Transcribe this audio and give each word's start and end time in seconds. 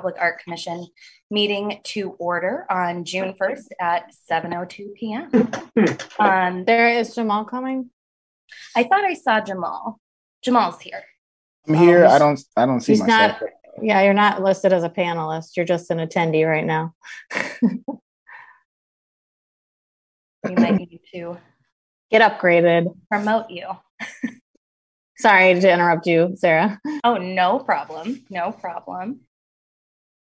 Public 0.00 0.16
Art 0.18 0.42
Commission 0.42 0.86
meeting 1.30 1.78
to 1.84 2.12
order 2.12 2.64
on 2.70 3.04
June 3.04 3.34
1st 3.38 3.68
at 3.78 4.10
7:02 4.30 4.94
PM. 4.94 5.30
Um, 6.18 6.64
There 6.64 6.88
is 6.88 7.14
Jamal 7.14 7.44
coming. 7.44 7.90
I 8.74 8.84
thought 8.84 9.04
I 9.04 9.12
saw 9.12 9.40
Jamal. 9.42 10.00
Jamal's 10.42 10.80
here. 10.80 11.02
I'm 11.68 11.74
here. 11.74 12.00
he's- 12.00 12.12
I 12.12 12.18
don't. 12.18 12.40
I 12.56 12.64
don't 12.66 12.80
see 12.80 12.92
he's 12.92 13.00
myself. 13.02 13.42
not- 13.42 13.50
Yeah, 13.82 14.00
you're 14.02 14.14
not 14.14 14.42
listed 14.42 14.72
as 14.72 14.84
a 14.84 14.88
panelist. 14.88 15.54
You're 15.56 15.66
just 15.66 15.90
an 15.90 15.98
attendee 15.98 16.48
right 16.48 16.64
now. 16.64 16.94
We 20.42 20.54
might 20.54 20.76
need 20.76 21.00
to 21.12 21.36
Get 22.10 22.22
upgraded. 22.22 22.86
promote 23.10 23.50
you. 23.50 23.68
Sorry 25.18 25.60
to 25.60 25.70
interrupt 25.70 26.06
you, 26.06 26.32
Sarah. 26.36 26.80
Oh, 27.04 27.18
no 27.18 27.58
problem. 27.58 28.24
No 28.30 28.50
problem. 28.50 29.20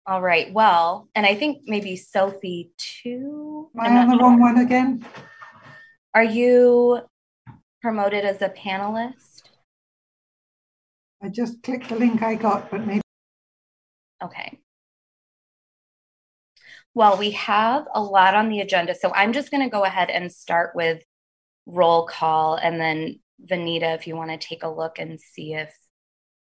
All 0.06 0.22
right. 0.22 0.52
Well, 0.52 1.08
and 1.16 1.26
I 1.26 1.36
think 1.36 1.64
maybe 1.66 1.96
Sophie 1.96 2.72
too. 2.78 3.70
Am 3.80 3.98
I 3.98 4.02
on 4.02 4.10
the 4.10 4.18
wrong 4.18 4.40
one 4.40 4.58
again? 4.58 5.06
Are 6.14 6.24
you 6.24 7.02
promoted 7.82 8.26
as 8.26 8.42
a 8.42 8.50
panelist? 8.50 9.44
I 11.22 11.30
just 11.30 11.64
clicked 11.64 11.88
the 11.88 11.96
link 11.96 12.22
I 12.22 12.36
got, 12.36 12.70
but 12.70 12.86
maybe 12.86 13.02
Okay. 14.22 14.60
Well, 16.94 17.18
we 17.18 17.32
have 17.32 17.88
a 17.94 18.02
lot 18.02 18.36
on 18.36 18.50
the 18.50 18.60
agenda, 18.60 18.96
so 18.96 19.12
I'm 19.14 19.34
just 19.34 19.52
going 19.52 19.64
to 19.64 19.70
go 19.70 19.84
ahead 19.84 20.10
and 20.10 20.32
start 20.32 20.76
with 20.76 21.02
roll 21.66 22.06
call, 22.06 22.56
and 22.56 22.80
then 22.80 23.20
Vanita, 23.44 23.96
if 23.96 24.06
you 24.06 24.16
want 24.16 24.30
to 24.30 24.38
take 24.38 24.64
a 24.64 24.70
look 24.70 25.00
and 25.00 25.20
see 25.20 25.54
if 25.54 25.76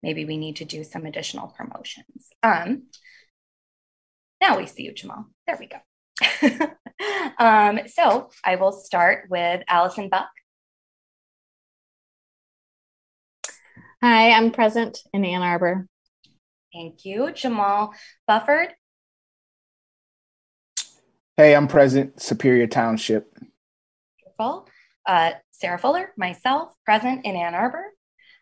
maybe 0.01 0.25
we 0.25 0.37
need 0.37 0.57
to 0.57 0.65
do 0.65 0.83
some 0.83 1.05
additional 1.05 1.47
promotions. 1.49 2.29
Um, 2.43 2.83
now 4.41 4.57
we 4.57 4.65
see 4.65 4.83
you, 4.83 4.93
Jamal. 4.93 5.27
There 5.47 5.57
we 5.59 5.67
go. 5.67 5.77
um, 7.39 7.79
so 7.87 8.29
I 8.43 8.55
will 8.55 8.71
start 8.71 9.27
with 9.29 9.63
Allison 9.67 10.09
Buck. 10.09 10.29
Hi, 14.03 14.31
I'm 14.31 14.51
present 14.51 14.99
in 15.13 15.23
Ann 15.23 15.43
Arbor. 15.43 15.87
Thank 16.73 17.05
you, 17.05 17.31
Jamal 17.31 17.93
Bufford. 18.27 18.73
Hey, 21.37 21.55
I'm 21.55 21.67
present. 21.67 22.19
Superior 22.19 22.67
Township. 22.67 23.31
Wonderful. 24.39 24.67
Uh, 25.07 25.31
Sarah 25.51 25.77
Fuller, 25.77 26.13
myself, 26.17 26.73
present 26.83 27.25
in 27.25 27.35
Ann 27.35 27.53
Arbor. 27.53 27.85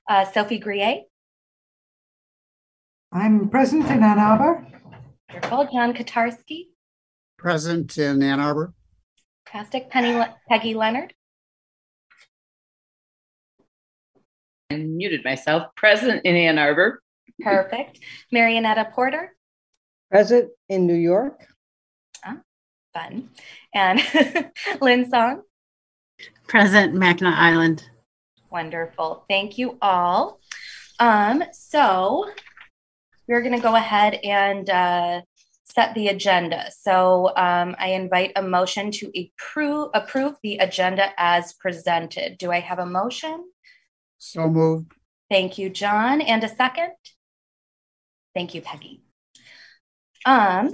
Uh, 0.10 0.26
Sophie 0.32 0.60
Grier, 0.60 1.02
I'm 3.12 3.50
present 3.50 3.90
in 3.90 4.04
Ann 4.04 4.20
Arbor. 4.20 4.66
Wonderful. 5.32 5.68
John 5.72 5.94
Kotarski, 5.94 6.68
Present 7.38 7.98
in 7.98 8.22
Ann 8.24 8.40
Arbor. 8.40 8.74
fantastic. 9.48 9.90
Penny, 9.90 10.20
Peggy 10.50 10.74
Leonard, 10.74 11.14
I 14.72 14.76
muted 14.78 15.24
myself, 15.24 15.74
present 15.76 16.22
in 16.26 16.36
Ann 16.36 16.58
Arbor. 16.58 17.02
perfect. 17.42 18.00
Marionetta 18.34 18.92
Porter, 18.92 19.36
Present 20.12 20.50
in 20.68 20.88
New 20.88 20.96
York. 20.96 21.46
fun. 22.94 23.30
And 23.74 24.02
Lynn 24.82 25.10
Song, 25.12 25.44
Present 26.48 26.94
Mackinac 26.96 27.38
Island. 27.38 27.88
wonderful. 28.52 29.26
Thank 29.30 29.58
you 29.60 29.78
all. 29.82 30.40
Um, 31.00 31.44
so 31.54 32.26
we're 33.30 33.42
going 33.42 33.56
to 33.56 33.62
go 33.62 33.76
ahead 33.76 34.16
and 34.24 34.68
uh, 34.70 35.22
set 35.64 35.94
the 35.94 36.08
agenda. 36.08 36.72
So 36.82 37.28
um, 37.38 37.76
I 37.78 37.90
invite 37.90 38.32
a 38.36 38.42
motion 38.42 38.90
to 38.92 39.12
approve 39.16 39.90
approve 39.94 40.34
the 40.42 40.58
agenda 40.58 41.12
as 41.16 41.54
presented. 41.54 42.40
Do 42.40 42.52
I 42.52 42.60
have 42.60 42.80
a 42.80 42.88
motion? 42.88 43.46
So 44.18 44.50
moved. 44.50 44.92
Thank 45.30 45.60
you, 45.60 45.70
John. 45.70 46.22
And 46.22 46.44
a 46.44 46.50
second? 46.50 46.90
Thank 48.34 48.56
you, 48.56 48.62
Peggy. 48.62 49.04
Um, 50.26 50.72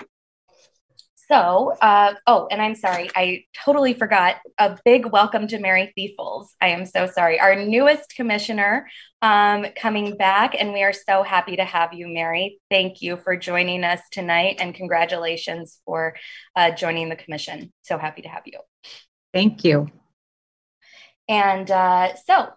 so, 1.28 1.74
uh, 1.82 2.14
oh, 2.28 2.48
and 2.52 2.62
I'm 2.62 2.76
sorry, 2.76 3.10
I 3.16 3.46
totally 3.64 3.94
forgot. 3.94 4.38
A 4.58 4.78
big 4.86 5.08
welcome 5.08 5.48
to 5.48 5.60
Mary 5.60 5.94
Thiefels. 5.98 6.48
I 6.62 6.68
am 6.70 6.86
so 6.86 7.08
sorry. 7.08 7.40
Our 7.40 7.56
newest 7.56 8.16
commissioner 8.16 8.88
um, 9.22 9.66
coming 9.76 10.18
back, 10.18 10.56
and 10.60 10.72
we 10.72 10.84
are 10.84 10.94
so 10.94 11.24
happy 11.24 11.56
to 11.56 11.66
have 11.66 11.94
you, 11.94 12.08
Mary. 12.08 12.60
Thank 12.70 13.02
you 13.02 13.18
for 13.18 13.36
joining 13.36 13.84
us 13.84 14.02
tonight, 14.12 14.58
and 14.60 14.76
congratulations 14.76 15.80
for 15.86 16.16
uh, 16.56 16.72
joining 16.72 17.10
the 17.10 17.16
commission. 17.16 17.74
So 17.82 17.98
happy 17.98 18.22
to 18.22 18.30
have 18.30 18.44
you. 18.46 18.60
Thank 19.34 19.64
you. 19.64 19.90
And 21.28 21.70
uh, 21.72 22.16
so, 22.28 22.50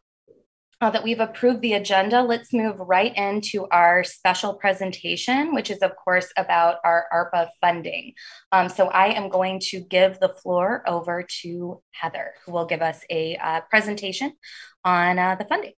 now 0.80 0.90
that 0.90 1.02
we've 1.02 1.18
approved 1.18 1.61
the 1.61 1.73
agenda, 1.73 2.23
let's 2.23 2.52
move 2.52 2.78
right 2.78 3.16
into 3.16 3.66
our 3.73 4.04
special 4.04 4.54
presentation, 4.54 5.52
which 5.52 5.70
is, 5.70 5.78
of 5.78 5.97
course, 5.97 6.32
about 6.37 6.76
our 6.85 7.06
ARPA 7.12 7.49
funding. 7.61 8.14
Um, 8.52 8.68
so, 8.68 8.87
I 8.88 9.08
am 9.14 9.28
going 9.28 9.58
to 9.70 9.80
give 9.80 10.20
the 10.20 10.28
floor 10.28 10.85
over 10.87 11.25
to 11.42 11.82
Heather, 11.90 12.35
who 12.44 12.52
will 12.52 12.66
give 12.66 12.80
us 12.80 13.02
a 13.11 13.37
uh, 13.37 13.62
presentation 13.68 14.32
on 14.85 15.18
uh, 15.18 15.35
the 15.35 15.47
funding. 15.47 15.73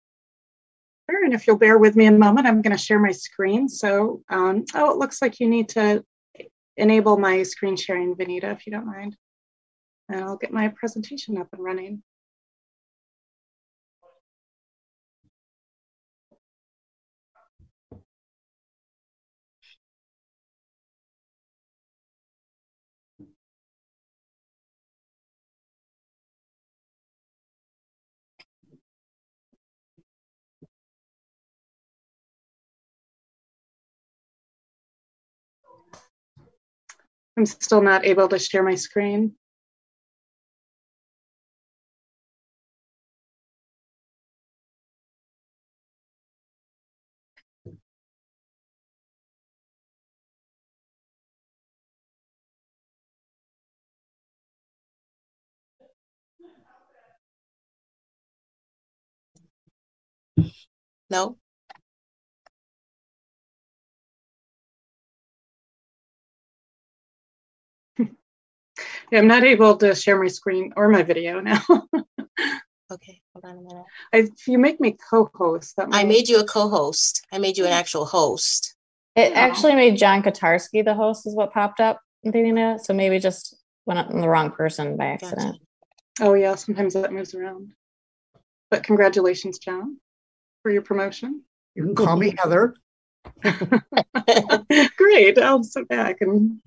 Sure, 1.10 1.24
and 1.24 1.34
if 1.34 1.48
you'll 1.48 1.58
bear 1.58 1.78
with 1.78 1.96
me 1.96 2.06
a 2.06 2.12
moment, 2.12 2.46
I'm 2.46 2.62
going 2.62 2.76
to 2.76 2.84
share 2.84 3.00
my 3.00 3.12
screen. 3.12 3.70
So, 3.70 4.22
um, 4.30 4.66
oh, 4.76 4.92
it 4.92 4.98
looks 4.98 5.22
like 5.22 5.40
you 5.40 5.50
need 5.50 5.70
to 5.70 6.04
enable 6.76 7.18
my 7.18 7.44
screen 7.44 7.78
sharing, 7.78 8.16
Vanita, 8.16 8.52
if 8.54 8.68
you 8.68 8.72
don't 8.72 8.86
mind. 8.86 9.16
And 10.10 10.24
I'll 10.24 10.38
get 10.38 10.52
my 10.52 10.68
presentation 10.70 11.38
up 11.38 11.48
and 11.54 11.64
running. 11.64 12.04
I'm 37.40 37.46
still 37.46 37.82
not 37.82 38.06
able 38.06 38.28
to 38.28 38.38
share 38.38 38.64
my 38.64 38.76
screen. 38.76 39.34
No, 61.10 61.38
I'm 69.12 69.28
not 69.28 69.44
able 69.44 69.76
to 69.78 69.96
share 69.96 70.22
my 70.22 70.28
screen 70.28 70.74
or 70.76 70.90
my 70.90 71.04
video 71.04 71.40
now. 71.40 71.62
okay, 72.92 73.22
hold 73.34 73.46
on 73.46 73.58
a 73.58 73.62
minute. 73.62 73.86
if 74.14 74.48
you 74.48 74.58
make 74.58 74.80
me 74.80 74.98
co-host, 75.10 75.76
that 75.78 75.88
I 75.92 76.04
made 76.04 76.30
you 76.30 76.40
a 76.40 76.46
co-host. 76.46 77.26
I 77.32 77.38
made 77.38 77.58
you 77.58 77.66
an 77.66 77.72
actual 77.72 78.06
host. 78.06 78.76
It 79.16 79.34
actually 79.34 79.76
made 79.76 79.98
John 79.98 80.22
Kotarski 80.24 80.86
the 80.86 80.94
host, 80.94 81.26
is 81.26 81.36
what 81.36 81.52
popped 81.52 81.80
up, 81.80 82.00
Vanita. 82.26 82.80
So 82.80 82.94
maybe 82.94 83.20
just 83.20 83.56
went 83.86 84.00
on 84.00 84.22
the 84.22 84.30
wrong 84.30 84.52
person 84.52 84.96
by 84.96 85.06
Gotcha. 85.06 85.26
accident. 85.26 85.58
Oh 86.22 86.34
yeah, 86.34 86.56
sometimes 86.56 86.94
that 86.94 87.12
moves 87.12 87.34
around. 87.34 87.72
But 88.70 88.84
congratulations, 88.84 89.58
John, 89.58 89.98
for 90.62 90.72
your 90.72 90.84
promotion. 90.84 91.44
You 91.76 91.84
can 91.84 91.96
call 91.96 92.18
me 92.18 92.36
Heather. 92.38 92.76
Great, 94.98 95.38
I'll 95.40 95.64
sit 95.64 95.88
back 95.88 96.18
and 96.22 96.60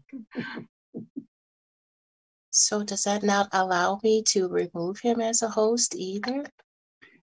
So 2.52 2.82
does 2.82 3.04
that 3.04 3.22
not 3.22 3.48
allow 3.52 3.98
me 4.02 4.22
to 4.24 4.46
remove 4.46 5.00
him 5.00 5.22
as 5.22 5.40
a 5.40 5.48
host 5.48 5.94
either? 5.96 6.44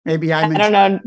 Maybe 0.05 0.33
I 0.33 0.43
I'm, 0.43 0.53
in- 0.53 0.59
don't 0.59 0.73
know. 0.73 1.01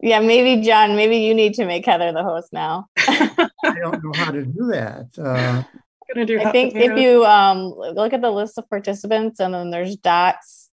Yeah, 0.00 0.20
maybe 0.20 0.62
John, 0.64 0.96
maybe 0.96 1.18
you 1.18 1.34
need 1.34 1.54
to 1.54 1.66
make 1.66 1.84
Heather 1.84 2.12
the 2.12 2.22
host 2.22 2.52
now. 2.52 2.86
I 2.96 3.50
don't 3.82 4.02
know 4.02 4.12
how 4.14 4.30
to 4.30 4.44
do 4.44 4.68
that. 4.68 5.08
Uh, 5.18 5.62
do. 6.24 6.40
I 6.40 6.52
think 6.52 6.74
if 6.74 6.96
you 6.96 7.24
um 7.24 7.74
look 7.74 8.12
at 8.12 8.22
the 8.22 8.30
list 8.30 8.56
of 8.56 8.70
participants 8.70 9.40
and 9.40 9.52
then 9.52 9.70
there's 9.70 9.96
dots 9.96 10.70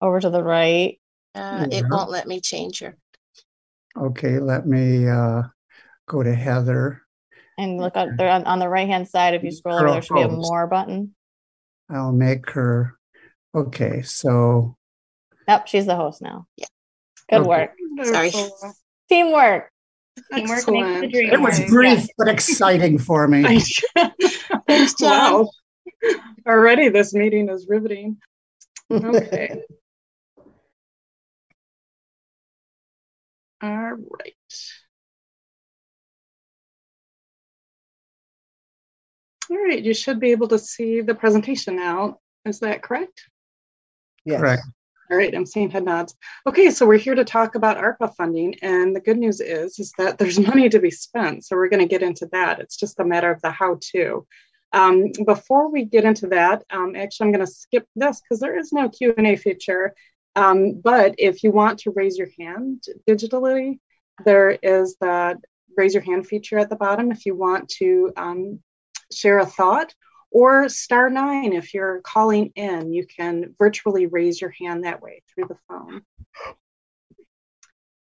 over 0.00 0.18
to 0.18 0.30
the 0.30 0.42
right. 0.42 0.98
Uh, 1.34 1.66
It 1.70 1.84
won't 1.88 2.10
let 2.10 2.26
me 2.26 2.40
change 2.40 2.80
her. 2.80 2.96
okay, 3.96 4.38
let 4.38 4.66
me 4.66 5.06
uh, 5.08 5.42
go 6.08 6.22
to 6.22 6.34
Heather. 6.34 7.02
And 7.58 7.78
look 7.78 7.96
up 7.96 8.08
there 8.16 8.30
on, 8.30 8.44
on 8.44 8.58
the 8.58 8.68
right 8.68 8.88
hand 8.88 9.08
side. 9.08 9.34
If 9.34 9.44
you 9.44 9.52
scroll 9.52 9.78
over, 9.78 9.90
there 9.90 10.02
should 10.02 10.14
be 10.14 10.22
a 10.22 10.28
more 10.28 10.66
button. 10.66 11.14
I'll 11.90 12.12
make 12.12 12.50
her, 12.50 12.98
okay, 13.54 14.02
so, 14.02 14.76
Yep, 15.46 15.66
she's 15.68 15.86
the 15.86 15.96
host 15.96 16.22
now. 16.22 16.46
Yeah. 16.56 16.66
Good 17.30 17.40
Okay. 17.40 17.48
work. 17.48 17.70
Sorry. 18.06 18.30
Wonderful. 18.30 18.74
Teamwork. 19.10 19.70
Teamwork 20.34 20.68
makes 20.68 21.00
the 21.00 21.08
dream 21.08 21.32
it 21.32 21.40
was 21.40 21.58
work. 21.60 21.68
brief 21.68 22.06
but 22.16 22.28
exciting 22.28 22.98
for 22.98 23.28
me. 23.28 23.42
Thanks, 24.66 24.94
John. 24.94 25.44
Wow. 25.44 25.50
Already, 26.46 26.88
this 26.88 27.12
meeting 27.12 27.48
is 27.50 27.66
riveting. 27.68 28.18
Okay. 28.92 29.62
All 33.62 33.92
right. 33.92 34.34
All 39.50 39.62
right, 39.62 39.82
you 39.82 39.94
should 39.94 40.20
be 40.20 40.30
able 40.30 40.48
to 40.48 40.58
see 40.58 41.00
the 41.00 41.14
presentation 41.14 41.76
now. 41.76 42.18
Is 42.44 42.60
that 42.60 42.82
correct? 42.82 43.28
Yes. 44.24 44.40
Correct. 44.40 44.62
All 45.10 45.18
right, 45.18 45.34
I'm 45.34 45.44
seeing 45.44 45.70
head 45.70 45.84
nods. 45.84 46.14
Okay, 46.46 46.70
so 46.70 46.86
we're 46.86 46.96
here 46.96 47.14
to 47.14 47.24
talk 47.24 47.56
about 47.56 47.76
ARPA 47.76 48.14
funding, 48.16 48.54
and 48.62 48.96
the 48.96 49.00
good 49.00 49.18
news 49.18 49.40
is 49.40 49.78
is 49.78 49.92
that 49.98 50.18
there's 50.18 50.38
money 50.38 50.68
to 50.68 50.78
be 50.78 50.90
spent. 50.90 51.44
So 51.44 51.56
we're 51.56 51.68
going 51.68 51.86
to 51.86 51.88
get 51.88 52.02
into 52.02 52.26
that. 52.32 52.60
It's 52.60 52.76
just 52.76 53.00
a 53.00 53.04
matter 53.04 53.30
of 53.30 53.42
the 53.42 53.50
how-to. 53.50 54.26
Um, 54.72 55.12
before 55.24 55.70
we 55.70 55.84
get 55.84 56.04
into 56.04 56.26
that, 56.28 56.64
um, 56.70 56.96
actually, 56.96 57.26
I'm 57.26 57.32
going 57.32 57.46
to 57.46 57.52
skip 57.52 57.86
this 57.94 58.20
because 58.20 58.40
there 58.40 58.58
is 58.58 58.72
no 58.72 58.88
Q 58.88 59.14
and 59.16 59.26
A 59.26 59.36
feature. 59.36 59.94
Um, 60.36 60.80
but 60.82 61.14
if 61.18 61.44
you 61.44 61.52
want 61.52 61.80
to 61.80 61.92
raise 61.92 62.18
your 62.18 62.28
hand 62.40 62.82
digitally, 63.08 63.78
there 64.24 64.50
is 64.50 64.96
the 65.00 65.38
raise 65.76 65.94
your 65.94 66.02
hand 66.02 66.26
feature 66.26 66.58
at 66.58 66.70
the 66.70 66.76
bottom. 66.76 67.12
If 67.12 67.26
you 67.26 67.36
want 67.36 67.68
to 67.80 68.12
um, 68.16 68.60
share 69.14 69.38
a 69.38 69.46
thought, 69.46 69.94
or 70.30 70.68
star 70.68 71.08
nine 71.08 71.52
if 71.52 71.72
you're 71.72 72.00
calling 72.02 72.52
in, 72.56 72.92
you 72.92 73.06
can 73.06 73.54
virtually 73.58 74.06
raise 74.06 74.40
your 74.40 74.50
hand 74.50 74.84
that 74.84 75.00
way 75.00 75.22
through 75.28 75.46
the 75.48 75.56
phone. 75.68 76.02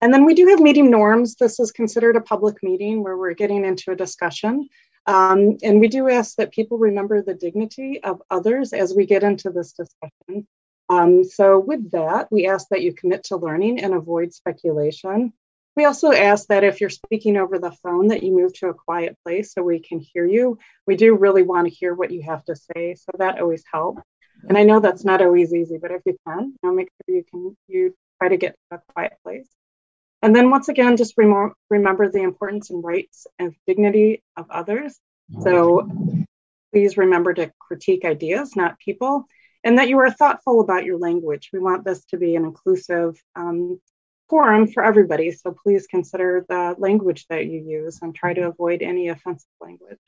And 0.02 0.14
then 0.14 0.26
we 0.26 0.34
do 0.34 0.48
have 0.48 0.60
meeting 0.60 0.92
norms. 0.92 1.36
This 1.36 1.60
is 1.60 1.72
considered 1.72 2.16
a 2.16 2.22
public 2.22 2.62
meeting 2.62 3.04
where 3.04 3.18
we're 3.18 3.34
getting 3.34 3.64
into 3.64 3.92
a 3.92 3.96
discussion. 3.96 4.68
Um, 5.08 5.58
and 5.64 5.80
we 5.80 5.88
do 5.88 6.10
ask 6.10 6.36
that 6.38 6.52
people 6.52 6.78
remember 6.78 7.22
the 7.22 7.36
dignity 7.36 8.04
of 8.04 8.22
others 8.30 8.74
as 8.74 8.94
we 8.96 9.06
get 9.06 9.24
into 9.24 9.52
this 9.52 9.74
discussion. 9.74 10.48
Um, 10.90 11.24
so, 11.24 11.60
with 11.60 11.92
that, 11.92 12.32
we 12.32 12.48
ask 12.48 12.68
that 12.70 12.82
you 12.82 12.94
commit 12.94 13.24
to 13.26 13.38
learning 13.38 13.82
and 13.82 13.94
avoid 13.94 14.34
speculation. 14.34 15.34
We 15.76 15.86
also 15.86 16.12
ask 16.12 16.48
that 16.48 16.64
if 16.64 16.80
you're 16.80 16.90
speaking 16.90 17.36
over 17.38 17.60
the 17.60 17.72
phone, 17.72 18.08
that 18.08 18.24
you 18.24 18.32
move 18.36 18.54
to 18.54 18.70
a 18.70 18.74
quiet 18.74 19.18
place 19.26 19.54
so 19.54 19.62
we 19.62 19.80
can 19.80 20.00
hear 20.00 20.26
you. 20.26 20.58
We 20.88 20.96
do 20.96 21.16
really 21.16 21.44
want 21.44 21.68
to 21.68 21.74
hear 21.74 21.94
what 21.94 22.12
you 22.12 22.22
have 22.24 22.46
to 22.46 22.56
say, 22.56 22.96
so 22.96 23.12
that 23.18 23.40
always 23.42 23.64
helps. 23.72 24.02
And 24.48 24.58
I 24.58 24.64
know 24.64 24.80
that's 24.80 25.04
not 25.04 25.22
always 25.22 25.54
easy, 25.54 25.78
but 25.78 25.92
if 25.92 26.02
you 26.06 26.18
can, 26.28 26.54
you 26.54 26.58
know, 26.64 26.74
make 26.74 26.90
sure 27.06 27.16
you 27.16 27.24
can 27.30 27.58
you 27.68 27.96
try 28.20 28.30
to 28.30 28.38
get 28.38 28.56
to 28.72 28.78
a 28.78 28.94
quiet 28.94 29.14
place. 29.24 29.50
And 30.22 30.36
then 30.36 30.50
once 30.50 30.70
again, 30.70 30.98
just 30.98 31.14
remo- 31.18 31.54
remember 31.70 32.10
the 32.10 32.22
importance 32.24 32.70
and 32.70 32.84
rights 32.84 33.28
and 33.38 33.54
dignity 33.68 34.24
of 34.38 34.50
others. 34.50 34.98
So 35.42 35.90
please 36.72 36.98
remember 36.98 37.34
to 37.34 37.52
critique 37.60 38.06
ideas, 38.06 38.56
not 38.56 38.80
people, 38.80 39.26
and 39.64 39.78
that 39.78 39.90
you 39.90 39.98
are 40.00 40.12
thoughtful 40.12 40.62
about 40.62 40.86
your 40.86 40.98
language. 40.98 41.50
We 41.52 41.60
want 41.60 41.84
this 41.84 42.06
to 42.06 42.18
be 42.18 42.36
an 42.36 42.46
inclusive 42.46 43.22
um, 43.36 43.80
forum 44.30 44.68
for 44.68 44.84
everybody. 44.84 45.32
So 45.32 45.56
please 45.64 45.88
consider 45.88 46.46
the 46.48 46.76
language 46.78 47.26
that 47.30 47.48
you 47.48 47.62
use 47.62 48.00
and 48.02 48.14
try 48.14 48.34
to 48.34 48.42
mm-hmm. 48.42 48.50
avoid 48.50 48.82
any 48.82 49.10
offensive 49.10 49.50
language. 49.62 50.00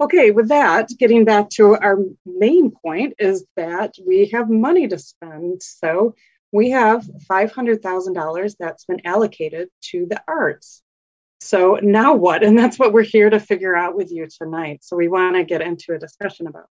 Okay, 0.00 0.32
with 0.32 0.48
that, 0.48 0.90
getting 0.98 1.24
back 1.24 1.48
to 1.50 1.76
our 1.76 1.98
main 2.26 2.72
point 2.72 3.14
is 3.18 3.44
that 3.56 3.94
we 4.04 4.28
have 4.30 4.50
money 4.50 4.88
to 4.88 4.98
spend. 4.98 5.62
So 5.62 6.16
we 6.50 6.70
have 6.70 7.04
$500,000 7.30 8.56
that's 8.58 8.84
been 8.86 9.06
allocated 9.06 9.68
to 9.90 10.06
the 10.06 10.20
arts. 10.26 10.82
So 11.40 11.78
now 11.82 12.14
what? 12.14 12.42
And 12.42 12.58
that's 12.58 12.78
what 12.78 12.92
we're 12.92 13.02
here 13.02 13.30
to 13.30 13.38
figure 13.38 13.76
out 13.76 13.94
with 13.94 14.10
you 14.10 14.26
tonight. 14.26 14.82
So 14.82 14.96
we 14.96 15.08
want 15.08 15.36
to 15.36 15.44
get 15.44 15.62
into 15.62 15.92
a 15.92 15.98
discussion 15.98 16.46
about. 16.46 16.66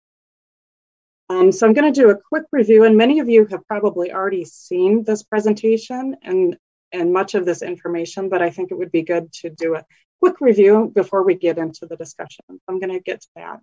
Um, 1.30 1.52
so 1.52 1.66
I'm 1.66 1.74
going 1.74 1.92
to 1.92 2.02
do 2.02 2.10
a 2.10 2.18
quick 2.30 2.44
review, 2.52 2.84
and 2.84 2.98
many 2.98 3.20
of 3.20 3.30
you 3.30 3.46
have 3.46 3.66
probably 3.68 4.12
already 4.12 4.46
seen 4.46 5.04
this 5.04 5.24
presentation 5.24 6.16
and, 6.22 6.58
and 6.92 7.14
much 7.14 7.34
of 7.34 7.46
this 7.46 7.62
information, 7.62 8.30
but 8.30 8.42
I 8.42 8.50
think 8.50 8.72
it 8.72 8.78
would 8.78 8.92
be 8.92 9.04
good 9.04 9.32
to 9.42 9.50
do 9.50 9.76
a 9.76 9.86
quick 10.20 10.42
review 10.42 10.92
before 10.94 11.24
we 11.24 11.36
get 11.36 11.58
into 11.58 11.86
the 11.86 11.96
discussion. 11.96 12.46
I'm 12.68 12.80
going 12.80 12.94
to 12.94 13.00
get 13.00 13.22
to 13.22 13.28
that. 13.36 13.60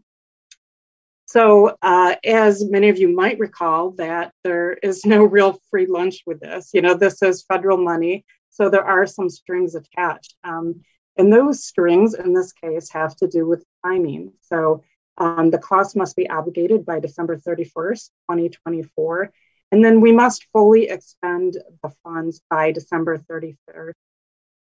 So 1.26 1.76
uh, 1.80 2.16
as 2.24 2.68
many 2.68 2.88
of 2.88 2.98
you 2.98 3.14
might 3.14 3.38
recall 3.38 3.92
that 3.92 4.32
there 4.42 4.72
is 4.72 5.06
no 5.06 5.22
real 5.22 5.60
free 5.70 5.86
lunch 5.86 6.22
with 6.26 6.40
this. 6.40 6.70
You 6.74 6.82
know, 6.82 6.94
this 6.94 7.22
is 7.22 7.44
federal 7.44 7.76
money, 7.76 8.24
so 8.48 8.68
there 8.68 8.84
are 8.84 9.06
some 9.06 9.30
strings 9.30 9.76
attached. 9.76 10.34
Um, 10.42 10.80
and 11.16 11.32
those 11.32 11.64
strings 11.64 12.14
in 12.14 12.32
this 12.32 12.52
case 12.52 12.90
have 12.90 13.14
to 13.16 13.28
do 13.28 13.46
with 13.46 13.64
timing. 13.84 14.32
So 14.40 14.82
um, 15.20 15.50
the 15.50 15.58
cost 15.58 15.94
must 15.96 16.16
be 16.16 16.28
obligated 16.28 16.86
by 16.86 16.98
December 16.98 17.36
31st, 17.36 18.08
2024. 18.30 19.30
And 19.70 19.84
then 19.84 20.00
we 20.00 20.12
must 20.12 20.46
fully 20.52 20.88
expend 20.88 21.58
the 21.82 21.92
funds 22.02 22.40
by 22.50 22.72
December 22.72 23.18
31st, 23.18 23.92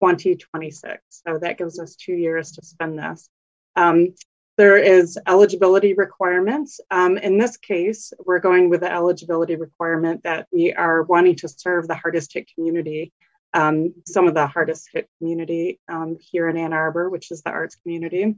2026. 0.02 1.02
So 1.10 1.40
that 1.40 1.58
gives 1.58 1.80
us 1.80 1.96
two 1.96 2.14
years 2.14 2.52
to 2.52 2.66
spend 2.66 3.00
this. 3.00 3.30
Um, 3.76 4.10
there 4.58 4.78
is 4.78 5.18
eligibility 5.26 5.94
requirements. 5.94 6.82
Um, 6.92 7.18
in 7.18 7.38
this 7.38 7.56
case, 7.56 8.12
we're 8.26 8.40
going 8.40 8.70
with 8.70 8.82
the 8.82 8.92
eligibility 8.92 9.56
requirement 9.56 10.24
that 10.24 10.48
we 10.52 10.74
are 10.74 11.04
wanting 11.04 11.38
to 11.38 11.48
serve 11.48 11.88
the 11.88 11.96
hardest 11.96 12.34
hit 12.34 12.50
community, 12.54 13.14
um, 13.54 13.94
some 14.06 14.28
of 14.28 14.34
the 14.34 14.46
hardest 14.46 14.90
hit 14.92 15.08
community 15.18 15.80
um, 15.88 16.18
here 16.20 16.50
in 16.50 16.58
Ann 16.58 16.74
Arbor, 16.74 17.10
which 17.10 17.32
is 17.32 17.42
the 17.42 17.52
arts 17.52 17.78
community. 17.78 18.36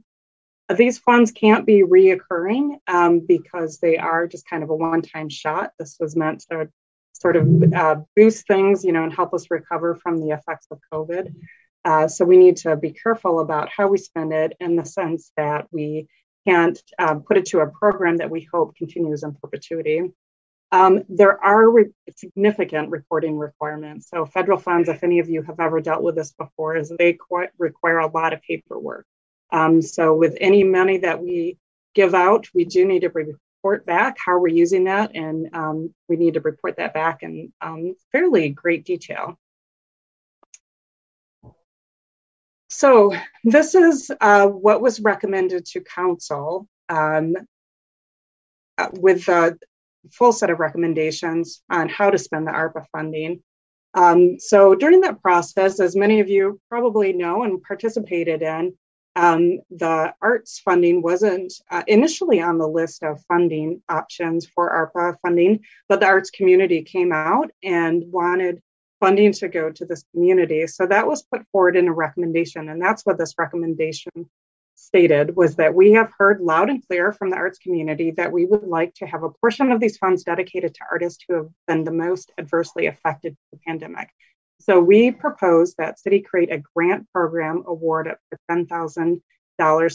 These 0.76 0.98
funds 0.98 1.32
can't 1.32 1.66
be 1.66 1.82
reoccurring 1.82 2.76
um, 2.86 3.20
because 3.20 3.78
they 3.78 3.96
are 3.96 4.26
just 4.26 4.48
kind 4.48 4.62
of 4.62 4.70
a 4.70 4.76
one-time 4.76 5.28
shot. 5.28 5.72
This 5.78 5.96
was 6.00 6.16
meant 6.16 6.44
to 6.50 6.68
sort 7.12 7.36
of 7.36 7.72
uh, 7.74 7.96
boost 8.16 8.46
things, 8.46 8.84
you 8.84 8.92
know, 8.92 9.04
and 9.04 9.12
help 9.12 9.34
us 9.34 9.50
recover 9.50 9.94
from 9.96 10.20
the 10.20 10.30
effects 10.30 10.66
of 10.70 10.78
COVID. 10.92 11.34
Uh, 11.84 12.08
so 12.08 12.24
we 12.24 12.36
need 12.36 12.56
to 12.58 12.76
be 12.76 12.92
careful 12.92 13.40
about 13.40 13.68
how 13.68 13.88
we 13.88 13.98
spend 13.98 14.32
it 14.32 14.56
in 14.60 14.76
the 14.76 14.84
sense 14.84 15.32
that 15.36 15.66
we 15.72 16.06
can't 16.46 16.80
uh, 16.98 17.16
put 17.16 17.36
it 17.36 17.46
to 17.46 17.60
a 17.60 17.70
program 17.70 18.16
that 18.16 18.30
we 18.30 18.48
hope 18.52 18.76
continues 18.76 19.22
in 19.22 19.34
perpetuity. 19.34 20.10
Um, 20.70 21.02
there 21.08 21.42
are 21.44 21.70
re- 21.70 21.92
significant 22.16 22.90
reporting 22.90 23.36
requirements. 23.36 24.08
So 24.08 24.24
federal 24.24 24.58
funds, 24.58 24.88
if 24.88 25.04
any 25.04 25.18
of 25.18 25.28
you 25.28 25.42
have 25.42 25.60
ever 25.60 25.80
dealt 25.80 26.02
with 26.02 26.16
this 26.16 26.32
before, 26.32 26.76
is 26.76 26.90
they 26.98 27.12
qu- 27.12 27.48
require 27.58 27.98
a 27.98 28.10
lot 28.10 28.32
of 28.32 28.40
paperwork. 28.42 29.06
Um, 29.52 29.82
so 29.82 30.14
with 30.14 30.36
any 30.40 30.64
money 30.64 30.98
that 30.98 31.22
we 31.22 31.58
give 31.94 32.14
out, 32.14 32.48
we 32.54 32.64
do 32.64 32.86
need 32.86 33.00
to 33.00 33.10
report 33.10 33.86
back 33.86 34.16
how 34.18 34.38
we're 34.38 34.48
using 34.48 34.84
that, 34.84 35.14
and 35.14 35.54
um, 35.54 35.94
we 36.08 36.16
need 36.16 36.34
to 36.34 36.40
report 36.40 36.78
that 36.78 36.94
back 36.94 37.22
in 37.22 37.52
um, 37.60 37.94
fairly 38.10 38.48
great 38.48 38.84
detail. 38.84 39.38
So 42.68 43.14
this 43.44 43.74
is 43.74 44.10
uh, 44.20 44.46
what 44.46 44.80
was 44.80 44.98
recommended 44.98 45.66
to 45.66 45.80
council 45.82 46.66
um, 46.88 47.36
uh, 48.78 48.88
with 48.94 49.28
a 49.28 49.58
full 50.10 50.32
set 50.32 50.48
of 50.48 50.58
recommendations 50.58 51.62
on 51.70 51.90
how 51.90 52.10
to 52.10 52.18
spend 52.18 52.46
the 52.46 52.52
ARPA 52.52 52.86
funding. 52.90 53.42
Um, 53.94 54.40
so 54.40 54.74
during 54.74 55.02
that 55.02 55.20
process, 55.20 55.78
as 55.80 55.94
many 55.94 56.20
of 56.20 56.30
you 56.30 56.58
probably 56.70 57.12
know 57.12 57.42
and 57.42 57.62
participated 57.62 58.40
in, 58.40 58.72
um, 59.14 59.58
the 59.70 60.14
arts 60.22 60.58
funding 60.58 61.02
wasn't 61.02 61.52
uh, 61.70 61.82
initially 61.86 62.40
on 62.40 62.58
the 62.58 62.68
list 62.68 63.02
of 63.02 63.22
funding 63.26 63.82
options 63.88 64.46
for 64.46 64.92
ARPA 64.94 65.16
funding, 65.20 65.60
but 65.88 66.00
the 66.00 66.06
arts 66.06 66.30
community 66.30 66.82
came 66.82 67.12
out 67.12 67.50
and 67.62 68.04
wanted 68.10 68.62
funding 69.00 69.32
to 69.32 69.48
go 69.48 69.70
to 69.70 69.84
this 69.84 70.04
community. 70.12 70.66
So 70.66 70.86
that 70.86 71.06
was 71.06 71.22
put 71.22 71.46
forward 71.50 71.76
in 71.76 71.88
a 71.88 71.92
recommendation, 71.92 72.68
and 72.68 72.80
that's 72.80 73.04
what 73.04 73.18
this 73.18 73.34
recommendation 73.36 74.30
stated 74.74 75.36
was 75.36 75.56
that 75.56 75.74
we 75.74 75.92
have 75.92 76.10
heard 76.18 76.40
loud 76.40 76.70
and 76.70 76.86
clear 76.86 77.12
from 77.12 77.30
the 77.30 77.36
arts 77.36 77.58
community 77.58 78.10
that 78.12 78.32
we 78.32 78.46
would 78.46 78.66
like 78.66 78.94
to 78.94 79.06
have 79.06 79.22
a 79.22 79.30
portion 79.30 79.70
of 79.70 79.80
these 79.80 79.96
funds 79.96 80.24
dedicated 80.24 80.74
to 80.74 80.80
artists 80.90 81.24
who 81.28 81.34
have 81.34 81.48
been 81.66 81.84
the 81.84 81.92
most 81.92 82.32
adversely 82.38 82.86
affected 82.86 83.34
by 83.34 83.56
the 83.56 83.60
pandemic. 83.66 84.08
So 84.62 84.80
we 84.80 85.10
propose 85.10 85.74
that 85.74 85.98
city 85.98 86.20
create 86.20 86.52
a 86.52 86.62
grant 86.74 87.10
program 87.12 87.64
award 87.66 88.06
up 88.06 88.18
to 88.30 88.38
$10,000 88.50 89.20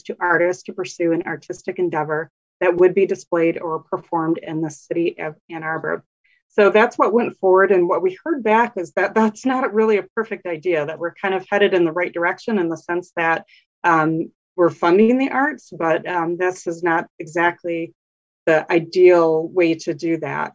to 0.03 0.17
artists 0.19 0.63
to 0.63 0.73
pursue 0.73 1.13
an 1.13 1.23
artistic 1.23 1.79
endeavor 1.79 2.29
that 2.59 2.75
would 2.75 2.93
be 2.93 3.05
displayed 3.05 3.59
or 3.59 3.79
performed 3.79 4.39
in 4.39 4.61
the 4.61 4.69
city 4.69 5.19
of 5.19 5.35
Ann 5.49 5.63
Arbor. 5.63 6.03
So 6.49 6.69
that's 6.69 6.97
what 6.97 7.13
went 7.13 7.37
forward. 7.37 7.71
And 7.71 7.87
what 7.87 8.01
we 8.01 8.17
heard 8.23 8.43
back 8.43 8.73
is 8.77 8.91
that 8.93 9.13
that's 9.13 9.45
not 9.45 9.73
really 9.73 9.97
a 9.97 10.07
perfect 10.15 10.45
idea, 10.45 10.85
that 10.85 10.99
we're 10.99 11.13
kind 11.13 11.33
of 11.33 11.45
headed 11.49 11.73
in 11.73 11.85
the 11.85 11.91
right 11.91 12.13
direction 12.13 12.57
in 12.57 12.67
the 12.67 12.77
sense 12.77 13.11
that 13.15 13.45
um, 13.83 14.31
we're 14.55 14.69
funding 14.69 15.17
the 15.17 15.29
arts, 15.29 15.71
but 15.77 16.07
um, 16.09 16.35
this 16.35 16.67
is 16.67 16.83
not 16.83 17.07
exactly 17.19 17.93
the 18.47 18.69
ideal 18.71 19.47
way 19.47 19.75
to 19.75 19.93
do 19.93 20.17
that. 20.17 20.53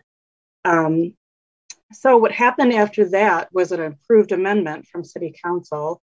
Um, 0.65 1.15
so 1.93 2.17
what 2.17 2.33
happened 2.33 2.73
after 2.73 3.09
that 3.11 3.49
was 3.53 3.73
an 3.73 3.81
approved 3.81 4.33
amendment 4.33 4.87
from 4.87 5.05
City 5.05 5.35
Council, 5.43 6.01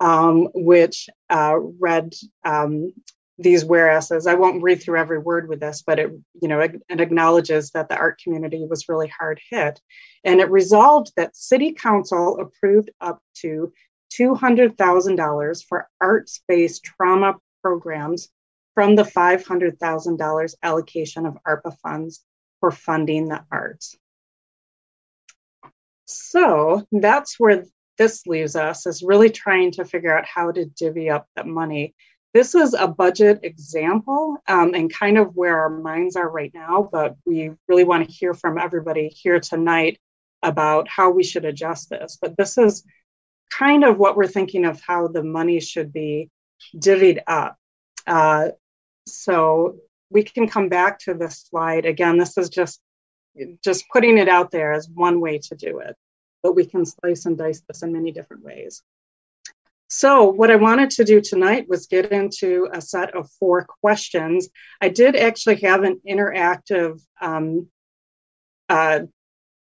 um, 0.00 0.48
which 0.54 1.08
uh, 1.28 1.58
read 1.58 2.14
um, 2.44 2.92
these 3.38 3.64
whereases. 3.64 4.26
I 4.26 4.34
won't 4.34 4.62
read 4.62 4.82
through 4.82 4.98
every 4.98 5.18
word 5.18 5.48
with 5.48 5.60
this, 5.60 5.82
but 5.82 5.98
it, 5.98 6.10
you 6.40 6.48
know, 6.48 6.60
it, 6.60 6.82
it 6.88 7.00
acknowledges 7.00 7.70
that 7.70 7.88
the 7.88 7.96
art 7.96 8.20
community 8.22 8.66
was 8.68 8.88
really 8.88 9.08
hard 9.08 9.40
hit, 9.50 9.80
and 10.24 10.40
it 10.40 10.50
resolved 10.50 11.12
that 11.16 11.36
City 11.36 11.72
Council 11.72 12.38
approved 12.40 12.90
up 13.00 13.20
to 13.36 13.72
$200,000 14.18 15.64
for 15.68 15.88
arts-based 16.00 16.84
trauma 16.84 17.36
programs 17.62 18.28
from 18.74 18.96
the 18.96 19.02
$500,000 19.02 20.54
allocation 20.62 21.26
of 21.26 21.38
ARPA 21.46 21.76
funds 21.78 22.24
for 22.60 22.70
funding 22.70 23.28
the 23.28 23.44
arts. 23.50 23.96
So 26.10 26.86
that's 26.92 27.38
where 27.38 27.64
this 27.98 28.26
leaves 28.26 28.56
us 28.56 28.86
is 28.86 29.02
really 29.02 29.30
trying 29.30 29.70
to 29.72 29.84
figure 29.84 30.16
out 30.16 30.24
how 30.24 30.50
to 30.52 30.64
divvy 30.64 31.10
up 31.10 31.26
that 31.36 31.46
money. 31.46 31.94
This 32.32 32.54
is 32.54 32.74
a 32.74 32.88
budget 32.88 33.40
example 33.42 34.38
um, 34.48 34.74
and 34.74 34.92
kind 34.92 35.18
of 35.18 35.34
where 35.36 35.58
our 35.58 35.70
minds 35.70 36.16
are 36.16 36.30
right 36.30 36.52
now, 36.54 36.88
but 36.90 37.16
we 37.26 37.50
really 37.68 37.84
want 37.84 38.06
to 38.06 38.12
hear 38.12 38.34
from 38.34 38.56
everybody 38.56 39.08
here 39.08 39.40
tonight 39.40 39.98
about 40.42 40.88
how 40.88 41.10
we 41.10 41.24
should 41.24 41.44
adjust 41.44 41.90
this. 41.90 42.16
But 42.20 42.36
this 42.36 42.56
is 42.56 42.84
kind 43.50 43.84
of 43.84 43.98
what 43.98 44.16
we're 44.16 44.26
thinking 44.26 44.64
of 44.64 44.80
how 44.80 45.08
the 45.08 45.22
money 45.22 45.60
should 45.60 45.92
be 45.92 46.30
divvied 46.76 47.20
up. 47.26 47.58
Uh, 48.06 48.50
so 49.06 49.76
we 50.08 50.22
can 50.22 50.48
come 50.48 50.68
back 50.68 50.98
to 51.00 51.14
this 51.14 51.46
slide 51.50 51.84
again. 51.84 52.16
This 52.16 52.38
is 52.38 52.48
just 52.48 52.80
just 53.64 53.84
putting 53.92 54.18
it 54.18 54.28
out 54.28 54.50
there 54.50 54.72
is 54.72 54.88
one 54.88 55.20
way 55.20 55.38
to 55.38 55.54
do 55.54 55.78
it, 55.78 55.96
but 56.42 56.54
we 56.54 56.64
can 56.66 56.84
slice 56.84 57.26
and 57.26 57.38
dice 57.38 57.62
this 57.68 57.82
in 57.82 57.92
many 57.92 58.12
different 58.12 58.44
ways. 58.44 58.82
So 59.88 60.24
what 60.24 60.52
I 60.52 60.56
wanted 60.56 60.90
to 60.90 61.04
do 61.04 61.20
tonight 61.20 61.68
was 61.68 61.88
get 61.88 62.12
into 62.12 62.68
a 62.72 62.80
set 62.80 63.14
of 63.16 63.28
four 63.40 63.66
questions. 63.82 64.48
I 64.80 64.88
did 64.88 65.16
actually 65.16 65.56
have 65.62 65.82
an 65.82 66.00
interactive 66.08 67.00
um, 67.20 67.66
uh, 68.68 69.00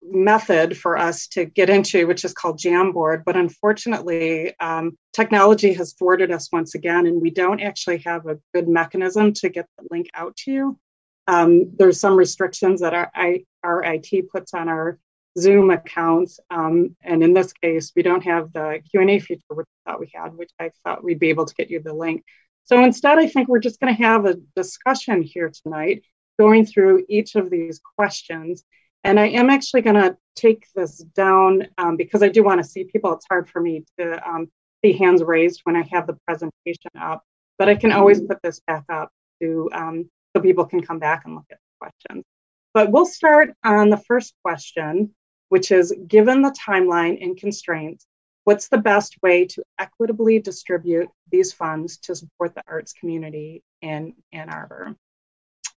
method 0.01 0.77
for 0.77 0.97
us 0.97 1.27
to 1.27 1.45
get 1.45 1.69
into, 1.69 2.07
which 2.07 2.23
is 2.23 2.33
called 2.33 2.57
Jamboard. 2.57 3.23
But 3.25 3.35
unfortunately, 3.35 4.53
um, 4.61 4.97
technology 5.13 5.73
has 5.73 5.93
thwarted 5.93 6.31
us 6.31 6.49
once 6.53 6.73
again, 6.73 7.05
and 7.05 7.21
we 7.21 7.29
don't 7.29 7.61
actually 7.61 7.99
have 8.05 8.25
a 8.25 8.39
good 8.53 8.69
mechanism 8.69 9.33
to 9.33 9.49
get 9.49 9.67
the 9.77 9.87
link 9.91 10.07
out 10.13 10.37
to 10.37 10.51
you. 10.51 10.79
Um, 11.27 11.71
there's 11.77 11.99
some 11.99 12.15
restrictions 12.15 12.81
that 12.81 12.93
our, 12.93 13.11
I, 13.13 13.45
our 13.63 13.83
IT 13.83 14.29
puts 14.29 14.53
on 14.53 14.67
our 14.67 14.99
Zoom 15.37 15.71
accounts, 15.71 16.39
um, 16.51 16.95
and 17.01 17.23
in 17.23 17.33
this 17.33 17.53
case, 17.53 17.91
we 17.95 18.03
don't 18.03 18.23
have 18.23 18.53
the 18.53 18.81
Q&A 18.91 19.19
feature 19.19 19.41
which 19.49 19.67
I 19.85 19.91
thought 19.91 19.99
we 19.99 20.11
had, 20.13 20.35
which 20.35 20.51
I 20.59 20.71
thought 20.83 21.03
we'd 21.03 21.19
be 21.19 21.29
able 21.29 21.45
to 21.45 21.55
get 21.55 21.71
you 21.71 21.81
the 21.81 21.93
link. 21.93 22.23
So 22.65 22.83
instead, 22.83 23.17
I 23.17 23.27
think 23.27 23.47
we're 23.47 23.59
just 23.59 23.79
going 23.79 23.95
to 23.95 24.03
have 24.03 24.25
a 24.25 24.35
discussion 24.55 25.21
here 25.21 25.51
tonight, 25.63 26.03
going 26.39 26.65
through 26.65 27.05
each 27.09 27.35
of 27.35 27.49
these 27.49 27.81
questions 27.97 28.63
and 29.03 29.19
I 29.19 29.27
am 29.27 29.49
actually 29.49 29.81
going 29.81 29.95
to 29.95 30.17
take 30.35 30.65
this 30.75 30.97
down 30.97 31.67
um, 31.77 31.97
because 31.97 32.23
I 32.23 32.29
do 32.29 32.43
want 32.43 32.63
to 32.63 32.67
see 32.67 32.85
people. 32.85 33.13
It's 33.13 33.25
hard 33.29 33.49
for 33.49 33.61
me 33.61 33.83
to 33.99 34.27
um, 34.27 34.49
see 34.83 34.93
hands 34.93 35.21
raised 35.21 35.61
when 35.65 35.75
I 35.75 35.87
have 35.91 36.07
the 36.07 36.17
presentation 36.25 36.91
up, 36.99 37.23
but 37.57 37.69
I 37.69 37.75
can 37.75 37.91
always 37.91 38.21
put 38.21 38.41
this 38.41 38.61
back 38.65 38.85
up 38.89 39.09
to 39.41 39.69
um, 39.73 40.09
so 40.35 40.41
people 40.41 40.65
can 40.65 40.81
come 40.81 40.99
back 40.99 41.23
and 41.25 41.35
look 41.35 41.45
at 41.51 41.57
the 41.57 41.87
questions. 41.87 42.25
But 42.73 42.91
we'll 42.91 43.05
start 43.05 43.53
on 43.63 43.89
the 43.89 43.97
first 43.97 44.33
question, 44.43 45.13
which 45.49 45.71
is 45.71 45.93
given 46.07 46.41
the 46.41 46.51
timeline 46.51 47.23
and 47.23 47.37
constraints, 47.37 48.05
what's 48.43 48.67
the 48.67 48.77
best 48.77 49.15
way 49.21 49.45
to 49.45 49.63
equitably 49.77 50.39
distribute 50.39 51.09
these 51.31 51.53
funds 51.53 51.97
to 51.97 52.15
support 52.15 52.55
the 52.55 52.63
arts 52.67 52.93
community 52.93 53.63
in 53.81 54.15
Ann 54.31 54.49
Arbor? 54.49 54.95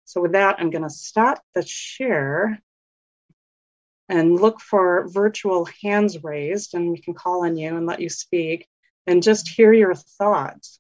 So 0.05 0.21
with 0.21 0.33
that, 0.33 0.57
I'm 0.59 0.71
going 0.71 0.85
to 0.85 0.91
stop 0.91 1.43
the 1.55 1.67
share 1.67 2.61
and 4.09 4.39
look 4.39 4.61
for 4.61 5.09
virtual 5.09 5.67
hands 5.83 6.23
raised, 6.23 6.75
and 6.75 6.91
we 6.91 7.01
can 7.01 7.15
call 7.15 7.45
on 7.45 7.57
you 7.57 7.77
and 7.77 7.87
let 7.87 8.01
you 8.01 8.11
speak 8.11 8.69
and 9.07 9.23
just 9.23 9.49
hear 9.49 9.73
your 9.73 9.95
thoughts. 9.95 10.79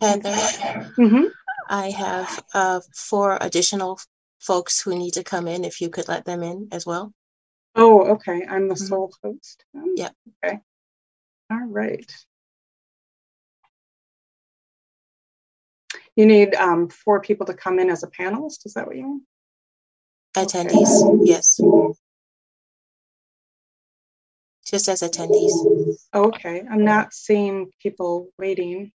Heather, 0.00 0.30
mm-hmm. 0.30 1.24
I 1.68 1.90
have 1.90 2.44
uh, 2.54 2.80
four 2.94 3.38
additional 3.40 3.98
folks 4.40 4.80
who 4.80 4.96
need 4.96 5.12
to 5.14 5.24
come 5.24 5.46
in. 5.48 5.64
If 5.64 5.80
you 5.80 5.90
could 5.90 6.08
let 6.08 6.24
them 6.24 6.42
in 6.42 6.68
as 6.72 6.86
well. 6.86 7.12
Oh, 7.74 8.12
okay. 8.12 8.46
I'm 8.48 8.68
the 8.68 8.76
sole 8.76 9.12
host. 9.22 9.64
Yeah. 9.96 10.10
Okay. 10.44 10.58
All 11.50 11.66
right. 11.66 12.10
You 16.16 16.26
need 16.26 16.54
um, 16.54 16.88
four 16.88 17.20
people 17.20 17.46
to 17.46 17.54
come 17.54 17.78
in 17.78 17.90
as 17.90 18.04
a 18.04 18.08
panelist. 18.08 18.66
Is 18.66 18.74
that 18.74 18.86
what 18.86 18.96
you 18.96 19.02
mean? 19.02 19.22
Attendees, 20.36 21.02
okay. 21.02 21.20
yes. 21.24 21.60
Just 24.66 24.88
as 24.88 25.02
attendees. 25.02 25.52
Okay, 26.14 26.62
I'm 26.68 26.84
not 26.84 27.12
seeing 27.12 27.70
people 27.80 28.30
waiting. 28.38 28.92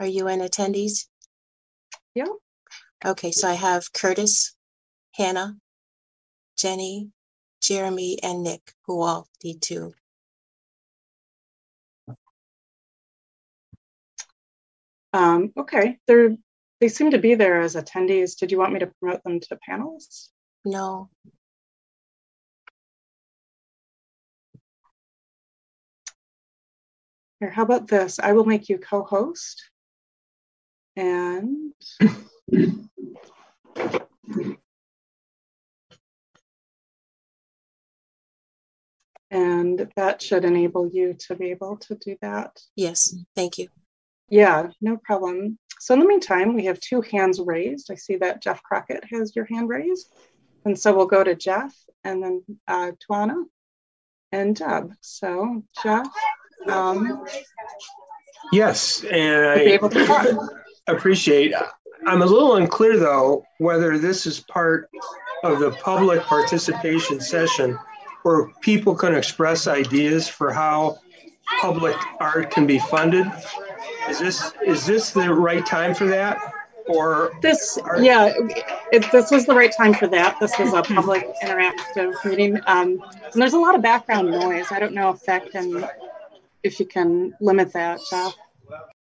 Are 0.00 0.06
you 0.06 0.28
in 0.28 0.40
attendees? 0.40 1.06
Yeah. 2.14 2.26
Okay, 3.04 3.32
so 3.32 3.48
I 3.48 3.54
have 3.54 3.92
Curtis, 3.92 4.54
Hannah, 5.14 5.56
Jenny, 6.56 7.10
Jeremy, 7.60 8.18
and 8.22 8.42
Nick, 8.42 8.72
who 8.86 9.02
all 9.02 9.28
need 9.42 9.62
to 9.62 9.94
Um, 15.14 15.52
okay, 15.56 16.00
they're 16.08 16.36
they 16.80 16.88
seem 16.88 17.12
to 17.12 17.18
be 17.18 17.36
there 17.36 17.60
as 17.60 17.76
attendees. 17.76 18.36
Did 18.36 18.50
you 18.50 18.58
want 18.58 18.72
me 18.72 18.80
to 18.80 18.90
promote 19.00 19.22
them 19.22 19.38
to 19.40 19.58
panelists? 19.66 20.30
No. 20.64 21.08
Here, 27.38 27.50
how 27.50 27.62
about 27.62 27.86
this? 27.86 28.18
I 28.18 28.32
will 28.32 28.44
make 28.44 28.68
you 28.68 28.76
co-host. 28.76 29.70
And 30.96 31.72
and 39.30 39.90
that 39.96 40.22
should 40.22 40.44
enable 40.44 40.88
you 40.88 41.14
to 41.26 41.34
be 41.34 41.50
able 41.50 41.76
to 41.78 41.96
do 41.96 42.16
that. 42.22 42.60
Yes, 42.76 43.16
thank 43.34 43.58
you. 43.58 43.68
Yeah, 44.28 44.70
no 44.80 44.96
problem. 44.96 45.58
So 45.80 45.94
in 45.94 46.00
the 46.00 46.06
meantime, 46.06 46.54
we 46.54 46.66
have 46.66 46.80
two 46.80 47.00
hands 47.00 47.40
raised. 47.40 47.90
I 47.90 47.96
see 47.96 48.16
that 48.16 48.42
Jeff 48.42 48.62
Crockett 48.62 49.04
has 49.10 49.34
your 49.34 49.44
hand 49.44 49.68
raised. 49.68 50.08
And 50.64 50.78
so 50.78 50.96
we'll 50.96 51.06
go 51.06 51.22
to 51.22 51.34
Jeff 51.34 51.74
and 52.04 52.22
then 52.22 52.42
uh, 52.66 52.92
Tuana 53.06 53.44
and 54.32 54.56
Deb. 54.56 54.92
So 55.00 55.62
Jeff. 55.82 56.06
Um, 56.66 57.24
yes, 58.52 59.04
and 59.04 59.46
I 59.46 59.78
appreciate. 60.86 61.52
I'm 62.06 62.22
a 62.22 62.26
little 62.26 62.56
unclear 62.56 62.98
though 62.98 63.44
whether 63.58 63.98
this 63.98 64.26
is 64.26 64.40
part 64.40 64.90
of 65.42 65.58
the 65.58 65.70
public 65.82 66.22
participation 66.22 67.20
session 67.20 67.78
where 68.22 68.48
people 68.60 68.94
can 68.94 69.14
express 69.14 69.66
ideas 69.66 70.28
for 70.28 70.52
how 70.52 70.98
public 71.60 71.96
art 72.20 72.50
can 72.50 72.66
be 72.66 72.78
funded 72.78 73.30
is 74.08 74.18
this 74.18 74.52
is 74.66 74.86
this 74.86 75.10
the 75.10 75.32
right 75.32 75.64
time 75.64 75.94
for 75.94 76.06
that? 76.06 76.38
Or 76.86 77.32
this 77.40 77.78
yeah, 78.00 78.32
it, 78.92 79.10
this 79.10 79.30
was 79.30 79.46
the 79.46 79.54
right 79.54 79.74
time 79.74 79.94
for 79.94 80.06
that. 80.08 80.38
This 80.40 80.58
was 80.58 80.74
a 80.74 80.82
public 80.82 81.26
interactive 81.42 82.12
meeting. 82.24 82.60
Um, 82.66 83.02
and 83.32 83.42
there's 83.42 83.54
a 83.54 83.58
lot 83.58 83.74
of 83.74 83.80
background 83.80 84.30
noise. 84.30 84.66
I 84.70 84.78
don't 84.78 84.92
know 84.92 85.10
if 85.10 85.22
that 85.24 85.50
can 85.50 85.88
if 86.62 86.78
you 86.78 86.86
can 86.86 87.34
limit 87.40 87.72
that, 87.72 88.00
Jeff. 88.10 88.34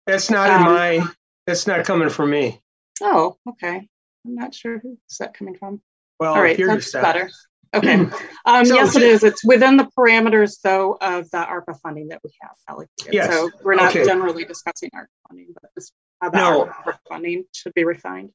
That's 0.06 0.30
not 0.30 0.50
um, 0.50 0.66
in 0.66 0.72
my 0.72 1.12
that's 1.46 1.66
not 1.66 1.84
coming 1.84 2.08
from 2.08 2.30
me. 2.30 2.60
Oh, 3.00 3.36
okay. 3.48 3.88
I'm 4.24 4.34
not 4.34 4.54
sure 4.54 4.78
who's 4.78 4.98
that 5.18 5.34
coming 5.34 5.56
from. 5.56 5.80
Well, 6.20 6.34
all 6.34 6.42
right, 6.42 6.56
that's 6.56 6.92
better. 6.92 7.30
Okay. 7.74 8.06
Um, 8.44 8.64
so 8.66 8.74
yes, 8.74 8.96
it 8.96 9.04
is. 9.04 9.22
It's 9.22 9.44
within 9.44 9.76
the 9.76 9.88
parameters, 9.96 10.60
though, 10.64 10.98
of 11.00 11.30
the 11.30 11.38
ARPA 11.38 11.78
funding 11.80 12.08
that 12.08 12.20
we 12.24 12.30
have 12.40 12.56
allocated. 12.68 13.14
Yes. 13.14 13.32
So 13.32 13.52
we're 13.62 13.76
not 13.76 13.90
okay. 13.90 14.04
generally 14.04 14.44
discussing 14.44 14.90
ARPA 14.90 15.06
funding, 15.28 15.54
but 15.54 15.70
this, 15.76 15.92
how 16.20 16.30
the 16.30 16.38
no. 16.38 16.64
ARPA 16.66 16.98
funding 17.08 17.44
should 17.54 17.72
be 17.72 17.84
refined. 17.84 18.30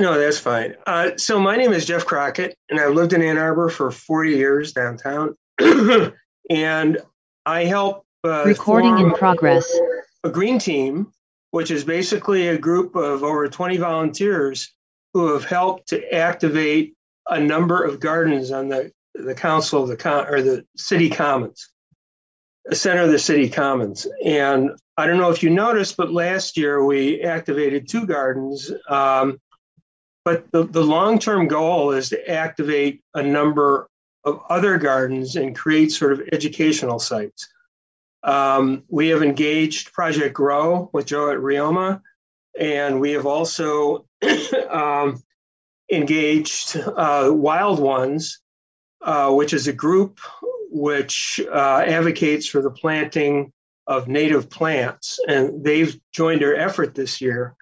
No, 0.00 0.18
that's 0.18 0.38
fine. 0.38 0.76
Uh, 0.86 1.10
so 1.18 1.38
my 1.38 1.56
name 1.56 1.74
is 1.74 1.84
Jeff 1.84 2.06
Crockett, 2.06 2.56
and 2.70 2.80
I've 2.80 2.94
lived 2.94 3.12
in 3.12 3.20
Ann 3.20 3.36
Arbor 3.36 3.68
for 3.68 3.90
40 3.90 4.30
years 4.30 4.72
downtown. 4.72 5.36
and 6.50 6.98
I 7.44 7.64
help 7.64 8.06
uh, 8.24 8.44
recording 8.46 8.98
in 8.98 9.12
progress. 9.12 9.70
A 10.24 10.30
green 10.30 10.58
team, 10.58 11.12
which 11.54 11.70
is 11.70 11.84
basically 11.84 12.48
a 12.48 12.58
group 12.58 12.96
of 12.96 13.22
over 13.22 13.46
20 13.46 13.76
volunteers 13.76 14.74
who 15.12 15.32
have 15.32 15.44
helped 15.44 15.86
to 15.86 16.12
activate 16.12 16.96
a 17.28 17.38
number 17.38 17.84
of 17.84 18.00
gardens 18.00 18.50
on 18.50 18.66
the, 18.66 18.90
the 19.14 19.36
council 19.36 19.84
of 19.84 19.88
the 19.88 19.96
con- 19.96 20.26
or 20.26 20.42
the 20.42 20.66
city 20.76 21.08
commons, 21.08 21.70
the 22.64 22.74
center 22.74 23.02
of 23.02 23.12
the 23.12 23.20
city 23.20 23.48
commons. 23.48 24.04
And 24.24 24.72
I 24.96 25.06
don't 25.06 25.18
know 25.18 25.30
if 25.30 25.44
you 25.44 25.50
noticed, 25.50 25.96
but 25.96 26.12
last 26.12 26.56
year 26.56 26.84
we 26.84 27.22
activated 27.22 27.88
two 27.88 28.04
gardens. 28.04 28.72
Um, 28.88 29.40
but 30.24 30.50
the, 30.50 30.64
the 30.64 30.82
long 30.82 31.20
term 31.20 31.46
goal 31.46 31.92
is 31.92 32.08
to 32.08 32.28
activate 32.28 33.00
a 33.14 33.22
number 33.22 33.88
of 34.24 34.40
other 34.50 34.76
gardens 34.76 35.36
and 35.36 35.54
create 35.54 35.92
sort 35.92 36.14
of 36.14 36.22
educational 36.32 36.98
sites. 36.98 37.48
Um, 38.24 38.84
we 38.88 39.08
have 39.08 39.22
engaged 39.22 39.92
Project 39.92 40.34
Grow 40.34 40.88
with 40.92 41.06
Joe 41.06 41.30
at 41.30 41.38
Rioma, 41.38 42.00
and 42.58 43.00
we 43.00 43.12
have 43.12 43.26
also 43.26 44.06
um, 44.70 45.22
engaged 45.92 46.76
uh, 46.76 47.30
Wild 47.32 47.78
Ones, 47.78 48.40
uh, 49.02 49.30
which 49.30 49.52
is 49.52 49.68
a 49.68 49.72
group 49.72 50.18
which 50.70 51.38
uh, 51.52 51.84
advocates 51.86 52.48
for 52.48 52.62
the 52.62 52.70
planting 52.70 53.52
of 53.86 54.08
native 54.08 54.48
plants. 54.48 55.20
And 55.28 55.62
they've 55.62 55.98
joined 56.12 56.42
our 56.42 56.54
effort 56.54 56.94
this 56.94 57.20
year. 57.20 57.54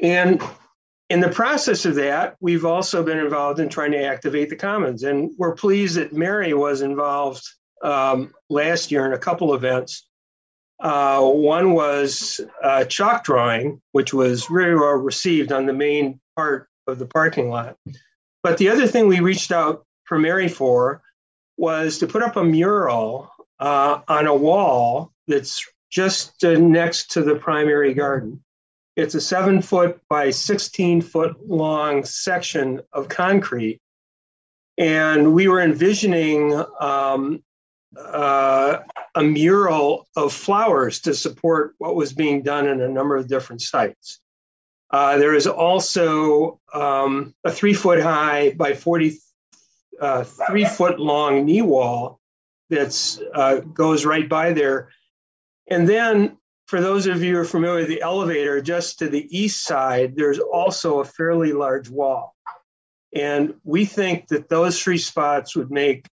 And 0.00 0.40
in 1.10 1.20
the 1.20 1.28
process 1.28 1.84
of 1.84 1.96
that, 1.96 2.36
we've 2.40 2.64
also 2.64 3.02
been 3.02 3.18
involved 3.18 3.58
in 3.58 3.68
trying 3.68 3.92
to 3.92 4.04
activate 4.04 4.48
the 4.48 4.56
commons. 4.56 5.02
And 5.02 5.32
we're 5.36 5.54
pleased 5.54 5.96
that 5.96 6.12
Mary 6.12 6.54
was 6.54 6.82
involved 6.82 7.44
um, 7.82 8.32
last 8.48 8.90
year 8.90 9.06
in 9.06 9.12
a 9.12 9.18
couple 9.18 9.54
events. 9.54 10.06
Uh, 10.80 11.22
one 11.22 11.72
was 11.72 12.40
uh, 12.62 12.84
chalk 12.84 13.24
drawing, 13.24 13.80
which 13.92 14.12
was 14.12 14.46
very 14.46 14.76
well 14.76 14.92
received 14.92 15.52
on 15.52 15.66
the 15.66 15.72
main 15.72 16.20
part 16.36 16.68
of 16.86 16.98
the 16.98 17.06
parking 17.06 17.48
lot. 17.48 17.76
But 18.42 18.58
the 18.58 18.68
other 18.68 18.86
thing 18.86 19.08
we 19.08 19.20
reached 19.20 19.52
out 19.52 19.84
for 20.04 20.18
Mary 20.18 20.48
for 20.48 21.02
was 21.56 21.98
to 21.98 22.06
put 22.06 22.22
up 22.22 22.36
a 22.36 22.44
mural 22.44 23.30
uh, 23.58 24.00
on 24.08 24.26
a 24.26 24.34
wall 24.34 25.12
that's 25.26 25.64
just 25.90 26.44
uh, 26.44 26.52
next 26.52 27.10
to 27.12 27.22
the 27.22 27.34
primary 27.34 27.94
garden. 27.94 28.42
It's 28.96 29.14
a 29.14 29.20
seven 29.20 29.60
foot 29.60 30.00
by 30.08 30.30
16 30.30 31.02
foot 31.02 31.36
long 31.48 32.04
section 32.04 32.80
of 32.92 33.08
concrete. 33.08 33.80
And 34.78 35.34
we 35.34 35.48
were 35.48 35.60
envisioning 35.60 36.62
um, 36.80 37.42
uh, 37.96 38.78
a 39.14 39.22
mural 39.22 40.06
of 40.16 40.32
flowers 40.32 41.00
to 41.00 41.14
support 41.14 41.74
what 41.78 41.96
was 41.96 42.12
being 42.12 42.42
done 42.42 42.66
in 42.66 42.80
a 42.80 42.88
number 42.88 43.16
of 43.16 43.28
different 43.28 43.62
sites. 43.62 44.20
Uh, 44.90 45.18
there 45.18 45.34
is 45.34 45.46
also 45.46 46.60
um, 46.72 47.34
a 47.44 47.50
three 47.50 47.74
foot 47.74 48.00
high 48.00 48.52
by 48.52 48.74
43 48.74 49.20
uh, 50.00 50.24
foot 50.68 51.00
long 51.00 51.44
knee 51.44 51.62
wall 51.62 52.20
that 52.70 53.20
uh, 53.34 53.56
goes 53.56 54.04
right 54.04 54.28
by 54.28 54.52
there. 54.52 54.90
And 55.68 55.88
then, 55.88 56.36
for 56.66 56.80
those 56.80 57.06
of 57.06 57.22
you 57.22 57.34
who 57.34 57.40
are 57.40 57.44
familiar 57.44 57.80
with 57.80 57.88
the 57.88 58.02
elevator, 58.02 58.60
just 58.60 58.98
to 58.98 59.08
the 59.08 59.26
east 59.36 59.64
side, 59.64 60.16
there's 60.16 60.38
also 60.38 60.98
a 61.00 61.04
fairly 61.04 61.52
large 61.52 61.88
wall. 61.88 62.34
And 63.14 63.54
we 63.64 63.84
think 63.84 64.28
that 64.28 64.48
those 64.48 64.80
three 64.80 64.98
spots 64.98 65.56
would 65.56 65.70
make 65.70 66.06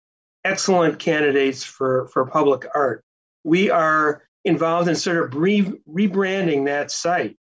excellent 0.44 0.98
candidates 0.98 1.64
for, 1.64 2.08
for 2.08 2.26
public 2.26 2.66
art. 2.74 3.04
We 3.44 3.70
are 3.70 4.22
involved 4.44 4.88
in 4.88 4.96
sort 4.96 5.24
of 5.24 5.34
re- 5.34 5.80
rebranding 5.88 6.66
that 6.66 6.90
site 6.90 7.36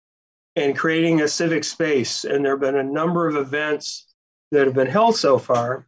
and 0.54 0.76
creating 0.76 1.20
a 1.20 1.28
civic 1.28 1.64
space. 1.64 2.24
And 2.24 2.44
there 2.44 2.52
have 2.52 2.60
been 2.60 2.76
a 2.76 2.82
number 2.82 3.28
of 3.28 3.36
events 3.36 4.06
that 4.50 4.66
have 4.66 4.74
been 4.74 4.86
held 4.86 5.16
so 5.16 5.38
far. 5.38 5.86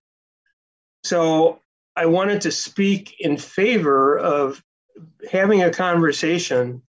So 1.04 1.60
I 1.96 2.06
wanted 2.06 2.42
to 2.42 2.50
speak 2.50 3.16
in 3.20 3.36
favor 3.36 4.18
of 4.18 4.62
having 5.30 5.62
a 5.62 5.70
conversation 5.70 6.82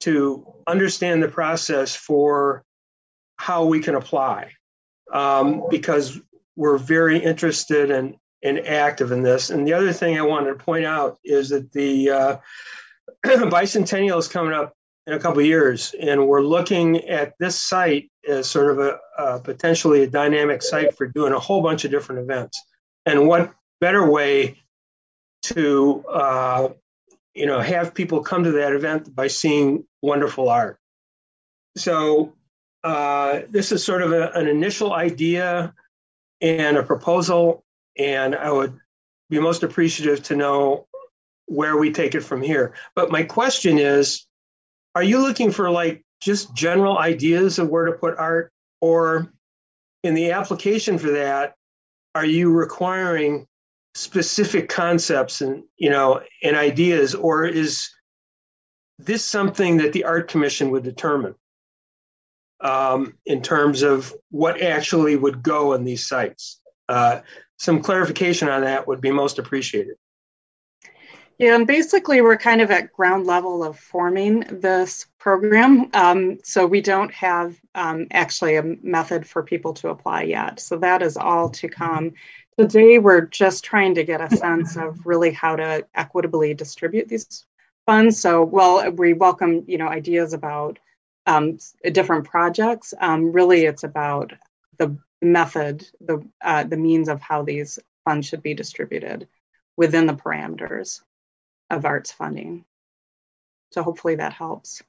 to 0.00 0.46
understand 0.66 1.22
the 1.22 1.28
process 1.28 1.94
for 1.94 2.64
how 3.36 3.64
we 3.64 3.80
can 3.80 3.94
apply 3.94 4.50
um, 5.12 5.64
because 5.70 6.20
we're 6.56 6.78
very 6.78 7.18
interested 7.18 7.90
in 7.90 8.16
and 8.42 8.58
active 8.66 9.12
in 9.12 9.22
this. 9.22 9.50
And 9.50 9.66
the 9.66 9.72
other 9.72 9.92
thing 9.92 10.18
I 10.18 10.22
wanted 10.22 10.48
to 10.48 10.64
point 10.64 10.84
out 10.84 11.18
is 11.24 11.48
that 11.50 11.72
the 11.72 12.10
uh, 12.10 12.36
bicentennial 13.24 14.18
is 14.18 14.28
coming 14.28 14.52
up 14.52 14.74
in 15.06 15.14
a 15.14 15.18
couple 15.18 15.40
years, 15.42 15.94
and 16.00 16.26
we're 16.26 16.42
looking 16.42 17.04
at 17.08 17.34
this 17.38 17.60
site 17.60 18.10
as 18.28 18.48
sort 18.48 18.70
of 18.72 18.78
a, 18.80 18.98
a, 19.18 19.38
potentially 19.38 20.02
a 20.02 20.06
dynamic 20.06 20.62
site 20.62 20.96
for 20.96 21.06
doing 21.06 21.32
a 21.32 21.38
whole 21.38 21.62
bunch 21.62 21.84
of 21.84 21.90
different 21.90 22.20
events. 22.20 22.60
And 23.04 23.28
what 23.28 23.52
better 23.80 24.10
way 24.10 24.58
to 25.42 26.04
uh, 26.08 26.68
you 27.34 27.46
know 27.46 27.60
have 27.60 27.94
people 27.94 28.20
come 28.20 28.42
to 28.44 28.52
that 28.52 28.72
event 28.72 29.14
by 29.14 29.28
seeing 29.28 29.84
wonderful 30.02 30.48
art? 30.48 30.78
So 31.76 32.34
uh, 32.82 33.42
this 33.50 33.70
is 33.70 33.84
sort 33.84 34.02
of 34.02 34.12
a, 34.12 34.32
an 34.32 34.48
initial 34.48 34.92
idea 34.92 35.72
and 36.40 36.76
a 36.76 36.82
proposal 36.82 37.64
and 37.98 38.34
I 38.34 38.50
would 38.50 38.78
be 39.30 39.38
most 39.38 39.62
appreciative 39.62 40.22
to 40.24 40.36
know 40.36 40.86
where 41.46 41.76
we 41.76 41.92
take 41.92 42.14
it 42.14 42.22
from 42.22 42.42
here. 42.42 42.74
But 42.94 43.10
my 43.10 43.22
question 43.22 43.78
is 43.78 44.26
are 44.94 45.02
you 45.02 45.18
looking 45.18 45.50
for 45.50 45.70
like 45.70 46.02
just 46.20 46.54
general 46.54 46.98
ideas 46.98 47.58
of 47.58 47.68
where 47.68 47.84
to 47.84 47.92
put 47.92 48.16
art? 48.16 48.50
Or 48.80 49.30
in 50.02 50.14
the 50.14 50.32
application 50.32 50.98
for 50.98 51.10
that, 51.10 51.54
are 52.14 52.24
you 52.24 52.50
requiring 52.50 53.46
specific 53.94 54.68
concepts 54.68 55.40
and 55.40 55.62
you 55.78 55.88
know 55.88 56.20
and 56.42 56.54
ideas 56.54 57.14
or 57.14 57.46
is 57.46 57.88
this 58.98 59.24
something 59.24 59.78
that 59.78 59.94
the 59.94 60.04
art 60.04 60.28
commission 60.28 60.70
would 60.70 60.82
determine 60.82 61.34
um, 62.60 63.14
in 63.24 63.40
terms 63.40 63.82
of 63.82 64.14
what 64.30 64.60
actually 64.60 65.16
would 65.16 65.42
go 65.42 65.72
in 65.72 65.84
these 65.84 66.06
sites 66.06 66.60
uh, 66.90 67.20
some 67.56 67.80
clarification 67.80 68.48
on 68.48 68.62
that 68.62 68.86
would 68.86 69.00
be 69.00 69.10
most 69.10 69.38
appreciated. 69.38 69.96
Yeah, 71.38 71.54
and 71.54 71.66
basically 71.66 72.22
we're 72.22 72.38
kind 72.38 72.62
of 72.62 72.70
at 72.70 72.92
ground 72.92 73.26
level 73.26 73.62
of 73.62 73.78
forming 73.78 74.40
this 74.50 75.06
program. 75.18 75.90
Um, 75.92 76.38
so 76.42 76.66
we 76.66 76.80
don't 76.80 77.12
have 77.12 77.60
um, 77.74 78.06
actually 78.10 78.56
a 78.56 78.62
method 78.62 79.26
for 79.26 79.42
people 79.42 79.74
to 79.74 79.90
apply 79.90 80.22
yet. 80.22 80.60
So 80.60 80.78
that 80.78 81.02
is 81.02 81.18
all 81.18 81.50
to 81.50 81.68
come. 81.68 82.14
Today 82.58 82.98
we're 82.98 83.26
just 83.26 83.64
trying 83.64 83.94
to 83.96 84.04
get 84.04 84.22
a 84.22 84.34
sense 84.34 84.76
of 84.76 85.04
really 85.04 85.30
how 85.30 85.56
to 85.56 85.86
equitably 85.94 86.54
distribute 86.54 87.08
these 87.08 87.44
funds. 87.84 88.18
So 88.18 88.42
well, 88.42 88.90
we 88.92 89.12
welcome 89.12 89.64
you 89.66 89.76
know 89.76 89.88
ideas 89.88 90.32
about 90.32 90.78
um, 91.26 91.58
different 91.92 92.24
projects. 92.24 92.94
Um, 92.98 93.30
really, 93.30 93.66
it's 93.66 93.84
about 93.84 94.32
the 94.78 94.96
method, 95.22 95.86
the 96.00 96.22
uh, 96.42 96.64
the 96.64 96.76
means 96.76 97.08
of 97.08 97.20
how 97.20 97.42
these 97.42 97.78
funds 98.04 98.26
should 98.26 98.42
be 98.42 98.54
distributed 98.54 99.28
within 99.76 100.06
the 100.06 100.14
parameters 100.14 101.02
of 101.70 101.84
arts 101.84 102.12
funding. 102.12 102.64
So 103.72 103.82
hopefully 103.82 104.16
that 104.16 104.32
helps. 104.32 104.82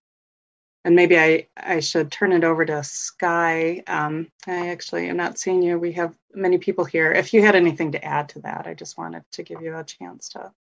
And 0.86 0.96
maybe 0.96 1.20
I, 1.20 1.48
I 1.58 1.82
should 1.82 2.12
turn 2.12 2.32
it 2.32 2.46
over 2.46 2.64
to 2.64 2.84
Sky. 2.84 3.84
Um, 3.88 4.32
I 4.46 4.70
actually 4.70 5.10
am 5.10 5.18
not 5.18 5.38
seeing 5.38 5.62
you. 5.62 5.78
We 5.78 5.92
have 5.94 6.16
many 6.34 6.58
people 6.58 6.86
here. 6.86 7.12
If 7.12 7.34
you 7.34 7.42
had 7.42 7.56
anything 7.56 7.92
to 7.92 8.06
add 8.06 8.30
to 8.30 8.40
that, 8.42 8.68
I 8.68 8.74
just 8.74 8.98
wanted 8.98 9.24
to 9.34 9.44
give 9.44 9.62
you 9.62 9.76
a 9.76 9.84
chance 9.84 10.30
to 10.30 10.54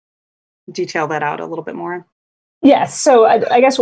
detail 0.73 1.07
that 1.09 1.23
out 1.23 1.41
a 1.41 1.47
little 1.47 1.63
bit 1.63 1.77
more. 1.77 2.07
Yes. 2.63 3.01
So 3.01 3.27
I, 3.27 3.55
I 3.55 3.61
guess 3.61 3.79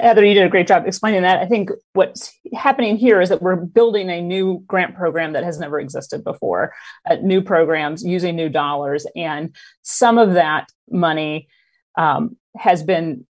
Heather, 0.00 0.24
you 0.24 0.34
did 0.34 0.44
a 0.44 0.50
great 0.50 0.66
job 0.66 0.86
explaining 0.86 1.22
that. 1.22 1.40
I 1.40 1.46
think 1.46 1.70
what's 1.94 2.36
happening 2.52 2.96
here 2.96 3.20
is 3.20 3.28
that 3.28 3.40
we're 3.40 3.56
building 3.56 4.10
a 4.10 4.20
new 4.20 4.62
grant 4.66 4.94
program 4.94 5.32
that 5.32 5.44
has 5.44 5.58
never 5.58 5.80
existed 5.80 6.22
before, 6.24 6.74
uh, 7.08 7.16
new 7.22 7.40
programs 7.40 8.04
using 8.04 8.36
new 8.36 8.48
dollars. 8.48 9.06
And 9.16 9.54
some 9.82 10.18
of 10.18 10.34
that 10.34 10.68
money 10.90 11.48
um, 11.96 12.36
has 12.56 12.82
been 12.82 13.24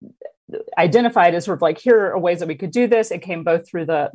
identified 0.76 1.34
as 1.34 1.44
sort 1.44 1.58
of 1.58 1.62
like 1.62 1.78
here 1.78 2.12
are 2.12 2.18
ways 2.18 2.38
that 2.40 2.48
we 2.48 2.54
could 2.54 2.70
do 2.70 2.86
this. 2.86 3.10
It 3.10 3.22
came 3.22 3.44
both 3.44 3.68
through 3.68 3.86
the 3.86 4.10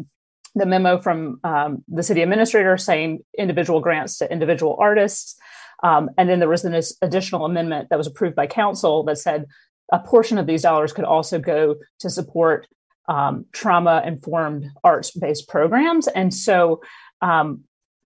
the 0.56 0.66
memo 0.68 1.00
from 1.00 1.40
um, 1.44 1.84
the 1.88 2.04
city 2.04 2.22
administrator 2.22 2.78
saying 2.78 3.24
individual 3.38 3.80
grants 3.80 4.20
to 4.20 4.32
individual 4.32 4.78
artists. 4.80 5.36
Um, 5.82 6.12
and 6.18 6.30
then 6.30 6.40
there 6.40 6.48
was 6.48 6.64
an 6.64 6.80
additional 7.02 7.46
amendment 7.46 7.90
that 7.90 7.98
was 7.98 8.06
approved 8.06 8.36
by 8.36 8.46
council 8.46 9.04
that 9.06 9.18
said 9.18 9.48
a 9.94 10.00
portion 10.00 10.38
of 10.40 10.48
these 10.48 10.64
dollars 10.64 10.92
could 10.92 11.06
also 11.06 11.40
go 11.40 11.76
to 12.00 12.10
support 12.10 12.68
um, 13.08 13.46
trauma 13.54 14.02
informed 14.06 14.70
arts 14.84 15.12
based 15.12 15.48
programs. 15.48 16.08
And 16.08 16.34
so, 16.34 16.82
um, 17.22 17.64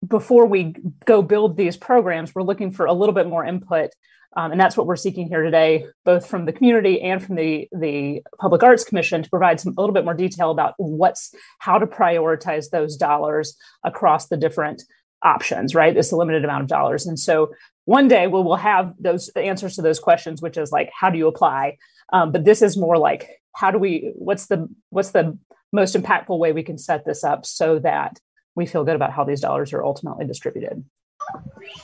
before 0.07 0.47
we 0.47 0.75
go 1.07 1.23
build 1.23 1.57
these 1.57 1.77
programs, 1.77 2.35
we're 2.35 2.43
looking 2.43 2.71
for 2.71 2.87
a 2.87 2.93
little 2.93 3.15
bit 3.15 3.27
more 3.27 3.45
input. 3.45 3.91
Um, 4.37 4.53
and 4.53 4.61
that's 4.61 4.77
what 4.77 4.87
we're 4.87 4.97
seeking 4.97 5.29
here 5.29 5.43
today, 5.43 5.87
both 6.05 6.27
from 6.27 6.45
the 6.45 6.53
community 6.53 7.01
and 7.01 7.23
from 7.23 7.35
the, 7.35 7.69
the 7.73 8.23
Public 8.39 8.63
Arts 8.63 8.85
Commission 8.85 9.23
to 9.23 9.31
provide 9.31 9.59
some 9.59 9.75
a 9.77 9.81
little 9.81 9.95
bit 9.95 10.05
more 10.05 10.15
detail 10.15 10.51
about 10.51 10.75
what's 10.77 11.35
how 11.59 11.79
to 11.79 11.87
prioritize 11.87 12.71
those 12.71 12.97
dollars 12.97 13.57
across 13.85 14.29
the 14.29 14.37
different 14.37 14.85
options, 15.23 15.75
right? 15.75 15.97
It's 15.97 16.13
a 16.13 16.17
limited 16.17 16.45
amount 16.45 16.63
of 16.63 16.69
dollars. 16.69 17.07
And 17.07 17.19
so 17.19 17.53
one 17.85 18.09
day 18.09 18.27
we 18.27 18.35
will 18.35 18.45
we'll 18.45 18.57
have 18.57 18.95
those 18.99 19.29
answers 19.31 19.77
to 19.77 19.83
those 19.83 19.99
questions, 19.99 20.43
which 20.43 20.57
is 20.57 20.73
like, 20.73 20.91
how 20.99 21.11
do 21.11 21.19
you 21.19 21.27
apply? 21.27 21.79
Um, 22.13 22.33
but 22.33 22.45
this 22.45 22.63
is 22.63 22.77
more 22.77 22.99
like, 22.99 23.41
how 23.55 23.71
do 23.71 23.79
we, 23.79 24.13
what's 24.15 24.47
the, 24.47 24.69
what's 24.91 25.11
the 25.11 25.39
most 25.73 25.97
impactful 25.97 26.39
way 26.39 26.53
we 26.53 26.63
can 26.63 26.79
set 26.79 27.05
this 27.05 27.25
up 27.25 27.45
so 27.45 27.79
that 27.81 28.19
we 28.59 28.67
feel 28.67 28.85
good 28.85 28.97
about 28.97 29.13
how 29.13 29.25
these 29.25 29.41
dollars 29.41 29.73
are 29.73 29.85
ultimately 29.85 30.27
distributed. 30.27 30.85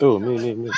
Oh, 0.00 0.18
me, 0.18 0.36
me, 0.36 0.54
me. 0.54 0.70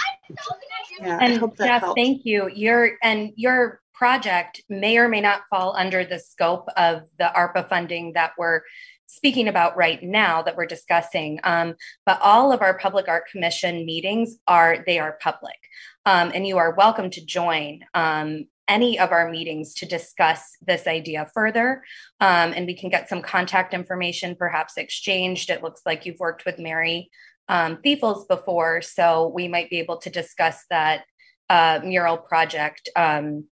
Yeah, 1.00 1.18
and 1.20 1.40
Jeff, 1.58 1.82
helps. 1.82 2.00
thank 2.00 2.24
you. 2.24 2.48
Your 2.54 2.92
and 3.02 3.32
your 3.36 3.80
project 3.94 4.62
may 4.68 4.98
or 4.98 5.08
may 5.08 5.20
not 5.20 5.42
fall 5.50 5.74
under 5.76 6.04
the 6.04 6.18
scope 6.18 6.68
of 6.76 7.02
the 7.18 7.30
ARPA 7.34 7.68
funding 7.68 8.12
that 8.12 8.32
we're 8.38 8.62
speaking 9.06 9.48
about 9.48 9.76
right 9.76 10.02
now 10.02 10.42
that 10.42 10.56
we're 10.56 10.66
discussing. 10.66 11.40
Um, 11.44 11.74
but 12.04 12.20
all 12.20 12.52
of 12.52 12.62
our 12.62 12.78
public 12.78 13.08
art 13.08 13.24
commission 13.30 13.86
meetings 13.86 14.38
are 14.46 14.84
they 14.86 14.98
are 14.98 15.18
public, 15.20 15.58
um, 16.04 16.32
and 16.34 16.46
you 16.46 16.58
are 16.58 16.74
welcome 16.74 17.10
to 17.10 17.24
join 17.24 17.80
um, 17.94 18.46
any 18.68 18.98
of 18.98 19.12
our 19.12 19.30
meetings 19.30 19.74
to 19.74 19.86
discuss 19.86 20.56
this 20.66 20.86
idea 20.86 21.30
further. 21.32 21.82
Um, 22.20 22.52
and 22.54 22.66
we 22.66 22.74
can 22.74 22.90
get 22.90 23.08
some 23.08 23.22
contact 23.22 23.74
information 23.74 24.34
perhaps 24.34 24.76
exchanged. 24.76 25.50
It 25.50 25.62
looks 25.62 25.82
like 25.86 26.04
you've 26.04 26.18
worked 26.18 26.44
with 26.44 26.58
Mary 26.58 27.10
um, 27.48 27.76
Thiefels 27.76 28.26
before, 28.26 28.82
so 28.82 29.28
we 29.28 29.46
might 29.46 29.70
be 29.70 29.78
able 29.78 29.98
to 29.98 30.10
discuss 30.10 30.64
that 30.70 31.04
uh, 31.48 31.78
mural 31.84 32.16
project 32.16 32.88
um, 32.96 33.44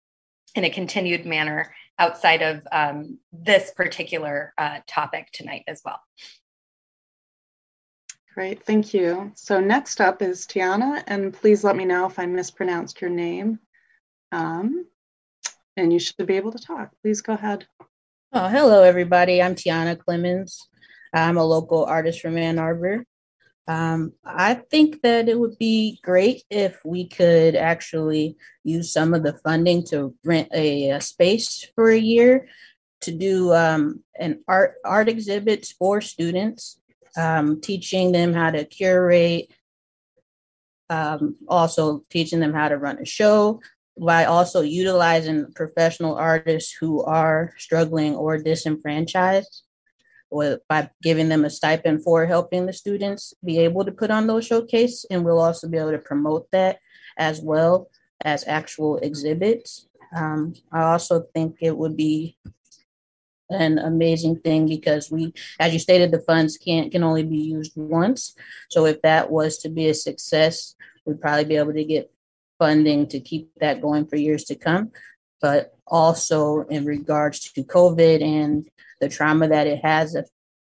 in 0.55 0.63
a 0.63 0.69
continued 0.69 1.25
manner 1.25 1.73
outside 1.99 2.41
of 2.41 2.67
um, 2.71 3.19
this 3.31 3.71
particular 3.71 4.53
uh, 4.57 4.79
topic 4.87 5.29
tonight 5.31 5.63
as 5.67 5.81
well. 5.85 5.99
Great, 8.33 8.65
thank 8.65 8.93
you. 8.93 9.31
So 9.35 9.59
next 9.59 10.01
up 10.01 10.21
is 10.23 10.47
Tiana, 10.47 11.03
and 11.05 11.33
please 11.33 11.63
let 11.63 11.75
me 11.75 11.85
know 11.85 12.07
if 12.07 12.17
I 12.17 12.25
mispronounced 12.25 12.99
your 12.99 13.11
name. 13.11 13.59
Um, 14.31 14.87
and 15.77 15.93
you 15.93 15.99
should 15.99 16.25
be 16.25 16.37
able 16.37 16.51
to 16.51 16.57
talk. 16.57 16.91
Please 17.03 17.21
go 17.21 17.33
ahead. 17.33 17.67
Oh, 18.31 18.47
hello, 18.47 18.81
everybody. 18.81 19.41
I'm 19.41 19.53
Tiana 19.53 19.97
Clemens. 19.97 20.67
I'm 21.13 21.37
a 21.37 21.45
local 21.45 21.85
artist 21.85 22.21
from 22.21 22.37
Ann 22.37 22.57
Arbor. 22.57 23.05
Um, 23.67 24.13
I 24.25 24.55
think 24.55 25.01
that 25.03 25.29
it 25.29 25.39
would 25.39 25.57
be 25.57 25.99
great 26.03 26.43
if 26.49 26.81
we 26.83 27.07
could 27.07 27.55
actually 27.55 28.35
use 28.63 28.91
some 28.91 29.13
of 29.13 29.23
the 29.23 29.33
funding 29.33 29.85
to 29.85 30.15
rent 30.25 30.49
a, 30.53 30.89
a 30.89 31.01
space 31.01 31.65
for 31.75 31.89
a 31.89 31.97
year 31.97 32.47
to 33.01 33.11
do 33.11 33.53
um, 33.53 34.01
an 34.19 34.43
art 34.47 34.75
art 34.83 35.07
exhibits 35.07 35.71
for 35.71 36.01
students, 36.01 36.79
um, 37.17 37.61
teaching 37.61 38.11
them 38.11 38.33
how 38.33 38.51
to 38.51 38.65
curate, 38.65 39.51
um, 40.89 41.35
also 41.47 42.03
teaching 42.09 42.39
them 42.39 42.53
how 42.53 42.67
to 42.67 42.77
run 42.77 42.99
a 42.99 43.05
show 43.05 43.61
by 43.97 44.25
also 44.25 44.61
utilizing 44.61 45.51
professional 45.53 46.15
artists 46.15 46.75
who 46.79 47.03
are 47.03 47.53
struggling 47.57 48.15
or 48.15 48.37
disenfranchised 48.37 49.62
with, 50.33 50.59
by 50.67 50.89
giving 51.01 51.29
them 51.29 51.45
a 51.45 51.49
stipend 51.49 52.03
for 52.03 52.25
helping 52.25 52.65
the 52.65 52.73
students 52.73 53.33
be 53.43 53.59
able 53.59 53.85
to 53.85 53.91
put 53.91 54.11
on 54.11 54.27
those 54.27 54.45
showcase. 54.45 55.05
And 55.09 55.23
we'll 55.23 55.39
also 55.39 55.67
be 55.67 55.77
able 55.77 55.91
to 55.91 55.99
promote 55.99 56.49
that 56.51 56.79
as 57.17 57.41
well 57.41 57.89
as 58.23 58.47
actual 58.47 58.97
exhibits. 58.97 59.87
Um, 60.15 60.53
I 60.71 60.83
also 60.83 61.25
think 61.33 61.57
it 61.61 61.77
would 61.77 61.97
be 61.97 62.37
an 63.49 63.77
amazing 63.77 64.39
thing 64.39 64.67
because 64.67 65.11
we, 65.11 65.33
as 65.59 65.73
you 65.73 65.79
stated, 65.79 66.11
the 66.11 66.21
funds 66.21 66.57
can't 66.57 66.91
can 66.91 67.03
only 67.03 67.23
be 67.23 67.37
used 67.37 67.73
once. 67.75 68.35
So 68.69 68.85
if 68.85 69.01
that 69.01 69.29
was 69.29 69.57
to 69.59 69.69
be 69.69 69.89
a 69.89 69.93
success, 69.93 70.75
we'd 71.05 71.21
probably 71.21 71.45
be 71.45 71.57
able 71.57 71.73
to 71.73 71.83
get 71.83 72.11
funding 72.59 73.07
to 73.07 73.19
keep 73.19 73.51
that 73.59 73.81
going 73.81 74.07
for 74.07 74.15
years 74.15 74.45
to 74.45 74.55
come. 74.55 74.91
But 75.43 75.75
also 75.85 76.61
in 76.69 76.85
regards 76.85 77.51
to 77.51 77.63
COVID 77.63 78.23
and 78.23 78.69
the 79.01 79.09
trauma 79.09 79.49
that 79.49 79.67
it 79.67 79.83
has 79.83 80.15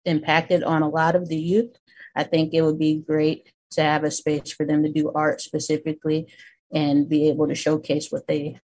impacted 0.04 0.62
on 0.62 0.82
a 0.82 0.88
lot 0.88 1.16
of 1.16 1.28
the 1.28 1.36
youth, 1.36 1.76
I 2.14 2.22
think 2.22 2.54
it 2.54 2.62
would 2.62 2.78
be 2.78 2.96
great 2.96 3.52
to 3.72 3.82
have 3.82 4.04
a 4.04 4.10
space 4.12 4.52
for 4.52 4.64
them 4.64 4.84
to 4.84 4.92
do 4.92 5.10
art 5.12 5.40
specifically 5.40 6.32
and 6.72 7.08
be 7.08 7.28
able 7.28 7.48
to 7.48 7.54
showcase 7.54 8.10
what 8.10 8.28
they 8.28 8.60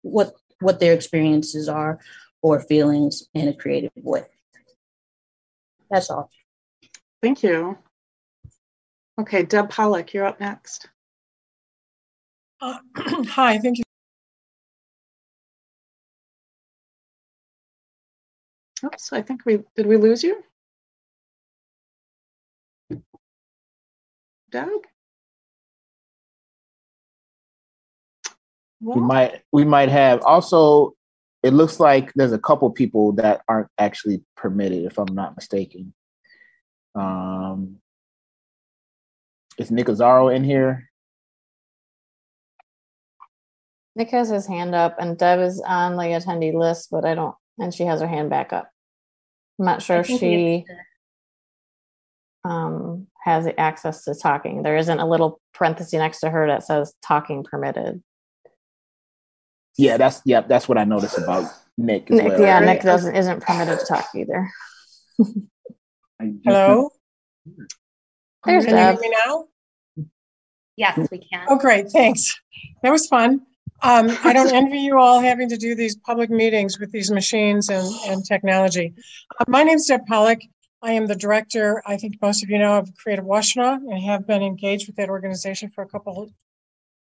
what 0.00 0.32
what 0.60 0.80
their 0.80 0.94
experiences 0.94 1.68
are 1.68 2.00
or 2.40 2.60
feelings 2.60 3.28
in 3.34 3.48
a 3.48 3.54
creative 3.54 3.92
way. 3.96 4.24
That's 5.90 6.08
all. 6.08 6.30
Thank 7.22 7.42
you. 7.42 7.76
Okay, 9.20 9.42
Deb 9.42 9.70
Polich, 9.70 10.14
you're 10.14 10.24
up 10.24 10.40
next. 10.40 10.88
Uh, 12.60 12.78
hi, 12.96 13.58
thank 13.58 13.78
you. 13.78 13.84
Oops, 18.84 19.12
I 19.12 19.22
think 19.22 19.46
we, 19.46 19.60
did 19.76 19.86
we 19.86 19.96
lose 19.96 20.22
you? 20.24 20.42
Doug? 24.50 24.86
We 28.80 29.00
might 29.00 29.42
we 29.52 29.64
might 29.64 29.88
have 29.90 30.22
also 30.22 30.94
it 31.42 31.52
looks 31.52 31.78
like 31.78 32.12
there's 32.14 32.32
a 32.32 32.38
couple 32.38 32.68
people 32.70 33.12
that 33.12 33.42
aren't 33.48 33.68
actually 33.78 34.22
permitted, 34.36 34.84
if 34.84 34.98
I'm 34.98 35.14
not 35.14 35.36
mistaken. 35.36 35.94
Um 36.94 37.76
is 39.56 39.70
Nick 39.70 39.86
Azaro 39.86 40.34
in 40.34 40.42
here? 40.42 40.90
Nick 43.94 44.10
has 44.10 44.30
his 44.30 44.46
hand 44.46 44.74
up, 44.74 44.96
and 44.98 45.16
Deb 45.16 45.40
is 45.40 45.60
on 45.60 45.96
the 45.96 46.02
attendee 46.02 46.54
list, 46.54 46.88
but 46.90 47.04
I 47.04 47.14
don't, 47.14 47.36
and 47.58 47.72
she 47.72 47.84
has 47.84 48.00
her 48.00 48.08
hand 48.08 48.30
back 48.30 48.52
up. 48.52 48.71
I'm 49.58 49.66
not 49.66 49.82
sure 49.82 50.00
if 50.00 50.06
she 50.06 50.64
um, 52.44 53.06
has 53.22 53.46
access 53.58 54.04
to 54.04 54.14
talking. 54.14 54.62
There 54.62 54.76
isn't 54.76 54.98
a 54.98 55.08
little 55.08 55.40
parenthesis 55.54 55.92
next 55.94 56.20
to 56.20 56.30
her 56.30 56.46
that 56.46 56.64
says 56.64 56.94
talking 57.02 57.44
permitted. 57.44 58.02
Yeah, 59.78 59.96
that's 59.96 60.20
yeah, 60.24 60.42
that's 60.42 60.68
what 60.68 60.78
I 60.78 60.84
noticed 60.84 61.18
about 61.18 61.50
Nick. 61.78 62.10
Nick, 62.10 62.28
well, 62.28 62.40
yeah, 62.40 62.58
right? 62.58 62.66
Nick 62.66 62.82
doesn't 62.82 63.14
isn't 63.14 63.42
permitted 63.42 63.78
to 63.78 63.86
talk 63.86 64.06
either. 64.14 64.50
Hello. 66.44 66.90
There's 68.44 68.64
can 68.64 68.74
Deb. 68.74 68.94
you 68.96 69.00
hear 69.00 69.10
me 69.10 69.16
now? 69.26 69.44
Yes, 70.76 71.08
we 71.10 71.18
can. 71.18 71.46
Oh, 71.48 71.58
great. 71.58 71.90
Thanks. 71.90 72.40
That 72.82 72.90
was 72.90 73.06
fun. 73.06 73.42
Um, 73.82 74.16
I 74.24 74.32
don't 74.32 74.52
envy 74.54 74.78
you 74.78 74.98
all 74.98 75.20
having 75.20 75.48
to 75.48 75.56
do 75.56 75.74
these 75.74 75.96
public 75.96 76.30
meetings 76.30 76.78
with 76.78 76.92
these 76.92 77.10
machines 77.10 77.68
and, 77.68 77.86
and 78.06 78.24
technology. 78.24 78.94
Uh, 79.38 79.44
my 79.48 79.62
name 79.62 79.76
is 79.76 79.86
Deb 79.86 80.06
Polich. 80.08 80.48
I 80.82 80.92
am 80.92 81.06
the 81.06 81.14
director, 81.14 81.82
I 81.86 81.96
think 81.96 82.16
most 82.20 82.42
of 82.42 82.50
you 82.50 82.58
know, 82.58 82.78
of 82.78 82.94
Creative 82.96 83.24
Washtenaw 83.24 83.74
and 83.74 84.02
have 84.02 84.26
been 84.26 84.42
engaged 84.42 84.88
with 84.88 84.96
that 84.96 85.08
organization 85.08 85.70
for 85.72 85.82
a 85.82 85.88
couple 85.88 86.24
of 86.24 86.30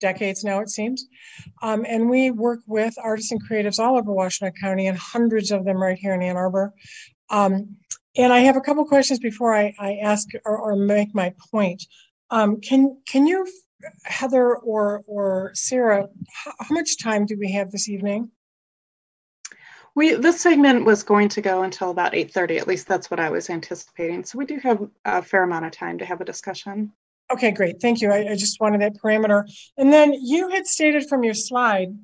decades 0.00 0.44
now, 0.44 0.60
it 0.60 0.68
seems. 0.68 1.06
Um, 1.62 1.86
and 1.88 2.10
we 2.10 2.30
work 2.30 2.60
with 2.66 2.94
artists 3.02 3.32
and 3.32 3.40
creatives 3.48 3.78
all 3.78 3.96
over 3.96 4.10
Washtenaw 4.10 4.52
County 4.60 4.86
and 4.86 4.98
hundreds 4.98 5.50
of 5.50 5.64
them 5.64 5.78
right 5.78 5.98
here 5.98 6.14
in 6.14 6.22
Ann 6.22 6.36
Arbor. 6.36 6.74
Um, 7.30 7.76
and 8.16 8.32
I 8.32 8.40
have 8.40 8.56
a 8.56 8.60
couple 8.60 8.84
questions 8.84 9.18
before 9.18 9.54
I, 9.54 9.74
I 9.78 9.94
ask 10.02 10.28
or, 10.44 10.58
or, 10.58 10.76
make 10.76 11.14
my 11.14 11.32
point. 11.52 11.84
Um, 12.30 12.60
can 12.60 12.96
can 13.06 13.26
you 13.26 13.46
Heather 14.04 14.56
or 14.56 15.02
or 15.06 15.52
Sarah, 15.54 16.08
how, 16.32 16.52
how 16.58 16.74
much 16.74 16.98
time 16.98 17.26
do 17.26 17.36
we 17.38 17.52
have 17.52 17.70
this 17.70 17.88
evening? 17.88 18.30
We 19.94 20.14
this 20.14 20.40
segment 20.40 20.84
was 20.84 21.02
going 21.02 21.28
to 21.30 21.40
go 21.40 21.62
until 21.62 21.90
about 21.90 22.12
8:30. 22.12 22.58
At 22.58 22.68
least 22.68 22.86
that's 22.86 23.10
what 23.10 23.20
I 23.20 23.30
was 23.30 23.50
anticipating. 23.50 24.24
So 24.24 24.38
we 24.38 24.46
do 24.46 24.58
have 24.58 24.88
a 25.04 25.22
fair 25.22 25.42
amount 25.42 25.66
of 25.66 25.72
time 25.72 25.98
to 25.98 26.04
have 26.04 26.20
a 26.20 26.24
discussion. 26.24 26.92
Okay, 27.32 27.52
great. 27.52 27.80
Thank 27.80 28.00
you. 28.00 28.10
I, 28.10 28.32
I 28.32 28.34
just 28.34 28.60
wanted 28.60 28.80
that 28.80 28.96
parameter. 29.02 29.44
And 29.76 29.92
then 29.92 30.12
you 30.12 30.48
had 30.48 30.66
stated 30.66 31.08
from 31.08 31.22
your 31.22 31.34
slide 31.34 31.96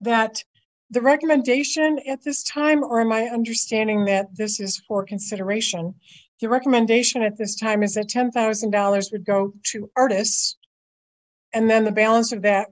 that 0.00 0.42
the 0.90 1.00
recommendation 1.00 2.00
at 2.08 2.24
this 2.24 2.42
time, 2.42 2.82
or 2.82 3.00
am 3.00 3.12
I 3.12 3.26
understanding 3.26 4.06
that 4.06 4.34
this 4.34 4.58
is 4.58 4.82
for 4.88 5.04
consideration? 5.04 5.94
The 6.40 6.48
recommendation 6.48 7.22
at 7.22 7.36
this 7.36 7.54
time 7.54 7.84
is 7.84 7.94
that 7.94 8.08
$10,000 8.08 9.12
would 9.12 9.24
go 9.24 9.52
to 9.66 9.90
artists 9.94 10.56
and 11.52 11.68
then 11.68 11.84
the 11.84 11.92
balance 11.92 12.32
of 12.32 12.42
that 12.42 12.68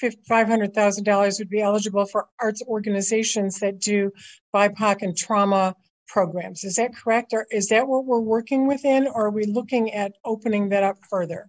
$500,000 0.00 1.38
would 1.38 1.48
be 1.48 1.60
eligible 1.60 2.06
for 2.06 2.26
arts 2.40 2.62
organizations 2.66 3.60
that 3.60 3.78
do 3.78 4.12
BIPOC 4.54 5.02
and 5.02 5.16
trauma 5.16 5.74
programs. 6.06 6.64
Is 6.64 6.76
that 6.76 6.94
correct? 6.94 7.32
Or 7.32 7.46
is 7.50 7.68
that 7.68 7.88
what 7.88 8.04
we're 8.04 8.20
working 8.20 8.66
within? 8.66 9.06
Or 9.06 9.26
are 9.26 9.30
we 9.30 9.44
looking 9.44 9.92
at 9.92 10.12
opening 10.24 10.68
that 10.70 10.82
up 10.82 10.98
further? 11.08 11.48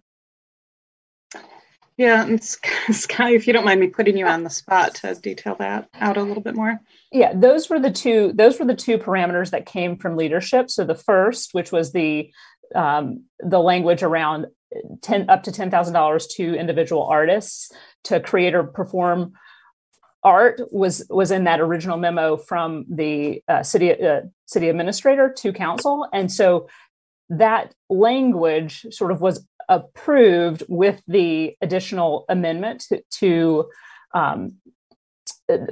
Yeah, 1.96 2.26
it's, 2.28 2.56
Sky, 2.90 3.34
if 3.34 3.46
you 3.46 3.52
don't 3.52 3.64
mind 3.64 3.80
me 3.80 3.88
putting 3.88 4.16
you 4.16 4.26
on 4.26 4.44
the 4.44 4.50
spot 4.50 4.94
to 4.96 5.14
detail 5.16 5.56
that 5.58 5.88
out 5.94 6.16
a 6.16 6.22
little 6.22 6.42
bit 6.42 6.54
more. 6.54 6.80
Yeah, 7.12 7.32
those 7.34 7.68
were 7.68 7.80
the 7.80 7.90
two. 7.90 8.32
Those 8.34 8.58
were 8.58 8.66
the 8.66 8.74
two 8.74 8.98
parameters 8.98 9.50
that 9.50 9.66
came 9.66 9.96
from 9.96 10.16
leadership. 10.16 10.70
So 10.70 10.84
the 10.84 10.94
first, 10.94 11.54
which 11.54 11.72
was 11.72 11.92
the 11.92 12.30
um, 12.74 13.24
the 13.40 13.58
language 13.58 14.02
around 14.02 14.46
10 15.02 15.30
up 15.30 15.42
to 15.44 15.50
$10,000 15.50 16.28
to 16.36 16.54
individual 16.54 17.04
artists 17.04 17.72
to 18.04 18.20
create 18.20 18.54
or 18.54 18.64
perform 18.64 19.32
art 20.24 20.60
was 20.72 21.06
was 21.08 21.30
in 21.30 21.44
that 21.44 21.60
original 21.60 21.96
memo 21.96 22.36
from 22.36 22.84
the 22.90 23.42
uh, 23.48 23.62
city 23.62 23.92
uh, 23.92 24.22
city 24.46 24.68
administrator 24.68 25.32
to 25.32 25.52
council. 25.52 26.08
And 26.12 26.30
so 26.30 26.68
that 27.28 27.74
language 27.88 28.86
sort 28.90 29.12
of 29.12 29.20
was 29.20 29.46
approved 29.68 30.64
with 30.68 31.02
the 31.06 31.54
additional 31.60 32.24
amendment 32.28 32.86
to, 32.88 33.02
to 33.10 33.70
um, 34.14 34.56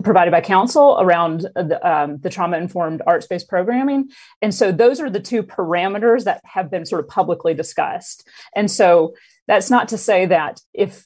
provided 0.03 0.31
by 0.31 0.41
council 0.41 0.97
around 1.01 1.41
the, 1.55 1.79
um, 1.87 2.19
the 2.19 2.31
trauma 2.31 2.57
informed 2.57 3.03
arts 3.07 3.27
based 3.27 3.49
programming. 3.49 4.11
And 4.41 4.55
so 4.55 4.73
those 4.73 5.01
are 5.01 5.11
the 5.11 5.21
two 5.21 5.43
parameters 5.43 6.25
that 6.25 6.41
have 6.45 6.71
been 6.71 6.87
sort 6.87 7.01
of 7.01 7.09
publicly 7.09 7.55
discussed. 7.55 8.27
And 8.55 8.71
so 8.71 9.15
that's 9.47 9.71
not 9.71 9.89
to 9.89 9.99
say 9.99 10.27
that 10.27 10.61
if 10.73 11.05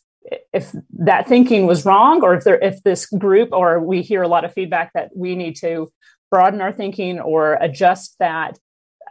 if 0.53 0.75
that 0.99 1.27
thinking 1.27 1.67
was 1.67 1.85
wrong 1.85 2.23
or 2.23 2.35
if 2.35 2.45
there 2.45 2.59
if 2.63 2.83
this 2.83 3.07
group 3.07 3.51
or 3.53 3.81
we 3.81 4.03
hear 4.03 4.23
a 4.23 4.29
lot 4.29 4.45
of 4.45 4.53
feedback 4.53 4.93
that 4.93 5.11
we 5.17 5.35
need 5.35 5.57
to 5.57 5.91
broaden 6.31 6.61
our 6.61 6.73
thinking 6.73 7.19
or 7.19 7.55
adjust 7.55 8.17
that 8.19 8.59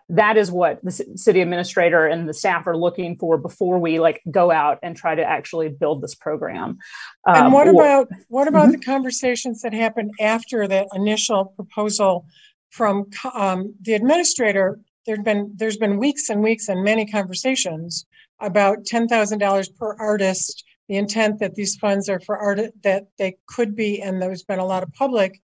that 0.10 0.38
is 0.38 0.52
what 0.52 0.84
the 0.84 0.91
city 0.91 1.39
administrator 1.39 2.08
and 2.08 2.28
the 2.28 2.34
staff 2.34 2.65
are 2.65 2.76
looking 2.76 3.15
for 3.15 3.38
before 3.38 3.78
we 3.78 4.00
like 4.00 4.22
go 4.32 4.52
out 4.52 4.80
and 4.82 4.98
try 4.98 5.13
to 5.13 5.24
actually 5.24 5.69
build 5.69 6.02
this 6.02 6.15
program. 6.15 6.80
Um, 7.28 7.45
and 7.45 7.54
what 7.54 7.67
or, 7.67 7.72
about 7.72 8.08
what 8.28 8.48
about 8.48 8.69
mm-hmm. 8.69 8.80
the 8.80 8.86
conversations 8.86 9.62
that 9.62 9.74
happened 9.74 10.12
after 10.19 10.67
that 10.67 10.88
initial 10.93 11.54
proposal 11.56 12.26
from 12.72 13.06
um, 13.36 13.76
the 13.82 13.93
administrator? 13.93 14.80
There's 15.06 15.19
been 15.19 15.54
there's 15.56 15.78
been 15.78 15.98
weeks 15.98 16.30
and 16.30 16.41
weeks 16.41 16.67
and 16.67 16.84
many 16.84 17.06
conversations 17.06 18.06
about 18.39 18.86
ten 18.86 19.08
thousand 19.08 19.39
dollars 19.39 19.69
per 19.69 19.95
artist. 20.00 20.63
The 20.88 20.98
intent 20.98 21.38
that 21.39 21.54
these 21.54 21.76
funds 21.76 22.10
are 22.10 22.19
for 22.19 22.36
art 22.36 22.60
that 22.82 23.10
they 23.19 23.38
could 23.48 23.76
be, 23.76 24.02
and 24.02 24.19
there's 24.19 24.41
been 24.41 24.58
a 24.58 24.65
lot 24.65 24.82
of 24.82 24.91
public 24.93 25.39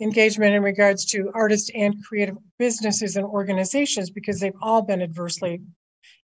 engagement 0.00 0.54
in 0.54 0.62
regards 0.62 1.04
to 1.06 1.30
artists 1.34 1.70
and 1.74 2.04
creative 2.04 2.36
businesses 2.58 3.16
and 3.16 3.26
organizations 3.26 4.10
because 4.10 4.40
they've 4.40 4.52
all 4.60 4.82
been 4.82 5.02
adversely 5.02 5.62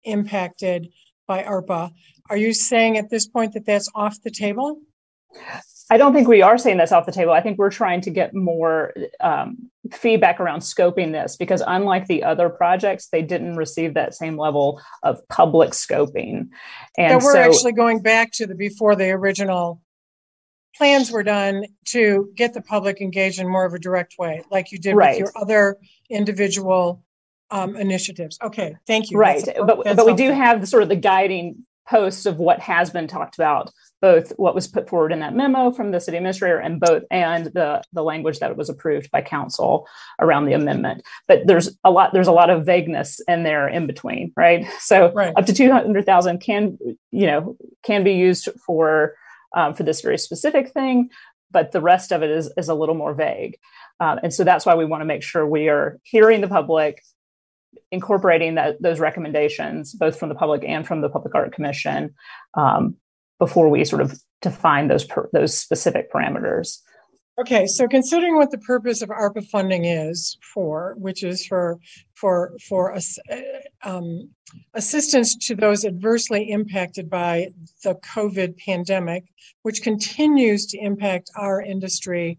impacted 0.04 0.88
by 1.26 1.42
ARPA. 1.42 1.90
Are 2.28 2.37
you 2.37 2.52
saying 2.52 2.98
at 2.98 3.11
this 3.11 3.26
point 3.26 3.54
that 3.54 3.66
that's 3.66 3.88
off 3.94 4.20
the 4.22 4.30
table? 4.30 4.80
I 5.90 5.96
don't 5.96 6.12
think 6.12 6.28
we 6.28 6.42
are 6.42 6.58
saying 6.58 6.78
that's 6.78 6.92
off 6.92 7.06
the 7.06 7.12
table. 7.12 7.32
I 7.32 7.40
think 7.40 7.58
we're 7.58 7.70
trying 7.70 8.00
to 8.02 8.11
get 8.11 8.35
more 8.35 8.94
um, 9.20 9.70
feedback 9.90 10.40
around 10.40 10.61
scoping 10.61 11.12
this 11.12 11.37
because, 11.37 11.62
unlike 11.66 12.06
the 12.06 12.22
other 12.24 12.48
projects, 12.48 13.08
they 13.08 13.22
didn't 13.22 13.56
receive 13.56 13.94
that 13.94 14.14
same 14.14 14.38
level 14.38 14.80
of 15.02 15.26
public 15.28 15.70
scoping. 15.70 16.48
And 16.96 17.20
so 17.20 17.26
we're 17.26 17.32
so, 17.35 17.40
actually 17.40 17.72
going 17.72 18.00
back 18.00 18.32
to 18.32 18.46
the 18.46 18.54
before 18.54 18.96
the 18.96 19.11
original 19.11 19.80
plans 20.76 21.11
were 21.11 21.22
done 21.22 21.66
to 21.87 22.30
get 22.35 22.54
the 22.54 22.62
public 22.62 23.00
engaged 23.00 23.38
in 23.38 23.48
more 23.48 23.64
of 23.64 23.74
a 23.74 23.78
direct 23.78 24.16
way, 24.18 24.42
like 24.50 24.72
you 24.72 24.78
did 24.78 24.94
right. 24.94 25.11
with 25.11 25.18
your 25.18 25.32
other 25.42 25.78
individual 26.11 27.04
um, 27.50 27.76
initiatives. 27.76 28.38
Okay, 28.42 28.76
thank 28.87 29.11
you. 29.11 29.18
Right, 29.18 29.44
that's, 29.44 29.58
but 29.58 29.85
that's 29.85 29.96
but 29.96 30.06
we 30.06 30.14
do 30.14 30.30
have 30.32 30.61
the 30.61 30.66
sort 30.66 30.82
of 30.82 30.88
the 30.88 30.96
guiding 30.96 31.64
posts 31.88 32.26
of 32.26 32.38
what 32.38 32.61
has 32.61 32.90
been 32.90 33.06
talked 33.06 33.35
about, 33.35 33.70
both 34.00 34.30
what 34.37 34.54
was 34.54 34.66
put 34.68 34.88
forward 34.88 35.12
in 35.12 35.20
that 35.20 35.35
memo 35.35 35.70
from 35.70 35.90
the 35.90 36.00
city 36.00 36.16
administrator 36.16 36.58
and 36.58 36.80
both 36.80 37.04
and 37.11 37.46
the 37.46 37.82
the 37.92 38.02
language 38.02 38.38
that 38.38 38.56
was 38.56 38.70
approved 38.70 39.11
by 39.11 39.20
council 39.20 39.87
around 40.20 40.46
the 40.46 40.54
amendment. 40.54 41.02
But 41.28 41.46
there's 41.46 41.76
a 41.85 41.90
lot 41.90 42.12
there's 42.12 42.28
a 42.28 42.32
lot 42.32 42.50
of 42.50 42.64
vagueness 42.64 43.20
in 43.28 43.42
there 43.42 43.68
in 43.68 43.87
between, 43.87 44.32
right? 44.37 44.66
So 44.78 45.12
right. 45.12 45.35
up 45.37 45.46
to 45.46 45.52
two 45.52 45.70
hundred 45.70 46.06
thousand 46.06 46.40
can 46.40 46.78
you 47.11 47.26
know 47.26 47.56
can 47.82 48.04
be 48.04 48.14
used 48.14 48.48
for 48.64 49.14
um, 49.54 49.74
for 49.74 49.82
this 49.82 50.00
very 50.00 50.18
specific 50.18 50.72
thing, 50.72 51.10
but 51.50 51.72
the 51.72 51.80
rest 51.80 52.12
of 52.12 52.22
it 52.22 52.30
is, 52.30 52.52
is 52.56 52.68
a 52.68 52.74
little 52.74 52.94
more 52.94 53.14
vague. 53.14 53.58
Um, 54.00 54.18
and 54.22 54.32
so 54.32 54.44
that's 54.44 54.66
why 54.66 54.74
we 54.74 54.84
want 54.84 55.02
to 55.02 55.06
make 55.06 55.22
sure 55.22 55.46
we 55.46 55.68
are 55.68 55.98
hearing 56.02 56.40
the 56.40 56.48
public, 56.48 57.02
incorporating 57.90 58.56
that, 58.56 58.80
those 58.82 59.00
recommendations, 59.00 59.92
both 59.92 60.18
from 60.18 60.28
the 60.28 60.34
public 60.34 60.64
and 60.64 60.86
from 60.86 61.00
the 61.00 61.08
Public 61.08 61.34
Art 61.34 61.52
Commission, 61.52 62.14
um, 62.54 62.96
before 63.38 63.68
we 63.68 63.84
sort 63.84 64.02
of 64.02 64.18
define 64.40 64.88
those 64.88 65.04
per, 65.04 65.28
those 65.32 65.56
specific 65.56 66.12
parameters. 66.12 66.78
Okay, 67.40 67.66
so 67.66 67.88
considering 67.88 68.36
what 68.36 68.50
the 68.50 68.58
purpose 68.58 69.00
of 69.00 69.08
ARPA 69.08 69.46
funding 69.48 69.86
is 69.86 70.36
for, 70.52 70.94
which 70.98 71.24
is 71.24 71.46
for 71.46 71.78
for 72.14 72.52
for 72.68 72.94
um, 73.82 74.28
assistance 74.74 75.34
to 75.46 75.54
those 75.54 75.86
adversely 75.86 76.50
impacted 76.50 77.08
by 77.08 77.48
the 77.84 77.94
COVID 78.14 78.58
pandemic, 78.58 79.24
which 79.62 79.82
continues 79.82 80.66
to 80.66 80.78
impact 80.78 81.30
our 81.34 81.62
industry 81.62 82.38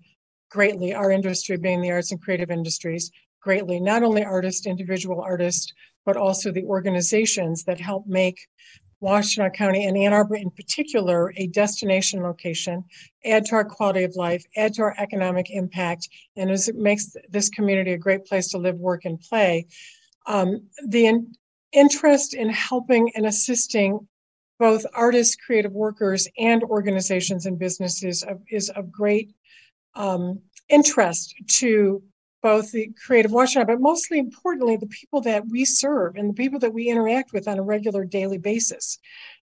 greatly. 0.51 0.93
Our 0.93 1.10
industry 1.10 1.58
being 1.58 1.82
the 1.82 1.91
arts 1.91 2.12
and 2.12 2.21
creative 2.21 2.51
industries 2.51 3.10
greatly, 3.41 3.79
not 3.79 4.03
only 4.03 4.23
artists, 4.23 4.67
individual 4.67 5.21
artists, 5.21 5.73
but 6.06 6.17
also 6.17 6.51
the 6.51 6.65
organizations 6.65 7.63
that 7.63 7.79
help 7.79 8.06
make 8.06 8.38
Washtenaw 9.04 9.54
County 9.54 9.86
and 9.86 9.98
Ann 9.98 10.13
Arbor 10.13 10.36
in 10.36 10.50
particular 10.50 11.34
a 11.36 11.48
destination 11.48 12.24
location, 12.24 12.84
add 13.26 13.46
to 13.46 13.56
our 13.56 13.66
quality 13.66 14.04
of 14.04 14.16
life, 14.16 14.46
add 14.56 14.74
to 14.76 14.84
our 14.84 14.96
economic 14.98 15.52
impact, 15.52 16.08
and 16.38 16.50
as 16.50 16.70
it 16.70 16.76
makes 16.76 17.16
this 17.30 17.50
community 17.50 17.92
a 17.92 17.98
great 17.98 18.26
place 18.26 18.50
to 18.50 18.58
live, 18.58 18.78
work, 18.78 19.06
and 19.06 19.20
play. 19.20 19.68
Um, 20.26 20.68
the 20.88 21.08
in- 21.08 21.36
interest 21.73 22.34
in 22.34 22.50
helping 22.50 23.12
and 23.15 23.25
assisting 23.25 24.08
both 24.60 24.86
artists, 24.94 25.36
creative 25.36 25.73
workers, 25.73 26.27
and 26.38 26.63
organizations 26.63 27.46
and 27.46 27.60
businesses 27.60 28.23
of, 28.23 28.42
is 28.50 28.69
of 28.69 28.92
great 28.92 29.34
um, 29.96 30.40
interest 30.69 31.36
to 31.48 32.02
both 32.44 32.71
the 32.71 32.91
creative 33.06 33.31
Washtenaw, 33.31 33.65
but 33.65 33.79
mostly 33.79 34.19
importantly, 34.19 34.75
the 34.75 34.85
people 34.87 35.21
that 35.21 35.48
we 35.48 35.65
serve 35.65 36.17
and 36.17 36.29
the 36.29 36.33
people 36.33 36.60
that 36.60 36.73
we 36.73 36.89
interact 36.89 37.31
with 37.33 37.48
on 37.48 37.58
a 37.58 37.63
regular 37.63 38.04
daily 38.04 38.37
basis. 38.37 39.00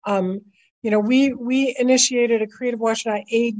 Um, 0.04 0.40
you 0.82 0.90
know, 0.90 0.98
we 0.98 1.32
we 1.32 1.74
initiated 1.78 2.42
a 2.42 2.46
creative 2.46 2.80
Washtenaw 2.80 3.24
aid 3.30 3.56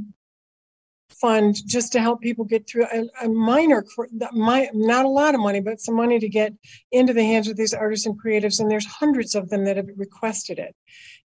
fund 1.09 1.55
just 1.65 1.91
to 1.91 2.01
help 2.01 2.21
people 2.21 2.45
get 2.45 2.67
through 2.67 2.85
a, 2.91 3.05
a 3.23 3.29
minor, 3.29 3.85
not 4.09 5.05
a 5.05 5.09
lot 5.09 5.35
of 5.35 5.41
money, 5.41 5.61
but 5.61 5.79
some 5.79 5.95
money 5.95 6.19
to 6.19 6.27
get 6.27 6.53
into 6.91 7.13
the 7.13 7.23
hands 7.23 7.47
of 7.47 7.55
these 7.57 7.73
artists 7.73 8.05
and 8.05 8.21
creatives. 8.21 8.59
And 8.59 8.69
there's 8.69 8.85
hundreds 8.85 9.35
of 9.35 9.49
them 9.49 9.65
that 9.65 9.77
have 9.77 9.87
requested 9.95 10.57
it. 10.57 10.75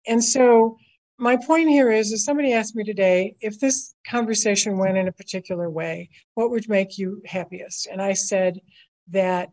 And 0.06 0.24
so 0.24 0.78
my 1.22 1.36
point 1.36 1.68
here 1.68 1.88
is, 1.88 2.12
if 2.12 2.18
somebody 2.18 2.52
asked 2.52 2.74
me 2.74 2.82
today, 2.82 3.36
if 3.40 3.60
this 3.60 3.94
conversation 4.04 4.76
went 4.76 4.98
in 4.98 5.06
a 5.06 5.12
particular 5.12 5.70
way, 5.70 6.10
what 6.34 6.50
would 6.50 6.68
make 6.68 6.98
you 6.98 7.22
happiest? 7.24 7.86
And 7.86 8.02
I 8.02 8.12
said 8.12 8.58
that 9.08 9.48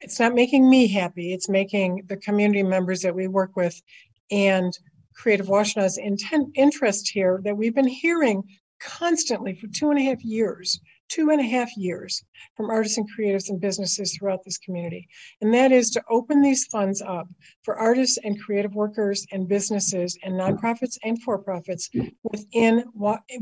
it's 0.00 0.20
not 0.20 0.34
making 0.34 0.70
me 0.70 0.86
happy, 0.86 1.32
it's 1.32 1.48
making 1.48 2.04
the 2.06 2.16
community 2.16 2.62
members 2.62 3.02
that 3.02 3.16
we 3.16 3.26
work 3.26 3.56
with 3.56 3.82
and 4.30 4.72
Creative 5.16 5.48
Washtenaw's 5.48 5.98
intent 5.98 6.50
interest 6.54 7.08
here 7.08 7.40
that 7.42 7.56
we've 7.56 7.74
been 7.74 7.88
hearing 7.88 8.44
constantly 8.78 9.56
for 9.56 9.66
two 9.66 9.90
and 9.90 9.98
a 9.98 10.04
half 10.04 10.22
years 10.22 10.80
two 11.08 11.30
and 11.30 11.40
a 11.40 11.44
half 11.44 11.76
years 11.76 12.24
from 12.56 12.70
artists 12.70 12.98
and 12.98 13.08
creatives 13.16 13.48
and 13.48 13.60
businesses 13.60 14.16
throughout 14.16 14.44
this 14.44 14.58
community. 14.58 15.06
And 15.40 15.52
that 15.54 15.72
is 15.72 15.90
to 15.90 16.02
open 16.08 16.42
these 16.42 16.66
funds 16.66 17.02
up 17.02 17.28
for 17.62 17.76
artists 17.76 18.18
and 18.24 18.40
creative 18.40 18.74
workers 18.74 19.26
and 19.32 19.48
businesses 19.48 20.18
and 20.22 20.34
nonprofits 20.34 20.98
and 21.04 21.20
for 21.22 21.38
profits 21.38 21.90
within, 22.22 22.84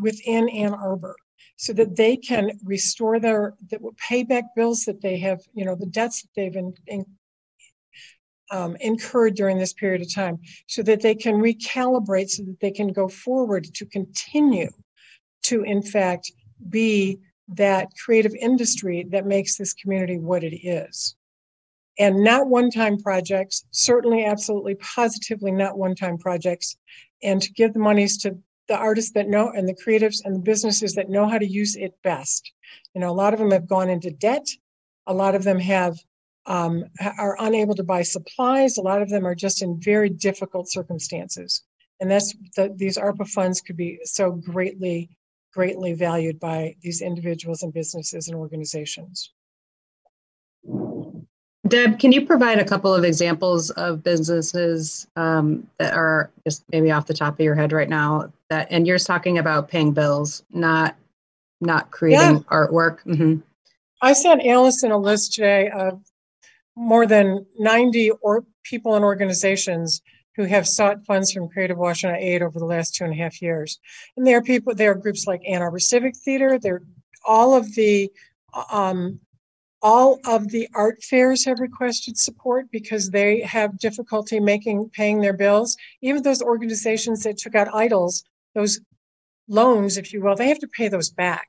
within 0.01 0.49
Ann 0.49 0.75
Arbor 0.75 1.17
so 1.57 1.73
that 1.73 1.97
they 1.97 2.17
can 2.17 2.51
restore 2.65 3.21
their 3.21 3.55
that 3.71 3.81
will 3.81 3.95
pay 4.09 4.23
back 4.23 4.45
bills 4.57 4.85
that 4.85 5.01
they 5.01 5.19
have, 5.19 5.41
you 5.55 5.65
know, 5.65 5.77
the 5.77 5.87
debts 5.87 6.23
that 6.23 6.29
they've 6.35 6.57
in, 6.57 6.75
in, 6.87 7.05
um, 8.51 8.77
incurred 8.81 9.35
during 9.35 9.59
this 9.59 9.73
period 9.73 10.03
of 10.03 10.13
time, 10.13 10.39
so 10.67 10.83
that 10.83 11.01
they 11.01 11.15
can 11.15 11.37
recalibrate, 11.37 12.31
so 12.31 12.43
that 12.43 12.61
they 12.61 12.71
can 12.71 12.89
go 12.89 13.09
forward 13.09 13.65
to 13.75 13.87
continue 13.87 14.71
to, 15.45 15.63
in 15.63 15.83
fact, 15.83 16.33
be 16.69 17.19
that 17.49 17.89
creative 18.05 18.35
industry 18.35 19.07
that 19.11 19.27
makes 19.27 19.57
this 19.57 19.75
community 19.75 20.19
what 20.19 20.45
it 20.45 20.57
is. 20.57 21.17
And 21.99 22.25
not 22.25 22.49
one 22.49 22.71
time 22.71 22.99
projects, 22.99 23.65
certainly, 23.71 24.25
absolutely, 24.25 24.77
positively 24.77 25.53
not 25.53 25.77
one 25.77 25.95
time 25.95 26.19
projects. 26.19 26.77
And 27.23 27.43
to 27.43 27.53
give 27.53 27.75
the 27.75 27.79
monies 27.79 28.17
to 28.19 28.39
the 28.69 28.77
artists 28.77 29.13
that 29.13 29.29
know 29.29 29.51
and 29.51 29.69
the 29.69 29.75
creatives 29.75 30.25
and 30.25 30.35
the 30.35 30.41
businesses 30.41 30.95
that 30.95 31.11
know 31.11 31.29
how 31.29 31.39
to 31.39 31.47
use 31.47 31.77
it 31.77 31.95
best. 32.03 32.53
You 32.95 33.01
know, 33.01 33.11
a 33.11 33.13
lot 33.13 33.33
of 33.33 33.39
them 33.39 33.51
have 33.51 33.67
gone 33.67 33.91
into 33.91 34.11
debt. 34.11 34.47
A 35.07 35.13
lot 35.13 35.35
of 35.35 35.45
them 35.45 35.59
have 35.59 35.99
um, 36.47 36.85
are 37.19 37.37
unable 37.39 37.75
to 37.75 37.85
buy 37.85 38.03
supplies. 38.03 38.77
A 38.77 38.83
lot 38.83 39.03
of 39.03 39.11
them 39.11 39.27
are 39.27 39.35
just 39.35 39.63
in 39.63 39.81
very 39.81 40.09
difficult 40.09 40.71
circumstances. 40.71 41.63
And 42.01 42.11
that's 42.11 42.35
the, 42.57 42.73
these 42.75 42.99
ARPA 42.99 43.29
funds 43.29 43.61
could 43.61 43.77
be 43.77 44.01
so 44.03 44.33
greatly, 44.33 45.11
greatly 45.53 45.93
valued 45.93 46.41
by 46.41 46.75
these 46.81 47.01
individuals 47.01 47.63
and 47.63 47.73
businesses 47.73 48.29
and 48.29 48.37
organizations. 48.37 49.33
Deb, 51.69 51.99
can 51.99 52.13
you 52.13 52.27
provide 52.27 52.59
a 52.59 52.65
couple 52.65 52.93
of 52.93 53.05
examples 53.05 53.71
of 53.71 54.03
businesses 54.03 55.07
um, 55.17 55.67
that 55.79 55.95
are 55.95 56.31
just 56.45 56.65
maybe 56.71 56.91
off 56.91 57.07
the 57.07 57.15
top 57.15 57.35
of 57.35 57.41
your 57.41 57.55
head 57.55 57.73
right 57.73 57.89
now? 57.89 58.33
That 58.51 58.69
and 58.71 58.87
you're 58.87 58.99
talking 58.99 59.39
about 59.39 59.69
paying 59.69 59.93
bills, 59.93 60.43
not 60.51 60.97
not 61.61 61.91
creating 61.91 62.37
yeah. 62.37 62.43
artwork. 62.51 62.99
Mm-hmm. 63.05 63.37
I 64.03 64.13
sent 64.13 64.45
Allison 64.45 64.91
a 64.91 64.99
list 64.99 65.35
today 65.35 65.71
of 65.71 66.03
more 66.77 67.07
than 67.07 67.47
90 67.59 68.11
or 68.23 68.45
people 68.65 68.97
and 68.97 69.05
organizations 69.05 70.03
who 70.37 70.45
have 70.45 70.67
sought 70.67 71.05
funds 71.05 71.33
from 71.33 71.49
Creative 71.49 71.77
Washtenaw 71.77 72.17
Aid 72.17 72.43
over 72.43 72.59
the 72.59 72.65
last 72.65 72.95
two 72.95 73.05
and 73.05 73.13
a 73.13 73.17
half 73.17 73.43
years. 73.43 73.79
And 74.17 74.27
there 74.27 74.39
are 74.39 74.43
people, 74.43 74.75
there 74.75 74.93
are 74.93 74.95
groups 74.95 75.27
like 75.27 75.43
Ann 75.47 75.63
Arbor 75.63 75.79
Civic 75.79 76.17
Theater. 76.17 76.59
There, 76.59 76.83
all 77.25 77.55
of 77.55 77.75
the 77.75 78.11
um, 78.71 79.21
all 79.83 80.21
of 80.27 80.49
the 80.49 80.69
art 80.75 81.03
fairs 81.03 81.45
have 81.45 81.59
requested 81.59 82.17
support 82.17 82.71
because 82.71 83.11
they 83.11 83.41
have 83.41 83.79
difficulty 83.79 84.39
making 84.39 84.91
paying 84.91 85.21
their 85.21 85.33
bills. 85.33 85.77
Even 86.01 86.23
those 86.23 86.41
organizations 86.41 87.25
that 87.25 87.39
took 87.39 87.55
out 87.55 87.69
EIDLs, 87.69 88.23
those 88.55 88.81
loans, 89.49 89.97
if 89.99 90.13
you 90.13 90.23
will, 90.23 90.37
they 90.37 90.49
have 90.49 90.61
to 90.61 90.69
pay 90.69 90.89
those 90.89 91.11
back. 91.11 91.49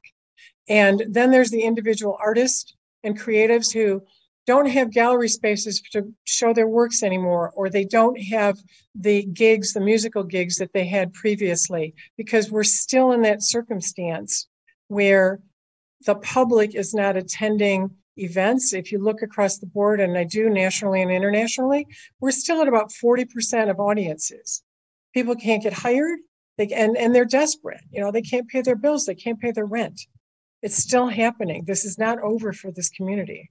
And 0.67 1.03
then 1.07 1.29
there's 1.29 1.51
the 1.51 1.61
individual 1.61 2.17
artists 2.19 2.73
and 3.03 3.19
creatives 3.19 3.71
who 3.71 4.01
don't 4.45 4.69
have 4.69 4.91
gallery 4.91 5.29
spaces 5.29 5.81
to 5.91 6.13
show 6.25 6.53
their 6.53 6.67
works 6.67 7.01
anymore, 7.01 7.51
or 7.55 7.69
they 7.69 7.85
don't 7.85 8.21
have 8.21 8.57
the 8.93 9.23
gigs, 9.23 9.73
the 9.73 9.79
musical 9.79 10.23
gigs 10.23 10.57
that 10.57 10.73
they 10.73 10.85
had 10.85 11.13
previously, 11.13 11.93
because 12.17 12.51
we're 12.51 12.63
still 12.63 13.11
in 13.11 13.21
that 13.21 13.41
circumstance 13.41 14.47
where 14.87 15.39
the 16.05 16.15
public 16.15 16.75
is 16.75 16.93
not 16.93 17.15
attending 17.15 17.91
events, 18.17 18.73
if 18.73 18.91
you 18.91 18.99
look 18.99 19.21
across 19.21 19.57
the 19.57 19.65
board, 19.65 19.99
and 19.99 20.17
I 20.17 20.23
do 20.23 20.49
nationally 20.49 21.01
and 21.01 21.11
internationally, 21.11 21.87
we're 22.19 22.31
still 22.31 22.61
at 22.61 22.67
about 22.67 22.91
40% 22.91 23.69
of 23.69 23.79
audiences. 23.79 24.61
People 25.13 25.35
can't 25.35 25.63
get 25.63 25.73
hired, 25.73 26.19
they, 26.57 26.67
and, 26.67 26.97
and 26.97 27.15
they're 27.15 27.25
desperate. 27.25 27.81
You 27.91 28.01
know, 28.01 28.11
they 28.11 28.21
can't 28.21 28.47
pay 28.47 28.61
their 28.61 28.75
bills, 28.75 29.05
they 29.05 29.15
can't 29.15 29.39
pay 29.39 29.51
their 29.51 29.65
rent. 29.65 30.01
It's 30.61 30.77
still 30.77 31.07
happening. 31.07 31.65
This 31.65 31.85
is 31.85 31.97
not 31.97 32.19
over 32.19 32.53
for 32.53 32.71
this 32.71 32.89
community. 32.89 33.49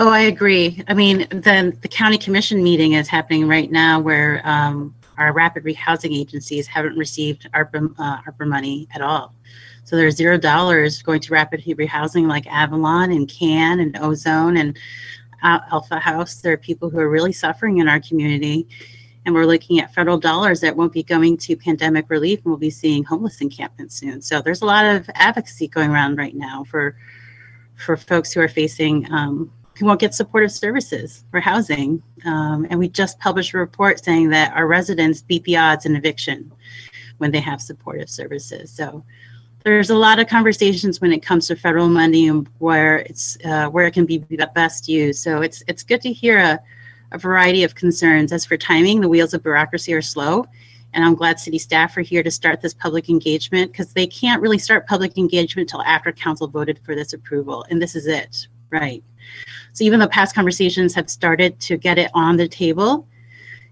Oh, 0.00 0.10
I 0.10 0.20
agree. 0.20 0.80
I 0.86 0.94
mean, 0.94 1.26
the 1.30 1.76
the 1.82 1.88
county 1.88 2.18
commission 2.18 2.62
meeting 2.62 2.92
is 2.92 3.08
happening 3.08 3.48
right 3.48 3.68
now, 3.68 3.98
where 3.98 4.40
um, 4.44 4.94
our 5.16 5.32
rapid 5.32 5.64
rehousing 5.64 6.16
agencies 6.16 6.68
haven't 6.68 6.96
received 6.96 7.50
ARPA 7.52 7.92
uh, 7.98 8.18
ARPA 8.22 8.46
money 8.46 8.86
at 8.94 9.00
all. 9.00 9.34
So 9.82 9.96
there's 9.96 10.14
zero 10.14 10.38
dollars 10.38 11.02
going 11.02 11.18
to 11.22 11.32
rapid 11.32 11.64
rehousing 11.64 12.28
like 12.28 12.46
Avalon 12.46 13.10
and 13.10 13.28
CAN 13.28 13.80
and 13.80 13.98
Ozone 13.98 14.56
and 14.58 14.78
Alpha 15.42 15.98
House. 15.98 16.42
There 16.42 16.52
are 16.52 16.56
people 16.58 16.90
who 16.90 17.00
are 17.00 17.10
really 17.10 17.32
suffering 17.32 17.78
in 17.78 17.88
our 17.88 17.98
community. 17.98 18.68
And 19.26 19.34
we're 19.34 19.46
looking 19.46 19.80
at 19.80 19.92
federal 19.92 20.16
dollars 20.16 20.60
that 20.60 20.76
won't 20.76 20.92
be 20.92 21.02
going 21.02 21.36
to 21.38 21.56
pandemic 21.56 22.08
relief, 22.08 22.38
and 22.44 22.52
we'll 22.52 22.56
be 22.56 22.70
seeing 22.70 23.02
homeless 23.02 23.40
encampments 23.40 23.96
soon. 23.96 24.22
So 24.22 24.40
there's 24.40 24.62
a 24.62 24.64
lot 24.64 24.84
of 24.86 25.10
advocacy 25.14 25.66
going 25.66 25.90
around 25.90 26.18
right 26.18 26.36
now 26.36 26.62
for 26.62 26.96
for 27.74 27.96
folks 27.96 28.32
who 28.32 28.40
are 28.40 28.48
facing 28.48 29.10
um, 29.12 29.50
who 29.78 29.86
won't 29.86 30.00
get 30.00 30.14
supportive 30.14 30.52
services 30.52 31.24
for 31.30 31.40
housing. 31.40 32.02
Um, 32.24 32.66
and 32.68 32.78
we 32.78 32.88
just 32.88 33.18
published 33.20 33.54
a 33.54 33.58
report 33.58 34.04
saying 34.04 34.30
that 34.30 34.52
our 34.54 34.66
residents 34.66 35.22
beat 35.22 35.44
the 35.44 35.56
odds 35.56 35.86
in 35.86 35.94
eviction 35.94 36.50
when 37.18 37.30
they 37.30 37.40
have 37.40 37.60
supportive 37.60 38.08
services. 38.08 38.70
So 38.70 39.04
there's 39.64 39.90
a 39.90 39.94
lot 39.94 40.18
of 40.18 40.28
conversations 40.28 41.00
when 41.00 41.12
it 41.12 41.22
comes 41.22 41.46
to 41.48 41.56
federal 41.56 41.88
money 41.88 42.28
and 42.28 42.48
where 42.58 42.98
it's 42.98 43.36
uh, 43.44 43.68
where 43.68 43.86
it 43.86 43.92
can 43.92 44.06
be 44.06 44.18
best 44.54 44.88
used. 44.88 45.22
So 45.22 45.42
it's 45.42 45.62
it's 45.68 45.82
good 45.82 46.00
to 46.02 46.12
hear 46.12 46.38
a, 46.38 46.60
a 47.12 47.18
variety 47.18 47.64
of 47.64 47.74
concerns. 47.74 48.32
As 48.32 48.46
for 48.46 48.56
timing, 48.56 49.00
the 49.00 49.08
wheels 49.08 49.34
of 49.34 49.42
bureaucracy 49.42 49.92
are 49.94 50.02
slow, 50.02 50.46
and 50.94 51.04
I'm 51.04 51.14
glad 51.14 51.38
city 51.38 51.58
staff 51.58 51.96
are 51.96 52.02
here 52.02 52.22
to 52.22 52.30
start 52.30 52.60
this 52.60 52.74
public 52.74 53.10
engagement 53.10 53.72
because 53.72 53.92
they 53.92 54.06
can't 54.06 54.40
really 54.40 54.58
start 54.58 54.86
public 54.86 55.18
engagement 55.18 55.70
until 55.70 55.82
after 55.82 56.12
council 56.12 56.48
voted 56.48 56.78
for 56.84 56.94
this 56.94 57.12
approval, 57.12 57.66
and 57.68 57.82
this 57.82 57.94
is 57.94 58.06
it, 58.06 58.46
right? 58.70 59.02
So 59.72 59.84
even 59.84 60.00
though 60.00 60.08
past 60.08 60.34
conversations 60.34 60.94
have 60.94 61.08
started 61.08 61.60
to 61.60 61.76
get 61.76 61.98
it 61.98 62.10
on 62.14 62.36
the 62.36 62.48
table, 62.48 63.06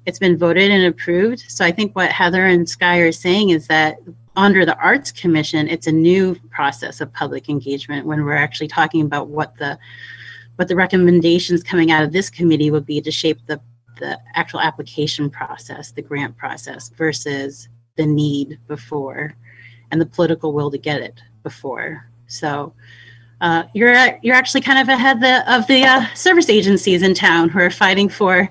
it's 0.06 0.18
been 0.18 0.38
voted 0.38 0.70
and 0.70 0.84
approved. 0.84 1.44
So 1.48 1.64
I 1.64 1.72
think 1.72 1.96
what 1.96 2.12
Heather 2.12 2.46
and 2.46 2.68
Sky 2.68 2.98
are 2.98 3.12
saying 3.12 3.50
is 3.50 3.66
that 3.66 3.98
under 4.36 4.64
the 4.64 4.76
Arts 4.76 5.10
Commission, 5.10 5.66
it's 5.68 5.86
a 5.86 5.92
new 5.92 6.36
process 6.50 7.00
of 7.00 7.12
public 7.12 7.48
engagement 7.48 8.06
when 8.06 8.24
we're 8.24 8.36
actually 8.36 8.68
talking 8.68 9.02
about 9.02 9.28
what 9.28 9.56
the 9.56 9.78
what 10.56 10.68
the 10.68 10.76
recommendations 10.76 11.62
coming 11.62 11.90
out 11.90 12.02
of 12.02 12.12
this 12.12 12.30
committee 12.30 12.70
would 12.70 12.86
be 12.86 13.00
to 13.00 13.10
shape 13.10 13.40
the 13.46 13.60
the 13.98 14.18
actual 14.34 14.60
application 14.60 15.30
process, 15.30 15.90
the 15.90 16.02
grant 16.02 16.36
process, 16.36 16.90
versus 16.90 17.68
the 17.96 18.06
need 18.06 18.58
before 18.68 19.34
and 19.90 20.00
the 20.00 20.06
political 20.06 20.52
will 20.52 20.70
to 20.70 20.78
get 20.78 21.00
it 21.00 21.20
before. 21.42 22.08
So 22.26 22.74
uh, 23.40 23.64
you're 23.74 24.18
you're 24.22 24.34
actually 24.34 24.62
kind 24.62 24.78
of 24.78 24.88
ahead 24.88 25.20
the, 25.20 25.52
of 25.52 25.66
the 25.66 25.84
uh, 25.84 26.06
service 26.14 26.48
agencies 26.48 27.02
in 27.02 27.14
town 27.14 27.48
who 27.48 27.58
are 27.58 27.70
fighting 27.70 28.08
for 28.08 28.48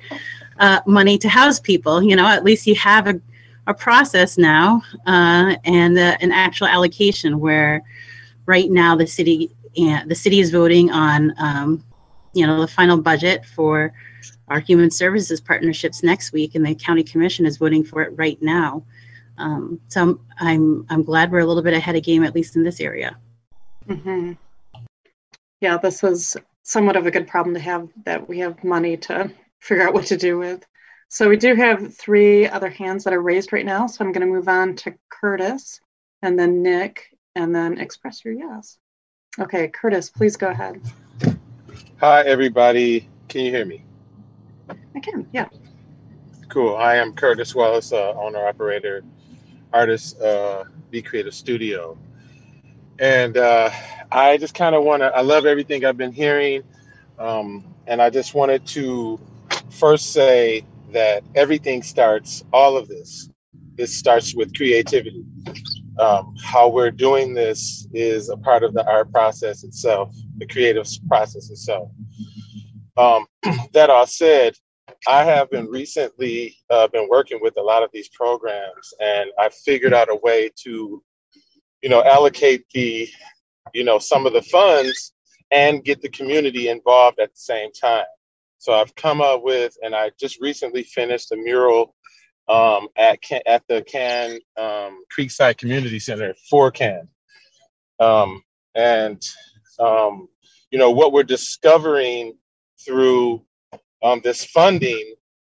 uh, 0.59 0.79
money 0.85 1.17
to 1.17 1.27
house 1.27 1.59
people. 1.59 2.03
You 2.03 2.15
know, 2.15 2.27
at 2.27 2.43
least 2.43 2.67
you 2.67 2.75
have 2.75 3.07
a 3.07 3.19
a 3.67 3.73
process 3.73 4.37
now 4.37 4.81
uh, 5.07 5.55
and 5.63 5.97
uh, 5.97 6.17
an 6.19 6.31
actual 6.31 6.67
allocation 6.67 7.39
where 7.39 7.83
right 8.45 8.69
now 8.69 8.95
the 8.95 9.07
city 9.07 9.51
the 9.75 10.15
city 10.15 10.39
is 10.39 10.51
voting 10.51 10.89
on 10.91 11.33
um, 11.37 11.83
you 12.33 12.45
know 12.45 12.61
the 12.61 12.67
final 12.67 12.97
budget 12.97 13.45
for 13.45 13.93
our 14.47 14.59
human 14.59 14.89
services 14.89 15.41
partnerships 15.41 16.03
next 16.03 16.31
week 16.31 16.55
and 16.55 16.65
the 16.65 16.75
county 16.75 17.03
commission 17.03 17.45
is 17.45 17.57
voting 17.57 17.83
for 17.83 18.01
it 18.01 18.09
right 18.15 18.41
now 18.41 18.83
um, 19.37 19.79
so 19.89 20.01
I'm, 20.01 20.19
I'm 20.39 20.85
i'm 20.89 21.03
glad 21.03 21.31
we're 21.31 21.39
a 21.39 21.45
little 21.45 21.63
bit 21.63 21.73
ahead 21.73 21.95
of 21.95 22.03
game 22.03 22.23
at 22.23 22.35
least 22.35 22.55
in 22.55 22.63
this 22.63 22.79
area 22.79 23.17
mm-hmm. 23.87 24.33
Yeah 25.65 25.77
this 25.77 26.01
was 26.01 26.37
somewhat 26.63 26.95
of 26.95 27.05
a 27.05 27.11
good 27.11 27.27
problem 27.27 27.53
to 27.53 27.59
have 27.59 27.87
that 28.05 28.27
we 28.29 28.39
have 28.39 28.63
money 28.63 28.95
to 28.97 29.31
figure 29.59 29.87
out 29.87 29.93
what 29.93 30.05
to 30.05 30.17
do 30.17 30.37
with 30.37 30.65
so 31.07 31.29
we 31.29 31.37
do 31.37 31.55
have 31.55 31.95
three 31.95 32.47
other 32.47 32.69
hands 32.69 33.03
that 33.03 33.13
are 33.13 33.21
raised 33.21 33.53
right 33.53 33.65
now. 33.65 33.87
So 33.87 34.03
I'm 34.03 34.11
going 34.11 34.27
to 34.27 34.33
move 34.33 34.47
on 34.47 34.75
to 34.77 34.93
Curtis 35.09 35.79
and 36.21 36.37
then 36.37 36.61
Nick 36.61 37.15
and 37.35 37.53
then 37.53 37.77
express 37.77 38.25
your 38.25 38.33
yes. 38.33 38.77
Okay, 39.39 39.67
Curtis, 39.67 40.09
please 40.09 40.35
go 40.35 40.47
ahead. 40.47 40.81
Hi, 41.99 42.21
everybody. 42.23 43.07
Can 43.27 43.45
you 43.45 43.51
hear 43.51 43.65
me? 43.65 43.83
I 44.69 44.99
can, 44.99 45.27
yeah. 45.31 45.47
Cool. 46.49 46.75
I 46.75 46.95
am 46.95 47.13
Curtis 47.13 47.53
Wallace, 47.53 47.91
uh, 47.91 48.13
owner, 48.13 48.47
operator, 48.47 49.03
artist, 49.73 50.19
uh, 50.21 50.63
Be 50.89 51.01
Creative 51.01 51.33
Studio. 51.33 51.97
And 52.99 53.37
uh, 53.37 53.69
I 54.11 54.37
just 54.37 54.53
kind 54.53 54.75
of 54.75 54.83
want 54.83 55.01
to, 55.01 55.07
I 55.07 55.21
love 55.21 55.45
everything 55.45 55.85
I've 55.85 55.97
been 55.97 56.11
hearing. 56.11 56.63
Um, 57.19 57.65
and 57.87 58.01
I 58.01 58.09
just 58.09 58.33
wanted 58.33 58.65
to 58.67 59.19
first 59.69 60.13
say 60.13 60.65
that 60.91 61.23
everything 61.35 61.83
starts, 61.83 62.43
all 62.53 62.77
of 62.77 62.87
this, 62.87 63.29
this 63.75 63.97
starts 63.97 64.35
with 64.35 64.55
creativity. 64.55 65.25
Um, 65.99 66.35
how 66.43 66.67
we're 66.69 66.91
doing 66.91 67.33
this 67.33 67.87
is 67.93 68.29
a 68.29 68.37
part 68.37 68.63
of 68.63 68.73
the 68.73 68.85
art 68.89 69.11
process 69.11 69.63
itself, 69.63 70.15
the 70.37 70.47
creative 70.47 70.87
process 71.07 71.49
itself. 71.49 71.89
Um, 72.97 73.25
that 73.73 73.89
all 73.89 74.07
said, 74.07 74.55
I 75.07 75.23
have 75.23 75.51
been 75.51 75.67
recently 75.67 76.57
uh, 76.69 76.87
been 76.87 77.07
working 77.09 77.39
with 77.41 77.57
a 77.57 77.61
lot 77.61 77.83
of 77.83 77.89
these 77.93 78.09
programs, 78.09 78.93
and 78.99 79.29
I 79.39 79.49
figured 79.49 79.93
out 79.93 80.09
a 80.09 80.15
way 80.15 80.49
to, 80.63 81.03
you 81.85 81.91
know, 81.91 82.03
allocate 82.03 82.65
the, 82.73 83.07
you 83.71 83.83
know, 83.83 83.99
some 83.99 84.25
of 84.25 84.33
the 84.33 84.41
funds 84.41 85.13
and 85.51 85.83
get 85.83 86.01
the 86.01 86.09
community 86.09 86.67
involved 86.67 87.19
at 87.19 87.29
the 87.29 87.39
same 87.39 87.71
time. 87.73 88.07
So 88.57 88.73
I've 88.73 88.95
come 88.95 89.21
up 89.21 89.43
with, 89.43 89.77
and 89.83 89.93
I 89.93 90.09
just 90.19 90.41
recently 90.41 90.81
finished 90.81 91.31
a 91.31 91.35
mural 91.35 91.93
um, 92.47 92.87
at 92.97 93.19
at 93.45 93.61
the 93.69 93.83
Can 93.83 94.39
um, 94.57 95.03
Creekside 95.15 95.59
Community 95.59 95.99
Center 95.99 96.33
for 96.49 96.71
Can, 96.71 97.07
um, 97.99 98.41
and 98.73 99.21
um, 99.77 100.27
you 100.71 100.79
know 100.79 100.89
what 100.89 101.13
we're 101.13 101.21
discovering 101.21 102.35
through 102.83 103.45
um, 104.01 104.21
this 104.23 104.43
funding 104.43 105.13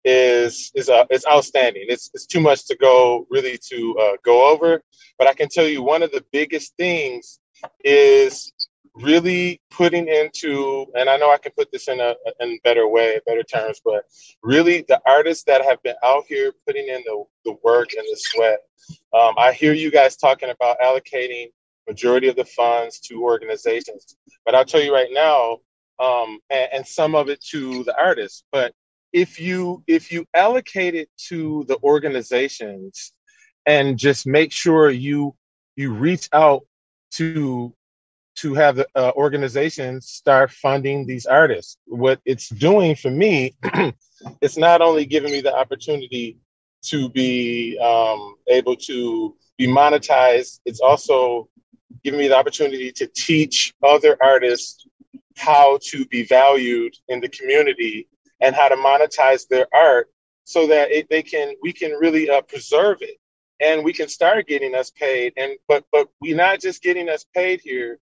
is 0.08 0.72
is 0.74 0.90
uh, 0.90 1.04
is 1.12 1.26
outstanding. 1.30 1.86
It's 1.90 2.10
it's 2.14 2.26
too 2.26 2.40
much 2.40 2.66
to 2.68 2.78
go 2.78 3.28
really 3.30 3.60
to 3.70 3.98
uh, 4.00 4.16
go 4.24 4.50
over, 4.50 4.82
but 5.20 5.28
I 5.28 5.34
can 5.34 5.50
tell 5.50 5.68
you 5.68 5.84
one 5.84 6.02
of 6.02 6.12
the 6.12 6.24
biggest 6.32 6.78
things 6.78 7.40
is 7.84 8.54
really 8.96 9.60
putting 9.70 10.08
into, 10.08 10.86
and 10.96 11.10
I 11.10 11.18
know 11.18 11.30
I 11.32 11.38
can 11.38 11.52
put 11.58 11.72
this 11.74 11.90
in 11.90 12.00
a 12.00 12.16
in 12.40 12.58
better 12.64 12.88
way, 12.88 13.20
better 13.28 13.44
terms, 13.44 13.82
but 13.84 14.06
really 14.42 14.86
the 14.88 15.02
artists 15.06 15.44
that 15.44 15.64
have 15.66 15.84
been 15.84 15.96
out 16.04 16.24
here 16.28 16.54
putting 16.66 16.88
in 16.88 17.04
the, 17.06 17.24
the 17.44 17.58
work 17.64 17.90
and 17.94 18.06
the 18.10 18.18
sweat. 18.18 18.60
Um, 19.14 19.34
I 19.38 19.52
hear 19.52 19.74
you 19.74 19.92
guys 19.92 20.16
talking 20.16 20.50
about 20.50 20.80
allocating 20.80 21.48
majority 21.86 22.30
of 22.30 22.38
the 22.38 22.46
funds 22.46 23.00
to 23.02 23.22
organizations, 23.22 24.16
but 24.46 24.56
I'll 24.56 24.66
tell 24.66 24.82
you 24.82 24.94
right 24.94 25.10
now, 25.12 25.58
um, 26.00 26.40
and, 26.50 26.70
and 26.74 26.88
some 26.88 27.14
of 27.14 27.28
it 27.30 27.44
to 27.52 27.84
the 27.84 27.96
artists. 28.00 28.44
But 28.54 28.74
if 29.14 29.40
you 29.40 29.84
if 29.88 30.12
you 30.12 30.26
allocate 30.34 30.96
it 30.96 31.10
to 31.30 31.66
the 31.68 31.78
organizations 31.84 33.14
and 33.66 33.98
just 33.98 34.28
make 34.28 34.52
sure 34.52 34.90
you 34.90 35.36
you 35.76 35.94
reach 35.94 36.30
out 36.34 36.66
to 37.12 37.74
to 38.36 38.54
have 38.54 38.76
the 38.76 38.88
uh, 38.96 39.12
organizations 39.16 40.10
start 40.10 40.52
funding 40.52 41.06
these 41.06 41.26
artists. 41.26 41.78
What 41.86 42.20
it's 42.24 42.50
doing 42.50 42.96
for 42.96 43.10
me, 43.10 43.56
it's 44.42 44.58
not 44.58 44.82
only 44.82 45.06
giving 45.06 45.32
me 45.32 45.42
the 45.42 45.56
opportunity 45.56 46.38
to 46.84 47.10
be 47.10 47.80
um, 47.80 48.36
able 48.48 48.76
to 48.76 49.36
be 49.58 49.68
monetized, 49.68 50.60
it's 50.66 50.80
also 50.80 51.50
giving 52.04 52.20
me 52.20 52.28
the 52.28 52.38
opportunity 52.38 52.92
to 52.92 53.08
teach 53.08 53.74
other 53.84 54.16
artists 54.22 54.86
how 55.36 55.80
to 55.82 56.06
be 56.06 56.24
valued 56.24 56.94
in 57.08 57.20
the 57.20 57.30
community 57.30 58.08
and 58.40 58.56
how 58.56 58.68
to 58.68 58.76
monetize 58.76 59.48
their 59.48 59.68
art 59.74 60.10
so 60.44 60.68
that 60.68 60.92
it, 60.92 61.08
they 61.10 61.24
can 61.24 61.54
we 61.62 61.74
can 61.74 61.92
really 61.94 62.30
uh, 62.30 62.42
preserve 62.42 62.98
it. 63.02 63.18
And 63.60 63.84
we 63.84 63.92
can 63.92 64.08
start 64.08 64.48
getting 64.48 64.76
us 64.76 64.92
paid. 64.92 65.34
And 65.38 65.54
but 65.68 65.84
but 65.92 66.08
we're 66.22 66.36
not 66.36 66.62
just 66.62 66.84
getting 66.84 67.10
us 67.10 67.26
paid 67.34 67.62
here. 67.62 68.00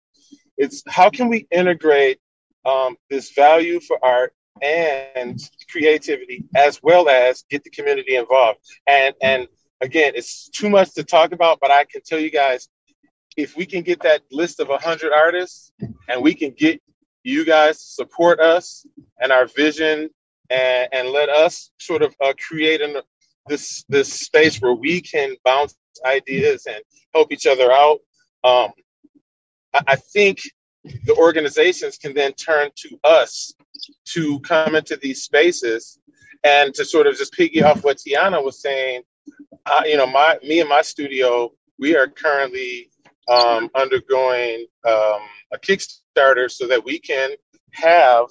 It's 0.57 0.83
how 0.89 1.11
can 1.11 1.29
we 1.29 1.47
integrate 1.51 2.19
um, 2.65 2.97
this 3.11 3.33
value 3.33 3.81
for 3.81 3.99
art 4.05 4.35
and 4.63 5.41
creativity 5.71 6.45
as 6.57 6.81
well 6.83 7.09
as 7.09 7.45
get 7.51 7.65
the 7.65 7.71
community 7.71 8.17
involved? 8.17 8.61
And 8.87 9.15
and 9.23 9.49
again 9.81 10.13
it's 10.15 10.49
too 10.49 10.71
much 10.71 10.95
to 10.95 11.05
talk 11.05 11.33
about 11.33 11.59
but 11.61 11.71
i 11.71 11.85
can 11.85 12.01
tell 12.03 12.19
you 12.19 12.31
guys 12.31 12.69
if 13.37 13.57
we 13.57 13.67
can 13.67 13.83
get 13.83 14.01
that 14.01 14.23
list 14.31 14.61
of 14.61 14.69
100 14.69 15.13
artists 15.13 15.73
and 16.09 16.23
we 16.23 16.35
can 16.35 16.51
get 16.51 16.81
you 17.23 17.45
guys 17.45 17.79
to 17.79 17.85
support 17.85 18.41
us 18.41 18.87
and 19.21 19.33
our 19.33 19.47
vision 19.47 20.09
and, 20.51 20.89
and 20.93 21.09
let 21.11 21.29
us 21.29 21.71
sort 21.79 22.03
of 22.03 22.15
uh, 22.23 22.33
create 22.49 22.81
an, 22.81 22.97
this 23.47 23.85
this 23.89 24.13
space 24.13 24.61
where 24.61 24.75
we 24.75 25.01
can 25.01 25.35
bounce 25.45 25.77
ideas 26.05 26.67
and 26.67 26.83
help 27.15 27.33
each 27.33 27.47
other 27.47 27.71
out. 27.71 27.99
Um, 28.43 28.73
I, 29.75 29.81
I 29.89 29.97
think 29.97 30.41
the 31.05 31.15
organizations 31.17 31.97
can 31.97 32.15
then 32.15 32.33
turn 32.35 32.71
to 32.77 32.99
us 33.05 33.55
to 34.07 34.41
come 34.41 34.75
into 34.75 34.97
these 34.97 35.23
spaces 35.23 35.99
and 36.43 36.75
to 36.75 36.85
sort 36.85 37.07
of 37.07 37.17
just 37.17 37.33
piggy 37.33 37.63
off 37.63 37.85
what 37.85 37.99
Tiana 37.99 38.43
was 38.43 38.61
saying. 38.61 39.03
Uh, 39.67 39.83
you 39.87 39.97
know, 39.97 40.07
my 40.07 40.39
me 40.43 40.61
and 40.61 40.69
my 40.69 40.83
studio, 40.83 41.51
we 41.79 41.97
are 41.97 42.07
currently 42.07 42.91
um, 43.29 43.71
undergoing 43.75 44.67
um, 44.87 45.21
a 45.53 45.59
Kickstarter 45.59 46.51
so 46.51 46.67
that 46.67 46.85
we 46.85 46.99
can 46.99 47.31
have 47.73 48.27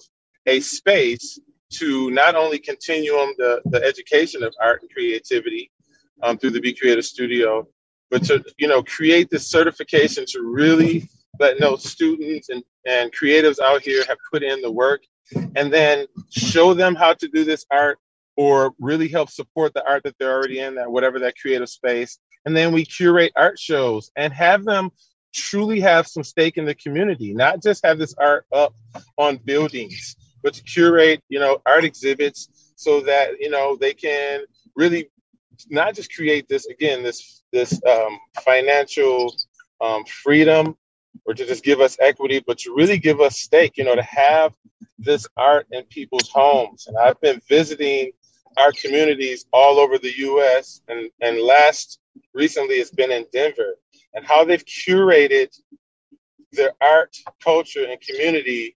a 0.45 0.59
space 0.59 1.39
to 1.73 2.11
not 2.11 2.35
only 2.35 2.59
continuum 2.59 3.33
the, 3.37 3.61
the 3.65 3.83
education 3.83 4.43
of 4.43 4.53
art 4.61 4.81
and 4.81 4.91
creativity 4.91 5.71
um, 6.21 6.37
through 6.37 6.51
the 6.51 6.61
Be 6.61 6.73
Creative 6.73 7.05
Studio, 7.05 7.67
but 8.09 8.23
to 8.25 8.43
you 8.57 8.67
know 8.67 8.83
create 8.83 9.29
this 9.29 9.47
certification 9.47 10.25
to 10.27 10.41
really 10.41 11.09
let 11.39 11.59
know 11.59 11.75
students 11.75 12.49
and, 12.49 12.63
and 12.87 13.11
creatives 13.11 13.59
out 13.59 13.81
here 13.81 14.03
have 14.07 14.17
put 14.31 14.43
in 14.43 14.61
the 14.61 14.71
work 14.71 15.01
and 15.55 15.73
then 15.73 16.05
show 16.29 16.73
them 16.73 16.93
how 16.93 17.13
to 17.13 17.27
do 17.27 17.43
this 17.43 17.65
art 17.71 17.97
or 18.37 18.73
really 18.79 19.07
help 19.07 19.29
support 19.29 19.73
the 19.73 19.87
art 19.87 20.03
that 20.03 20.15
they're 20.19 20.33
already 20.33 20.59
in 20.59 20.75
that 20.75 20.91
whatever 20.91 21.19
that 21.19 21.37
creative 21.37 21.69
space. 21.69 22.19
And 22.45 22.55
then 22.55 22.71
we 22.71 22.85
curate 22.85 23.31
art 23.35 23.57
shows 23.57 24.11
and 24.15 24.31
have 24.33 24.63
them 24.63 24.91
truly 25.33 25.79
have 25.79 26.07
some 26.07 26.23
stake 26.23 26.57
in 26.57 26.65
the 26.65 26.75
community 26.75 27.33
not 27.33 27.61
just 27.61 27.83
have 27.83 27.97
this 27.97 28.13
art 28.19 28.45
up 28.53 28.73
on 29.17 29.37
buildings 29.37 30.15
but 30.43 30.53
to 30.53 30.63
curate, 30.63 31.21
you 31.29 31.39
know, 31.39 31.61
art 31.65 31.83
exhibits 31.83 32.73
so 32.75 33.01
that 33.01 33.39
you 33.39 33.49
know 33.49 33.75
they 33.75 33.93
can 33.93 34.41
really 34.75 35.09
not 35.69 35.95
just 35.95 36.13
create 36.13 36.47
this 36.49 36.65
again 36.67 37.03
this 37.03 37.43
this 37.51 37.79
um, 37.85 38.19
financial 38.43 39.33
um, 39.81 40.03
freedom 40.05 40.75
or 41.25 41.33
to 41.33 41.45
just 41.45 41.63
give 41.63 41.79
us 41.79 41.97
equity, 41.99 42.43
but 42.45 42.57
to 42.57 42.73
really 42.75 42.97
give 42.97 43.21
us 43.21 43.39
stake, 43.39 43.77
you 43.77 43.83
know, 43.83 43.95
to 43.95 44.03
have 44.03 44.53
this 44.97 45.27
art 45.37 45.67
in 45.71 45.83
people's 45.85 46.29
homes. 46.29 46.87
And 46.87 46.97
I've 46.97 47.19
been 47.21 47.39
visiting 47.47 48.11
our 48.57 48.71
communities 48.71 49.45
all 49.53 49.79
over 49.79 49.97
the 49.97 50.13
US 50.17 50.81
and, 50.87 51.09
and 51.21 51.39
last 51.39 51.99
recently 52.33 52.75
it's 52.75 52.91
been 52.91 53.11
in 53.11 53.25
Denver 53.33 53.75
and 54.13 54.25
how 54.25 54.43
they've 54.43 54.63
curated 54.65 55.55
their 56.51 56.71
art, 56.81 57.15
culture, 57.43 57.85
and 57.85 57.99
community 58.01 58.75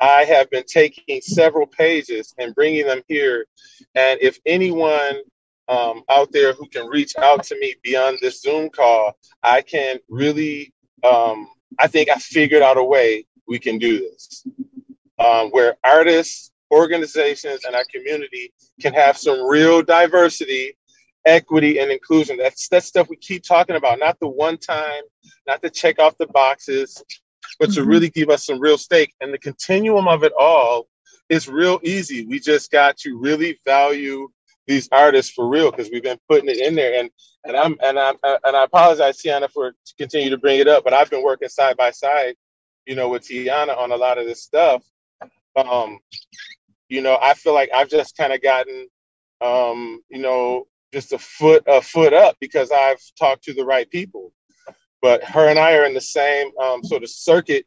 I 0.00 0.24
have 0.24 0.50
been 0.50 0.64
taking 0.64 1.20
several 1.20 1.66
pages 1.66 2.34
and 2.38 2.54
bringing 2.54 2.86
them 2.86 3.02
here. 3.08 3.46
And 3.94 4.20
if 4.22 4.38
anyone 4.46 5.16
um, 5.68 6.02
out 6.08 6.32
there 6.32 6.52
who 6.52 6.68
can 6.68 6.86
reach 6.86 7.16
out 7.18 7.42
to 7.44 7.58
me 7.58 7.74
beyond 7.82 8.18
this 8.20 8.40
Zoom 8.40 8.70
call, 8.70 9.18
I 9.42 9.62
can 9.62 9.98
really, 10.08 10.72
um, 11.04 11.48
I 11.78 11.88
think 11.88 12.10
I 12.10 12.14
figured 12.14 12.62
out 12.62 12.78
a 12.78 12.84
way 12.84 13.26
we 13.46 13.58
can 13.58 13.78
do 13.78 13.98
this 13.98 14.44
um, 15.18 15.50
where 15.50 15.76
artists, 15.84 16.52
organizations, 16.70 17.64
and 17.64 17.74
our 17.74 17.84
community 17.92 18.52
can 18.80 18.94
have 18.94 19.16
some 19.16 19.46
real 19.46 19.82
diversity, 19.82 20.76
equity, 21.24 21.78
and 21.78 21.90
inclusion. 21.90 22.36
That's 22.36 22.68
that 22.68 22.84
stuff 22.84 23.08
we 23.08 23.16
keep 23.16 23.42
talking 23.42 23.76
about, 23.76 23.98
not 23.98 24.18
the 24.20 24.28
one 24.28 24.58
time, 24.58 25.02
not 25.46 25.62
to 25.62 25.70
check 25.70 25.98
off 25.98 26.16
the 26.18 26.26
boxes, 26.28 27.02
but 27.58 27.70
to 27.72 27.80
mm-hmm. 27.80 27.90
really 27.90 28.10
give 28.10 28.30
us 28.30 28.46
some 28.46 28.60
real 28.60 28.78
stake. 28.78 29.14
And 29.20 29.32
the 29.32 29.38
continuum 29.38 30.08
of 30.08 30.24
it 30.24 30.32
all 30.38 30.88
is 31.28 31.48
real 31.48 31.80
easy. 31.82 32.26
We 32.26 32.40
just 32.40 32.70
got 32.70 32.96
to 32.98 33.18
really 33.18 33.58
value 33.64 34.28
these 34.66 34.88
artists 34.92 35.32
for 35.32 35.48
real 35.48 35.70
because 35.70 35.90
we've 35.90 36.02
been 36.02 36.20
putting 36.28 36.48
it 36.48 36.58
in 36.58 36.74
there. 36.74 37.00
And 37.00 37.10
and 37.44 37.56
I'm 37.56 37.76
and 37.82 37.98
I'm 37.98 38.16
and 38.22 38.56
I 38.56 38.64
apologize, 38.64 39.20
Tiana, 39.20 39.50
for 39.50 39.72
to 39.72 39.94
continue 39.96 40.30
to 40.30 40.38
bring 40.38 40.60
it 40.60 40.68
up, 40.68 40.84
but 40.84 40.92
I've 40.92 41.10
been 41.10 41.22
working 41.22 41.48
side 41.48 41.76
by 41.76 41.90
side, 41.90 42.34
you 42.86 42.94
know, 42.94 43.08
with 43.08 43.22
Tiana 43.22 43.76
on 43.76 43.92
a 43.92 43.96
lot 43.96 44.18
of 44.18 44.26
this 44.26 44.42
stuff. 44.42 44.82
Um, 45.56 45.98
you 46.88 47.02
know, 47.02 47.18
I 47.20 47.34
feel 47.34 47.54
like 47.54 47.70
I've 47.74 47.88
just 47.88 48.16
kind 48.16 48.32
of 48.32 48.42
gotten 48.42 48.88
um, 49.40 50.02
you 50.08 50.18
know, 50.18 50.66
just 50.92 51.12
a 51.12 51.18
foot 51.18 51.62
a 51.66 51.80
foot 51.80 52.12
up 52.12 52.36
because 52.40 52.70
I've 52.70 53.00
talked 53.18 53.44
to 53.44 53.54
the 53.54 53.64
right 53.64 53.88
people. 53.90 54.32
But 55.00 55.22
her 55.24 55.48
and 55.48 55.58
I 55.58 55.76
are 55.76 55.84
in 55.84 55.94
the 55.94 56.00
same 56.00 56.50
um, 56.58 56.82
sort 56.82 57.02
of 57.02 57.10
circuit, 57.10 57.66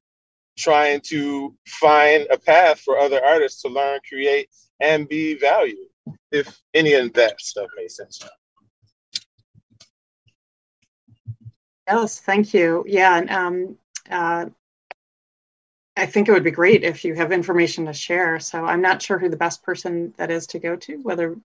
trying 0.57 1.01
to 1.05 1.55
find 1.67 2.27
a 2.29 2.38
path 2.38 2.82
for 2.82 2.97
other 2.97 3.23
artists 3.23 3.61
to 3.61 3.69
learn, 3.69 3.99
create, 4.07 4.49
and 4.79 5.07
be 5.07 5.36
valued. 5.36 5.88
If 6.32 6.59
any 6.73 6.93
of 6.93 7.13
that 7.13 7.39
stuff 7.39 7.67
makes 7.77 7.97
sense. 7.97 8.19
Yes, 11.88 12.19
thank 12.19 12.53
you. 12.53 12.84
Yeah, 12.88 13.17
and 13.17 13.29
um, 13.29 13.77
uh, 14.09 14.45
I 15.97 16.05
think 16.05 16.27
it 16.27 16.32
would 16.32 16.43
be 16.43 16.51
great 16.51 16.84
if 16.84 17.03
you 17.03 17.13
have 17.15 17.32
information 17.32 17.86
to 17.86 17.93
share. 17.93 18.39
So 18.39 18.65
I'm 18.65 18.82
not 18.82 19.01
sure 19.01 19.19
who 19.19 19.29
the 19.29 19.38
best 19.38 19.61
person 19.63 20.13
that 20.17 20.32
is 20.32 20.47
to 20.47 20.59
go 20.59 20.75
to, 20.77 20.97
whether 20.97 21.38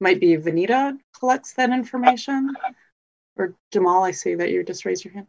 might 0.00 0.20
be 0.20 0.36
Vanita 0.36 0.98
collects 1.18 1.52
that 1.54 1.70
information. 1.70 2.54
Or 3.36 3.54
Jamal, 3.72 4.04
I 4.04 4.10
see 4.10 4.34
that 4.34 4.50
you 4.50 4.62
just 4.62 4.84
raised 4.84 5.04
your 5.04 5.14
hand. 5.14 5.26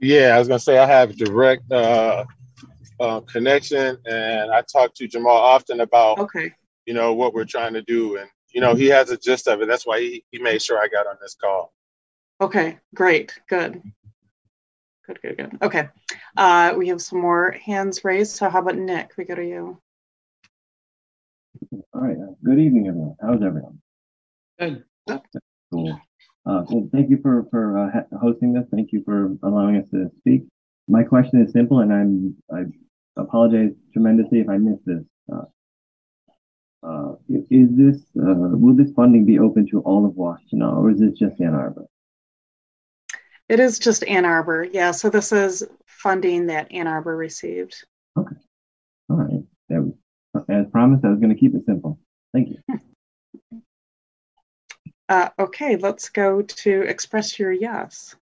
Yeah, 0.00 0.34
I 0.34 0.38
was 0.38 0.48
gonna 0.48 0.58
say 0.58 0.78
I 0.78 0.86
have 0.86 1.16
direct 1.16 1.70
uh, 1.72 2.24
uh, 3.00 3.20
connection, 3.20 3.96
and 4.06 4.50
I 4.50 4.62
talk 4.62 4.94
to 4.94 5.08
Jamal 5.08 5.36
often 5.36 5.80
about 5.80 6.18
okay, 6.18 6.52
you 6.86 6.94
know 6.94 7.14
what 7.14 7.32
we're 7.32 7.44
trying 7.44 7.72
to 7.74 7.82
do, 7.82 8.16
and 8.18 8.28
you 8.52 8.60
know 8.60 8.74
he 8.74 8.86
has 8.86 9.10
a 9.10 9.16
gist 9.16 9.48
of 9.48 9.62
it. 9.62 9.68
That's 9.68 9.86
why 9.86 10.00
he, 10.00 10.24
he 10.30 10.38
made 10.38 10.60
sure 10.60 10.78
I 10.78 10.88
got 10.88 11.06
on 11.06 11.16
this 11.20 11.34
call. 11.34 11.72
Okay, 12.40 12.78
great, 12.94 13.38
good, 13.48 13.82
good, 15.06 15.22
good, 15.22 15.36
good. 15.38 15.58
Okay, 15.62 15.88
uh, 16.36 16.74
we 16.76 16.88
have 16.88 17.00
some 17.00 17.20
more 17.20 17.52
hands 17.52 18.04
raised. 18.04 18.36
So 18.36 18.50
how 18.50 18.60
about 18.60 18.76
Nick? 18.76 19.12
We 19.16 19.24
go 19.24 19.36
to 19.36 19.46
you. 19.46 19.80
All 21.94 22.00
right. 22.00 22.16
Good 22.44 22.58
evening, 22.58 22.88
everyone. 22.88 23.16
How's 23.22 23.42
everyone? 23.42 23.80
Good. 24.58 24.84
Cool. 25.72 26.00
Uh, 26.46 26.62
well, 26.68 26.88
thank 26.92 27.08
you 27.08 27.18
for 27.22 27.46
for 27.50 27.78
uh, 27.78 28.18
hosting 28.20 28.52
this. 28.52 28.66
Thank 28.70 28.92
you 28.92 29.02
for 29.04 29.34
allowing 29.42 29.76
us 29.76 29.88
to 29.90 30.10
speak. 30.18 30.44
My 30.88 31.02
question 31.02 31.40
is 31.40 31.52
simple, 31.52 31.80
and 31.80 31.92
I'm 31.92 32.36
I 32.52 32.64
apologize 33.16 33.72
tremendously 33.92 34.40
if 34.40 34.48
I 34.48 34.58
missed 34.58 34.84
this. 34.84 35.04
Uh, 35.32 35.44
uh, 36.82 37.14
is 37.50 37.68
this 37.70 37.96
uh, 38.18 38.34
will 38.34 38.74
this 38.74 38.92
funding 38.92 39.24
be 39.24 39.38
open 39.38 39.66
to 39.70 39.80
all 39.80 40.04
of 40.04 40.12
Washtenaw, 40.12 40.76
or 40.76 40.90
is 40.90 41.00
this 41.00 41.12
just 41.12 41.40
Ann 41.40 41.54
Arbor? 41.54 41.86
It 43.48 43.60
is 43.60 43.78
just 43.78 44.04
Ann 44.04 44.26
Arbor. 44.26 44.64
Yeah. 44.64 44.90
So 44.90 45.08
this 45.08 45.32
is 45.32 45.62
funding 45.86 46.46
that 46.46 46.70
Ann 46.72 46.86
Arbor 46.86 47.16
received. 47.16 47.84
Okay. 48.18 48.36
All 49.08 49.16
right. 49.16 49.42
That 49.70 49.82
was, 49.82 50.44
as 50.48 50.66
promised, 50.70 51.04
I 51.04 51.08
was 51.08 51.20
going 51.20 51.32
to 51.32 51.38
keep 51.38 51.54
it 51.54 51.64
simple. 51.66 51.98
Thank 52.34 52.50
you. 52.50 52.80
Uh, 55.08 55.28
okay, 55.38 55.76
let's 55.76 56.08
go 56.08 56.40
to 56.40 56.82
express 56.82 57.38
your 57.38 57.52
yes. 57.52 58.16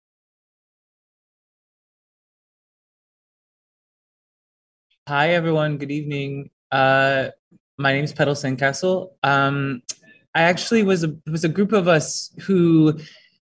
Hi, 5.07 5.31
everyone. 5.31 5.77
Good 5.77 5.91
evening. 5.91 6.51
Uh, 6.71 7.29
my 7.77 7.91
name 7.91 8.03
is 8.03 8.13
Petal 8.13 8.33
Sandcastle. 8.33 9.09
Um, 9.23 9.81
I 10.33 10.43
actually 10.43 10.83
was 10.83 11.03
a 11.03 11.13
was 11.29 11.43
a 11.43 11.49
group 11.49 11.73
of 11.73 11.87
us 11.89 12.31
who, 12.41 12.97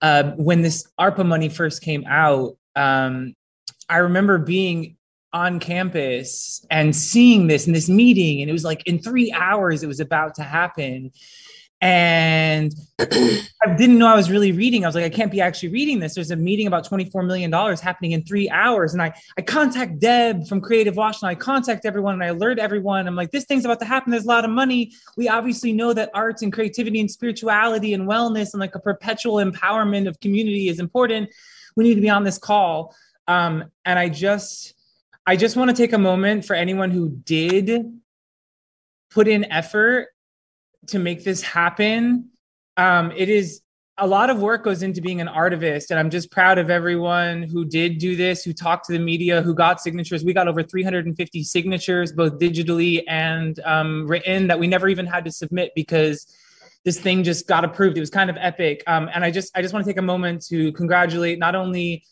uh, 0.00 0.30
when 0.36 0.62
this 0.62 0.86
ARPA 0.98 1.26
money 1.26 1.50
first 1.50 1.82
came 1.82 2.04
out, 2.06 2.56
um, 2.76 3.34
I 3.90 3.98
remember 3.98 4.38
being 4.38 4.96
on 5.34 5.60
campus 5.60 6.64
and 6.70 6.96
seeing 6.96 7.48
this 7.48 7.66
in 7.66 7.74
this 7.74 7.90
meeting, 7.90 8.40
and 8.40 8.48
it 8.48 8.52
was 8.54 8.64
like 8.64 8.86
in 8.86 9.00
three 9.00 9.30
hours 9.32 9.82
it 9.82 9.88
was 9.88 10.00
about 10.00 10.36
to 10.36 10.44
happen, 10.44 11.10
and 11.80 12.74
I 12.98 13.76
didn't 13.76 13.98
know 13.98 14.08
I 14.08 14.16
was 14.16 14.30
really 14.30 14.50
reading. 14.50 14.84
I 14.84 14.88
was 14.88 14.96
like, 14.96 15.04
I 15.04 15.10
can't 15.10 15.30
be 15.30 15.40
actually 15.40 15.68
reading 15.68 16.00
this. 16.00 16.14
There's 16.14 16.32
a 16.32 16.36
meeting 16.36 16.66
about 16.66 16.88
$24 16.88 17.24
million 17.24 17.52
happening 17.52 18.12
in 18.12 18.24
three 18.24 18.50
hours. 18.50 18.94
And 18.94 19.02
I, 19.02 19.14
I 19.36 19.42
contact 19.42 20.00
Deb 20.00 20.48
from 20.48 20.60
Creative 20.60 20.94
Washtenaw. 20.94 21.28
I 21.28 21.34
contact 21.36 21.86
everyone 21.86 22.14
and 22.14 22.24
I 22.24 22.28
alert 22.28 22.58
everyone. 22.58 23.06
I'm 23.06 23.14
like, 23.14 23.30
this 23.30 23.44
thing's 23.44 23.64
about 23.64 23.78
to 23.80 23.84
happen. 23.84 24.10
There's 24.10 24.24
a 24.24 24.28
lot 24.28 24.44
of 24.44 24.50
money. 24.50 24.92
We 25.16 25.28
obviously 25.28 25.72
know 25.72 25.92
that 25.92 26.10
arts 26.14 26.42
and 26.42 26.52
creativity 26.52 26.98
and 26.98 27.08
spirituality 27.08 27.94
and 27.94 28.08
wellness 28.08 28.54
and 28.54 28.60
like 28.60 28.74
a 28.74 28.80
perpetual 28.80 29.36
empowerment 29.36 30.08
of 30.08 30.18
community 30.18 30.68
is 30.68 30.80
important. 30.80 31.30
We 31.76 31.84
need 31.84 31.94
to 31.94 32.00
be 32.00 32.10
on 32.10 32.24
this 32.24 32.38
call. 32.38 32.94
Um, 33.28 33.70
and 33.84 33.98
I 33.98 34.08
just, 34.08 34.74
I 35.24 35.36
just 35.36 35.56
want 35.56 35.70
to 35.70 35.76
take 35.76 35.92
a 35.92 35.98
moment 35.98 36.44
for 36.44 36.54
anyone 36.54 36.90
who 36.90 37.10
did 37.10 38.00
put 39.10 39.28
in 39.28 39.44
effort 39.52 40.08
to 40.86 40.98
make 40.98 41.24
this 41.24 41.42
happen. 41.42 42.30
Um, 42.76 43.12
it 43.12 43.28
is 43.28 43.62
a 43.98 44.06
lot 44.06 44.30
of 44.30 44.40
work 44.40 44.62
goes 44.64 44.82
into 44.82 45.00
being 45.00 45.20
an 45.20 45.26
artivist, 45.26 45.90
and 45.90 45.98
I'm 45.98 46.08
just 46.08 46.30
proud 46.30 46.58
of 46.58 46.70
everyone 46.70 47.42
who 47.42 47.64
did 47.64 47.98
do 47.98 48.14
this, 48.14 48.44
who 48.44 48.52
talked 48.52 48.86
to 48.86 48.92
the 48.92 48.98
media, 48.98 49.42
who 49.42 49.54
got 49.54 49.80
signatures. 49.80 50.24
We 50.24 50.32
got 50.32 50.46
over 50.46 50.62
350 50.62 51.42
signatures, 51.42 52.12
both 52.12 52.38
digitally 52.38 53.02
and 53.08 53.58
um, 53.64 54.06
written, 54.06 54.46
that 54.46 54.58
we 54.58 54.68
never 54.68 54.88
even 54.88 55.04
had 55.04 55.24
to 55.24 55.32
submit 55.32 55.72
because 55.74 56.32
this 56.84 57.00
thing 57.00 57.24
just 57.24 57.48
got 57.48 57.64
approved. 57.64 57.96
It 57.96 58.00
was 58.00 58.10
kind 58.10 58.30
of 58.30 58.36
epic, 58.38 58.84
um, 58.86 59.10
and 59.12 59.24
I 59.24 59.32
just 59.32 59.50
I 59.56 59.62
just 59.62 59.74
want 59.74 59.84
to 59.84 59.90
take 59.90 59.98
a 59.98 60.02
moment 60.02 60.46
to 60.46 60.72
congratulate 60.72 61.40
not 61.40 61.56
only 61.56 62.04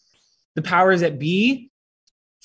the 0.56 0.62
powers 0.62 1.02
that 1.02 1.18
be 1.20 1.70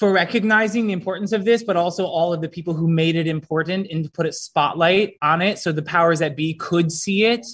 for 0.02 0.12
recognizing 0.12 0.88
the 0.88 0.94
importance 0.94 1.32
of 1.32 1.46
this, 1.46 1.62
but 1.62 1.78
also 1.78 2.08
all 2.08 2.34
of 2.34 2.42
the 2.42 2.50
people 2.50 2.74
who 2.74 2.88
made 2.88 3.16
it 3.16 3.28
important 3.28 3.86
and 3.92 4.04
to 4.04 4.10
put 4.10 4.26
a 4.26 4.34
spotlight 4.34 5.16
on 5.22 5.44
it 5.44 5.60
so 5.60 5.72
the 5.72 5.84
powers 5.84 6.18
that 6.18 6.36
be 6.36 6.56
could 6.56 6.92
see 6.92 7.26
it 7.26 7.46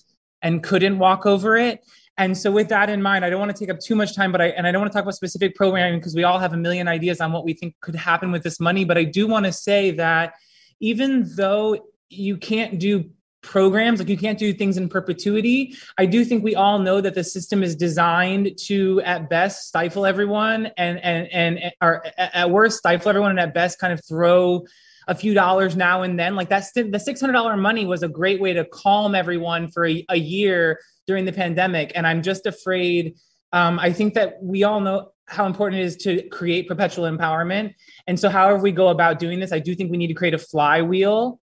and 0.42 0.64
couldn't 0.64 0.98
walk 0.98 1.26
over 1.26 1.58
it. 1.58 1.86
And 2.18 2.38
so 2.38 2.50
with 2.50 2.70
that 2.70 2.90
in 2.90 3.02
mind, 3.02 3.26
I 3.26 3.30
don't 3.30 3.42
want 3.42 3.54
to 3.54 3.60
take 3.60 3.70
up 3.70 3.82
too 3.82 3.96
much 3.96 4.16
time, 4.16 4.32
but 4.32 4.40
I 4.40 4.46
and 4.52 4.66
I 4.66 4.72
don't 4.72 4.80
want 4.80 4.90
to 4.94 4.96
talk 4.96 5.04
about 5.04 5.16
specific 5.16 5.56
programming 5.56 6.00
because 6.00 6.16
we 6.16 6.24
all 6.24 6.40
have 6.40 6.54
a 6.54 6.58
million 6.58 6.88
ideas 6.88 7.20
on 7.20 7.34
what 7.34 7.44
we 7.44 7.52
think 7.52 7.76
could 7.82 7.96
happen 7.96 8.32
with 8.32 8.44
this 8.44 8.62
money. 8.62 8.86
But 8.86 8.98
I 8.98 9.04
do 9.04 9.28
want 9.28 9.46
to 9.46 9.52
say 9.52 9.92
that 9.92 10.36
even 10.80 11.30
though 11.36 11.78
you 12.10 12.38
can't 12.38 12.80
do 12.80 13.10
programs 13.42 14.00
like 14.00 14.10
you 14.10 14.18
can't 14.18 14.40
do 14.40 14.54
things 14.54 14.78
in 14.78 14.90
perpetuity. 14.90 15.76
I 15.98 16.06
do 16.06 16.26
think 16.26 16.44
we 16.44 16.56
all 16.56 16.80
know 16.80 17.02
that 17.02 17.16
the 17.16 17.24
system 17.24 17.64
is 17.64 17.76
designed 17.76 18.58
to 18.66 19.02
at 19.02 19.30
best 19.30 19.68
stifle 19.68 20.06
everyone 20.06 20.68
and 20.78 21.00
and 21.04 21.28
and 21.32 21.72
or 21.82 22.06
at 22.18 22.50
worst 22.50 22.80
stifle 22.80 23.10
everyone 23.10 23.32
and 23.32 23.40
at 23.40 23.54
best 23.54 23.80
kind 23.80 23.94
of 23.94 24.04
throw 24.06 24.66
a 25.08 25.16
few 25.16 25.34
dollars 25.34 25.76
now 25.76 26.04
and 26.04 26.20
then. 26.20 26.36
Like 26.36 26.50
that's 26.50 26.72
the 26.72 26.84
$600 26.84 27.60
money 27.60 27.86
was 27.86 28.04
a 28.04 28.10
great 28.10 28.42
way 28.42 28.54
to 28.54 28.66
calm 28.66 29.16
everyone 29.16 29.70
for 29.70 29.86
a, 29.86 30.06
a 30.10 30.18
year 30.18 30.80
during 31.06 31.26
the 31.26 31.34
pandemic. 31.34 31.92
And 31.96 32.06
i'm 32.06 32.22
just 32.22 32.46
afraid 32.46 33.16
um, 33.54 33.80
i 33.80 33.92
think 33.92 34.14
that 34.16 34.44
we 34.44 34.64
all 34.64 34.82
know 34.82 35.12
how 35.26 35.46
important 35.46 35.82
it 35.82 35.86
is 35.86 35.98
to 35.98 36.22
create 36.30 36.70
perpetual 36.70 37.06
empowerment. 37.06 37.74
And 38.08 38.18
so 38.18 38.30
however 38.30 38.60
we 38.60 38.72
go 38.72 38.90
about 38.90 39.20
doing 39.20 39.40
this 39.40 39.52
i 39.52 39.60
do 39.60 39.74
think 39.74 39.90
we 39.90 39.98
need 39.98 40.08
to 40.08 40.14
create 40.14 40.34
a 40.34 40.38
flywheel 40.38 41.40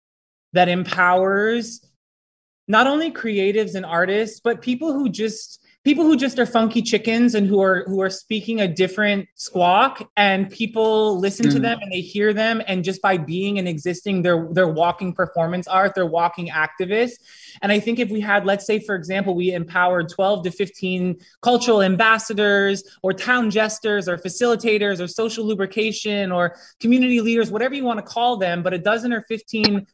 that 0.54 0.70
empowers 0.70 1.86
not 2.68 2.88
only 2.88 3.12
creatives 3.12 3.76
and 3.76 3.86
artists, 3.86 4.40
but 4.40 4.62
people 4.62 4.94
who 4.94 5.10
just 5.10 5.60
people 5.84 6.06
who 6.06 6.16
just 6.16 6.40
are 6.40 6.46
funky 6.46 6.82
chickens 6.82 7.36
and 7.36 7.46
who 7.46 7.62
are 7.62 7.84
who 7.88 8.02
are 8.02 8.10
speaking 8.10 8.62
a 8.62 8.68
different 8.68 9.28
squawk 9.36 10.10
and 10.16 10.50
people 10.50 11.20
listen 11.20 11.48
mm. 11.48 11.52
to 11.52 11.60
them 11.60 11.78
and 11.82 11.92
they 11.92 12.00
hear 12.00 12.34
them 12.34 12.62
and 12.68 12.84
just 12.84 13.02
by 13.02 13.18
being 13.18 13.60
and 13.60 13.68
existing 13.68 14.22
they're 14.22 14.48
they're 14.52 14.68
walking 14.68 15.14
performance 15.14 15.68
art 15.68 15.94
they're 15.94 16.06
walking 16.06 16.48
activists 16.50 17.16
and 17.62 17.72
i 17.72 17.80
think 17.80 18.00
if 18.00 18.10
we 18.10 18.22
had 18.22 18.46
let's 18.46 18.66
say 18.66 18.80
for 18.80 18.96
example 18.96 19.36
we 19.36 19.52
empowered 19.52 20.08
12 20.10 20.46
to 20.46 20.52
15 20.52 21.18
cultural 21.42 21.82
ambassadors 21.82 22.84
or 23.02 23.12
town 23.14 23.50
jesters 23.50 24.08
or 24.08 24.18
facilitators 24.18 25.02
or 25.02 25.08
social 25.08 25.46
lubrication 25.46 26.32
or 26.32 26.56
community 26.80 27.20
leaders 27.20 27.52
whatever 27.52 27.76
you 27.76 27.84
want 27.84 28.00
to 28.00 28.06
call 28.06 28.38
them 28.38 28.64
but 28.64 28.74
a 28.74 28.78
dozen 28.78 29.12
or 29.12 29.22
15 29.24 29.86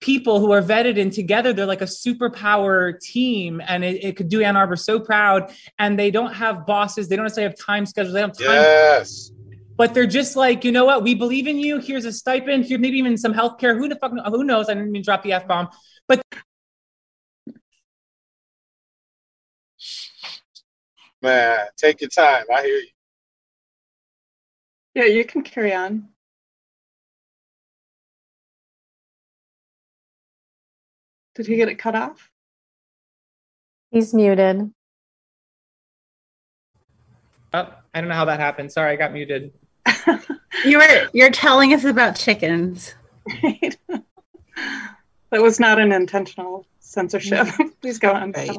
people 0.00 0.38
who 0.40 0.52
are 0.52 0.60
vetted 0.60 1.00
and 1.00 1.12
together 1.12 1.52
they're 1.52 1.66
like 1.66 1.80
a 1.80 1.86
superpower 1.86 2.98
team 3.00 3.60
and 3.66 3.84
it, 3.84 4.04
it, 4.04 4.16
could 4.16 4.28
do 4.28 4.42
Ann 4.42 4.56
Arbor 4.56 4.76
so 4.76 5.00
proud 5.00 5.52
and 5.78 5.98
they 5.98 6.10
don't 6.10 6.34
have 6.34 6.66
bosses 6.66 7.08
they 7.08 7.16
don't 7.16 7.24
necessarily 7.24 7.50
have 7.50 7.58
time 7.58 7.86
schedules 7.86 8.12
they 8.12 8.20
don't 8.20 8.36
have 8.38 8.46
time 8.46 8.62
yes. 8.62 9.30
But 9.76 9.92
they're 9.92 10.06
just 10.06 10.36
like 10.36 10.64
you 10.64 10.72
know 10.72 10.84
what? 10.84 11.02
We 11.02 11.14
believe 11.14 11.46
in 11.46 11.58
you. 11.58 11.78
Here's 11.78 12.04
a 12.04 12.12
stipend. 12.12 12.64
Here 12.64 12.78
maybe 12.78 12.98
even 12.98 13.16
some 13.16 13.32
health 13.32 13.58
care 13.58 13.76
who 13.76 13.88
the 13.88 13.96
fuck 13.96 14.12
who 14.12 14.44
knows? 14.44 14.68
I 14.68 14.74
didn't 14.74 14.90
even 14.90 15.02
drop 15.02 15.22
the 15.22 15.32
f-bomb. 15.32 15.68
But 16.06 16.22
man 21.22 21.66
take 21.76 22.00
your 22.00 22.10
time. 22.10 22.44
I 22.54 22.62
hear 22.62 22.76
you. 22.76 22.88
Yeah 24.94 25.04
you 25.06 25.24
can 25.24 25.42
carry 25.42 25.72
on 25.72 26.08
Did 31.34 31.46
he 31.46 31.56
get 31.56 31.68
it 31.68 31.76
cut 31.76 31.94
off? 31.94 32.30
He's 33.90 34.14
muted. 34.14 34.72
Oh, 37.52 37.72
I 37.92 38.00
don't 38.00 38.08
know 38.08 38.14
how 38.14 38.24
that 38.24 38.40
happened. 38.40 38.72
Sorry, 38.72 38.92
I 38.92 38.96
got 38.96 39.12
muted. 39.12 39.52
you 40.64 40.78
were 40.78 41.08
you're 41.12 41.30
telling 41.30 41.72
us 41.72 41.84
about 41.84 42.16
chickens. 42.16 42.94
Right. 43.42 43.76
that 45.30 45.42
was 45.42 45.60
not 45.60 45.78
an 45.78 45.92
intentional 45.92 46.66
censorship. 46.80 47.46
Mm. 47.46 47.72
Please 47.80 47.98
go 47.98 48.12
on. 48.12 48.32
Right. 48.32 48.58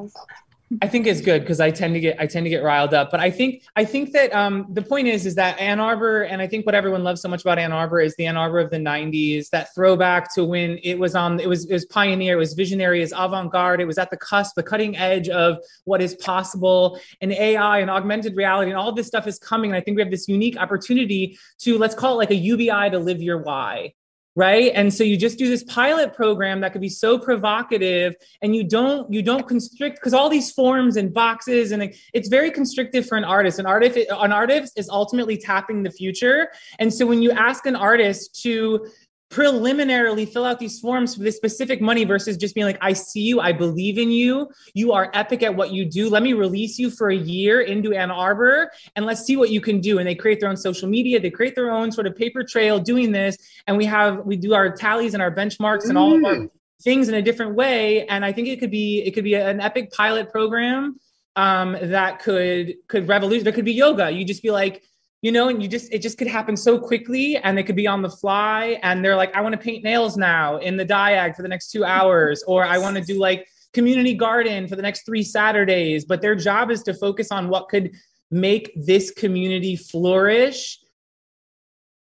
I 0.82 0.88
think 0.88 1.06
it's 1.06 1.22
good 1.22 1.42
because 1.42 1.60
I 1.60 1.70
tend 1.70 1.94
to 1.94 2.00
get 2.00 2.20
I 2.20 2.26
tend 2.26 2.46
to 2.46 2.50
get 2.50 2.64
riled 2.64 2.96
up. 2.96 3.12
But 3.12 3.20
I 3.20 3.30
think 3.30 3.64
I 3.76 3.86
think 3.86 4.14
that 4.14 4.34
um, 4.34 4.66
the 4.72 4.82
point 4.82 5.08
is 5.08 5.28
is 5.28 5.36
that 5.36 5.60
Ann 5.60 5.80
Arbor, 5.80 6.24
and 6.24 6.42
I 6.42 6.48
think 6.48 6.66
what 6.66 6.74
everyone 6.74 7.04
loves 7.04 7.22
so 7.22 7.30
much 7.30 7.42
about 7.42 7.60
Ann 7.60 7.72
Arbor 7.72 8.00
is 8.00 8.16
the 8.16 8.26
Ann 8.26 8.36
Arbor 8.36 8.60
of 8.60 8.72
the 8.72 8.78
'90s, 8.78 9.50
that 9.52 9.74
throwback 9.76 10.34
to 10.34 10.44
when 10.44 10.80
it 10.84 10.98
was 10.98 11.14
on. 11.14 11.40
It 11.40 11.48
was 11.48 11.66
it 11.66 11.74
was 11.74 11.86
pioneer, 11.86 12.34
it 12.34 12.40
was 12.40 12.54
visionary, 12.54 13.00
it 13.00 13.02
was 13.02 13.14
avant 13.16 13.52
garde, 13.52 13.80
it 13.80 13.86
was 13.86 14.00
at 14.00 14.10
the 14.10 14.18
cusp, 14.18 14.56
the 14.56 14.64
cutting 14.64 14.98
edge 14.98 15.30
of 15.30 15.60
what 15.84 16.02
is 16.02 16.16
possible, 16.16 17.00
and 17.22 17.32
AI 17.32 17.80
and 17.80 17.92
augmented 17.92 18.36
reality, 18.36 18.72
and 18.72 18.78
all 18.78 18.92
this 18.92 19.06
stuff 19.06 19.28
is 19.28 19.38
coming. 19.38 19.70
And 19.70 19.78
I 19.78 19.82
think 19.82 19.98
we 19.98 20.02
have 20.02 20.12
this 20.12 20.28
unique 20.28 20.58
opportunity 20.58 21.38
to 21.60 21.78
let's 21.78 21.94
call 21.94 22.14
it 22.14 22.18
like 22.18 22.32
a 22.32 22.36
UBI 22.36 22.90
to 22.90 22.98
live 22.98 23.22
your 23.22 23.38
why 23.44 23.94
right? 24.36 24.72
And 24.76 24.94
so 24.94 25.04
you 25.04 25.16
just 25.16 25.38
do 25.38 25.48
this 25.48 25.64
pilot 25.64 26.14
program 26.14 26.60
that 26.62 26.74
could 26.74 26.82
be 26.82 26.90
so 26.90 27.18
provocative 27.18 28.16
and 28.42 28.56
you 28.56 28.64
don't 28.64 29.12
you 29.12 29.22
don't 29.22 29.48
constrict 29.48 29.98
because 29.98 30.14
all 30.14 30.30
these 30.30 30.52
forms 30.52 30.98
and 30.98 31.14
boxes 31.14 31.72
and 31.72 31.94
it's 32.14 32.28
very 32.28 32.52
constrictive 32.52 33.08
for 33.08 33.18
an 33.18 33.24
artist. 33.24 33.60
An 33.60 33.66
artist 33.66 33.98
an 33.98 34.32
artist 34.34 34.78
is 34.78 34.90
ultimately 34.90 35.38
tapping 35.38 35.84
the 35.84 35.92
future. 35.92 36.50
And 36.80 36.94
so 36.94 37.06
when 37.06 37.22
you 37.22 37.32
ask 37.32 37.66
an 37.66 37.76
artist 37.76 38.42
to 38.44 38.86
preliminarily 39.30 40.26
fill 40.26 40.46
out 40.46 40.60
these 40.60 40.80
forms 40.80 41.16
for 41.16 41.24
this 41.24 41.36
specific 41.36 41.82
money 41.82 42.06
versus 42.06 42.38
just 42.38 42.54
being 42.54 42.66
like, 42.66 42.78
I 42.82 42.94
see 42.94 43.22
you, 43.22 43.40
I 43.42 43.52
believe 43.52 43.98
in 43.98 44.12
you, 44.12 44.50
you 44.74 44.94
are 44.94 45.10
epic 45.14 45.44
at 45.44 45.56
what 45.56 45.72
you 45.72 45.86
do. 45.86 46.10
Let 46.10 46.24
me 46.24 46.34
release 46.34 46.78
you 46.78 46.90
for 46.90 47.10
a 47.10 47.16
year 47.16 47.62
into 47.62 47.94
Ann 47.94 48.12
Arbor 48.12 48.72
and 48.96 49.06
let's 49.06 49.22
see 49.22 49.36
what 49.36 49.50
you 49.50 49.62
can 49.62 49.82
do. 49.82 49.98
And 49.98 50.08
they 50.08 50.16
create 50.16 50.40
their 50.40 50.50
own 50.50 50.58
social 50.58 50.88
media, 50.88 51.20
they 51.20 51.32
create 51.32 51.56
their 51.56 51.72
own 51.72 51.92
sort 51.92 52.08
of 52.08 52.16
paper 52.16 52.44
trail 52.44 52.80
doing 52.80 53.12
this. 53.12 53.36
And 53.68 53.78
we 53.78 53.86
have, 53.86 54.26
we 54.26 54.38
do 54.38 54.54
our 54.54 54.76
tallies 54.76 55.14
and 55.14 55.24
our 55.24 55.34
benchmarks 55.34 55.90
and 55.90 55.98
all 55.98 56.16
of 56.16 56.24
our 56.24 56.36
mm. 56.36 56.50
things 56.84 57.10
in 57.10 57.16
a 57.16 57.22
different 57.22 57.56
way. 57.56 58.06
And 58.08 58.24
I 58.24 58.32
think 58.32 58.48
it 58.48 58.60
could 58.60 58.72
be, 58.72 59.02
it 59.02 59.12
could 59.12 59.24
be 59.24 59.34
an 59.34 59.60
epic 59.60 59.92
pilot 59.92 60.32
program 60.32 61.00
um, 61.36 61.76
that 61.82 62.20
could, 62.20 62.76
could 62.88 63.08
revolution. 63.08 63.44
There 63.44 63.54
could 63.54 63.66
be 63.66 63.74
yoga. 63.74 64.12
You 64.12 64.24
just 64.24 64.44
be 64.44 64.52
like, 64.52 64.84
you 65.26 65.32
know, 65.32 65.50
and 65.50 65.60
you 65.60 65.68
just, 65.68 65.92
it 65.92 66.04
just 66.04 66.20
could 66.20 66.28
happen 66.28 66.56
so 66.56 66.78
quickly 66.78 67.36
and 67.36 67.58
they 67.58 67.64
could 67.64 67.76
be 67.76 67.88
on 67.88 68.04
the 68.04 68.10
fly 68.12 68.80
and 68.84 69.04
they're 69.04 69.16
like, 69.16 69.36
I 69.36 69.42
want 69.42 69.54
to 69.54 69.58
paint 69.58 69.84
nails 69.84 70.18
now 70.18 70.58
in 70.58 70.78
the 70.78 70.86
diag 70.86 71.36
for 71.36 71.42
the 71.42 71.48
next 71.48 71.72
two 71.72 71.84
hours, 71.84 72.44
or 72.46 72.64
I 72.64 72.78
want 72.78 72.96
to 72.98 73.02
do 73.02 73.20
like 73.20 73.48
community 73.74 74.14
garden 74.14 74.68
for 74.68 74.76
the 74.76 74.84
next 74.84 75.04
three 75.04 75.24
Saturdays. 75.24 76.06
But 76.06 76.22
their 76.22 76.36
job 76.36 76.70
is 76.70 76.84
to 76.84 76.94
focus 76.94 77.32
on 77.32 77.50
what 77.50 77.70
could 77.70 77.96
make 78.30 78.72
this 78.76 79.10
community 79.10 79.76
flourish 79.76 80.78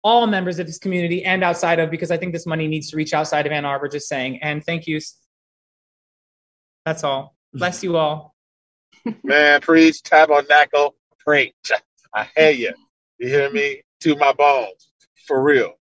all 0.04 0.28
members 0.28 0.60
of 0.60 0.68
this 0.68 0.78
community 0.78 1.26
and 1.26 1.44
outside 1.44 1.80
of 1.80 1.90
because 1.90 2.12
I 2.12 2.18
think 2.18 2.32
this 2.32 2.46
money 2.46 2.68
needs 2.68 2.92
to 2.92 2.96
reach 2.96 3.12
outside 3.12 3.48
of 3.48 3.52
Ann 3.52 3.66
Arbor, 3.66 3.88
just 3.88 4.08
saying. 4.08 4.38
And 4.44 4.64
thank 4.64 4.86
you. 4.86 5.02
That's 6.86 7.04
all. 7.04 7.24
Mm-hmm. 7.24 7.58
Bless 7.58 7.84
you 7.84 7.98
all. 7.98 8.36
Man, 9.24 9.62
preach, 9.62 10.04
tabernacle, 10.04 10.94
preach. 11.18 11.72
I 12.14 12.28
hear 12.36 12.52
you. 12.52 12.74
You 13.18 13.30
hear 13.30 13.50
me? 13.50 13.82
To 14.02 14.16
my 14.16 14.34
bones. 14.34 14.92
For 15.28 15.42
real. 15.42 15.74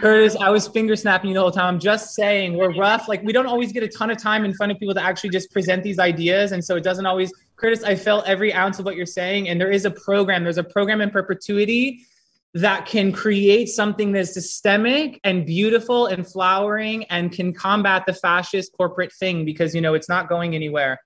Curtis, 0.00 0.36
I 0.40 0.50
was 0.50 0.66
finger 0.68 0.96
snapping 0.96 1.30
you 1.30 1.34
the 1.34 1.40
whole 1.40 1.50
time. 1.50 1.74
I'm 1.74 1.80
just 1.80 2.14
saying 2.14 2.56
we're 2.56 2.74
rough. 2.74 3.08
Like 3.08 3.22
we 3.22 3.32
don't 3.32 3.46
always 3.46 3.72
get 3.72 3.82
a 3.82 3.88
ton 3.88 4.10
of 4.10 4.18
time 4.18 4.44
in 4.44 4.54
front 4.54 4.72
of 4.72 4.78
people 4.78 4.94
to 4.94 5.02
actually 5.02 5.30
just 5.30 5.52
present 5.52 5.82
these 5.82 5.98
ideas. 5.98 6.52
And 6.52 6.64
so 6.64 6.76
it 6.76 6.82
doesn't 6.82 7.06
always, 7.06 7.32
Curtis, 7.56 7.84
I 7.84 7.94
felt 7.94 8.26
every 8.26 8.52
ounce 8.52 8.78
of 8.78 8.84
what 8.84 8.96
you're 8.96 9.06
saying. 9.06 9.48
And 9.48 9.60
there 9.60 9.70
is 9.70 9.84
a 9.84 9.90
program, 9.90 10.44
there's 10.44 10.58
a 10.58 10.64
program 10.64 11.00
in 11.00 11.10
perpetuity 11.10 12.06
that 12.54 12.86
can 12.86 13.12
create 13.12 13.68
something 13.68 14.12
that's 14.12 14.34
systemic 14.34 15.18
and 15.24 15.46
beautiful 15.46 16.06
and 16.06 16.26
flowering 16.26 17.04
and 17.04 17.32
can 17.32 17.52
combat 17.52 18.04
the 18.06 18.12
fascist 18.12 18.72
corporate 18.76 19.12
thing 19.12 19.44
because 19.44 19.74
you 19.74 19.80
know 19.80 19.94
it's 19.94 20.08
not 20.08 20.28
going 20.28 20.54
anywhere. 20.54 20.98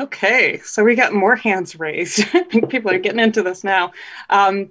Okay, 0.00 0.58
so 0.64 0.82
we 0.82 0.94
got 0.94 1.12
more 1.12 1.36
hands 1.36 1.78
raised. 1.78 2.24
People 2.70 2.90
are 2.90 2.98
getting 2.98 3.20
into 3.20 3.42
this 3.42 3.62
now. 3.62 3.92
Um, 4.30 4.70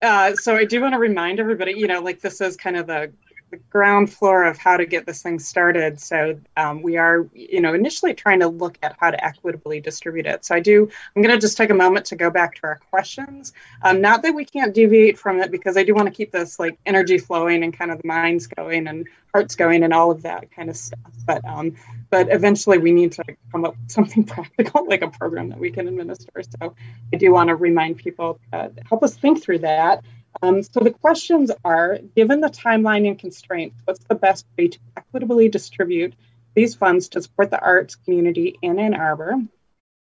uh, 0.00 0.34
so 0.36 0.54
I 0.54 0.64
do 0.64 0.80
want 0.80 0.94
to 0.94 0.98
remind 1.00 1.40
everybody, 1.40 1.72
you 1.72 1.88
know, 1.88 2.00
like 2.00 2.20
this 2.20 2.40
is 2.40 2.56
kind 2.56 2.76
of 2.76 2.86
the, 2.86 3.12
the 3.50 3.56
ground 3.70 4.12
floor 4.12 4.44
of 4.44 4.58
how 4.58 4.76
to 4.76 4.86
get 4.86 5.06
this 5.06 5.22
thing 5.22 5.38
started. 5.38 6.00
So 6.00 6.38
um, 6.56 6.82
we 6.82 6.96
are, 6.96 7.26
you 7.34 7.60
know, 7.60 7.74
initially 7.74 8.14
trying 8.14 8.40
to 8.40 8.48
look 8.48 8.78
at 8.82 8.96
how 8.98 9.10
to 9.10 9.24
equitably 9.24 9.80
distribute 9.80 10.26
it. 10.26 10.44
So 10.44 10.54
I 10.54 10.60
do, 10.60 10.88
I'm 11.14 11.22
going 11.22 11.34
to 11.34 11.40
just 11.40 11.56
take 11.56 11.70
a 11.70 11.74
moment 11.74 12.06
to 12.06 12.16
go 12.16 12.30
back 12.30 12.54
to 12.56 12.60
our 12.64 12.80
questions. 12.90 13.52
Um, 13.82 14.00
not 14.00 14.22
that 14.22 14.34
we 14.34 14.44
can't 14.44 14.74
deviate 14.74 15.18
from 15.18 15.40
it 15.40 15.50
because 15.50 15.76
I 15.76 15.82
do 15.82 15.94
want 15.94 16.06
to 16.06 16.14
keep 16.14 16.32
this 16.32 16.58
like 16.58 16.78
energy 16.86 17.18
flowing 17.18 17.64
and 17.64 17.76
kind 17.76 17.90
of 17.90 18.00
the 18.00 18.08
minds 18.08 18.46
going 18.46 18.86
and 18.86 19.06
hearts 19.32 19.54
going 19.54 19.82
and 19.82 19.92
all 19.92 20.10
of 20.10 20.22
that 20.22 20.50
kind 20.50 20.70
of 20.70 20.76
stuff. 20.76 21.00
But 21.26 21.44
um, 21.44 21.76
but 22.10 22.30
eventually 22.30 22.78
we 22.78 22.92
need 22.92 23.12
to 23.12 23.24
come 23.50 23.64
up 23.64 23.76
with 23.80 23.90
something 23.90 24.24
practical 24.24 24.86
like 24.86 25.02
a 25.02 25.08
program 25.08 25.48
that 25.48 25.58
we 25.58 25.70
can 25.70 25.88
administer 25.88 26.30
so 26.42 26.74
i 27.12 27.16
do 27.16 27.32
want 27.32 27.48
to 27.48 27.54
remind 27.54 27.96
people 27.96 28.38
help 28.52 29.02
us 29.02 29.16
think 29.16 29.42
through 29.42 29.58
that 29.58 30.04
um, 30.42 30.62
so 30.62 30.80
the 30.80 30.90
questions 30.90 31.50
are 31.64 31.98
given 32.16 32.40
the 32.40 32.48
timeline 32.48 33.06
and 33.06 33.18
constraints 33.18 33.76
what's 33.84 34.04
the 34.04 34.14
best 34.14 34.46
way 34.58 34.68
to 34.68 34.78
equitably 34.96 35.48
distribute 35.48 36.14
these 36.54 36.74
funds 36.74 37.08
to 37.08 37.22
support 37.22 37.50
the 37.50 37.60
arts 37.60 37.96
community 37.96 38.58
in 38.62 38.78
ann 38.78 38.94
arbor 38.94 39.34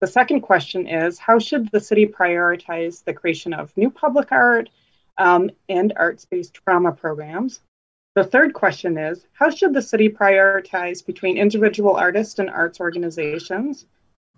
the 0.00 0.06
second 0.06 0.40
question 0.40 0.86
is 0.86 1.18
how 1.18 1.38
should 1.38 1.70
the 1.70 1.80
city 1.80 2.06
prioritize 2.06 3.04
the 3.04 3.14
creation 3.14 3.52
of 3.52 3.76
new 3.76 3.90
public 3.90 4.32
art 4.32 4.68
um, 5.18 5.50
and 5.68 5.92
arts-based 5.96 6.54
trauma 6.54 6.92
programs 6.92 7.60
the 8.14 8.24
third 8.24 8.54
question 8.54 8.96
is 8.96 9.26
How 9.32 9.50
should 9.50 9.74
the 9.74 9.82
city 9.82 10.08
prioritize 10.08 11.04
between 11.04 11.36
individual 11.36 11.96
artists 11.96 12.38
and 12.38 12.48
arts 12.48 12.80
organizations? 12.80 13.86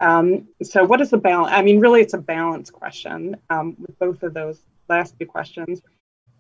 Um, 0.01 0.49
so, 0.62 0.84
what 0.84 1.01
is 1.01 1.11
the 1.11 1.18
balance? 1.18 1.53
I 1.53 1.62
mean, 1.62 1.80
really, 1.80 2.01
it's 2.01 2.14
a 2.14 2.18
balance 2.18 2.70
question 2.70 3.36
um, 3.51 3.76
with 3.78 3.99
both 3.99 4.22
of 4.22 4.32
those 4.32 4.59
last 4.89 5.18
two 5.18 5.26
questions. 5.26 5.82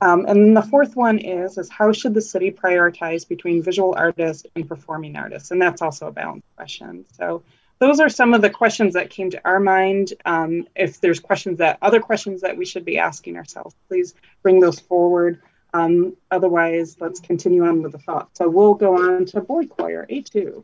Um, 0.00 0.26
and 0.26 0.36
then 0.36 0.54
the 0.54 0.62
fourth 0.62 0.94
one 0.94 1.18
is, 1.18 1.56
is 1.56 1.70
how 1.70 1.90
should 1.92 2.14
the 2.14 2.20
city 2.20 2.50
prioritize 2.50 3.26
between 3.26 3.62
visual 3.62 3.94
artists 3.96 4.46
and 4.54 4.68
performing 4.68 5.16
artists? 5.16 5.50
And 5.50 5.60
that's 5.60 5.80
also 5.80 6.08
a 6.08 6.12
balance 6.12 6.44
question. 6.54 7.06
So 7.12 7.42
those 7.78 7.98
are 8.00 8.08
some 8.08 8.34
of 8.34 8.42
the 8.42 8.50
questions 8.50 8.92
that 8.94 9.10
came 9.10 9.30
to 9.30 9.40
our 9.44 9.60
mind. 9.60 10.12
Um, 10.24 10.66
if 10.76 11.00
there's 11.00 11.20
questions 11.20 11.58
that 11.58 11.78
other 11.80 12.00
questions 12.00 12.42
that 12.42 12.56
we 12.56 12.66
should 12.66 12.84
be 12.84 12.98
asking 12.98 13.36
ourselves, 13.36 13.74
please 13.88 14.14
bring 14.42 14.60
those 14.60 14.78
forward. 14.78 15.40
Um, 15.72 16.16
otherwise, 16.30 16.96
let's 17.00 17.20
continue 17.20 17.64
on 17.64 17.82
with 17.82 17.92
the 17.92 17.98
thought. 17.98 18.30
So 18.36 18.48
we'll 18.48 18.74
go 18.74 18.96
on 18.96 19.24
to 19.26 19.40
boy 19.40 19.66
choir 19.66 20.06
A2. 20.10 20.62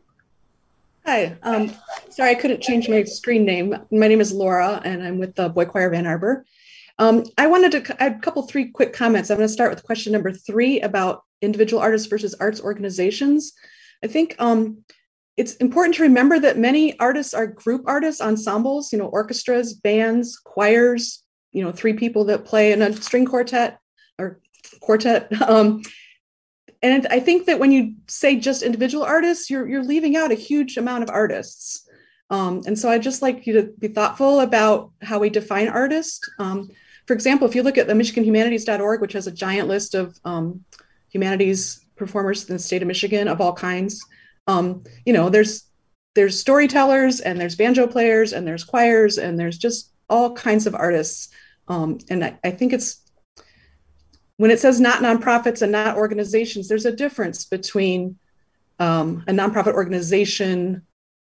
Hi, 1.05 1.35
um, 1.43 1.71
sorry 2.09 2.31
I 2.31 2.35
couldn't 2.35 2.61
change 2.61 2.87
my 2.87 3.03
screen 3.03 3.43
name. 3.43 3.75
My 3.91 4.07
name 4.07 4.21
is 4.21 4.31
Laura 4.31 4.81
and 4.85 5.03
I'm 5.03 5.19
with 5.19 5.35
the 5.35 5.49
Boy 5.49 5.65
Choir 5.65 5.87
of 5.87 5.93
Ann 5.93 6.07
Arbor. 6.07 6.45
Um, 6.99 7.23
I 7.37 7.47
wanted 7.47 7.71
to 7.71 8.05
a 8.05 8.19
couple, 8.19 8.43
three 8.43 8.69
quick 8.71 8.93
comments. 8.93 9.29
I'm 9.29 9.37
going 9.37 9.47
to 9.47 9.53
start 9.53 9.73
with 9.73 9.83
question 9.83 10.13
number 10.13 10.31
three 10.31 10.79
about 10.81 11.23
individual 11.41 11.81
artists 11.81 12.07
versus 12.07 12.35
arts 12.35 12.61
organizations. 12.61 13.53
I 14.03 14.07
think 14.07 14.35
um, 14.39 14.83
it's 15.37 15.55
important 15.55 15.95
to 15.95 16.03
remember 16.03 16.39
that 16.39 16.57
many 16.57 16.97
artists 16.99 17.33
are 17.33 17.47
group 17.47 17.83
artists, 17.87 18.21
ensembles, 18.21 18.91
you 18.93 18.99
know, 18.99 19.07
orchestras, 19.07 19.73
bands, 19.73 20.37
choirs, 20.37 21.23
you 21.51 21.63
know, 21.63 21.71
three 21.71 21.93
people 21.93 22.25
that 22.25 22.45
play 22.45 22.71
in 22.71 22.81
a 22.81 22.93
string 22.93 23.25
quartet 23.25 23.79
or 24.19 24.39
quartet. 24.79 25.31
Um, 25.41 25.81
and 26.81 27.07
I 27.07 27.21
think 27.21 27.45
that 27.45 27.59
when 27.59 27.71
you 27.71 27.95
say 28.09 28.35
just 28.35 28.61
individual 28.61 29.05
artists, 29.05 29.49
you're 29.49 29.65
you're 29.65 29.85
leaving 29.85 30.17
out 30.17 30.33
a 30.33 30.35
huge 30.35 30.75
amount 30.75 31.03
of 31.03 31.09
artists. 31.09 31.87
Um, 32.29 32.61
and 32.65 32.77
so 32.77 32.89
I'd 32.89 33.01
just 33.01 33.21
like 33.21 33.47
you 33.47 33.53
to 33.53 33.73
be 33.79 33.87
thoughtful 33.87 34.41
about 34.41 34.91
how 35.01 35.19
we 35.19 35.29
define 35.29 35.69
artist. 35.69 36.29
Um, 36.39 36.69
for 37.05 37.13
example, 37.13 37.47
if 37.47 37.55
you 37.55 37.63
look 37.63 37.77
at 37.77 37.87
the 37.87 37.93
MichiganHumanities.org, 37.93 39.01
which 39.01 39.13
has 39.13 39.27
a 39.27 39.31
giant 39.31 39.67
list 39.67 39.95
of 39.95 40.17
um, 40.23 40.63
humanities 41.09 41.85
performers 41.95 42.49
in 42.49 42.55
the 42.55 42.59
state 42.59 42.81
of 42.81 42.87
Michigan 42.87 43.27
of 43.27 43.41
all 43.41 43.53
kinds, 43.53 44.03
um, 44.47 44.83
you 45.05 45.13
know, 45.13 45.29
there's 45.29 45.65
there's 46.15 46.39
storytellers 46.39 47.21
and 47.21 47.39
there's 47.39 47.55
banjo 47.55 47.87
players 47.87 48.33
and 48.33 48.47
there's 48.47 48.63
choirs 48.63 49.17
and 49.17 49.39
there's 49.39 49.57
just 49.57 49.91
all 50.09 50.33
kinds 50.33 50.67
of 50.67 50.75
artists. 50.75 51.29
Um, 51.67 51.97
and 52.09 52.23
I, 52.23 52.37
I 52.43 52.51
think 52.51 52.71
it's 52.71 53.01
when 54.37 54.51
it 54.51 54.59
says 54.59 54.79
not 54.79 55.01
nonprofits 55.01 55.61
and 55.61 55.71
not 55.71 55.97
organizations, 55.97 56.67
there's 56.67 56.85
a 56.85 56.95
difference 56.95 57.45
between 57.45 58.17
um, 58.79 59.23
a 59.27 59.31
nonprofit 59.31 59.73
organization 59.73 60.83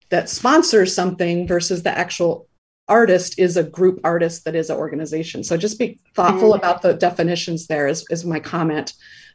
that 0.09 0.29
sponsors 0.29 0.93
something 0.93 1.47
versus 1.47 1.83
the 1.83 1.95
actual 1.95 2.48
artist 2.89 3.39
is 3.39 3.55
a 3.55 3.63
group 3.63 3.99
artist 4.03 4.43
that 4.45 4.55
is 4.55 4.69
an 4.69 4.77
organization. 4.77 5.43
So 5.43 5.55
just 5.55 5.79
be 5.79 5.99
thoughtful 6.15 6.49
mm-hmm. 6.49 6.59
about 6.59 6.81
the 6.81 6.93
definitions 6.93 7.67
there 7.67 7.87
is, 7.87 8.05
is 8.09 8.25
my 8.25 8.39
comment. 8.39 8.93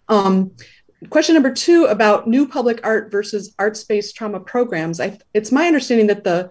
Um, 0.09 0.51
question 1.11 1.35
number 1.35 1.53
two 1.53 1.87
about 1.87 2.27
new 2.27 2.47
public 2.49 2.81
art 2.85 3.11
versus 3.11 3.55
arts-based 3.59 4.17
trauma 4.17 4.41
programs. 4.41 5.01
I, 5.01 5.19
it's 5.33 5.53
my 5.53 5.67
understanding 5.67 6.09
that 6.09 6.25
the 6.25 6.51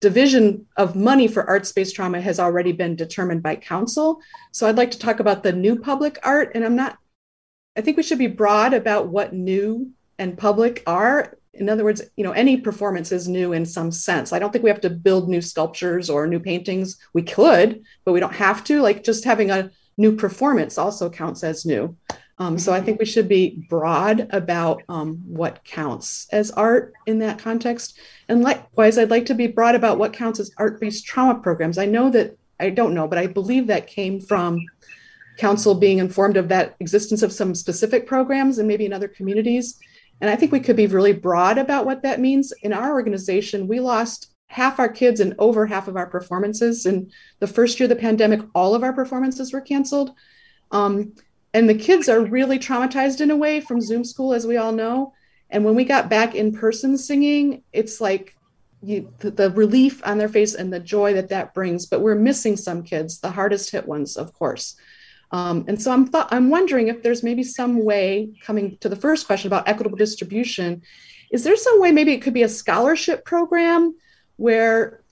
division 0.00 0.66
of 0.76 0.94
money 0.94 1.26
for 1.26 1.48
arts-based 1.48 1.96
trauma 1.96 2.20
has 2.20 2.38
already 2.38 2.72
been 2.72 2.96
determined 2.96 3.42
by 3.42 3.56
council. 3.56 4.20
So 4.52 4.68
I'd 4.68 4.76
like 4.76 4.90
to 4.92 4.98
talk 4.98 5.20
about 5.20 5.42
the 5.42 5.52
new 5.52 5.78
public 5.78 6.18
art, 6.22 6.52
and 6.54 6.64
I'm 6.64 6.76
not. 6.76 6.98
I 7.76 7.80
think 7.80 7.96
we 7.96 8.02
should 8.02 8.18
be 8.18 8.26
broad 8.26 8.72
about 8.74 9.08
what 9.08 9.32
new 9.32 9.90
and 10.18 10.36
public 10.36 10.82
are. 10.86 11.36
In 11.58 11.68
other 11.68 11.84
words, 11.84 12.02
you 12.16 12.24
know, 12.24 12.32
any 12.32 12.56
performance 12.56 13.12
is 13.12 13.28
new 13.28 13.52
in 13.52 13.66
some 13.66 13.90
sense. 13.90 14.32
I 14.32 14.38
don't 14.38 14.52
think 14.52 14.64
we 14.64 14.70
have 14.70 14.80
to 14.82 14.90
build 14.90 15.28
new 15.28 15.40
sculptures 15.40 16.10
or 16.10 16.26
new 16.26 16.40
paintings. 16.40 16.98
We 17.12 17.22
could, 17.22 17.82
but 18.04 18.12
we 18.12 18.20
don't 18.20 18.34
have 18.34 18.64
to. 18.64 18.80
Like 18.80 19.04
just 19.04 19.24
having 19.24 19.50
a 19.50 19.70
new 19.96 20.14
performance 20.16 20.78
also 20.78 21.10
counts 21.10 21.42
as 21.42 21.64
new. 21.64 21.96
Um, 22.38 22.58
so 22.58 22.72
I 22.72 22.82
think 22.82 22.98
we 22.98 23.06
should 23.06 23.28
be 23.28 23.66
broad 23.70 24.28
about 24.30 24.82
um, 24.90 25.22
what 25.26 25.64
counts 25.64 26.28
as 26.32 26.50
art 26.50 26.92
in 27.06 27.18
that 27.20 27.38
context. 27.38 27.98
And 28.28 28.42
likewise, 28.42 28.98
I'd 28.98 29.10
like 29.10 29.26
to 29.26 29.34
be 29.34 29.46
broad 29.46 29.74
about 29.74 29.98
what 29.98 30.12
counts 30.12 30.38
as 30.38 30.50
art 30.58 30.80
based 30.80 31.06
trauma 31.06 31.40
programs. 31.40 31.78
I 31.78 31.86
know 31.86 32.10
that, 32.10 32.36
I 32.60 32.70
don't 32.70 32.94
know, 32.94 33.08
but 33.08 33.18
I 33.18 33.26
believe 33.26 33.68
that 33.68 33.86
came 33.86 34.20
from 34.20 34.66
council 35.38 35.74
being 35.74 35.98
informed 35.98 36.36
of 36.36 36.48
that 36.48 36.76
existence 36.80 37.22
of 37.22 37.32
some 37.32 37.54
specific 37.54 38.06
programs 38.06 38.58
and 38.58 38.68
maybe 38.68 38.86
in 38.86 38.92
other 38.92 39.08
communities. 39.08 39.78
And 40.20 40.30
I 40.30 40.36
think 40.36 40.52
we 40.52 40.60
could 40.60 40.76
be 40.76 40.86
really 40.86 41.12
broad 41.12 41.58
about 41.58 41.86
what 41.86 42.02
that 42.02 42.20
means. 42.20 42.52
In 42.62 42.72
our 42.72 42.92
organization, 42.92 43.68
we 43.68 43.80
lost 43.80 44.32
half 44.48 44.78
our 44.78 44.88
kids 44.88 45.20
and 45.20 45.34
over 45.38 45.66
half 45.66 45.88
of 45.88 45.96
our 45.96 46.06
performances. 46.06 46.86
In 46.86 47.10
the 47.40 47.46
first 47.46 47.78
year 47.78 47.84
of 47.84 47.90
the 47.90 48.00
pandemic, 48.00 48.40
all 48.54 48.74
of 48.74 48.82
our 48.82 48.92
performances 48.92 49.52
were 49.52 49.60
canceled. 49.60 50.12
Um, 50.70 51.12
and 51.52 51.68
the 51.68 51.74
kids 51.74 52.08
are 52.08 52.20
really 52.20 52.58
traumatized 52.58 53.20
in 53.20 53.30
a 53.30 53.36
way 53.36 53.60
from 53.60 53.80
Zoom 53.80 54.04
school, 54.04 54.32
as 54.32 54.46
we 54.46 54.56
all 54.56 54.72
know. 54.72 55.12
And 55.50 55.64
when 55.64 55.74
we 55.74 55.84
got 55.84 56.10
back 56.10 56.34
in 56.34 56.52
person 56.52 56.98
singing, 56.98 57.62
it's 57.72 58.00
like 58.00 58.36
you, 58.82 59.12
the, 59.20 59.30
the, 59.30 59.50
relief 59.50 60.02
on 60.04 60.18
their 60.18 60.28
face 60.28 60.54
and 60.54 60.72
the 60.72 60.80
joy 60.80 61.14
that 61.14 61.28
that 61.30 61.54
brings. 61.54 61.86
But 61.86 62.00
we're 62.00 62.14
missing 62.14 62.56
some 62.56 62.82
kids, 62.82 63.20
the 63.20 63.30
hardest 63.30 63.70
hit 63.70 63.86
ones, 63.86 64.16
of 64.16 64.32
course. 64.32 64.76
Um, 65.30 65.64
and 65.68 65.80
so 65.80 65.92
I'm 65.92 66.08
th- 66.08 66.26
I'm 66.30 66.50
wondering 66.50 66.88
if 66.88 67.02
there's 67.02 67.22
maybe 67.22 67.42
some 67.42 67.84
way 67.84 68.30
coming 68.42 68.78
to 68.78 68.88
the 68.88 68.96
first 68.96 69.26
question 69.26 69.48
about 69.48 69.68
equitable 69.68 69.98
distribution. 69.98 70.82
Is 71.32 71.42
there 71.42 71.56
some 71.56 71.80
way 71.80 71.90
maybe 71.90 72.12
it 72.12 72.22
could 72.22 72.34
be 72.34 72.44
a 72.44 72.48
scholarship 72.48 73.24
program 73.24 73.96
where 74.36 75.02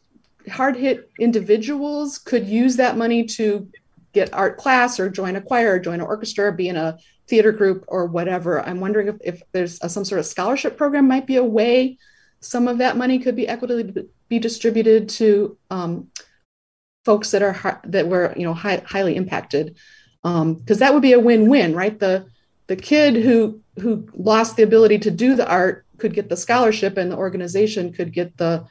hard 0.51 0.77
hit 0.77 1.11
individuals 1.19 2.19
could 2.19 2.47
use 2.47 2.77
that 2.77 2.97
money 2.97 3.25
to 3.25 3.69
get 4.12 4.33
art 4.33 4.57
class 4.57 5.01
or 5.01 5.11
join 5.11 5.35
a 5.35 5.41
choir 5.41 5.75
or 5.75 5.79
join 5.79 5.95
an 5.95 6.07
orchestra 6.07 6.47
or 6.47 6.53
be 6.53 6.69
in 6.69 6.77
a 6.77 6.97
theater 7.27 7.51
group 7.51 7.85
or 7.89 8.07
whatever. 8.07 8.61
I'm 8.61 8.81
wondering 8.81 9.09
if, 9.09 9.17
if 9.25 9.43
there's 9.53 9.79
a, 9.83 9.89
some 9.89 10.05
sort 10.05 10.21
of 10.21 10.27
scholarship 10.27 10.77
program 10.77 11.09
might 11.09 11.27
be 11.27 11.37
a 11.37 11.45
way 11.45 11.99
some 12.45 12.69
of 12.69 12.79
that 12.79 12.97
money 12.97 13.19
could 13.19 13.35
be 13.35 13.49
equitably 13.49 14.07
be 14.29 14.39
distributed 14.39 15.09
to 15.09 15.57
um, 15.71 16.11
folks 17.05 17.31
that 17.31 17.43
are 17.43 17.81
that 17.85 18.07
were 18.07 18.35
you 18.37 18.45
know 18.45 18.55
high, 18.55 18.83
highly 18.87 19.17
impacted 19.17 19.77
because 20.25 20.79
um, 20.79 20.79
that 20.79 20.93
would 20.93 21.03
be 21.03 21.12
a 21.12 21.20
win-win 21.20 21.75
right 21.75 22.01
the 22.01 22.27
the 22.66 22.77
kid 22.77 23.14
who 23.14 23.61
who 23.79 24.09
lost 24.14 24.57
the 24.57 24.62
ability 24.62 24.99
to 24.99 25.11
do 25.11 25.35
the 25.37 25.49
art 25.49 25.85
could 25.99 26.14
get 26.14 26.31
the 26.31 26.37
scholarship 26.37 26.97
and 26.97 27.12
the 27.12 27.16
organization 27.16 27.93
could 27.93 28.12
get 28.12 28.37
the 28.39 28.64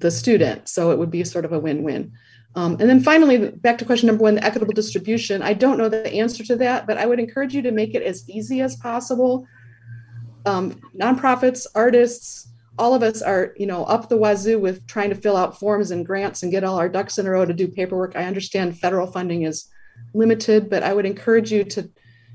the 0.00 0.10
student 0.10 0.68
so 0.68 0.90
it 0.90 0.98
would 0.98 1.10
be 1.10 1.22
sort 1.22 1.44
of 1.44 1.52
a 1.52 1.58
win-win 1.58 2.12
um, 2.54 2.76
and 2.80 2.90
then 2.90 3.00
finally, 3.00 3.50
back 3.50 3.78
to 3.78 3.84
question 3.84 4.08
number 4.08 4.24
one, 4.24 4.34
the 4.34 4.44
equitable 4.44 4.72
distribution. 4.72 5.42
I 5.42 5.52
don't 5.52 5.78
know 5.78 5.88
the 5.88 6.12
answer 6.12 6.42
to 6.44 6.56
that, 6.56 6.88
but 6.88 6.98
I 6.98 7.06
would 7.06 7.20
encourage 7.20 7.54
you 7.54 7.62
to 7.62 7.70
make 7.70 7.94
it 7.94 8.02
as 8.02 8.28
easy 8.28 8.62
as 8.62 8.74
possible. 8.74 9.46
Um, 10.44 10.80
nonprofits, 10.98 11.66
artists, 11.74 12.48
all 12.78 12.94
of 12.94 13.04
us 13.04 13.22
are, 13.22 13.54
you 13.56 13.66
know, 13.66 13.84
up 13.84 14.08
the 14.08 14.16
wazoo 14.16 14.58
with 14.58 14.86
trying 14.86 15.10
to 15.10 15.14
fill 15.14 15.36
out 15.36 15.60
forms 15.60 15.90
and 15.90 16.06
grants 16.06 16.42
and 16.42 16.50
get 16.50 16.64
all 16.64 16.78
our 16.78 16.88
ducks 16.88 17.18
in 17.18 17.26
a 17.26 17.30
row 17.30 17.44
to 17.44 17.52
do 17.52 17.68
paperwork. 17.68 18.16
I 18.16 18.24
understand 18.24 18.78
federal 18.78 19.06
funding 19.06 19.42
is 19.42 19.68
limited, 20.14 20.70
but 20.70 20.82
I 20.82 20.92
would 20.92 21.06
encourage 21.06 21.52
you 21.52 21.64
to 21.64 21.90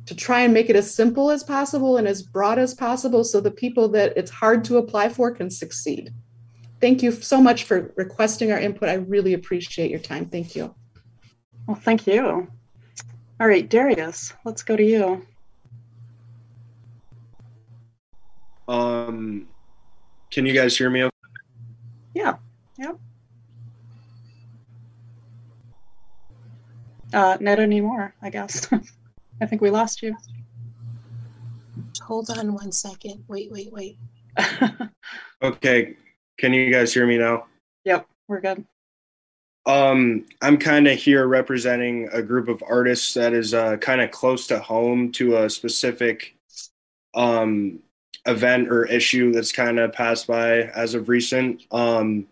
to 0.05 0.13
try 0.13 0.41
and 0.41 0.53
make 0.53 0.69
it 0.69 0.75
as 0.75 0.93
simple 0.93 1.31
as 1.31 1.45
possible 1.45 1.95
and 1.95 2.09
as 2.09 2.21
broad 2.23 2.59
as 2.59 2.73
possible 2.73 3.23
so 3.23 3.39
the 3.39 3.49
people 3.49 3.87
that 3.87 4.11
it's 4.17 4.29
hard 4.29 4.65
to 4.65 4.75
apply 4.75 5.07
for 5.07 5.31
can 5.31 5.49
succeed 5.49 6.13
thank 6.83 7.01
you 7.01 7.13
so 7.13 7.41
much 7.41 7.63
for 7.63 7.93
requesting 7.95 8.51
our 8.51 8.59
input. 8.59 8.89
I 8.89 8.95
really 8.95 9.35
appreciate 9.35 9.89
your 9.89 10.01
time. 10.01 10.25
Thank 10.25 10.53
you. 10.53 10.75
Well, 11.65 11.77
thank 11.77 12.05
you. 12.05 12.45
All 13.39 13.47
right, 13.47 13.69
Darius, 13.69 14.33
let's 14.43 14.63
go 14.63 14.75
to 14.75 14.83
you. 14.83 15.25
Um, 18.67 19.47
can 20.29 20.45
you 20.45 20.53
guys 20.53 20.77
hear 20.77 20.89
me? 20.89 21.03
Okay? 21.03 21.15
Yeah. 22.13 22.35
Yep. 22.77 22.99
Uh, 27.13 27.37
not 27.39 27.59
anymore, 27.59 28.13
I 28.21 28.29
guess. 28.29 28.67
I 29.41 29.45
think 29.45 29.61
we 29.61 29.69
lost 29.69 30.01
you. 30.01 30.15
Hold 32.01 32.29
on 32.31 32.53
one 32.53 32.71
second. 32.71 33.23
Wait, 33.27 33.51
wait, 33.51 33.71
wait. 33.71 33.97
okay. 35.43 35.95
Can 36.37 36.53
you 36.53 36.71
guys 36.71 36.93
hear 36.93 37.05
me 37.05 37.17
now? 37.17 37.45
Yep, 37.85 38.07
we're 38.27 38.41
good. 38.41 38.65
Um, 39.65 40.25
I'm 40.41 40.57
kind 40.57 40.87
of 40.87 40.97
here 40.97 41.27
representing 41.27 42.09
a 42.11 42.21
group 42.21 42.49
of 42.49 42.63
artists 42.67 43.13
that 43.13 43.33
is 43.33 43.53
uh, 43.53 43.77
kind 43.77 44.01
of 44.01 44.11
close 44.11 44.47
to 44.47 44.59
home 44.59 45.11
to 45.13 45.37
a 45.37 45.49
specific 45.49 46.35
um, 47.13 47.79
event 48.25 48.69
or 48.69 48.85
issue 48.85 49.31
that's 49.31 49.51
kind 49.51 49.79
of 49.79 49.93
passed 49.93 50.27
by 50.27 50.63
as 50.63 50.95
of 50.95 51.07
recent. 51.07 51.63
Um, 51.71 52.27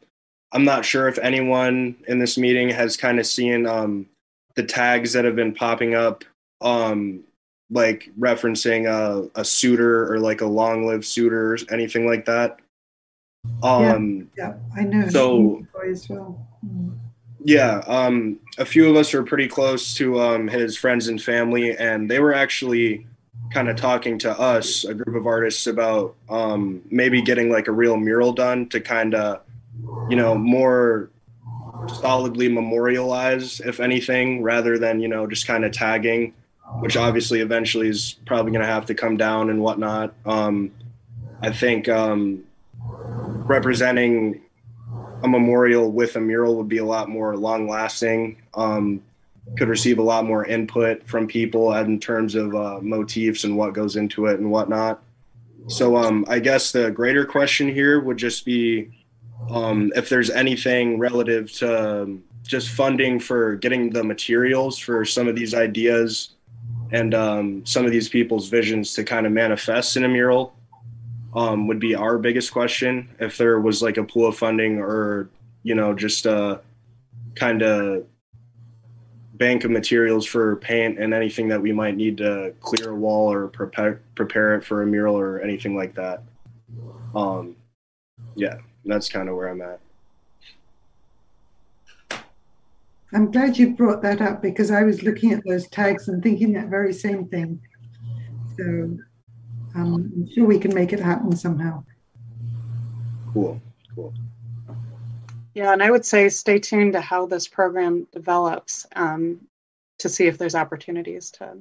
I'm 0.52 0.66
not 0.66 0.84
sure 0.84 1.08
if 1.08 1.18
anyone 1.20 1.96
in 2.08 2.20
this 2.20 2.38
meeting 2.38 2.70
has 2.70 2.98
kind 2.98 3.20
of 3.20 3.26
seen 3.26 3.66
um, 3.66 4.08
the 4.56 4.64
tags 4.64 5.14
that 5.14 5.26
have 5.26 5.36
been 5.36 5.54
popping 5.54 5.96
up, 5.96 6.24
um, 6.62 7.24
like 7.70 8.12
referencing 8.20 8.86
a, 8.88 9.30
a 9.40 9.46
suitor 9.46 10.12
or 10.12 10.20
like 10.20 10.42
a 10.42 10.46
long 10.46 10.86
lived 10.86 11.06
suitor 11.06 11.54
or 11.54 11.58
anything 11.72 12.06
like 12.06 12.26
that. 12.26 12.60
Um, 13.64 14.30
yeah, 14.38 14.50
yeah, 14.50 14.54
I 14.76 14.84
know. 14.84 15.10
So 15.10 15.66
as 15.90 16.08
well. 16.10 16.48
Mm. 16.66 16.98
Yeah, 17.44 17.82
um, 17.88 18.40
a 18.60 18.66
few 18.66 18.88
of 18.90 18.96
us 18.96 19.14
are 19.16 19.24
pretty 19.24 19.48
close 19.48 19.96
to 19.96 20.22
um, 20.22 20.48
his 20.48 20.78
friends 20.78 21.08
and 21.08 21.22
family, 21.22 21.76
and 21.76 22.10
they 22.10 22.20
were 22.20 22.36
actually 22.36 23.08
kind 23.52 23.68
of 23.68 23.78
talking 23.78 24.20
to 24.20 24.40
us, 24.40 24.84
a 24.86 24.94
group 24.94 25.16
of 25.16 25.26
artists, 25.26 25.66
about 25.66 26.16
um, 26.30 26.84
maybe 26.92 27.22
getting 27.22 27.50
like 27.50 27.68
a 27.68 27.72
real 27.72 27.98
mural 27.98 28.32
done 28.32 28.70
to 28.70 28.80
kind 28.80 29.16
of, 29.16 29.42
you 30.08 30.16
know, 30.16 30.36
more 30.36 31.10
solidly 31.88 32.48
memorialize, 32.50 33.60
if 33.62 33.80
anything, 33.80 34.44
rather 34.44 34.78
than 34.78 35.00
you 35.00 35.08
know 35.08 35.28
just 35.28 35.48
kind 35.48 35.66
of 35.66 35.72
tagging, 35.72 36.34
which 36.80 36.98
obviously 36.98 37.42
eventually 37.42 37.88
is 37.88 38.16
probably 38.26 38.52
going 38.52 38.62
to 38.62 38.68
have 38.68 38.86
to 38.88 38.96
come 38.96 39.18
down 39.18 39.50
and 39.50 39.62
whatnot. 39.62 40.14
Um, 40.26 40.72
I 41.42 41.52
think 41.52 41.90
um, 41.90 42.44
representing 42.78 44.42
a 45.24 45.28
memorial 45.28 45.92
with 45.92 46.16
a 46.16 46.22
mural 46.22 46.56
would 46.58 46.70
be 46.70 46.78
a 46.78 46.86
lot 46.86 47.10
more 47.10 47.36
long 47.36 47.68
lasting. 47.68 48.42
Um, 48.54 49.02
could 49.58 49.68
receive 49.68 49.98
a 49.98 50.04
lot 50.04 50.26
more 50.26 50.46
input 50.46 51.06
from 51.08 51.28
people 51.28 51.74
in 51.74 52.00
terms 52.00 52.36
of 52.36 52.56
uh, 52.56 52.80
motifs 52.82 53.44
and 53.44 53.58
what 53.58 53.74
goes 53.74 53.96
into 53.96 54.28
it 54.28 54.40
and 54.40 54.52
whatnot. 54.52 55.02
So 55.68 55.98
um, 55.98 56.26
I 56.28 56.40
guess 56.40 56.72
the 56.72 56.90
greater 56.92 57.26
question 57.26 57.74
here 57.74 58.00
would 58.00 58.18
just 58.18 58.46
be 58.46 59.01
um, 59.50 59.92
if 59.96 60.10
there's 60.10 60.30
anything 60.30 61.00
relative 61.00 61.52
to 61.54 62.02
um, 62.04 62.24
just 62.44 62.70
funding 62.70 63.20
for 63.20 63.56
getting 63.56 63.90
the 63.90 64.04
materials 64.04 64.78
for 64.78 65.06
some 65.06 65.28
of 65.28 65.36
these 65.36 65.54
ideas 65.54 66.32
and 66.92 67.14
um, 67.14 67.66
some 67.66 67.86
of 67.86 67.92
these 67.92 68.10
people's 68.10 68.50
visions 68.50 68.94
to 68.94 69.04
kind 69.04 69.26
of 69.26 69.32
manifest 69.32 69.96
in 69.96 70.04
a 70.04 70.10
mural 70.10 70.54
um, 71.34 71.68
would 71.68 71.80
be 71.80 71.96
our 71.96 72.18
biggest 72.18 72.52
question. 72.52 73.10
If 73.20 73.38
there 73.38 73.60
was 73.60 73.82
like 73.82 73.98
a 73.98 74.04
pool 74.04 74.28
of 74.28 74.38
funding 74.38 74.80
or, 74.80 75.30
you 75.64 75.76
know, 75.76 75.94
just 75.94 76.26
a 76.26 76.62
kind 77.36 77.62
of 77.62 78.06
bank 79.36 79.64
of 79.64 79.72
materials 79.72 80.26
for 80.26 80.58
paint 80.58 81.00
and 81.00 81.14
anything 81.14 81.48
that 81.48 81.62
we 81.62 81.72
might 81.72 81.96
need 81.96 82.18
to 82.18 82.54
clear 82.60 82.92
a 82.92 82.96
wall 82.96 83.32
or 83.32 83.48
prepare 83.48 84.02
prepare 84.14 84.56
it 84.56 84.64
for 84.64 84.84
a 84.84 84.86
mural 84.86 85.18
or 85.18 85.40
anything 85.40 85.76
like 85.76 85.96
that. 85.96 86.22
Um, 87.16 87.56
yeah, 88.36 88.58
that's 88.86 89.10
kind 89.10 89.30
of 89.30 89.36
where 89.36 89.50
I'm 89.50 89.62
at. 89.62 89.80
I'm 93.14 93.32
glad 93.32 93.58
you 93.58 93.76
brought 93.76 94.02
that 94.04 94.22
up 94.22 94.42
because 94.42 94.72
I 94.72 94.84
was 94.84 95.04
looking 95.04 95.34
at 95.34 95.44
those 95.46 95.68
tags 95.68 96.08
and 96.08 96.24
thinking 96.24 96.54
that 96.54 96.68
very 96.68 96.94
same 96.94 97.28
thing. 97.28 97.60
So 98.58 98.64
um, 99.76 100.12
I'm 100.16 100.30
sure 100.34 100.46
we 100.46 100.60
can 100.60 100.74
make 100.74 100.94
it 100.94 101.00
happen 101.00 101.36
somehow. 101.36 101.84
Cool, 103.34 103.62
cool. 103.96 104.14
Yeah, 105.54 105.74
and 105.74 105.84
I 105.84 105.92
would 105.92 106.06
say 106.06 106.30
stay 106.30 106.60
tuned 106.60 106.94
to 106.94 107.02
how 107.02 107.26
this 107.26 107.48
program 107.48 108.08
develops 108.14 108.86
um, 108.96 109.42
to 110.00 110.08
see 110.08 110.28
if 110.28 110.38
there's 110.38 110.56
opportunities 110.56 111.30
to 111.32 111.58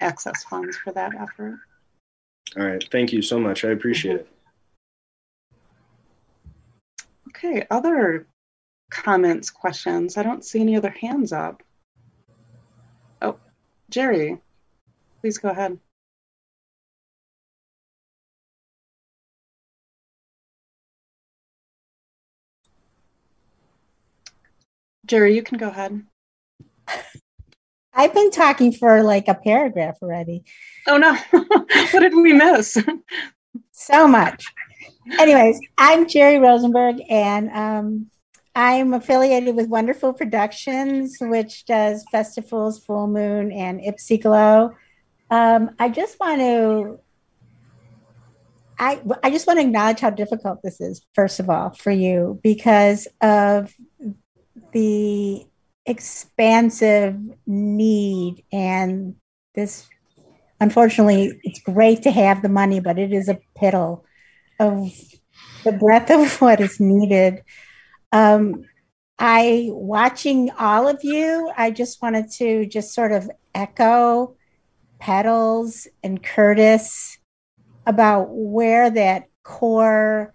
access 0.00 0.44
funds 0.44 0.76
for 0.78 0.92
that 0.92 1.14
effort. 1.14 1.58
All 2.56 2.64
right, 2.64 2.82
thank 2.90 3.12
you 3.12 3.20
so 3.20 3.38
much. 3.38 3.64
I 3.64 3.70
appreciate 3.70 4.16
it. 4.16 4.31
Okay, 7.44 7.66
other 7.72 8.28
comments, 8.90 9.50
questions? 9.50 10.16
I 10.16 10.22
don't 10.22 10.44
see 10.44 10.60
any 10.60 10.76
other 10.76 10.90
hands 10.90 11.32
up. 11.32 11.60
Oh, 13.20 13.36
Jerry, 13.90 14.38
please 15.20 15.38
go 15.38 15.48
ahead. 15.48 15.76
Jerry, 25.04 25.34
you 25.34 25.42
can 25.42 25.58
go 25.58 25.66
ahead. 25.66 26.00
I've 27.92 28.14
been 28.14 28.30
talking 28.30 28.72
for 28.72 29.02
like 29.02 29.26
a 29.26 29.34
paragraph 29.34 29.96
already. 30.00 30.44
Oh 30.86 30.96
no, 30.96 31.16
what 31.32 32.00
did 32.00 32.14
we 32.14 32.34
miss? 32.34 32.78
so 33.72 34.06
much. 34.06 34.44
Anyways, 35.18 35.60
I'm 35.78 36.08
Jerry 36.08 36.38
Rosenberg, 36.38 36.96
and 37.08 37.50
um, 37.50 38.10
I'm 38.54 38.94
affiliated 38.94 39.56
with 39.56 39.70
Wonderfool 39.70 40.16
Productions, 40.16 41.16
which 41.20 41.64
does 41.66 42.04
FestiFools, 42.12 42.84
Full 42.84 43.06
Moon, 43.06 43.52
and 43.52 43.80
Ipsy 43.80 44.20
Glow. 44.20 44.72
Um, 45.30 45.70
I 45.78 45.88
just 45.88 46.18
want 46.20 46.40
to. 46.40 46.98
I, 48.78 49.00
I 49.22 49.30
just 49.30 49.46
want 49.46 49.60
to 49.60 49.64
acknowledge 49.64 50.00
how 50.00 50.10
difficult 50.10 50.60
this 50.62 50.80
is, 50.80 51.04
first 51.14 51.38
of 51.38 51.48
all, 51.48 51.70
for 51.70 51.92
you 51.92 52.40
because 52.42 53.06
of 53.20 53.72
the 54.72 55.46
expansive 55.86 57.18
need 57.46 58.44
and 58.52 59.16
this 59.54 59.88
unfortunately 60.60 61.40
it's 61.42 61.60
great 61.60 62.02
to 62.02 62.10
have 62.10 62.40
the 62.40 62.48
money 62.48 62.78
but 62.78 63.00
it 63.00 63.12
is 63.12 63.28
a 63.28 63.38
piddle 63.60 64.02
of 64.62 64.90
the 65.64 65.72
breadth 65.72 66.10
of 66.10 66.40
what 66.40 66.60
is 66.60 66.80
needed 66.80 67.42
um, 68.12 68.64
i 69.18 69.68
watching 69.70 70.50
all 70.58 70.88
of 70.88 71.00
you 71.02 71.50
i 71.56 71.70
just 71.70 72.00
wanted 72.02 72.30
to 72.30 72.66
just 72.66 72.94
sort 72.94 73.12
of 73.12 73.30
echo 73.54 74.36
petals 74.98 75.86
and 76.02 76.22
curtis 76.22 77.18
about 77.86 78.28
where 78.30 78.90
that 78.90 79.24
core 79.42 80.32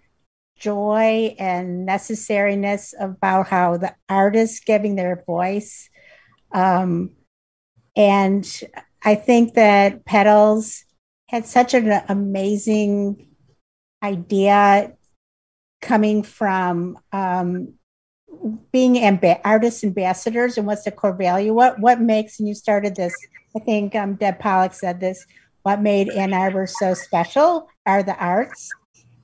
joy 0.58 1.34
and 1.38 1.88
necessariness 1.88 2.92
about 2.98 3.46
how 3.46 3.76
the 3.76 3.94
artists 4.08 4.60
giving 4.60 4.96
their 4.96 5.22
voice. 5.26 5.88
Um, 6.52 7.12
and 7.96 8.46
I 9.04 9.14
think 9.14 9.54
that 9.54 10.04
Petals 10.04 10.84
had 11.28 11.46
such 11.46 11.74
an 11.74 12.02
amazing 12.08 13.27
idea 14.02 14.92
coming 15.80 16.22
from 16.22 16.98
um, 17.12 17.74
being 18.72 18.94
amb- 18.94 19.40
artist 19.44 19.84
ambassadors 19.84 20.58
and 20.58 20.66
what's 20.66 20.84
the 20.84 20.90
core 20.90 21.12
value? 21.14 21.52
What 21.52 21.78
what 21.80 22.00
makes 22.00 22.38
and 22.38 22.48
you 22.48 22.54
started 22.54 22.94
this 22.94 23.14
i 23.56 23.58
think 23.58 23.94
um, 23.94 24.14
Deb 24.14 24.38
Polich 24.38 24.74
said 24.74 25.00
this 25.00 25.26
what 25.62 25.80
made 25.80 26.08
ann 26.10 26.32
arbor 26.32 26.66
so 26.66 26.94
special 26.94 27.68
are 27.86 28.02
the 28.02 28.16
arts. 28.16 28.70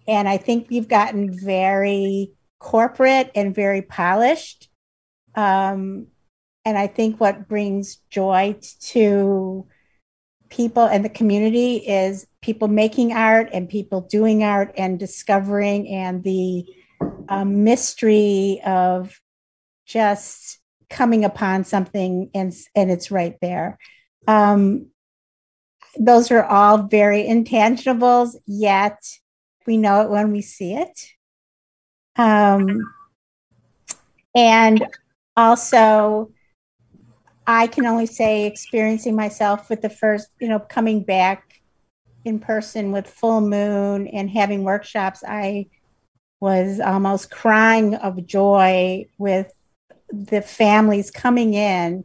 And 0.08 0.28
i 0.28 0.36
think 0.36 0.66
you've 0.70 0.88
gotten 0.88 1.38
very 1.38 2.32
corporate 2.58 3.30
and 3.34 3.54
very 3.54 3.82
polished 3.82 4.68
um, 5.34 6.06
and 6.64 6.78
i 6.78 6.86
think 6.86 7.20
what 7.20 7.48
brings 7.48 7.96
joy 8.10 8.56
to 8.80 9.66
people 10.54 10.84
and 10.84 11.04
the 11.04 11.08
community 11.08 11.76
is 11.76 12.26
people 12.40 12.68
making 12.68 13.12
art 13.12 13.50
and 13.52 13.68
people 13.68 14.02
doing 14.02 14.44
art 14.44 14.72
and 14.76 14.98
discovering 14.98 15.88
and 15.88 16.22
the 16.22 16.64
um, 17.28 17.64
mystery 17.64 18.60
of 18.64 19.20
just 19.84 20.60
coming 20.88 21.24
upon 21.24 21.64
something 21.64 22.30
and 22.34 22.54
and 22.74 22.90
it's 22.90 23.10
right 23.10 23.36
there. 23.42 23.78
Um, 24.28 24.86
those 25.98 26.30
are 26.30 26.44
all 26.44 26.78
very 26.78 27.24
intangibles 27.24 28.36
yet 28.46 28.98
we 29.66 29.76
know 29.76 30.02
it 30.02 30.10
when 30.10 30.32
we 30.32 30.42
see 30.42 30.74
it. 30.74 31.12
Um, 32.16 32.92
and 34.34 34.84
also 35.36 36.32
I 37.46 37.66
can 37.66 37.86
only 37.86 38.06
say 38.06 38.46
experiencing 38.46 39.14
myself 39.14 39.68
with 39.68 39.82
the 39.82 39.90
first, 39.90 40.28
you 40.40 40.48
know, 40.48 40.58
coming 40.58 41.02
back 41.02 41.60
in 42.24 42.38
person 42.38 42.90
with 42.90 43.14
FoolMoon 43.20 44.08
and 44.12 44.30
having 44.30 44.64
workshops, 44.64 45.22
I 45.26 45.66
was 46.40 46.80
almost 46.80 47.30
crying 47.30 47.94
of 47.94 48.26
joy 48.26 49.06
with 49.18 49.52
the 50.10 50.42
families 50.42 51.10
coming 51.10 51.54
in 51.54 52.04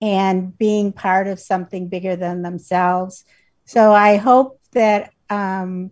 and 0.00 0.56
being 0.56 0.92
part 0.92 1.26
of 1.26 1.38
something 1.38 1.88
bigger 1.88 2.16
than 2.16 2.42
themselves. 2.42 3.24
So 3.66 3.92
I 3.92 4.16
hope 4.16 4.60
that 4.72 5.12
um, 5.28 5.90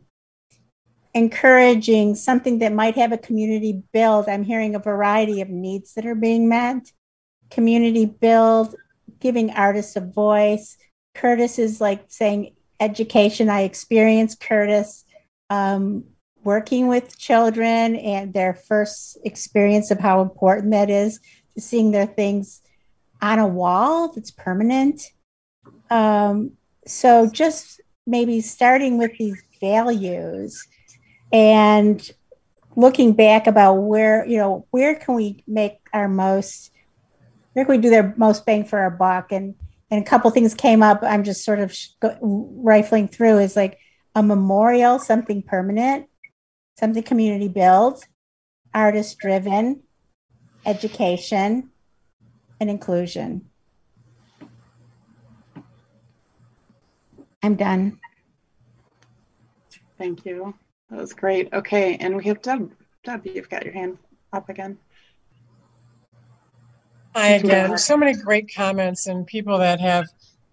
encouraging 1.15 2.15
something 2.15 2.59
that 2.61 2.73
might 2.73 2.97
have 2.97 3.13
a 3.13 3.19
community 3.19 3.83
build, 3.93 4.29
I'm 4.29 4.45
hearing 4.45 4.75
a 4.75 4.81
variety 4.81 5.41
of 5.41 5.49
needs 5.49 5.95
that 5.95 6.07
are 6.07 6.15
being 6.15 6.49
met. 6.49 6.91
Community 7.51 8.07
build 8.07 8.75
giving 9.21 9.51
artists 9.51 9.97
a 9.97 10.01
voice. 10.01 10.77
Curtis 11.15 11.59
is 11.59 11.81
like 11.81 12.05
saying 12.09 12.55
education. 12.81 13.49
I 13.49 13.63
experienced 13.63 14.41
Curtis 14.41 15.05
um, 15.51 16.05
working 16.45 16.89
with 16.89 17.19
children 17.19 17.97
and 17.97 18.33
their 18.33 18.55
first 18.55 19.19
experience 19.25 19.91
of 19.91 19.99
how 19.99 20.23
important 20.23 20.73
that 20.73 20.91
is 20.91 21.21
to 21.55 21.61
seeing 21.61 21.91
their 21.91 22.07
things 22.07 22.63
on 23.21 23.39
a 23.39 23.47
wall 23.47 24.13
that's 24.13 24.31
permanent. 24.31 25.03
Um, 25.91 26.53
so 26.87 27.29
just 27.29 27.81
maybe 28.07 28.41
starting 28.41 28.99
with 28.99 29.17
these 29.19 29.43
values 29.61 30.67
and 31.33 32.11
looking 32.77 33.13
back 33.13 33.47
about 33.47 33.75
where 33.75 34.25
you 34.27 34.39
know 34.39 34.67
where 34.71 34.95
can 34.95 35.15
we 35.15 35.43
make 35.47 35.79
our 35.93 36.09
most 36.09 36.71
can 37.65 37.77
we 37.77 37.79
do 37.79 37.91
their 37.91 38.15
most 38.17 38.47
bang 38.47 38.65
for 38.65 38.79
our 38.79 38.91
buck? 38.91 39.33
And 39.33 39.55
and 39.91 40.03
a 40.03 40.05
couple 40.05 40.31
things 40.31 40.55
came 40.55 40.83
up. 40.83 41.01
I'm 41.03 41.25
just 41.25 41.45
sort 41.45 41.61
of 41.61 41.75
rifling 42.21 43.09
through. 43.09 43.39
Is 43.39 43.57
like 43.57 43.79
a 44.15 44.23
memorial, 44.23 44.99
something 44.99 45.43
permanent, 45.43 46.07
something 46.79 47.03
community 47.03 47.49
built, 47.49 48.07
artist 48.75 49.19
driven, 49.19 49.83
education, 50.67 51.71
and 52.61 52.71
inclusion. 52.71 53.49
I'm 57.43 57.55
done. 57.55 57.99
Thank 59.97 60.27
you. 60.27 60.55
That 60.91 60.99
was 61.01 61.13
great. 61.13 61.53
Okay, 61.53 61.97
and 61.97 62.17
we 62.17 62.25
have 62.25 62.43
Deb. 62.43 62.73
Deb, 63.05 63.27
you've 63.27 63.49
got 63.49 63.65
your 63.65 63.75
hand 63.75 63.99
up 64.33 64.49
again. 64.49 64.79
Hi 67.19 67.31
again. 67.31 67.77
So 67.79 67.97
many 67.97 68.15
great 68.15 68.49
comments 68.55 69.09
and 69.09 69.27
people 69.27 69.59
that 69.59 69.81
have 69.81 70.07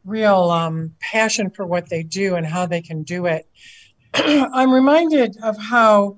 real 0.03 0.49
um, 0.49 0.95
passion 0.99 1.51
for 1.51 1.63
what 1.63 1.89
they 1.89 2.01
do 2.01 2.33
and 2.33 2.43
how 2.43 2.65
they 2.65 2.81
can 2.81 3.03
do 3.03 3.27
it. 3.27 3.47
I'm 4.15 4.73
reminded 4.73 5.37
of 5.43 5.59
how 5.59 6.17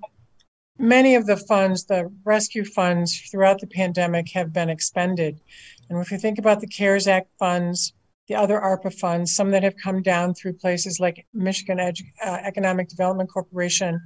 many 0.80 1.16
of 1.16 1.26
the 1.26 1.36
funds, 1.36 1.84
the 1.84 2.10
rescue 2.24 2.64
funds 2.64 3.30
throughout 3.30 3.60
the 3.60 3.68
pandemic, 3.68 4.32
have 4.36 4.54
been 4.54 4.70
expended. 4.70 5.41
And 5.89 6.00
if 6.00 6.12
you 6.12 6.18
think 6.18 6.39
about 6.39 6.62
the 6.62 6.68
CARES 6.68 7.10
Act 7.10 7.28
funds, 7.38 7.91
the 8.30 8.36
other 8.36 8.58
ARPA 8.58 8.93
funds, 8.98 9.36
some 9.36 9.52
that 9.52 9.64
have 9.64 9.76
come 9.76 10.02
down 10.02 10.34
through 10.34 10.54
places 10.54 10.98
like 10.98 11.28
Michigan 11.34 11.80
Edu- 11.80 12.06
uh, 12.26 12.39
Economic 12.45 12.88
Development 12.88 13.30
Corporation 13.30 14.00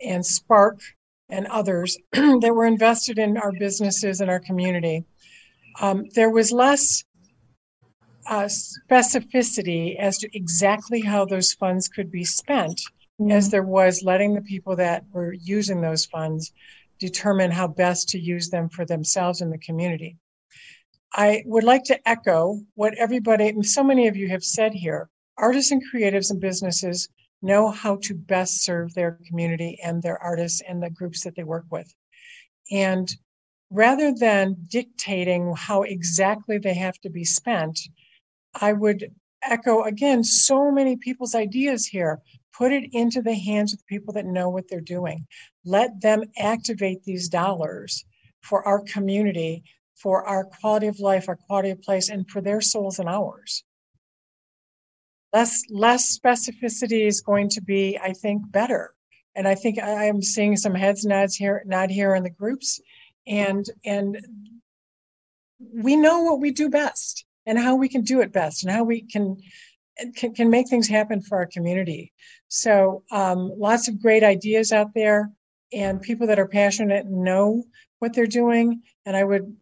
and 0.00 0.24
Spark 0.24 0.82
and 1.28 1.48
others 1.48 1.98
that 2.12 2.52
were 2.54 2.66
invested 2.66 3.18
in 3.18 3.36
our 3.36 3.50
businesses 3.50 4.20
and 4.20 4.30
our 4.30 4.38
community 4.38 5.04
um, 5.80 6.04
there 6.14 6.30
was 6.30 6.52
less 6.52 7.04
uh, 8.28 8.48
specificity 8.88 9.96
as 9.98 10.18
to 10.18 10.36
exactly 10.36 11.00
how 11.00 11.24
those 11.24 11.52
funds 11.52 11.88
could 11.88 12.10
be 12.10 12.24
spent 12.24 12.80
mm-hmm. 13.20 13.30
as 13.30 13.50
there 13.50 13.62
was 13.62 14.02
letting 14.02 14.34
the 14.34 14.42
people 14.42 14.76
that 14.76 15.04
were 15.12 15.32
using 15.32 15.80
those 15.80 16.06
funds 16.06 16.52
determine 16.98 17.50
how 17.50 17.66
best 17.66 18.08
to 18.10 18.18
use 18.18 18.50
them 18.50 18.68
for 18.68 18.84
themselves 18.84 19.40
and 19.40 19.52
the 19.52 19.58
community. 19.58 20.16
I 21.12 21.42
would 21.46 21.64
like 21.64 21.84
to 21.84 22.08
echo 22.08 22.60
what 22.74 22.94
everybody, 22.98 23.48
and 23.48 23.66
so 23.66 23.82
many 23.82 24.06
of 24.06 24.16
you 24.16 24.28
have 24.28 24.44
said 24.44 24.72
here 24.74 25.08
artists 25.36 25.72
and 25.72 25.82
creatives 25.92 26.30
and 26.30 26.40
businesses 26.40 27.08
know 27.42 27.70
how 27.70 27.96
to 28.02 28.14
best 28.14 28.62
serve 28.62 28.92
their 28.92 29.18
community 29.26 29.78
and 29.82 30.02
their 30.02 30.22
artists 30.22 30.60
and 30.68 30.82
the 30.82 30.90
groups 30.90 31.24
that 31.24 31.34
they 31.34 31.42
work 31.42 31.64
with. 31.70 31.92
And 32.70 33.10
rather 33.70 34.12
than 34.12 34.56
dictating 34.66 35.54
how 35.56 35.82
exactly 35.82 36.58
they 36.58 36.74
have 36.74 37.00
to 37.00 37.10
be 37.10 37.24
spent, 37.24 37.80
I 38.60 38.72
would 38.72 39.12
echo 39.42 39.84
again 39.84 40.24
so 40.24 40.70
many 40.70 40.96
people's 40.96 41.34
ideas 41.34 41.86
here. 41.86 42.20
Put 42.52 42.72
it 42.72 42.90
into 42.92 43.22
the 43.22 43.34
hands 43.34 43.72
of 43.72 43.78
the 43.78 43.84
people 43.86 44.12
that 44.14 44.26
know 44.26 44.50
what 44.50 44.68
they're 44.68 44.80
doing. 44.80 45.26
Let 45.64 46.00
them 46.00 46.24
activate 46.36 47.04
these 47.04 47.28
dollars 47.28 48.04
for 48.42 48.66
our 48.66 48.82
community, 48.82 49.62
for 49.94 50.26
our 50.26 50.44
quality 50.44 50.88
of 50.88 50.98
life, 50.98 51.28
our 51.28 51.36
quality 51.36 51.70
of 51.70 51.80
place, 51.80 52.10
and 52.10 52.28
for 52.28 52.40
their 52.40 52.60
souls 52.60 52.98
and 52.98 53.08
ours. 53.08 53.64
Less, 55.32 55.62
less 55.70 56.18
specificity 56.18 57.06
is 57.06 57.20
going 57.20 57.48
to 57.50 57.62
be, 57.62 57.98
I 58.02 58.12
think, 58.12 58.50
better. 58.50 58.94
And 59.36 59.46
I 59.46 59.54
think 59.54 59.78
I 59.78 60.06
am 60.06 60.22
seeing 60.22 60.56
some 60.56 60.74
heads 60.74 61.06
nods 61.06 61.36
here, 61.36 61.62
nod 61.64 61.90
here 61.90 62.16
in 62.16 62.24
the 62.24 62.30
groups 62.30 62.80
and 63.26 63.66
and 63.84 64.18
we 65.72 65.96
know 65.96 66.22
what 66.22 66.40
we 66.40 66.50
do 66.50 66.68
best 66.68 67.24
and 67.46 67.58
how 67.58 67.76
we 67.76 67.88
can 67.88 68.02
do 68.02 68.20
it 68.20 68.32
best 68.32 68.62
and 68.62 68.72
how 68.72 68.84
we 68.84 69.02
can 69.02 69.36
can, 70.16 70.34
can 70.34 70.50
make 70.50 70.68
things 70.68 70.88
happen 70.88 71.20
for 71.20 71.38
our 71.38 71.46
community. 71.46 72.12
So 72.48 73.02
um, 73.10 73.52
lots 73.58 73.88
of 73.88 74.00
great 74.00 74.22
ideas 74.22 74.72
out 74.72 74.94
there 74.94 75.30
and 75.72 76.00
people 76.00 76.26
that 76.28 76.38
are 76.38 76.48
passionate 76.48 77.06
know 77.06 77.64
what 77.98 78.14
they're 78.14 78.26
doing. 78.26 78.82
And 79.06 79.16
i 79.16 79.24
would 79.24 79.56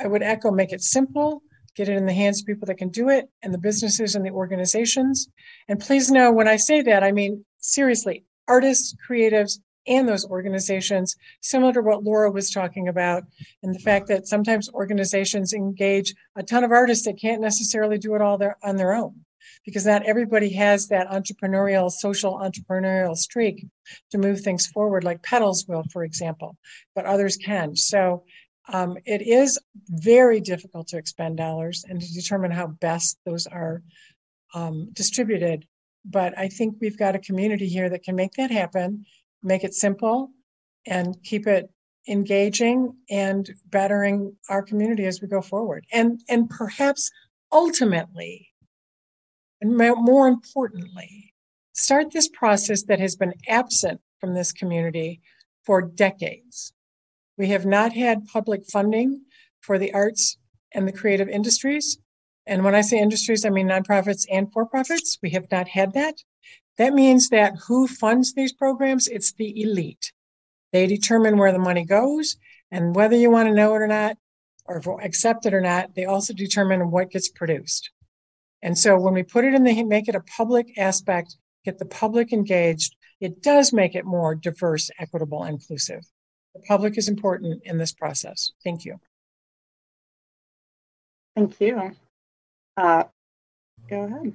i 0.00 0.06
would 0.06 0.22
echo 0.22 0.50
make 0.50 0.72
it 0.72 0.82
simple 0.82 1.42
get 1.76 1.88
it 1.88 1.96
in 1.96 2.06
the 2.06 2.12
hands 2.12 2.40
of 2.40 2.46
people 2.46 2.66
that 2.66 2.78
can 2.78 2.88
do 2.88 3.08
it 3.08 3.28
and 3.42 3.52
the 3.52 3.58
businesses 3.58 4.14
and 4.14 4.24
the 4.24 4.30
organizations. 4.30 5.28
And 5.68 5.80
please 5.80 6.10
know 6.10 6.32
when 6.32 6.48
i 6.48 6.56
say 6.56 6.82
that 6.82 7.02
i 7.02 7.12
mean 7.12 7.44
seriously 7.58 8.24
artists 8.48 8.94
creatives 9.08 9.58
and 9.86 10.08
those 10.08 10.26
organizations, 10.26 11.16
similar 11.40 11.72
to 11.72 11.82
what 11.82 12.04
Laura 12.04 12.30
was 12.30 12.50
talking 12.50 12.88
about, 12.88 13.24
and 13.62 13.74
the 13.74 13.80
fact 13.80 14.08
that 14.08 14.26
sometimes 14.26 14.70
organizations 14.70 15.52
engage 15.52 16.14
a 16.36 16.42
ton 16.42 16.64
of 16.64 16.72
artists 16.72 17.04
that 17.06 17.20
can't 17.20 17.42
necessarily 17.42 17.98
do 17.98 18.14
it 18.14 18.22
all 18.22 18.38
their, 18.38 18.56
on 18.62 18.76
their 18.76 18.94
own 18.94 19.24
because 19.64 19.86
not 19.86 20.04
everybody 20.04 20.50
has 20.50 20.88
that 20.88 21.08
entrepreneurial, 21.08 21.90
social 21.90 22.38
entrepreneurial 22.38 23.16
streak 23.16 23.66
to 24.10 24.18
move 24.18 24.40
things 24.40 24.66
forward, 24.66 25.04
like 25.04 25.22
Petals 25.22 25.66
will, 25.66 25.84
for 25.92 26.04
example, 26.04 26.56
but 26.94 27.06
others 27.06 27.36
can. 27.36 27.74
So 27.76 28.24
um, 28.68 28.96
it 29.04 29.22
is 29.22 29.58
very 29.88 30.40
difficult 30.40 30.88
to 30.88 30.98
expend 30.98 31.36
dollars 31.36 31.84
and 31.88 32.00
to 32.00 32.14
determine 32.14 32.50
how 32.50 32.66
best 32.66 33.18
those 33.24 33.46
are 33.46 33.82
um, 34.54 34.90
distributed. 34.92 35.66
But 36.04 36.38
I 36.38 36.48
think 36.48 36.76
we've 36.80 36.98
got 36.98 37.14
a 37.14 37.18
community 37.18 37.68
here 37.68 37.88
that 37.88 38.02
can 38.02 38.16
make 38.16 38.32
that 38.34 38.50
happen 38.50 39.06
make 39.44 39.64
it 39.64 39.74
simple, 39.74 40.30
and 40.86 41.16
keep 41.22 41.46
it 41.46 41.70
engaging 42.08 42.94
and 43.10 43.50
bettering 43.66 44.36
our 44.48 44.62
community 44.62 45.06
as 45.06 45.20
we 45.20 45.28
go 45.28 45.40
forward. 45.40 45.86
And, 45.92 46.20
and 46.28 46.50
perhaps 46.50 47.10
ultimately, 47.52 48.48
and 49.60 49.76
more 49.76 50.28
importantly, 50.28 51.32
start 51.72 52.12
this 52.12 52.28
process 52.28 52.82
that 52.84 53.00
has 53.00 53.16
been 53.16 53.34
absent 53.48 54.00
from 54.20 54.34
this 54.34 54.52
community 54.52 55.20
for 55.64 55.80
decades. 55.80 56.72
We 57.38 57.48
have 57.48 57.64
not 57.66 57.92
had 57.92 58.26
public 58.26 58.64
funding 58.70 59.22
for 59.60 59.78
the 59.78 59.92
arts 59.94 60.36
and 60.72 60.86
the 60.86 60.92
creative 60.92 61.28
industries. 61.28 61.98
And 62.46 62.64
when 62.64 62.74
I 62.74 62.82
say 62.82 62.98
industries, 62.98 63.44
I 63.44 63.50
mean 63.50 63.68
nonprofits 63.68 64.26
and 64.30 64.52
for 64.52 64.66
profits. 64.66 65.18
We 65.22 65.30
have 65.30 65.50
not 65.50 65.68
had 65.68 65.94
that. 65.94 66.16
That 66.78 66.94
means 66.94 67.28
that 67.28 67.54
who 67.66 67.86
funds 67.86 68.34
these 68.34 68.52
programs? 68.52 69.06
It's 69.06 69.32
the 69.32 69.62
elite. 69.62 70.12
They 70.72 70.86
determine 70.86 71.38
where 71.38 71.52
the 71.52 71.58
money 71.58 71.84
goes 71.84 72.36
and 72.70 72.94
whether 72.94 73.16
you 73.16 73.30
want 73.30 73.48
to 73.48 73.54
know 73.54 73.74
it 73.74 73.78
or 73.78 73.86
not, 73.86 74.16
or 74.66 74.80
accept 75.02 75.46
it 75.46 75.54
or 75.54 75.60
not, 75.60 75.94
they 75.94 76.04
also 76.04 76.32
determine 76.32 76.90
what 76.90 77.10
gets 77.10 77.28
produced. 77.28 77.90
And 78.62 78.76
so 78.76 78.98
when 78.98 79.14
we 79.14 79.22
put 79.22 79.44
it 79.44 79.54
in 79.54 79.62
the, 79.62 79.82
make 79.84 80.08
it 80.08 80.14
a 80.14 80.20
public 80.20 80.76
aspect, 80.78 81.36
get 81.64 81.78
the 81.78 81.84
public 81.84 82.32
engaged, 82.32 82.96
it 83.20 83.42
does 83.42 83.72
make 83.72 83.94
it 83.94 84.04
more 84.04 84.34
diverse, 84.34 84.90
equitable, 84.98 85.44
inclusive. 85.44 86.02
The 86.54 86.62
public 86.66 86.96
is 86.98 87.08
important 87.08 87.62
in 87.64 87.78
this 87.78 87.92
process. 87.92 88.50
Thank 88.64 88.84
you. 88.84 88.98
Thank 91.36 91.60
you. 91.60 91.92
Uh, 92.76 93.04
go 93.88 94.02
ahead. 94.04 94.34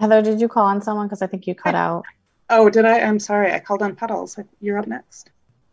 Heather, 0.00 0.22
did 0.22 0.40
you 0.40 0.48
call 0.48 0.64
on 0.64 0.80
someone? 0.80 1.06
Because 1.06 1.20
I 1.20 1.26
think 1.26 1.46
you 1.46 1.54
cut 1.54 1.74
out. 1.74 2.04
Oh, 2.48 2.70
did 2.70 2.86
I? 2.86 3.00
I'm 3.00 3.18
sorry. 3.18 3.52
I 3.52 3.60
called 3.60 3.82
on 3.82 3.94
Petals. 3.94 4.38
You're 4.58 4.78
up 4.78 4.86
next. 4.86 5.30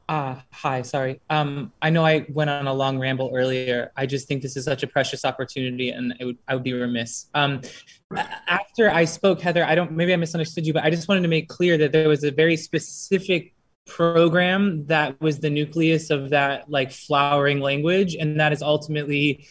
Uh, 0.09 0.35
hi, 0.51 0.81
sorry. 0.81 1.21
Um, 1.29 1.71
I 1.81 1.89
know 1.89 2.05
I 2.05 2.25
went 2.29 2.49
on 2.49 2.67
a 2.67 2.73
long 2.73 2.99
ramble 2.99 3.31
earlier. 3.33 3.93
I 3.95 4.05
just 4.05 4.27
think 4.27 4.41
this 4.41 4.57
is 4.57 4.65
such 4.65 4.83
a 4.83 4.87
precious 4.87 5.23
opportunity 5.23 5.91
and 5.91 6.13
it 6.19 6.25
would, 6.25 6.37
I 6.45 6.55
would 6.55 6.63
be 6.63 6.73
remiss. 6.73 7.27
Um, 7.33 7.61
after 8.47 8.89
I 8.89 9.05
spoke, 9.05 9.39
Heather, 9.39 9.63
I 9.63 9.75
don't, 9.75 9.93
maybe 9.93 10.11
I 10.11 10.17
misunderstood 10.17 10.65
you, 10.65 10.73
but 10.73 10.83
I 10.83 10.89
just 10.89 11.07
wanted 11.07 11.21
to 11.21 11.29
make 11.29 11.47
clear 11.47 11.77
that 11.77 11.93
there 11.93 12.09
was 12.09 12.25
a 12.25 12.31
very 12.31 12.57
specific 12.57 13.53
program 13.85 14.85
that 14.87 15.19
was 15.21 15.39
the 15.39 15.49
nucleus 15.49 16.09
of 16.09 16.31
that 16.31 16.69
like 16.69 16.91
flowering 16.91 17.61
language. 17.61 18.15
And 18.15 18.39
that 18.41 18.51
is 18.51 18.61
ultimately 18.61 19.47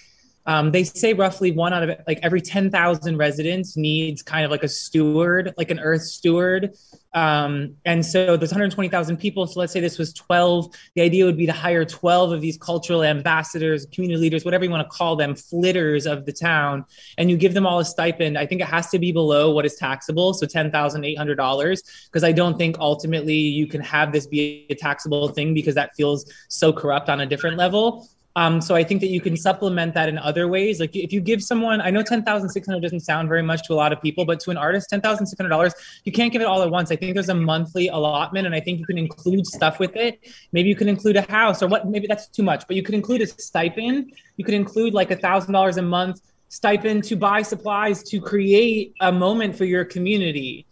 um, 0.46 0.70
they 0.70 0.84
say 0.84 1.12
roughly 1.12 1.50
one 1.50 1.72
out 1.72 1.88
of 1.88 1.98
like 2.06 2.20
every 2.22 2.40
10,000 2.40 3.16
residents 3.16 3.76
needs 3.76 4.22
kind 4.22 4.44
of 4.44 4.50
like 4.50 4.62
a 4.62 4.68
steward, 4.68 5.52
like 5.58 5.70
an 5.70 5.80
earth 5.80 6.02
steward. 6.02 6.74
Um, 7.14 7.76
and 7.86 8.04
so 8.04 8.36
there's 8.36 8.50
120,000 8.52 9.16
people. 9.16 9.46
So 9.46 9.58
let's 9.58 9.72
say 9.72 9.80
this 9.80 9.98
was 9.98 10.12
12. 10.12 10.68
The 10.94 11.02
idea 11.02 11.24
would 11.24 11.36
be 11.36 11.46
to 11.46 11.52
hire 11.52 11.84
12 11.84 12.30
of 12.30 12.40
these 12.42 12.58
cultural 12.58 13.02
ambassadors, 13.02 13.86
community 13.86 14.20
leaders, 14.20 14.44
whatever 14.44 14.64
you 14.64 14.70
want 14.70 14.88
to 14.88 14.96
call 14.96 15.16
them, 15.16 15.34
flitters 15.34 16.06
of 16.06 16.26
the 16.26 16.32
town, 16.32 16.84
and 17.16 17.30
you 17.30 17.36
give 17.38 17.54
them 17.54 17.66
all 17.66 17.80
a 17.80 17.84
stipend. 17.84 18.36
I 18.36 18.46
think 18.46 18.60
it 18.60 18.68
has 18.68 18.88
to 18.90 18.98
be 18.98 19.12
below 19.12 19.50
what 19.50 19.64
is 19.64 19.76
taxable, 19.76 20.34
so 20.34 20.46
$10,800, 20.46 21.82
because 22.06 22.22
I 22.22 22.32
don't 22.32 22.58
think 22.58 22.78
ultimately 22.78 23.34
you 23.34 23.66
can 23.66 23.80
have 23.80 24.12
this 24.12 24.26
be 24.26 24.66
a 24.68 24.74
taxable 24.74 25.28
thing 25.28 25.54
because 25.54 25.74
that 25.74 25.96
feels 25.96 26.30
so 26.48 26.72
corrupt 26.72 27.08
on 27.08 27.20
a 27.20 27.26
different 27.26 27.56
level. 27.56 28.08
Um, 28.36 28.60
so 28.60 28.74
I 28.74 28.84
think 28.84 29.00
that 29.00 29.08
you 29.08 29.22
can 29.22 29.34
supplement 29.34 29.94
that 29.94 30.10
in 30.10 30.18
other 30.18 30.46
ways. 30.46 30.78
Like 30.78 30.94
if 30.94 31.10
you 31.10 31.22
give 31.22 31.42
someone, 31.42 31.80
I 31.80 31.90
know 31.90 32.02
ten 32.02 32.22
thousand 32.22 32.50
six 32.50 32.66
hundred 32.66 32.82
doesn't 32.82 33.00
sound 33.00 33.30
very 33.30 33.42
much 33.42 33.66
to 33.66 33.72
a 33.72 33.78
lot 33.82 33.94
of 33.94 34.02
people, 34.02 34.26
but 34.26 34.40
to 34.40 34.50
an 34.50 34.58
artist, 34.58 34.90
ten 34.90 35.00
thousand 35.00 35.26
six 35.26 35.38
hundred 35.38 35.48
dollars, 35.48 35.72
you 36.04 36.12
can't 36.12 36.30
give 36.30 36.42
it 36.42 36.44
all 36.44 36.62
at 36.62 36.70
once. 36.70 36.90
I 36.90 36.96
think 36.96 37.14
there's 37.14 37.30
a 37.30 37.34
monthly 37.34 37.88
allotment, 37.88 38.44
and 38.46 38.54
I 38.54 38.60
think 38.60 38.78
you 38.78 38.84
can 38.84 38.98
include 38.98 39.46
stuff 39.46 39.78
with 39.78 39.96
it. 39.96 40.20
Maybe 40.52 40.68
you 40.68 40.76
can 40.76 40.88
include 40.88 41.16
a 41.16 41.22
house, 41.22 41.62
or 41.62 41.66
what? 41.66 41.88
Maybe 41.88 42.06
that's 42.06 42.28
too 42.28 42.42
much, 42.42 42.66
but 42.66 42.76
you 42.76 42.82
could 42.82 42.94
include 42.94 43.22
a 43.22 43.26
stipend. 43.26 44.12
You 44.36 44.44
could 44.44 44.54
include 44.54 44.92
like 44.92 45.10
a 45.10 45.16
thousand 45.16 45.54
dollars 45.54 45.78
a 45.78 45.82
month 45.82 46.20
stipend 46.48 47.04
to 47.04 47.16
buy 47.16 47.42
supplies 47.42 48.02
to 48.04 48.20
create 48.20 48.94
a 49.00 49.10
moment 49.10 49.56
for 49.56 49.64
your 49.64 49.84
community. 49.84 50.66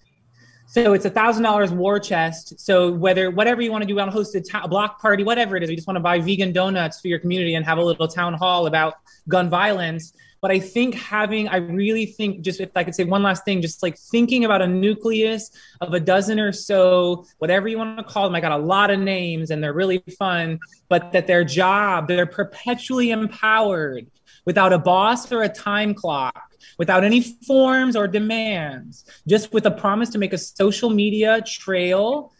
So 0.75 0.93
it's 0.93 1.05
a 1.05 1.11
thousand 1.11 1.45
dollars 1.45 1.70
war 1.70 2.01
chest. 2.01 2.59
So 2.59 2.91
whether 2.91 3.31
whatever 3.31 3.62
you 3.62 3.70
want 3.70 3.83
to 3.83 3.87
do, 3.87 3.95
want 3.95 4.11
to 4.11 4.12
host 4.12 4.35
a, 4.35 4.66
block 4.66 5.01
party, 5.01 5.22
whatever 5.22 5.57
it 5.57 5.62
is, 5.62 5.70
you 5.70 5.77
just 5.77 5.87
want 5.87 5.99
to 5.99 6.03
buy 6.03 6.18
vegan 6.18 6.53
donuts 6.53 7.01
for 7.01 7.07
your 7.07 7.20
community 7.20 7.55
and 7.55 7.64
have 7.64 7.79
a 7.79 7.83
little 7.85 8.09
town 8.09 8.35
hall 8.35 8.66
about 8.66 8.95
gun 9.29 9.49
violence. 9.49 10.14
But 10.43 10.51
I 10.51 10.59
think 10.59 10.97
having, 10.97 11.47
I 11.47 11.59
really 11.59 12.07
think, 12.07 12.41
just 12.41 12.59
if 12.59 12.70
I 12.75 12.83
could 12.83 12.97
say 12.97 13.05
one 13.05 13.22
last 13.22 13.45
thing, 13.45 13.62
just 13.62 13.85
like 13.85 13.97
thinking 13.97 14.45
about 14.45 14.62
a 14.62 14.66
nucleus 14.66 15.53
of 15.81 15.95
a 15.95 16.01
dozen 16.01 16.41
or 16.41 16.51
so, 16.51 17.25
whatever 17.39 17.68
you 17.68 17.79
want 17.79 17.97
to 17.99 18.03
call 18.03 18.25
them. 18.25 18.35
I 18.35 18.41
got 18.41 18.51
a 18.51 18.59
lot 18.59 18.91
of 18.91 18.99
names 18.99 19.53
and 19.53 19.62
they're 19.62 19.72
really 19.72 20.03
fun, 20.18 20.59
but 20.89 21.12
that 21.12 21.29
their 21.29 21.45
job, 21.45 22.09
they're 22.09 22.27
perpetually 22.27 23.12
empowered 23.12 24.09
without 24.45 24.72
a 24.72 24.79
boss 24.81 25.31
or 25.31 25.45
a 25.45 25.49
time 25.49 25.95
clock 25.95 26.53
without 26.79 27.05
any 27.05 27.20
forms 27.20 27.97
or 27.97 28.07
demands, 28.07 29.05
just 29.27 29.53
with 29.53 29.66
a 29.66 29.70
promise 29.70 30.11
to 30.11 30.19
make 30.19 30.32
a 30.32 30.39
social 30.39 30.90
media 30.90 31.40
trail. 31.43 32.32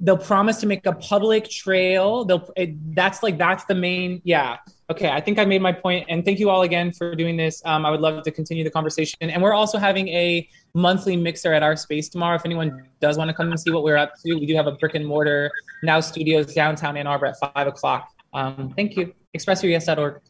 They'll 0.00 0.16
promise 0.16 0.58
to 0.60 0.66
make 0.66 0.86
a 0.86 0.92
public 0.92 1.50
trail. 1.50 2.24
They'll 2.24 2.48
it, 2.56 2.94
that's 2.94 3.22
like 3.22 3.36
that's 3.36 3.64
the 3.64 3.74
main 3.74 4.20
yeah. 4.24 4.58
Okay, 4.90 5.10
I 5.10 5.20
think 5.20 5.38
I 5.38 5.44
made 5.44 5.60
my 5.60 5.72
point, 5.72 6.06
and 6.08 6.24
thank 6.24 6.38
you 6.38 6.48
all 6.48 6.62
again 6.62 6.92
for 6.92 7.14
doing 7.14 7.36
this. 7.36 7.60
Um, 7.66 7.84
I 7.84 7.90
would 7.90 8.00
love 8.00 8.22
to 8.22 8.30
continue 8.30 8.64
the 8.64 8.70
conversation, 8.70 9.18
and 9.20 9.42
we're 9.42 9.52
also 9.52 9.76
having 9.76 10.08
a 10.08 10.48
monthly 10.72 11.16
mixer 11.16 11.52
at 11.52 11.62
our 11.62 11.76
space 11.76 12.08
tomorrow. 12.08 12.36
If 12.36 12.46
anyone 12.46 12.86
does 13.00 13.18
want 13.18 13.28
to 13.28 13.34
come 13.34 13.50
and 13.50 13.60
see 13.60 13.70
what 13.70 13.82
we're 13.82 13.98
up 13.98 14.14
to, 14.24 14.34
we 14.34 14.46
do 14.46 14.54
have 14.54 14.66
a 14.66 14.72
brick 14.72 14.94
and 14.94 15.04
mortar 15.04 15.50
now 15.82 16.00
studios 16.00 16.54
downtown 16.54 16.96
Ann 16.96 17.06
Arbor 17.06 17.26
at 17.26 17.38
five 17.38 17.66
o'clock. 17.66 18.12
Um, 18.32 18.72
thank 18.76 18.96
you. 18.96 19.12
ExpressYourYes.org. 19.36 20.20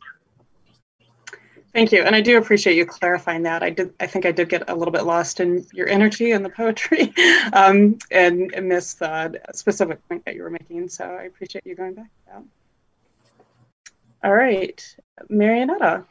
Thank 1.78 1.92
you, 1.92 2.02
and 2.02 2.16
I 2.16 2.20
do 2.20 2.38
appreciate 2.38 2.76
you 2.76 2.84
clarifying 2.84 3.44
that. 3.44 3.62
I 3.62 3.70
did. 3.70 3.94
I 4.00 4.08
think 4.08 4.26
I 4.26 4.32
did 4.32 4.48
get 4.48 4.68
a 4.68 4.74
little 4.74 4.90
bit 4.90 5.04
lost 5.04 5.38
in 5.38 5.64
your 5.72 5.88
energy 5.88 6.32
and 6.32 6.44
the 6.44 6.48
poetry, 6.48 7.14
um, 7.52 7.98
and, 8.10 8.52
and 8.52 8.68
missed 8.68 8.98
the 8.98 9.40
specific 9.54 10.00
point 10.08 10.24
that 10.24 10.34
you 10.34 10.42
were 10.42 10.50
making. 10.50 10.88
So 10.88 11.04
I 11.04 11.22
appreciate 11.22 11.64
you 11.64 11.76
going 11.76 11.94
back 11.94 12.06
to 12.06 12.32
that. 12.32 12.42
All 14.24 14.34
right, 14.34 14.96
Marionetta. 15.30 16.04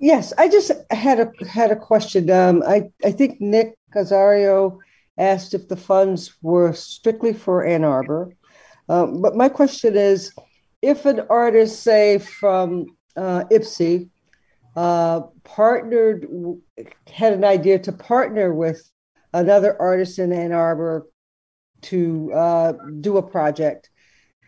Yes, 0.00 0.32
I 0.36 0.48
just 0.48 0.72
had 0.90 1.20
a 1.20 1.46
had 1.46 1.70
a 1.70 1.76
question. 1.76 2.28
Um, 2.28 2.64
I 2.66 2.90
I 3.04 3.12
think 3.12 3.40
Nick 3.40 3.76
Casario 3.94 4.78
asked 5.16 5.54
if 5.54 5.68
the 5.68 5.76
funds 5.76 6.34
were 6.42 6.72
strictly 6.72 7.32
for 7.32 7.64
Ann 7.64 7.84
Arbor, 7.84 8.34
um, 8.88 9.22
but 9.22 9.36
my 9.36 9.48
question 9.48 9.96
is, 9.96 10.32
if 10.82 11.06
an 11.06 11.20
artist, 11.30 11.80
say 11.80 12.18
from 12.18 12.86
uh, 13.16 13.44
Ypsi, 13.52 14.10
uh, 14.76 15.20
partnered, 15.44 16.26
had 17.12 17.32
an 17.32 17.44
idea 17.44 17.78
to 17.80 17.92
partner 17.92 18.54
with 18.54 18.88
another 19.32 19.80
artist 19.80 20.18
in 20.18 20.32
Ann 20.32 20.52
Arbor 20.52 21.06
to 21.82 22.32
uh, 22.32 22.72
do 23.00 23.16
a 23.16 23.22
project. 23.22 23.90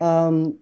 Um, 0.00 0.58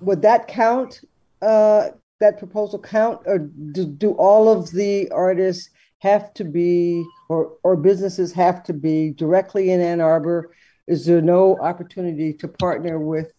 would 0.00 0.22
that 0.22 0.48
count? 0.48 1.00
Uh, 1.42 1.90
that 2.20 2.38
proposal 2.38 2.78
count, 2.78 3.22
or 3.24 3.38
do, 3.38 3.86
do 3.86 4.12
all 4.12 4.50
of 4.50 4.70
the 4.72 5.10
artists 5.10 5.70
have 6.00 6.34
to 6.34 6.44
be, 6.44 7.02
or 7.28 7.56
or 7.62 7.76
businesses 7.76 8.32
have 8.32 8.62
to 8.64 8.74
be 8.74 9.10
directly 9.10 9.70
in 9.70 9.80
Ann 9.80 10.00
Arbor? 10.00 10.54
Is 10.86 11.06
there 11.06 11.22
no 11.22 11.58
opportunity 11.60 12.34
to 12.34 12.48
partner 12.48 12.98
with 12.98 13.32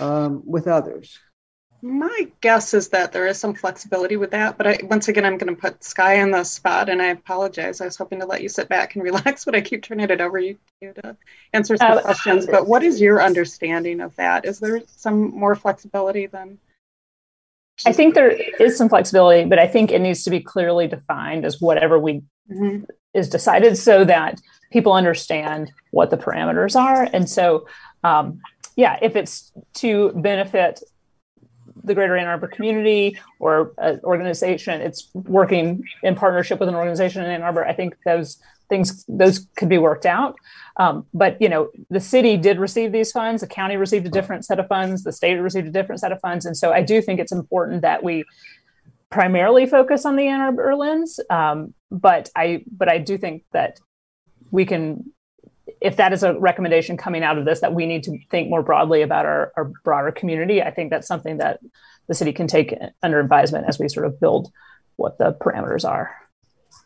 um, 0.00 0.42
with 0.46 0.66
others? 0.66 1.18
My 1.84 2.28
guess 2.40 2.74
is 2.74 2.90
that 2.90 3.10
there 3.10 3.26
is 3.26 3.40
some 3.40 3.54
flexibility 3.54 4.16
with 4.16 4.30
that, 4.30 4.56
but 4.56 4.68
I, 4.68 4.78
once 4.84 5.08
again, 5.08 5.24
I'm 5.24 5.36
going 5.36 5.52
to 5.52 5.60
put 5.60 5.82
Sky 5.82 6.14
in 6.14 6.30
the 6.30 6.44
spot, 6.44 6.88
and 6.88 7.02
I 7.02 7.06
apologize. 7.06 7.80
I 7.80 7.86
was 7.86 7.96
hoping 7.96 8.20
to 8.20 8.26
let 8.26 8.40
you 8.40 8.48
sit 8.48 8.68
back 8.68 8.94
and 8.94 9.02
relax, 9.04 9.44
but 9.44 9.56
I 9.56 9.60
keep 9.60 9.82
turning 9.82 10.08
it 10.08 10.20
over 10.20 10.38
you 10.38 10.56
to 10.80 11.16
answer 11.52 11.76
some 11.76 11.98
uh, 11.98 12.02
questions. 12.02 12.46
But 12.46 12.68
what 12.68 12.84
is 12.84 13.00
your 13.00 13.20
understanding 13.20 14.00
of 14.00 14.14
that? 14.14 14.44
Is 14.44 14.60
there 14.60 14.80
some 14.86 15.36
more 15.36 15.56
flexibility 15.56 16.26
than? 16.26 16.58
I 17.84 17.92
think 17.92 18.14
there 18.14 18.30
is 18.30 18.78
some 18.78 18.88
flexibility, 18.88 19.48
but 19.48 19.58
I 19.58 19.66
think 19.66 19.90
it 19.90 20.00
needs 20.00 20.22
to 20.22 20.30
be 20.30 20.38
clearly 20.38 20.86
defined 20.86 21.44
as 21.44 21.60
whatever 21.60 21.98
we 21.98 22.22
mm-hmm. 22.48 22.84
is 23.12 23.28
decided, 23.28 23.76
so 23.76 24.04
that 24.04 24.40
people 24.70 24.92
understand 24.92 25.72
what 25.90 26.10
the 26.10 26.16
parameters 26.16 26.80
are. 26.80 27.08
And 27.12 27.28
so, 27.28 27.66
um, 28.04 28.40
yeah, 28.76 29.00
if 29.02 29.16
it's 29.16 29.50
to 29.74 30.12
benefit 30.14 30.80
the 31.84 31.94
greater 31.94 32.16
Ann 32.16 32.26
Arbor 32.26 32.48
community 32.48 33.18
or 33.38 33.72
an 33.78 34.00
organization, 34.04 34.80
it's 34.80 35.10
working 35.14 35.84
in 36.02 36.14
partnership 36.14 36.60
with 36.60 36.68
an 36.68 36.74
organization 36.74 37.22
in 37.24 37.30
Ann 37.30 37.42
Arbor. 37.42 37.64
I 37.64 37.72
think 37.72 37.96
those 38.04 38.38
things 38.68 39.04
those 39.06 39.46
could 39.56 39.68
be 39.68 39.78
worked 39.78 40.06
out. 40.06 40.36
Um, 40.78 41.06
but 41.12 41.40
you 41.40 41.48
know, 41.48 41.70
the 41.90 42.00
city 42.00 42.36
did 42.36 42.58
receive 42.58 42.92
these 42.92 43.12
funds. 43.12 43.42
The 43.42 43.48
county 43.48 43.76
received 43.76 44.06
a 44.06 44.10
different 44.10 44.44
set 44.44 44.58
of 44.58 44.68
funds. 44.68 45.02
The 45.02 45.12
state 45.12 45.34
received 45.34 45.68
a 45.68 45.70
different 45.70 46.00
set 46.00 46.12
of 46.12 46.20
funds. 46.20 46.46
And 46.46 46.56
so 46.56 46.72
I 46.72 46.82
do 46.82 47.02
think 47.02 47.20
it's 47.20 47.32
important 47.32 47.82
that 47.82 48.02
we 48.02 48.24
primarily 49.10 49.66
focus 49.66 50.04
on 50.06 50.16
the 50.16 50.26
Ann 50.26 50.40
Arbor 50.40 50.74
lens, 50.74 51.20
um, 51.30 51.74
but 51.90 52.30
I 52.34 52.64
but 52.76 52.88
I 52.88 52.98
do 52.98 53.18
think 53.18 53.44
that 53.52 53.78
we 54.50 54.64
can, 54.64 55.12
if 55.82 55.96
that 55.96 56.12
is 56.12 56.22
a 56.22 56.38
recommendation 56.38 56.96
coming 56.96 57.22
out 57.22 57.38
of 57.38 57.44
this, 57.44 57.60
that 57.60 57.74
we 57.74 57.86
need 57.86 58.04
to 58.04 58.18
think 58.30 58.48
more 58.48 58.62
broadly 58.62 59.02
about 59.02 59.26
our, 59.26 59.52
our 59.56 59.72
broader 59.84 60.12
community. 60.12 60.62
I 60.62 60.70
think 60.70 60.90
that's 60.90 61.08
something 61.08 61.38
that 61.38 61.60
the 62.08 62.14
city 62.14 62.32
can 62.32 62.46
take 62.46 62.74
under 63.02 63.20
advisement 63.20 63.66
as 63.68 63.78
we 63.78 63.88
sort 63.88 64.06
of 64.06 64.20
build 64.20 64.52
what 64.96 65.18
the 65.18 65.32
parameters 65.32 65.88
are. 65.88 66.14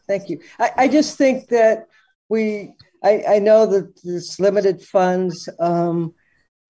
Thank 0.08 0.28
you. 0.28 0.40
I, 0.58 0.70
I 0.76 0.88
just 0.88 1.18
think 1.18 1.48
that 1.48 1.88
we, 2.28 2.72
I, 3.04 3.24
I 3.28 3.38
know 3.38 3.66
that 3.66 4.00
there's 4.02 4.40
limited 4.40 4.82
funds, 4.82 5.48
um, 5.60 6.14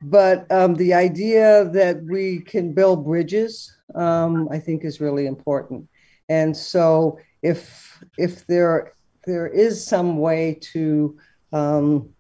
but 0.03 0.51
um, 0.51 0.74
the 0.74 0.94
idea 0.94 1.65
that 1.73 2.03
we 2.03 2.40
can 2.40 2.73
build 2.73 3.05
bridges, 3.05 3.74
um, 3.94 4.48
I 4.51 4.59
think, 4.59 4.85
is 4.85 5.01
really 5.01 5.27
important. 5.27 5.89
And 6.28 6.57
so, 6.57 7.19
if 7.43 8.03
if 8.19 8.47
there 8.47 8.93
there 9.24 9.47
is 9.47 9.86
some 9.86 10.19
way 10.19 10.59
to 10.73 11.16
um, 11.53 12.11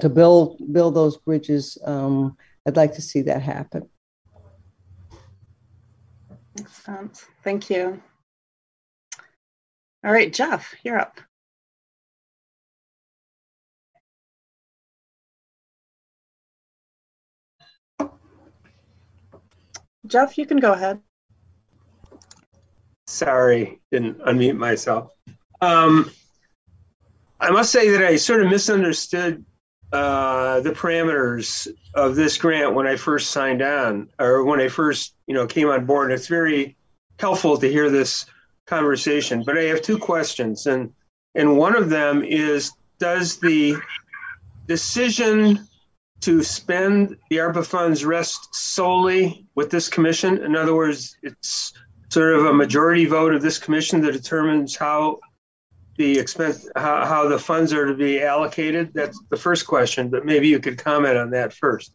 to 0.00 0.08
build 0.08 0.72
build 0.72 0.94
those 0.94 1.16
bridges, 1.18 1.78
um, 1.84 2.36
I'd 2.66 2.76
like 2.76 2.94
to 2.94 3.02
see 3.02 3.22
that 3.22 3.42
happen. 3.42 3.88
Excellent. 6.58 7.24
Thank 7.44 7.70
you. 7.70 8.02
All 10.04 10.12
right, 10.12 10.32
Jeff, 10.32 10.74
you're 10.82 10.98
up. 10.98 11.20
Jeff, 20.06 20.36
you 20.36 20.46
can 20.46 20.58
go 20.58 20.72
ahead. 20.72 21.00
Sorry, 23.06 23.80
didn't 23.92 24.18
unmute 24.20 24.56
myself. 24.56 25.12
Um, 25.60 26.10
I 27.38 27.50
must 27.50 27.70
say 27.70 27.90
that 27.90 28.02
I 28.02 28.16
sort 28.16 28.42
of 28.42 28.50
misunderstood 28.50 29.44
uh, 29.92 30.60
the 30.60 30.70
parameters 30.70 31.68
of 31.94 32.16
this 32.16 32.38
grant 32.38 32.74
when 32.74 32.86
I 32.86 32.96
first 32.96 33.30
signed 33.30 33.60
on, 33.60 34.08
or 34.18 34.44
when 34.44 34.60
I 34.60 34.68
first, 34.68 35.14
you 35.26 35.34
know, 35.34 35.46
came 35.46 35.68
on 35.68 35.84
board. 35.84 36.12
It's 36.12 36.28
very 36.28 36.76
helpful 37.18 37.58
to 37.58 37.68
hear 37.70 37.90
this 37.90 38.26
conversation. 38.66 39.42
But 39.44 39.58
I 39.58 39.64
have 39.64 39.82
two 39.82 39.98
questions, 39.98 40.66
and 40.66 40.92
and 41.34 41.58
one 41.58 41.76
of 41.76 41.90
them 41.90 42.24
is: 42.24 42.72
Does 42.98 43.38
the 43.38 43.76
decision 44.66 45.68
to 46.20 46.42
spend 46.42 47.16
the 47.28 47.36
ARPA 47.36 47.66
funds 47.66 48.04
rest 48.04 48.54
solely 48.54 49.46
with 49.54 49.70
this 49.70 49.88
commission? 49.88 50.38
In 50.38 50.56
other 50.56 50.74
words, 50.74 51.16
it's 51.22 51.74
sort 52.08 52.34
of 52.34 52.46
a 52.46 52.54
majority 52.54 53.04
vote 53.04 53.34
of 53.34 53.42
this 53.42 53.58
commission 53.58 54.00
that 54.02 54.12
determines 54.12 54.76
how 54.76 55.18
the 55.96 56.18
expense, 56.18 56.68
how, 56.76 57.04
how 57.04 57.28
the 57.28 57.38
funds 57.38 57.72
are 57.72 57.86
to 57.86 57.94
be 57.94 58.22
allocated? 58.22 58.92
That's 58.94 59.20
the 59.30 59.36
first 59.36 59.66
question, 59.66 60.08
but 60.08 60.24
maybe 60.24 60.48
you 60.48 60.58
could 60.58 60.78
comment 60.78 61.16
on 61.16 61.30
that 61.30 61.52
first. 61.52 61.92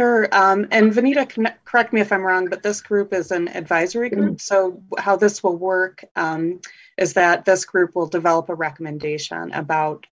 Sure. 0.00 0.28
Um, 0.30 0.68
and 0.70 0.92
Vanita, 0.92 1.54
correct 1.64 1.92
me 1.92 2.00
if 2.00 2.12
I'm 2.12 2.22
wrong, 2.22 2.48
but 2.48 2.62
this 2.62 2.80
group 2.80 3.12
is 3.12 3.32
an 3.32 3.48
advisory 3.48 4.10
group. 4.10 4.24
Mm-hmm. 4.24 4.36
So, 4.36 4.80
how 4.96 5.16
this 5.16 5.42
will 5.42 5.56
work 5.56 6.04
um, 6.14 6.60
is 6.96 7.14
that 7.14 7.44
this 7.44 7.64
group 7.64 7.96
will 7.96 8.06
develop 8.06 8.48
a 8.48 8.54
recommendation 8.54 9.52
about 9.52 10.06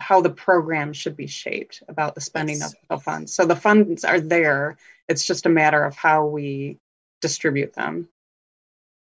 how 0.00 0.20
the 0.20 0.30
program 0.30 0.92
should 0.92 1.16
be 1.16 1.26
shaped 1.26 1.82
about 1.88 2.14
the 2.14 2.20
spending 2.20 2.58
yes. 2.58 2.74
of 2.74 2.98
the 2.98 3.02
funds. 3.02 3.34
So 3.34 3.46
the 3.46 3.56
funds 3.56 4.04
are 4.04 4.20
there. 4.20 4.76
It's 5.08 5.24
just 5.24 5.46
a 5.46 5.48
matter 5.48 5.82
of 5.82 5.96
how 5.96 6.26
we 6.26 6.78
distribute 7.20 7.72
them. 7.72 8.08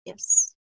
Yes. 0.05 0.54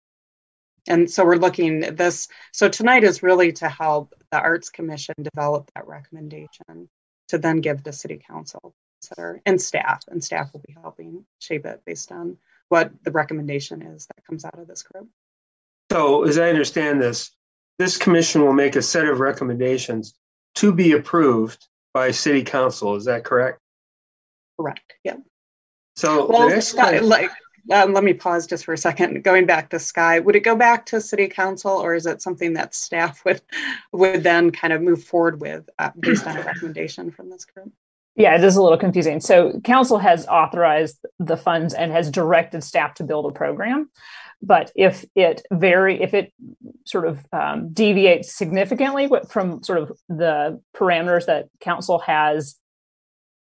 And 0.88 1.10
so 1.10 1.26
we're 1.26 1.36
looking 1.36 1.84
at 1.84 1.98
this. 1.98 2.28
So 2.54 2.68
tonight 2.68 3.04
is 3.04 3.24
really 3.24 3.52
to 3.54 3.70
help 3.70 4.14
the 4.32 4.40
Arts 4.40 4.70
Commission 4.70 5.16
develop 5.22 5.70
that 5.76 5.88
recommendation 5.88 6.90
to 7.30 7.38
then 7.38 7.62
give 7.62 7.84
the 7.84 7.94
City 7.94 8.22
Council 8.28 8.74
and 9.46 9.60
staff, 9.62 10.04
and 10.10 10.24
staff 10.24 10.54
will 10.54 10.62
be 10.68 10.76
helping 10.80 11.26
shape 11.40 11.66
it 11.66 11.82
based 11.86 12.12
on 12.12 12.38
what 12.70 12.92
the 13.04 13.12
recommendation 13.12 13.82
is 13.82 14.06
that 14.06 14.26
comes 14.26 14.46
out 14.46 14.60
of 14.60 14.68
this 14.68 14.84
group. 14.84 15.08
So, 15.92 16.24
as 16.24 16.38
I 16.38 16.50
understand 16.50 17.02
this, 17.02 17.32
this 17.80 17.98
commission 17.98 18.42
will 18.42 18.54
make 18.54 18.76
a 18.76 18.82
set 18.82 19.08
of 19.08 19.20
recommendations 19.20 20.14
to 20.56 20.72
be 20.72 20.92
approved 20.94 21.68
by 21.94 22.12
city 22.12 22.44
council. 22.44 22.96
Is 22.96 23.06
that 23.06 23.24
correct? 23.24 23.60
Correct. 24.60 24.94
Yeah. 25.04 25.18
So 25.96 26.28
well, 26.28 26.50
like, 27.04 27.32
um, 27.72 27.94
let 27.94 28.04
me 28.04 28.14
pause 28.14 28.48
just 28.48 28.66
for 28.66 28.74
a 28.74 28.78
second. 28.78 29.24
Going 29.24 29.46
back 29.46 29.70
to 29.70 29.80
Sky, 29.80 30.20
would 30.20 30.36
it 30.36 30.42
go 30.42 30.56
back 30.56 30.86
to 30.88 31.02
City 31.02 31.28
Council, 31.28 31.72
or 31.72 31.94
is 31.94 32.06
it 32.06 32.22
something 32.22 32.54
that 32.54 32.74
staff 32.74 33.24
would 33.26 33.42
would 33.92 34.24
then 34.24 34.52
kind 34.52 34.74
of 34.74 34.82
move 34.82 35.04
forward 35.04 35.42
with 35.42 35.70
uh, 35.80 35.92
based 36.00 36.26
on 36.26 36.38
a 36.38 36.44
recommendation 36.44 37.12
from 37.12 37.30
this 37.30 37.46
group? 37.46 37.72
Yeah, 38.16 38.36
it 38.36 38.44
is 38.44 38.56
a 38.56 38.62
little 38.62 38.78
confusing. 38.78 39.22
So, 39.22 39.60
council 39.62 39.98
has 39.98 40.28
authorized 40.28 41.06
the 41.20 41.38
funds 41.38 41.74
and 41.74 41.92
has 41.92 42.12
directed 42.12 42.64
staff 42.64 42.96
to 42.96 43.04
build 43.04 43.26
a 43.26 43.32
program 43.32 43.90
but 44.42 44.72
if 44.76 45.06
it 45.16 45.44
vary 45.52 46.02
if 46.02 46.14
it 46.14 46.34
sort 46.86 47.08
of 47.08 47.26
um, 47.32 47.72
deviates 47.74 48.36
significantly 48.36 49.10
from 49.30 49.62
sort 49.64 49.80
of 49.80 49.92
the 50.10 50.60
parameters 50.76 51.26
that 51.28 51.48
council 51.60 52.00
has 52.00 52.56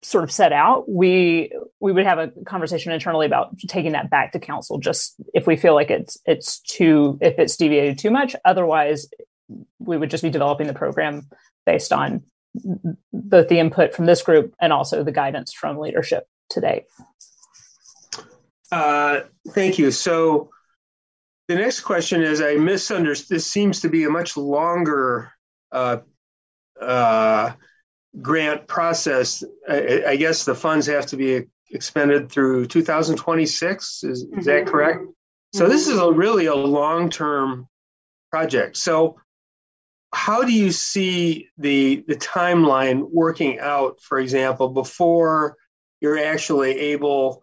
sort 0.03 0.25
of 0.25 0.33
set 0.33 0.53
out 0.53 0.89
we 0.89 1.53
we 1.79 1.93
would 1.93 2.07
have 2.07 2.19
a 2.19 2.29
conversation 2.47 2.91
internally 2.91 3.27
about 3.27 3.57
taking 3.69 3.93
that 3.93 4.09
back 4.09 4.33
to 4.33 4.39
council 4.39 4.79
just 4.79 5.15
if 5.35 5.47
we 5.47 5.57
feel 5.57 5.75
like 5.75 5.91
it's 5.91 6.19
it's 6.25 6.61
too 6.61 7.19
if 7.21 7.39
it's 7.39 7.57
deviated 7.57 7.99
too 7.99 8.11
much 8.11 8.35
otherwise 8.45 9.09
we 9.79 9.99
would 9.99 10.11
just 10.11 10.23
be 10.23 10.31
developing 10.31 10.67
the 10.67 10.75
program 10.75 11.29
based 11.67 11.93
on 11.93 12.23
both 13.13 13.49
the 13.49 13.59
input 13.59 13.95
from 13.95 14.07
this 14.07 14.23
group 14.23 14.55
and 14.61 14.73
also 14.73 15.05
the 15.05 15.13
guidance 15.13 15.53
from 15.53 15.79
leadership 15.79 16.27
today 16.49 16.87
uh, 18.73 19.21
thank 19.51 19.79
you 19.79 19.91
so 19.91 20.49
the 21.51 21.57
next 21.57 21.81
question 21.81 22.23
is 22.23 22.41
I 22.41 22.55
misunderstood. 22.55 23.29
This 23.29 23.51
seems 23.51 23.81
to 23.81 23.89
be 23.89 24.05
a 24.05 24.09
much 24.09 24.37
longer 24.37 25.33
uh, 25.73 25.97
uh, 26.81 27.51
grant 28.21 28.67
process. 28.67 29.45
I, 29.69 30.03
I, 30.09 30.17
guess 30.17 30.45
the 30.45 30.55
funds 30.55 30.87
have 30.87 31.07
to 31.07 31.17
be 31.17 31.45
expended 31.71 32.31
through 32.31 32.67
2026. 32.67 34.05
Is, 34.05 34.25
mm-hmm. 34.25 34.39
is 34.39 34.47
that 34.47 34.63
mm-hmm. 34.63 34.71
correct? 34.71 35.01
Mm-hmm. 35.01 35.59
So 35.59 35.69
this 35.69 35.89
is 35.89 35.99
a 35.99 36.11
really 36.11 36.47
a 36.47 36.55
long 36.55 37.11
term 37.11 37.69
project. 38.31 38.77
So 38.77 39.17
how 40.13 40.43
do 40.43 40.53
you 40.53 40.73
see 40.73 41.49
the 41.59 42.05
the 42.09 42.17
timeline 42.17 43.09
working 43.11 43.61
out? 43.61 44.01
For 44.01 44.19
example, 44.19 44.69
before 44.69 45.57
you're 46.01 46.19
actually 46.19 46.79
able 46.79 47.43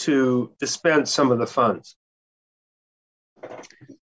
to 0.00 0.52
dispense 0.58 1.12
some 1.12 1.30
of 1.30 1.38
the 1.38 1.46
funds. 1.46 1.96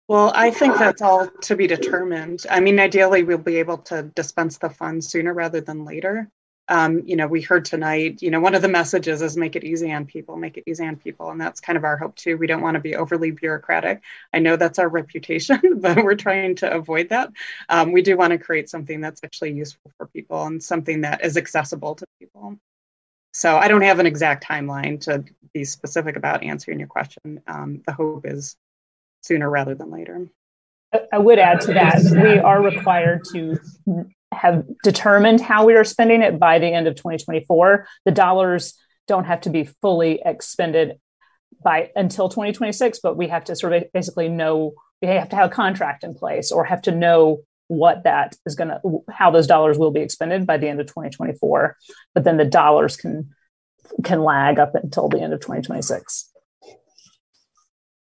Well, 0.08 0.30
I 0.36 0.50
think 0.52 0.78
that's 0.78 1.02
all 1.02 1.26
to 1.42 1.56
be 1.56 1.66
determined. 1.66 2.44
I 2.48 2.60
mean, 2.60 2.78
ideally, 2.78 3.24
we'll 3.24 3.38
be 3.38 3.56
able 3.56 3.78
to 3.78 4.04
dispense 4.14 4.58
the 4.58 4.70
funds 4.70 5.08
sooner 5.08 5.34
rather 5.34 5.60
than 5.60 5.84
later. 5.84 6.30
Um, 6.68 7.02
you 7.04 7.16
know, 7.16 7.26
we 7.26 7.42
heard 7.42 7.64
tonight, 7.64 8.22
you 8.22 8.30
know, 8.30 8.40
one 8.40 8.54
of 8.54 8.62
the 8.62 8.68
messages 8.68 9.22
is 9.22 9.36
make 9.36 9.54
it 9.56 9.64
easy 9.64 9.92
on 9.92 10.04
people, 10.06 10.36
make 10.36 10.56
it 10.56 10.64
easy 10.66 10.84
on 10.86 10.96
people. 10.96 11.30
And 11.30 11.40
that's 11.40 11.60
kind 11.60 11.76
of 11.76 11.84
our 11.84 11.96
hope 11.96 12.16
too. 12.16 12.36
We 12.36 12.46
don't 12.48 12.62
want 12.62 12.74
to 12.74 12.80
be 12.80 12.96
overly 12.96 13.30
bureaucratic. 13.32 14.02
I 14.32 14.38
know 14.40 14.56
that's 14.56 14.78
our 14.78 14.88
reputation, 15.00 15.60
but 15.80 16.02
we're 16.02 16.16
trying 16.16 16.56
to 16.56 16.72
avoid 16.72 17.08
that. 17.10 17.30
Um, 17.68 17.92
we 17.92 18.02
do 18.02 18.16
want 18.16 18.32
to 18.32 18.38
create 18.38 18.68
something 18.68 19.00
that's 19.00 19.22
actually 19.24 19.52
useful 19.52 19.92
for 19.96 20.06
people 20.06 20.44
and 20.46 20.62
something 20.62 21.00
that 21.02 21.24
is 21.24 21.36
accessible 21.36 21.94
to 21.96 22.06
people. 22.20 22.58
So 23.32 23.56
I 23.56 23.68
don't 23.68 23.82
have 23.82 23.98
an 24.00 24.06
exact 24.06 24.44
timeline 24.44 25.00
to 25.02 25.24
be 25.52 25.64
specific 25.64 26.16
about 26.16 26.42
answering 26.42 26.78
your 26.78 26.88
question. 26.88 27.40
Um, 27.46 27.82
the 27.86 27.92
hope 27.92 28.26
is 28.26 28.56
sooner 29.26 29.48
rather 29.48 29.74
than 29.74 29.90
later. 29.90 30.28
I 31.12 31.18
would 31.18 31.38
add 31.38 31.60
to 31.62 31.74
that, 31.74 32.00
we 32.12 32.38
are 32.38 32.62
required 32.62 33.22
to 33.32 33.58
have 34.32 34.64
determined 34.82 35.40
how 35.40 35.66
we 35.66 35.74
are 35.74 35.84
spending 35.84 36.22
it 36.22 36.38
by 36.38 36.58
the 36.58 36.68
end 36.68 36.86
of 36.86 36.94
2024. 36.94 37.86
The 38.04 38.12
dollars 38.12 38.74
don't 39.06 39.24
have 39.24 39.42
to 39.42 39.50
be 39.50 39.64
fully 39.82 40.20
expended 40.24 40.98
by 41.62 41.90
until 41.96 42.28
2026, 42.28 43.00
but 43.00 43.16
we 43.16 43.28
have 43.28 43.44
to 43.44 43.56
sort 43.56 43.72
of 43.72 43.84
basically 43.92 44.28
know 44.28 44.74
we 45.02 45.08
have 45.08 45.28
to 45.30 45.36
have 45.36 45.50
a 45.50 45.54
contract 45.54 46.04
in 46.04 46.14
place 46.14 46.50
or 46.50 46.64
have 46.64 46.82
to 46.82 46.92
know 46.92 47.42
what 47.68 48.04
that 48.04 48.36
is 48.46 48.54
going 48.54 48.68
to 48.68 48.80
how 49.10 49.30
those 49.30 49.46
dollars 49.46 49.76
will 49.76 49.90
be 49.90 50.00
expended 50.00 50.46
by 50.46 50.56
the 50.56 50.68
end 50.68 50.80
of 50.80 50.86
2024 50.86 51.76
but 52.14 52.22
then 52.22 52.36
the 52.36 52.44
dollars 52.44 52.96
can 52.96 53.30
can 54.04 54.22
lag 54.22 54.60
up 54.60 54.74
until 54.76 55.08
the 55.08 55.20
end 55.20 55.32
of 55.32 55.40
2026 55.40 56.30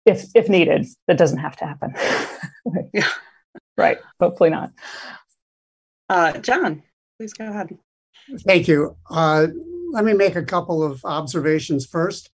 if 0.06 0.26
if 0.34 0.48
needed. 0.48 0.86
That 1.08 1.18
doesn't 1.18 1.38
have 1.38 1.56
to 1.56 1.66
happen. 1.66 1.94
yeah. 2.94 3.08
Right. 3.76 3.98
Hopefully 4.20 4.50
not. 4.50 4.70
Uh, 6.08 6.38
John, 6.38 6.82
please 7.18 7.32
go 7.32 7.46
ahead. 7.46 7.76
Thank 8.40 8.68
you. 8.68 8.96
Uh, 9.10 9.48
let 9.90 10.04
me 10.04 10.14
make 10.14 10.36
a 10.36 10.44
couple 10.44 10.82
of 10.82 11.04
observations 11.04 11.86
first. 11.86 12.30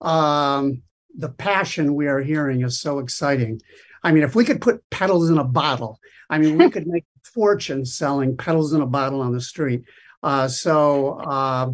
Um, 0.00 0.82
the 1.16 1.28
passion 1.28 1.94
we 1.94 2.06
are 2.06 2.20
hearing 2.20 2.62
is 2.62 2.80
so 2.80 2.98
exciting. 2.98 3.60
I 4.02 4.12
mean, 4.12 4.22
if 4.22 4.34
we 4.34 4.44
could 4.44 4.60
put 4.60 4.88
petals 4.90 5.30
in 5.30 5.38
a 5.38 5.44
bottle, 5.44 5.98
I 6.28 6.38
mean, 6.38 6.58
we 6.58 6.70
could 6.70 6.86
make 6.86 7.04
a 7.04 7.28
fortune 7.28 7.84
selling 7.84 8.36
petals 8.36 8.72
in 8.72 8.80
a 8.80 8.86
bottle 8.86 9.20
on 9.20 9.32
the 9.32 9.40
street. 9.40 9.84
Uh, 10.22 10.48
so, 10.48 11.18
uh, 11.20 11.70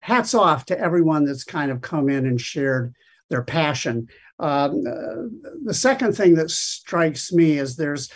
hats 0.00 0.34
off 0.34 0.64
to 0.66 0.78
everyone 0.78 1.24
that's 1.24 1.44
kind 1.44 1.70
of 1.70 1.80
come 1.80 2.08
in 2.08 2.26
and 2.26 2.40
shared 2.40 2.94
their 3.28 3.42
passion. 3.42 4.08
Um, 4.38 4.84
uh, 4.86 5.50
the 5.64 5.74
second 5.74 6.16
thing 6.16 6.34
that 6.34 6.50
strikes 6.50 7.32
me 7.32 7.58
is 7.58 7.76
there's 7.76 8.10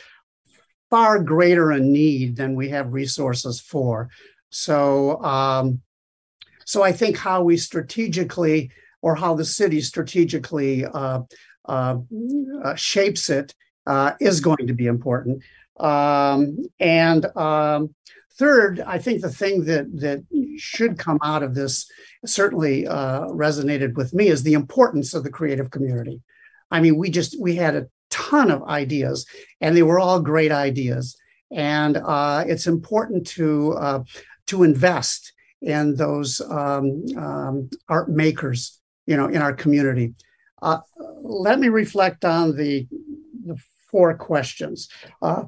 far 0.90 1.23
greater 1.23 1.70
a 1.70 1.81
need 1.81 2.36
than 2.36 2.55
we 2.55 2.69
have 2.69 2.93
resources 2.93 3.61
for. 3.61 4.11
So, 4.51 5.23
um, 5.23 5.81
so 6.65 6.82
I 6.82 6.93
think 6.93 7.16
how 7.16 7.43
we 7.43 7.57
strategically, 7.57 8.70
or 9.01 9.15
how 9.15 9.35
the 9.35 9.44
city 9.44 9.81
strategically 9.81 10.85
uh, 10.85 11.23
uh, 11.66 11.97
uh, 12.62 12.74
shapes 12.74 13.31
it, 13.31 13.55
uh, 13.86 14.12
is 14.20 14.40
going 14.40 14.66
to 14.66 14.74
be 14.74 14.86
important. 14.86 15.43
Um, 15.81 16.59
and 16.78 17.24
um, 17.36 17.94
third, 18.43 18.81
I 18.81 18.98
think 18.98 19.20
the 19.20 19.36
thing 19.43 19.64
that 19.66 19.86
that 20.05 20.19
should 20.59 20.98
come 20.98 21.19
out 21.23 21.43
of 21.44 21.55
this 21.55 21.74
certainly 22.27 22.86
uh, 22.86 23.27
resonated 23.47 23.94
with 23.94 24.12
me 24.12 24.27
is 24.35 24.43
the 24.43 24.55
importance 24.62 25.14
of 25.14 25.23
the 25.23 25.31
creative 25.39 25.70
community. 25.70 26.20
I 26.70 26.81
mean, 26.81 26.97
we 26.97 27.09
just 27.10 27.40
we 27.40 27.55
had 27.56 27.74
a 27.77 27.89
ton 28.10 28.51
of 28.51 28.64
ideas, 28.64 29.27
and 29.60 29.77
they 29.77 29.85
were 29.85 30.01
all 30.01 30.20
great 30.20 30.52
ideas. 30.69 31.16
And 31.51 31.97
uh, 31.97 32.44
it's 32.52 32.66
important 32.66 33.27
to 33.39 33.74
uh, 33.74 34.01
to 34.47 34.64
invest 34.64 35.32
in 35.60 35.94
those 35.94 36.40
um, 36.40 37.05
um, 37.16 37.70
art 37.89 38.09
makers, 38.09 38.81
you 39.06 39.16
know, 39.16 39.28
in 39.28 39.40
our 39.40 39.52
community. 39.52 40.14
Uh, 40.60 40.81
let 41.23 41.60
me 41.60 41.69
reflect 41.69 42.24
on 42.24 42.56
the, 42.56 42.89
the 43.47 43.56
four 43.90 44.14
questions. 44.16 44.89
Uh, 45.20 45.44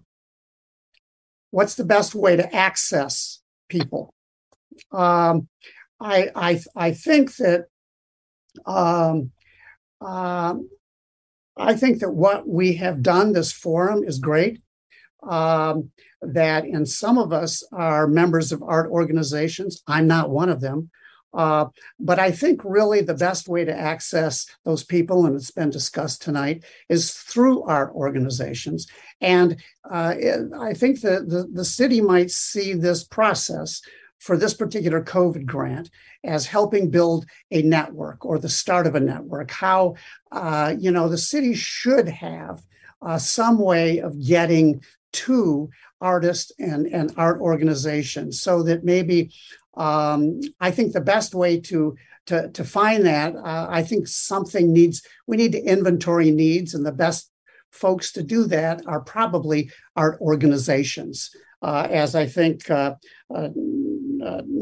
what's 1.54 1.76
the 1.76 1.84
best 1.84 2.16
way 2.16 2.34
to 2.34 2.52
access 2.52 3.40
people? 3.68 4.12
Um, 4.90 5.46
I, 6.00 6.28
I, 6.34 6.60
I 6.74 6.90
think 6.90 7.36
that 7.36 7.66
um, 8.66 9.30
um, 10.00 10.68
I 11.56 11.76
think 11.76 12.00
that 12.00 12.10
what 12.10 12.48
we 12.48 12.74
have 12.74 13.02
done, 13.02 13.32
this 13.32 13.52
forum, 13.52 14.02
is 14.02 14.18
great. 14.18 14.62
Um, 15.22 15.92
that, 16.20 16.64
and 16.64 16.88
some 16.88 17.18
of 17.18 17.32
us 17.32 17.62
are 17.72 18.08
members 18.08 18.50
of 18.50 18.60
art 18.60 18.90
organizations. 18.90 19.80
I'm 19.86 20.08
not 20.08 20.30
one 20.30 20.48
of 20.48 20.60
them. 20.60 20.90
Uh, 21.34 21.66
but 21.98 22.18
I 22.18 22.30
think 22.30 22.60
really 22.64 23.00
the 23.00 23.14
best 23.14 23.48
way 23.48 23.64
to 23.64 23.76
access 23.76 24.46
those 24.64 24.84
people, 24.84 25.26
and 25.26 25.34
it's 25.34 25.50
been 25.50 25.70
discussed 25.70 26.22
tonight, 26.22 26.64
is 26.88 27.12
through 27.12 27.64
art 27.64 27.92
organizations. 27.94 28.86
And 29.20 29.56
uh, 29.90 30.14
I 30.58 30.74
think 30.74 31.00
that 31.00 31.28
the, 31.28 31.48
the 31.52 31.64
city 31.64 32.00
might 32.00 32.30
see 32.30 32.74
this 32.74 33.04
process 33.04 33.82
for 34.18 34.36
this 34.36 34.54
particular 34.54 35.02
COVID 35.02 35.44
grant 35.44 35.90
as 36.22 36.46
helping 36.46 36.90
build 36.90 37.26
a 37.50 37.62
network 37.62 38.24
or 38.24 38.38
the 38.38 38.48
start 38.48 38.86
of 38.86 38.94
a 38.94 39.00
network. 39.00 39.50
How, 39.50 39.96
uh, 40.32 40.74
you 40.78 40.90
know, 40.90 41.08
the 41.08 41.18
city 41.18 41.54
should 41.54 42.08
have 42.08 42.62
uh, 43.02 43.18
some 43.18 43.58
way 43.58 43.98
of 43.98 44.24
getting 44.24 44.82
to 45.12 45.68
artists 46.00 46.52
and, 46.58 46.86
and 46.86 47.12
art 47.16 47.40
organizations 47.40 48.40
so 48.40 48.62
that 48.62 48.84
maybe 48.84 49.30
um, 49.76 50.40
I 50.60 50.70
think 50.70 50.92
the 50.92 51.00
best 51.00 51.34
way 51.34 51.60
to 51.60 51.96
to, 52.26 52.48
to 52.50 52.64
find 52.64 53.04
that, 53.04 53.36
uh, 53.36 53.66
I 53.68 53.82
think 53.82 54.08
something 54.08 54.72
needs, 54.72 55.02
we 55.26 55.36
need 55.36 55.52
to 55.52 55.62
inventory 55.62 56.30
needs, 56.30 56.72
and 56.72 56.86
the 56.86 56.92
best 56.92 57.30
folks 57.70 58.12
to 58.12 58.22
do 58.22 58.44
that 58.44 58.82
are 58.86 59.00
probably 59.00 59.70
art 59.96 60.18
organizations. 60.20 61.30
Uh, 61.60 61.88
as 61.90 62.14
I 62.14 62.26
think 62.26 62.70
uh, 62.70 62.94
uh, 63.34 63.48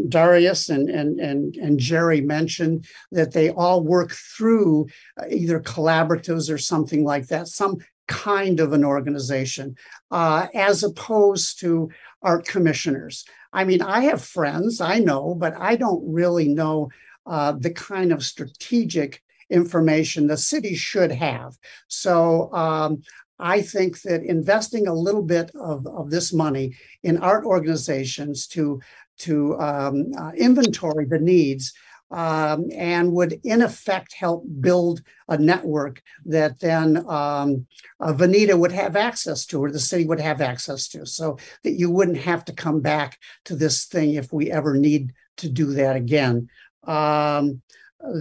Darius 0.09 0.69
and, 0.69 0.89
and, 0.89 1.21
and, 1.21 1.57
and 1.57 1.79
Jerry 1.79 2.21
mentioned, 2.21 2.87
that 3.11 3.33
they 3.33 3.51
all 3.51 3.83
work 3.83 4.13
through 4.13 4.87
uh, 5.21 5.25
either 5.29 5.61
collaboratives 5.61 6.53
or 6.53 6.59
something 6.59 7.05
like 7.05 7.27
that, 7.29 7.49
some 7.49 7.79
kind 8.09 8.61
of 8.61 8.73
an 8.73 8.85
organization, 8.85 9.77
uh, 10.11 10.47
as 10.55 10.83
opposed 10.83 11.61
to 11.61 11.91
art 12.23 12.47
commissioners. 12.47 13.25
I 13.53 13.65
mean, 13.65 13.83
I 13.83 14.05
have 14.05 14.25
friends, 14.25 14.81
I 14.81 14.99
know, 14.99 15.35
but 15.35 15.55
I 15.59 15.77
don't 15.77 16.03
really 16.07 16.49
know 16.49 16.91
uh, 17.27 17.53
the 17.53 17.71
kind 17.71 18.13
of 18.13 18.25
strategic 18.25 19.23
information 19.51 20.27
the 20.27 20.37
city 20.37 20.75
should 20.75 21.13
have. 21.13 21.57
So 21.89 22.53
um, 22.53 23.03
I 23.39 23.61
think 23.61 24.01
that 24.03 24.23
investing 24.23 24.87
a 24.87 24.95
little 24.95 25.23
bit 25.23 25.51
of, 25.55 25.87
of 25.87 26.11
this 26.11 26.33
money 26.33 26.77
in 27.03 27.19
art 27.19 27.45
organizations 27.45 28.47
to 28.49 28.81
to 29.19 29.57
um, 29.61 30.11
uh, 30.19 30.33
inventory 30.37 31.05
the 31.05 31.19
needs 31.19 31.73
um, 32.13 32.67
and 32.73 33.13
would 33.13 33.41
in 33.43 33.63
effect 33.63 34.13
help 34.13 34.45
build 34.61 35.03
a 35.29 35.39
network 35.39 36.03
that 36.27 36.61
then 36.61 36.99
um, 37.09 37.67
uh, 38.01 38.13
Vanita 38.13 38.57
would 38.57 38.73
have 38.73 38.97
access 38.97 39.47
to, 39.47 39.65
or 39.65 39.71
the 39.71 39.81
city 39.81 40.05
would 40.05 40.21
have 40.21 40.43
access 40.43 40.89
to, 40.89 41.07
so 41.07 41.39
that 41.65 41.73
you 41.73 41.91
wouldn't 41.91 42.19
have 42.19 42.45
to 42.45 42.53
come 42.53 42.81
back 42.81 43.19
to 43.47 43.57
this 43.57 43.87
thing 43.87 44.15
if 44.15 44.33
we 44.33 44.53
ever 44.53 44.77
need 44.77 45.13
to 45.39 45.49
do 45.49 45.73
that 45.73 45.97
again. 45.97 46.49
Um, 46.87 47.63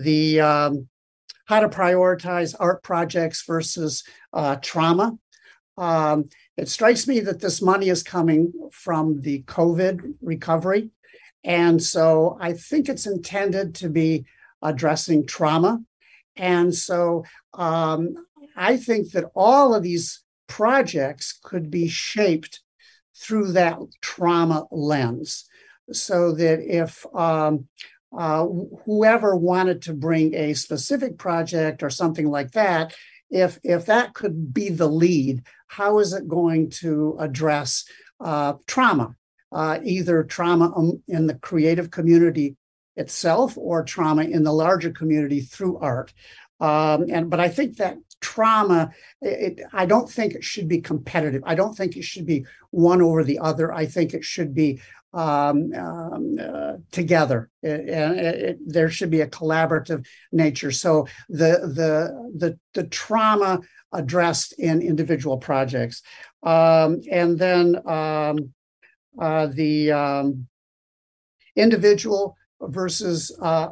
the 0.01 0.39
um, 0.39 0.87
how 1.45 1.59
to 1.59 1.67
prioritize 1.67 2.55
art 2.57 2.81
projects 2.83 3.43
versus 3.45 4.03
uh, 4.31 4.55
trauma. 4.57 5.17
Um, 5.77 6.29
it 6.55 6.69
strikes 6.69 7.07
me 7.07 7.19
that 7.21 7.41
this 7.41 7.61
money 7.61 7.89
is 7.89 8.03
coming 8.03 8.53
from 8.71 9.19
the 9.21 9.43
COVID 9.43 10.13
recovery. 10.21 10.91
And 11.43 11.81
so 11.81 12.37
I 12.39 12.53
think 12.53 12.87
it's 12.87 13.07
intended 13.07 13.75
to 13.75 13.89
be 13.89 14.25
addressing 14.61 15.25
trauma. 15.25 15.81
And 16.35 16.73
so 16.73 17.25
um, 17.53 18.15
I 18.55 18.77
think 18.77 19.11
that 19.11 19.25
all 19.35 19.73
of 19.73 19.83
these 19.83 20.23
projects 20.47 21.39
could 21.43 21.71
be 21.71 21.87
shaped 21.87 22.61
through 23.15 23.53
that 23.53 23.77
trauma 24.01 24.65
lens. 24.71 25.45
So 25.91 26.33
that 26.33 26.59
if 26.61 27.05
um, 27.15 27.67
uh, 28.17 28.47
whoever 28.85 29.35
wanted 29.35 29.81
to 29.83 29.93
bring 29.93 30.33
a 30.35 30.53
specific 30.53 31.17
project 31.17 31.83
or 31.83 31.89
something 31.89 32.29
like 32.29 32.51
that, 32.51 32.95
if 33.29 33.59
if 33.63 33.85
that 33.85 34.13
could 34.13 34.53
be 34.53 34.69
the 34.69 34.87
lead, 34.87 35.43
how 35.67 35.99
is 35.99 36.13
it 36.13 36.27
going 36.27 36.69
to 36.69 37.15
address 37.19 37.85
uh, 38.19 38.53
trauma 38.67 39.15
uh, 39.51 39.79
either 39.83 40.23
trauma 40.23 40.71
um, 40.75 41.01
in 41.07 41.27
the 41.27 41.35
creative 41.35 41.91
community 41.91 42.55
itself 42.95 43.57
or 43.57 43.83
trauma 43.83 44.23
in 44.23 44.43
the 44.43 44.53
larger 44.53 44.91
community 44.91 45.41
through 45.41 45.77
art. 45.79 46.13
Um, 46.59 47.05
and 47.09 47.29
but 47.29 47.39
I 47.39 47.49
think 47.49 47.77
that 47.77 47.97
trauma, 48.21 48.91
it, 49.21 49.61
I 49.73 49.85
don't 49.87 50.09
think 50.09 50.33
it 50.33 50.43
should 50.43 50.67
be 50.67 50.79
competitive. 50.79 51.41
I 51.45 51.55
don't 51.55 51.75
think 51.75 51.97
it 51.97 52.03
should 52.03 52.25
be 52.25 52.45
one 52.69 53.01
over 53.01 53.23
the 53.23 53.39
other. 53.39 53.73
I 53.73 53.87
think 53.87 54.13
it 54.13 54.23
should 54.23 54.53
be 54.53 54.79
um, 55.13 55.73
um, 55.73 56.37
uh, 56.39 56.73
together, 56.91 57.49
and 57.63 58.57
there 58.65 58.89
should 58.89 59.09
be 59.09 59.21
a 59.21 59.27
collaborative 59.27 60.05
nature. 60.31 60.71
So 60.71 61.07
the 61.27 61.59
the 61.79 62.31
the 62.37 62.59
the 62.73 62.87
trauma 62.87 63.59
addressed 63.91 64.53
in 64.57 64.81
individual 64.81 65.37
projects, 65.37 66.01
um, 66.43 67.01
and 67.11 67.37
then 67.37 67.75
um, 67.85 68.53
uh, 69.19 69.47
the 69.47 69.91
um, 69.91 70.47
individual 71.55 72.37
versus 72.61 73.35
uh, 73.41 73.69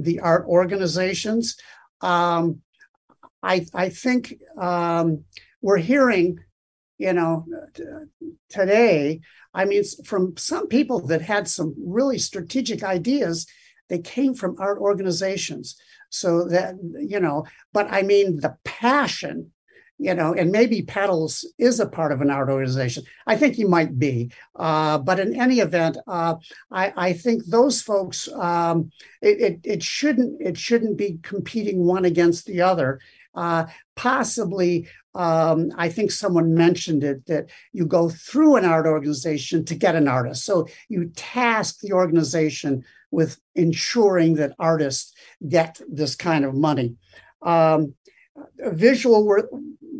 the 0.00 0.20
art 0.20 0.46
organizations. 0.46 1.56
Um, 2.00 2.60
I, 3.42 3.66
I 3.74 3.88
think 3.88 4.34
um, 4.58 5.24
we're 5.62 5.78
hearing, 5.78 6.38
you 6.98 7.12
know, 7.12 7.46
t- 7.74 7.84
today, 8.48 9.20
I 9.52 9.64
mean, 9.64 9.82
from 10.04 10.36
some 10.36 10.68
people 10.68 11.06
that 11.06 11.22
had 11.22 11.48
some 11.48 11.74
really 11.78 12.18
strategic 12.18 12.82
ideas, 12.82 13.46
they 13.88 13.98
came 13.98 14.34
from 14.34 14.56
art 14.58 14.78
organizations. 14.78 15.76
So 16.10 16.44
that, 16.48 16.74
you 16.98 17.20
know, 17.20 17.46
but 17.72 17.86
I 17.90 18.02
mean, 18.02 18.40
the 18.40 18.56
passion 18.64 19.52
you 20.00 20.14
know, 20.14 20.32
and 20.32 20.50
maybe 20.50 20.80
Petals 20.80 21.44
is 21.58 21.78
a 21.78 21.86
part 21.86 22.10
of 22.10 22.22
an 22.22 22.30
art 22.30 22.48
organization. 22.48 23.04
I 23.26 23.36
think 23.36 23.54
he 23.54 23.64
might 23.64 23.98
be, 23.98 24.32
uh, 24.56 24.96
but 24.96 25.20
in 25.20 25.38
any 25.38 25.60
event, 25.60 25.98
uh, 26.06 26.36
I, 26.70 26.92
I, 26.96 27.12
think 27.12 27.44
those 27.44 27.82
folks 27.82 28.26
um, 28.32 28.90
it, 29.20 29.40
it, 29.40 29.60
it, 29.62 29.82
shouldn't 29.82 30.40
it 30.40 30.56
shouldn't 30.56 30.96
be 30.96 31.18
competing 31.22 31.84
one 31.84 32.06
against 32.06 32.46
the 32.46 32.62
other. 32.62 32.98
Uh, 33.34 33.66
possibly, 33.94 34.88
um, 35.14 35.70
I 35.76 35.90
think 35.90 36.12
someone 36.12 36.54
mentioned 36.54 37.04
it 37.04 37.26
that 37.26 37.50
you 37.72 37.84
go 37.84 38.08
through 38.08 38.56
an 38.56 38.64
art 38.64 38.86
organization 38.86 39.66
to 39.66 39.74
get 39.74 39.96
an 39.96 40.08
artist. 40.08 40.46
So 40.46 40.66
you 40.88 41.10
task 41.14 41.80
the 41.80 41.92
organization 41.92 42.84
with 43.10 43.38
ensuring 43.54 44.36
that 44.36 44.54
artists 44.58 45.12
get 45.46 45.78
this 45.90 46.14
kind 46.14 46.46
of 46.46 46.54
money. 46.54 46.96
um, 47.42 47.94
visual 48.58 49.26
work 49.26 49.50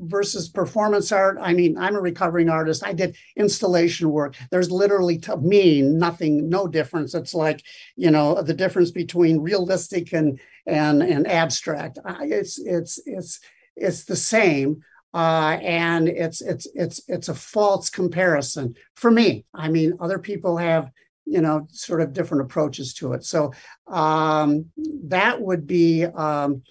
versus 0.02 0.48
performance 0.48 1.12
art. 1.12 1.38
I 1.40 1.52
mean, 1.52 1.76
I'm 1.78 1.94
a 1.94 2.00
recovering 2.00 2.48
artist. 2.48 2.84
I 2.84 2.92
did 2.92 3.16
installation 3.36 4.10
work. 4.10 4.36
There's 4.50 4.70
literally 4.70 5.18
to 5.18 5.36
me 5.36 5.82
nothing, 5.82 6.48
no 6.48 6.66
difference. 6.66 7.14
It's 7.14 7.34
like 7.34 7.62
you 7.96 8.10
know 8.10 8.42
the 8.42 8.54
difference 8.54 8.90
between 8.90 9.40
realistic 9.40 10.12
and 10.12 10.40
and 10.66 11.02
and 11.02 11.26
abstract. 11.26 11.98
It's 12.22 12.58
it's 12.58 13.00
it's 13.06 13.40
it's 13.76 14.04
the 14.04 14.16
same. 14.16 14.82
Uh, 15.12 15.58
and 15.60 16.08
it's 16.08 16.40
it's 16.40 16.68
it's 16.74 17.00
it's 17.08 17.28
a 17.28 17.34
false 17.34 17.90
comparison 17.90 18.74
for 18.94 19.10
me. 19.10 19.44
I 19.52 19.68
mean, 19.68 19.94
other 20.00 20.20
people 20.20 20.56
have 20.56 20.90
you 21.26 21.40
know 21.40 21.66
sort 21.70 22.00
of 22.00 22.12
different 22.12 22.44
approaches 22.44 22.94
to 22.94 23.12
it. 23.14 23.24
So 23.24 23.52
um, 23.88 24.66
that 25.04 25.40
would 25.40 25.66
be 25.66 26.04
um, 26.04 26.62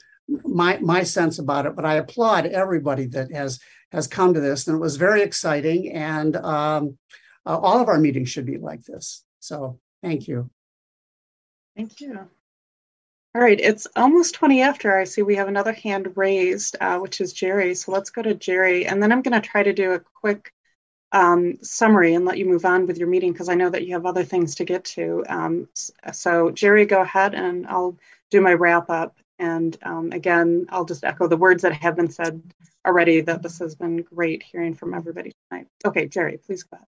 my 0.43 0.77
my 0.79 1.03
sense 1.03 1.39
about 1.39 1.65
it. 1.65 1.75
But 1.75 1.85
I 1.85 1.95
applaud 1.95 2.45
everybody 2.45 3.05
that 3.07 3.31
has 3.31 3.59
has 3.91 4.07
come 4.07 4.33
to 4.33 4.39
this, 4.39 4.67
and 4.67 4.75
it 4.75 4.79
was 4.79 4.97
very 4.97 5.21
exciting. 5.21 5.91
And 5.91 6.35
um, 6.35 6.97
uh, 7.45 7.57
all 7.57 7.81
of 7.81 7.87
our 7.87 7.99
meetings 7.99 8.29
should 8.29 8.45
be 8.45 8.57
like 8.57 8.83
this. 8.83 9.23
So 9.39 9.79
thank 10.03 10.27
you. 10.27 10.49
Thank 11.75 12.01
you. 12.01 12.29
All 13.35 13.41
right, 13.41 13.59
it's 13.59 13.87
almost 13.95 14.33
20 14.35 14.63
after. 14.63 14.97
I 14.97 15.03
see 15.03 15.21
we 15.21 15.35
have 15.35 15.47
another 15.47 15.71
hand 15.71 16.13
raised, 16.15 16.75
uh, 16.81 16.97
which 16.97 17.21
is 17.21 17.31
Jerry. 17.31 17.75
So 17.75 17.91
let's 17.91 18.09
go 18.09 18.23
to 18.23 18.33
Jerry. 18.33 18.87
And 18.87 19.01
then 19.01 19.11
I'm 19.11 19.21
going 19.21 19.39
to 19.39 19.47
try 19.47 19.61
to 19.61 19.71
do 19.71 19.93
a 19.93 19.99
quick 19.99 20.51
um, 21.11 21.57
summary 21.61 22.15
and 22.15 22.25
let 22.25 22.39
you 22.39 22.45
move 22.45 22.65
on 22.65 22.87
with 22.87 22.97
your 22.97 23.07
meeting 23.07 23.31
because 23.31 23.47
I 23.47 23.53
know 23.53 23.69
that 23.69 23.85
you 23.85 23.93
have 23.93 24.07
other 24.07 24.23
things 24.23 24.55
to 24.55 24.65
get 24.65 24.83
to. 24.85 25.23
Um, 25.29 25.69
so, 26.11 26.49
Jerry, 26.49 26.85
go 26.85 27.01
ahead 27.01 27.35
and 27.35 27.67
I'll 27.67 27.97
do 28.31 28.41
my 28.41 28.53
wrap 28.53 28.89
up. 28.89 29.15
And 29.39 29.77
um, 29.83 30.11
again, 30.11 30.67
I'll 30.69 30.85
just 30.85 31.03
echo 31.03 31.27
the 31.27 31.37
words 31.37 31.63
that 31.63 31.73
have 31.73 31.95
been 31.95 32.11
said 32.11 32.41
already 32.85 33.21
that 33.21 33.41
this 33.41 33.59
has 33.59 33.73
been 33.73 34.01
great 34.01 34.43
hearing 34.43 34.75
from 34.75 34.93
everybody 34.93 35.31
tonight. 35.49 35.67
Okay, 35.85 36.07
Jerry, 36.07 36.39
please 36.45 36.63
go 36.63 36.77
ahead. 36.77 36.85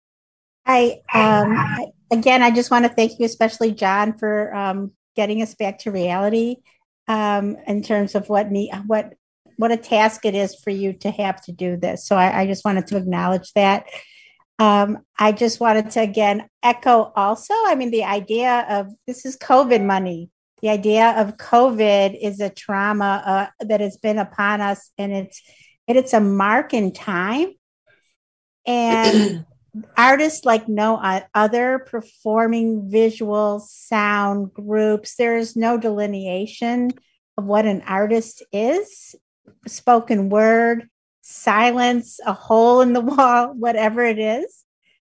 Hi. 0.66 1.00
um, 1.14 1.92
again, 2.10 2.42
I 2.42 2.50
just 2.50 2.70
want 2.70 2.84
to 2.84 2.90
thank 2.90 3.18
you, 3.18 3.26
especially 3.26 3.72
John, 3.72 4.16
for 4.18 4.54
um, 4.54 4.92
getting 5.16 5.42
us 5.42 5.54
back 5.54 5.78
to 5.80 5.90
reality 5.90 6.56
um, 7.06 7.56
in 7.66 7.82
terms 7.82 8.14
of 8.14 8.28
what 8.28 8.50
need, 8.50 8.70
what 8.86 9.14
what 9.56 9.72
a 9.72 9.76
task 9.76 10.24
it 10.24 10.36
is 10.36 10.54
for 10.54 10.70
you 10.70 10.92
to 10.92 11.10
have 11.10 11.42
to 11.42 11.52
do 11.52 11.76
this. 11.76 12.06
So 12.06 12.16
I, 12.16 12.42
I 12.42 12.46
just 12.46 12.64
wanted 12.64 12.86
to 12.88 12.96
acknowledge 12.96 13.52
that. 13.54 13.86
Um, 14.60 14.98
I 15.18 15.32
just 15.32 15.58
wanted 15.58 15.90
to 15.92 16.00
again 16.00 16.48
echo 16.62 17.12
also. 17.16 17.54
I 17.54 17.74
mean, 17.74 17.90
the 17.90 18.04
idea 18.04 18.66
of 18.68 18.92
this 19.06 19.24
is 19.26 19.36
COVID 19.36 19.84
money 19.84 20.30
the 20.62 20.70
idea 20.70 21.14
of 21.16 21.36
COVID 21.36 22.18
is 22.20 22.40
a 22.40 22.50
trauma 22.50 23.22
uh, 23.24 23.64
that 23.64 23.80
has 23.80 23.96
been 23.96 24.18
upon 24.18 24.60
us, 24.60 24.90
and 24.98 25.12
it's 25.12 25.42
and 25.86 25.96
it's 25.96 26.12
a 26.12 26.20
mark 26.20 26.74
in 26.74 26.92
time. 26.92 27.52
And 28.66 29.44
artists 29.96 30.44
like 30.44 30.68
no 30.68 30.96
other 31.34 31.78
performing 31.78 32.90
visual 32.90 33.60
sound 33.60 34.52
groups, 34.52 35.16
there 35.16 35.36
is 35.36 35.56
no 35.56 35.78
delineation 35.78 36.90
of 37.36 37.44
what 37.44 37.66
an 37.66 37.82
artist 37.82 38.42
is. 38.52 39.14
Spoken 39.66 40.28
word, 40.28 40.88
silence, 41.22 42.20
a 42.24 42.32
hole 42.32 42.80
in 42.80 42.92
the 42.92 43.00
wall, 43.02 43.54
whatever 43.54 44.04
it 44.04 44.18
is. 44.18 44.64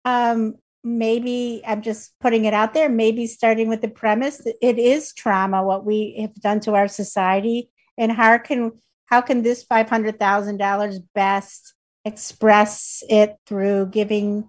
Um, 0.04 0.54
maybe 0.84 1.62
I'm 1.66 1.82
just 1.82 2.12
putting 2.20 2.44
it 2.44 2.54
out 2.54 2.74
there, 2.74 2.88
maybe 2.88 3.26
starting 3.26 3.68
with 3.68 3.80
the 3.80 3.88
premise 3.88 4.38
that 4.38 4.56
it 4.60 4.78
is 4.78 5.12
trauma 5.12 5.62
what 5.62 5.84
we 5.84 6.16
have 6.20 6.34
done 6.34 6.60
to 6.60 6.74
our 6.74 6.88
society 6.88 7.70
and 7.98 8.10
how 8.10 8.38
can 8.38 8.72
how 9.06 9.20
can 9.20 9.42
this 9.42 9.64
$500,000 9.64 11.02
best 11.14 11.74
express 12.04 13.02
it 13.08 13.36
through 13.46 13.86
giving 13.86 14.48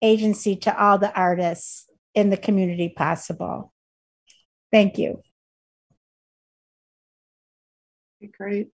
agency 0.00 0.56
to 0.56 0.80
all 0.80 0.96
the 0.96 1.12
artists 1.12 1.86
in 2.14 2.30
the 2.30 2.36
community 2.36 2.88
possible. 2.88 3.72
Thank 4.70 4.96
you. 4.98 5.20
Great. 8.38 8.70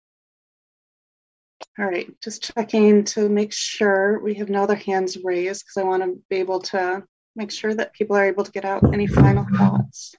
All 1.79 1.85
right, 1.85 2.09
just 2.21 2.53
checking 2.53 3.05
to 3.05 3.29
make 3.29 3.53
sure 3.53 4.19
we 4.21 4.33
have 4.35 4.49
no 4.49 4.63
other 4.63 4.75
hands 4.75 5.17
raised 5.23 5.63
because 5.63 5.77
I 5.77 5.87
want 5.87 6.03
to 6.03 6.21
be 6.29 6.35
able 6.35 6.59
to 6.59 7.03
make 7.35 7.49
sure 7.49 7.73
that 7.73 7.93
people 7.93 8.15
are 8.17 8.25
able 8.25 8.43
to 8.43 8.51
get 8.51 8.65
out 8.65 8.93
any 8.93 9.07
final 9.07 9.45
thoughts. 9.55 10.13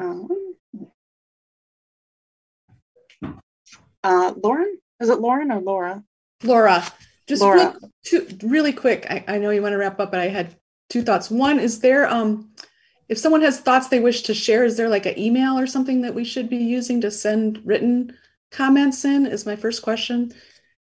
Um, 0.00 0.28
uh, 4.02 4.34
Lauren, 4.42 4.78
is 5.00 5.08
it 5.08 5.20
Lauren 5.20 5.52
or 5.52 5.60
Laura? 5.60 6.02
Laura, 6.42 6.84
just 7.28 7.42
Laura. 7.42 7.76
Real, 7.80 7.92
two, 8.04 8.26
really 8.42 8.72
quick. 8.72 9.06
I, 9.08 9.24
I 9.28 9.38
know 9.38 9.50
you 9.50 9.62
want 9.62 9.72
to 9.72 9.78
wrap 9.78 10.00
up, 10.00 10.10
but 10.10 10.20
I 10.20 10.28
had 10.28 10.56
two 10.90 11.02
thoughts. 11.02 11.30
One, 11.30 11.60
is 11.60 11.80
there 11.80 12.08
um 12.08 12.50
if 13.08 13.18
someone 13.18 13.42
has 13.42 13.60
thoughts 13.60 13.88
they 13.88 14.00
wish 14.00 14.22
to 14.22 14.34
share, 14.34 14.64
is 14.64 14.76
there 14.76 14.88
like 14.88 15.06
an 15.06 15.18
email 15.18 15.58
or 15.58 15.66
something 15.66 16.02
that 16.02 16.14
we 16.14 16.24
should 16.24 16.48
be 16.48 16.58
using 16.58 17.00
to 17.00 17.10
send 17.10 17.60
written 17.64 18.14
comments 18.50 19.04
in? 19.04 19.26
Is 19.26 19.46
my 19.46 19.56
first 19.56 19.82
question. 19.82 20.32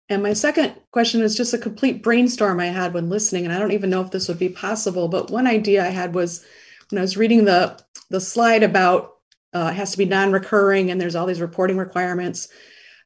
And 0.09 0.23
my 0.23 0.33
second 0.33 0.73
question 0.91 1.21
is 1.21 1.37
just 1.37 1.53
a 1.53 1.57
complete 1.57 2.01
brainstorm 2.01 2.59
I 2.59 2.67
had 2.67 2.93
when 2.93 3.09
listening, 3.09 3.45
and 3.45 3.53
I 3.53 3.59
don't 3.59 3.71
even 3.71 3.91
know 3.91 4.01
if 4.01 4.11
this 4.11 4.27
would 4.27 4.39
be 4.39 4.49
possible. 4.49 5.07
But 5.07 5.29
one 5.29 5.45
idea 5.45 5.85
I 5.85 5.89
had 5.89 6.15
was 6.15 6.43
when 6.89 6.97
I 6.97 7.01
was 7.01 7.17
reading 7.17 7.45
the 7.45 7.79
the 8.09 8.19
slide 8.19 8.63
about 8.63 9.17
uh, 9.53 9.69
it 9.71 9.75
has 9.75 9.91
to 9.91 9.97
be 9.97 10.05
non-recurring 10.05 10.91
and 10.91 10.99
there's 10.99 11.15
all 11.15 11.25
these 11.25 11.41
reporting 11.41 11.77
requirements. 11.77 12.49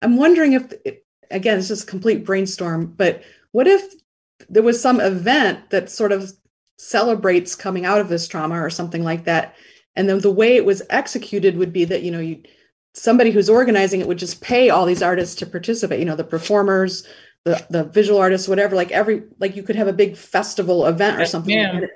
I'm 0.02 0.18
wondering 0.18 0.54
if, 0.54 0.74
again, 1.32 1.58
it's 1.58 1.68
just 1.68 1.84
a 1.84 1.88
complete 1.88 2.26
brainstorm, 2.26 2.88
but 2.88 3.24
what 3.52 3.68
if 3.68 3.94
there 4.50 4.64
was 4.64 4.82
some 4.82 5.00
event 5.00 5.70
that 5.70 5.90
sort 5.90 6.12
of 6.12 6.34
celebrates 6.78 7.56
coming 7.56 7.86
out 7.86 8.02
of 8.02 8.10
this 8.10 8.28
trauma 8.28 8.62
or 8.62 8.70
something 8.70 9.04
like 9.04 9.26
that 9.26 9.56
and 9.96 10.10
then 10.10 10.20
the 10.20 10.32
way 10.32 10.56
it 10.56 10.66
was 10.66 10.82
executed 10.90 11.58
would 11.58 11.72
be 11.72 11.86
that 11.86 12.04
you 12.04 12.12
know 12.12 12.20
you 12.20 12.42
somebody 12.96 13.32
who's 13.32 13.50
organizing 13.50 14.02
it 14.02 14.08
would 14.08 14.18
just 14.18 14.42
pay 14.42 14.70
all 14.70 14.86
these 14.86 15.02
artists 15.04 15.36
to 15.36 15.46
participate 15.46 16.00
you 16.00 16.06
know 16.06 16.16
the 16.16 16.24
performers 16.24 17.08
the 17.46 17.66
the 17.70 17.84
visual 17.86 18.20
artists 18.20 18.48
whatever 18.48 18.76
like 18.76 18.92
every 18.92 19.24
like 19.40 19.56
you 19.56 19.64
could 19.64 19.76
have 19.76 19.88
a 19.88 19.94
big 19.94 20.16
festival 20.16 20.86
event 20.86 21.20
or 21.20 21.26
something 21.26 21.58
Yeah. 21.58 21.78
it, 21.80 21.90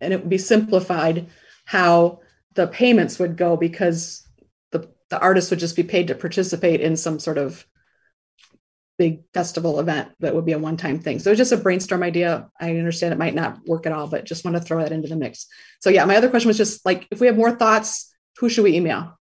and 0.00 0.12
it 0.12 0.20
would 0.20 0.30
be 0.30 0.38
simplified 0.38 1.26
how 1.64 2.20
the 2.54 2.66
payments 2.66 3.18
would 3.18 3.36
go 3.36 3.56
because 3.56 4.26
the 4.72 4.88
the 5.08 5.20
artists 5.20 5.50
would 5.50 5.60
just 5.60 5.76
be 5.76 5.82
paid 5.82 6.08
to 6.08 6.14
participate 6.14 6.80
in 6.80 6.96
some 6.96 7.18
sort 7.18 7.38
of 7.38 7.66
big 9.00 9.22
festival 9.32 9.80
event 9.80 10.10
that 10.20 10.34
would 10.34 10.44
be 10.44 10.52
a 10.52 10.58
one-time 10.58 10.98
thing. 10.98 11.18
So 11.18 11.30
it's 11.30 11.38
just 11.38 11.52
a 11.52 11.56
brainstorm 11.56 12.02
idea. 12.02 12.50
I 12.60 12.76
understand 12.76 13.14
it 13.14 13.18
might 13.18 13.34
not 13.34 13.58
work 13.66 13.86
at 13.86 13.92
all, 13.92 14.06
but 14.06 14.26
just 14.26 14.44
want 14.44 14.58
to 14.58 14.62
throw 14.62 14.82
that 14.82 14.92
into 14.92 15.08
the 15.08 15.16
mix. 15.16 15.46
So 15.80 15.88
yeah, 15.88 16.04
my 16.04 16.16
other 16.16 16.28
question 16.28 16.48
was 16.48 16.58
just 16.58 16.84
like, 16.84 17.08
if 17.10 17.18
we 17.18 17.26
have 17.26 17.38
more 17.38 17.50
thoughts, 17.50 18.14
who 18.36 18.50
should 18.50 18.64
we 18.64 18.76
email? 18.76 19.18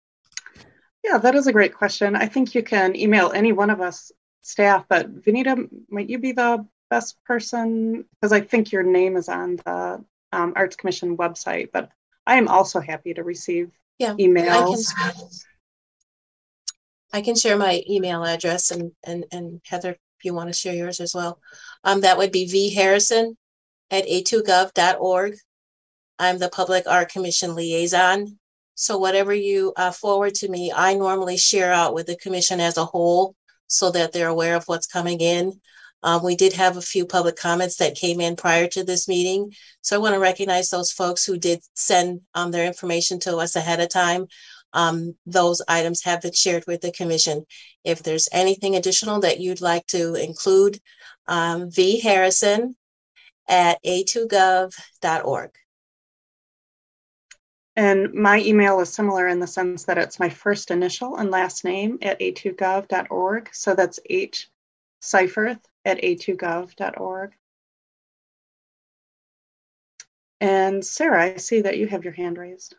Yeah, 1.04 1.18
that 1.18 1.36
is 1.36 1.46
a 1.46 1.52
great 1.52 1.74
question. 1.74 2.16
I 2.16 2.26
think 2.26 2.56
you 2.56 2.64
can 2.64 2.96
email 2.96 3.30
any 3.32 3.52
one 3.52 3.70
of 3.70 3.80
us 3.80 4.10
staff, 4.42 4.84
but 4.88 5.14
Vanita, 5.22 5.68
might 5.88 6.10
you 6.10 6.18
be 6.18 6.32
the 6.32 6.66
best 6.90 7.14
person? 7.24 8.04
Because 8.20 8.32
I 8.32 8.40
think 8.40 8.72
your 8.72 8.82
name 8.82 9.16
is 9.16 9.28
on 9.28 9.60
the 9.64 10.04
um, 10.32 10.54
Arts 10.56 10.74
Commission 10.74 11.16
website, 11.16 11.70
but 11.72 11.88
I 12.26 12.34
am 12.34 12.48
also 12.48 12.80
happy 12.80 13.14
to 13.14 13.22
receive 13.22 13.70
Yeah, 14.00 14.14
emails. 14.14 14.92
I 17.12 17.22
can, 17.22 17.34
share 17.34 17.56
my 17.56 17.82
email 17.88 18.24
address 18.24 18.70
and, 18.70 18.92
and, 19.04 19.24
and 19.32 19.60
Heather, 19.64 19.90
if 19.90 20.24
you 20.24 20.34
want 20.34 20.48
to 20.48 20.52
share 20.52 20.74
yours 20.74 21.00
as 21.00 21.14
well. 21.14 21.40
Um, 21.84 22.02
that 22.02 22.18
would 22.18 22.32
be 22.32 22.46
V 22.46 22.74
Harrison 22.74 23.36
at 23.90 24.06
a2gov.org. 24.06 25.34
I'm 26.18 26.38
the 26.38 26.48
Public 26.48 26.86
Art 26.86 27.10
Commission 27.10 27.54
liaison. 27.54 28.38
So 28.74 28.98
whatever 28.98 29.32
you 29.32 29.72
uh, 29.76 29.90
forward 29.90 30.34
to 30.36 30.48
me, 30.48 30.72
I 30.74 30.94
normally 30.94 31.36
share 31.36 31.72
out 31.72 31.94
with 31.94 32.06
the 32.06 32.16
commission 32.16 32.60
as 32.60 32.76
a 32.76 32.84
whole 32.84 33.34
so 33.66 33.90
that 33.90 34.12
they're 34.12 34.28
aware 34.28 34.56
of 34.56 34.64
what's 34.66 34.86
coming 34.86 35.20
in. 35.20 35.60
Um, 36.02 36.22
we 36.22 36.36
did 36.36 36.52
have 36.52 36.76
a 36.76 36.82
few 36.82 37.04
public 37.04 37.36
comments 37.36 37.76
that 37.76 37.96
came 37.96 38.20
in 38.20 38.36
prior 38.36 38.68
to 38.68 38.84
this 38.84 39.08
meeting. 39.08 39.52
So 39.80 39.96
I 39.96 39.98
want 39.98 40.14
to 40.14 40.20
recognize 40.20 40.70
those 40.70 40.92
folks 40.92 41.24
who 41.24 41.38
did 41.38 41.60
send 41.74 42.20
um, 42.34 42.50
their 42.50 42.66
information 42.66 43.18
to 43.20 43.36
us 43.38 43.56
ahead 43.56 43.80
of 43.80 43.88
time. 43.88 44.26
Um, 44.72 45.16
those 45.26 45.62
items 45.68 46.04
have 46.04 46.22
been 46.22 46.32
shared 46.32 46.64
with 46.66 46.80
the 46.80 46.92
commission. 46.92 47.44
If 47.84 48.02
there's 48.02 48.28
anything 48.32 48.76
additional 48.76 49.20
that 49.20 49.40
you'd 49.40 49.60
like 49.60 49.86
to 49.88 50.14
include, 50.14 50.80
um, 51.26 51.70
V 51.70 52.00
Harrison 52.00 52.76
at 53.48 53.82
a2gov.org. 53.84 55.50
And 57.76 58.12
my 58.12 58.40
email 58.40 58.80
is 58.80 58.92
similar 58.92 59.28
in 59.28 59.38
the 59.38 59.46
sense 59.46 59.84
that 59.84 59.98
it's 59.98 60.18
my 60.18 60.28
first 60.28 60.72
initial 60.72 61.16
and 61.16 61.30
last 61.30 61.64
name 61.64 61.98
at 62.02 62.18
a2gov.org. 62.18 63.50
So 63.52 63.74
that's 63.74 64.00
H 64.10 64.50
Seiferth 65.00 65.60
at 65.84 66.02
a2gov.org. 66.02 67.32
And 70.40 70.84
Sarah, 70.84 71.24
I 71.24 71.36
see 71.36 71.60
that 71.62 71.78
you 71.78 71.86
have 71.86 72.04
your 72.04 72.12
hand 72.12 72.36
raised. 72.38 72.74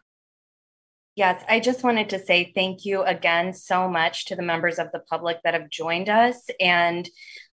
Yes, 1.20 1.44
I 1.50 1.60
just 1.60 1.84
wanted 1.84 2.12
to 2.12 2.20
say 2.20 2.54
thank 2.56 2.86
you 2.86 3.04
again 3.04 3.52
so 3.52 3.90
much 3.90 4.28
to 4.28 4.38
the 4.38 4.42
members 4.42 4.80
of 4.80 4.88
the 4.94 5.02
public 5.02 5.40
that 5.44 5.54
have 5.54 5.70
joined 5.70 6.08
us. 6.08 6.48
And 6.62 7.10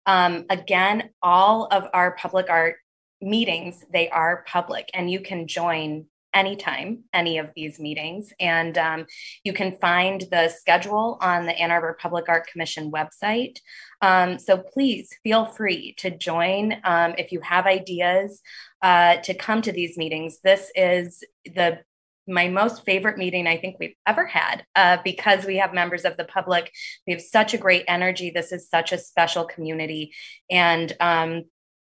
um, 0.06 0.44
again, 0.50 1.12
all 1.22 1.70
of 1.72 1.88
our 1.94 2.14
public 2.18 2.50
art 2.50 2.76
meetings, 3.22 3.82
they 3.90 4.10
are 4.10 4.44
public 4.46 4.90
and 4.94 5.10
you 5.10 5.22
can 5.22 5.48
join 5.48 6.08
anytime 6.34 7.06
any 7.14 7.38
of 7.38 7.52
these 7.56 7.80
meetings. 7.80 8.34
And 8.38 8.78
um, 8.78 9.06
you 9.46 9.54
can 9.54 9.78
find 9.78 10.20
the 10.30 10.50
schedule 10.50 11.18
on 11.22 11.46
the 11.46 11.58
Ann 11.58 11.72
Arbor 11.72 11.98
Public 11.98 12.28
Art 12.28 12.48
Commission 12.48 12.92
website. 12.92 13.60
Um, 14.02 14.40
so 14.40 14.58
please 14.58 15.10
feel 15.24 15.46
free 15.46 15.94
to 16.00 16.12
join 16.12 16.82
um, 16.84 17.14
if 17.18 17.32
you 17.32 17.40
have 17.40 17.66
ideas 17.66 18.42
uh, 18.82 19.22
to 19.22 19.34
come 19.34 19.62
to 19.62 19.72
these 19.72 19.98
meetings. 19.98 20.40
This 20.44 20.70
is 20.76 21.24
the 21.46 21.80
my 22.28 22.48
most 22.48 22.86
favorite 22.86 23.18
meeting 23.18 23.48
I 23.48 23.58
think 23.58 23.78
we've 23.80 23.96
ever 24.08 24.26
had 24.26 24.66
uh, 24.76 24.98
because 25.04 25.46
we 25.46 25.58
have 25.58 25.74
members 25.74 26.06
of 26.06 26.18
the 26.18 26.24
public. 26.24 26.72
We 27.06 27.14
have 27.14 27.22
such 27.22 27.54
a 27.54 27.58
great 27.58 27.84
energy. 27.88 28.30
This 28.30 28.52
is 28.52 28.70
such 28.70 28.92
a 28.92 28.98
special 28.98 29.46
community. 29.46 30.14
And, 30.50 30.96
um, 31.00 31.44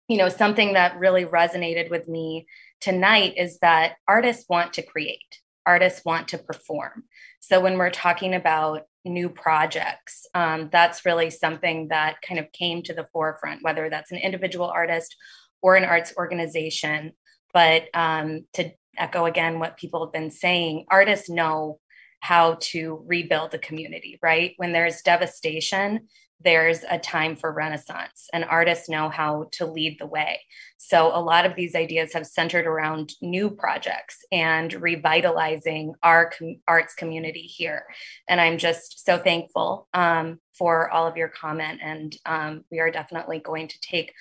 you 0.08 0.18
know, 0.18 0.28
something 0.28 0.74
that 0.74 0.98
really 0.98 1.24
resonated 1.24 1.90
with 1.90 2.06
me 2.08 2.46
tonight 2.80 3.34
is 3.36 3.58
that 3.60 3.94
artists 4.06 4.46
want 4.48 4.74
to 4.74 4.82
create, 4.82 5.40
artists 5.64 6.04
want 6.04 6.28
to 6.28 6.38
perform. 6.38 7.04
So 7.40 7.60
when 7.60 7.78
we're 7.78 7.90
talking 7.90 8.34
about 8.34 8.82
new 9.04 9.28
projects, 9.28 10.26
um, 10.34 10.68
that's 10.70 11.06
really 11.06 11.30
something 11.30 11.88
that 11.88 12.16
kind 12.22 12.40
of 12.40 12.52
came 12.52 12.82
to 12.82 12.92
the 12.92 13.06
forefront, 13.12 13.62
whether 13.62 13.88
that's 13.88 14.12
an 14.12 14.18
individual 14.18 14.66
artist 14.66 15.16
or 15.62 15.76
an 15.76 15.84
arts 15.84 16.12
organization. 16.16 17.12
But 17.52 17.84
um, 17.94 18.44
to 18.54 18.72
echo 18.98 19.26
again 19.26 19.58
what 19.58 19.76
people 19.76 20.04
have 20.04 20.12
been 20.12 20.30
saying 20.30 20.86
artists 20.90 21.28
know 21.28 21.78
how 22.20 22.56
to 22.60 23.02
rebuild 23.06 23.50
the 23.50 23.58
community 23.58 24.18
right? 24.22 24.54
When 24.56 24.72
there's 24.72 25.02
devastation 25.02 26.08
there's 26.40 26.84
a 26.88 26.98
time 26.98 27.34
for 27.34 27.52
renaissance 27.52 28.28
and 28.32 28.44
artists 28.44 28.88
know 28.88 29.08
how 29.08 29.48
to 29.52 29.64
lead 29.64 29.96
the 29.98 30.06
way. 30.06 30.40
So 30.76 31.06
a 31.06 31.20
lot 31.20 31.46
of 31.46 31.56
these 31.56 31.74
ideas 31.74 32.12
have 32.12 32.26
centered 32.26 32.66
around 32.66 33.12
new 33.22 33.50
projects 33.50 34.18
and 34.30 34.72
revitalizing 34.72 35.94
our 36.02 36.30
com- 36.30 36.60
arts 36.68 36.94
community 36.94 37.40
here. 37.40 37.86
And 38.28 38.40
i'm 38.40 38.58
just 38.58 39.04
so 39.04 39.18
thankful 39.18 39.88
um, 39.94 40.38
for 40.52 40.90
all 40.90 41.06
of 41.06 41.16
your 41.16 41.28
comment 41.28 41.80
and 41.82 42.16
um, 42.26 42.64
we 42.70 42.80
are 42.80 42.90
definitely 42.90 43.38
going 43.38 43.68
to 43.68 43.80
take 43.80 44.12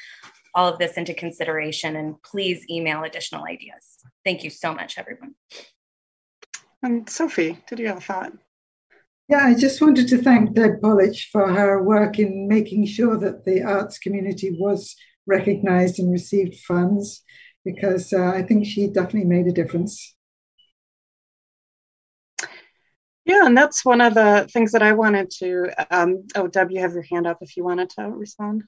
all 0.55 0.71
of 0.71 0.79
this 0.79 0.93
into 0.93 1.13
consideration 1.13 1.97
and 1.97 2.21
please 2.23 2.65
email 2.69 3.03
additional 3.03 3.43
ideas. 3.45 3.97
Thank 4.23 4.43
you 4.43 4.49
so 4.49 4.73
much, 4.73 4.97
everyone. 4.97 5.35
And 6.81 7.09
Sophie, 7.09 7.59
did 7.67 7.79
you 7.79 7.87
have 7.87 7.97
a 7.97 8.01
thought? 8.01 8.31
Yeah, 9.27 9.45
I 9.45 9.55
just 9.55 9.81
wanted 9.81 10.07
to 10.09 10.21
thank 10.21 10.53
Deb 10.53 10.81
Polich 10.81 11.29
for 11.31 11.51
her 11.51 11.81
work 11.83 12.19
in 12.19 12.47
making 12.47 12.85
sure 12.85 13.17
that 13.17 13.43
the 13.43 13.63
arts 13.63 13.97
community 13.97 14.55
was 14.57 14.95
recognized 15.25 15.99
and 15.99 16.11
received 16.11 16.59
funds 16.59 17.23
because 17.65 18.13
uh, 18.13 18.31
I 18.35 18.43
think 18.43 18.65
she 18.65 18.87
definitely 18.87 19.25
made 19.25 19.47
a 19.47 19.51
difference. 19.51 20.15
Yeah, 23.25 23.47
and 23.47 23.57
that's 23.57 23.83
one 23.83 24.01
of 24.01 24.13
the 24.13 24.47
things 24.53 24.71
that 24.73 24.83
I 24.83 24.93
wanted 24.93 25.31
to. 25.39 25.71
Um, 25.89 26.27
oh, 26.35 26.47
Deb, 26.47 26.69
you 26.69 26.79
have 26.81 26.93
your 26.93 27.01
hand 27.01 27.25
up 27.25 27.39
if 27.41 27.57
you 27.57 27.63
wanted 27.63 27.89
to 27.91 28.03
respond. 28.03 28.63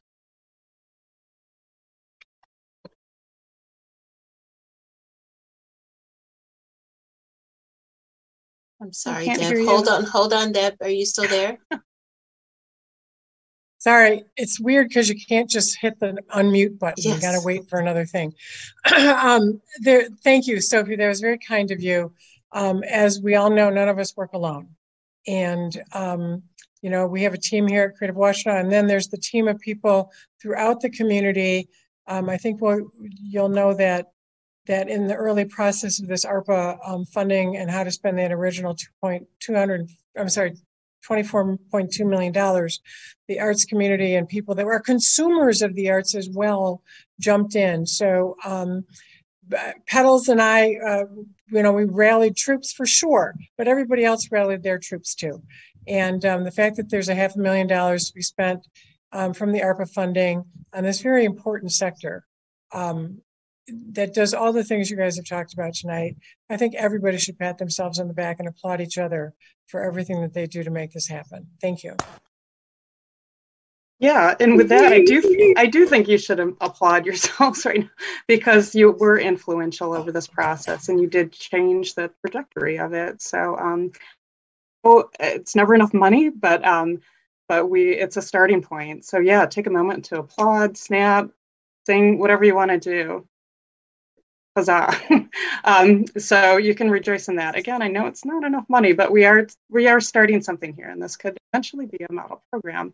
I'm 8.88 8.94
sorry, 8.94 9.26
Deb. 9.26 9.66
Hold 9.66 9.90
on, 9.90 10.06
hold 10.06 10.32
on, 10.32 10.54
Deb. 10.54 10.76
Are 10.80 10.88
you 10.88 11.06
still 11.06 11.28
there? 11.28 11.58
Sorry, 13.80 14.24
it's 14.38 14.62
weird 14.62 14.88
because 14.88 15.10
you 15.10 15.16
can't 15.28 15.50
just 15.50 15.78
hit 15.80 16.00
the 16.00 16.18
unmute 16.34 16.80
button. 16.80 17.04
Yes. 17.04 17.16
You 17.16 17.22
got 17.22 17.34
to 17.34 17.46
wait 17.46 17.70
for 17.70 17.80
another 17.80 18.06
thing. 18.06 18.34
um, 18.98 19.62
there, 19.80 20.08
thank 20.24 20.48
you, 20.48 20.62
Sophie. 20.62 20.96
That 20.96 21.10
was 21.10 21.20
very 21.20 21.38
kind 21.38 21.70
of 21.70 21.82
you. 21.82 22.14
Um, 22.54 22.82
as 22.84 23.22
we 23.22 23.36
all 23.36 23.50
know, 23.50 23.70
none 23.70 23.90
of 23.90 24.00
us 24.00 24.16
work 24.16 24.32
alone, 24.32 24.70
and 25.28 25.78
um, 25.94 26.44
you 26.82 26.90
know 26.90 27.08
we 27.08 27.24
have 27.24 27.34
a 27.34 27.38
team 27.38 27.68
here 27.68 27.84
at 27.84 27.98
Creative 27.98 28.16
Washtenaw, 28.16 28.62
and 28.62 28.72
then 28.72 28.88
there's 28.88 29.10
the 29.10 29.18
team 29.18 29.50
of 29.50 29.60
people 29.60 30.14
throughout 30.42 30.80
the 30.80 30.90
community. 30.90 31.68
Um, 32.08 32.30
I 32.30 32.38
think 32.38 32.62
we'll, 32.62 32.90
you'll 33.02 33.50
know 33.50 33.74
that 33.74 34.08
that 34.68 34.90
in 34.90 35.08
the 35.08 35.16
early 35.16 35.46
process 35.46 36.00
of 36.00 36.08
this 36.08 36.26
ARPA 36.26 36.78
um, 36.88 37.06
funding 37.06 37.58
and 37.58 37.70
how 37.70 37.84
to 37.84 37.92
spend 37.92 38.18
that 38.20 38.32
original 38.32 38.76
2.200, 39.04 39.90
I'm 40.18 40.30
sorry, 40.30 40.56
$24.2 41.08 42.06
million, 42.06 42.34
the 43.28 43.40
arts 43.40 43.66
community 43.66 44.16
and 44.16 44.28
people 44.28 44.56
that 44.56 44.66
were 44.66 44.80
consumers 44.80 45.62
of 45.62 45.76
the 45.76 45.90
arts 45.90 46.16
as 46.16 46.30
well 46.30 46.82
jumped 47.20 47.56
in. 47.56 47.86
So 47.86 48.36
um, 48.44 48.86
Petals 49.88 50.28
and 50.28 50.42
I, 50.42 50.76
uh, 50.76 51.06
you 51.50 51.64
know, 51.64 51.72
we 51.72 51.86
rallied 51.86 52.36
troops 52.36 52.74
for 52.74 52.86
sure, 52.86 53.36
but 53.58 53.68
everybody 53.68 54.04
else 54.04 54.30
rallied 54.32 54.64
their 54.64 54.80
troops 54.80 55.16
too. 55.16 55.42
And 55.88 56.26
um, 56.26 56.44
the 56.44 56.52
fact 56.52 56.76
that 56.76 56.90
there's 56.90 57.10
a 57.10 57.16
half 57.16 57.36
a 57.36 57.40
million 57.40 57.68
dollars 57.68 58.10
to 58.10 58.14
be 58.14 58.22
spent 58.22 58.68
um, 59.14 59.34
from 59.34 59.54
the 59.54 59.62
ARPA 59.62 59.90
funding 59.90 60.44
on 60.74 60.84
this 60.84 61.02
very 61.02 61.24
important 61.24 61.72
sector 61.72 62.26
um, 62.74 63.22
that 63.68 64.14
does 64.14 64.34
all 64.34 64.54
the 64.54 64.64
things 64.64 64.90
you 64.90 64.98
guys 64.98 65.18
have 65.18 65.26
talked 65.26 65.54
about 65.54 65.74
tonight. 65.74 66.16
I 66.50 66.58
think 66.58 66.76
everybody 66.76 67.18
should 67.18 67.38
pat 67.38 67.58
themselves 67.58 68.00
on 68.00 68.08
the 68.08 68.14
back 68.14 68.38
and 68.40 68.48
applaud 68.48 68.82
each 68.82 68.98
other 68.98 69.34
for 69.68 69.84
everything 69.84 70.22
that 70.22 70.34
they 70.34 70.46
do 70.46 70.64
to 70.64 70.72
make 70.72 70.92
this 70.92 71.08
happen. 71.08 71.48
Thank 71.62 71.84
you. 71.84 71.96
Yeah, 74.00 74.36
and 74.40 74.58
with 74.58 74.70
that, 74.70 74.94
I 74.94 75.02
do 75.02 75.56
I 75.58 75.66
do 75.66 75.88
think 75.88 76.08
you 76.08 76.20
should 76.20 76.40
applaud 76.62 77.06
yourselves 77.06 77.66
right 77.66 77.80
now 77.80 77.90
because 78.28 78.76
you 78.76 78.92
were 78.92 79.20
influential 79.20 79.96
over 79.96 80.12
this 80.12 80.28
process 80.28 80.88
and 80.88 81.02
you 81.02 81.08
did 81.08 81.32
change 81.32 81.96
the 81.96 82.12
trajectory 82.22 82.78
of 82.78 82.94
it. 82.94 83.24
So, 83.24 83.58
um, 83.58 83.92
well, 84.84 85.10
it's 85.20 85.56
never 85.56 85.74
enough 85.74 85.96
money, 85.96 86.30
but 86.30 86.64
um, 86.64 87.00
but 87.50 87.72
we 87.72 87.90
it's 87.90 88.18
a 88.18 88.22
starting 88.22 88.62
point. 88.62 89.04
So 89.04 89.18
yeah, 89.18 89.48
take 89.48 89.66
a 89.66 89.72
moment 89.72 90.06
to 90.06 90.20
applaud, 90.20 90.78
snap, 90.78 91.32
sing, 91.88 92.20
whatever 92.20 92.46
you 92.46 92.54
want 92.54 92.70
to 92.70 92.80
do 92.80 93.28
huzzah. 94.58 94.92
um, 95.64 96.06
so 96.18 96.58
you 96.58 96.74
can 96.74 96.90
rejoice 96.90 97.28
in 97.28 97.36
that. 97.36 97.56
Again, 97.56 97.82
I 97.84 97.88
know 97.88 98.08
it's 98.08 98.26
not 98.26 98.44
enough 98.44 98.66
money, 98.70 98.92
but 98.92 99.12
we 99.12 99.24
are 99.26 99.48
we 99.70 99.88
are 99.88 100.02
starting 100.02 100.42
something 100.42 100.74
here, 100.74 100.90
and 100.90 101.02
this 101.02 101.16
could 101.16 101.38
eventually 101.54 101.86
be 101.86 102.06
a 102.10 102.12
model 102.12 102.44
program. 102.50 102.94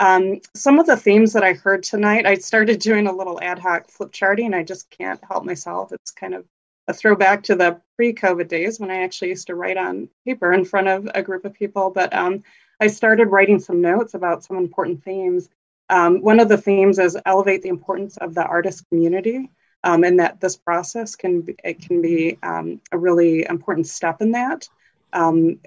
Um, 0.00 0.40
some 0.54 0.78
of 0.78 0.86
the 0.86 0.96
themes 0.96 1.32
that 1.32 1.42
I 1.42 1.54
heard 1.54 1.82
tonight, 1.82 2.26
I 2.26 2.34
started 2.34 2.78
doing 2.88 3.06
a 3.06 3.12
little 3.12 3.40
ad 3.42 3.58
hoc 3.58 3.88
flip 3.88 4.12
charting. 4.12 4.52
I 4.52 4.62
just 4.62 4.90
can't 4.90 5.20
help 5.26 5.44
myself. 5.44 5.92
It's 5.92 6.10
kind 6.10 6.34
of 6.34 6.44
a 6.88 6.94
throwback 6.94 7.42
to 7.44 7.54
the 7.54 7.80
pre-COVID 7.96 8.48
days 8.48 8.78
when 8.78 8.90
I 8.90 9.02
actually 9.02 9.28
used 9.28 9.46
to 9.48 9.54
write 9.54 9.76
on 9.76 10.08
paper 10.26 10.52
in 10.52 10.64
front 10.64 10.88
of 10.88 11.08
a 11.14 11.22
group 11.22 11.44
of 11.44 11.54
people. 11.54 11.90
But 11.90 12.14
um, 12.14 12.42
I 12.80 12.86
started 12.86 13.28
writing 13.28 13.58
some 13.58 13.80
notes 13.80 14.14
about 14.14 14.44
some 14.44 14.56
important 14.56 15.02
themes. 15.02 15.48
Um, 15.90 16.20
one 16.20 16.38
of 16.38 16.48
the 16.48 16.58
themes 16.58 16.98
is 16.98 17.16
elevate 17.24 17.62
the 17.62 17.70
importance 17.70 18.18
of 18.18 18.34
the 18.34 18.44
artist 18.44 18.86
community 18.90 19.50
um, 19.84 20.04
and 20.04 20.18
that 20.18 20.40
this 20.40 20.56
process 20.56 21.14
can 21.14 21.42
be, 21.42 21.56
it 21.64 21.80
can 21.80 22.02
be 22.02 22.38
um, 22.42 22.80
a 22.92 22.98
really 22.98 23.46
important 23.48 23.86
step 23.86 24.20
in 24.20 24.32
that. 24.32 24.68
Um, 25.12 25.60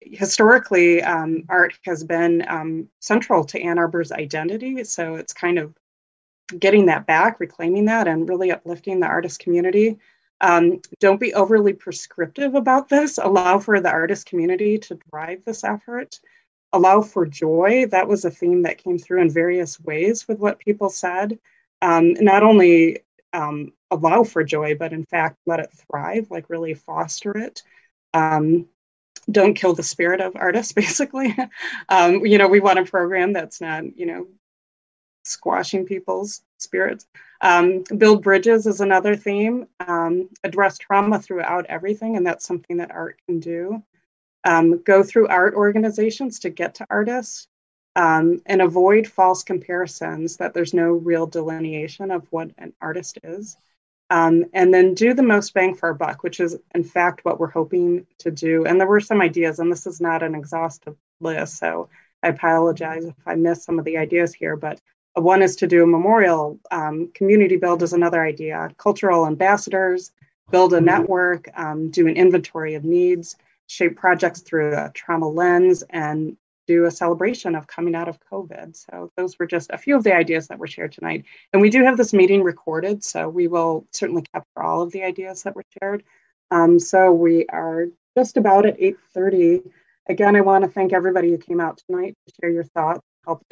historically, 0.00 1.02
um, 1.02 1.44
art 1.48 1.78
has 1.84 2.04
been 2.04 2.44
um, 2.48 2.88
central 3.00 3.44
to 3.44 3.60
Ann 3.60 3.78
Arbor's 3.78 4.12
identity, 4.12 4.84
so 4.84 5.16
it's 5.16 5.32
kind 5.32 5.58
of 5.58 5.74
getting 6.58 6.86
that 6.86 7.06
back, 7.06 7.40
reclaiming 7.40 7.86
that, 7.86 8.06
and 8.06 8.28
really 8.28 8.52
uplifting 8.52 9.00
the 9.00 9.06
artist 9.06 9.40
community. 9.40 9.98
Um, 10.40 10.80
don't 11.00 11.20
be 11.20 11.34
overly 11.34 11.72
prescriptive 11.72 12.54
about 12.54 12.88
this. 12.88 13.18
Allow 13.18 13.58
for 13.58 13.80
the 13.80 13.90
artist 13.90 14.26
community 14.26 14.78
to 14.78 14.98
drive 15.10 15.44
this 15.44 15.64
effort. 15.64 16.20
Allow 16.72 17.02
for 17.02 17.26
joy. 17.26 17.86
That 17.90 18.06
was 18.06 18.24
a 18.24 18.30
theme 18.30 18.62
that 18.62 18.78
came 18.78 18.98
through 18.98 19.22
in 19.22 19.30
various 19.30 19.80
ways 19.80 20.28
with 20.28 20.38
what 20.38 20.58
people 20.58 20.90
said. 20.90 21.38
Um, 21.82 22.14
not 22.14 22.42
only 22.42 22.98
um, 23.32 23.72
allow 23.90 24.24
for 24.24 24.44
joy, 24.44 24.76
but 24.76 24.92
in 24.92 25.04
fact 25.04 25.38
let 25.46 25.60
it 25.60 25.70
thrive, 25.72 26.30
like 26.30 26.50
really 26.50 26.74
foster 26.74 27.36
it. 27.36 27.62
Um, 28.14 28.66
don't 29.30 29.54
kill 29.54 29.74
the 29.74 29.82
spirit 29.82 30.20
of 30.20 30.36
artists, 30.36 30.72
basically. 30.72 31.36
um, 31.88 32.24
you 32.24 32.38
know, 32.38 32.48
we 32.48 32.60
want 32.60 32.78
a 32.78 32.84
program 32.84 33.32
that's 33.32 33.60
not, 33.60 33.96
you 33.96 34.06
know, 34.06 34.26
squashing 35.24 35.84
people's 35.84 36.42
spirits. 36.58 37.06
Um, 37.40 37.84
build 37.98 38.22
bridges 38.22 38.66
is 38.66 38.80
another 38.80 39.16
theme. 39.16 39.66
Um, 39.80 40.30
address 40.44 40.78
trauma 40.78 41.20
throughout 41.20 41.66
everything, 41.66 42.16
and 42.16 42.26
that's 42.26 42.46
something 42.46 42.78
that 42.78 42.92
art 42.92 43.20
can 43.26 43.40
do. 43.40 43.82
Um, 44.44 44.82
go 44.84 45.02
through 45.02 45.28
art 45.28 45.54
organizations 45.54 46.38
to 46.40 46.50
get 46.50 46.76
to 46.76 46.86
artists 46.88 47.48
um, 47.96 48.40
and 48.46 48.62
avoid 48.62 49.08
false 49.08 49.42
comparisons 49.42 50.36
that 50.36 50.54
there's 50.54 50.74
no 50.74 50.92
real 50.92 51.26
delineation 51.26 52.12
of 52.12 52.26
what 52.30 52.52
an 52.58 52.72
artist 52.80 53.18
is. 53.24 53.56
um, 54.10 54.44
and 54.52 54.72
then 54.72 54.94
do 54.94 55.14
the 55.14 55.22
most 55.22 55.52
bang 55.52 55.74
for 55.74 55.88
our 55.88 55.94
buck, 55.94 56.22
which 56.22 56.38
is 56.40 56.56
in 56.74 56.84
fact 56.84 57.24
what 57.24 57.40
we're 57.40 57.50
hoping 57.50 58.06
to 58.18 58.30
do. 58.30 58.64
And 58.64 58.78
there 58.80 58.86
were 58.86 59.00
some 59.00 59.20
ideas, 59.20 59.58
and 59.58 59.70
this 59.70 59.86
is 59.86 60.00
not 60.00 60.22
an 60.22 60.34
exhaustive 60.34 60.96
list, 61.20 61.58
so 61.58 61.88
I 62.22 62.28
apologize 62.28 63.04
if 63.04 63.14
I 63.26 63.34
missed 63.34 63.64
some 63.64 63.78
of 63.78 63.84
the 63.84 63.98
ideas 63.98 64.32
here, 64.32 64.56
but 64.56 64.80
one 65.14 65.42
is 65.42 65.56
to 65.56 65.66
do 65.66 65.82
a 65.82 65.86
memorial. 65.86 66.60
Um, 66.70 67.10
community 67.14 67.56
build 67.56 67.82
is 67.82 67.92
another 67.92 68.22
idea. 68.22 68.70
Cultural 68.76 69.26
ambassadors, 69.26 70.12
build 70.50 70.72
a 70.72 70.80
network, 70.80 71.48
um, 71.56 71.90
do 71.90 72.06
an 72.06 72.16
inventory 72.16 72.74
of 72.74 72.84
needs, 72.84 73.36
shape 73.66 73.96
projects 73.96 74.40
through 74.40 74.72
a 74.74 74.92
trauma 74.94 75.28
lens, 75.28 75.82
and 75.90 76.36
do 76.66 76.84
a 76.84 76.90
celebration 76.90 77.54
of 77.54 77.66
coming 77.66 77.94
out 77.94 78.08
of 78.08 78.18
COVID. 78.20 78.76
So 78.76 79.10
those 79.16 79.38
were 79.38 79.46
just 79.46 79.70
a 79.70 79.78
few 79.78 79.96
of 79.96 80.04
the 80.04 80.14
ideas 80.14 80.48
that 80.48 80.58
were 80.58 80.66
shared 80.66 80.92
tonight. 80.92 81.24
And 81.52 81.62
we 81.62 81.70
do 81.70 81.84
have 81.84 81.96
this 81.96 82.12
meeting 82.12 82.42
recorded, 82.42 83.04
so 83.04 83.28
we 83.28 83.48
will 83.48 83.86
certainly 83.92 84.22
capture 84.22 84.62
all 84.62 84.82
of 84.82 84.92
the 84.92 85.02
ideas 85.02 85.42
that 85.42 85.54
were 85.54 85.64
shared. 85.80 86.02
Um, 86.50 86.78
so 86.78 87.12
we 87.12 87.46
are 87.46 87.86
just 88.16 88.36
about 88.36 88.66
at 88.66 88.78
8.30. 88.78 89.70
Again, 90.08 90.36
I 90.36 90.40
want 90.40 90.64
to 90.64 90.70
thank 90.70 90.92
everybody 90.92 91.30
who 91.30 91.38
came 91.38 91.60
out 91.60 91.82
tonight 91.88 92.14
to 92.26 92.34
share 92.40 92.50
your 92.50 92.64
thoughts, 92.64 93.00
help 93.24 93.42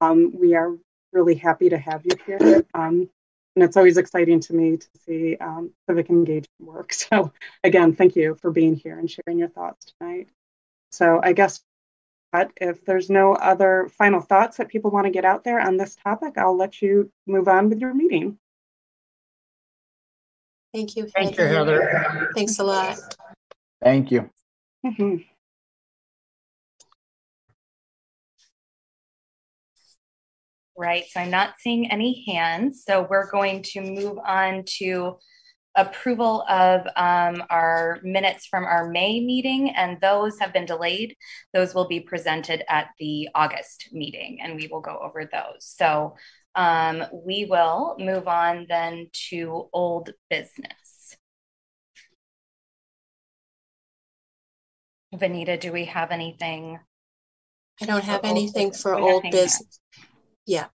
um, 0.00 0.32
we 0.38 0.54
are 0.54 0.76
really 1.12 1.34
happy 1.34 1.68
to 1.68 1.78
have 1.78 2.04
you 2.04 2.16
here. 2.26 2.64
Um, 2.74 3.08
and 3.54 3.64
it's 3.64 3.76
always 3.76 3.98
exciting 3.98 4.40
to 4.40 4.54
me 4.54 4.78
to 4.78 4.86
see 5.04 5.36
um, 5.36 5.72
civic 5.86 6.08
engagement 6.10 6.48
work. 6.60 6.92
So 7.12 7.32
again, 7.64 7.94
thank 7.94 8.16
you 8.16 8.36
for 8.40 8.50
being 8.50 8.74
here 8.74 8.98
and 8.98 9.10
sharing 9.10 9.38
your 9.38 9.48
thoughts 9.48 9.92
tonight. 9.98 10.28
So 10.92 11.20
I 11.22 11.32
guess 11.32 11.60
but 12.32 12.50
if 12.56 12.82
there's 12.86 13.10
no 13.10 13.34
other 13.34 13.90
final 13.98 14.22
thoughts 14.22 14.56
that 14.56 14.68
people 14.68 14.90
want 14.90 15.04
to 15.04 15.10
get 15.12 15.26
out 15.26 15.44
there 15.44 15.60
on 15.60 15.76
this 15.76 15.94
topic, 15.94 16.38
I'll 16.38 16.56
let 16.56 16.80
you 16.80 17.12
move 17.26 17.46
on 17.46 17.68
with 17.68 17.78
your 17.78 17.92
meeting. 17.92 18.38
Thank 20.72 20.96
you. 20.96 21.06
Thank 21.14 21.36
you, 21.36 21.44
Heather. 21.44 22.30
Thanks 22.34 22.58
a 22.58 22.64
lot. 22.64 22.98
Thank 23.82 24.10
you. 24.10 24.30
Mm-hmm. 24.86 25.16
Right, 30.74 31.04
so 31.10 31.20
I'm 31.20 31.30
not 31.30 31.54
seeing 31.58 31.90
any 31.90 32.24
hands. 32.26 32.82
So 32.86 33.06
we're 33.08 33.30
going 33.30 33.62
to 33.72 33.82
move 33.82 34.18
on 34.26 34.64
to 34.78 35.18
approval 35.74 36.42
of 36.48 36.86
um, 36.96 37.42
our 37.50 37.98
minutes 38.02 38.46
from 38.46 38.64
our 38.64 38.90
May 38.90 39.20
meeting, 39.20 39.70
and 39.70 40.00
those 40.00 40.38
have 40.38 40.52
been 40.52 40.66
delayed. 40.66 41.16
Those 41.54 41.74
will 41.74 41.88
be 41.88 42.00
presented 42.00 42.62
at 42.68 42.88
the 42.98 43.28
August 43.34 43.88
meeting, 43.92 44.40
and 44.42 44.56
we 44.56 44.68
will 44.68 44.80
go 44.80 44.98
over 45.02 45.24
those. 45.24 45.60
So 45.60 46.16
um, 46.54 47.04
we 47.12 47.46
will 47.46 47.96
move 47.98 48.28
on 48.28 48.66
then 48.68 49.08
to 49.30 49.68
old 49.72 50.10
business. 50.28 51.16
Vanita, 55.14 55.60
do 55.60 55.72
we 55.72 55.86
have 55.86 56.10
anything? 56.10 56.78
I 57.80 57.86
don't 57.86 58.04
have 58.04 58.24
anything 58.24 58.72
for 58.72 58.94
old 58.94 59.22
business. 59.24 59.80
Yeah. 60.46 60.66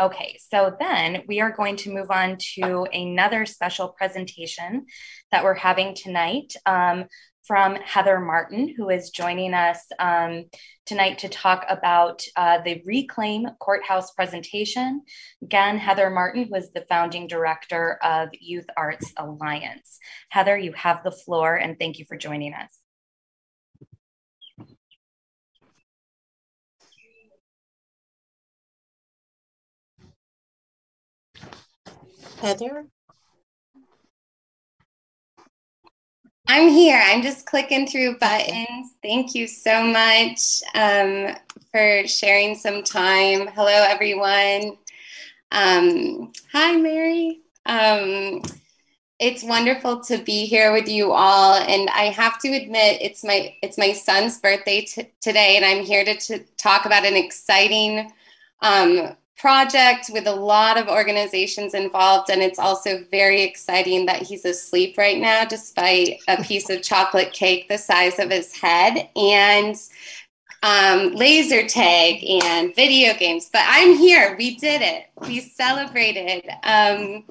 Okay, 0.00 0.38
so 0.50 0.74
then 0.80 1.24
we 1.28 1.42
are 1.42 1.50
going 1.50 1.76
to 1.76 1.92
move 1.92 2.10
on 2.10 2.38
to 2.54 2.86
another 2.90 3.44
special 3.44 3.88
presentation 3.88 4.86
that 5.30 5.44
we're 5.44 5.52
having 5.52 5.94
tonight 5.94 6.54
um, 6.64 7.04
from 7.46 7.74
Heather 7.74 8.18
Martin, 8.18 8.74
who 8.74 8.88
is 8.88 9.10
joining 9.10 9.52
us 9.52 9.84
um, 9.98 10.46
tonight 10.86 11.18
to 11.18 11.28
talk 11.28 11.66
about 11.68 12.22
uh, 12.34 12.62
the 12.62 12.80
Reclaim 12.86 13.46
Courthouse 13.60 14.12
presentation. 14.12 15.02
Again, 15.42 15.76
Heather 15.76 16.08
Martin 16.08 16.48
was 16.50 16.72
the 16.72 16.86
founding 16.88 17.26
director 17.26 17.98
of 18.02 18.30
Youth 18.32 18.66
Arts 18.78 19.12
Alliance. 19.18 19.98
Heather, 20.30 20.56
you 20.56 20.72
have 20.72 21.04
the 21.04 21.12
floor, 21.12 21.56
and 21.56 21.78
thank 21.78 21.98
you 21.98 22.06
for 22.08 22.16
joining 22.16 22.54
us. 22.54 22.79
Heather? 32.40 32.86
I'm 36.48 36.68
here. 36.68 37.00
I'm 37.04 37.22
just 37.22 37.44
clicking 37.44 37.86
through 37.86 38.18
buttons. 38.18 38.94
Thank 39.02 39.34
you 39.34 39.46
so 39.46 39.84
much 39.84 40.62
um, 40.74 41.36
for 41.70 42.06
sharing 42.08 42.54
some 42.54 42.82
time. 42.82 43.46
Hello, 43.48 43.68
everyone. 43.68 44.78
Um, 45.52 46.32
hi, 46.50 46.76
Mary. 46.76 47.40
Um, 47.66 48.42
it's 49.18 49.44
wonderful 49.44 50.00
to 50.04 50.16
be 50.16 50.46
here 50.46 50.72
with 50.72 50.88
you 50.88 51.12
all, 51.12 51.56
and 51.56 51.90
I 51.90 52.04
have 52.04 52.40
to 52.40 52.48
admit, 52.48 53.02
it's 53.02 53.22
my 53.22 53.54
it's 53.62 53.76
my 53.76 53.92
son's 53.92 54.38
birthday 54.38 54.80
t- 54.80 55.12
today, 55.20 55.56
and 55.56 55.64
I'm 55.64 55.84
here 55.84 56.04
to, 56.06 56.16
to 56.16 56.38
talk 56.56 56.86
about 56.86 57.04
an 57.04 57.16
exciting 57.16 58.10
um, 58.62 59.14
project 59.36 60.10
with 60.12 60.26
a 60.26 60.34
lot 60.34 60.78
of 60.78 60.88
organizations 60.88 61.74
involved. 61.74 62.30
And 62.30 62.42
it's 62.42 62.58
also 62.58 63.04
very 63.10 63.42
exciting 63.42 64.06
that 64.06 64.22
he's 64.22 64.44
asleep 64.44 64.98
right 64.98 65.18
now, 65.18 65.44
despite 65.44 66.20
a 66.28 66.42
piece 66.42 66.68
of 66.68 66.82
chocolate 66.82 67.32
cake 67.32 67.68
the 67.68 67.78
size 67.78 68.18
of 68.18 68.30
his 68.30 68.54
head. 68.54 69.08
And 69.16 69.76
um, 70.62 71.14
laser 71.14 71.66
tag 71.66 72.22
and 72.22 72.74
video 72.74 73.14
games, 73.14 73.48
but 73.50 73.62
I'm 73.64 73.96
here. 73.96 74.36
We 74.38 74.56
did 74.56 74.82
it. 74.82 75.06
We 75.26 75.40
celebrated. 75.40 76.50
Um, 76.62 77.24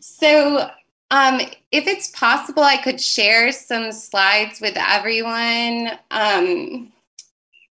so, 0.00 0.68
um, 1.12 1.40
if 1.70 1.86
it's 1.86 2.08
possible, 2.08 2.62
I 2.62 2.78
could 2.78 3.00
share 3.00 3.52
some 3.52 3.92
slides 3.92 4.60
with 4.60 4.76
everyone. 4.76 5.90
Um, 6.10 6.90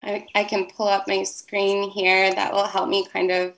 I, 0.02 0.26
I 0.34 0.44
can 0.44 0.66
pull 0.66 0.88
up 0.88 1.08
my 1.08 1.22
screen 1.22 1.90
here. 1.90 2.32
That 2.34 2.52
will 2.52 2.66
help 2.66 2.88
me 2.88 3.06
kind 3.06 3.30
of 3.30 3.54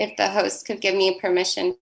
if 0.00 0.16
the 0.16 0.30
host 0.30 0.66
could 0.66 0.80
give 0.80 0.94
me 0.94 1.20
permission. 1.20 1.76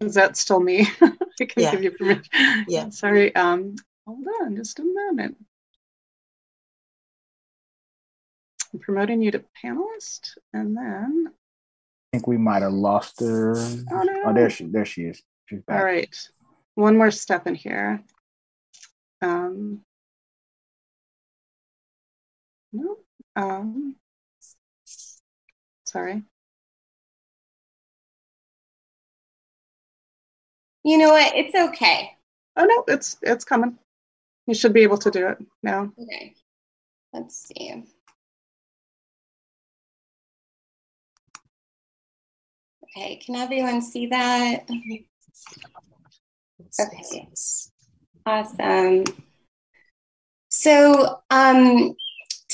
Is 0.00 0.14
that 0.14 0.36
still 0.36 0.60
me? 0.60 0.86
I 1.00 1.44
can 1.46 1.62
Yeah. 1.62 1.70
give 1.70 1.82
you 1.82 1.90
permission. 1.92 2.30
Yeah. 2.68 2.88
Sorry. 2.90 3.34
Um, 3.34 3.76
hold 4.06 4.26
on 4.42 4.56
just 4.56 4.78
a 4.78 4.84
moment. 4.84 5.38
I'm 8.74 8.80
promoting 8.80 9.22
you 9.22 9.30
to 9.30 9.42
panelist 9.64 10.36
and 10.52 10.76
then, 10.76 11.28
I 11.28 12.18
think 12.18 12.26
we 12.26 12.36
might 12.36 12.60
have 12.60 12.74
lost 12.74 13.20
her. 13.20 13.54
Oh, 13.90 14.02
no. 14.02 14.22
Oh, 14.26 14.32
there 14.34 14.50
she 14.50 14.66
there 14.66 14.84
she 14.84 15.02
is. 15.02 15.22
She's 15.46 15.62
back. 15.62 15.78
all 15.78 15.84
right. 15.84 16.28
One 16.74 16.98
more 16.98 17.10
step 17.10 17.46
in 17.46 17.54
here. 17.54 18.02
Um, 19.22 19.80
no, 22.76 22.96
um, 23.36 23.96
sorry. 25.84 26.22
You 30.84 30.98
know 30.98 31.10
what? 31.10 31.34
It's 31.34 31.54
okay. 31.54 32.12
Oh 32.56 32.64
no, 32.64 32.84
it's 32.86 33.16
it's 33.22 33.44
coming. 33.44 33.78
You 34.46 34.54
should 34.54 34.72
be 34.72 34.82
able 34.82 34.98
to 34.98 35.10
do 35.10 35.26
it 35.28 35.38
now. 35.62 35.92
Okay. 35.98 36.34
Let's 37.12 37.48
see. 37.48 37.84
Okay, 42.84 43.16
can 43.16 43.36
everyone 43.36 43.82
see 43.82 44.06
that? 44.06 44.68
Okay. 44.70 45.06
Awesome. 48.24 49.04
So, 50.48 51.20
um, 51.30 51.94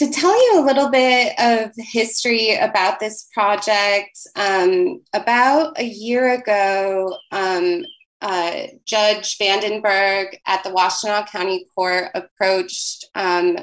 to 0.02 0.10
tell 0.10 0.34
you 0.46 0.60
a 0.60 0.66
little 0.66 0.90
bit 0.90 1.32
of 1.38 1.70
history 1.76 2.56
about 2.56 2.98
this 2.98 3.28
project, 3.32 4.18
um, 4.34 5.00
about 5.12 5.78
a 5.78 5.84
year 5.84 6.34
ago, 6.34 7.16
um, 7.30 7.84
uh, 8.20 8.62
Judge 8.84 9.38
Vandenberg 9.38 10.36
at 10.44 10.64
the 10.64 10.70
Washtenaw 10.70 11.28
County 11.28 11.66
Court 11.72 12.08
approached 12.14 13.06
um, 13.14 13.58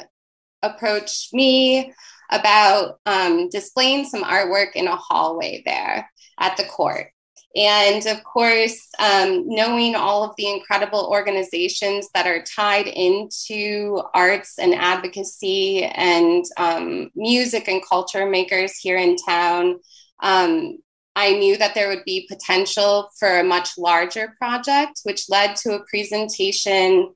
approached 0.63 1.33
me 1.33 1.93
about 2.31 2.99
um, 3.05 3.49
displaying 3.49 4.05
some 4.05 4.23
artwork 4.23 4.75
in 4.75 4.87
a 4.87 4.95
hallway 4.95 5.61
there 5.65 6.09
at 6.39 6.55
the 6.55 6.63
court. 6.63 7.07
And 7.55 8.05
of 8.05 8.23
course, 8.23 8.87
um, 8.99 9.43
knowing 9.47 9.95
all 9.95 10.23
of 10.23 10.35
the 10.37 10.49
incredible 10.49 11.09
organizations 11.11 12.07
that 12.13 12.27
are 12.27 12.43
tied 12.43 12.87
into 12.87 14.01
arts 14.13 14.59
and 14.59 14.75
advocacy 14.75 15.83
and 15.83 16.45
um, 16.57 17.09
music 17.15 17.67
and 17.67 17.81
culture 17.87 18.29
makers 18.29 18.77
here 18.77 18.97
in 18.97 19.15
town, 19.15 19.79
um, 20.21 20.77
I 21.15 21.31
knew 21.33 21.57
that 21.57 21.73
there 21.73 21.89
would 21.89 22.05
be 22.05 22.27
potential 22.29 23.09
for 23.17 23.39
a 23.39 23.43
much 23.43 23.77
larger 23.77 24.35
project, 24.37 25.01
which 25.03 25.29
led 25.29 25.55
to 25.57 25.73
a 25.73 25.85
presentation 25.89 27.13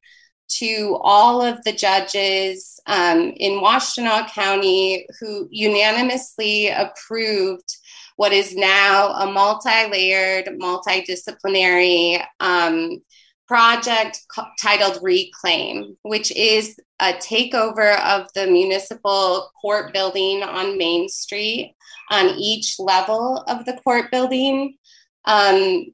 to 0.49 0.97
all 1.01 1.41
of 1.41 1.63
the 1.63 1.71
judges 1.71 2.79
um, 2.87 3.33
in 3.37 3.61
Washtenaw 3.61 4.29
County 4.29 5.07
who 5.19 5.47
unanimously 5.51 6.69
approved 6.69 7.77
what 8.15 8.31
is 8.31 8.55
now 8.55 9.13
a 9.13 9.31
multi 9.31 9.89
layered, 9.91 10.45
multidisciplinary 10.59 12.23
um, 12.39 13.01
project 13.47 14.19
titled 14.61 14.99
Reclaim, 15.01 15.97
which 16.03 16.31
is 16.31 16.79
a 16.99 17.13
takeover 17.13 17.99
of 18.05 18.27
the 18.33 18.47
municipal 18.47 19.49
court 19.61 19.93
building 19.93 20.43
on 20.43 20.77
Main 20.77 21.09
Street 21.09 21.75
on 22.09 22.29
each 22.37 22.79
level 22.79 23.43
of 23.47 23.65
the 23.65 23.79
court 23.83 24.11
building. 24.11 24.77
Um, 25.25 25.93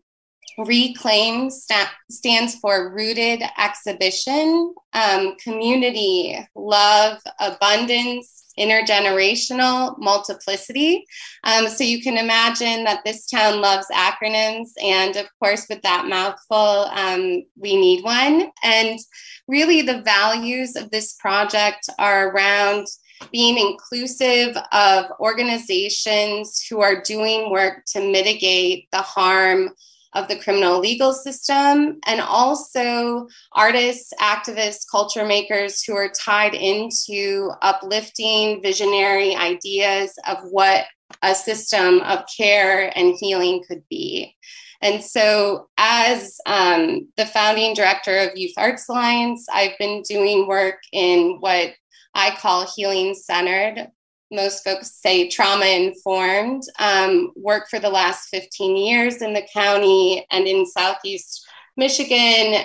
Reclaim 0.66 1.50
sta- 1.50 1.92
stands 2.10 2.56
for 2.56 2.94
Rooted 2.94 3.42
Exhibition, 3.58 4.74
um, 4.94 5.36
Community, 5.38 6.38
Love, 6.54 7.20
Abundance, 7.40 8.46
intergenerational 8.60 9.98
multiplicity. 10.00 11.06
Um, 11.46 11.70
so 11.70 11.86
you 11.86 12.02
can 12.02 12.18
imagine 12.18 12.84
that 12.84 13.06
this 13.06 13.26
town 13.26 13.62
loves 13.62 13.88
acronyms. 13.94 14.72
And 14.84 15.16
of 15.16 15.28
course, 15.40 15.66
with 15.70 15.82
that 15.84 16.08
mouthful, 16.08 16.58
um, 16.58 17.44
we 17.56 17.78
need 17.78 18.04
one. 18.04 18.52
And 18.62 19.00
really, 19.48 19.82
the 19.82 20.02
values 20.02 20.76
of 20.76 20.92
this 20.92 21.14
project 21.14 21.90
are 21.98 22.30
around 22.30 22.88
being 23.32 23.58
inclusive 23.58 24.58
of 24.72 25.06
organizations 25.20 26.66
who 26.70 26.82
are 26.82 27.02
doing 27.02 27.50
work 27.50 27.84
to 27.86 28.00
mitigate 28.00 28.88
the 28.92 29.02
harm 29.02 29.70
of 30.14 30.28
the 30.28 30.40
criminal 30.40 30.80
legal 30.80 31.14
system, 31.14 32.00
and 32.06 32.22
also 32.22 33.28
artists, 33.54 34.12
activists, 34.20 34.90
culture 34.90 35.26
makers 35.26 35.84
who 35.84 35.96
are 35.96 36.10
tied 36.10 36.54
into 36.54 37.52
uplifting 37.62 38.62
visionary 38.62 39.36
ideas 39.36 40.14
of 40.28 40.38
what 40.50 40.86
a 41.22 41.36
system 41.36 42.02
of 42.02 42.24
care 42.36 42.92
and 42.98 43.16
healing 43.20 43.64
could 43.68 43.84
be. 43.90 44.36
And 44.82 45.04
so, 45.04 45.68
as 45.78 46.38
um, 46.46 47.10
the 47.18 47.26
founding 47.26 47.74
director 47.74 48.18
of 48.18 48.38
Youth 48.38 48.54
Arts 48.58 48.88
Alliance, 48.88 49.46
I've 49.52 49.78
been 49.78 50.04
doing 50.04 50.48
work 50.48 50.80
in 50.94 51.38
what 51.40 51.74
I 52.16 52.32
call 52.32 52.68
healing 52.76 53.14
centered 53.14 53.90
most 54.32 54.64
folks 54.64 54.92
say 54.92 55.28
trauma 55.28 55.66
informed, 55.66 56.64
um, 56.80 57.32
work 57.36 57.68
for 57.70 57.80
the 57.80 57.90
last 57.90 58.30
15 58.30 58.78
years 58.78 59.22
in 59.22 59.34
the 59.34 59.48
county 59.54 60.26
and 60.32 60.48
in 60.48 60.66
Southeast 60.66 61.48
Michigan 61.78 62.18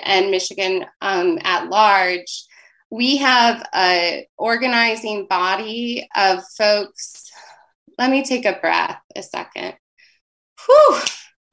and 0.04 0.30
Michigan 0.30 0.84
um, 1.00 1.38
at 1.42 1.68
large. 1.68 2.44
We 2.90 3.16
have 3.18 3.66
an 3.72 4.24
organizing 4.36 5.26
body 5.26 6.06
of 6.16 6.44
folks. 6.56 7.30
Let 7.98 8.10
me 8.10 8.24
take 8.24 8.44
a 8.44 8.58
breath 8.60 9.00
a 9.16 9.22
second. 9.22 9.74
Whew, 10.66 11.00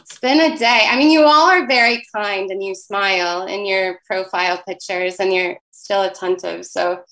it's 0.02 0.20
been 0.20 0.40
a 0.42 0.58
day. 0.58 0.88
I 0.90 0.98
mean, 0.98 1.10
you 1.10 1.24
all 1.24 1.50
are 1.50 1.68
very 1.68 2.04
kind 2.14 2.50
and 2.52 2.64
you 2.64 2.76
smile 2.76 3.46
in 3.46 3.66
your 3.66 4.00
profile 4.06 4.62
pictures 4.68 5.16
and 5.20 5.34
you're 5.34 5.58
still 5.72 6.04
attentive. 6.04 6.66
So, 6.66 7.04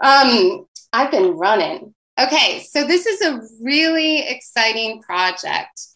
um, 0.00 0.66
I've 0.92 1.10
been 1.10 1.32
running. 1.32 1.94
Okay, 2.18 2.60
so 2.60 2.86
this 2.86 3.04
is 3.04 3.20
a 3.20 3.42
really 3.62 4.20
exciting 4.20 5.02
project 5.02 5.86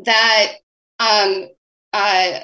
that 0.00 0.54
um, 0.98 1.48
uh, 1.92 2.40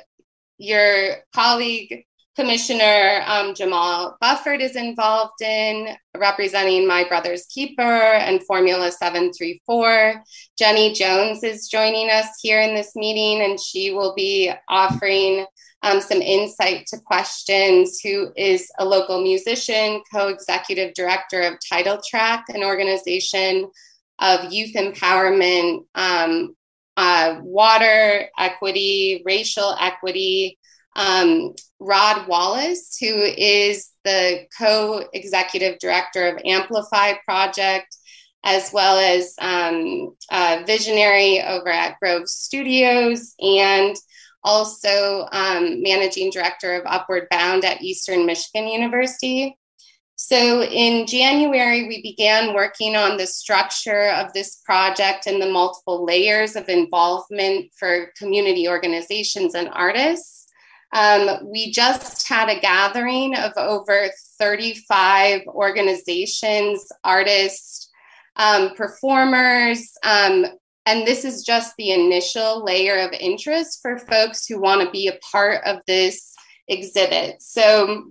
your 0.59 1.17
colleague, 1.35 2.05
Commissioner 2.39 3.25
um, 3.27 3.53
Jamal 3.53 4.17
Bufford, 4.21 4.61
is 4.61 4.77
involved 4.77 5.43
in, 5.43 5.89
representing 6.17 6.87
My 6.87 7.03
Brother's 7.03 7.47
Keeper 7.47 7.83
and 7.83 8.41
Formula 8.45 8.93
734. 8.93 10.23
Jenny 10.57 10.93
Jones 10.93 11.43
is 11.43 11.67
joining 11.67 12.11
us 12.11 12.29
here 12.41 12.61
in 12.61 12.77
this 12.77 12.95
meeting, 12.95 13.43
and 13.43 13.59
she 13.59 13.91
will 13.91 14.15
be 14.15 14.53
offering 14.69 15.47
um, 15.83 16.01
some 16.01 16.23
insight 16.23 16.87
to 16.87 16.99
questions, 16.99 17.99
who 18.01 18.29
is 18.37 18.71
a 18.79 18.85
local 18.85 19.21
musician, 19.21 20.01
co 20.15 20.29
executive 20.29 20.95
director 20.95 21.41
of 21.43 21.59
Title 21.69 22.01
Track, 22.09 22.45
an 22.51 22.63
organization 22.63 23.69
of 24.21 24.53
youth 24.53 24.75
empowerment, 24.75 25.87
um, 25.97 26.55
uh, 26.97 27.39
water 27.43 28.29
equity, 28.39 29.23
racial 29.25 29.77
equity. 29.81 30.58
Um, 30.99 31.55
Rod 31.81 32.27
Wallace, 32.27 32.99
who 33.01 33.15
is 33.15 33.91
the 34.05 34.47
co 34.59 35.09
executive 35.15 35.79
director 35.79 36.27
of 36.27 36.43
Amplify 36.45 37.15
Project, 37.25 37.97
as 38.45 38.73
well 38.73 38.99
as 38.99 39.35
um, 39.41 40.17
visionary 40.67 41.43
over 41.43 41.69
at 41.69 41.99
Grove 42.01 42.29
Studios 42.29 43.35
and 43.41 43.97
also 44.45 45.29
um, 45.33 45.83
managing 45.83 46.31
director 46.31 46.75
of 46.75 46.87
Upward 46.87 47.29
Bound 47.31 47.65
at 47.65 47.83
Eastern 47.83 48.27
Michigan 48.27 48.69
University. 48.69 49.57
So 50.17 50.63
in 50.65 51.07
January, 51.07 51.87
we 51.87 52.03
began 52.03 52.55
working 52.55 52.97
on 52.97 53.17
the 53.17 53.27
structure 53.27 54.11
of 54.11 54.33
this 54.33 54.57
project 54.65 55.27
and 55.27 55.41
the 55.41 55.51
multiple 55.51 56.05
layers 56.05 56.57
of 56.57 56.69
involvement 56.69 57.71
for 57.79 58.13
community 58.19 58.69
organizations 58.69 59.55
and 59.55 59.69
artists. 59.73 60.38
Um, 60.93 61.51
we 61.51 61.71
just 61.71 62.27
had 62.29 62.49
a 62.49 62.61
gathering 62.61 63.37
of 63.37 63.53
over 63.57 64.09
35 64.39 65.43
organizations, 65.47 66.87
artists, 67.05 67.91
um, 68.37 68.75
performers, 68.75 69.93
um, 70.05 70.47
and 70.87 71.07
this 71.07 71.25
is 71.27 71.45
just 71.45 71.75
the 71.77 71.91
initial 71.91 72.65
layer 72.65 72.99
of 73.01 73.13
interest 73.13 73.81
for 73.83 73.99
folks 73.99 74.47
who 74.47 74.59
want 74.59 74.81
to 74.81 74.91
be 74.91 75.09
a 75.09 75.19
part 75.31 75.63
of 75.67 75.81
this 75.87 76.35
exhibit. 76.67 77.43
So 77.43 78.05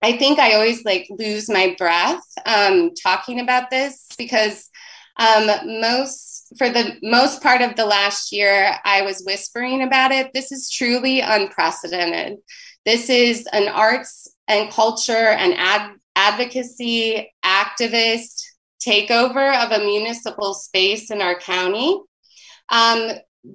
I 0.00 0.16
think 0.16 0.38
I 0.38 0.54
always 0.54 0.84
like 0.86 1.06
lose 1.10 1.50
my 1.50 1.74
breath 1.76 2.22
um, 2.46 2.92
talking 2.94 3.40
about 3.40 3.68
this 3.68 4.06
because 4.16 4.70
um, 5.18 5.80
most 5.80 6.52
for 6.56 6.70
the 6.70 6.96
most 7.02 7.42
part 7.42 7.60
of 7.60 7.76
the 7.76 7.84
last 7.84 8.32
year 8.32 8.74
I 8.84 9.02
was 9.02 9.22
whispering 9.26 9.82
about 9.82 10.12
it. 10.12 10.32
This 10.32 10.50
is 10.50 10.70
truly 10.70 11.20
unprecedented. 11.20 12.38
This 12.86 13.10
is 13.10 13.46
an 13.52 13.68
arts 13.68 14.28
and 14.46 14.70
culture 14.70 15.12
and 15.12 15.54
ad- 15.54 15.96
advocacy 16.16 17.32
activist 17.44 18.42
takeover 18.80 19.54
of 19.62 19.72
a 19.72 19.84
municipal 19.84 20.54
space 20.54 21.10
in 21.10 21.20
our 21.20 21.38
county. 21.38 22.00
Um, 22.70 23.12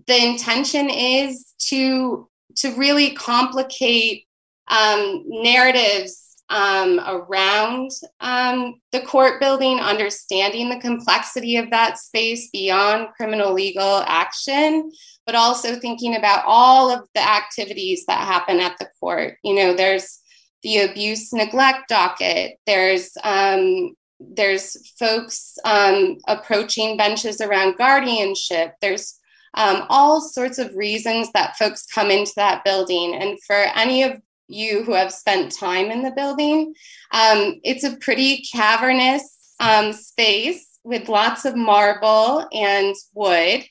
the 0.08 0.26
intention 0.26 0.90
is 0.90 1.54
to 1.70 2.30
to 2.58 2.76
really 2.76 3.12
complicate 3.12 4.28
um, 4.68 5.24
narratives 5.26 6.33
um, 6.54 7.00
around 7.08 7.90
um, 8.20 8.76
the 8.92 9.02
court 9.02 9.40
building, 9.40 9.80
understanding 9.80 10.70
the 10.70 10.80
complexity 10.80 11.58
of 11.58 11.72
that 11.72 11.98
space 11.98 12.50
beyond 12.52 13.08
criminal 13.18 13.54
legal 13.54 14.04
action, 14.06 14.92
but 15.26 15.34
also 15.34 15.76
thinking 15.76 16.16
about 16.16 16.44
all 16.46 16.92
of 16.92 17.08
the 17.16 17.28
activities 17.28 18.06
that 18.06 18.20
happen 18.20 18.60
at 18.60 18.78
the 18.78 18.88
court. 19.00 19.38
You 19.44 19.56
know, 19.56 19.74
there's 19.74 20.20
the 20.62 20.82
abuse 20.82 21.34
neglect 21.34 21.90
docket, 21.90 22.60
there's 22.68 23.12
um, 23.24 23.96
there's 24.20 24.94
folks 25.00 25.58
um, 25.66 26.20
approaching 26.28 26.98
benches 26.98 27.42
around 27.42 27.78
guardianship. 27.78 28.74
There's 28.80 29.20
um, 29.56 29.86
all 29.90 30.22
sorts 30.22 30.60
of 30.60 30.76
reasons 30.76 31.32
that 31.34 31.58
folks 31.58 31.86
come 31.86 32.10
into 32.10 32.32
that 32.38 32.64
building. 32.64 33.16
And 33.16 33.38
for 33.44 33.56
any 33.56 34.04
of 34.04 34.22
you 34.54 34.84
who 34.84 34.94
have 34.94 35.12
spent 35.12 35.58
time 35.58 35.92
in 35.92 36.04
the 36.04 36.12
building, 36.12 36.74
um, 37.12 37.60
it's 37.64 37.84
a 37.84 37.98
pretty 37.98 38.44
cavernous 38.52 39.56
um, 39.60 39.94
space 39.94 40.80
with 40.84 41.10
lots 41.10 41.46
of 41.46 41.56
marble 41.56 42.48
and 42.54 42.96
wood. 43.14 43.64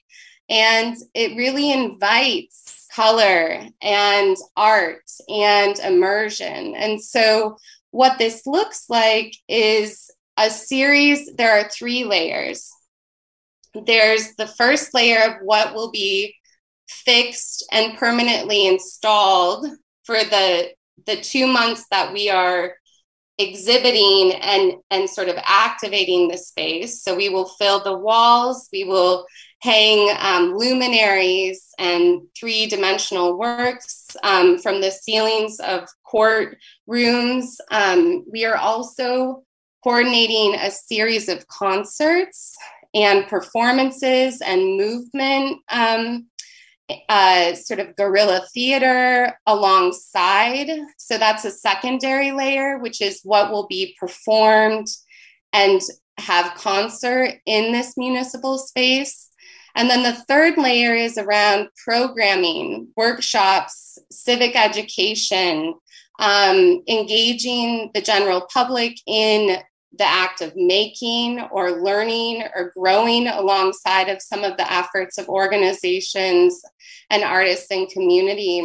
And 0.48 0.96
it 1.14 1.36
really 1.36 1.72
invites 1.72 2.86
color 2.94 3.62
and 3.80 4.36
art 4.56 5.10
and 5.28 5.78
immersion. 5.78 6.74
And 6.74 7.02
so, 7.02 7.56
what 7.90 8.18
this 8.18 8.46
looks 8.46 8.86
like 8.88 9.34
is 9.48 10.10
a 10.36 10.50
series, 10.50 11.34
there 11.34 11.58
are 11.58 11.68
three 11.68 12.04
layers. 12.04 12.70
There's 13.74 14.34
the 14.36 14.46
first 14.46 14.94
layer 14.94 15.22
of 15.30 15.36
what 15.42 15.74
will 15.74 15.90
be 15.90 16.34
fixed 16.88 17.66
and 17.70 17.96
permanently 17.96 18.66
installed 18.66 19.66
for 20.04 20.16
the, 20.16 20.70
the 21.06 21.16
two 21.16 21.46
months 21.46 21.86
that 21.90 22.12
we 22.12 22.30
are 22.30 22.74
exhibiting 23.38 24.32
and 24.40 24.74
and 24.90 25.08
sort 25.08 25.28
of 25.28 25.36
activating 25.42 26.28
the 26.28 26.36
space. 26.36 27.02
So 27.02 27.16
we 27.16 27.30
will 27.30 27.48
fill 27.58 27.82
the 27.82 27.96
walls 27.96 28.68
we 28.72 28.84
will 28.84 29.26
hang 29.62 30.14
um, 30.18 30.54
luminaries 30.56 31.68
and 31.78 32.22
three 32.36 32.66
dimensional 32.66 33.38
works 33.38 34.08
um, 34.24 34.58
from 34.58 34.80
the 34.80 34.90
ceilings 34.90 35.60
of 35.60 35.88
court 36.04 36.58
rooms. 36.86 37.58
Um, 37.70 38.24
we 38.30 38.44
are 38.44 38.56
also 38.56 39.44
coordinating 39.84 40.56
a 40.56 40.70
series 40.70 41.28
of 41.28 41.46
concerts 41.46 42.56
and 42.92 43.26
performances 43.28 44.40
and 44.40 44.76
movement 44.76 45.60
um, 45.70 46.26
uh, 47.08 47.54
sort 47.54 47.80
of 47.80 47.96
guerrilla 47.96 48.42
theater 48.52 49.38
alongside. 49.46 50.70
So 50.98 51.18
that's 51.18 51.44
a 51.44 51.50
secondary 51.50 52.32
layer, 52.32 52.78
which 52.78 53.00
is 53.00 53.20
what 53.22 53.50
will 53.50 53.66
be 53.66 53.96
performed 53.98 54.88
and 55.52 55.80
have 56.18 56.54
concert 56.54 57.34
in 57.46 57.72
this 57.72 57.96
municipal 57.96 58.58
space. 58.58 59.28
And 59.74 59.88
then 59.88 60.02
the 60.02 60.12
third 60.12 60.58
layer 60.58 60.94
is 60.94 61.16
around 61.16 61.68
programming, 61.84 62.88
workshops, 62.96 63.98
civic 64.10 64.54
education, 64.54 65.74
um, 66.18 66.82
engaging 66.88 67.90
the 67.94 68.02
general 68.02 68.46
public 68.52 68.96
in 69.06 69.58
the 69.98 70.04
act 70.04 70.40
of 70.40 70.56
making 70.56 71.40
or 71.50 71.82
learning 71.82 72.42
or 72.54 72.72
growing 72.76 73.26
alongside 73.26 74.08
of 74.08 74.22
some 74.22 74.42
of 74.42 74.56
the 74.56 74.72
efforts 74.72 75.18
of 75.18 75.28
organizations 75.28 76.62
and 77.10 77.22
artists 77.22 77.70
and 77.70 77.88
community. 77.88 78.64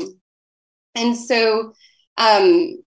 And 0.95 1.15
so 1.15 1.73
um, 2.17 2.81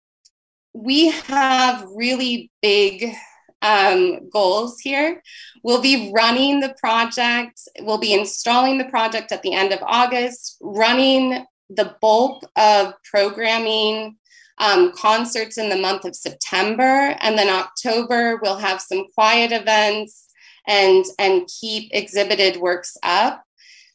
we 0.73 1.11
have 1.11 1.87
really 1.95 2.51
big 2.63 3.15
um, 3.63 4.31
goals 4.31 4.81
here. 4.81 5.23
We'll 5.63 5.83
be 5.83 6.11
running 6.15 6.61
the 6.61 6.75
project, 6.81 7.61
we'll 7.81 7.99
be 7.99 8.15
installing 8.15 8.79
the 8.79 8.87
project 8.87 9.33
at 9.33 9.43
the 9.43 9.53
end 9.53 9.73
of 9.73 9.81
August, 9.83 10.57
running 10.63 11.45
the 11.69 11.95
bulk 12.01 12.43
of 12.57 12.95
programming 13.05 14.17
um, 14.61 14.93
concerts 14.93 15.59
in 15.59 15.69
the 15.69 15.77
month 15.77 16.05
of 16.05 16.15
September. 16.15 17.17
And 17.21 17.37
then 17.37 17.49
October, 17.49 18.39
we'll 18.43 18.59
have 18.59 18.81
some 18.81 19.07
quiet 19.15 19.51
events 19.51 20.29
and, 20.69 21.05
and 21.19 21.49
keep 21.61 21.91
exhibited 21.93 22.59
works 22.59 22.97
up. 23.03 23.43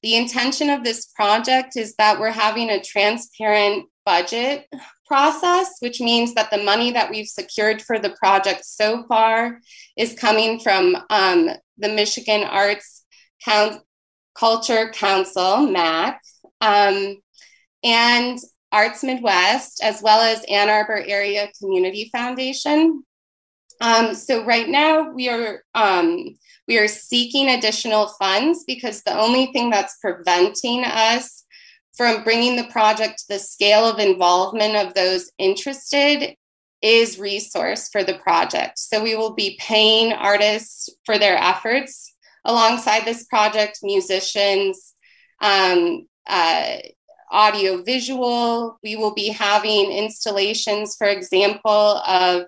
The 0.01 0.15
intention 0.15 0.69
of 0.69 0.83
this 0.83 1.05
project 1.05 1.77
is 1.77 1.95
that 1.95 2.19
we're 2.19 2.31
having 2.31 2.69
a 2.69 2.81
transparent 2.81 3.85
budget 4.05 4.67
process, 5.07 5.77
which 5.79 6.01
means 6.01 6.33
that 6.33 6.51
the 6.51 6.63
money 6.63 6.91
that 6.91 7.09
we've 7.09 7.27
secured 7.27 7.81
for 7.81 7.97
the 7.97 8.15
project 8.19 8.65
so 8.65 9.05
far 9.07 9.59
is 9.97 10.13
coming 10.13 10.59
from 10.59 10.97
um, 11.09 11.49
the 11.77 11.89
Michigan 11.89 12.43
Arts 12.43 13.03
Council, 13.43 13.81
Culture 14.35 14.89
Council, 14.89 15.59
MAC. 15.59 16.21
Um, 16.59 17.17
and 17.83 18.39
Arts 18.75 19.05
Midwest, 19.05 19.81
as 19.81 20.01
well 20.01 20.19
as 20.19 20.43
Ann 20.49 20.69
Arbor 20.69 21.01
Area 21.07 21.49
Community 21.57 22.09
Foundation. 22.11 23.05
Um, 23.79 24.13
so 24.13 24.43
right 24.43 24.67
now 24.67 25.11
we 25.11 25.29
are 25.29 25.63
um, 25.73 26.35
we 26.67 26.77
are 26.77 26.89
seeking 26.89 27.47
additional 27.47 28.07
funds 28.19 28.65
because 28.67 29.01
the 29.01 29.17
only 29.17 29.45
thing 29.53 29.69
that's 29.69 29.97
preventing 30.01 30.83
us 30.83 31.45
from 31.95 32.25
bringing 32.25 32.57
the 32.57 32.65
project 32.65 33.19
to 33.19 33.25
the 33.29 33.39
scale 33.39 33.85
of 33.85 33.99
involvement 33.99 34.75
of 34.75 34.93
those 34.93 35.31
interested 35.37 36.35
is 36.81 37.17
resource 37.17 37.87
for 37.87 38.03
the 38.03 38.15
project. 38.15 38.77
So 38.77 39.01
we 39.01 39.15
will 39.15 39.33
be 39.35 39.57
paying 39.57 40.11
artists 40.11 40.89
for 41.05 41.17
their 41.17 41.37
efforts 41.37 42.13
alongside 42.43 43.05
this 43.05 43.23
project, 43.23 43.79
musicians, 43.83 44.93
um, 45.41 46.07
uh, 46.27 46.77
audio 47.31 47.81
visual. 47.83 48.77
We 48.83 48.95
will 48.95 49.13
be 49.13 49.29
having 49.29 49.91
installations, 49.91 50.95
for 50.95 51.07
example, 51.07 52.01
of 52.07 52.45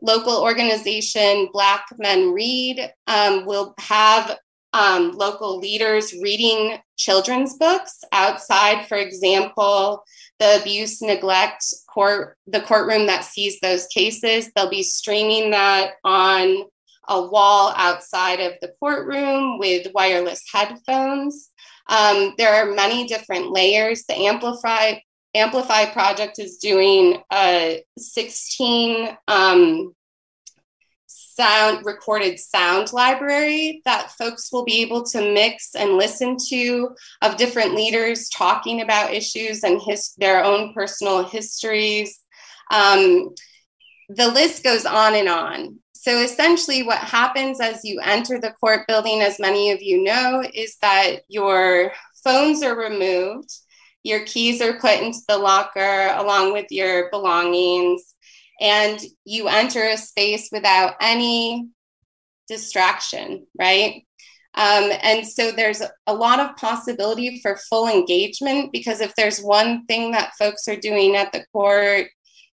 local 0.00 0.42
organization 0.42 1.48
Black 1.52 1.86
Men 1.98 2.32
Read. 2.32 2.92
Um, 3.06 3.46
we'll 3.46 3.74
have 3.78 4.38
um, 4.72 5.12
local 5.12 5.58
leaders 5.58 6.12
reading 6.20 6.78
children's 6.96 7.56
books 7.56 8.02
outside, 8.12 8.86
for 8.88 8.98
example, 8.98 10.02
the 10.40 10.60
abuse 10.60 11.00
neglect 11.00 11.64
court, 11.88 12.36
the 12.46 12.60
courtroom 12.60 13.06
that 13.06 13.24
sees 13.24 13.60
those 13.60 13.86
cases. 13.86 14.50
They'll 14.54 14.68
be 14.68 14.82
streaming 14.82 15.52
that 15.52 15.92
on 16.02 16.64
a 17.08 17.22
wall 17.22 17.72
outside 17.76 18.40
of 18.40 18.54
the 18.60 18.72
courtroom 18.80 19.58
with 19.58 19.92
wireless 19.94 20.42
headphones. 20.52 21.50
Um, 21.88 22.34
there 22.38 22.54
are 22.54 22.74
many 22.74 23.06
different 23.06 23.50
layers. 23.50 24.04
The 24.04 24.14
Amplify 24.14 24.94
Amplify 25.36 25.86
project 25.86 26.38
is 26.38 26.58
doing 26.58 27.20
a 27.32 27.82
16 27.98 29.16
um, 29.26 29.92
sound 31.34 31.84
recorded 31.84 32.38
sound 32.38 32.92
library 32.92 33.82
that 33.84 34.12
folks 34.12 34.52
will 34.52 34.64
be 34.64 34.82
able 34.82 35.02
to 35.04 35.20
mix 35.34 35.74
and 35.74 35.96
listen 35.96 36.36
to 36.48 36.90
of 37.22 37.36
different 37.36 37.74
leaders 37.74 38.28
talking 38.28 38.80
about 38.80 39.12
issues 39.12 39.64
and 39.64 39.82
his, 39.82 40.14
their 40.18 40.44
own 40.44 40.72
personal 40.72 41.24
histories. 41.24 42.20
Um, 42.70 43.34
the 44.08 44.28
list 44.28 44.62
goes 44.62 44.86
on 44.86 45.14
and 45.14 45.28
on. 45.28 45.78
So 46.04 46.18
essentially, 46.18 46.82
what 46.82 46.98
happens 46.98 47.62
as 47.62 47.82
you 47.82 47.98
enter 47.98 48.38
the 48.38 48.52
court 48.60 48.86
building, 48.86 49.22
as 49.22 49.40
many 49.40 49.70
of 49.70 49.80
you 49.80 50.02
know, 50.02 50.44
is 50.52 50.76
that 50.82 51.22
your 51.28 51.92
phones 52.22 52.62
are 52.62 52.76
removed, 52.76 53.48
your 54.02 54.22
keys 54.26 54.60
are 54.60 54.78
put 54.78 55.00
into 55.00 55.20
the 55.28 55.38
locker 55.38 56.12
along 56.14 56.52
with 56.52 56.66
your 56.68 57.08
belongings, 57.08 58.14
and 58.60 59.00
you 59.24 59.48
enter 59.48 59.82
a 59.82 59.96
space 59.96 60.50
without 60.52 60.92
any 61.00 61.70
distraction, 62.48 63.46
right? 63.58 64.06
Um, 64.56 64.90
and 65.02 65.26
so 65.26 65.52
there's 65.52 65.80
a 66.06 66.14
lot 66.14 66.38
of 66.38 66.54
possibility 66.58 67.40
for 67.40 67.56
full 67.70 67.88
engagement 67.88 68.72
because 68.72 69.00
if 69.00 69.14
there's 69.14 69.40
one 69.40 69.86
thing 69.86 70.10
that 70.10 70.34
folks 70.38 70.68
are 70.68 70.76
doing 70.76 71.16
at 71.16 71.32
the 71.32 71.46
court 71.50 72.08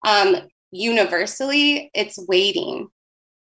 um, 0.07 0.35
universally, 0.71 1.91
it's 1.93 2.19
waiting 2.27 2.89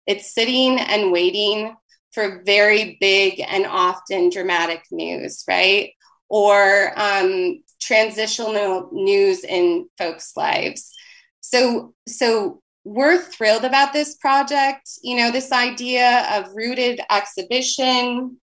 it's 0.06 0.34
sitting 0.34 0.78
and 0.78 1.12
waiting 1.12 1.74
for 2.12 2.42
very 2.44 2.96
big 3.00 3.42
and 3.46 3.66
often 3.66 4.30
dramatic 4.30 4.82
news, 4.90 5.44
right? 5.48 5.90
Or 6.28 6.92
um, 6.96 7.62
transitional 7.80 8.88
news 8.92 9.44
in 9.44 9.88
folks' 9.98 10.36
lives. 10.36 10.92
So, 11.40 11.94
so 12.08 12.62
we're 12.84 13.20
thrilled 13.20 13.64
about 13.64 13.92
this 13.92 14.16
project. 14.16 14.88
You 15.02 15.16
know, 15.16 15.30
this 15.30 15.52
idea 15.52 16.26
of 16.32 16.54
rooted 16.54 17.00
exhibition 17.10 18.40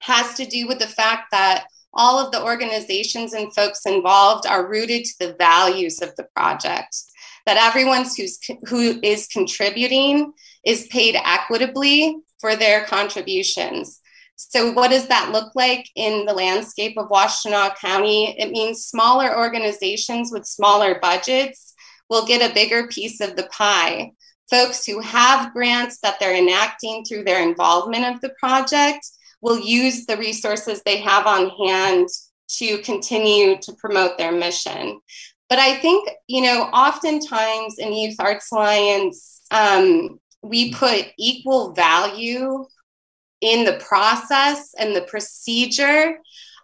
has 0.00 0.34
to 0.34 0.46
do 0.46 0.66
with 0.66 0.78
the 0.78 0.86
fact 0.86 1.28
that 1.30 1.66
all 1.92 2.18
of 2.18 2.32
the 2.32 2.42
organizations 2.42 3.32
and 3.32 3.54
folks 3.54 3.84
involved 3.84 4.46
are 4.46 4.68
rooted 4.68 5.04
to 5.04 5.14
the 5.20 5.34
values 5.34 6.00
of 6.00 6.14
the 6.16 6.26
project 6.34 6.96
that 7.46 7.56
everyone 7.56 8.04
who's 8.16 8.38
who 8.68 9.00
is 9.02 9.26
contributing 9.26 10.32
is 10.64 10.86
paid 10.88 11.16
equitably 11.16 12.16
for 12.40 12.56
their 12.56 12.84
contributions. 12.84 14.00
So, 14.36 14.72
what 14.72 14.90
does 14.90 15.08
that 15.08 15.32
look 15.32 15.54
like 15.54 15.86
in 15.94 16.24
the 16.24 16.32
landscape 16.32 16.96
of 16.96 17.10
Washtenaw 17.10 17.76
County? 17.76 18.34
It 18.38 18.50
means 18.50 18.86
smaller 18.86 19.36
organizations 19.36 20.32
with 20.32 20.46
smaller 20.46 20.98
budgets 20.98 21.74
will 22.08 22.26
get 22.26 22.48
a 22.48 22.54
bigger 22.54 22.88
piece 22.88 23.20
of 23.20 23.36
the 23.36 23.48
pie. 23.52 24.12
Folks 24.50 24.84
who 24.84 25.00
have 25.00 25.52
grants 25.52 25.98
that 26.02 26.18
they're 26.18 26.34
enacting 26.34 27.04
through 27.04 27.24
their 27.24 27.46
involvement 27.46 28.04
of 28.04 28.20
the 28.22 28.34
project 28.40 29.06
will 29.42 29.58
use 29.58 30.06
the 30.06 30.16
resources 30.16 30.82
they 30.82 30.98
have 30.98 31.26
on 31.26 31.50
hand 31.50 32.08
to 32.48 32.78
continue 32.78 33.56
to 33.58 33.72
promote 33.74 34.18
their 34.18 34.32
mission. 34.32 35.00
But 35.50 35.58
I 35.58 35.76
think, 35.78 36.08
you 36.28 36.42
know, 36.42 36.62
oftentimes 36.62 37.78
in 37.78 37.92
Youth 37.92 38.16
Arts 38.20 38.52
Alliance, 38.52 39.42
um, 39.50 40.20
we 40.42 40.72
put 40.72 41.06
equal 41.18 41.72
value 41.72 42.64
in 43.40 43.64
the 43.64 43.78
process 43.84 44.72
and 44.78 44.94
the 44.94 45.02
procedure 45.02 46.18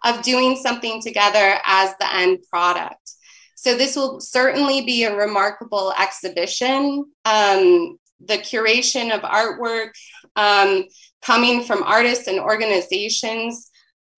of 0.05 0.21
doing 0.21 0.55
something 0.55 1.01
together 1.01 1.59
as 1.65 1.93
the 1.99 2.15
end 2.15 2.39
product. 2.49 3.11
So, 3.55 3.75
this 3.75 3.95
will 3.95 4.21
certainly 4.21 4.81
be 4.85 5.03
a 5.03 5.15
remarkable 5.15 5.93
exhibition. 5.99 7.05
Um, 7.25 7.97
the 8.19 8.37
curation 8.37 9.13
of 9.13 9.21
artwork 9.21 9.89
um, 10.35 10.85
coming 11.21 11.63
from 11.63 11.83
artists 11.83 12.27
and 12.27 12.39
organizations 12.39 13.69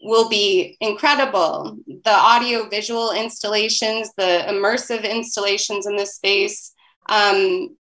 will 0.02 0.30
be 0.30 0.78
incredible. 0.80 1.78
The 1.88 2.12
audio 2.12 2.70
visual 2.70 3.12
installations, 3.12 4.12
the 4.18 4.46
immersive 4.48 5.10
installations 5.10 5.86
in 5.86 5.96
this 5.96 6.16
space, 6.16 6.74
um, 7.08 7.76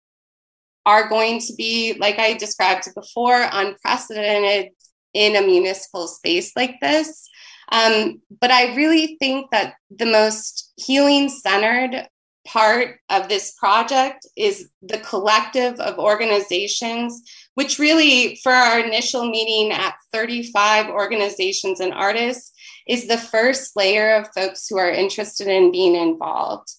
are 0.85 1.09
going 1.09 1.39
to 1.41 1.53
be, 1.55 1.95
like 1.99 2.17
I 2.17 2.33
described 2.33 2.87
before, 2.95 3.47
unprecedented 3.51 4.71
in 5.13 5.35
a 5.35 5.45
municipal 5.45 6.07
space 6.07 6.53
like 6.55 6.75
this. 6.81 7.29
Um, 7.69 8.21
but 8.39 8.51
I 8.51 8.75
really 8.75 9.17
think 9.19 9.51
that 9.51 9.75
the 9.89 10.05
most 10.05 10.71
healing 10.77 11.27
centered 11.27 12.07
part 12.47 12.99
of 13.09 13.27
this 13.27 13.53
project 13.53 14.25
is 14.35 14.69
the 14.81 14.99
collective 14.99 15.79
of 15.79 15.99
organizations, 15.99 17.21
which 17.55 17.77
really, 17.77 18.39
for 18.41 18.51
our 18.51 18.79
initial 18.79 19.29
meeting 19.29 19.71
at 19.71 19.95
35 20.13 20.87
organizations 20.87 21.79
and 21.79 21.93
artists, 21.93 22.51
is 22.87 23.07
the 23.07 23.17
first 23.17 23.75
layer 23.75 24.15
of 24.15 24.29
folks 24.33 24.67
who 24.67 24.77
are 24.77 24.89
interested 24.89 25.47
in 25.47 25.71
being 25.71 25.95
involved. 25.95 26.69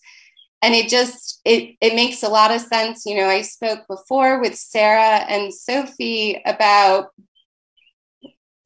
And 0.62 0.74
it 0.74 0.88
just 0.88 1.40
it 1.44 1.76
it 1.80 1.94
makes 1.94 2.22
a 2.22 2.28
lot 2.28 2.50
of 2.50 2.60
sense. 2.60 3.04
You 3.06 3.16
know 3.16 3.28
i 3.28 3.42
spoke 3.42 3.86
before 3.88 4.40
with 4.40 4.56
sarah 4.56 5.24
and 5.28 5.54
sophie 5.54 6.42
about 6.44 7.10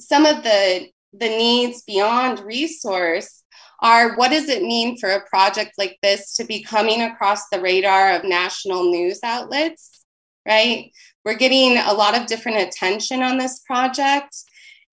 some 0.01 0.25
of 0.25 0.43
the 0.43 0.89
the 1.13 1.29
needs 1.29 1.83
beyond 1.83 2.41
resource 2.41 3.42
are 3.83 4.17
what 4.17 4.31
does 4.31 4.49
it 4.49 4.63
mean 4.63 4.97
for 4.97 5.11
a 5.11 5.27
project 5.29 5.73
like 5.77 5.99
this 6.03 6.35
to 6.37 6.45
be 6.45 6.63
coming 6.63 7.03
across 7.03 7.49
the 7.51 7.61
radar 7.61 8.13
of 8.13 8.25
national 8.25 8.91
news 8.91 9.21
outlets 9.23 10.03
right? 10.47 10.91
We're 11.25 11.37
getting 11.37 11.79
a 11.79 11.93
lot 11.93 12.17
of 12.17 12.27
different 12.27 12.59
attention 12.59 13.23
on 13.23 13.39
this 13.39 13.61
project. 13.61 14.35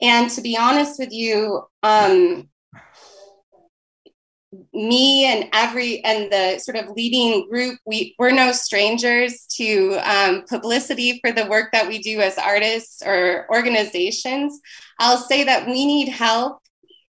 And 0.02 0.30
to 0.32 0.42
be 0.42 0.58
honest 0.58 1.00
with 1.00 1.12
you 1.12 1.64
um, 1.84 2.50
me 4.74 5.26
and 5.26 5.48
every 5.54 6.04
and 6.04 6.32
the 6.32 6.58
sort 6.58 6.76
of 6.76 6.90
leading 6.96 7.48
group 7.48 7.78
we 7.86 8.16
we're 8.18 8.32
no 8.32 8.52
strangers 8.52 9.46
to 9.46 10.00
um, 10.04 10.44
publicity 10.50 11.20
for 11.22 11.32
the 11.32 11.46
work 11.46 11.72
that 11.72 11.88
we 11.88 12.00
do 12.00 12.20
as 12.20 12.38
artists 12.38 13.04
or 13.06 13.46
organizations. 13.52 14.60
I'll 15.00 15.18
say 15.18 15.44
that 15.44 15.68
we 15.68 15.86
need 15.86 16.10
help 16.10 16.62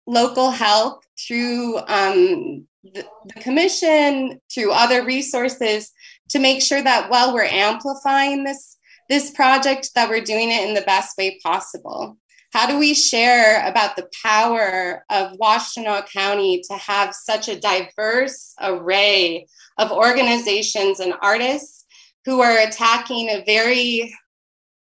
local 0.07 0.49
help 0.49 1.03
through 1.19 1.77
um, 1.77 2.65
the, 2.83 3.05
the 3.25 3.41
commission 3.41 4.39
through 4.51 4.71
other 4.71 5.03
resources 5.03 5.91
to 6.29 6.39
make 6.39 6.61
sure 6.61 6.81
that 6.81 7.09
while 7.09 7.33
we're 7.33 7.43
amplifying 7.43 8.43
this 8.43 8.77
this 9.09 9.31
project 9.31 9.91
that 9.95 10.09
we're 10.09 10.21
doing 10.21 10.49
it 10.49 10.67
in 10.67 10.73
the 10.73 10.81
best 10.81 11.17
way 11.17 11.39
possible 11.43 12.17
how 12.53 12.65
do 12.65 12.77
we 12.77 12.93
share 12.93 13.67
about 13.67 13.95
the 13.95 14.09
power 14.23 15.03
of 15.09 15.37
Washtenaw 15.37 16.09
County 16.09 16.61
to 16.69 16.73
have 16.75 17.13
such 17.13 17.49
a 17.49 17.59
diverse 17.59 18.55
array 18.61 19.47
of 19.77 19.91
organizations 19.91 20.99
and 20.99 21.13
artists 21.21 21.85
who 22.25 22.41
are 22.41 22.57
attacking 22.57 23.29
a 23.29 23.43
very 23.45 24.15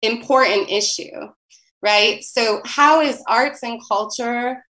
important 0.03 0.71
issue, 0.71 1.29
right? 1.83 2.23
So, 2.23 2.63
how 2.65 3.01
is 3.01 3.23
arts 3.27 3.63
and 3.63 3.81
culture 3.87 4.65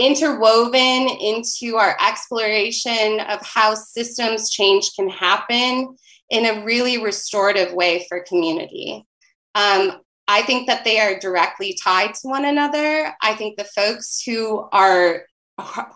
interwoven 0.00 1.08
into 1.08 1.76
our 1.76 1.96
exploration 2.00 3.20
of 3.20 3.44
how 3.44 3.74
systems 3.74 4.50
change 4.50 4.92
can 4.96 5.10
happen 5.10 5.94
in 6.30 6.46
a 6.46 6.64
really 6.64 7.02
restorative 7.02 7.74
way 7.74 8.06
for 8.08 8.24
community? 8.26 9.06
Um, 9.54 10.00
I 10.26 10.42
think 10.42 10.68
that 10.68 10.84
they 10.84 11.00
are 11.00 11.18
directly 11.18 11.76
tied 11.82 12.14
to 12.14 12.28
one 12.28 12.44
another. 12.44 13.14
I 13.20 13.34
think 13.34 13.58
the 13.58 13.64
folks 13.64 14.22
who 14.24 14.68
are 14.72 15.24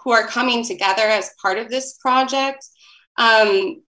who 0.03 0.11
are 0.11 0.27
coming 0.27 0.65
together 0.65 1.03
as 1.03 1.35
part 1.41 1.59
of 1.59 1.71
this 1.71 1.95
project 1.95 2.67
um, 3.17 3.83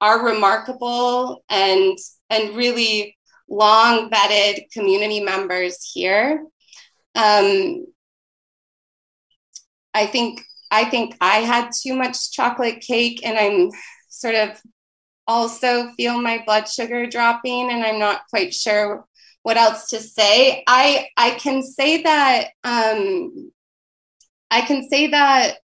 are 0.00 0.24
remarkable 0.24 1.44
and 1.50 1.98
and 2.30 2.56
really 2.56 3.18
long 3.48 4.10
vetted 4.10 4.70
community 4.72 5.20
members 5.20 5.90
here. 5.92 6.46
Um, 7.14 7.86
I 9.94 10.06
think 10.06 10.44
I 10.70 10.84
think 10.84 11.16
I 11.20 11.38
had 11.38 11.70
too 11.70 11.94
much 11.94 12.32
chocolate 12.32 12.80
cake, 12.80 13.24
and 13.24 13.38
I'm 13.38 13.70
sort 14.08 14.34
of 14.34 14.60
also 15.26 15.90
feel 15.92 16.20
my 16.20 16.42
blood 16.44 16.68
sugar 16.68 17.06
dropping, 17.06 17.70
and 17.70 17.84
I'm 17.84 17.98
not 17.98 18.22
quite 18.28 18.52
sure 18.52 19.06
what 19.44 19.58
else 19.58 19.90
to 19.90 20.00
say? 20.00 20.64
I 20.66 21.08
I 21.16 21.32
can 21.32 21.62
say 21.62 22.02
that 22.02 22.48
um, 22.64 23.52
I 24.50 24.62
can 24.62 24.88
say 24.88 25.08
that 25.08 25.58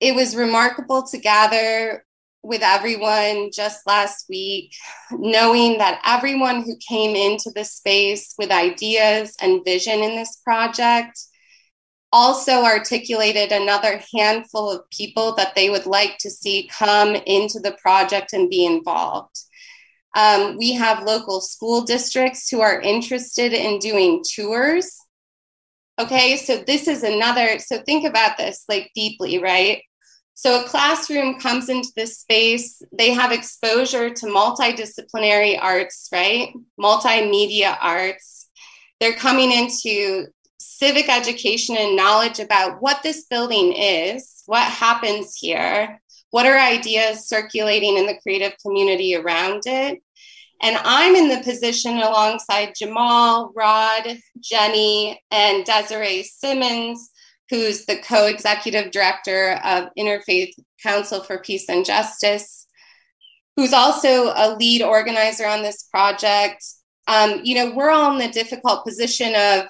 it 0.00 0.14
was 0.14 0.34
remarkable 0.34 1.02
to 1.04 1.18
gather 1.18 2.04
with 2.42 2.62
everyone 2.62 3.50
just 3.52 3.86
last 3.86 4.26
week, 4.28 4.72
knowing 5.12 5.78
that 5.78 6.00
everyone 6.04 6.62
who 6.62 6.76
came 6.76 7.14
into 7.14 7.50
the 7.54 7.64
space 7.64 8.34
with 8.38 8.50
ideas 8.50 9.36
and 9.40 9.64
vision 9.64 10.02
in 10.02 10.16
this 10.16 10.36
project 10.36 11.18
also 12.14 12.62
articulated 12.62 13.50
another 13.50 14.00
handful 14.14 14.70
of 14.70 14.88
people 14.90 15.34
that 15.34 15.52
they 15.56 15.68
would 15.68 15.84
like 15.84 16.16
to 16.18 16.30
see 16.30 16.70
come 16.72 17.16
into 17.26 17.58
the 17.58 17.76
project 17.82 18.32
and 18.32 18.48
be 18.48 18.64
involved. 18.64 19.36
Um, 20.16 20.56
we 20.56 20.74
have 20.74 21.02
local 21.02 21.40
school 21.40 21.82
districts 21.82 22.48
who 22.48 22.60
are 22.60 22.80
interested 22.80 23.52
in 23.52 23.80
doing 23.80 24.22
tours. 24.32 24.96
Okay, 25.98 26.36
so 26.36 26.62
this 26.64 26.86
is 26.86 27.02
another, 27.02 27.58
so 27.58 27.82
think 27.82 28.06
about 28.06 28.38
this 28.38 28.62
like 28.68 28.92
deeply, 28.94 29.42
right? 29.42 29.82
So 30.34 30.62
a 30.62 30.68
classroom 30.68 31.40
comes 31.40 31.68
into 31.68 31.88
this 31.96 32.20
space, 32.20 32.80
they 32.96 33.10
have 33.10 33.32
exposure 33.32 34.10
to 34.10 34.26
multidisciplinary 34.26 35.58
arts, 35.60 36.08
right? 36.12 36.52
Multimedia 36.78 37.76
arts. 37.80 38.48
They're 39.00 39.14
coming 39.14 39.50
into 39.50 40.26
civic 40.78 41.08
education 41.08 41.76
and 41.76 41.96
knowledge 41.96 42.40
about 42.40 42.80
what 42.80 43.02
this 43.02 43.24
building 43.24 43.72
is, 43.72 44.42
what 44.46 44.62
happens 44.62 45.36
here, 45.36 46.00
what 46.30 46.46
are 46.46 46.58
ideas 46.58 47.28
circulating 47.28 47.96
in 47.96 48.06
the 48.06 48.18
creative 48.22 48.54
community 48.64 49.14
around 49.14 49.62
it, 49.66 50.02
and 50.62 50.78
I'm 50.82 51.14
in 51.14 51.28
the 51.28 51.42
position 51.42 51.98
alongside 51.98 52.74
Jamal, 52.74 53.52
Rod, 53.54 54.18
Jenny, 54.40 55.20
and 55.30 55.64
Desiree 55.64 56.22
Simmons, 56.22 57.10
who's 57.50 57.84
the 57.84 57.98
co 57.98 58.26
executive 58.26 58.90
director 58.90 59.60
of 59.64 59.90
Interfaith 59.98 60.52
Council 60.82 61.22
for 61.22 61.38
Peace 61.38 61.68
and 61.68 61.84
Justice, 61.84 62.66
who's 63.56 63.72
also 63.72 64.32
a 64.34 64.56
lead 64.58 64.82
organizer 64.82 65.46
on 65.46 65.62
this 65.62 65.82
project. 65.82 66.64
Um, 67.06 67.40
you 67.44 67.56
know, 67.56 67.74
we're 67.74 67.90
all 67.90 68.12
in 68.12 68.18
the 68.18 68.32
difficult 68.32 68.86
position 68.86 69.34
of 69.34 69.66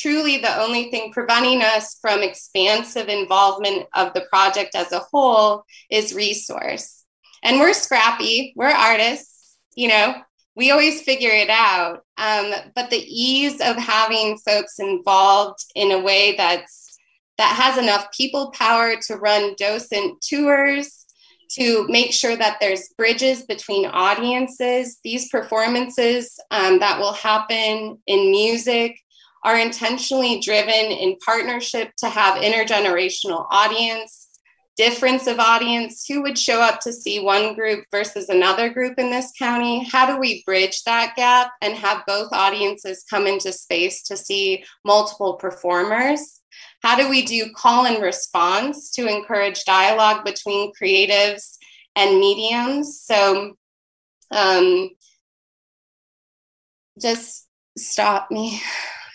truly 0.00 0.38
the 0.38 0.60
only 0.60 0.90
thing 0.90 1.12
preventing 1.12 1.62
us 1.62 1.98
from 2.00 2.22
expansive 2.22 3.08
involvement 3.08 3.86
of 3.94 4.12
the 4.14 4.26
project 4.30 4.74
as 4.74 4.92
a 4.92 5.00
whole 5.00 5.64
is 5.90 6.14
resource. 6.14 7.04
And 7.42 7.60
we're 7.60 7.72
scrappy, 7.72 8.52
we're 8.56 8.68
artists 8.68 9.36
you 9.76 9.88
know, 9.88 10.14
we 10.56 10.72
always 10.72 11.02
figure 11.02 11.30
it 11.30 11.50
out. 11.50 12.02
Um, 12.18 12.52
but 12.74 12.90
the 12.90 13.04
ease 13.06 13.60
of 13.60 13.76
having 13.76 14.38
folks 14.38 14.80
involved 14.80 15.60
in 15.76 15.92
a 15.92 16.00
way 16.00 16.34
that's 16.36 16.98
that 17.38 17.54
has 17.54 17.76
enough 17.76 18.06
people 18.16 18.50
power 18.52 18.96
to 18.96 19.16
run 19.16 19.54
docent 19.58 20.22
tours, 20.22 21.04
to 21.50 21.86
make 21.88 22.10
sure 22.10 22.34
that 22.34 22.56
there's 22.60 22.88
bridges 22.96 23.42
between 23.42 23.84
audiences. 23.84 24.98
These 25.04 25.28
performances 25.28 26.40
um, 26.50 26.78
that 26.78 26.98
will 26.98 27.12
happen 27.12 27.98
in 28.06 28.30
music 28.30 28.98
are 29.46 29.56
intentionally 29.56 30.40
driven 30.40 30.74
in 30.74 31.16
partnership 31.24 31.92
to 31.96 32.08
have 32.08 32.42
intergenerational 32.42 33.46
audience 33.48 34.24
difference 34.76 35.26
of 35.26 35.38
audience 35.38 36.04
who 36.06 36.22
would 36.22 36.38
show 36.38 36.60
up 36.60 36.80
to 36.80 36.92
see 36.92 37.18
one 37.18 37.54
group 37.54 37.84
versus 37.90 38.28
another 38.28 38.68
group 38.68 38.98
in 38.98 39.10
this 39.10 39.32
county? 39.38 39.88
How 39.90 40.04
do 40.06 40.20
we 40.20 40.42
bridge 40.44 40.82
that 40.84 41.14
gap 41.16 41.52
and 41.62 41.74
have 41.74 42.04
both 42.06 42.30
audiences 42.32 43.02
come 43.08 43.26
into 43.26 43.52
space 43.52 44.02
to 44.02 44.18
see 44.18 44.64
multiple 44.84 45.34
performers? 45.34 46.42
How 46.82 46.94
do 46.94 47.08
we 47.08 47.24
do 47.24 47.50
call 47.56 47.86
and 47.86 48.02
response 48.02 48.90
to 48.92 49.08
encourage 49.08 49.64
dialogue 49.64 50.26
between 50.26 50.72
creatives 50.74 51.56
and 51.94 52.20
mediums? 52.20 53.00
So 53.00 53.56
um, 54.30 54.90
just 57.00 57.46
stop 57.78 58.30
me 58.30 58.60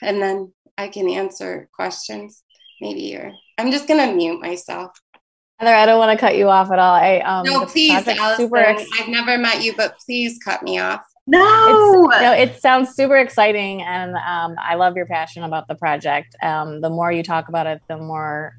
and 0.02 0.22
then 0.22 0.52
i 0.78 0.88
can 0.88 1.10
answer 1.10 1.70
questions 1.74 2.44
maybe 2.80 3.16
or 3.16 3.32
i'm 3.58 3.72
just 3.72 3.88
going 3.88 4.00
to 4.00 4.16
mute 4.16 4.42
myself 4.42 4.92
Heather, 5.60 5.76
I 5.76 5.86
don't 5.86 6.00
want 6.00 6.18
to 6.18 6.20
cut 6.20 6.38
you 6.38 6.50
off 6.50 6.72
at 6.72 6.80
all. 6.80 6.96
I 6.96 7.20
um 7.20 7.46
no, 7.46 7.68
please, 7.68 7.92
Allison. 7.92 8.36
Super 8.36 8.58
ex- 8.58 8.84
I've 9.00 9.10
never 9.10 9.38
met 9.38 9.62
you, 9.62 9.76
but 9.78 9.96
please 10.04 10.40
cut 10.44 10.64
me 10.64 10.80
off. 10.80 11.04
No, 11.28 12.10
it's, 12.10 12.22
no, 12.22 12.34
it 12.34 12.60
sounds 12.60 12.96
super 12.96 13.16
exciting, 13.16 13.84
and 13.84 14.16
um, 14.16 14.56
I 14.60 14.74
love 14.74 14.96
your 14.96 15.06
passion 15.06 15.44
about 15.44 15.68
the 15.68 15.76
project. 15.76 16.36
Um, 16.42 16.82
the 16.82 16.90
more 16.90 17.12
you 17.12 17.22
talk 17.22 17.48
about 17.48 17.68
it, 17.68 17.80
the 17.88 17.98
more 17.98 18.58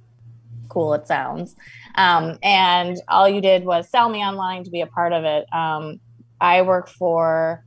cool 0.68 0.94
it 0.94 1.08
sounds. 1.08 1.56
Um, 1.96 2.38
and 2.42 2.96
all 3.08 3.28
you 3.28 3.40
did 3.40 3.64
was 3.64 3.90
sell 3.90 4.08
me 4.08 4.20
online 4.20 4.62
to 4.64 4.70
be 4.70 4.80
a 4.80 4.86
part 4.86 5.12
of 5.12 5.24
it. 5.24 5.52
Um, 5.52 6.00
I 6.40 6.62
work 6.62 6.88
for 6.88 7.64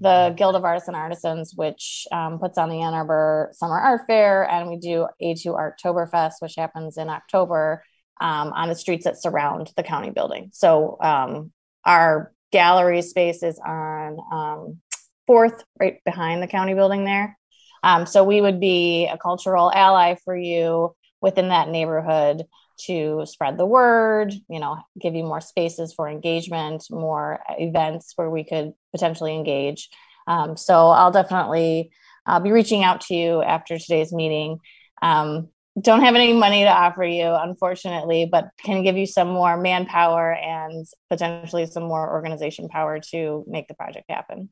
the 0.00 0.34
Guild 0.36 0.56
of 0.56 0.64
Artists 0.64 0.88
and 0.88 0.96
Artisans, 0.96 1.52
which 1.54 2.06
um, 2.10 2.38
puts 2.38 2.56
on 2.56 2.70
the 2.70 2.80
Ann 2.80 2.94
Arbor 2.94 3.50
Summer 3.52 3.78
Art 3.78 4.02
Fair, 4.06 4.48
and 4.48 4.68
we 4.68 4.76
do 4.76 5.06
A2 5.22 5.46
Artoberfest, 5.46 6.34
which 6.40 6.54
happens 6.56 6.96
in 6.96 7.08
October 7.08 7.84
um, 8.20 8.52
on 8.52 8.68
the 8.68 8.74
streets 8.74 9.04
that 9.04 9.20
surround 9.20 9.70
the 9.76 9.82
county 9.82 10.10
building. 10.10 10.50
So 10.52 10.96
um, 11.02 11.52
our 11.84 12.32
gallery 12.50 13.02
space 13.02 13.42
is 13.42 13.58
on 13.58 14.18
um, 14.32 14.78
fourth, 15.26 15.62
right 15.78 15.98
behind 16.04 16.42
the 16.42 16.48
county 16.48 16.74
building 16.74 17.04
there. 17.04 17.38
Um, 17.82 18.06
so 18.06 18.24
we 18.24 18.40
would 18.40 18.60
be 18.60 19.06
a 19.06 19.18
cultural 19.18 19.70
ally 19.72 20.16
for 20.24 20.36
you 20.36 20.94
within 21.20 21.48
that 21.48 21.68
neighborhood 21.68 22.44
to 22.86 23.22
spread 23.26 23.58
the 23.58 23.66
word, 23.66 24.32
you 24.48 24.60
know, 24.60 24.78
give 24.98 25.14
you 25.14 25.24
more 25.24 25.40
spaces 25.40 25.92
for 25.92 26.08
engagement, 26.08 26.84
more 26.90 27.40
events 27.58 28.12
where 28.16 28.30
we 28.30 28.44
could 28.44 28.72
potentially 28.92 29.34
engage. 29.34 29.88
Um, 30.26 30.56
so 30.56 30.88
I'll 30.88 31.10
definitely 31.10 31.90
I'll 32.26 32.40
be 32.40 32.52
reaching 32.52 32.84
out 32.84 33.00
to 33.02 33.14
you 33.14 33.42
after 33.42 33.78
today's 33.78 34.12
meeting. 34.12 34.58
Um, 35.02 35.48
don't 35.80 36.02
have 36.02 36.14
any 36.14 36.32
money 36.32 36.64
to 36.64 36.70
offer 36.70 37.04
you, 37.04 37.32
unfortunately, 37.32 38.28
but 38.30 38.48
can 38.62 38.82
give 38.82 38.96
you 38.96 39.06
some 39.06 39.28
more 39.28 39.56
manpower 39.56 40.32
and 40.32 40.86
potentially 41.08 41.66
some 41.66 41.84
more 41.84 42.12
organization 42.12 42.68
power 42.68 43.00
to 43.12 43.44
make 43.46 43.68
the 43.68 43.74
project 43.74 44.06
happen. 44.08 44.50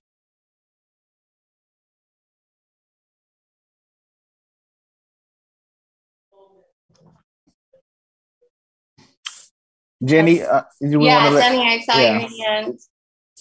Jenny, 10.05 10.43
uh, 10.43 10.62
do 10.81 10.99
we 10.99 11.07
yeah, 11.07 11.25
want 11.25 11.37
to 11.37 11.41
Jenny, 11.41 11.66
I 11.66 11.81
saw 11.81 11.99
yeah. 11.99 12.20
your 12.20 12.47
hand. 12.47 12.79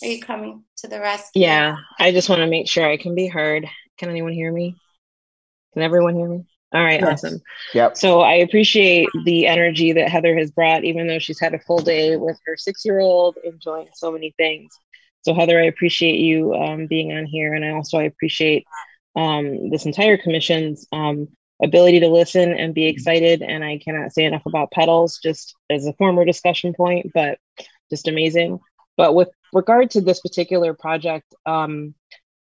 Are 0.03 0.07
you 0.07 0.21
coming 0.21 0.63
to 0.77 0.87
the 0.87 0.99
rescue? 0.99 1.41
Yeah, 1.41 1.77
I 1.99 2.11
just 2.11 2.29
want 2.29 2.39
to 2.39 2.47
make 2.47 2.67
sure 2.69 2.87
I 2.87 2.97
can 2.97 3.15
be 3.15 3.27
heard. 3.27 3.67
Can 3.97 4.09
anyone 4.09 4.33
hear 4.33 4.51
me? 4.51 4.75
Can 5.73 5.81
everyone 5.81 6.15
hear 6.15 6.27
me? 6.27 6.45
All 6.73 6.83
right, 6.83 6.99
Yes. 6.99 7.23
awesome. 7.23 7.41
Yep. 7.73 7.97
So 7.97 8.21
I 8.21 8.33
appreciate 8.35 9.07
the 9.25 9.47
energy 9.47 9.93
that 9.93 10.09
Heather 10.09 10.37
has 10.37 10.51
brought, 10.51 10.83
even 10.83 11.07
though 11.07 11.19
she's 11.19 11.39
had 11.39 11.53
a 11.53 11.59
full 11.59 11.79
day 11.79 12.15
with 12.17 12.37
her 12.45 12.57
six 12.57 12.83
year 12.83 12.99
old, 12.99 13.37
enjoying 13.43 13.87
so 13.93 14.11
many 14.11 14.33
things. 14.37 14.77
So, 15.21 15.33
Heather, 15.33 15.59
I 15.59 15.65
appreciate 15.65 16.19
you 16.19 16.53
um, 16.53 16.87
being 16.87 17.11
on 17.13 17.25
here. 17.25 17.53
And 17.53 17.63
I 17.63 17.71
also 17.71 17.97
I 17.97 18.03
appreciate 18.03 18.65
um, 19.15 19.69
this 19.69 19.85
entire 19.85 20.17
commission's 20.17 20.87
um, 20.91 21.29
ability 21.63 22.01
to 22.01 22.07
listen 22.07 22.53
and 22.53 22.73
be 22.73 22.87
excited. 22.87 23.41
And 23.41 23.63
I 23.63 23.77
cannot 23.77 24.13
say 24.13 24.25
enough 24.25 24.45
about 24.45 24.71
Petals, 24.71 25.19
just 25.21 25.55
as 25.69 25.85
a 25.85 25.93
former 25.93 26.25
discussion 26.25 26.73
point, 26.73 27.11
but 27.13 27.39
just 27.89 28.07
amazing. 28.07 28.59
But 28.95 29.15
with 29.15 29.29
regard 29.53 29.91
to 29.91 30.01
this 30.01 30.19
particular 30.19 30.73
project, 30.73 31.33
um, 31.45 31.93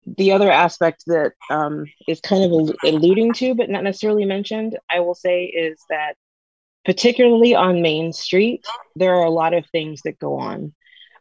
the 0.06 0.32
other 0.32 0.50
aspect 0.50 1.04
that 1.06 1.32
um, 1.50 1.86
is 2.06 2.20
kind 2.20 2.44
of 2.44 2.76
alluding 2.84 3.32
to, 3.34 3.54
but 3.54 3.70
not 3.70 3.84
necessarily 3.84 4.26
mentioned, 4.26 4.78
I 4.90 5.00
will 5.00 5.14
say 5.14 5.44
is 5.44 5.80
that 5.88 6.14
particularly 6.84 7.54
on 7.54 7.80
Main 7.80 8.12
Street, 8.12 8.66
there 8.96 9.14
are 9.14 9.24
a 9.24 9.30
lot 9.30 9.54
of 9.54 9.66
things 9.66 10.02
that 10.02 10.18
go 10.18 10.38
on. 10.38 10.74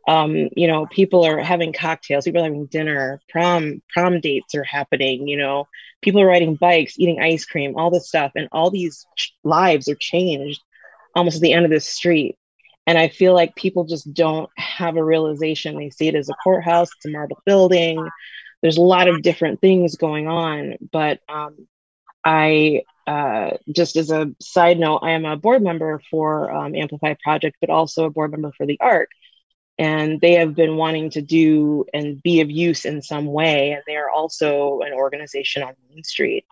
Um, 0.07 0.49
you 0.55 0.67
know, 0.67 0.85
people 0.85 1.25
are 1.25 1.39
having 1.39 1.71
cocktails, 1.71 2.25
people 2.25 2.41
are 2.41 2.45
having 2.45 2.65
dinner, 2.65 3.21
prom 3.29 3.81
prom 3.93 4.19
dates 4.19 4.53
are 4.55 4.63
happening. 4.63 5.27
You 5.27 5.37
know, 5.37 5.67
people 6.01 6.21
are 6.21 6.27
riding 6.27 6.55
bikes, 6.55 6.99
eating 6.99 7.21
ice 7.21 7.45
cream, 7.45 7.75
all 7.77 7.89
this 7.89 8.07
stuff, 8.07 8.33
and 8.35 8.49
all 8.51 8.69
these 8.69 9.05
ch- 9.17 9.33
lives 9.43 9.87
are 9.87 9.95
changed 9.95 10.61
almost 11.15 11.37
at 11.37 11.41
the 11.41 11.53
end 11.53 11.65
of 11.65 11.71
this 11.71 11.87
street. 11.87 12.37
And 12.85 12.97
I 12.97 13.07
feel 13.07 13.33
like 13.33 13.55
people 13.55 13.85
just 13.85 14.13
don't 14.13 14.49
have 14.57 14.97
a 14.97 15.03
realization. 15.03 15.77
They 15.77 15.89
see 15.89 16.07
it 16.09 16.15
as 16.15 16.29
a 16.29 16.35
courthouse, 16.43 16.89
it's 16.95 17.05
a 17.05 17.09
marble 17.09 17.41
building. 17.45 18.09
There's 18.61 18.77
a 18.77 18.81
lot 18.81 19.07
of 19.07 19.21
different 19.21 19.61
things 19.61 19.95
going 19.95 20.27
on. 20.27 20.75
But 20.91 21.19
um, 21.29 21.67
I, 22.25 22.83
uh, 23.07 23.51
just 23.71 23.95
as 23.95 24.11
a 24.11 24.33
side 24.41 24.79
note, 24.79 24.99
I 24.99 25.11
am 25.11 25.25
a 25.25 25.37
board 25.37 25.61
member 25.61 26.01
for 26.09 26.51
um, 26.51 26.75
Amplify 26.75 27.15
Project, 27.23 27.57
but 27.61 27.69
also 27.69 28.05
a 28.05 28.09
board 28.09 28.31
member 28.31 28.51
for 28.55 28.65
the 28.65 28.79
Ark. 28.79 29.09
And 29.79 30.21
they 30.21 30.33
have 30.33 30.55
been 30.55 30.77
wanting 30.77 31.09
to 31.11 31.21
do 31.21 31.85
and 31.93 32.21
be 32.21 32.41
of 32.41 32.51
use 32.51 32.85
in 32.85 33.01
some 33.01 33.25
way. 33.25 33.71
And 33.71 33.81
they 33.87 33.95
are 33.95 34.09
also 34.09 34.81
an 34.81 34.93
organization 34.93 35.63
on 35.63 35.73
Main 35.89 36.03
Street. 36.03 36.45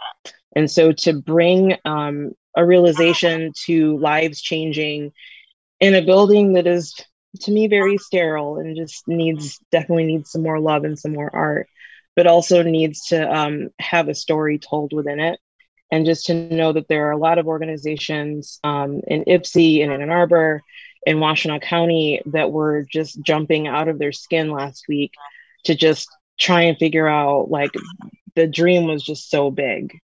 And 0.56 0.70
so 0.70 0.92
to 0.92 1.14
bring 1.14 1.78
um, 1.86 2.32
a 2.56 2.66
realization 2.66 3.54
to 3.66 3.98
lives 3.98 4.42
changing 4.42 5.12
in 5.80 5.96
a 5.96 6.02
building 6.02 6.54
that 6.54 6.68
is 6.68 6.96
to 7.42 7.52
me 7.52 7.68
very 7.68 7.98
sterile 7.98 8.58
and 8.58 8.76
just 8.76 9.08
needs 9.08 9.60
definitely 9.72 10.06
needs 10.06 10.32
some 10.32 10.44
more 10.44 10.60
love 10.60 10.84
and 10.84 11.00
some 11.00 11.14
more 11.14 11.34
art 11.34 11.68
but 12.16 12.28
also 12.28 12.62
needs 12.62 13.08
to 13.08 13.36
um, 13.36 13.70
have 13.80 14.10
a 14.10 14.16
story 14.16 14.60
told 14.60 14.92
within 14.92 15.20
it 15.20 15.40
and 15.92 16.06
just 16.06 16.26
to 16.26 16.34
know 16.34 16.74
that 16.74 16.88
there 16.88 17.08
are 17.08 17.12
a 17.12 17.18
lot 17.18 17.38
of 17.38 17.48
organizations 17.48 18.60
um, 18.64 19.02
in 19.08 19.24
Ypsi 19.26 19.84
and 19.84 19.92
in 19.92 20.02
ann 20.02 20.10
arbor 20.10 20.62
in 21.06 21.18
washtenaw 21.18 21.62
county 21.62 22.22
that 22.28 22.52
were 22.52 22.84
just 22.84 23.22
jumping 23.22 23.68
out 23.68 23.88
of 23.88 24.00
their 24.00 24.12
skin 24.12 24.52
last 24.52 24.86
week 24.88 25.14
to 25.64 25.76
just 25.76 26.10
try 26.40 26.64
and 26.64 26.78
figure 26.78 27.08
out 27.08 27.50
like 27.50 27.72
the 28.36 28.48
dream 28.48 28.88
was 28.88 29.04
just 29.04 29.30
so 29.30 29.52
big. 29.52 30.00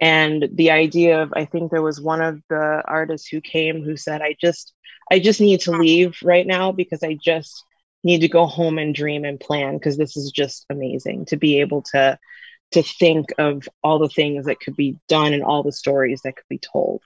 And 0.00 0.48
the 0.52 0.70
idea 0.70 1.22
of 1.22 1.32
i 1.34 1.44
think 1.44 1.70
there 1.70 1.82
was 1.82 2.00
one 2.00 2.20
of 2.20 2.40
the 2.48 2.82
artists 2.86 3.26
who 3.26 3.40
came 3.40 3.82
who 3.82 3.96
said 3.96 4.22
i 4.22 4.36
just 4.40 4.72
i 5.10 5.18
just 5.18 5.40
need 5.40 5.60
to 5.62 5.72
leave 5.72 6.16
right 6.22 6.46
now 6.46 6.70
because 6.70 7.02
i 7.02 7.18
just 7.20 7.64
need 8.04 8.20
to 8.20 8.28
go 8.28 8.46
home 8.46 8.78
and 8.78 8.94
dream 8.94 9.24
and 9.24 9.40
plan 9.40 9.74
because 9.74 9.96
this 9.96 10.16
is 10.16 10.30
just 10.30 10.66
amazing 10.70 11.24
to 11.24 11.36
be 11.36 11.60
able 11.60 11.82
to 11.82 12.16
to 12.70 12.82
think 12.82 13.32
of 13.38 13.68
all 13.82 13.98
the 13.98 14.08
things 14.08 14.46
that 14.46 14.60
could 14.60 14.76
be 14.76 14.96
done 15.08 15.32
and 15.32 15.42
all 15.42 15.62
the 15.62 15.72
stories 15.72 16.20
that 16.22 16.36
could 16.36 16.48
be 16.48 16.58
told 16.58 17.02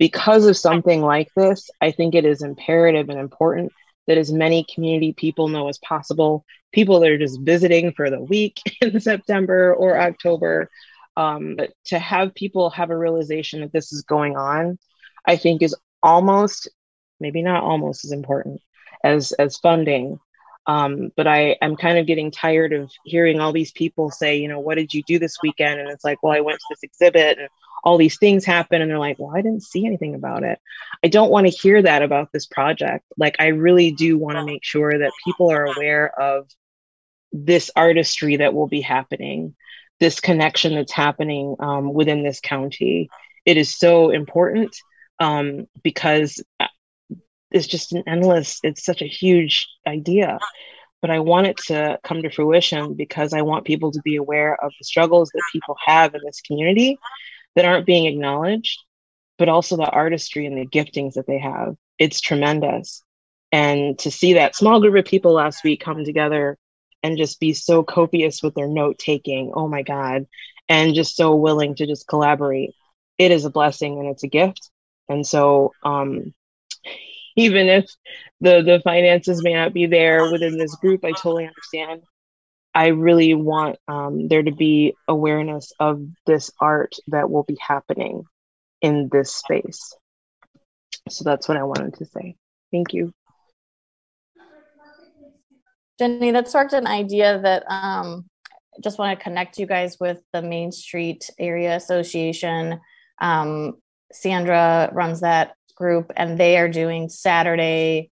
because 0.00 0.46
of 0.46 0.56
something 0.56 1.02
like 1.02 1.28
this 1.36 1.70
i 1.80 1.92
think 1.92 2.16
it 2.16 2.24
is 2.24 2.42
imperative 2.42 3.08
and 3.08 3.20
important 3.20 3.72
that 4.08 4.18
as 4.18 4.32
many 4.32 4.66
community 4.74 5.12
people 5.12 5.46
know 5.46 5.68
as 5.68 5.78
possible 5.78 6.44
people 6.72 6.98
that 6.98 7.10
are 7.10 7.18
just 7.18 7.40
visiting 7.42 7.92
for 7.92 8.10
the 8.10 8.20
week 8.20 8.60
in 8.80 9.00
september 9.00 9.72
or 9.74 10.00
october 10.00 10.68
um, 11.16 11.56
but 11.56 11.72
to 11.86 11.98
have 11.98 12.34
people 12.34 12.70
have 12.70 12.90
a 12.90 12.96
realization 12.96 13.60
that 13.60 13.72
this 13.72 13.92
is 13.92 14.02
going 14.02 14.36
on 14.36 14.78
i 15.26 15.36
think 15.36 15.62
is 15.62 15.76
almost 16.02 16.68
maybe 17.20 17.42
not 17.42 17.62
almost 17.62 18.04
as 18.04 18.12
important 18.12 18.60
as 19.04 19.32
as 19.32 19.58
funding. 19.58 20.18
Um, 20.66 21.10
but 21.16 21.26
i 21.26 21.56
i'm 21.62 21.76
kind 21.76 21.98
of 21.98 22.06
getting 22.06 22.30
tired 22.30 22.72
of 22.72 22.90
hearing 23.04 23.40
all 23.40 23.52
these 23.52 23.72
people 23.72 24.10
say 24.10 24.36
you 24.36 24.48
know 24.48 24.60
what 24.60 24.76
did 24.76 24.92
you 24.92 25.02
do 25.02 25.18
this 25.18 25.38
weekend? 25.42 25.80
And 25.80 25.90
it's 25.90 26.04
like 26.04 26.22
well 26.22 26.34
i 26.36 26.40
went 26.40 26.58
to 26.58 26.66
this 26.70 26.82
exhibit 26.82 27.38
and 27.38 27.48
all 27.84 27.98
these 27.98 28.18
things 28.18 28.44
happen 28.44 28.82
and 28.82 28.90
they're 28.90 28.98
like 28.98 29.18
well 29.18 29.36
i 29.36 29.42
didn't 29.42 29.62
see 29.62 29.86
anything 29.86 30.14
about 30.14 30.42
it. 30.42 30.58
I 31.04 31.08
don't 31.08 31.30
want 31.30 31.46
to 31.46 31.52
hear 31.52 31.80
that 31.82 32.02
about 32.02 32.30
this 32.32 32.46
project. 32.46 33.04
Like 33.16 33.36
i 33.38 33.48
really 33.48 33.92
do 33.92 34.18
want 34.18 34.36
to 34.36 34.44
make 34.44 34.64
sure 34.64 34.98
that 34.98 35.12
people 35.24 35.50
are 35.50 35.66
aware 35.66 36.18
of 36.20 36.48
this 37.32 37.70
artistry 37.76 38.36
that 38.36 38.54
will 38.54 38.66
be 38.68 38.80
happening 38.80 39.54
this 40.00 40.18
connection 40.18 40.74
that's 40.74 40.92
happening 40.92 41.54
um, 41.60 41.92
within 41.92 42.24
this 42.24 42.40
county. 42.40 43.08
It 43.44 43.58
is 43.58 43.76
so 43.76 44.10
important 44.10 44.74
um, 45.20 45.66
because 45.82 46.42
uh, 46.58 46.68
it's 47.50 47.66
just 47.66 47.92
an 47.92 48.04
endless 48.06 48.60
it's 48.62 48.84
such 48.84 49.02
a 49.02 49.06
huge 49.06 49.68
idea. 49.86 50.38
But 51.02 51.10
i 51.10 51.18
want 51.18 51.46
it 51.46 51.56
to 51.68 51.98
come 52.04 52.20
to 52.22 52.30
fruition 52.30 52.92
because 52.92 53.32
i 53.32 53.40
want 53.40 53.64
people 53.64 53.90
to 53.90 54.02
be 54.02 54.16
aware 54.16 54.54
of 54.62 54.70
the 54.78 54.84
struggles 54.84 55.30
that 55.32 55.42
people 55.50 55.74
have 55.86 56.14
in 56.14 56.20
this 56.22 56.42
community 56.42 56.98
that 57.56 57.64
aren't 57.64 57.86
being 57.86 58.06
acknowledged 58.06 58.78
but 59.40 59.48
also 59.48 59.74
the 59.78 59.88
artistry 59.90 60.44
and 60.44 60.58
the 60.58 60.66
giftings 60.66 61.14
that 61.14 61.26
they 61.26 61.38
have. 61.38 61.74
It's 61.98 62.20
tremendous. 62.20 63.02
And 63.50 63.98
to 64.00 64.10
see 64.10 64.34
that 64.34 64.54
small 64.54 64.80
group 64.80 64.94
of 64.96 65.10
people 65.10 65.32
last 65.32 65.64
week 65.64 65.80
come 65.80 66.04
together 66.04 66.58
and 67.02 67.16
just 67.16 67.40
be 67.40 67.54
so 67.54 67.82
copious 67.82 68.42
with 68.42 68.54
their 68.54 68.68
note 68.68 68.98
taking 68.98 69.52
oh 69.54 69.66
my 69.66 69.80
god 69.80 70.26
and 70.68 70.94
just 70.94 71.16
so 71.16 71.34
willing 71.34 71.74
to 71.74 71.86
just 71.86 72.06
collaborate 72.06 72.74
it 73.16 73.30
is 73.30 73.46
a 73.46 73.50
blessing 73.50 73.98
and 73.98 74.08
it's 74.10 74.24
a 74.24 74.28
gift. 74.28 74.70
And 75.08 75.26
so 75.26 75.72
um 75.82 76.34
even 77.36 77.66
if 77.68 77.90
the 78.42 78.60
the 78.60 78.82
finances 78.84 79.42
may 79.42 79.54
not 79.54 79.72
be 79.72 79.86
there 79.86 80.30
within 80.30 80.58
this 80.58 80.74
group 80.76 81.02
i 81.02 81.12
totally 81.12 81.46
understand 81.46 82.02
i 82.74 82.88
really 82.88 83.34
want 83.34 83.78
um, 83.88 84.28
there 84.28 84.42
to 84.42 84.52
be 84.52 84.94
awareness 85.08 85.72
of 85.80 86.02
this 86.26 86.50
art 86.60 86.94
that 87.08 87.30
will 87.30 87.44
be 87.44 87.56
happening 87.60 88.24
in 88.80 89.08
this 89.10 89.34
space. 89.34 89.94
So 91.08 91.24
that's 91.24 91.48
what 91.48 91.56
i 91.56 91.62
wanted 91.62 91.94
to 91.94 92.04
say. 92.06 92.36
Thank 92.72 92.92
you. 92.92 93.12
Jenny, 95.98 96.30
that 96.30 96.48
sparked 96.48 96.72
an 96.72 96.86
idea 96.86 97.40
that 97.42 97.64
um, 97.70 98.24
I 98.74 98.80
just 98.82 98.98
want 98.98 99.18
to 99.18 99.22
connect 99.22 99.58
you 99.58 99.66
guys 99.66 99.98
with 100.00 100.18
the 100.32 100.40
Main 100.40 100.72
Street 100.72 101.28
Area 101.38 101.76
Association. 101.76 102.80
Um, 103.20 103.74
Sandra 104.12 104.88
runs 104.92 105.20
that 105.20 105.54
group, 105.74 106.10
and 106.16 106.38
they 106.38 106.56
are 106.56 106.68
doing 106.68 107.08
Saturday 107.08 108.10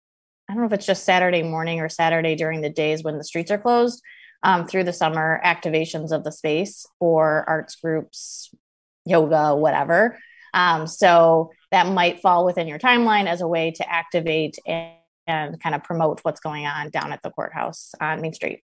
I 0.48 0.52
don't 0.52 0.60
know 0.60 0.66
if 0.66 0.74
it's 0.74 0.86
just 0.86 1.04
Saturday 1.04 1.42
morning 1.42 1.80
or 1.80 1.88
Saturday 1.88 2.34
during 2.34 2.60
the 2.60 2.68
days 2.68 3.02
when 3.02 3.16
the 3.16 3.24
streets 3.24 3.50
are 3.50 3.58
closed 3.58 4.02
um, 4.44 4.66
through 4.66 4.84
the 4.84 4.92
summer 4.92 5.40
activations 5.42 6.12
of 6.12 6.22
the 6.22 6.30
space 6.30 6.86
for 7.00 7.44
arts 7.48 7.76
groups, 7.76 8.54
yoga, 9.06 9.56
whatever. 9.56 10.18
Um, 10.52 10.86
so 10.86 11.50
that 11.72 11.88
might 11.88 12.20
fall 12.20 12.44
within 12.44 12.68
your 12.68 12.78
timeline 12.78 13.26
as 13.26 13.40
a 13.40 13.48
way 13.48 13.72
to 13.72 13.90
activate 13.90 14.58
and, 14.66 14.92
and 15.26 15.60
kind 15.60 15.74
of 15.74 15.82
promote 15.82 16.20
what's 16.22 16.40
going 16.40 16.66
on 16.66 16.90
down 16.90 17.12
at 17.12 17.22
the 17.22 17.30
courthouse 17.30 17.92
on 18.00 18.20
Main 18.20 18.34
Street. 18.34 18.62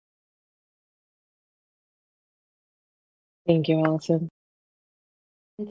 Thank 3.46 3.68
you, 3.68 3.82
Allison. 3.82 4.28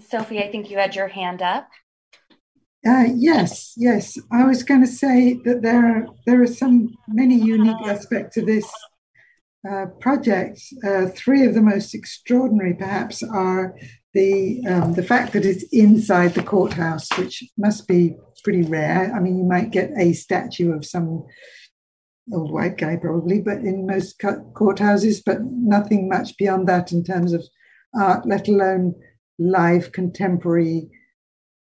Sophie, 0.09 0.39
I 0.39 0.49
think 0.49 0.71
you 0.71 0.77
had 0.77 0.95
your 0.95 1.09
hand 1.09 1.41
up. 1.41 1.69
Uh, 2.87 3.05
yes, 3.13 3.73
yes. 3.75 4.17
I 4.31 4.45
was 4.45 4.63
going 4.63 4.81
to 4.81 4.87
say 4.87 5.39
that 5.43 5.61
there 5.61 5.85
are 5.85 6.07
there 6.25 6.41
are 6.41 6.47
some 6.47 6.95
many 7.07 7.35
unique 7.35 7.85
aspects 7.85 8.37
of 8.37 8.45
this 8.45 8.71
uh, 9.69 9.85
project. 9.99 10.61
Uh, 10.85 11.07
three 11.07 11.45
of 11.45 11.53
the 11.53 11.61
most 11.61 11.93
extraordinary, 11.93 12.73
perhaps, 12.73 13.23
are 13.23 13.75
the 14.13 14.65
um, 14.67 14.93
the 14.93 15.03
fact 15.03 15.33
that 15.33 15.45
it's 15.45 15.63
inside 15.71 16.33
the 16.33 16.43
courthouse, 16.43 17.07
which 17.17 17.43
must 17.57 17.87
be 17.87 18.15
pretty 18.43 18.63
rare. 18.63 19.13
I 19.15 19.19
mean, 19.19 19.37
you 19.37 19.45
might 19.45 19.71
get 19.71 19.91
a 19.97 20.13
statue 20.13 20.73
of 20.73 20.85
some 20.85 21.25
old 22.33 22.51
white 22.51 22.77
guy 22.77 22.95
probably, 22.97 23.41
but 23.41 23.59
in 23.59 23.87
most 23.87 24.19
courthouses, 24.19 25.21
but 25.25 25.43
nothing 25.43 26.09
much 26.09 26.37
beyond 26.37 26.67
that 26.67 26.91
in 26.91 27.03
terms 27.03 27.33
of 27.33 27.43
art, 27.95 28.25
let 28.25 28.47
alone 28.47 28.95
live 29.39 29.91
contemporary 29.91 30.89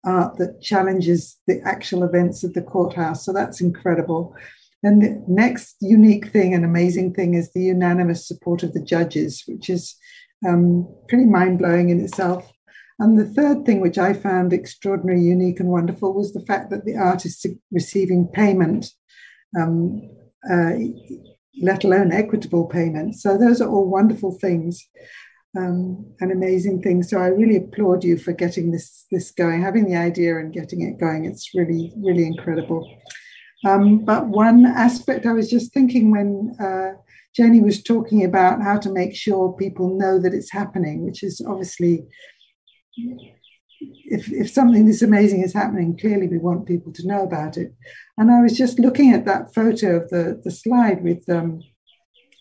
art 0.05 0.37
that 0.39 0.61
challenges 0.63 1.39
the 1.47 1.61
actual 1.65 2.05
events 2.05 2.45
of 2.45 2.55
the 2.55 2.63
courthouse. 2.63 3.25
So 3.25 3.33
that's 3.33 3.61
incredible. 3.61 4.35
And 4.85 5.03
the 5.03 5.25
next 5.27 5.77
unique 5.81 6.29
thing 6.29 6.55
and 6.55 6.65
amazing 6.65 7.15
thing 7.15 7.35
is 7.35 7.53
the 7.53 7.63
unanimous 7.63 8.29
support 8.29 8.63
of 8.63 8.73
the 8.73 8.83
judges, 8.83 9.43
which 9.47 9.69
is 9.69 9.97
um, 10.47 10.87
pretty 11.09 11.25
mind 11.25 11.59
blowing 11.59 11.89
in 11.89 12.01
itself. 12.01 12.51
And 13.01 13.19
the 13.19 13.25
third 13.25 13.65
thing, 13.65 13.81
which 13.81 13.99
I 13.99 14.13
found 14.13 14.53
extraordinary, 14.53 15.21
unique 15.21 15.59
and 15.59 15.69
wonderful, 15.69 16.15
was 16.15 16.33
the 16.33 16.45
fact 16.47 16.71
that 16.71 16.85
the 16.85 16.97
artists 16.97 17.45
receiving 17.73 18.29
payment, 18.29 18.87
um, 19.59 20.01
uh, 20.49 20.75
let 21.61 21.83
alone 21.83 22.13
equitable 22.13 22.67
payment. 22.67 23.17
So 23.17 23.37
those 23.37 23.61
are 23.61 23.69
all 23.69 23.89
wonderful 23.89 24.39
things 24.39 24.87
um, 25.57 26.05
an 26.21 26.31
amazing 26.31 26.83
thing. 26.83 27.03
So 27.03 27.19
I 27.19 27.29
really 27.29 27.57
applaud 27.57 28.05
you 28.05 28.19
for 28.19 28.33
getting 28.33 28.73
this 28.73 29.07
this 29.11 29.31
going, 29.31 29.63
having 29.63 29.87
the 29.87 29.97
idea 29.97 30.39
and 30.39 30.53
getting 30.53 30.83
it 30.83 30.99
going. 30.99 31.25
It's 31.25 31.55
really 31.55 31.93
really 31.97 32.27
incredible. 32.27 32.89
Um, 33.65 34.05
but 34.05 34.27
one 34.27 34.67
aspect 34.67 35.27
I 35.27 35.33
was 35.33 35.51
just 35.51 35.73
thinking 35.73 36.11
when 36.11 36.55
uh, 36.61 36.93
Jenny 37.35 37.61
was 37.61 37.83
talking 37.83 38.25
about 38.25 38.63
how 38.63 38.79
to 38.79 38.93
make 38.93 39.15
sure 39.15 39.57
people 39.59 39.99
know 39.99 40.21
that 40.21 40.35
it's 40.35 40.53
happening, 40.53 41.05
which 41.05 41.23
is 41.23 41.45
obviously. 41.47 42.05
If, 44.07 44.31
if 44.33 44.51
something 44.51 44.87
this 44.87 45.03
amazing 45.03 45.43
is 45.43 45.53
happening, 45.53 45.99
clearly 45.99 46.29
we 46.29 46.39
want 46.39 46.67
people 46.67 46.93
to 46.93 47.07
know 47.07 47.23
about 47.23 47.59
it. 47.59 47.75
And 48.17 48.31
I 48.31 48.41
was 48.41 48.57
just 48.57 48.79
looking 48.79 49.13
at 49.13 49.27
that 49.27 49.53
photo 49.53 49.97
of 49.97 50.09
the, 50.09 50.41
the 50.43 50.51
slide 50.51 51.03
with 51.03 51.29
um, 51.29 51.61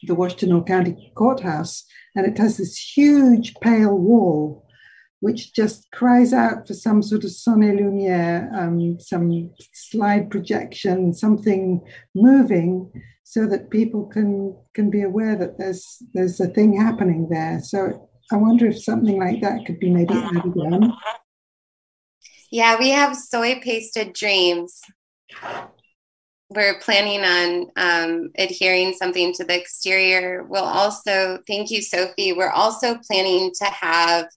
the 0.04 0.16
Washtenaw 0.16 0.66
County 0.66 1.12
Courthouse, 1.16 1.86
and 2.16 2.26
it 2.26 2.38
has 2.38 2.58
this 2.58 2.78
huge 2.78 3.56
pale 3.56 3.98
wall 3.98 4.63
which 5.24 5.54
just 5.54 5.90
cries 5.92 6.34
out 6.34 6.68
for 6.68 6.74
some 6.74 7.02
sort 7.02 7.24
of 7.24 7.32
sonne 7.32 7.78
lumiere, 7.78 8.52
um, 8.54 9.00
some 9.00 9.50
slide 9.74 10.30
projection, 10.30 11.14
something 11.14 11.80
moving, 12.14 12.92
so 13.24 13.48
that 13.48 13.70
people 13.70 14.06
can 14.06 14.54
can 14.74 14.90
be 14.90 15.02
aware 15.02 15.38
that 15.38 15.58
there's 15.58 16.04
there's 16.14 16.42
a 16.42 16.48
thing 16.48 16.76
happening 16.76 17.30
there. 17.30 17.62
So 17.62 18.10
I 18.34 18.36
wonder 18.36 18.68
if 18.68 18.84
something 18.84 19.18
like 19.18 19.40
that 19.40 19.66
could 19.66 19.80
be 19.80 19.90
maybe 19.90 20.14
added 20.14 20.58
on. 20.58 20.94
Yeah, 22.52 22.78
we 22.78 22.90
have 22.90 23.16
soy 23.16 23.62
pasted 23.62 24.12
dreams 24.12 24.82
we're 26.56 26.80
planning 26.80 27.24
on 27.24 27.72
um, 27.78 28.32
adhering 28.38 28.94
something 28.94 29.34
to 29.34 29.44
the 29.44 29.60
exterior. 29.60 30.44
We'll 30.44 30.64
also, 30.64 31.40
thank 31.48 31.72
you, 31.72 31.82
Sophie. 31.82 32.34
We're 32.34 32.52
also 32.52 32.98
planning 33.08 33.52
to 33.62 33.66
have 33.66 34.28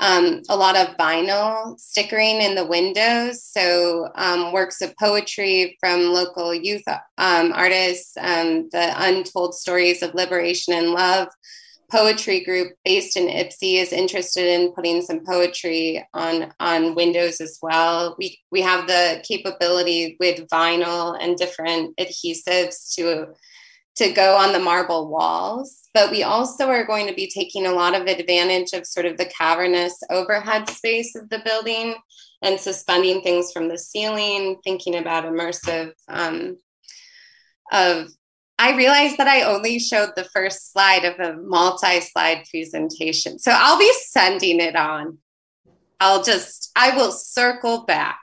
um, 0.00 0.42
a 0.48 0.56
lot 0.56 0.76
of 0.76 0.96
vinyl 0.96 1.78
stickering 1.78 2.40
in 2.40 2.54
the 2.54 2.66
windows. 2.66 3.44
So, 3.44 4.08
um, 4.16 4.52
works 4.52 4.80
of 4.82 4.96
poetry 4.96 5.76
from 5.78 6.12
local 6.12 6.52
youth 6.52 6.82
um, 7.18 7.52
artists, 7.52 8.16
um, 8.18 8.68
the 8.72 8.92
untold 8.96 9.54
stories 9.54 10.02
of 10.02 10.14
liberation 10.14 10.74
and 10.74 10.90
love 10.90 11.28
poetry 11.90 12.44
group 12.44 12.72
based 12.84 13.16
in 13.16 13.26
Ypsi 13.26 13.74
is 13.74 13.92
interested 13.92 14.46
in 14.46 14.72
putting 14.72 15.02
some 15.02 15.24
poetry 15.24 16.06
on 16.14 16.52
on 16.60 16.94
windows 16.94 17.40
as 17.40 17.58
well. 17.60 18.14
We 18.18 18.38
we 18.50 18.62
have 18.62 18.86
the 18.86 19.22
capability 19.26 20.16
with 20.20 20.48
vinyl 20.48 21.16
and 21.20 21.36
different 21.36 21.96
adhesives 21.98 22.94
to 22.94 23.34
to 23.96 24.12
go 24.12 24.36
on 24.36 24.52
the 24.52 24.60
marble 24.60 25.10
walls, 25.10 25.79
but 25.92 26.10
we 26.10 26.22
also 26.22 26.68
are 26.68 26.86
going 26.86 27.06
to 27.06 27.14
be 27.14 27.28
taking 27.28 27.66
a 27.66 27.72
lot 27.72 27.94
of 27.94 28.06
advantage 28.06 28.72
of 28.72 28.86
sort 28.86 29.06
of 29.06 29.16
the 29.16 29.30
cavernous 29.36 29.98
overhead 30.10 30.68
space 30.68 31.14
of 31.16 31.28
the 31.30 31.40
building 31.44 31.96
and 32.42 32.58
suspending 32.58 33.22
things 33.22 33.52
from 33.52 33.68
the 33.68 33.78
ceiling, 33.78 34.56
thinking 34.64 34.96
about 34.96 35.24
immersive 35.24 35.92
um, 36.08 36.56
of 37.72 38.08
I 38.60 38.76
realized 38.76 39.16
that 39.16 39.26
I 39.26 39.44
only 39.44 39.78
showed 39.78 40.10
the 40.14 40.28
first 40.34 40.70
slide 40.70 41.06
of 41.06 41.18
a 41.18 41.34
multi 41.40 42.00
slide 42.02 42.44
presentation. 42.50 43.38
So 43.38 43.52
I'll 43.54 43.78
be 43.78 43.90
sending 44.02 44.60
it 44.60 44.76
on. 44.76 45.16
I'll 45.98 46.22
just, 46.22 46.70
I 46.76 46.94
will 46.94 47.10
circle 47.10 47.86
back 47.86 48.20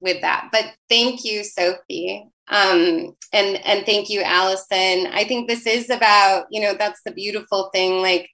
with 0.00 0.20
that. 0.20 0.50
But 0.52 0.72
thank 0.88 1.24
you, 1.24 1.42
Sophie. 1.42 2.24
Um, 2.48 3.16
and, 3.32 3.56
and 3.64 3.86
thank 3.86 4.10
you, 4.10 4.22
Allison. 4.22 5.08
I 5.12 5.24
think 5.26 5.48
this 5.48 5.66
is 5.66 5.90
about, 5.90 6.46
you 6.50 6.60
know, 6.60 6.74
that's 6.74 7.00
the 7.04 7.12
beautiful 7.12 7.70
thing, 7.72 8.02
like 8.02 8.28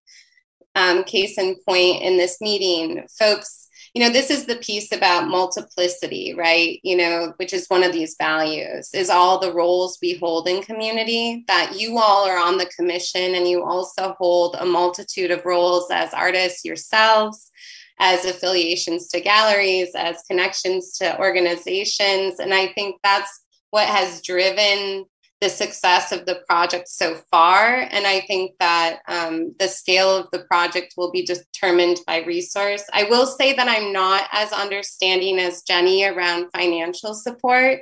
um, 0.74 1.05
case 1.05 1.39
in 1.39 1.57
point 1.66 2.03
in 2.03 2.16
this 2.16 2.41
meeting. 2.41 3.07
Folks 3.19 3.61
you 3.95 4.03
know 4.03 4.11
this 4.11 4.31
is 4.31 4.45
the 4.45 4.57
piece 4.57 4.93
about 4.93 5.28
multiplicity 5.28 6.35
right 6.35 6.81
you 6.82 6.97
know 6.97 7.32
which 7.37 7.53
is 7.53 7.66
one 7.69 7.82
of 7.82 7.93
these 7.93 8.16
values 8.19 8.91
is 8.95 9.11
all 9.11 9.39
the 9.39 9.53
roles 9.53 9.99
we 10.01 10.15
hold 10.15 10.49
in 10.49 10.62
community 10.62 11.45
that 11.49 11.78
you 11.78 11.99
all 11.99 12.27
are 12.27 12.39
on 12.39 12.57
the 12.57 12.70
commission 12.77 13.35
and 13.35 13.49
you 13.49 13.65
also 13.65 14.15
hold 14.19 14.57
a 14.59 14.65
multitude 14.65 15.31
of 15.31 15.45
roles 15.45 15.91
as 15.91 16.12
artists 16.15 16.65
yourselves 16.65 17.51
as 17.99 18.24
affiliations 18.24 19.09
to 19.09 19.20
galleries 19.20 19.91
as 19.95 20.23
connections 20.31 20.93
to 20.93 21.19
organizations 21.19 22.39
and 22.39 22.55
i 22.55 22.69
think 22.69 22.97
that's 23.03 23.45
what 23.70 23.86
has 23.88 24.22
driven 24.22 25.05
the 25.40 25.48
success 25.48 26.12
of 26.12 26.26
the 26.26 26.42
project 26.47 26.88
so 26.88 27.18
far. 27.30 27.88
And 27.90 28.06
I 28.06 28.20
think 28.20 28.52
that 28.60 29.01
um, 29.09 29.55
the 29.59 29.68
scale 29.68 30.14
of 30.14 30.26
the 30.32 30.40
project 30.40 30.94
will 30.97 31.10
be 31.10 31.24
determined 31.24 31.98
by 32.06 32.24
resource. 32.24 32.84
I 32.92 33.05
will 33.05 33.26
say 33.26 33.55
that 33.55 33.68
I'm 33.68 33.92
not 33.92 34.24
as 34.32 34.52
understanding 34.52 35.38
as 35.38 35.62
Jenny 35.62 36.05
around 36.05 36.51
financial 36.55 37.14
support. 37.14 37.80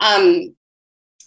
Um, 0.00 0.54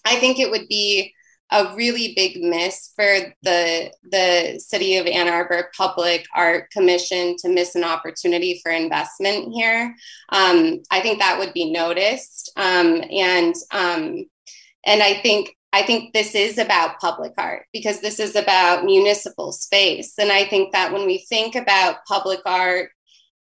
I 0.06 0.16
think 0.16 0.40
it 0.40 0.50
would 0.50 0.68
be 0.70 1.14
a 1.56 1.74
really 1.76 2.14
big 2.16 2.42
miss 2.44 2.92
for 2.96 3.34
the 3.42 3.92
the 4.12 4.60
city 4.60 4.98
of 4.98 5.08
Ann 5.08 5.30
Arbor 5.30 5.72
Public 5.76 6.26
Art 6.36 6.70
Commission 6.70 7.38
to 7.40 7.50
miss 7.50 7.76
an 7.76 7.84
opportunity 7.84 8.60
for 8.62 8.72
investment 8.72 9.54
here. 9.54 9.96
Um, 10.30 10.82
I 10.92 11.00
think 11.00 11.20
that 11.20 11.40
would 11.40 11.54
be 11.54 11.72
noticed, 11.72 12.52
um, 12.58 13.02
and 13.10 13.56
um, 13.72 14.26
and 14.86 15.02
I 15.02 15.16
think 15.22 15.56
I 15.72 15.84
think 15.84 16.14
this 16.14 16.36
is 16.36 16.58
about 16.58 17.00
public 17.00 17.34
art 17.38 17.66
because 17.72 18.02
this 18.02 18.20
is 18.20 18.36
about 18.36 18.84
municipal 18.84 19.52
space. 19.52 20.14
And 20.18 20.32
I 20.32 20.46
think 20.46 20.74
that 20.74 20.92
when 20.92 21.06
we 21.06 21.20
think 21.30 21.56
about 21.56 22.06
public 22.06 22.40
art 22.46 22.92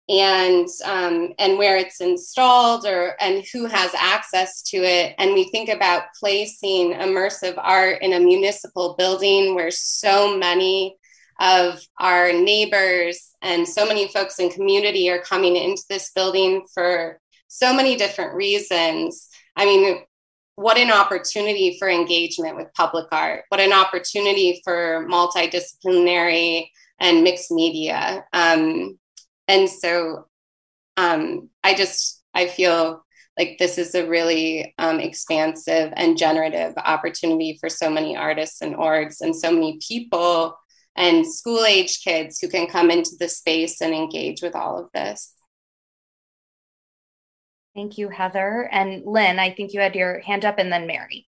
and 0.08 0.68
um, 0.84 1.32
and 1.38 1.58
where 1.58 1.76
it's 1.76 2.00
installed 2.00 2.86
or 2.86 3.14
and 3.20 3.44
who 3.52 3.66
has 3.66 3.92
access 3.94 4.62
to 4.62 4.78
it, 4.78 5.14
and 5.18 5.32
we 5.34 5.44
think 5.50 5.68
about 5.68 6.04
placing 6.18 6.94
immersive 6.94 7.54
art 7.56 8.02
in 8.02 8.12
a 8.12 8.20
municipal 8.20 8.94
building 8.98 9.54
where 9.54 9.70
so 9.70 10.36
many 10.36 10.96
of 11.40 11.80
our 11.98 12.32
neighbors 12.32 13.30
and 13.42 13.66
so 13.66 13.86
many 13.86 14.08
folks 14.08 14.38
in 14.38 14.50
community 14.50 15.10
are 15.10 15.22
coming 15.22 15.56
into 15.56 15.82
this 15.88 16.10
building 16.14 16.64
for 16.72 17.20
so 17.48 17.74
many 17.74 17.96
different 17.96 18.34
reasons. 18.34 19.28
I 19.56 19.64
mean, 19.64 20.02
what 20.56 20.78
an 20.78 20.90
opportunity 20.90 21.76
for 21.78 21.88
engagement 21.88 22.56
with 22.56 22.74
public 22.74 23.06
art. 23.12 23.44
What 23.48 23.60
an 23.60 23.72
opportunity 23.72 24.60
for 24.64 25.06
multidisciplinary 25.08 26.68
and 27.00 27.24
mixed 27.24 27.50
media. 27.50 28.24
Um, 28.32 28.98
and 29.48 29.68
so 29.68 30.26
um, 30.96 31.48
i 31.62 31.74
just 31.74 32.22
i 32.34 32.46
feel 32.46 33.04
like 33.38 33.56
this 33.58 33.78
is 33.78 33.94
a 33.94 34.08
really 34.08 34.74
um, 34.78 35.00
expansive 35.00 35.92
and 35.96 36.18
generative 36.18 36.74
opportunity 36.76 37.56
for 37.60 37.68
so 37.68 37.88
many 37.88 38.16
artists 38.16 38.60
and 38.60 38.76
orgs 38.76 39.22
and 39.22 39.34
so 39.34 39.50
many 39.50 39.78
people 39.86 40.54
and 40.96 41.26
school 41.26 41.64
age 41.64 42.02
kids 42.04 42.38
who 42.38 42.48
can 42.48 42.66
come 42.66 42.90
into 42.90 43.12
the 43.18 43.28
space 43.28 43.80
and 43.80 43.94
engage 43.94 44.42
with 44.42 44.54
all 44.54 44.78
of 44.78 44.90
this. 44.92 45.34
Thank 47.74 47.96
you, 47.96 48.10
Heather. 48.10 48.68
And 48.70 49.02
Lynn, 49.06 49.38
I 49.38 49.50
think 49.50 49.72
you 49.72 49.80
had 49.80 49.94
your 49.94 50.20
hand 50.20 50.44
up 50.44 50.58
and 50.58 50.70
then 50.70 50.86
Mary. 50.86 51.26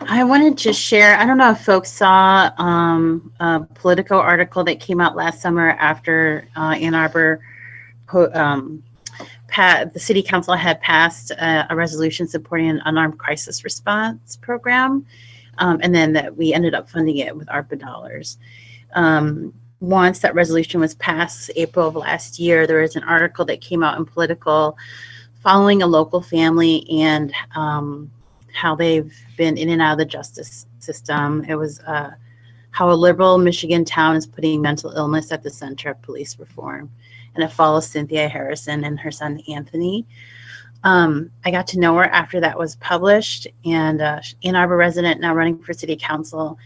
I 0.00 0.24
wanted 0.24 0.56
to 0.58 0.72
share. 0.72 1.16
I 1.16 1.26
don't 1.26 1.38
know 1.38 1.50
if 1.50 1.64
folks 1.64 1.90
saw 1.90 2.50
um, 2.58 3.32
a 3.40 3.60
Politico 3.74 4.18
article 4.18 4.62
that 4.64 4.80
came 4.80 5.00
out 5.00 5.16
last 5.16 5.42
summer 5.42 5.70
after 5.70 6.46
uh, 6.56 6.76
Ann 6.80 6.94
Arbor 6.94 7.40
um, 8.32 8.82
the 9.56 9.98
city 9.98 10.22
council 10.22 10.54
had 10.54 10.80
passed 10.80 11.30
a, 11.32 11.66
a, 11.70 11.76
resolution 11.76 12.28
supporting 12.28 12.70
an 12.70 12.80
unarmed 12.84 13.18
crisis 13.18 13.64
response 13.64 14.36
program, 14.36 15.04
um, 15.58 15.80
and 15.82 15.94
then 15.94 16.12
that 16.12 16.36
we 16.36 16.52
ended 16.54 16.74
up 16.74 16.88
funding 16.88 17.18
it 17.18 17.36
with 17.36 17.48
ARPA 17.48 17.78
dollars. 17.78 18.38
Um, 18.94 19.52
once 19.80 20.20
that 20.20 20.34
resolution 20.34 20.80
was 20.80 20.94
passed, 20.94 21.50
April 21.56 21.88
of 21.88 21.96
last 21.96 22.38
year, 22.38 22.66
there 22.66 22.80
was 22.82 22.96
an 22.96 23.04
article 23.04 23.44
that 23.46 23.60
came 23.60 23.82
out 23.82 23.98
in 23.98 24.04
Politico 24.04 24.76
following 25.42 25.82
a 25.82 25.86
local 25.86 26.20
family 26.20 26.88
and 26.90 27.32
um, 27.54 28.10
how 28.52 28.74
they've 28.74 29.14
been 29.36 29.56
in 29.56 29.68
and 29.70 29.82
out 29.82 29.92
of 29.92 29.98
the 29.98 30.04
justice 30.04 30.66
system. 30.78 31.44
It 31.48 31.54
was 31.56 31.80
uh, 31.80 32.12
how 32.70 32.90
a 32.90 32.92
liberal 32.92 33.38
Michigan 33.38 33.84
town 33.84 34.16
is 34.16 34.26
putting 34.26 34.62
mental 34.62 34.92
illness 34.92 35.32
at 35.32 35.42
the 35.42 35.50
center 35.50 35.90
of 35.90 36.02
police 36.02 36.38
reform 36.38 36.90
and 37.38 37.44
it 37.48 37.52
follows 37.52 37.86
Cynthia 37.86 38.28
Harrison 38.28 38.84
and 38.84 38.98
her 38.98 39.12
son 39.12 39.40
Anthony. 39.48 40.04
Um, 40.82 41.30
I 41.44 41.52
got 41.52 41.68
to 41.68 41.78
know 41.78 41.94
her 41.96 42.04
after 42.04 42.40
that 42.40 42.58
was 42.58 42.76
published, 42.76 43.46
and 43.64 44.00
uh, 44.00 44.20
Ann 44.42 44.56
Arbor 44.56 44.76
resident 44.76 45.20
now 45.20 45.34
running 45.34 45.58
for 45.62 45.72
city 45.72 45.96
council. 45.96 46.58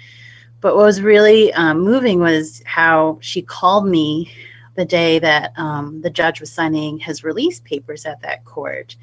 But 0.61 0.77
what 0.77 0.87
was 0.87 1.03
really 1.03 1.53
um, 1.53 1.81
moving 1.81 2.21
was 2.21 2.63
how 2.65 3.19
she 3.21 3.43
called 3.43 3.87
me 3.87 4.33
the 4.77 4.85
day 4.87 5.19
that 5.19 5.53
um, 5.59 6.01
the 6.01 6.11
judge 6.11 6.41
was 6.41 6.51
signing 6.51 6.99
his 6.99 7.23
release 7.23 7.61
papers 7.61 8.07
at 8.07 8.23
that 8.23 8.45
court, 8.47 8.97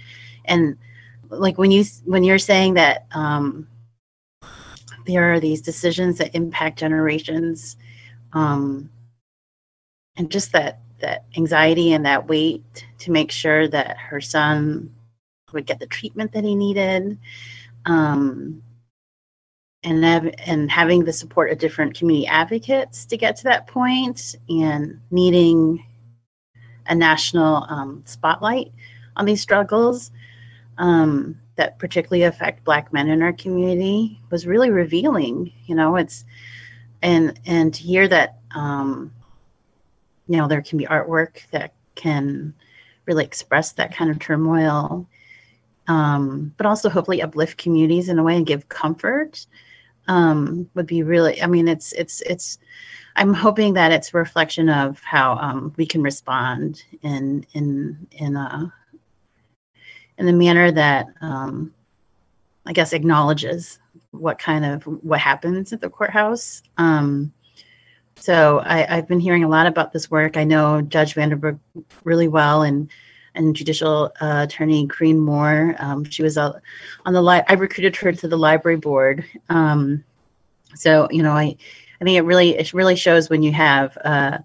and 0.46 0.76
like 1.30 1.58
when 1.58 1.72
you 1.72 1.84
when 2.06 2.24
you're 2.24 2.40
saying 2.40 2.76
that 2.76 3.06
um, 3.12 3.68
there 5.06 5.34
are 5.34 5.40
these 5.40 5.62
decisions 5.62 6.18
that 6.18 6.36
impact 6.36 6.80
generations, 6.80 7.78
um, 8.34 8.90
and 10.16 10.30
just 10.32 10.52
that 10.54 10.80
that 11.00 11.26
anxiety 11.38 11.94
and 11.94 12.06
that 12.06 12.28
weight 12.28 12.86
to 13.00 13.12
make 13.12 13.32
sure 13.32 13.68
that 13.68 13.98
her 13.98 14.20
son 14.20 14.94
would 15.54 15.66
get 15.66 15.80
the 15.80 15.88
treatment 15.88 16.32
that 16.34 16.44
he 16.44 16.56
needed 16.56 17.18
um, 17.86 18.62
and 19.84 20.04
have, 20.04 20.30
and 20.46 20.70
having 20.70 21.06
the 21.06 21.14
support 21.14 21.52
of 21.52 21.58
different 21.58 21.98
community 21.98 22.28
advocates 22.28 23.06
to 23.06 23.18
get 23.18 23.36
to 23.38 23.46
that 23.46 23.66
point 23.68 24.36
and 24.50 25.00
needing 25.10 25.84
a 26.88 26.96
national 26.96 27.66
um, 27.70 28.04
spotlight 28.06 28.72
on 29.16 29.26
these 29.26 29.42
struggles 29.42 30.12
um, 30.80 31.38
that 31.58 31.78
particularly 31.78 32.24
affect 32.24 32.64
black 32.64 32.92
men 32.92 33.10
in 33.10 33.22
our 33.22 33.34
community 33.34 34.20
was 34.32 34.48
really 34.48 34.72
revealing 34.72 35.52
you 35.66 35.76
know 35.76 35.98
it's 35.98 36.26
and 37.04 37.40
and 37.46 37.74
to 37.74 37.84
hear 37.84 38.08
that 38.08 38.40
um, 38.56 39.14
you 40.28 40.38
know 40.38 40.48
there 40.48 40.62
can 40.62 40.78
be 40.78 40.86
artwork 40.86 41.48
that 41.52 41.74
can 41.96 42.54
really 43.06 43.26
express 43.26 43.74
that 43.74 43.94
kind 43.94 44.10
of 44.10 44.18
turmoil 44.20 45.06
um, 45.88 46.54
but 46.58 46.66
also 46.66 46.90
hopefully 46.90 47.22
uplift 47.22 47.58
communities 47.58 48.10
in 48.10 48.20
a 48.20 48.24
way 48.24 48.36
and 48.36 48.46
give 48.46 48.70
comfort 48.70 49.46
um, 50.08 50.70
would 50.76 50.88
be 50.88 51.04
really 51.04 51.42
i 51.44 51.46
mean 51.46 51.68
it's 51.68 51.92
it's 51.94 52.22
it's 52.22 52.58
i'm 53.18 53.34
hoping 53.34 53.74
that 53.74 53.92
it's 53.92 54.14
a 54.14 54.18
reflection 54.18 54.70
of 54.70 55.02
how 55.02 55.38
um, 55.40 55.74
we 55.76 55.86
can 55.86 56.02
respond 56.02 56.84
in 57.02 57.46
in 57.54 58.08
in 58.14 58.38
a 58.38 58.74
in 60.20 60.28
a 60.28 60.34
manner 60.34 60.72
that 60.72 61.08
um, 61.22 61.74
i 62.66 62.74
guess 62.74 62.94
acknowledges 62.94 63.80
what 64.12 64.38
kind 64.38 64.64
of 64.64 64.84
what 64.84 65.20
happens 65.20 65.74
at 65.74 65.82
the 65.82 65.90
courthouse 65.90 66.62
um, 66.78 67.34
so 68.20 68.62
I, 68.66 68.96
have 68.96 69.08
been 69.08 69.20
hearing 69.20 69.44
a 69.44 69.50
lot 69.50 69.66
about 69.66 69.94
this 69.94 70.12
work. 70.12 70.36
I 70.36 70.44
know 70.44 70.82
Judge 70.82 71.14
Van 71.14 71.30
den 71.30 71.40
Bergh 71.40 71.60
really 72.04 72.28
well, 72.28 72.64
and 72.64 72.90
and 73.36 73.56
Judicial 73.56 74.12
uh, 74.20 74.46
Attorney 74.48 74.86
Green 74.88 75.20
Moore. 75.20 75.76
Um, 75.80 76.04
she 76.04 76.22
was 76.22 76.38
uh, 76.38 76.60
on 77.06 77.14
the 77.14 77.22
li- 77.22 77.44
I 77.48 77.54
recruited 77.54 77.96
her 77.98 78.12
to 78.12 78.28
the 78.28 78.38
library 78.38 78.78
board. 78.78 79.26
Um, 79.48 80.04
so 80.76 81.08
you 81.12 81.24
know, 81.24 81.32
I 81.32 81.56
I 82.02 82.04
think 82.04 82.18
it 82.18 82.24
really 82.24 82.58
it 82.58 82.74
really 82.74 82.96
shows 82.96 83.30
when 83.30 83.42
you 83.42 83.54
have 83.54 83.98
uh, 84.04 84.40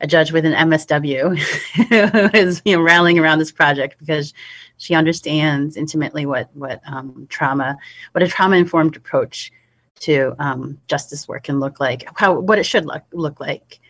a 0.00 0.06
judge 0.06 0.32
with 0.32 0.44
an 0.44 0.52
MSW 0.52 1.38
who 1.38 2.30
is 2.38 2.62
you 2.64 2.76
know 2.76 2.82
rallying 2.82 3.18
around 3.18 3.38
this 3.38 3.52
project 3.52 3.98
because 3.98 4.34
she 4.78 4.94
understands 4.94 5.76
intimately 5.76 6.26
what 6.26 6.50
what 6.54 6.80
um, 6.86 7.26
trauma, 7.30 7.76
what 8.12 8.22
a 8.22 8.28
trauma 8.28 8.56
informed 8.56 8.96
approach 8.96 9.52
to 10.00 10.34
um, 10.38 10.78
justice 10.88 11.26
work 11.26 11.44
can 11.44 11.60
look 11.60 11.80
like, 11.80 12.06
how 12.16 12.38
what 12.38 12.58
it 12.58 12.64
should 12.64 12.84
look 12.84 13.02
look 13.12 13.40
like. 13.40 13.80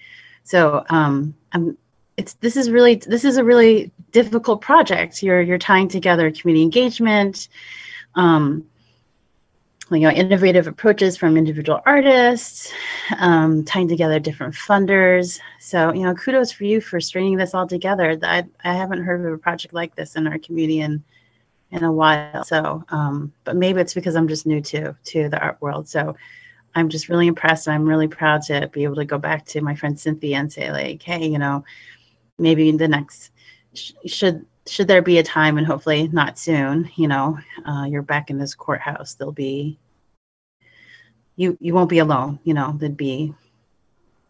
So 0.45 0.85
um, 0.91 1.35
I'm, 1.53 1.77
it's 2.17 2.35
this 2.35 2.57
is 2.57 2.71
really 2.71 2.97
this 2.97 3.25
is 3.25 3.37
a 3.37 3.45
really 3.45 3.91
difficult 4.13 4.61
project. 4.61 5.23
You're 5.23 5.43
you're 5.43 5.59
tying 5.59 5.89
together 5.89 6.31
community 6.31 6.63
engagement, 6.63 7.49
um, 8.15 8.65
you 9.91 10.01
know, 10.01 10.11
innovative 10.11 10.67
approaches 10.67 11.17
from 11.17 11.37
individual 11.37 11.81
artists, 11.87 12.73
um, 13.19 13.65
tying 13.65 13.87
together 13.87 14.19
different 14.19 14.55
funders. 14.55 15.39
So 15.61 15.93
you 15.93 16.03
know, 16.03 16.15
kudos 16.15 16.51
for 16.53 16.65
you 16.65 16.81
for 16.81 17.01
stringing 17.01 17.37
this 17.37 17.55
all 17.55 17.67
together. 17.67 18.19
I 18.23 18.45
I 18.65 18.75
haven't 18.75 19.05
heard 19.05 19.25
of 19.25 19.33
a 19.33 19.39
project 19.39 19.75
like 19.75 19.95
this 19.95 20.17
in 20.17 20.27
our 20.27 20.39
community 20.39 20.81
and 20.81 21.03
in 21.71 21.85
a 21.85 21.93
while. 21.93 22.45
So, 22.45 22.85
um, 22.89 23.33
but 23.45 23.57
maybe 23.57 23.81
it's 23.81 23.95
because 23.95 24.17
I'm 24.17 24.29
just 24.29 24.47
new 24.47 24.61
to 24.63 24.97
to 25.05 25.29
the 25.29 25.41
art 25.41 25.59
world. 25.61 25.89
So, 25.89 26.17
I'm 26.75 26.89
just 26.91 27.09
really 27.09 27.27
impressed. 27.27 27.67
and 27.67 27.75
I'm 27.75 27.89
really 27.89 28.09
proud 28.09 28.43
to 28.43 28.69
be 28.69 28.85
able 28.85 28.97
to 28.97 29.05
go 29.05 29.19
back 29.19 29.47
to 29.47 29.63
my 29.63 29.75
friend 29.75 29.99
Cynthia 29.99 30.37
and 30.37 30.53
say 30.53 30.71
like, 30.71 31.03
hey, 31.03 31.27
you 31.27 31.39
know, 31.39 31.65
maybe 32.39 32.71
the 32.73 32.87
next 32.87 33.31
sh- 33.75 33.93
should 34.05 34.45
should 34.69 34.89
there 34.89 35.03
be 35.03 35.19
a 35.19 35.23
time 35.23 35.59
and 35.59 35.67
hopefully 35.67 36.09
not 36.09 36.39
soon, 36.39 36.91
you 36.97 37.09
know, 37.09 37.39
uh, 37.65 37.87
you're 37.89 38.03
back 38.03 38.31
in 38.31 38.39
this 38.39 38.55
courthouse. 38.55 39.15
There'll 39.15 39.33
be 39.33 39.79
you 41.37 41.57
you 41.61 41.75
won't 41.75 41.91
be 41.91 41.99
alone. 41.99 42.39
You 42.45 42.55
know, 42.55 42.75
there'd 42.77 42.97
be 42.97 43.35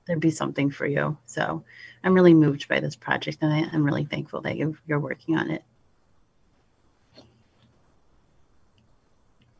there'd 0.06 0.20
be 0.20 0.30
something 0.30 0.70
for 0.70 0.86
you. 0.86 1.16
So 1.26 1.64
I'm 2.04 2.14
really 2.14 2.34
moved 2.34 2.68
by 2.68 2.80
this 2.80 2.96
project, 2.96 3.38
and 3.40 3.52
I, 3.52 3.68
I'm 3.72 3.84
really 3.84 4.04
thankful 4.04 4.40
that 4.42 4.56
you 4.56 4.76
you're 4.86 5.00
working 5.00 5.36
on 5.36 5.50
it. 5.50 5.64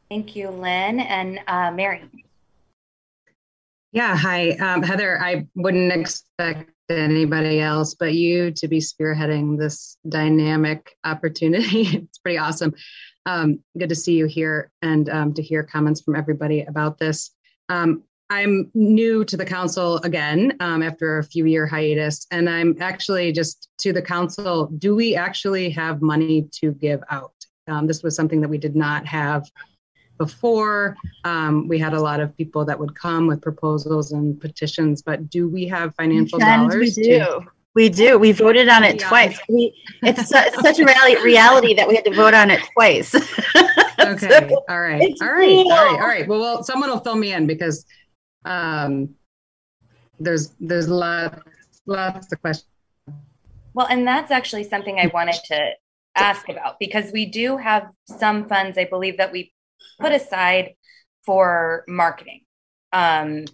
Thank 0.09 0.37
you, 0.37 0.51
Lynn 0.51 1.01
and 1.01 1.41
uh, 1.49 1.73
Mary. 1.73 2.05
Yeah, 3.97 4.15
hi, 4.15 4.51
um, 4.51 4.83
Heather. 4.83 5.19
I 5.23 5.47
wouldn't 5.55 5.91
expect 5.91 6.71
anybody 6.91 7.61
else 7.61 7.95
but 7.95 8.13
you 8.13 8.51
to 8.51 8.69
be 8.69 8.79
spearheading 8.79 9.59
this 9.59 9.97
dynamic 10.07 10.95
opportunity. 11.05 11.81
it's 11.95 12.19
pretty 12.19 12.37
awesome. 12.37 12.75
Um, 13.25 13.61
good 13.79 13.89
to 13.89 13.95
see 13.95 14.13
you 14.13 14.27
here 14.27 14.71
and 14.83 15.09
um, 15.09 15.33
to 15.33 15.43
hear 15.43 15.63
comments 15.63 16.03
from 16.03 16.15
everybody 16.15 16.61
about 16.61 16.99
this. 16.99 17.31
Um, 17.71 18.03
I'm 18.29 18.71
new 18.75 19.25
to 19.25 19.35
the 19.35 19.47
council 19.47 19.97
again 20.03 20.59
um, 20.61 20.83
after 20.83 21.17
a 21.17 21.25
few 21.25 21.47
year 21.47 21.67
hiatus, 21.67 22.27
and 22.31 22.51
I'm 22.51 22.77
actually 22.83 23.33
just 23.33 23.71
to 23.79 23.95
the 23.95 24.03
council. 24.03 24.67
Do 24.77 24.95
we 24.95 25.17
actually 25.17 25.71
have 25.71 26.03
money 26.03 26.51
to 26.61 26.73
give 26.73 27.03
out? 27.09 27.33
Um, 27.67 27.87
this 27.87 28.03
was 28.03 28.15
something 28.15 28.43
that 28.43 28.51
we 28.51 28.59
did 28.59 28.77
not 28.77 29.07
have 29.07 29.51
before. 30.19 30.97
Um, 31.25 31.69
we 31.69 31.79
had 31.79 31.95
a 31.95 32.01
lot 32.01 32.21
of 32.21 32.37
people 32.37 32.65
that 32.65 32.79
would 32.79 32.95
come 32.95 33.27
with 33.27 33.41
proposals 33.43 34.13
and 34.13 34.41
petitions, 34.41 35.03
but 35.03 35.31
do 35.31 35.49
we 35.49 35.67
have 35.69 35.95
financial 35.95 36.39
dollars? 36.39 36.97
We 36.97 37.03
do. 37.03 37.19
To- 37.19 37.47
we 37.75 37.91
do. 37.91 38.19
We 38.19 38.33
voted 38.33 38.71
on 38.71 38.85
it 38.85 38.99
twice. 38.99 39.39
We, 39.51 39.75
it's, 40.03 40.31
su- 40.31 40.63
such 40.63 40.79
a 40.79 40.85
reality, 40.85 41.23
reality 41.23 41.75
that 41.75 41.87
we 41.87 41.95
had 41.95 42.07
to 42.07 42.15
vote 42.15 42.33
on 42.33 42.51
it 42.51 42.63
twice. 42.73 43.15
okay. 44.01 44.49
So 44.49 44.65
all 44.71 44.81
right. 44.81 45.15
All 45.21 45.29
right. 45.29 45.39
Real. 45.41 45.71
All 45.71 45.85
right. 45.85 46.01
All 46.01 46.09
right. 46.09 46.27
Well, 46.27 46.41
well, 46.41 46.65
someone 46.65 46.89
will 46.89 47.01
fill 47.01 47.17
me 47.17 47.35
in 47.35 47.47
because 47.47 47.85
um, 48.47 49.15
there's 50.19 50.55
there's 50.59 50.89
lots 50.89 51.39
lots 51.85 52.33
of 52.33 52.41
questions. 52.41 52.71
Well, 53.75 53.89
and 53.89 54.09
that's 54.09 54.31
actually 54.31 54.65
something 54.65 54.99
I 54.99 55.09
wanted 55.09 55.37
to 55.45 55.73
ask 56.17 56.49
about 56.49 56.79
because 56.81 57.13
we 57.13 57.27
do 57.27 57.59
have 57.59 57.91
some 58.07 58.49
funds, 58.49 58.79
I 58.79 58.85
believe, 58.85 59.19
that 59.19 59.31
we 59.31 59.53
put 60.01 60.13
aside 60.13 60.75
for 61.25 61.85
marketing. 61.89 62.43
Um, 62.93 63.45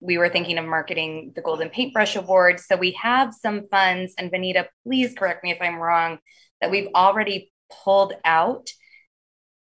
we 0.00 0.16
were 0.16 0.30
thinking 0.30 0.56
of 0.58 0.64
marketing 0.64 1.32
the 1.34 1.42
Golden 1.42 1.68
Paintbrush 1.68 2.16
Award. 2.16 2.58
So 2.58 2.76
we 2.76 2.92
have 2.92 3.34
some 3.34 3.66
funds, 3.70 4.14
and 4.16 4.32
Vanita, 4.32 4.66
please 4.84 5.14
correct 5.14 5.44
me 5.44 5.50
if 5.50 5.58
I'm 5.60 5.76
wrong, 5.76 6.18
that 6.60 6.70
we've 6.70 6.88
already 6.94 7.52
pulled 7.84 8.14
out 8.24 8.68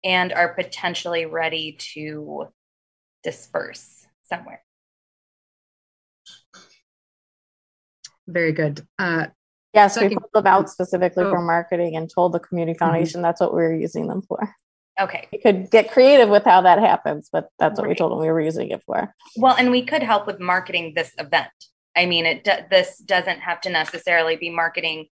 and 0.03 0.33
are 0.33 0.53
potentially 0.53 1.25
ready 1.25 1.77
to 1.93 2.47
disperse 3.23 4.05
somewhere. 4.29 4.61
Very 8.27 8.51
good. 8.53 8.85
Uh, 8.99 9.27
yes, 9.73 9.93
second- 9.93 10.09
we 10.09 10.15
pulled 10.17 10.31
them 10.33 10.47
out 10.47 10.69
specifically 10.69 11.23
Oh. 11.23 11.31
for 11.31 11.41
marketing 11.41 11.95
and 11.95 12.09
told 12.09 12.33
the 12.33 12.39
community 12.39 12.77
foundation 12.77 13.21
that's 13.21 13.39
what 13.39 13.53
we 13.53 13.61
were 13.61 13.73
using 13.73 14.07
them 14.07 14.21
for. 14.21 14.53
Okay. 14.99 15.27
We 15.31 15.39
could 15.39 15.69
get 15.69 15.91
creative 15.91 16.29
with 16.29 16.43
how 16.43 16.61
that 16.61 16.79
happens, 16.79 17.29
but 17.31 17.49
that's 17.59 17.79
what 17.79 17.89
we 17.89 17.95
told 17.95 18.11
them 18.11 18.19
we 18.19 18.31
were 18.31 18.41
using 18.41 18.69
it 18.69 18.81
for. 18.85 19.13
Well, 19.35 19.55
and 19.57 19.71
we 19.71 19.85
could 19.85 20.03
help 20.03 20.25
with 20.25 20.39
marketing 20.39 20.93
this 20.95 21.13
event. 21.17 21.49
I 21.97 22.05
mean, 22.05 22.25
it 22.25 22.43
do- 22.43 22.65
this 22.69 22.97
doesn't 22.99 23.39
have 23.39 23.61
to 23.61 23.69
necessarily 23.69 24.37
be 24.37 24.49
marketing 24.49 25.07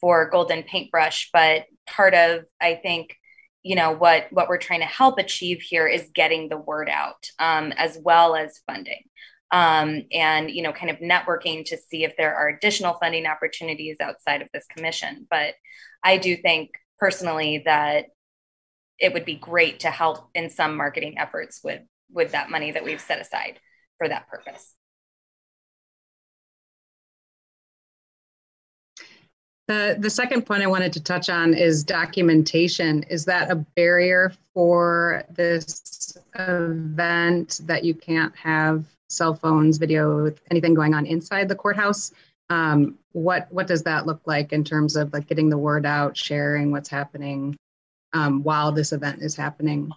for 0.00 0.28
Golden 0.30 0.62
Paintbrush, 0.62 1.30
but 1.32 1.64
part 1.86 2.14
of 2.14 2.44
I 2.60 2.76
think 2.76 3.16
you 3.62 3.74
know 3.74 3.92
what 3.92 4.26
what 4.30 4.48
we're 4.48 4.58
trying 4.58 4.80
to 4.80 4.86
help 4.86 5.18
achieve 5.18 5.60
here 5.60 5.86
is 5.86 6.10
getting 6.14 6.48
the 6.48 6.58
word 6.58 6.88
out 6.88 7.28
um, 7.38 7.72
as 7.72 7.98
well 8.02 8.36
as 8.36 8.60
funding 8.66 9.02
um, 9.50 10.02
and 10.12 10.50
you 10.50 10.62
know 10.62 10.72
kind 10.72 10.90
of 10.90 10.98
networking 10.98 11.64
to 11.64 11.76
see 11.76 12.04
if 12.04 12.16
there 12.16 12.34
are 12.34 12.48
additional 12.48 12.94
funding 12.94 13.26
opportunities 13.26 13.96
outside 14.00 14.42
of 14.42 14.48
this 14.52 14.66
commission. 14.66 15.26
But 15.30 15.54
I 16.02 16.18
do 16.18 16.36
think 16.36 16.70
personally 16.98 17.62
that 17.64 18.06
it 19.04 19.12
would 19.12 19.26
be 19.26 19.34
great 19.34 19.80
to 19.80 19.90
help 19.90 20.30
in 20.34 20.48
some 20.48 20.76
marketing 20.76 21.18
efforts 21.18 21.60
with 21.62 21.82
with 22.10 22.32
that 22.32 22.50
money 22.50 22.72
that 22.72 22.84
we've 22.84 23.00
set 23.00 23.20
aside 23.20 23.60
for 23.98 24.08
that 24.08 24.28
purpose. 24.28 24.74
The, 29.66 29.96
the 29.98 30.10
second 30.10 30.46
point 30.46 30.62
I 30.62 30.66
wanted 30.66 30.92
to 30.94 31.02
touch 31.02 31.28
on 31.28 31.54
is 31.54 31.84
documentation. 31.84 33.02
Is 33.04 33.24
that 33.24 33.50
a 33.50 33.56
barrier 33.56 34.32
for 34.52 35.24
this 35.30 36.16
event 36.38 37.60
that 37.64 37.82
you 37.82 37.94
can't 37.94 38.34
have 38.36 38.84
cell 39.08 39.34
phones, 39.34 39.78
video, 39.78 40.30
anything 40.50 40.74
going 40.74 40.94
on 40.94 41.06
inside 41.06 41.48
the 41.48 41.54
courthouse? 41.54 42.12
Um, 42.50 42.98
what 43.12 43.48
what 43.50 43.66
does 43.66 43.82
that 43.82 44.06
look 44.06 44.20
like 44.26 44.52
in 44.52 44.64
terms 44.64 44.96
of 44.96 45.12
like 45.12 45.26
getting 45.26 45.48
the 45.48 45.58
word 45.58 45.84
out, 45.84 46.16
sharing 46.16 46.70
what's 46.70 46.88
happening 46.88 47.56
um, 48.14 48.42
while 48.42 48.72
this 48.72 48.92
event 48.92 49.20
is 49.20 49.36
happening? 49.36 49.90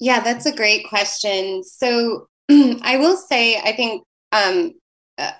Yeah, 0.00 0.20
that's 0.20 0.46
a 0.46 0.54
great 0.54 0.88
question. 0.88 1.62
So 1.62 2.28
I 2.50 2.96
will 2.98 3.16
say, 3.16 3.58
I 3.58 3.72
think, 3.72 4.04
um, 4.32 4.72
uh, 5.18 5.32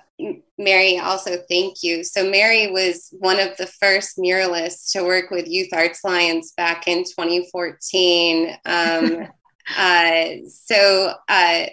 Mary, 0.57 0.97
also 0.97 1.37
thank 1.49 1.83
you. 1.83 2.03
So, 2.03 2.29
Mary 2.29 2.71
was 2.71 3.09
one 3.19 3.39
of 3.39 3.55
the 3.57 3.67
first 3.67 4.17
muralists 4.17 4.91
to 4.93 5.03
work 5.03 5.29
with 5.29 5.47
Youth 5.47 5.69
Arts 5.71 6.03
Alliance 6.03 6.53
back 6.57 6.87
in 6.87 7.03
2014. 7.03 8.57
Um, 8.65 9.27
uh, 9.77 10.25
so, 10.49 11.13
uh, 11.29 11.65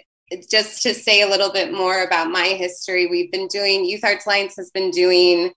just 0.49 0.83
to 0.83 0.93
say 0.93 1.21
a 1.21 1.27
little 1.27 1.51
bit 1.51 1.73
more 1.73 2.03
about 2.03 2.29
my 2.29 2.45
history, 2.49 3.07
we've 3.07 3.31
been 3.31 3.47
doing, 3.47 3.83
Youth 3.83 4.03
Arts 4.03 4.25
Alliance 4.25 4.55
has 4.57 4.69
been 4.71 4.91
doing 4.91 5.51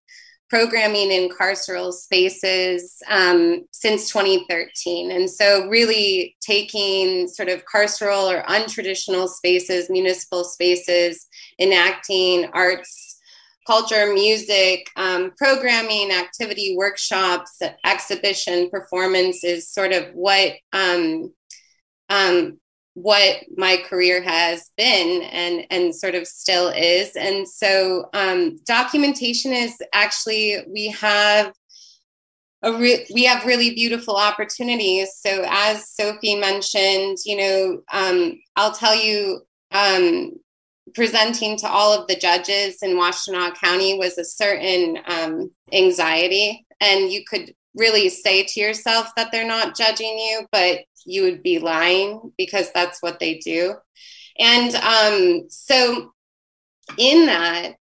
programming 0.48 1.10
in 1.10 1.28
carceral 1.28 1.92
spaces 1.92 2.96
um, 3.08 3.64
since 3.72 4.10
2013. 4.10 5.10
And 5.10 5.30
so, 5.30 5.68
really 5.68 6.36
taking 6.40 7.28
sort 7.28 7.48
of 7.48 7.64
carceral 7.64 8.32
or 8.32 8.42
untraditional 8.44 9.28
spaces, 9.28 9.90
municipal 9.90 10.44
spaces, 10.44 11.26
enacting 11.60 12.46
arts, 12.52 13.20
culture, 13.66 14.12
music, 14.12 14.88
um, 14.96 15.32
programming, 15.36 16.10
activity, 16.10 16.74
workshops, 16.76 17.60
exhibition, 17.84 18.70
performance 18.70 19.44
is 19.44 19.68
sort 19.68 19.92
of 19.92 20.06
what. 20.14 20.52
Um, 20.72 21.32
um, 22.10 22.58
what 23.02 23.44
my 23.56 23.76
career 23.88 24.20
has 24.22 24.70
been 24.76 25.22
and 25.22 25.66
and 25.70 25.94
sort 25.94 26.14
of 26.16 26.26
still 26.26 26.68
is. 26.68 27.14
And 27.14 27.48
so 27.48 28.08
um, 28.12 28.58
documentation 28.66 29.52
is 29.52 29.76
actually 29.92 30.58
we 30.68 30.88
have 30.88 31.52
a 32.62 32.72
re- 32.72 33.06
we 33.14 33.24
have 33.24 33.46
really 33.46 33.74
beautiful 33.74 34.16
opportunities. 34.16 35.10
So 35.14 35.44
as 35.48 35.88
sophie 35.88 36.34
mentioned 36.34 37.18
you 37.24 37.36
know 37.36 37.82
um, 37.92 38.40
i'll 38.56 38.72
tell 38.72 38.96
you 38.96 39.42
um, 39.70 40.32
presenting 40.94 41.56
to 41.58 41.68
all 41.68 41.92
of 41.92 42.08
the 42.08 42.16
judges 42.16 42.82
in 42.82 42.96
washtenaw 42.96 43.54
county 43.54 43.96
was 43.96 44.18
a 44.18 44.24
certain 44.24 44.98
um, 45.06 45.50
anxiety. 45.72 46.66
And 46.80 47.12
you 47.12 47.22
could 47.28 47.54
really 47.74 48.08
say 48.08 48.42
to 48.42 48.60
yourself 48.60 49.10
that 49.16 49.30
they're 49.30 49.46
not 49.46 49.76
judging 49.76 50.18
you 50.18 50.46
but 50.50 50.80
you 51.08 51.22
would 51.22 51.42
be 51.42 51.58
lying 51.58 52.32
because 52.36 52.70
that's 52.72 53.02
what 53.02 53.18
they 53.18 53.38
do. 53.38 53.74
And 54.38 54.74
um, 54.76 55.48
so, 55.48 56.12
in 56.96 57.26
that, 57.26 57.74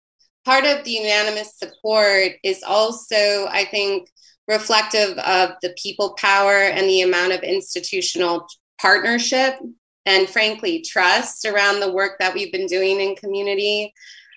part 0.44 0.64
of 0.64 0.84
the 0.84 0.92
unanimous 0.92 1.58
support 1.58 2.32
is 2.42 2.62
also, 2.62 3.46
I 3.50 3.66
think, 3.70 4.08
reflective 4.48 5.18
of 5.18 5.50
the 5.60 5.74
people 5.80 6.14
power 6.18 6.54
and 6.54 6.86
the 6.88 7.02
amount 7.02 7.32
of 7.32 7.40
institutional 7.42 8.46
partnership 8.80 9.58
and, 10.06 10.28
frankly, 10.28 10.82
trust 10.82 11.44
around 11.44 11.80
the 11.80 11.92
work 11.92 12.18
that 12.20 12.32
we've 12.32 12.52
been 12.52 12.66
doing 12.66 13.00
in 13.00 13.16
community. 13.16 13.92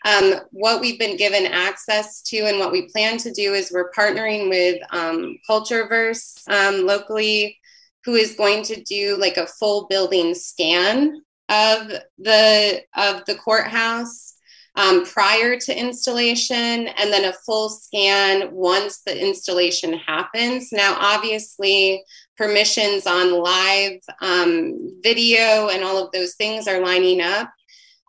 Um, 0.05 0.35
what 0.51 0.81
we've 0.81 0.97
been 0.97 1.17
given 1.17 1.45
access 1.45 2.21
to 2.23 2.37
and 2.39 2.57
what 2.57 2.71
we 2.71 2.87
plan 2.87 3.17
to 3.19 3.31
do 3.31 3.53
is 3.53 3.71
we're 3.71 3.91
partnering 3.91 4.49
with 4.49 4.81
um, 4.91 5.37
Cultureverse 5.47 6.49
um, 6.49 6.85
locally 6.85 7.59
who 8.05 8.15
is 8.15 8.35
going 8.35 8.63
to 8.63 8.81
do 8.83 9.17
like 9.17 9.37
a 9.37 9.47
full 9.47 9.87
building 9.87 10.33
scan 10.33 11.21
of 11.49 11.91
the 12.17 12.81
of 12.95 13.25
the 13.25 13.35
courthouse 13.35 14.35
um, 14.75 15.05
prior 15.05 15.57
to 15.57 15.77
installation 15.77 16.87
and 16.87 17.11
then 17.11 17.25
a 17.25 17.33
full 17.45 17.69
scan 17.69 18.51
once 18.53 19.01
the 19.05 19.27
installation 19.27 19.93
happens. 19.93 20.71
Now 20.71 20.95
obviously 20.99 22.03
permissions 22.37 23.05
on 23.05 23.33
live 23.33 23.99
um, 24.21 25.01
video 25.03 25.69
and 25.69 25.83
all 25.83 26.03
of 26.03 26.11
those 26.11 26.35
things 26.35 26.67
are 26.67 26.81
lining 26.81 27.19
up 27.19 27.51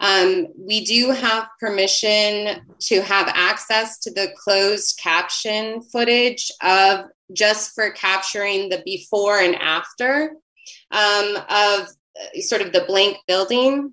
um, 0.00 0.48
we 0.56 0.84
do 0.84 1.10
have 1.10 1.48
permission 1.60 2.62
to 2.80 3.02
have 3.02 3.30
access 3.34 3.98
to 4.00 4.10
the 4.10 4.32
closed 4.36 4.98
caption 4.98 5.82
footage 5.82 6.50
of 6.62 7.04
just 7.32 7.74
for 7.74 7.90
capturing 7.90 8.70
the 8.70 8.82
before 8.84 9.38
and 9.38 9.54
after 9.56 10.32
um, 10.90 11.36
of 11.36 11.88
uh, 11.88 12.40
sort 12.40 12.62
of 12.62 12.72
the 12.72 12.84
blank 12.86 13.18
building 13.28 13.92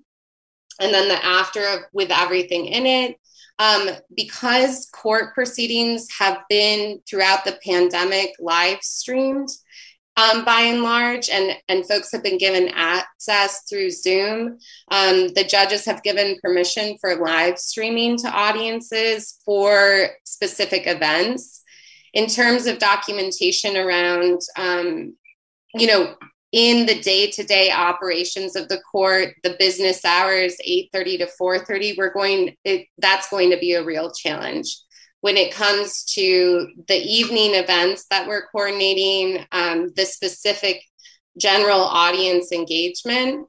and 0.80 0.94
then 0.94 1.10
the 1.10 1.26
after 1.26 1.66
of, 1.68 1.80
with 1.92 2.10
everything 2.12 2.68
in 2.68 2.86
it. 2.86 3.20
Um, 3.60 3.90
because 4.16 4.88
court 4.94 5.34
proceedings 5.34 6.08
have 6.20 6.44
been 6.48 7.02
throughout 7.10 7.44
the 7.44 7.58
pandemic 7.66 8.34
live 8.40 8.84
streamed 8.84 9.50
um, 10.18 10.44
by 10.44 10.62
and 10.62 10.82
large, 10.82 11.30
and, 11.30 11.56
and 11.70 11.88
folks 11.88 12.12
have 12.12 12.24
been 12.24 12.40
given 12.40 12.70
access 12.74 13.62
through 13.70 13.92
Zoom. 13.92 14.58
Um, 14.90 15.28
the 15.36 15.46
judges 15.48 15.86
have 15.86 16.02
given 16.02 16.40
permission 16.42 16.98
for 17.00 17.16
live 17.16 17.60
streaming 17.60 18.18
to 18.18 18.28
audiences 18.28 19.38
for 19.46 20.10
specific 20.26 20.88
events 20.88 21.64
in 22.14 22.26
terms 22.28 22.66
of 22.66 22.80
documentation 22.80 23.78
around, 23.78 24.42
um, 24.58 25.16
you 25.76 25.86
know, 25.86 26.16
in 26.52 26.88
the 26.88 27.00
day-to-day 27.02 27.70
operations 27.72 28.56
of 28.56 28.70
the 28.70 28.80
court, 28.92 29.36
the 29.44 29.56
business 29.60 30.04
hours, 30.04 30.56
8:30 30.66 31.20
to 31.20 31.28
4:30, 31.40 31.96
we're 31.96 32.14
going. 32.14 32.56
It, 32.64 32.88
that's 32.98 33.30
going 33.30 33.52
to 33.52 33.58
be 33.58 33.74
a 33.74 33.84
real 33.84 34.12
challenge 34.12 34.78
when 35.28 35.36
it 35.36 35.54
comes 35.54 36.06
to 36.06 36.70
the 36.88 36.96
evening 36.96 37.54
events 37.54 38.06
that 38.10 38.26
we're 38.30 38.48
coordinating, 38.48 39.46
um, 39.52 39.92
the 39.98 40.06
specific 40.06 40.82
general 41.38 41.82
audience 41.82 42.54
engagement. 42.54 43.46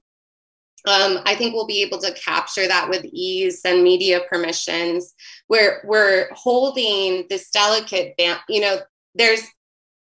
Um, 0.89 1.21
I 1.25 1.37
think 1.37 1.55
we'll 1.55 1.69
be 1.69 1.83
able 1.83 1.99
to 1.99 2.11
capture 2.15 2.67
that 2.67 2.91
with 2.91 3.05
ease 3.05 3.61
and 3.65 3.85
media 3.85 4.23
permissions. 4.29 5.15
Where 5.47 5.83
we're 5.85 6.27
holding 6.33 7.27
this 7.31 7.49
delicate, 7.51 8.17
ban- 8.19 8.41
you 8.49 8.61
know, 8.61 8.79
there's 9.15 9.43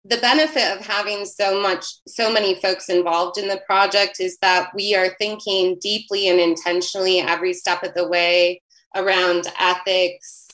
the 0.05 0.15
benefit 0.15 0.77
of 0.77 0.85
having 0.85 1.25
so 1.25 1.61
much, 1.61 1.83
so 2.07 2.31
many 2.31 2.55
folks 2.61 2.87
involved 2.87 3.37
in 3.37 3.49
the 3.49 3.61
project 3.65 4.21
is 4.21 4.37
that 4.41 4.69
we 4.73 4.95
are 4.95 5.13
thinking 5.19 5.77
deeply 5.81 6.29
and 6.29 6.39
intentionally 6.39 7.19
every 7.19 7.51
step 7.51 7.83
of 7.83 7.93
the 7.95 8.07
way 8.07 8.61
around 8.95 9.45
ethics, 9.59 10.48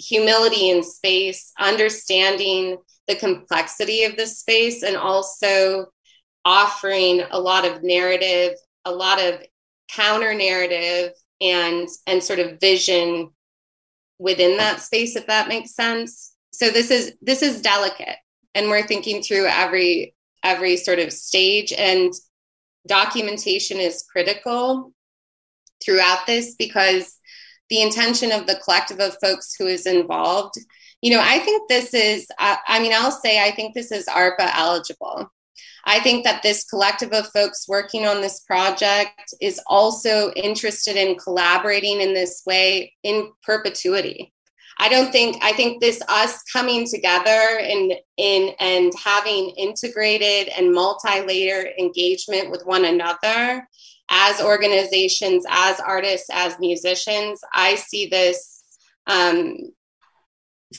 humility 0.00 0.70
in 0.70 0.82
space, 0.82 1.52
understanding 1.58 2.78
the 3.06 3.16
complexity 3.16 4.04
of 4.04 4.16
the 4.16 4.26
space, 4.26 4.82
and 4.82 4.96
also 4.96 5.86
offering 6.44 7.22
a 7.30 7.38
lot 7.38 7.66
of 7.66 7.82
narrative, 7.82 8.54
a 8.84 8.90
lot 8.90 9.20
of 9.20 9.40
counter 9.88 10.34
narrative 10.34 11.12
and 11.40 11.88
and 12.06 12.22
sort 12.22 12.38
of 12.38 12.60
vision 12.60 13.30
within 14.18 14.56
that 14.58 14.80
space 14.80 15.16
if 15.16 15.26
that 15.26 15.48
makes 15.48 15.74
sense. 15.74 16.34
So 16.52 16.70
this 16.70 16.90
is 16.90 17.14
this 17.20 17.42
is 17.42 17.60
delicate 17.60 18.16
and 18.54 18.68
we're 18.68 18.86
thinking 18.86 19.22
through 19.22 19.46
every 19.46 20.14
every 20.42 20.76
sort 20.76 20.98
of 20.98 21.12
stage 21.12 21.72
and 21.72 22.12
documentation 22.86 23.78
is 23.78 24.04
critical 24.10 24.92
throughout 25.84 26.26
this 26.26 26.54
because 26.54 27.18
the 27.70 27.80
intention 27.80 28.32
of 28.32 28.46
the 28.46 28.60
collective 28.64 29.00
of 29.00 29.16
folks 29.22 29.54
who 29.58 29.66
is 29.66 29.86
involved 29.86 30.54
you 31.00 31.10
know 31.10 31.22
i 31.22 31.38
think 31.38 31.68
this 31.68 31.94
is 31.94 32.26
I, 32.38 32.58
I 32.66 32.80
mean 32.80 32.92
i'll 32.94 33.10
say 33.10 33.42
i 33.42 33.50
think 33.50 33.74
this 33.74 33.92
is 33.92 34.06
arpa 34.06 34.50
eligible 34.54 35.30
I 35.84 36.00
think 36.00 36.24
that 36.24 36.42
this 36.42 36.64
collective 36.64 37.12
of 37.12 37.28
folks 37.28 37.68
working 37.68 38.06
on 38.06 38.20
this 38.20 38.40
project 38.40 39.34
is 39.40 39.60
also 39.66 40.30
interested 40.32 40.96
in 40.96 41.16
collaborating 41.16 42.00
in 42.00 42.12
this 42.12 42.42
way 42.46 42.92
in 43.02 43.30
perpetuity. 43.42 44.32
I 44.78 44.88
don't 44.88 45.12
think 45.12 45.36
I 45.42 45.52
think 45.52 45.80
this 45.80 46.00
us 46.08 46.42
coming 46.44 46.86
together 46.86 47.58
and 47.60 47.92
in 48.16 48.54
and 48.60 48.92
having 49.02 49.50
integrated 49.56 50.48
and 50.56 50.72
multi-layer 50.72 51.68
engagement 51.78 52.50
with 52.50 52.64
one 52.64 52.86
another 52.86 53.68
as 54.10 54.40
organizations, 54.42 55.44
as 55.48 55.80
artists, 55.80 56.28
as 56.32 56.58
musicians, 56.58 57.40
I 57.52 57.76
see 57.76 58.06
this 58.06 58.62
um, 59.06 59.56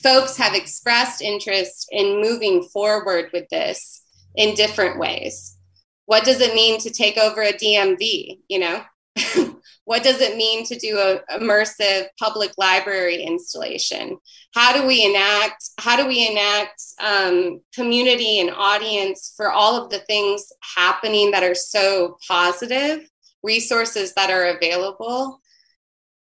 folks 0.04 0.38
have 0.38 0.54
expressed 0.54 1.22
interest 1.22 1.88
in 1.92 2.22
moving 2.22 2.64
forward 2.64 3.30
with 3.34 3.48
this 3.50 4.04
in 4.36 4.56
different 4.56 5.00
ways. 5.00 5.58
What 6.06 6.24
does 6.24 6.42
it 6.42 6.54
mean 6.54 6.80
to 6.80 6.90
take 6.90 7.18
over 7.18 7.42
a 7.42 7.54
DMV? 7.54 8.40
You 8.48 8.60
know, 8.60 8.84
what 9.86 10.04
does 10.04 10.22
it 10.22 10.38
mean 10.38 10.66
to 10.66 10.78
do 10.78 10.98
a 10.98 11.22
immersive 11.38 12.08
public 12.20 12.52
library 12.58 13.24
installation? 13.24 14.18
How 14.54 14.74
do 14.74 14.86
we 14.86 15.06
enact? 15.06 15.70
How 15.80 15.96
do 15.96 16.08
we 16.08 16.28
enact 16.30 16.82
um, 17.00 17.62
community 17.74 18.40
and 18.40 18.52
audience 18.52 19.34
for 19.36 19.52
all 19.52 19.82
of 19.82 19.90
the 19.90 20.00
things 20.00 20.52
happening 20.76 21.32
that 21.32 21.44
are 21.44 21.56
so 21.56 22.18
positive? 22.28 23.08
Resources 23.44 24.14
that 24.14 24.30
are 24.30 24.46
available. 24.46 25.42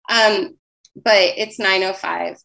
Um, 0.09 0.57
but 0.95 1.33
it's 1.37 1.59
905 1.59 2.37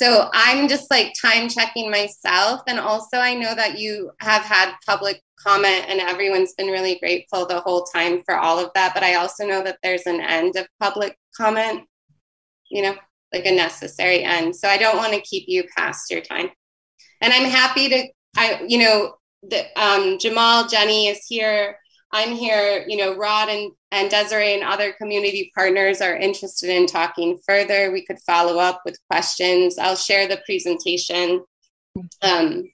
So 0.00 0.30
I'm 0.32 0.66
just 0.66 0.90
like 0.90 1.12
time 1.20 1.50
checking 1.50 1.90
myself. 1.90 2.62
And 2.66 2.80
also, 2.80 3.18
I 3.18 3.34
know 3.34 3.54
that 3.54 3.78
you 3.78 4.12
have 4.20 4.42
had 4.42 4.72
public 4.86 5.20
comment 5.38 5.84
and 5.88 6.00
everyone's 6.00 6.54
been 6.54 6.68
really 6.68 6.98
grateful 7.00 7.44
the 7.44 7.60
whole 7.60 7.84
time 7.84 8.22
for 8.24 8.38
all 8.38 8.58
of 8.58 8.70
that. 8.74 8.94
But 8.94 9.02
I 9.02 9.16
also 9.16 9.44
know 9.46 9.62
that 9.62 9.76
there's 9.82 10.06
an 10.06 10.22
end 10.22 10.56
of 10.56 10.66
public 10.80 11.18
comment, 11.36 11.82
you 12.70 12.80
know, 12.80 12.94
like 13.30 13.44
a 13.44 13.54
necessary 13.54 14.22
end. 14.22 14.56
So 14.56 14.68
I 14.68 14.78
don't 14.78 14.96
want 14.96 15.12
to 15.12 15.20
keep 15.20 15.44
you 15.48 15.64
past 15.76 16.10
your 16.10 16.22
time. 16.22 16.48
And 17.20 17.32
I'm 17.32 17.50
happy 17.50 17.90
to, 17.90 18.08
I, 18.38 18.64
you 18.66 18.78
know, 18.78 19.16
the, 19.42 19.66
um, 19.80 20.18
Jamal, 20.18 20.68
Jenny 20.68 21.08
is 21.08 21.24
here. 21.26 21.78
I'm 22.12 22.32
here, 22.32 22.84
you 22.88 22.96
know, 22.96 23.16
Rod 23.16 23.48
and, 23.48 23.70
and 23.92 24.10
Desiree 24.10 24.54
and 24.54 24.64
other 24.64 24.92
community 24.92 25.52
partners 25.54 26.00
are 26.00 26.16
interested 26.16 26.68
in 26.68 26.86
talking 26.86 27.38
further. 27.46 27.92
We 27.92 28.04
could 28.04 28.18
follow 28.26 28.58
up 28.58 28.82
with 28.84 28.98
questions. 29.08 29.78
I'll 29.78 29.96
share 29.96 30.26
the 30.26 30.42
presentation. 30.44 31.44
Um, 32.22 32.64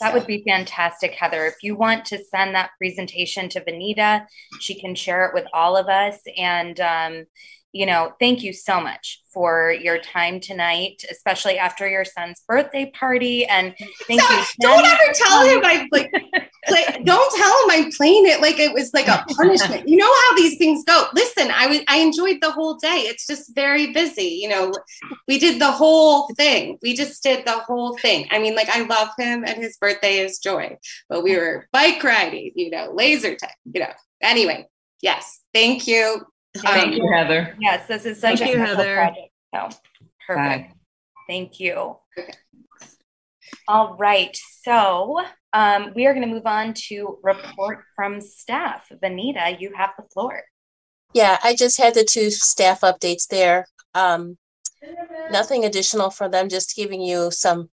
that 0.00 0.14
would 0.14 0.26
be 0.26 0.42
fantastic, 0.48 1.12
Heather. 1.12 1.44
If 1.46 1.56
you 1.62 1.76
want 1.76 2.06
to 2.06 2.24
send 2.24 2.54
that 2.54 2.70
presentation 2.78 3.48
to 3.50 3.60
Vanita, 3.60 4.26
she 4.58 4.80
can 4.80 4.94
share 4.94 5.26
it 5.26 5.34
with 5.34 5.46
all 5.52 5.76
of 5.76 5.88
us. 5.88 6.18
And, 6.36 6.80
um, 6.80 7.24
you 7.72 7.86
know, 7.86 8.12
thank 8.20 8.42
you 8.42 8.52
so 8.52 8.80
much 8.80 9.22
for 9.32 9.72
your 9.72 9.98
time 9.98 10.40
tonight, 10.40 11.04
especially 11.10 11.58
after 11.58 11.88
your 11.88 12.04
son's 12.04 12.42
birthday 12.46 12.90
party. 12.94 13.46
And 13.46 13.74
thank 14.06 14.20
you. 14.20 14.42
Don't 14.60 14.84
ever 14.84 15.12
tell 15.14 15.44
him 15.46 15.60
I 15.64 15.88
like 15.90 16.12
play, 16.66 16.84
don't 17.02 17.36
tell 17.36 17.64
him 17.64 17.70
I'm 17.70 17.92
playing 17.92 18.26
it 18.26 18.40
like 18.40 18.58
it 18.58 18.74
was 18.74 18.92
like 18.92 19.08
a 19.08 19.24
punishment. 19.34 19.88
you 19.88 19.96
know 19.96 20.06
how 20.06 20.36
these 20.36 20.58
things 20.58 20.84
go. 20.84 21.06
Listen, 21.14 21.50
I 21.50 21.66
was 21.66 21.80
I 21.88 21.98
enjoyed 21.98 22.38
the 22.42 22.52
whole 22.52 22.74
day. 22.74 23.06
It's 23.06 23.26
just 23.26 23.54
very 23.54 23.92
busy. 23.92 24.38
You 24.42 24.50
know, 24.50 24.72
we 25.26 25.38
did 25.38 25.60
the 25.60 25.72
whole 25.72 26.28
thing. 26.36 26.78
We 26.82 26.94
just 26.94 27.22
did 27.22 27.46
the 27.46 27.58
whole 27.60 27.96
thing. 27.98 28.28
I 28.30 28.38
mean, 28.38 28.54
like 28.54 28.68
I 28.68 28.82
love 28.82 29.08
him 29.18 29.44
and 29.46 29.62
his 29.62 29.78
birthday 29.78 30.18
is 30.18 30.38
joy, 30.38 30.76
but 31.08 31.22
we 31.22 31.36
were 31.36 31.68
bike 31.72 32.04
riding, 32.04 32.52
you 32.54 32.70
know, 32.70 32.92
laser 32.94 33.34
tag, 33.34 33.54
you 33.72 33.80
know. 33.80 33.92
Anyway, 34.20 34.68
yes, 35.00 35.40
thank 35.54 35.88
you. 35.88 36.26
Thank 36.56 36.88
um, 36.88 36.92
you, 36.92 37.10
Heather. 37.10 37.56
Yes, 37.60 37.86
this 37.86 38.04
is 38.04 38.20
such 38.20 38.38
thank 38.38 38.50
a 38.50 38.58
you, 38.58 38.64
Heather. 38.64 38.94
project. 38.94 39.30
So 39.54 39.68
perfect. 40.26 40.70
Bye. 40.70 40.74
Thank 41.28 41.60
you. 41.60 41.96
Okay. 42.18 42.32
All 43.68 43.96
right. 43.96 44.36
So 44.62 45.20
um, 45.52 45.92
we 45.94 46.06
are 46.06 46.14
going 46.14 46.26
to 46.26 46.32
move 46.32 46.46
on 46.46 46.74
to 46.88 47.18
report 47.22 47.84
from 47.96 48.20
staff. 48.20 48.90
Vanita, 49.02 49.60
you 49.60 49.72
have 49.76 49.90
the 49.96 50.04
floor. 50.12 50.42
Yeah, 51.14 51.38
I 51.42 51.54
just 51.54 51.78
had 51.78 51.94
the 51.94 52.04
two 52.04 52.30
staff 52.30 52.80
updates 52.80 53.26
there. 53.28 53.66
Um, 53.94 54.38
nothing 55.30 55.64
additional 55.64 56.10
for 56.10 56.28
them, 56.28 56.48
just 56.48 56.74
giving 56.74 57.02
you 57.02 57.30
some 57.30 57.70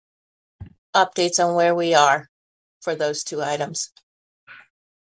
updates 0.95 1.45
on 1.45 1.55
where 1.55 1.75
we 1.75 1.95
are 1.95 2.29
for 2.81 2.95
those 2.95 3.23
two 3.23 3.43
items. 3.43 3.93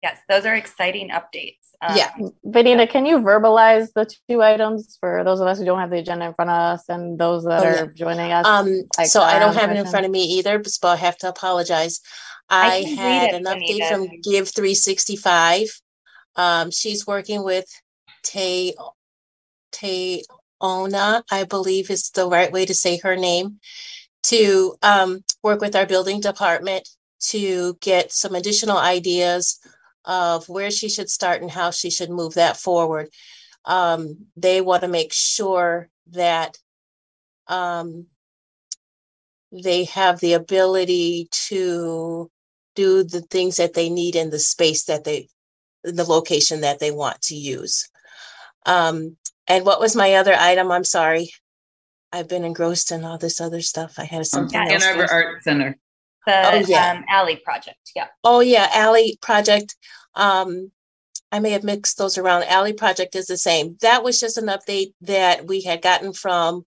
Yes, 0.01 0.19
those 0.29 0.45
are 0.45 0.55
exciting 0.55 1.09
updates. 1.09 1.62
Um, 1.83 1.97
yeah. 1.97 2.11
Vanita, 2.45 2.89
can 2.89 3.05
you 3.05 3.19
verbalize 3.19 3.91
the 3.93 4.09
two 4.29 4.41
items 4.41 4.97
for 4.99 5.23
those 5.23 5.39
of 5.39 5.47
us 5.47 5.59
who 5.59 5.65
don't 5.65 5.79
have 5.79 5.89
the 5.89 5.97
agenda 5.97 6.25
in 6.25 6.33
front 6.33 6.49
of 6.49 6.57
us 6.57 6.87
and 6.87 7.19
those 7.19 7.43
that 7.43 7.63
oh, 7.63 7.67
are 7.67 7.75
yeah. 7.75 7.91
joining 7.93 8.31
us? 8.31 8.45
Um, 8.45 8.83
like 8.97 9.07
so 9.07 9.21
I 9.21 9.39
don't 9.39 9.55
have 9.55 9.69
it 9.71 9.77
in 9.77 9.85
front 9.87 10.05
of 10.05 10.11
me 10.11 10.23
either, 10.37 10.59
but 10.59 10.85
I 10.85 10.95
have 10.95 11.17
to 11.19 11.29
apologize. 11.29 11.99
I, 12.49 12.77
I 12.77 12.89
had 12.89 13.33
an 13.33 13.45
update 13.45 13.79
Vanita. 13.79 13.89
from 13.89 14.21
Give 14.21 14.47
365. 14.47 15.67
Um, 16.35 16.71
she's 16.71 17.05
working 17.05 17.43
with 17.43 17.65
Tay 18.23 18.73
Tayona, 19.73 21.23
I 21.31 21.43
believe 21.43 21.89
is 21.89 22.09
the 22.11 22.27
right 22.27 22.51
way 22.51 22.65
to 22.65 22.73
say 22.73 22.97
her 22.99 23.15
name, 23.15 23.59
to 24.23 24.75
um, 24.81 25.23
work 25.41 25.61
with 25.61 25.75
our 25.75 25.85
building 25.85 26.21
department 26.21 26.87
to 27.19 27.77
get 27.81 28.11
some 28.11 28.35
additional 28.35 28.77
ideas 28.77 29.59
of 30.05 30.47
where 30.49 30.71
she 30.71 30.89
should 30.89 31.09
start 31.09 31.41
and 31.41 31.51
how 31.51 31.71
she 31.71 31.89
should 31.89 32.09
move 32.09 32.35
that 32.35 32.57
forward. 32.57 33.09
Um, 33.65 34.25
they 34.35 34.61
want 34.61 34.81
to 34.81 34.87
make 34.87 35.13
sure 35.13 35.89
that 36.11 36.57
um, 37.47 38.07
they 39.51 39.85
have 39.85 40.19
the 40.19 40.33
ability 40.33 41.29
to 41.31 42.29
do 42.75 43.03
the 43.03 43.21
things 43.21 43.57
that 43.57 43.73
they 43.73 43.89
need 43.89 44.15
in 44.15 44.29
the 44.29 44.39
space 44.39 44.85
that 44.85 45.03
they, 45.03 45.29
the 45.83 46.03
location 46.03 46.61
that 46.61 46.79
they 46.79 46.91
want 46.91 47.21
to 47.21 47.35
use. 47.35 47.89
Um, 48.65 49.17
and 49.47 49.65
what 49.65 49.79
was 49.79 49.95
my 49.95 50.15
other 50.15 50.33
item? 50.33 50.71
I'm 50.71 50.83
sorry. 50.83 51.29
I've 52.11 52.29
been 52.29 52.45
engrossed 52.45 52.91
in 52.91 53.03
all 53.03 53.17
this 53.17 53.41
other 53.41 53.61
stuff. 53.61 53.95
I 53.97 54.05
had 54.05 54.25
something 54.25 54.59
Ann 54.59 54.83
Arbor 54.83 55.11
Art 55.11 55.43
Center 55.43 55.77
the 56.25 56.51
oh, 56.53 56.63
yeah. 56.67 56.91
um, 56.91 57.05
alley 57.09 57.35
project 57.37 57.91
yeah. 57.95 58.07
Oh 58.23 58.39
yeah 58.39 58.69
alley 58.73 59.17
project 59.21 59.75
um 60.15 60.71
i 61.33 61.39
may 61.39 61.49
have 61.49 61.63
mixed 61.63 61.97
those 61.97 62.19
around. 62.19 62.43
Alley 62.43 62.73
project 62.73 63.15
is 63.15 63.25
the 63.25 63.37
same. 63.37 63.75
That 63.81 64.03
was 64.03 64.19
just 64.19 64.37
an 64.37 64.45
update 64.45 64.93
that 65.01 65.47
we 65.47 65.63
had 65.63 65.81
gotten 65.81 66.13
from 66.13 66.63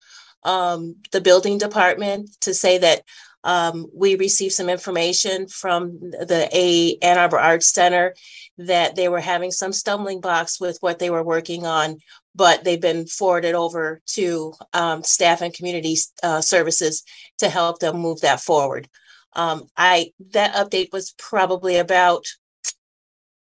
um, 0.43 0.95
the 1.11 1.19
building 1.19 1.57
department 1.57 2.29
to 2.41 2.53
say 2.53 2.77
that 2.77 3.01
um, 3.43 3.87
we 3.93 4.15
received 4.15 4.53
some 4.53 4.69
information 4.69 5.47
from 5.47 5.99
the 5.99 6.47
a 6.53 6.95
ann 7.01 7.17
arbor 7.17 7.39
arts 7.39 7.73
center 7.73 8.13
that 8.59 8.95
they 8.95 9.09
were 9.09 9.19
having 9.19 9.49
some 9.49 9.73
stumbling 9.73 10.21
blocks 10.21 10.61
with 10.61 10.77
what 10.81 10.99
they 10.99 11.09
were 11.09 11.23
working 11.23 11.65
on 11.65 11.97
but 12.35 12.63
they've 12.63 12.79
been 12.79 13.07
forwarded 13.07 13.55
over 13.55 13.99
to 14.05 14.53
um, 14.73 15.03
staff 15.03 15.41
and 15.41 15.53
community 15.53 15.97
uh, 16.21 16.39
services 16.39 17.03
to 17.39 17.49
help 17.49 17.79
them 17.79 17.97
move 17.97 18.21
that 18.21 18.39
forward 18.39 18.87
um, 19.33 19.67
I 19.77 20.11
that 20.31 20.53
update 20.53 20.91
was 20.91 21.13
probably 21.17 21.77
about 21.77 22.25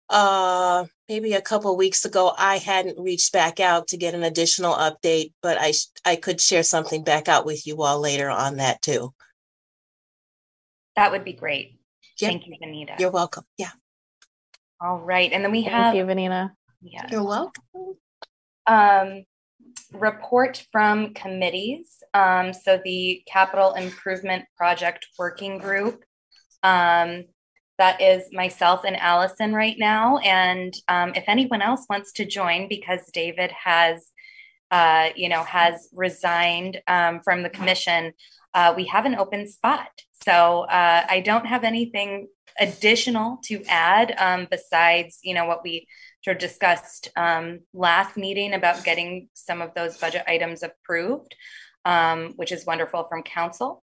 uh 0.09 0.85
maybe 1.07 1.33
a 1.33 1.41
couple 1.41 1.75
weeks 1.77 2.03
ago 2.03 2.33
i 2.37 2.57
hadn't 2.57 2.99
reached 2.99 3.31
back 3.31 3.59
out 3.59 3.87
to 3.87 3.95
get 3.97 4.15
an 4.15 4.23
additional 4.23 4.73
update 4.73 5.33
but 5.43 5.55
i 5.59 5.71
i 6.03 6.15
could 6.15 6.41
share 6.41 6.63
something 6.63 7.03
back 7.03 7.27
out 7.27 7.45
with 7.45 7.67
you 7.67 7.83
all 7.83 7.99
later 7.99 8.29
on 8.29 8.57
that 8.57 8.81
too. 8.81 9.13
That 10.95 11.11
would 11.11 11.23
be 11.23 11.33
great. 11.33 11.79
Yep. 12.19 12.31
thank 12.31 12.47
you 12.47 12.55
vanita. 12.61 12.99
You're 12.99 13.11
welcome. 13.11 13.43
Yeah. 13.57 13.69
All 14.81 14.97
right 14.97 15.31
and 15.31 15.43
then 15.43 15.51
we 15.51 15.61
thank 15.61 15.75
have 15.75 15.95
you 15.95 16.05
vanita. 16.05 16.51
Yeah 16.81 17.05
you're 17.11 17.23
welcome. 17.23 17.63
Um 18.65 19.25
report 19.93 20.65
from 20.71 21.13
committees. 21.13 22.01
Um, 22.13 22.53
so 22.53 22.79
the 22.83 23.23
Capital 23.27 23.73
Improvement 23.73 24.45
Project 24.57 25.07
Working 25.17 25.57
Group 25.57 26.03
um, 26.63 27.25
that 27.77 28.01
is 28.01 28.23
myself 28.33 28.83
and 28.85 28.97
Allison 28.97 29.53
right 29.53 29.77
now. 29.79 30.17
And 30.17 30.73
um, 30.89 31.13
if 31.15 31.23
anyone 31.27 31.61
else 31.61 31.85
wants 31.89 32.11
to 32.13 32.25
join, 32.25 32.67
because 32.67 32.99
David 33.13 33.51
has, 33.51 34.11
uh, 34.69 35.09
you 35.15 35.29
know, 35.29 35.43
has 35.43 35.87
resigned 35.93 36.81
um, 36.87 37.21
from 37.23 37.41
the 37.41 37.49
commission, 37.49 38.11
uh, 38.53 38.73
we 38.75 38.85
have 38.87 39.05
an 39.05 39.15
open 39.15 39.47
spot. 39.47 39.89
So 40.25 40.61
uh, 40.63 41.05
I 41.07 41.21
don't 41.21 41.45
have 41.45 41.63
anything 41.63 42.27
additional 42.59 43.39
to 43.45 43.63
add 43.69 44.13
um, 44.17 44.47
besides, 44.51 45.19
you 45.23 45.33
know, 45.33 45.45
what 45.45 45.63
we 45.63 45.87
sort 46.23 46.37
of 46.37 46.41
discussed 46.41 47.09
um, 47.15 47.59
last 47.73 48.17
meeting 48.17 48.53
about 48.53 48.83
getting 48.83 49.29
some 49.33 49.61
of 49.61 49.73
those 49.73 49.97
budget 49.97 50.23
items 50.27 50.63
approved, 50.63 51.35
um, 51.85 52.33
which 52.35 52.51
is 52.51 52.65
wonderful 52.65 53.05
from 53.09 53.23
council. 53.23 53.83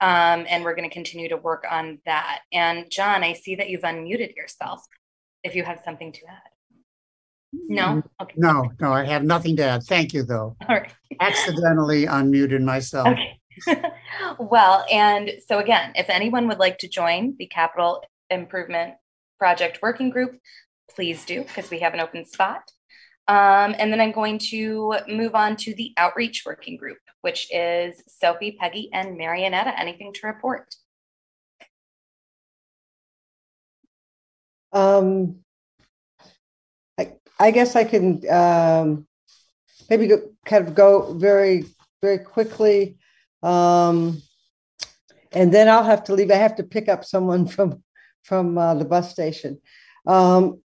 Um, 0.00 0.44
and 0.48 0.62
we're 0.62 0.74
going 0.74 0.88
to 0.88 0.92
continue 0.92 1.28
to 1.30 1.36
work 1.36 1.64
on 1.70 2.00
that. 2.04 2.40
And 2.52 2.90
John, 2.90 3.24
I 3.24 3.32
see 3.32 3.54
that 3.54 3.70
you've 3.70 3.82
unmuted 3.82 4.36
yourself. 4.36 4.82
If 5.42 5.54
you 5.54 5.62
have 5.62 5.80
something 5.84 6.12
to 6.12 6.20
add. 6.28 6.50
No? 7.52 8.02
Okay. 8.20 8.34
No, 8.36 8.72
no, 8.80 8.92
I 8.92 9.04
have 9.04 9.22
nothing 9.22 9.56
to 9.56 9.64
add. 9.64 9.84
Thank 9.84 10.12
you, 10.12 10.24
though. 10.24 10.56
All 10.68 10.76
right. 10.76 10.92
Accidentally 11.20 12.06
unmuted 12.06 12.62
myself. 12.62 13.08
Okay. 13.08 13.40
well, 14.38 14.84
and 14.90 15.30
so 15.46 15.58
again, 15.58 15.92
if 15.94 16.10
anyone 16.10 16.48
would 16.48 16.58
like 16.58 16.78
to 16.78 16.88
join 16.88 17.36
the 17.38 17.46
capital 17.46 18.02
improvement 18.28 18.94
project 19.38 19.78
working 19.82 20.10
group, 20.10 20.36
please 20.96 21.24
do 21.24 21.42
because 21.42 21.70
we 21.70 21.78
have 21.80 21.94
an 21.94 22.00
open 22.00 22.24
spot. 22.24 22.72
Um, 23.28 23.74
and 23.78 23.92
then 23.92 24.00
I'm 24.00 24.12
going 24.12 24.38
to 24.50 24.96
move 25.08 25.34
on 25.34 25.56
to 25.56 25.74
the 25.74 25.92
outreach 25.96 26.44
working 26.46 26.76
group, 26.76 26.98
which 27.20 27.48
is 27.52 28.02
Sophie, 28.08 28.56
Peggy, 28.58 28.88
and 28.92 29.18
Marionetta. 29.18 29.78
Anything 29.78 30.12
to 30.14 30.26
report? 30.26 30.74
Um, 34.72 35.40
I, 36.98 37.14
I 37.38 37.50
guess 37.50 37.76
I 37.76 37.84
can 37.84 38.22
um, 38.30 39.06
maybe 39.90 40.06
go, 40.06 40.20
kind 40.44 40.66
of 40.66 40.74
go 40.74 41.14
very, 41.14 41.64
very 42.02 42.18
quickly. 42.18 42.96
Um, 43.42 44.22
and 45.32 45.52
then 45.52 45.68
I'll 45.68 45.84
have 45.84 46.04
to 46.04 46.14
leave. 46.14 46.30
I 46.30 46.36
have 46.36 46.56
to 46.56 46.62
pick 46.62 46.88
up 46.88 47.04
someone 47.04 47.46
from 47.54 47.82
from 48.22 48.58
uh, 48.58 48.74
the 48.74 48.84
bus 48.84 49.10
station. 49.10 49.60
Um, 50.06 50.60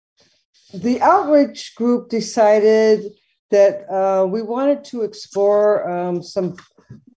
the 0.74 1.02
outreach 1.02 1.76
group 1.76 2.10
decided 2.10 3.12
that 3.52 3.90
uh, 3.90 4.26
we 4.26 4.42
wanted 4.42 4.84
to 4.84 5.04
explore 5.04 5.90
um, 5.90 6.22
some 6.22 6.56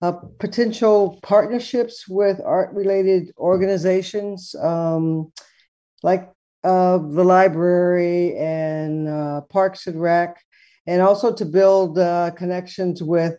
uh, 0.03 0.13
potential 0.39 1.19
partnerships 1.23 2.09
with 2.09 2.41
art 2.45 2.73
related 2.73 3.33
organizations 3.39 4.55
um, 4.63 5.33
like 6.03 6.31
uh, 6.63 6.99
the 6.99 7.25
library 7.25 8.37
and 8.37 9.09
uh, 9.09 9.41
Parks 9.43 9.87
and 9.87 10.01
Rec, 10.01 10.41
and 10.87 11.03
also 11.03 11.33
to 11.35 11.45
build 11.45 11.99
uh, 11.99 12.31
connections 12.37 13.03
with 13.03 13.37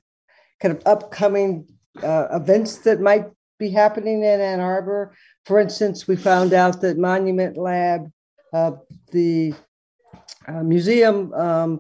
kind 0.60 0.76
of 0.76 0.84
upcoming 0.86 1.68
uh, 2.04 2.28
events 2.32 2.80
that 2.80 3.00
might 3.00 3.26
be 3.58 3.70
happening 3.70 4.24
in 4.24 4.42
Ann 4.42 4.60
Arbor. 4.60 5.16
For 5.46 5.60
instance, 5.60 6.08
we 6.08 6.16
found 6.16 6.54
out 6.54 6.82
that 6.82 6.98
Monument 6.98 7.58
Lab, 7.58 8.12
the 8.52 9.54
uh, 10.48 10.64
museum 10.64 11.34
um, 11.34 11.80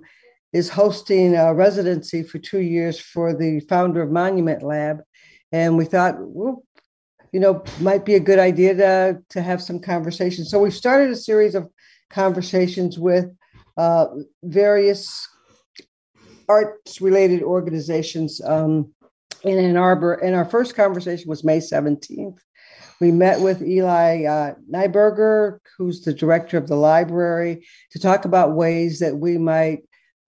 is 0.53 0.69
hosting 0.69 1.35
a 1.35 1.53
residency 1.53 2.23
for 2.23 2.37
two 2.39 2.59
years 2.61 2.99
for 2.99 3.33
the 3.33 3.59
founder 3.61 4.01
of 4.01 4.11
Monument 4.11 4.63
Lab. 4.63 5.01
And 5.51 5.77
we 5.77 5.85
thought, 5.85 6.15
well, 6.19 6.63
you 7.31 7.39
know, 7.39 7.63
might 7.79 8.05
be 8.05 8.15
a 8.15 8.19
good 8.19 8.39
idea 8.39 8.75
to, 8.75 9.21
to 9.29 9.41
have 9.41 9.61
some 9.61 9.79
conversations. 9.79 10.49
So 10.49 10.59
we've 10.59 10.73
started 10.73 11.09
a 11.09 11.15
series 11.15 11.55
of 11.55 11.69
conversations 12.09 12.99
with 12.99 13.25
uh, 13.77 14.07
various 14.43 15.27
arts 16.49 16.99
related 16.99 17.41
organizations 17.41 18.41
um, 18.41 18.93
in 19.43 19.57
Ann 19.57 19.77
Arbor. 19.77 20.15
And 20.15 20.35
our 20.35 20.45
first 20.45 20.75
conversation 20.75 21.29
was 21.29 21.43
May 21.43 21.59
17th. 21.59 22.39
We 23.01 23.11
met 23.11 23.41
with 23.41 23.63
Eli 23.63 24.25
uh, 24.25 24.53
Neiburger, 24.71 25.57
who's 25.75 26.01
the 26.01 26.13
director 26.13 26.55
of 26.55 26.67
the 26.67 26.75
library, 26.75 27.65
to 27.93 27.99
talk 27.99 28.25
about 28.25 28.53
ways 28.53 28.99
that 28.99 29.17
we 29.17 29.39
might 29.39 29.79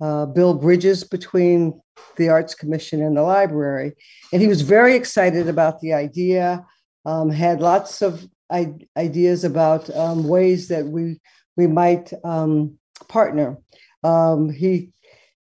uh, 0.02 0.26
build 0.26 0.60
bridges 0.60 1.04
between 1.04 1.80
the 2.18 2.30
Arts 2.30 2.56
Commission 2.56 3.04
and 3.04 3.16
the 3.16 3.22
library. 3.22 3.94
And 4.34 4.42
he 4.42 4.48
was 4.48 4.64
very 4.64 4.96
excited 4.96 5.48
about 5.48 5.82
the 5.82 5.94
idea, 5.94 6.66
um, 7.06 7.30
had 7.30 7.62
lots 7.62 8.02
of 8.02 8.28
I- 8.50 8.74
ideas 8.98 9.44
about 9.44 9.96
um, 9.96 10.28
ways 10.28 10.68
that 10.70 10.88
we, 10.88 11.22
we 11.56 11.68
might 11.68 12.12
um, 12.24 12.80
partner. 13.08 13.60
Um, 14.04 14.50
he, 14.50 14.94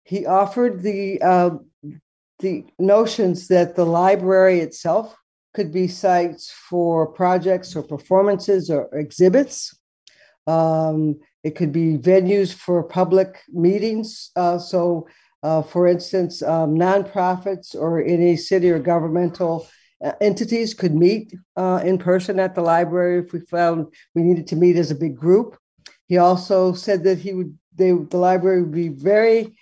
he 0.02 0.26
offered 0.26 0.82
the, 0.82 1.22
uh, 1.22 1.50
the 2.40 2.64
notions 2.80 3.46
that 3.48 3.76
the 3.76 3.86
library 3.86 4.58
itself 4.58 5.14
could 5.54 5.72
be 5.72 5.88
sites 5.88 6.52
for 6.68 7.06
projects 7.06 7.74
or 7.76 7.82
performances 7.82 8.70
or 8.70 8.88
exhibits. 8.92 9.76
Um, 10.46 11.20
it 11.42 11.56
could 11.56 11.72
be 11.72 11.96
venues 11.96 12.52
for 12.52 12.82
public 12.82 13.40
meetings. 13.48 14.30
Uh, 14.36 14.58
so, 14.58 15.06
uh, 15.42 15.62
for 15.62 15.86
instance, 15.86 16.42
um, 16.42 16.76
nonprofits 16.76 17.74
or 17.74 18.02
any 18.02 18.36
city 18.36 18.70
or 18.70 18.78
governmental 18.78 19.66
uh, 20.04 20.12
entities 20.20 20.74
could 20.74 20.94
meet 20.94 21.34
uh, 21.56 21.80
in 21.84 21.98
person 21.98 22.38
at 22.38 22.54
the 22.54 22.62
library 22.62 23.18
if 23.18 23.32
we 23.32 23.40
found 23.40 23.86
we 24.14 24.22
needed 24.22 24.46
to 24.46 24.56
meet 24.56 24.76
as 24.76 24.90
a 24.90 24.94
big 24.94 25.16
group. 25.16 25.56
He 26.08 26.18
also 26.18 26.72
said 26.72 27.04
that 27.04 27.18
he 27.18 27.34
would, 27.34 27.56
they, 27.74 27.92
the 27.92 28.16
library 28.16 28.62
would 28.62 28.72
be 28.72 28.88
very 28.88 29.56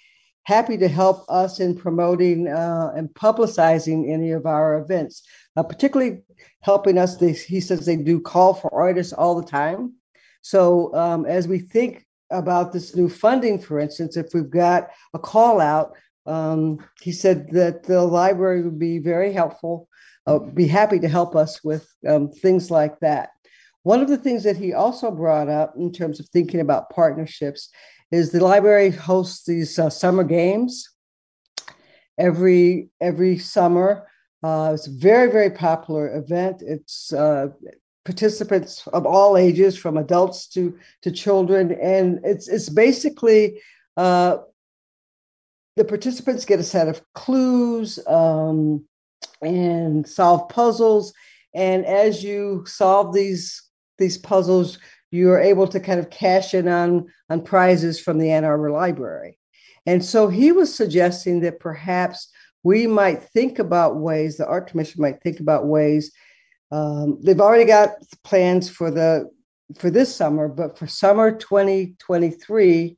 happy 0.48 0.78
to 0.78 0.88
help 0.88 1.26
us 1.28 1.60
in 1.60 1.76
promoting 1.76 2.48
uh, 2.48 2.90
and 2.96 3.10
publicizing 3.10 4.10
any 4.10 4.30
of 4.30 4.46
our 4.46 4.78
events, 4.78 5.22
uh, 5.58 5.62
particularly 5.62 6.22
helping 6.60 6.96
us. 6.96 7.18
They, 7.18 7.32
he 7.32 7.60
says 7.60 7.84
they 7.84 7.96
do 7.96 8.18
call 8.18 8.54
for 8.54 8.72
artists 8.72 9.12
all 9.12 9.38
the 9.38 9.46
time. 9.46 9.92
So 10.40 10.94
um, 10.94 11.26
as 11.26 11.46
we 11.46 11.58
think 11.58 12.06
about 12.30 12.72
this 12.72 12.96
new 12.96 13.10
funding, 13.10 13.58
for 13.58 13.78
instance, 13.78 14.16
if 14.16 14.32
we've 14.32 14.48
got 14.48 14.88
a 15.12 15.18
call 15.18 15.60
out, 15.60 15.92
um, 16.24 16.78
he 17.02 17.12
said 17.12 17.50
that 17.52 17.82
the 17.82 18.02
library 18.02 18.62
would 18.62 18.78
be 18.78 19.00
very 19.00 19.34
helpful, 19.34 19.86
uh, 20.26 20.38
be 20.38 20.66
happy 20.66 20.98
to 21.00 21.08
help 21.08 21.36
us 21.36 21.62
with 21.62 21.86
um, 22.08 22.32
things 22.32 22.70
like 22.70 22.98
that. 23.00 23.32
One 23.82 24.00
of 24.00 24.08
the 24.08 24.18
things 24.18 24.44
that 24.44 24.56
he 24.56 24.72
also 24.72 25.10
brought 25.10 25.50
up 25.50 25.74
in 25.76 25.92
terms 25.92 26.20
of 26.20 26.28
thinking 26.28 26.60
about 26.60 26.88
partnerships 26.88 27.68
is 28.10 28.30
the 28.30 28.42
library 28.42 28.90
hosts 28.90 29.44
these 29.44 29.78
uh, 29.78 29.90
summer 29.90 30.24
games 30.24 30.88
every 32.18 32.88
every 33.00 33.38
summer. 33.38 34.06
Uh, 34.42 34.72
it's 34.74 34.86
a 34.86 34.90
very 34.90 35.30
very 35.30 35.50
popular 35.50 36.16
event. 36.16 36.62
It's 36.62 37.12
uh, 37.12 37.48
participants 38.04 38.86
of 38.88 39.06
all 39.06 39.36
ages, 39.36 39.76
from 39.76 39.96
adults 39.96 40.46
to 40.48 40.76
to 41.02 41.10
children, 41.10 41.72
and 41.72 42.20
it's 42.24 42.48
it's 42.48 42.68
basically 42.68 43.60
uh, 43.96 44.38
the 45.76 45.84
participants 45.84 46.44
get 46.44 46.60
a 46.60 46.64
set 46.64 46.88
of 46.88 47.02
clues 47.14 47.98
um, 48.06 48.84
and 49.42 50.08
solve 50.08 50.48
puzzles. 50.48 51.12
And 51.54 51.86
as 51.86 52.22
you 52.22 52.64
solve 52.66 53.14
these 53.14 53.62
these 53.98 54.18
puzzles, 54.18 54.78
you're 55.10 55.40
able 55.40 55.66
to 55.68 55.80
kind 55.80 55.98
of 55.98 56.10
cash 56.10 56.54
in 56.54 56.68
on, 56.68 57.06
on 57.30 57.42
prizes 57.42 58.00
from 58.00 58.18
the 58.18 58.30
Ann 58.30 58.44
Arbor 58.44 58.70
Library. 58.70 59.38
And 59.86 60.04
so 60.04 60.28
he 60.28 60.52
was 60.52 60.74
suggesting 60.74 61.40
that 61.40 61.60
perhaps 61.60 62.30
we 62.62 62.86
might 62.86 63.22
think 63.22 63.58
about 63.58 63.96
ways, 63.96 64.36
the 64.36 64.46
Art 64.46 64.66
Commission 64.68 65.00
might 65.00 65.22
think 65.22 65.40
about 65.40 65.66
ways. 65.66 66.12
Um, 66.70 67.18
they've 67.22 67.40
already 67.40 67.64
got 67.64 67.90
plans 68.24 68.68
for 68.68 68.90
the 68.90 69.30
for 69.78 69.90
this 69.90 70.14
summer, 70.14 70.48
but 70.48 70.78
for 70.78 70.86
summer 70.86 71.30
2023, 71.30 72.96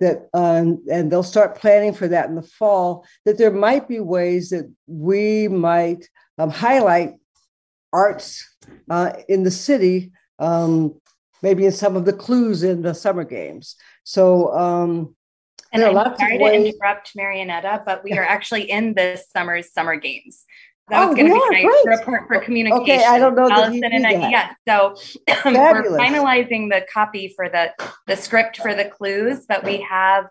that 0.00 0.28
um, 0.34 0.82
and 0.90 1.10
they'll 1.10 1.22
start 1.22 1.58
planning 1.58 1.92
for 1.92 2.08
that 2.08 2.28
in 2.28 2.34
the 2.34 2.42
fall. 2.42 3.04
That 3.24 3.38
there 3.38 3.50
might 3.50 3.88
be 3.88 4.00
ways 4.00 4.50
that 4.50 4.72
we 4.86 5.48
might 5.48 6.08
um, 6.38 6.50
highlight 6.50 7.14
arts 7.92 8.48
uh, 8.88 9.12
in 9.28 9.42
the 9.42 9.50
city 9.50 10.12
um, 10.38 11.00
maybe 11.42 11.66
in 11.66 11.72
some 11.72 11.96
of 11.96 12.04
the 12.04 12.12
clues 12.12 12.62
in 12.62 12.82
the 12.82 12.94
summer 12.94 13.24
games. 13.24 13.76
So, 14.04 14.52
um, 14.56 15.14
and 15.72 15.82
I'm 15.82 16.16
sorry 16.16 16.38
to 16.38 16.44
interrupt 16.44 17.16
Marionetta, 17.16 17.84
but 17.84 18.04
we 18.04 18.12
are 18.12 18.24
actually 18.24 18.70
in 18.70 18.94
this 18.94 19.24
summer's 19.34 19.72
summer 19.72 19.96
games. 19.96 20.44
That 20.88 21.04
oh, 21.04 21.06
was 21.08 21.16
going 21.16 21.28
to 21.28 21.32
be 21.32 21.40
my 21.40 21.62
great. 21.62 21.98
report 21.98 22.26
for 22.26 22.40
communication. 22.40 22.82
Okay, 22.82 23.04
I 23.04 23.18
don't 23.18 23.34
know 23.34 23.48
Allison 23.48 23.84
and 23.84 24.06
I, 24.06 24.16
that. 24.16 24.30
yeah. 24.30 24.52
So 24.68 24.96
we're 25.46 25.84
finalizing 25.96 26.70
the 26.70 26.86
copy 26.92 27.32
for 27.34 27.48
the 27.48 27.72
the 28.06 28.16
script 28.16 28.58
for 28.58 28.74
the 28.74 28.84
clues, 28.84 29.46
but 29.48 29.64
we 29.64 29.80
have 29.80 30.26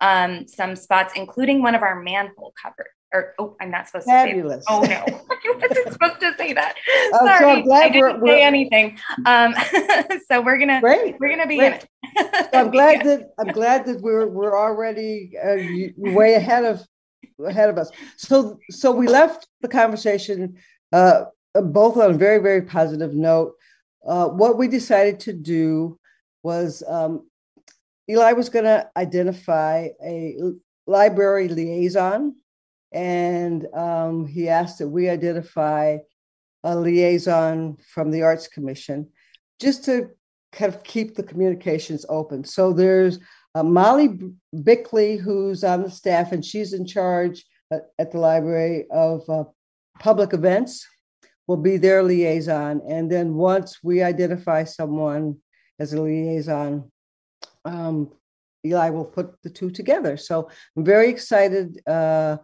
um, 0.00 0.46
some 0.46 0.76
spots, 0.76 1.14
including 1.16 1.62
one 1.62 1.74
of 1.74 1.82
our 1.82 2.00
manhole 2.00 2.52
cover 2.62 2.86
or 3.14 3.32
oh, 3.38 3.56
I'm 3.60 3.70
not 3.70 3.86
supposed 3.86 4.06
Fabulous. 4.06 4.64
to 4.66 4.72
say. 4.74 4.88
That. 4.88 5.04
Oh 5.06 5.12
no, 5.12 5.20
I 5.30 5.68
wasn't 5.68 5.92
supposed 5.92 6.20
to 6.20 6.34
say 6.36 6.52
that. 6.52 6.74
Oh, 7.14 7.18
so 7.20 7.26
Sorry, 7.26 7.50
I'm 7.52 7.62
glad 7.64 7.82
I 7.84 7.88
didn't 7.88 8.00
we're- 8.02 8.18
we're- 8.20 8.38
say 8.38 8.42
anything. 8.42 8.98
Um, 9.24 9.54
so 10.28 10.40
we're 10.42 10.58
gonna 10.58 10.80
Great. 10.80 11.16
we're 11.20 11.30
gonna 11.30 11.46
be 11.46 11.60
in 11.60 11.72
it. 11.74 11.86
So 12.18 12.26
I'm 12.52 12.70
glad 12.78 13.04
that 13.06 13.30
I'm 13.38 13.52
glad 13.52 13.86
that 13.86 14.00
we're 14.02 14.26
we're 14.26 14.58
already 14.58 15.32
uh, 15.42 15.56
way 15.96 16.34
ahead 16.34 16.64
of 16.64 16.82
ahead 17.44 17.70
of 17.70 17.78
us. 17.78 17.90
So 18.16 18.58
so 18.70 18.90
we 18.90 19.06
left 19.06 19.46
the 19.62 19.68
conversation 19.68 20.56
uh, 20.92 21.24
both 21.54 21.96
on 21.96 22.10
a 22.10 22.14
very 22.14 22.38
very 22.38 22.62
positive 22.62 23.14
note. 23.14 23.54
Uh, 24.06 24.28
what 24.28 24.58
we 24.58 24.68
decided 24.68 25.18
to 25.20 25.32
do 25.32 25.98
was 26.42 26.82
um, 26.88 27.26
Eli 28.10 28.32
was 28.32 28.50
going 28.50 28.66
to 28.66 28.86
identify 28.98 29.88
a 30.04 30.36
library 30.86 31.48
liaison, 31.48 32.36
and 32.94 33.66
um, 33.74 34.24
he 34.24 34.48
asked 34.48 34.78
that 34.78 34.88
we 34.88 35.10
identify 35.10 35.98
a 36.62 36.76
liaison 36.76 37.76
from 37.92 38.10
the 38.10 38.22
Arts 38.22 38.48
Commission, 38.48 39.08
just 39.60 39.84
to 39.84 40.10
kind 40.52 40.72
of 40.72 40.82
keep 40.84 41.14
the 41.14 41.22
communications 41.22 42.06
open. 42.08 42.44
So 42.44 42.72
there's 42.72 43.18
uh, 43.54 43.64
Molly 43.64 44.18
Bickley, 44.62 45.16
who's 45.16 45.64
on 45.64 45.82
the 45.82 45.90
staff, 45.90 46.32
and 46.32 46.44
she's 46.44 46.72
in 46.72 46.86
charge 46.86 47.44
at, 47.72 47.82
at 47.98 48.12
the 48.12 48.18
library 48.18 48.86
of 48.90 49.28
uh, 49.28 49.44
public 49.98 50.32
events, 50.32 50.86
will 51.46 51.56
be 51.56 51.76
their 51.76 52.02
liaison. 52.02 52.80
And 52.88 53.10
then 53.10 53.34
once 53.34 53.82
we 53.82 54.02
identify 54.02 54.64
someone 54.64 55.36
as 55.78 55.92
a 55.92 56.00
liaison, 56.00 56.90
um, 57.64 58.12
Eli 58.64 58.90
will 58.90 59.04
put 59.04 59.42
the 59.42 59.50
two 59.50 59.70
together. 59.70 60.16
So 60.16 60.48
I'm 60.76 60.84
very 60.84 61.10
excited 61.10 61.82
uh, 61.86 62.38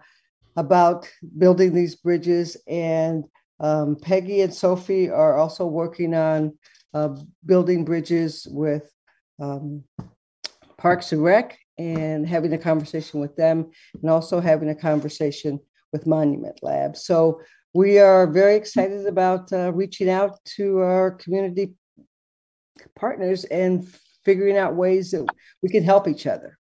about 0.57 1.09
building 1.39 1.75
these 1.75 1.97
bridges. 1.97 2.57
And 2.67 3.25
um, 3.61 3.97
Peggy 3.97 4.41
and 4.41 4.55
Sophie 4.55 5.11
are 5.11 5.37
also 5.37 5.67
working 5.67 6.15
on 6.15 6.59
uh, 6.95 7.17
building 7.45 7.85
bridges 7.85 8.47
with 8.51 8.91
um, 9.41 9.85
Parks 10.77 11.13
and 11.13 11.23
Rec 11.23 11.59
and 11.79 12.29
having 12.29 12.53
a 12.53 12.59
conversation 12.59 13.21
with 13.21 13.37
them, 13.37 13.71
and 14.01 14.11
also 14.11 14.39
having 14.41 14.69
a 14.69 14.75
conversation 14.75 15.59
with 15.93 16.07
Monument 16.07 16.59
Lab. 16.63 16.97
So 16.97 17.41
we 17.73 17.99
are 17.99 18.27
very 18.27 18.57
excited 18.57 19.07
about 19.07 19.53
uh, 19.53 19.73
reaching 19.73 20.11
out 20.11 20.45
to 20.57 20.79
our 20.81 21.13
community 21.13 21.73
partners 22.97 23.45
and 23.45 23.89
figuring 24.25 24.59
out 24.59 24.75
ways 24.75 25.13
that 25.13 25.27
we 25.63 25.69
can 25.69 25.83
help 25.83 26.07
each 26.07 26.27
other. 26.27 26.59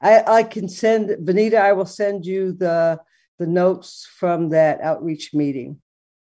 I, 0.00 0.22
I 0.26 0.42
can 0.42 0.68
send 0.68 1.10
Vanita. 1.26 1.54
I 1.60 1.72
will 1.72 1.86
send 1.86 2.24
you 2.24 2.52
the 2.52 3.00
the 3.38 3.46
notes 3.46 4.08
from 4.18 4.50
that 4.50 4.80
outreach 4.80 5.32
meeting. 5.32 5.80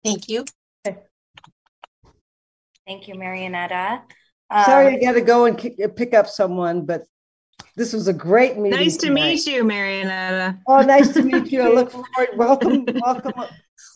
Thank 0.03 0.29
you. 0.29 0.45
Thank 2.85 3.07
you, 3.07 3.15
Marionetta. 3.15 4.01
Um, 4.49 4.65
Sorry, 4.65 4.97
I 4.97 4.99
got 4.99 5.13
to 5.13 5.21
go 5.21 5.45
and 5.45 5.57
ki- 5.57 5.77
pick 5.95 6.13
up 6.13 6.27
someone, 6.27 6.85
but 6.85 7.03
this 7.77 7.93
was 7.93 8.07
a 8.09 8.13
great 8.13 8.57
meeting. 8.57 8.77
Nice 8.77 8.97
to 8.97 9.07
tonight. 9.07 9.31
meet 9.31 9.47
you, 9.47 9.63
Marionetta. 9.63 10.59
Oh, 10.67 10.81
nice 10.81 11.13
to 11.13 11.23
meet 11.23 11.51
you. 11.51 11.61
I 11.61 11.69
look 11.69 11.91
forward. 12.15 12.29
Welcome, 12.35 12.85
welcome 13.01 13.33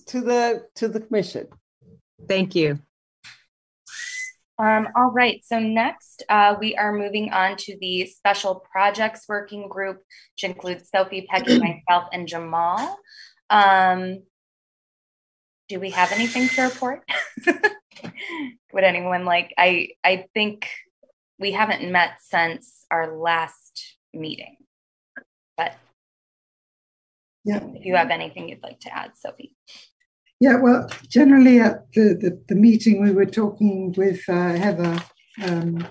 to 0.07 0.21
the 0.21 0.63
to 0.75 0.87
the 0.87 1.01
commission. 1.01 1.47
Thank 2.27 2.55
you. 2.55 2.79
Um, 4.59 4.87
all 4.95 5.11
right, 5.11 5.41
so 5.45 5.59
next 5.59 6.23
uh, 6.29 6.55
we 6.59 6.75
are 6.75 6.91
moving 6.91 7.31
on 7.31 7.57
to 7.57 7.77
the 7.79 8.07
Special 8.07 8.55
Projects 8.71 9.25
Working 9.29 9.69
Group, 9.69 9.97
which 10.35 10.43
includes 10.43 10.89
Sophie, 10.89 11.27
Peggy, 11.29 11.59
myself, 11.87 12.09
and 12.11 12.27
Jamal. 12.27 12.97
Um, 13.51 14.23
do 15.69 15.79
we 15.79 15.91
have 15.91 16.11
anything 16.11 16.47
to 16.49 16.63
report? 16.63 17.03
Would 18.73 18.83
anyone 18.83 19.25
like, 19.25 19.53
I, 19.57 19.89
I 20.03 20.25
think 20.33 20.69
we 21.39 21.51
haven't 21.51 21.91
met 21.91 22.17
since 22.21 22.85
our 22.89 23.15
last 23.17 23.95
meeting, 24.13 24.57
but 25.55 25.75
Yeah. 27.43 27.59
if 27.75 27.85
you 27.85 27.95
have 27.95 28.09
anything 28.09 28.49
you'd 28.49 28.63
like 28.63 28.79
to 28.81 28.95
add, 28.95 29.11
Sophie. 29.17 29.53
Yeah, 30.39 30.57
well, 30.57 30.87
generally 31.07 31.59
at 31.59 31.91
the, 31.93 32.15
the, 32.19 32.43
the 32.47 32.55
meeting, 32.55 33.01
we 33.01 33.11
were 33.11 33.25
talking 33.25 33.93
with 33.97 34.21
uh, 34.29 34.53
Heather. 34.53 35.01
Um, 35.43 35.87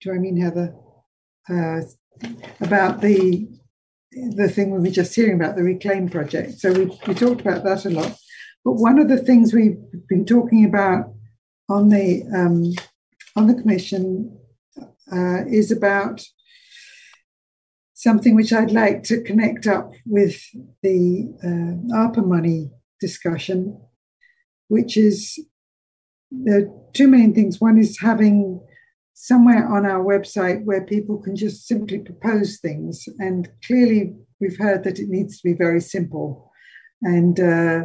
do 0.00 0.12
I 0.12 0.18
mean 0.18 0.40
Heather? 0.40 0.74
Uh, 1.48 1.80
about 2.60 3.00
the 3.00 3.48
the 4.12 4.48
thing 4.48 4.70
we 4.70 4.80
were 4.80 4.90
just 4.90 5.14
hearing 5.14 5.36
about, 5.36 5.54
the 5.56 5.62
Reclaim 5.62 6.08
project. 6.08 6.58
So 6.58 6.72
we, 6.72 6.86
we 7.06 7.14
talked 7.14 7.40
about 7.40 7.62
that 7.62 7.84
a 7.84 7.90
lot. 7.90 8.16
But 8.64 8.72
one 8.72 8.98
of 8.98 9.08
the 9.08 9.16
things 9.16 9.54
we've 9.54 9.78
been 10.08 10.24
talking 10.24 10.64
about 10.64 11.14
on 11.68 11.88
the 11.90 12.24
um, 12.34 12.72
on 13.36 13.46
the 13.46 13.54
commission 13.54 14.36
uh, 15.12 15.44
is 15.46 15.70
about 15.70 16.22
something 18.00 18.34
which 18.34 18.50
I'd 18.50 18.70
like 18.70 19.02
to 19.04 19.20
connect 19.20 19.66
up 19.66 19.92
with 20.06 20.40
the 20.82 21.28
uh, 21.44 21.94
ARPA 21.94 22.26
money 22.26 22.70
discussion, 22.98 23.78
which 24.68 24.96
is 24.96 25.38
are 26.48 26.66
two 26.94 27.08
main 27.08 27.34
things. 27.34 27.60
One 27.60 27.76
is 27.76 28.00
having 28.00 28.60
somewhere 29.12 29.68
on 29.68 29.84
our 29.84 30.02
website 30.02 30.64
where 30.64 30.82
people 30.86 31.18
can 31.18 31.36
just 31.36 31.66
simply 31.66 31.98
propose 31.98 32.58
things. 32.58 33.06
And 33.18 33.50
clearly, 33.66 34.14
we've 34.40 34.58
heard 34.58 34.82
that 34.84 34.98
it 34.98 35.10
needs 35.10 35.38
to 35.38 35.48
be 35.48 35.52
very 35.52 35.82
simple 35.82 36.50
and 37.02 37.38
uh, 37.38 37.84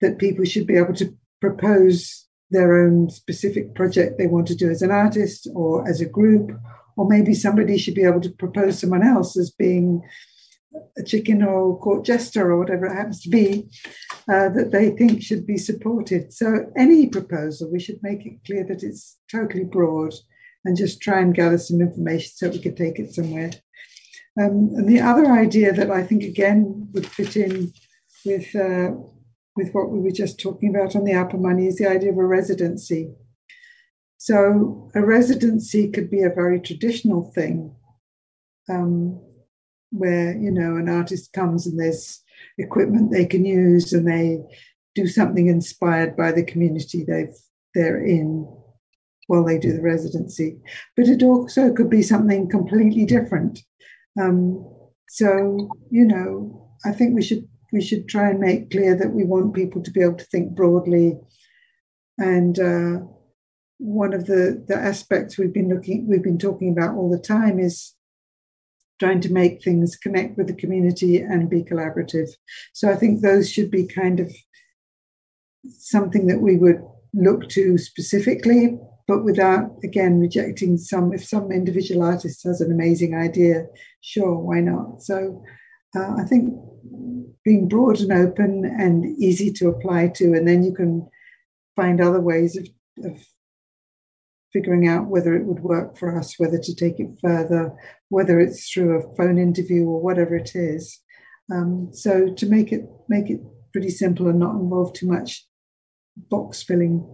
that 0.00 0.18
people 0.18 0.44
should 0.44 0.66
be 0.66 0.76
able 0.76 0.94
to 0.94 1.14
propose 1.40 2.26
their 2.50 2.82
own 2.82 3.08
specific 3.08 3.76
project 3.76 4.18
they 4.18 4.26
want 4.26 4.48
to 4.48 4.56
do 4.56 4.68
as 4.68 4.82
an 4.82 4.90
artist 4.90 5.46
or 5.54 5.88
as 5.88 6.00
a 6.00 6.06
group 6.06 6.50
or 6.96 7.08
maybe 7.08 7.34
somebody 7.34 7.78
should 7.78 7.94
be 7.94 8.04
able 8.04 8.20
to 8.20 8.30
propose 8.30 8.78
someone 8.78 9.06
else 9.06 9.36
as 9.36 9.50
being 9.50 10.02
a 10.98 11.02
chicken 11.02 11.42
or 11.42 11.78
court 11.80 12.04
jester 12.04 12.50
or 12.50 12.58
whatever 12.58 12.86
it 12.86 12.94
happens 12.94 13.20
to 13.22 13.28
be 13.28 13.68
uh, 14.28 14.48
that 14.50 14.70
they 14.70 14.90
think 14.90 15.22
should 15.22 15.46
be 15.46 15.56
supported. 15.56 16.32
So, 16.32 16.70
any 16.76 17.08
proposal, 17.08 17.70
we 17.70 17.80
should 17.80 18.00
make 18.02 18.24
it 18.24 18.44
clear 18.46 18.64
that 18.64 18.82
it's 18.82 19.18
totally 19.30 19.64
broad 19.64 20.14
and 20.64 20.76
just 20.76 21.00
try 21.00 21.20
and 21.20 21.34
gather 21.34 21.58
some 21.58 21.80
information 21.80 22.30
so 22.34 22.50
we 22.50 22.60
could 22.60 22.76
take 22.76 22.98
it 22.98 23.12
somewhere. 23.12 23.50
Um, 24.40 24.70
and 24.76 24.88
the 24.88 25.00
other 25.00 25.26
idea 25.32 25.72
that 25.72 25.90
I 25.90 26.02
think 26.02 26.22
again 26.22 26.88
would 26.92 27.06
fit 27.06 27.36
in 27.36 27.72
with 28.24 28.54
uh, 28.54 28.92
with 29.56 29.72
what 29.72 29.90
we 29.90 30.00
were 30.00 30.10
just 30.10 30.38
talking 30.38 30.74
about 30.74 30.94
on 30.94 31.04
the 31.04 31.12
ARPA 31.12 31.38
money 31.38 31.66
is 31.66 31.76
the 31.76 31.88
idea 31.88 32.12
of 32.12 32.18
a 32.18 32.24
residency. 32.24 33.12
So 34.20 34.90
a 34.94 35.00
residency 35.00 35.88
could 35.90 36.10
be 36.10 36.22
a 36.22 36.28
very 36.28 36.60
traditional 36.60 37.32
thing, 37.32 37.74
um, 38.68 39.18
where 39.92 40.36
you 40.36 40.50
know 40.50 40.76
an 40.76 40.90
artist 40.90 41.32
comes 41.32 41.66
and 41.66 41.80
there's 41.80 42.22
equipment 42.58 43.10
they 43.10 43.24
can 43.24 43.46
use 43.46 43.94
and 43.94 44.06
they 44.06 44.42
do 44.94 45.06
something 45.06 45.46
inspired 45.48 46.18
by 46.18 46.32
the 46.32 46.44
community 46.44 47.02
they've 47.02 47.34
they're 47.74 48.04
in 48.04 48.46
while 49.28 49.42
they 49.42 49.58
do 49.58 49.72
the 49.72 49.80
residency. 49.80 50.58
But 50.98 51.08
it 51.08 51.22
also 51.22 51.72
could 51.72 51.88
be 51.88 52.02
something 52.02 52.46
completely 52.50 53.06
different. 53.06 53.60
Um, 54.20 54.70
so 55.08 55.70
you 55.90 56.04
know, 56.04 56.68
I 56.84 56.92
think 56.92 57.14
we 57.14 57.22
should 57.22 57.48
we 57.72 57.80
should 57.80 58.06
try 58.06 58.28
and 58.28 58.38
make 58.38 58.70
clear 58.70 58.94
that 58.96 59.14
we 59.14 59.24
want 59.24 59.54
people 59.54 59.82
to 59.82 59.90
be 59.90 60.02
able 60.02 60.18
to 60.18 60.24
think 60.24 60.54
broadly 60.54 61.16
and. 62.18 62.58
Uh, 62.58 62.98
one 63.80 64.12
of 64.12 64.26
the, 64.26 64.62
the 64.68 64.76
aspects 64.76 65.38
we've 65.38 65.54
been 65.54 65.70
looking 65.70 66.06
we've 66.06 66.22
been 66.22 66.38
talking 66.38 66.70
about 66.70 66.94
all 66.94 67.10
the 67.10 67.18
time 67.18 67.58
is 67.58 67.94
trying 68.98 69.22
to 69.22 69.32
make 69.32 69.64
things 69.64 69.96
connect 69.96 70.36
with 70.36 70.46
the 70.46 70.54
community 70.54 71.16
and 71.16 71.48
be 71.48 71.64
collaborative. 71.64 72.28
So 72.74 72.90
i 72.90 72.94
think 72.94 73.20
those 73.20 73.50
should 73.50 73.70
be 73.70 73.86
kind 73.86 74.20
of 74.20 74.30
something 75.78 76.26
that 76.26 76.42
we 76.42 76.58
would 76.58 76.82
look 77.14 77.48
to 77.48 77.78
specifically 77.78 78.78
but 79.08 79.24
without 79.24 79.70
again 79.82 80.20
rejecting 80.20 80.76
some 80.76 81.14
if 81.14 81.24
some 81.24 81.50
individual 81.50 82.02
artist 82.02 82.44
has 82.44 82.60
an 82.60 82.70
amazing 82.70 83.16
idea 83.16 83.66
sure 84.02 84.38
why 84.38 84.60
not? 84.60 85.02
So 85.02 85.42
uh, 85.96 86.16
i 86.18 86.24
think 86.24 86.54
being 87.46 87.66
broad 87.66 88.00
and 88.00 88.12
open 88.12 88.66
and 88.66 89.06
easy 89.18 89.50
to 89.50 89.68
apply 89.68 90.08
to 90.08 90.34
and 90.34 90.46
then 90.46 90.62
you 90.62 90.74
can 90.74 91.08
find 91.76 91.98
other 92.00 92.20
ways 92.20 92.58
of, 92.58 92.68
of 93.04 93.18
figuring 94.52 94.88
out 94.88 95.06
whether 95.06 95.34
it 95.34 95.44
would 95.44 95.60
work 95.60 95.96
for 95.96 96.18
us, 96.18 96.38
whether 96.38 96.58
to 96.58 96.74
take 96.74 96.98
it 96.98 97.10
further, 97.22 97.72
whether 98.08 98.40
it's 98.40 98.70
through 98.70 98.98
a 98.98 99.16
phone 99.16 99.38
interview 99.38 99.84
or 99.84 100.00
whatever 100.00 100.36
it 100.36 100.52
is. 100.54 101.00
Um, 101.52 101.90
so 101.92 102.32
to 102.32 102.46
make 102.46 102.72
it 102.72 102.84
make 103.08 103.30
it 103.30 103.40
pretty 103.72 103.90
simple 103.90 104.28
and 104.28 104.38
not 104.38 104.54
involve 104.54 104.92
too 104.92 105.06
much 105.06 105.46
box 106.16 106.62
filling. 106.62 107.06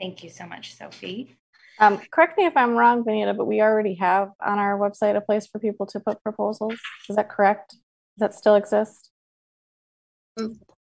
Thank 0.00 0.22
you 0.22 0.30
so 0.30 0.46
much, 0.46 0.76
Sophie. 0.76 1.36
Um, 1.78 2.00
correct 2.10 2.38
me 2.38 2.46
if 2.46 2.56
I'm 2.56 2.74
wrong, 2.74 3.04
Vanita, 3.04 3.36
but 3.36 3.46
we 3.46 3.60
already 3.60 3.94
have 3.94 4.30
on 4.44 4.58
our 4.58 4.78
website 4.78 5.16
a 5.16 5.20
place 5.20 5.46
for 5.46 5.58
people 5.58 5.86
to 5.86 6.00
put 6.00 6.22
proposals. 6.22 6.74
Is 7.08 7.16
that 7.16 7.28
correct? 7.28 7.72
Does 7.72 7.78
that 8.18 8.34
still 8.34 8.54
exist? 8.54 9.10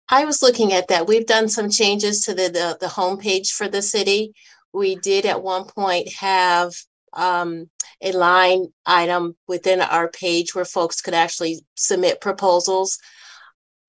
I 0.08 0.26
was 0.26 0.42
looking 0.42 0.72
at 0.74 0.88
that. 0.90 1.08
We've 1.08 1.26
done 1.26 1.50
some 1.50 1.70
changes 1.70 2.26
to 2.26 2.36
the, 2.36 2.50
the, 2.50 2.78
the 2.80 2.88
homepage 2.88 3.50
for 3.52 3.68
the 3.68 3.82
city. 3.82 4.34
We 4.72 4.96
did 4.96 5.26
at 5.26 5.42
one 5.42 5.66
point 5.66 6.14
have 6.14 6.74
um, 7.14 7.70
a 8.02 8.12
line 8.12 8.68
item 8.86 9.36
within 9.48 9.82
our 9.82 10.10
page 10.10 10.54
where 10.54 10.66
folks 10.66 11.02
could 11.02 11.14
actually 11.14 11.62
submit 11.76 12.22
proposals. 12.22 13.00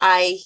I 0.01 0.39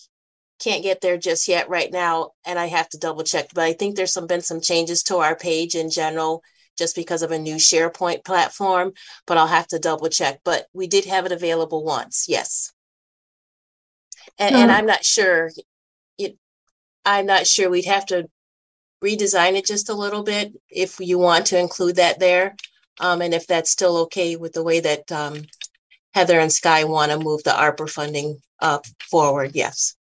can't 0.59 0.83
get 0.83 1.01
there 1.01 1.19
just 1.19 1.47
yet 1.47 1.69
right 1.69 1.91
now, 1.93 2.31
and 2.45 2.59
I 2.59 2.67
have 2.67 2.89
to 2.91 2.99
double 2.99 3.23
check. 3.23 3.49
But 3.55 3.65
I 3.65 3.73
think 3.73 3.97
there's 3.97 4.13
some 4.13 4.27
been 4.27 4.43
some 4.43 4.61
changes 4.61 5.03
to 5.05 5.19
our 5.19 5.37
page 5.37 5.75
in 5.75 5.91
general, 5.91 6.43
just 6.77 6.97
because 6.97 7.23
of 7.23 7.31
a 7.31 7.39
new 7.39 7.57
SharePoint 7.57 8.25
platform. 8.25 8.93
But 9.27 9.39
I'll 9.39 9.47
have 9.47 9.69
to 9.69 9.79
double 9.79 10.09
check. 10.09 10.41
But 10.45 10.67
we 10.73 10.87
did 10.87 11.05
have 11.05 11.27
it 11.27 11.33
available 11.33 11.85
once, 11.85 12.27
yes. 12.29 12.73
And, 14.39 14.55
and 14.55 14.73
I'm 14.73 14.87
not 14.87 15.05
sure. 15.05 15.51
It, 16.19 16.37
I'm 17.05 17.27
not 17.27 17.47
sure. 17.47 17.71
We'd 17.71 17.85
have 17.85 18.07
to 18.07 18.29
redesign 19.03 19.57
it 19.57 19.67
just 19.67 19.89
a 19.89 19.95
little 19.95 20.23
bit 20.23 20.53
if 20.69 20.99
you 21.01 21.19
want 21.19 21.47
to 21.47 21.59
include 21.59 21.97
that 21.97 22.19
there. 22.21 22.57
Um, 23.01 23.23
and 23.23 23.33
if 23.33 23.47
that's 23.47 23.71
still 23.71 23.97
okay 23.99 24.37
with 24.37 24.53
the 24.53 24.63
way 24.63 24.81
that 24.81 25.11
um, 25.11 25.43
Heather 26.13 26.39
and 26.39 26.53
Sky 26.53 26.85
want 26.85 27.11
to 27.13 27.19
move 27.19 27.43
the 27.45 27.51
ARPA 27.51 27.89
funding 27.89 28.41
uh, 28.61 28.81
forward, 29.11 29.53
yes. 29.55 29.97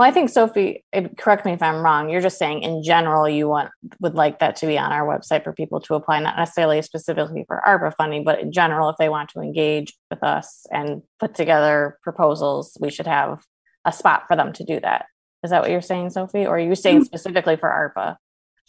Well, 0.00 0.08
I 0.08 0.12
think 0.12 0.30
Sophie, 0.30 0.82
correct 1.18 1.44
me 1.44 1.52
if 1.52 1.62
I'm 1.62 1.82
wrong. 1.82 2.08
You're 2.08 2.22
just 2.22 2.38
saying 2.38 2.62
in 2.62 2.82
general 2.82 3.28
you 3.28 3.48
want 3.48 3.70
would 4.00 4.14
like 4.14 4.38
that 4.38 4.56
to 4.56 4.66
be 4.66 4.78
on 4.78 4.92
our 4.92 5.06
website 5.06 5.44
for 5.44 5.52
people 5.52 5.78
to 5.82 5.94
apply, 5.94 6.20
not 6.20 6.38
necessarily 6.38 6.80
specifically 6.80 7.44
for 7.46 7.60
ARPA 7.66 7.94
funding, 7.98 8.24
but 8.24 8.40
in 8.40 8.50
general, 8.50 8.88
if 8.88 8.96
they 8.96 9.10
want 9.10 9.28
to 9.28 9.40
engage 9.40 9.92
with 10.10 10.24
us 10.24 10.64
and 10.72 11.02
put 11.18 11.34
together 11.34 11.98
proposals, 12.02 12.78
we 12.80 12.90
should 12.90 13.06
have 13.06 13.44
a 13.84 13.92
spot 13.92 14.22
for 14.26 14.36
them 14.36 14.54
to 14.54 14.64
do 14.64 14.80
that. 14.80 15.04
Is 15.44 15.50
that 15.50 15.60
what 15.60 15.70
you're 15.70 15.82
saying, 15.82 16.08
Sophie? 16.08 16.46
Or 16.46 16.56
are 16.56 16.58
you 16.58 16.74
saying 16.74 17.02
mm. 17.02 17.04
specifically 17.04 17.56
for 17.56 17.68
ARPA? 17.68 18.16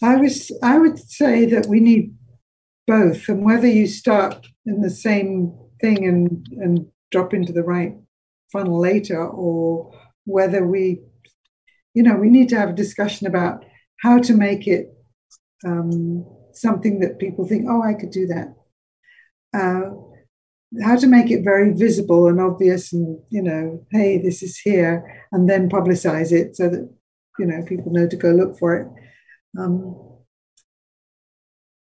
I 0.03 0.17
was 0.17 0.51
I 0.61 0.79
would 0.79 0.99
say 0.99 1.45
that 1.45 1.65
we 1.65 1.79
need 1.79 2.13
both, 2.87 3.29
and 3.29 3.45
whether 3.45 3.67
you 3.67 3.87
start 3.87 4.47
in 4.65 4.81
the 4.81 4.89
same 4.89 5.57
thing 5.79 6.05
and 6.05 6.45
and 6.61 6.87
drop 7.09 7.33
into 7.33 7.53
the 7.53 7.63
right 7.63 7.95
funnel 8.51 8.81
later, 8.81 9.25
or 9.25 9.93
whether 10.25 10.65
we, 10.65 11.01
you 11.93 12.03
know, 12.03 12.15
we 12.15 12.29
need 12.29 12.49
to 12.49 12.57
have 12.57 12.69
a 12.69 12.73
discussion 12.73 13.27
about 13.27 13.63
how 14.01 14.19
to 14.19 14.33
make 14.33 14.67
it 14.67 14.93
um, 15.65 16.25
something 16.53 16.99
that 16.99 17.19
people 17.19 17.45
think, 17.45 17.65
oh, 17.69 17.83
I 17.83 17.93
could 17.93 18.11
do 18.11 18.27
that. 18.27 18.55
Uh, 19.53 19.91
how 20.81 20.95
to 20.95 21.07
make 21.07 21.29
it 21.29 21.43
very 21.43 21.73
visible 21.73 22.27
and 22.27 22.39
obvious 22.39 22.93
and 22.93 23.19
you 23.29 23.41
know 23.41 23.85
hey 23.91 24.17
this 24.17 24.41
is 24.41 24.57
here 24.57 25.21
and 25.33 25.49
then 25.49 25.69
publicize 25.69 26.31
it 26.31 26.55
so 26.55 26.69
that 26.69 26.89
you 27.37 27.45
know 27.45 27.61
people 27.65 27.91
know 27.91 28.07
to 28.07 28.15
go 28.15 28.31
look 28.31 28.57
for 28.57 28.75
it 28.75 28.87
um, 29.59 29.93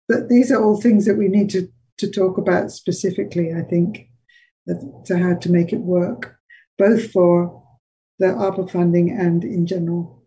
but 0.07 0.29
these 0.29 0.53
are 0.53 0.63
all 0.63 0.79
things 0.79 1.07
that 1.07 1.17
we 1.17 1.29
need 1.29 1.49
to 1.49 1.67
to 1.97 2.11
talk 2.11 2.37
about 2.37 2.71
specifically 2.71 3.55
i 3.55 3.63
think 3.63 4.09
to 5.07 5.17
how 5.17 5.35
to 5.35 5.51
make 5.51 5.73
it 5.73 5.81
work 5.81 6.37
both 6.77 7.11
for 7.11 7.64
the 8.19 8.27
ARPA 8.27 8.71
funding 8.71 9.11
and 9.11 9.45
in 9.45 9.67
general 9.67 10.23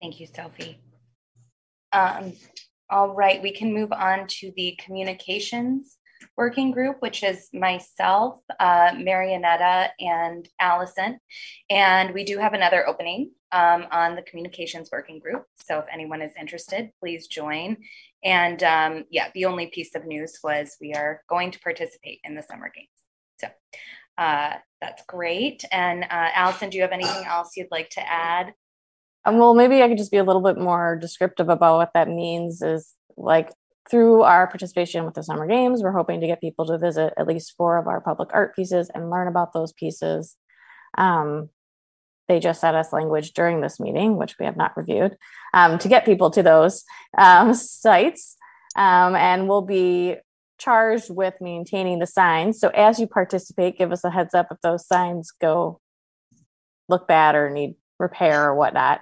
thank 0.00 0.20
you 0.20 0.26
sophie 0.26 0.78
um, 1.92 2.32
all 2.90 3.14
right, 3.14 3.42
we 3.42 3.52
can 3.52 3.72
move 3.72 3.92
on 3.92 4.26
to 4.28 4.52
the 4.56 4.78
communications 4.84 5.98
working 6.36 6.70
group, 6.70 6.96
which 7.00 7.22
is 7.22 7.48
myself, 7.52 8.40
uh, 8.60 8.92
Marionetta, 8.92 9.88
and 9.98 10.48
Allison. 10.60 11.18
And 11.70 12.12
we 12.14 12.24
do 12.24 12.38
have 12.38 12.52
another 12.52 12.86
opening 12.86 13.32
um, 13.52 13.86
on 13.90 14.14
the 14.14 14.22
communications 14.22 14.90
working 14.92 15.18
group. 15.18 15.44
So 15.56 15.78
if 15.78 15.86
anyone 15.92 16.22
is 16.22 16.32
interested, 16.38 16.90
please 17.00 17.26
join. 17.26 17.78
And 18.24 18.62
um, 18.62 19.04
yeah, 19.10 19.28
the 19.34 19.46
only 19.46 19.68
piece 19.68 19.94
of 19.94 20.06
news 20.06 20.38
was 20.42 20.76
we 20.80 20.92
are 20.94 21.22
going 21.28 21.50
to 21.52 21.60
participate 21.60 22.20
in 22.24 22.34
the 22.34 22.42
summer 22.42 22.70
games. 22.74 22.95
Uh, 24.18 24.54
that's 24.80 25.02
great. 25.06 25.64
And 25.72 26.04
uh, 26.04 26.30
Allison, 26.34 26.70
do 26.70 26.76
you 26.76 26.82
have 26.82 26.92
anything 26.92 27.24
else 27.24 27.56
you'd 27.56 27.70
like 27.70 27.90
to 27.90 28.12
add 28.12 28.52
um, 29.26 29.38
well, 29.38 29.54
maybe 29.54 29.82
I 29.82 29.88
could 29.88 29.98
just 29.98 30.12
be 30.12 30.18
a 30.18 30.24
little 30.24 30.40
bit 30.40 30.56
more 30.56 30.96
descriptive 30.96 31.48
about 31.48 31.78
what 31.78 31.90
that 31.94 32.08
means. 32.08 32.62
Is 32.62 32.94
like 33.16 33.52
through 33.90 34.22
our 34.22 34.46
participation 34.46 35.04
with 35.04 35.14
the 35.14 35.22
summer 35.22 35.46
games, 35.48 35.82
we're 35.82 35.90
hoping 35.90 36.20
to 36.20 36.28
get 36.28 36.40
people 36.40 36.64
to 36.66 36.78
visit 36.78 37.12
at 37.18 37.26
least 37.26 37.54
four 37.58 37.76
of 37.76 37.88
our 37.88 38.00
public 38.00 38.30
art 38.32 38.54
pieces 38.54 38.88
and 38.94 39.10
learn 39.10 39.26
about 39.26 39.52
those 39.52 39.72
pieces. 39.72 40.36
Um, 40.96 41.50
they 42.28 42.38
just 42.38 42.60
sent 42.60 42.76
us 42.76 42.92
language 42.92 43.32
during 43.32 43.60
this 43.60 43.78
meeting, 43.80 44.16
which 44.16 44.36
we 44.38 44.46
have 44.46 44.56
not 44.56 44.76
reviewed, 44.76 45.16
um, 45.52 45.78
to 45.78 45.88
get 45.88 46.04
people 46.04 46.30
to 46.30 46.42
those 46.42 46.84
um, 47.18 47.52
sites. 47.54 48.36
Um, 48.76 49.16
and 49.16 49.48
we'll 49.48 49.62
be 49.62 50.16
charged 50.58 51.10
with 51.10 51.34
maintaining 51.40 51.98
the 51.98 52.06
signs. 52.06 52.58
So 52.58 52.68
as 52.68 52.98
you 52.98 53.06
participate, 53.06 53.78
give 53.78 53.92
us 53.92 54.04
a 54.04 54.10
heads 54.10 54.34
up 54.34 54.48
if 54.50 54.60
those 54.62 54.86
signs 54.86 55.30
go 55.40 55.80
look 56.88 57.08
bad 57.08 57.34
or 57.34 57.50
need 57.50 57.76
repair 57.98 58.48
or 58.48 58.54
whatnot. 58.54 59.00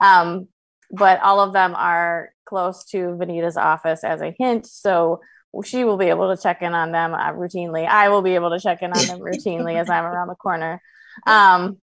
Um, 0.00 0.48
but 0.90 1.20
all 1.20 1.40
of 1.40 1.52
them 1.52 1.74
are 1.74 2.30
close 2.46 2.84
to 2.86 3.16
Vanita's 3.16 3.56
office 3.56 4.04
as 4.04 4.20
a 4.20 4.34
hint. 4.38 4.66
So 4.66 5.20
she 5.64 5.84
will 5.84 5.96
be 5.96 6.06
able 6.06 6.34
to 6.34 6.42
check 6.42 6.62
in 6.62 6.74
on 6.74 6.92
them 6.92 7.14
uh, 7.14 7.32
routinely. 7.32 7.86
I 7.86 8.08
will 8.08 8.22
be 8.22 8.34
able 8.34 8.50
to 8.50 8.60
check 8.60 8.82
in 8.82 8.92
on 8.92 9.06
them 9.06 9.20
routinely 9.20 9.76
as 9.76 9.88
I'm 9.88 10.04
around 10.04 10.28
the 10.28 10.34
corner. 10.34 10.80
Um, 11.26 11.78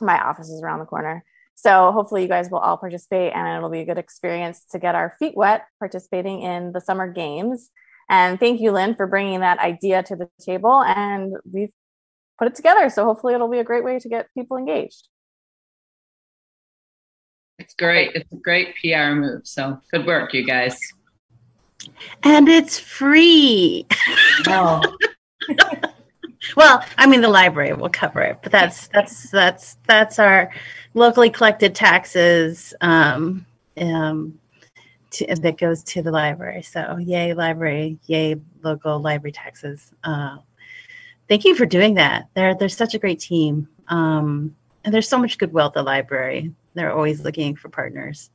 my 0.00 0.20
office 0.20 0.48
is 0.48 0.62
around 0.62 0.80
the 0.80 0.86
corner. 0.86 1.24
So 1.54 1.90
hopefully 1.90 2.22
you 2.22 2.28
guys 2.28 2.48
will 2.50 2.60
all 2.60 2.76
participate 2.76 3.32
and 3.34 3.48
it'll 3.56 3.70
be 3.70 3.80
a 3.80 3.84
good 3.84 3.98
experience 3.98 4.64
to 4.70 4.78
get 4.78 4.94
our 4.94 5.16
feet 5.18 5.36
wet 5.36 5.64
participating 5.80 6.42
in 6.42 6.70
the 6.70 6.80
summer 6.80 7.12
games. 7.12 7.70
And 8.08 8.40
thank 8.40 8.60
you, 8.60 8.72
Lynn, 8.72 8.94
for 8.94 9.06
bringing 9.06 9.40
that 9.40 9.58
idea 9.58 10.02
to 10.04 10.16
the 10.16 10.28
table. 10.40 10.82
And 10.82 11.34
we've 11.50 11.72
put 12.38 12.48
it 12.48 12.54
together. 12.54 12.88
So 12.88 13.04
hopefully 13.04 13.34
it'll 13.34 13.50
be 13.50 13.58
a 13.58 13.64
great 13.64 13.84
way 13.84 13.98
to 13.98 14.08
get 14.08 14.28
people 14.34 14.56
engaged. 14.56 15.08
It's 17.58 17.74
great. 17.74 18.12
It's 18.14 18.32
a 18.32 18.36
great 18.36 18.74
PR 18.76 19.14
move. 19.14 19.46
So 19.46 19.80
good 19.92 20.06
work, 20.06 20.32
you 20.32 20.46
guys. 20.46 20.78
And 22.22 22.48
it's 22.48 22.78
free. 22.78 23.86
Oh. 24.46 24.80
well, 26.56 26.84
I 26.96 27.06
mean 27.06 27.20
the 27.20 27.28
library 27.28 27.72
will 27.72 27.88
cover 27.88 28.20
it, 28.20 28.38
but 28.42 28.52
that's 28.52 28.88
that's 28.88 29.30
that's 29.30 29.76
that's 29.86 30.18
our 30.18 30.52
locally 30.94 31.30
collected 31.30 31.74
taxes 31.74 32.74
um, 32.80 33.44
um, 33.76 34.38
to, 35.10 35.34
that 35.36 35.58
goes 35.58 35.82
to 35.84 36.02
the 36.02 36.10
library. 36.10 36.62
So 36.62 36.96
yay 36.98 37.34
library, 37.34 37.98
yay 38.06 38.36
local 38.62 39.00
library 39.00 39.32
taxes. 39.32 39.92
Uh, 40.04 40.38
thank 41.28 41.44
you 41.44 41.54
for 41.54 41.66
doing 41.66 41.94
that. 41.94 42.28
They're 42.34 42.54
they're 42.54 42.68
such 42.68 42.94
a 42.94 42.98
great 42.98 43.20
team. 43.20 43.68
Um, 43.88 44.54
and 44.84 44.94
there's 44.94 45.08
so 45.08 45.18
much 45.18 45.38
goodwill 45.38 45.66
at 45.66 45.74
the 45.74 45.82
library 45.82 46.52
they're 46.78 46.92
always 46.92 47.22
looking 47.22 47.56
for 47.56 47.68
partners. 47.68 48.30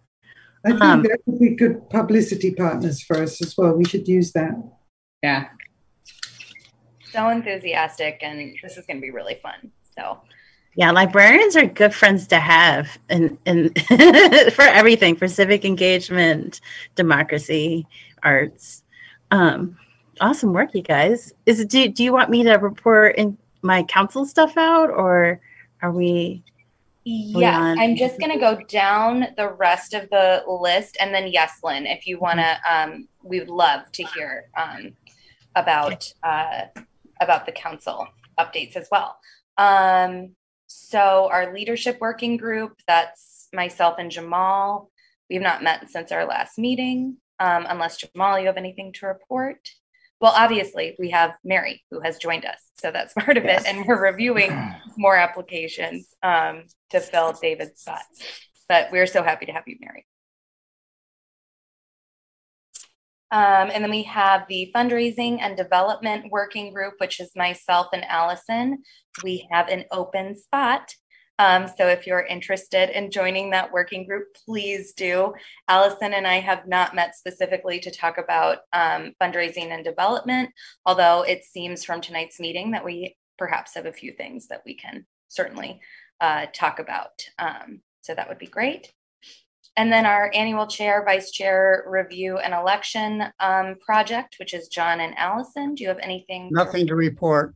I 0.66 0.69
think 0.69 0.82
um, 0.82 1.03
that 1.03 1.19
would 1.26 1.40
be 1.40 1.56
good 1.56 1.90
publicity 1.90 2.53
partners 2.53 3.02
for 3.02 3.18
us 3.18 3.42
as 3.42 3.58
well. 3.58 3.74
We 3.74 3.85
should 3.85 4.08
use 4.08 4.32
that. 4.34 4.52
Yeah. 5.22 5.50
So 7.11 7.30
enthusiastic, 7.30 8.19
and 8.22 8.56
this 8.61 8.77
is 8.77 8.85
going 8.85 8.98
to 8.98 9.02
be 9.02 9.11
really 9.11 9.40
fun. 9.42 9.72
So, 9.98 10.19
yeah, 10.76 10.92
librarians 10.92 11.56
are 11.56 11.66
good 11.66 11.93
friends 11.93 12.27
to 12.27 12.40
have, 12.40 12.98
and 13.10 13.38
and 13.45 13.77
for 14.53 14.64
everything, 14.64 15.16
for 15.16 15.27
civic 15.27 15.66
engagement, 15.66 16.61
democracy, 16.95 17.85
arts. 18.24 18.84
Um, 19.32 19.77
awesome 20.19 20.53
work, 20.53 20.74
you 20.74 20.82
guys. 20.82 21.34
Is 21.45 21.60
it, 21.60 21.69
do 21.69 21.88
do 21.90 22.03
you 22.03 22.14
want 22.14 22.30
me 22.30 22.43
to 22.43 22.53
report 22.53 23.16
in 23.18 23.38
my 23.61 23.84
council 23.84 24.26
stuff 24.26 24.58
out, 24.58 24.90
or 24.90 25.40
are 25.82 25.92
we? 25.92 26.43
Yes, 27.06 27.77
I'm 27.77 27.98
just 27.98 28.18
going 28.18 28.32
to 28.32 28.40
go 28.40 28.61
down 28.69 29.27
the 29.35 29.50
rest 29.50 29.93
of 29.93 30.10
the 30.10 30.42
list, 30.48 30.98
and 31.02 31.14
then 31.14 31.27
yes, 31.27 31.60
Lynn, 31.61 31.85
if 31.85 32.08
you 32.08 32.18
want 32.18 32.40
to, 32.40 32.58
um, 32.68 33.10
we 33.22 33.40
would 33.40 33.50
love 33.50 33.92
to 33.92 34.03
hear 34.16 34.45
um, 34.58 34.93
about 35.56 36.11
uh, 36.24 36.61
about 37.19 37.45
the 37.45 37.52
council 37.52 38.08
updates 38.40 38.76
as 38.76 38.88
well. 38.90 39.18
Um, 39.58 40.34
so 40.74 41.30
our 41.32 41.53
leadership 41.53 41.98
working 42.00 42.38
group, 42.38 42.82
that's 42.88 43.48
myself 43.53 43.95
and 44.00 44.11
Jamal. 44.11 44.90
We 45.30 45.35
have 45.35 45.43
not 45.43 45.64
met 45.64 45.90
since 45.90 46.11
our 46.11 46.26
last 46.26 46.58
meeting. 46.58 47.18
Um, 47.40 47.66
unless 47.68 47.98
Jamal, 47.98 48.40
you 48.40 48.48
have 48.48 48.58
anything 48.58 48.93
to 48.93 49.08
report? 49.08 49.69
Well, 50.22 50.34
obviously, 50.35 50.95
we 51.00 51.10
have 51.10 51.34
Mary 51.43 51.84
who 51.92 52.00
has 52.00 52.18
joined 52.18 52.45
us. 52.45 52.60
So 52.77 52.92
that's 52.92 53.14
part 53.18 53.38
of 53.38 53.43
yes. 53.43 53.64
it. 53.64 53.68
And 53.68 53.85
we're 53.85 54.02
reviewing 54.02 54.74
more 54.98 55.16
applications 55.16 56.14
um, 56.24 56.64
to 56.92 57.00
fill 57.00 57.34
David's 57.34 57.82
spot. 57.82 58.03
But 58.69 58.90
we're 58.92 59.08
so 59.08 59.24
happy 59.24 59.45
to 59.48 59.52
have 59.52 59.64
you, 59.68 59.77
Mary. 59.82 60.06
Um, 63.34 63.72
and 63.74 63.84
then 63.84 63.90
we 63.90 64.03
have 64.03 64.45
the 64.48 64.72
fundraising 64.76 65.40
and 65.42 65.58
development 65.58 66.32
working 66.32 66.72
group, 66.72 66.94
which 67.00 67.20
is 67.20 67.32
myself 67.36 67.88
and 67.92 68.06
Allison. 68.06 68.84
We 69.24 69.48
have 69.52 69.70
an 69.70 69.86
open 69.90 70.38
spot. 70.38 70.94
Um, 71.40 71.66
so 71.76 71.88
if 71.88 72.06
you're 72.06 72.22
interested 72.22 72.95
in 72.95 73.10
joining 73.10 73.50
that 73.50 73.72
working 73.72 74.06
group, 74.06 74.28
please 74.45 74.94
do. 74.94 75.34
Allison 75.68 76.14
and 76.14 76.28
I 76.28 76.42
have 76.42 76.68
not 76.68 76.94
met 76.94 77.16
specifically 77.16 77.80
to 77.80 77.90
talk 77.90 78.20
about 78.20 78.60
um, 78.72 79.14
fundraising 79.20 79.72
and 79.72 79.84
development, 79.84 80.52
although 80.86 81.24
it 81.24 81.44
seems 81.44 81.84
from 81.84 82.02
tonight's 82.02 82.40
meeting 82.40 82.70
that 82.72 82.86
we 82.86 83.18
perhaps 83.40 83.74
have 83.74 83.88
a 83.88 83.92
few 83.92 84.12
things 84.12 84.48
that 84.50 84.62
we 84.64 84.76
can 84.76 85.08
certainly 85.28 85.82
uh, 86.22 86.45
talk 86.53 86.78
about. 86.78 87.24
Um, 87.40 87.82
so 88.02 88.14
that 88.14 88.30
would 88.30 88.38
be 88.38 88.45
great. 88.45 88.94
And 89.76 89.92
then 89.92 90.06
our 90.06 90.30
annual 90.35 90.68
chair, 90.68 91.03
vice 91.03 91.32
chair 91.32 91.84
review 91.88 92.38
and 92.38 92.53
election 92.53 93.24
um, 93.40 93.76
project, 93.84 94.35
which 94.38 94.53
is 94.53 94.68
John 94.68 95.00
and 95.00 95.18
Allison. 95.18 95.74
Do 95.74 95.84
you 95.84 95.90
have 95.90 96.00
anything? 96.00 96.50
Nothing 96.52 96.85
to 96.88 96.95
report. 96.95 97.56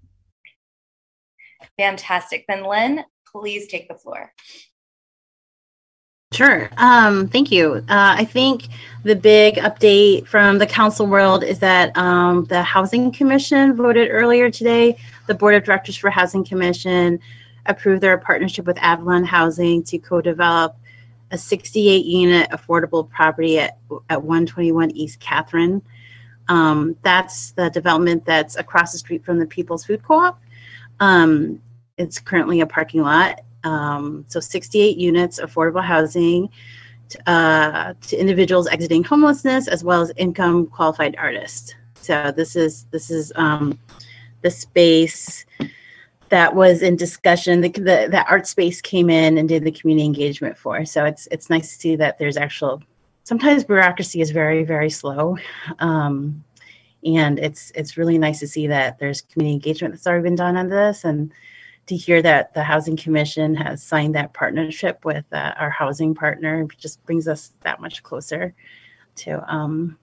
Fantastic. 1.78 2.46
Then 2.48 2.64
Linh, 2.64 3.04
please 3.32 3.68
take 3.68 3.88
the 3.88 3.96
floor. 3.96 4.34
Sure. 6.34 6.70
Um, 6.78 7.30
thank 7.30 7.52
you. 7.52 7.76
Uh, 7.88 8.16
I 8.18 8.26
think 8.26 8.68
the 9.04 9.16
big 9.16 9.56
update 9.56 10.28
from 10.28 10.58
the 10.58 10.68
council 10.68 11.08
world 11.08 11.44
is 11.44 11.60
that 11.60 11.96
um, 11.98 12.46
the 12.46 12.62
Housing 12.62 13.12
Commission 13.12 13.76
voted 13.76 14.10
earlier 14.12 14.52
today. 14.52 14.98
The 15.28 15.36
Board 15.36 15.56
of 15.56 15.64
Directors 15.64 15.96
for 15.96 16.10
Housing 16.10 16.44
Commission 16.44 17.20
approved 17.66 18.02
their 18.02 18.18
partnership 18.18 18.66
with 18.66 18.78
Avalon 18.80 19.24
Housing 19.24 19.84
to 19.84 19.98
co-develop 20.00 20.76
a 21.32 21.38
68 21.38 22.06
unit 22.06 22.50
affordable 22.52 23.10
property 23.10 23.60
at, 23.60 23.78
at 24.10 24.24
121 24.24 24.92
East 24.92 25.20
Catherine. 25.20 25.82
Um, 26.48 26.96
that's 27.02 27.52
the 27.52 27.70
development 27.70 28.26
that's 28.26 28.56
across 28.56 28.94
the 28.94 28.98
street 28.98 29.26
from 29.26 29.40
the 29.40 29.46
People's 29.46 29.86
Food 29.86 30.04
Co-op. 30.04 30.42
Um, 31.00 31.62
it's 31.98 32.20
currently 32.20 32.62
a 32.62 32.68
parking 32.68 33.02
lot. 33.02 33.42
Um, 33.64 34.24
so 34.28 34.40
68 34.40 34.98
units, 34.98 35.40
affordable 35.40 35.84
housing 35.84 36.50
to, 37.10 37.30
uh, 37.30 37.94
to 38.02 38.18
individuals 38.18 38.68
exiting 38.68 39.04
homelessness 39.04 39.68
as 39.68 39.84
well 39.84 40.02
as 40.02 40.12
income 40.16 40.68
qualified 40.68 41.16
artists. 41.18 41.74
So 41.96 42.32
this 42.32 42.56
is 42.56 42.86
this 42.92 43.12
is 43.12 43.34
um, 43.36 43.78
the 44.42 44.52
space 44.52 45.46
that 46.30 46.56
was 46.56 46.82
in 46.82 46.96
discussion. 46.96 47.62
The, 47.62 47.70
the, 47.70 48.08
the 48.12 48.26
art 48.30 48.48
space 48.48 48.82
came 48.82 49.10
in 49.10 49.38
and 49.38 49.48
did 49.48 49.64
the 49.64 49.72
community 49.72 50.06
engagement 50.06 50.58
for. 50.58 50.86
So 50.86 51.06
it's 51.06 51.28
it's 51.32 51.50
nice 51.50 51.70
to 51.70 51.80
see 51.80 51.96
that 51.98 52.18
there's 52.18 52.38
actual. 52.38 52.82
Sometimes 53.24 53.66
bureaucracy 53.66 54.22
is 54.22 54.32
very 54.32 54.64
very 54.64 54.90
slow, 54.90 55.38
um, 55.80 56.44
and 57.04 57.40
it's 57.40 57.72
it's 57.76 57.98
really 57.98 58.18
nice 58.18 58.40
to 58.40 58.48
see 58.48 58.68
that 58.68 59.00
there's 59.00 59.22
community 59.22 59.56
engagement 59.56 59.94
that's 59.94 60.08
already 60.08 60.24
been 60.24 60.36
done 60.36 60.56
on 60.56 60.70
this, 60.70 61.04
and 61.04 61.32
to 61.88 61.96
hear 61.96 62.22
that 62.22 62.54
the 62.54 62.64
housing 62.64 62.98
commission 62.98 63.56
has 63.56 63.82
signed 63.82 64.16
that 64.16 64.34
partnership 64.34 65.04
with 65.06 65.26
uh, 65.32 65.54
our 65.58 65.70
housing 65.70 66.14
partner 66.14 66.68
just 66.78 67.04
brings 67.06 67.28
us 67.28 67.54
that 67.62 67.82
much 67.82 68.04
closer 68.04 68.54
to 69.16 69.54
um, 69.54 69.98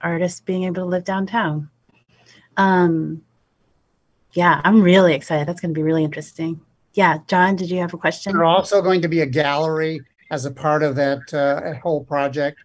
artists 0.00 0.40
being 0.40 0.64
able 0.64 0.76
to 0.76 0.84
live 0.84 1.04
downtown. 1.04 1.68
Um, 2.56 3.22
yeah, 4.32 4.60
I'm 4.64 4.82
really 4.82 5.14
excited. 5.14 5.48
That's 5.48 5.60
going 5.60 5.72
to 5.72 5.78
be 5.78 5.82
really 5.82 6.04
interesting. 6.04 6.60
Yeah, 6.94 7.18
John, 7.26 7.56
did 7.56 7.70
you 7.70 7.78
have 7.78 7.94
a 7.94 7.98
question? 7.98 8.32
There's 8.32 8.46
also 8.46 8.82
going 8.82 9.02
to 9.02 9.08
be 9.08 9.20
a 9.20 9.26
gallery 9.26 10.00
as 10.30 10.44
a 10.44 10.50
part 10.50 10.82
of 10.82 10.96
that 10.96 11.32
uh, 11.32 11.74
whole 11.80 12.04
project. 12.04 12.58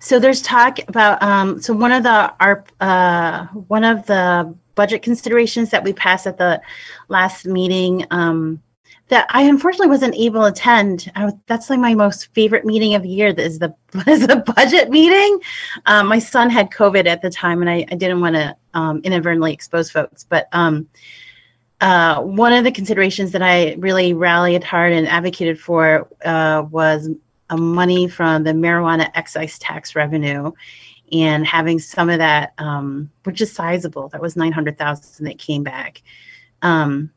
So 0.00 0.18
there's 0.18 0.42
talk 0.42 0.78
about 0.88 1.22
um, 1.22 1.60
so 1.60 1.72
one 1.72 1.92
of 1.92 2.02
the 2.02 2.34
our 2.40 2.64
uh, 2.80 3.46
one 3.46 3.84
of 3.84 4.06
the 4.06 4.54
budget 4.74 5.02
considerations 5.02 5.70
that 5.70 5.84
we 5.84 5.92
passed 5.92 6.26
at 6.26 6.38
the 6.38 6.60
last 7.08 7.46
meeting 7.46 8.06
um, 8.10 8.62
that 9.08 9.26
I 9.30 9.42
unfortunately 9.42 9.88
wasn't 9.88 10.14
able 10.14 10.42
to 10.42 10.46
attend. 10.46 11.10
Was, 11.16 11.34
that's 11.46 11.70
like 11.70 11.80
my 11.80 11.94
most 11.94 12.32
favorite 12.34 12.64
meeting 12.64 12.94
of 12.94 13.02
the 13.02 13.08
year. 13.08 13.28
Is 13.28 13.58
the 13.58 13.74
is 14.06 14.26
the 14.26 14.42
budget 14.56 14.90
meeting. 14.90 15.40
Um, 15.86 16.06
my 16.06 16.18
son 16.18 16.50
had 16.50 16.70
COVID 16.70 17.06
at 17.06 17.22
the 17.22 17.30
time, 17.30 17.60
and 17.60 17.70
I, 17.70 17.86
I 17.90 17.94
didn't 17.94 18.20
want 18.20 18.36
to 18.36 18.56
um, 18.74 19.00
inadvertently 19.04 19.52
expose 19.52 19.90
folks. 19.90 20.24
But 20.24 20.48
um, 20.52 20.88
uh, 21.80 22.22
one 22.22 22.52
of 22.52 22.64
the 22.64 22.70
considerations 22.70 23.32
that 23.32 23.42
I 23.42 23.74
really 23.74 24.14
rallied 24.14 24.64
hard 24.64 24.92
and 24.92 25.08
advocated 25.08 25.58
for 25.58 26.08
uh, 26.24 26.64
was 26.70 27.08
money 27.50 28.08
from 28.08 28.44
the 28.44 28.52
marijuana 28.52 29.10
excise 29.14 29.58
tax 29.58 29.94
revenue 29.94 30.52
and 31.12 31.46
having 31.46 31.78
some 31.78 32.08
of 32.08 32.18
that, 32.18 32.54
um, 32.58 33.10
which 33.24 33.40
is 33.40 33.52
sizable. 33.52 34.08
That 34.08 34.22
was 34.22 34.36
900,000 34.36 35.26
that 35.26 35.38
came 35.38 35.62
back. 35.62 36.02
Um, 36.62 37.10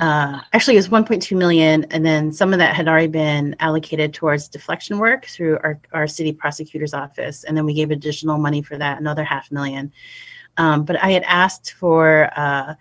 uh, 0.00 0.40
actually, 0.54 0.74
it 0.74 0.78
was 0.78 0.88
1.2 0.88 1.36
million, 1.36 1.84
and 1.90 2.04
then 2.04 2.32
some 2.32 2.54
of 2.54 2.58
that 2.58 2.74
had 2.74 2.88
already 2.88 3.06
been 3.06 3.54
allocated 3.60 4.14
towards 4.14 4.48
deflection 4.48 4.98
work 4.98 5.26
through 5.26 5.58
our, 5.62 5.78
our 5.92 6.06
city 6.06 6.32
prosecutor's 6.32 6.94
office, 6.94 7.44
and 7.44 7.54
then 7.54 7.66
we 7.66 7.74
gave 7.74 7.90
additional 7.90 8.38
money 8.38 8.62
for 8.62 8.78
that, 8.78 8.98
another 8.98 9.22
half 9.22 9.52
million. 9.52 9.92
Um, 10.56 10.84
but 10.84 11.02
I 11.02 11.10
had 11.10 11.22
asked 11.24 11.72
for 11.72 12.30
uh, 12.36 12.74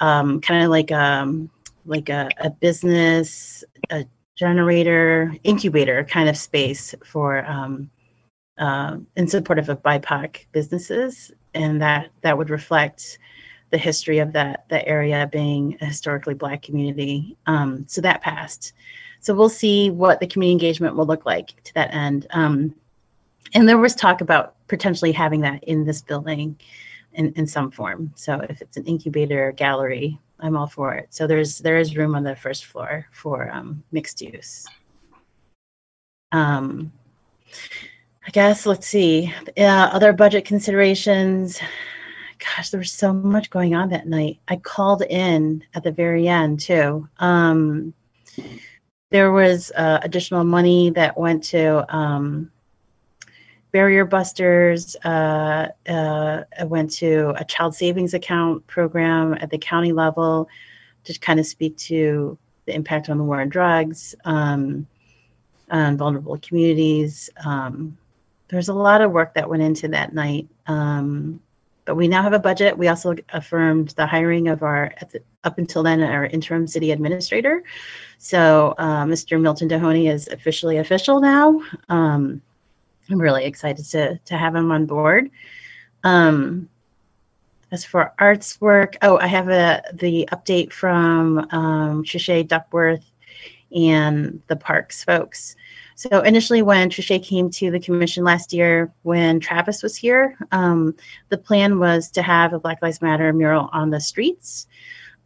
um, 0.00 0.40
kind 0.40 0.64
of 0.64 0.70
like 0.70 0.92
um, 0.92 1.50
like 1.86 2.08
a, 2.08 2.28
a 2.38 2.50
business 2.50 3.64
a 3.90 4.04
generator 4.36 5.34
incubator 5.44 6.04
kind 6.04 6.28
of 6.28 6.36
space 6.36 6.94
for 7.04 7.44
um, 7.46 7.90
uh, 8.58 8.96
in 9.16 9.26
support 9.26 9.58
of 9.58 9.66
BIPOC 9.66 10.46
businesses, 10.52 11.32
and 11.54 11.80
that 11.82 12.10
that 12.22 12.36
would 12.36 12.50
reflect 12.50 13.18
the 13.70 13.78
history 13.78 14.18
of 14.18 14.32
that 14.32 14.64
that 14.68 14.86
area 14.86 15.28
being 15.32 15.76
a 15.80 15.86
historically 15.86 16.34
black 16.34 16.62
community. 16.62 17.36
Um, 17.46 17.84
so 17.88 18.00
that 18.00 18.20
passed. 18.20 18.74
So 19.20 19.34
we'll 19.34 19.48
see 19.48 19.90
what 19.90 20.18
the 20.18 20.26
community 20.26 20.52
engagement 20.52 20.96
will 20.96 21.06
look 21.06 21.24
like 21.24 21.62
to 21.62 21.74
that 21.74 21.94
end. 21.94 22.26
Um, 22.30 22.74
and 23.54 23.68
there 23.68 23.78
was 23.78 23.94
talk 23.94 24.20
about 24.20 24.54
potentially 24.68 25.12
having 25.12 25.40
that 25.42 25.64
in 25.64 25.84
this 25.84 26.02
building 26.02 26.58
in, 27.14 27.32
in 27.34 27.46
some 27.46 27.70
form. 27.70 28.12
So 28.14 28.40
if 28.48 28.62
it's 28.62 28.76
an 28.76 28.84
incubator 28.84 29.52
gallery, 29.52 30.18
I'm 30.40 30.56
all 30.56 30.66
for 30.66 30.94
it. 30.94 31.08
So 31.10 31.26
there's 31.26 31.58
there 31.58 31.78
is 31.78 31.96
room 31.96 32.14
on 32.14 32.24
the 32.24 32.36
first 32.36 32.64
floor 32.64 33.06
for 33.12 33.50
um, 33.50 33.82
mixed 33.92 34.20
use. 34.20 34.66
Um, 36.32 36.92
I 38.26 38.30
guess 38.30 38.66
let's 38.66 38.86
see. 38.86 39.32
Uh, 39.56 39.90
other 39.92 40.12
budget 40.12 40.44
considerations 40.44 41.60
gosh, 42.42 42.70
there 42.70 42.78
was 42.78 42.92
so 42.92 43.12
much 43.12 43.50
going 43.50 43.74
on 43.74 43.88
that 43.90 44.06
night. 44.06 44.38
I 44.48 44.56
called 44.56 45.02
in 45.02 45.64
at 45.74 45.84
the 45.84 45.92
very 45.92 46.28
end 46.28 46.60
too. 46.60 47.08
Um, 47.18 47.94
there 49.10 49.32
was 49.32 49.70
uh, 49.76 50.00
additional 50.02 50.44
money 50.44 50.90
that 50.90 51.18
went 51.18 51.44
to 51.44 51.94
um, 51.94 52.50
barrier 53.72 54.04
busters. 54.04 54.94
Uh, 55.04 55.68
uh, 55.88 56.42
I 56.58 56.64
went 56.64 56.92
to 56.92 57.34
a 57.36 57.44
child 57.44 57.74
savings 57.74 58.14
account 58.14 58.66
program 58.66 59.34
at 59.40 59.50
the 59.50 59.58
county 59.58 59.92
level 59.92 60.48
to 61.04 61.18
kind 61.18 61.40
of 61.40 61.46
speak 61.46 61.76
to 61.78 62.38
the 62.66 62.74
impact 62.74 63.08
on 63.08 63.18
the 63.18 63.24
war 63.24 63.40
on 63.40 63.48
drugs 63.48 64.14
um, 64.24 64.86
vulnerable 65.72 66.38
communities. 66.38 67.30
Um, 67.44 67.96
there's 68.48 68.68
a 68.68 68.74
lot 68.74 69.00
of 69.00 69.10
work 69.10 69.34
that 69.34 69.48
went 69.48 69.62
into 69.62 69.88
that 69.88 70.12
night. 70.12 70.46
Um, 70.66 71.40
but 71.84 71.96
we 71.96 72.06
now 72.06 72.22
have 72.22 72.32
a 72.32 72.38
budget. 72.38 72.78
We 72.78 72.88
also 72.88 73.16
affirmed 73.32 73.88
the 73.90 74.06
hiring 74.06 74.48
of 74.48 74.62
our, 74.62 74.92
the, 75.10 75.20
up 75.42 75.58
until 75.58 75.82
then, 75.82 76.00
our 76.00 76.26
interim 76.26 76.66
city 76.66 76.92
administrator. 76.92 77.64
So 78.18 78.74
uh, 78.78 79.04
Mr. 79.04 79.40
Milton 79.40 79.68
Dohoney 79.68 80.12
is 80.12 80.28
officially 80.28 80.76
official 80.76 81.20
now. 81.20 81.60
Um, 81.88 82.40
I'm 83.10 83.20
really 83.20 83.44
excited 83.44 83.84
to, 83.86 84.18
to 84.18 84.36
have 84.36 84.54
him 84.54 84.70
on 84.70 84.86
board. 84.86 85.30
Um, 86.04 86.68
as 87.70 87.84
for 87.84 88.12
arts 88.18 88.60
work, 88.60 88.96
oh, 89.02 89.18
I 89.18 89.26
have 89.26 89.48
a 89.48 89.82
the 89.94 90.28
update 90.30 90.72
from 90.72 91.38
um, 91.50 92.04
Trische 92.04 92.46
Duckworth 92.46 93.10
and 93.74 94.42
the 94.46 94.56
parks 94.56 95.02
folks. 95.02 95.56
So 95.94 96.20
initially, 96.20 96.62
when 96.62 96.90
Trische 96.90 97.22
came 97.22 97.50
to 97.50 97.70
the 97.70 97.80
commission 97.80 98.24
last 98.24 98.52
year, 98.52 98.92
when 99.02 99.40
Travis 99.40 99.82
was 99.82 99.96
here, 99.96 100.36
um, 100.50 100.94
the 101.28 101.38
plan 101.38 101.78
was 101.78 102.10
to 102.10 102.22
have 102.22 102.52
a 102.52 102.58
Black 102.58 102.82
Lives 102.82 103.00
Matter 103.00 103.32
mural 103.32 103.70
on 103.72 103.90
the 103.90 104.00
streets. 104.00 104.66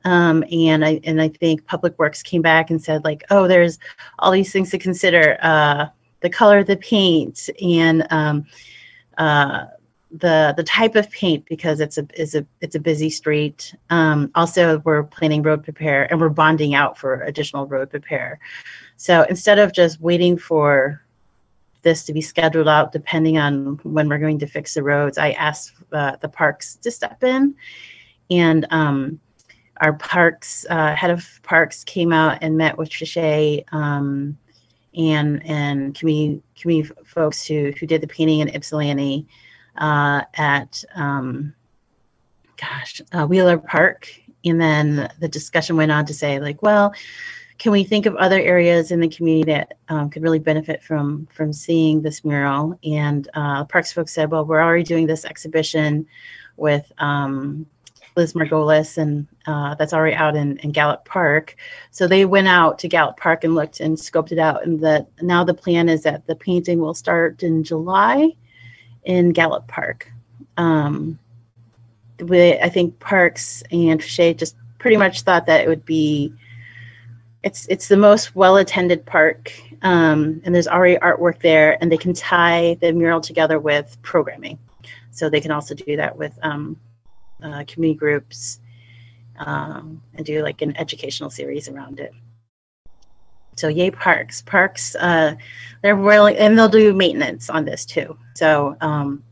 Um, 0.05 0.45
and 0.53 0.85
I 0.85 1.01
and 1.03 1.21
I 1.21 1.29
think 1.29 1.67
Public 1.67 1.99
Works 1.99 2.23
came 2.23 2.43
back 2.43 2.71
and 2.71 2.81
said 2.81 3.05
like, 3.05 3.25
oh, 3.31 3.49
there's 3.49 3.79
all 4.21 4.31
these 4.31 4.53
things 4.53 4.71
to 4.71 4.79
consider: 4.79 5.37
uh, 5.43 5.87
the 6.27 6.31
color 6.31 6.59
of 6.59 6.67
the 6.67 6.77
paint 6.77 7.49
and 7.63 8.05
um, 8.11 8.45
uh, 9.17 9.67
the 10.11 10.55
the 10.57 10.65
type 10.65 10.97
of 10.97 11.09
paint 11.13 11.47
because 11.47 11.79
it's 11.79 11.99
a 11.99 12.07
is 12.15 12.35
a 12.35 12.45
it's 12.61 12.75
a 12.75 12.81
busy 12.81 13.11
street. 13.11 13.73
Um, 13.91 14.33
also, 14.35 14.79
we're 14.81 15.05
planning 15.05 15.43
road 15.43 15.63
prepare 15.63 16.11
and 16.11 16.21
we're 16.21 16.29
bonding 16.29 16.75
out 16.75 16.99
for 16.99 17.23
additional 17.23 17.67
road 17.67 17.91
prepare. 17.91 18.41
So 18.97 19.25
instead 19.31 19.61
of 19.61 19.73
just 19.73 20.01
waiting 20.01 20.37
for 20.37 21.01
this 21.83 22.05
to 22.07 22.13
be 22.13 22.21
scheduled 22.21 22.67
out 22.67 22.91
depending 22.91 23.39
on 23.39 23.79
when 23.85 24.09
we're 24.09 24.19
going 24.19 24.41
to 24.41 24.47
fix 24.49 24.75
the 24.75 24.83
roads. 24.83 25.19
I 25.19 25.31
asked 25.33 25.75
uh, 25.93 26.17
the 26.21 26.29
parks 26.29 26.75
to 26.83 26.91
step 26.91 27.23
in, 27.23 27.55
and 28.29 28.67
um, 28.71 29.21
our 29.77 29.93
parks 29.93 30.67
uh, 30.69 30.97
head 30.97 31.11
of 31.11 31.25
parks 31.45 31.85
came 31.85 32.13
out 32.13 32.39
and 32.41 32.57
met 32.57 32.77
with 32.77 32.91
Trische 32.91 33.63
um, 33.73 34.37
and 34.97 35.45
and 35.47 35.95
community 35.95 36.43
community 36.61 36.95
folks 37.05 37.47
who 37.47 37.73
who 37.79 37.87
did 37.87 38.01
the 38.01 38.07
painting 38.07 38.41
in 38.41 38.49
Ypsilanti 38.49 39.27
uh, 39.79 40.23
at 40.35 40.83
um, 40.95 41.55
gosh 42.57 43.01
uh, 43.13 43.27
Wheeler 43.27 43.59
Park, 43.59 44.09
and 44.45 44.61
then 44.61 45.11
the 45.21 45.29
discussion 45.29 45.77
went 45.77 45.93
on 45.93 46.07
to 46.07 46.15
say 46.15 46.41
like, 46.41 46.63
well, 46.63 46.95
can 47.59 47.73
we 47.73 47.85
think 47.85 48.07
of 48.07 48.15
other 48.17 48.41
areas 48.41 48.91
in 48.91 49.01
the 49.01 49.09
community 49.09 49.53
that 49.53 49.79
um, 49.89 50.11
could 50.11 50.23
really 50.23 50.39
benefit 50.39 50.83
from 50.83 51.27
from 51.33 51.53
seeing 51.53 52.03
this 52.03 52.25
mural? 52.25 52.79
And 52.85 53.29
uh, 53.35 53.65
Parks 53.65 53.93
folks 53.93 54.13
said, 54.13 54.31
well, 54.31 54.45
we're 54.45 54.63
already 54.63 54.85
doing 54.85 55.07
this 55.07 55.25
exhibition 55.25 56.07
with 56.57 56.91
um, 56.99 57.67
Liz 58.17 58.33
Margolis, 58.33 58.97
and 58.97 59.27
uh, 59.47 59.75
that's 59.75 59.93
already 59.93 60.17
out 60.17 60.35
in, 60.35 60.57
in 60.59 60.73
Gallup 60.73 61.05
Park. 61.05 61.55
So 61.91 62.09
they 62.09 62.25
went 62.25 62.49
out 62.49 62.79
to 62.81 62.89
Gallup 62.89 63.19
Park 63.19 63.45
and 63.45 63.55
looked 63.55 63.81
and 63.81 63.97
scoped 63.97 64.33
it 64.33 64.39
out. 64.39 64.65
And 64.65 64.81
that 64.81 65.07
now 65.21 65.45
the 65.45 65.55
plan 65.55 65.89
is 65.89 66.03
that 66.05 66.27
the 66.27 66.35
painting 66.35 66.79
will 66.79 66.95
start 66.95 67.43
in 67.43 67.63
July 67.63 68.33
in 69.05 69.31
Gallup 69.31 69.69
Park. 69.69 70.11
Um, 70.57 71.19
we, 72.21 72.55
I 72.55 72.71
think 72.71 72.99
Parks 72.99 73.63
and 73.71 74.03
Shay 74.03 74.33
just 74.33 74.57
pretty 74.79 74.97
much 74.97 75.23
thought 75.23 75.47
that 75.47 75.61
it 75.61 75.69
would 75.69 75.85
be 75.85 76.33
it's 77.43 77.67
it's 77.69 77.87
the 77.87 77.97
most 77.97 78.35
well 78.35 78.57
attended 78.57 79.07
park, 79.07 79.53
um, 79.83 80.41
and 80.45 80.53
there's 80.53 80.67
already 80.67 80.97
artwork 80.97 81.41
there, 81.41 81.79
and 81.81 81.93
they 81.93 81.97
can 81.97 82.13
tie 82.13 82.77
the 82.81 82.93
mural 82.93 83.21
together 83.21 83.61
with 83.61 83.97
programming, 84.03 84.59
so 85.13 85.31
they 85.31 85.41
can 85.41 85.53
also 85.53 85.73
do 85.73 85.97
that 85.97 86.17
with 86.17 86.37
um, 86.43 86.77
uh, 87.43 87.65
community 87.67 87.99
groups 87.99 88.61
um, 89.39 90.03
and 90.15 90.25
do 90.25 90.43
like 90.43 90.63
an 90.63 90.77
educational 90.77 91.31
series 91.31 91.69
around 91.69 92.01
it. 92.01 92.13
So 93.57 93.69
yay 93.69 93.91
parks, 93.91 94.43
parks. 94.43 94.95
Uh, 94.97 95.35
they're 95.83 95.97
really 95.97 96.37
and 96.37 96.59
they'll 96.59 96.69
do 96.69 96.93
maintenance 96.93 97.49
on 97.49 97.65
this 97.65 97.87
too. 97.87 98.17
So 98.35 98.77
um, 98.81 99.25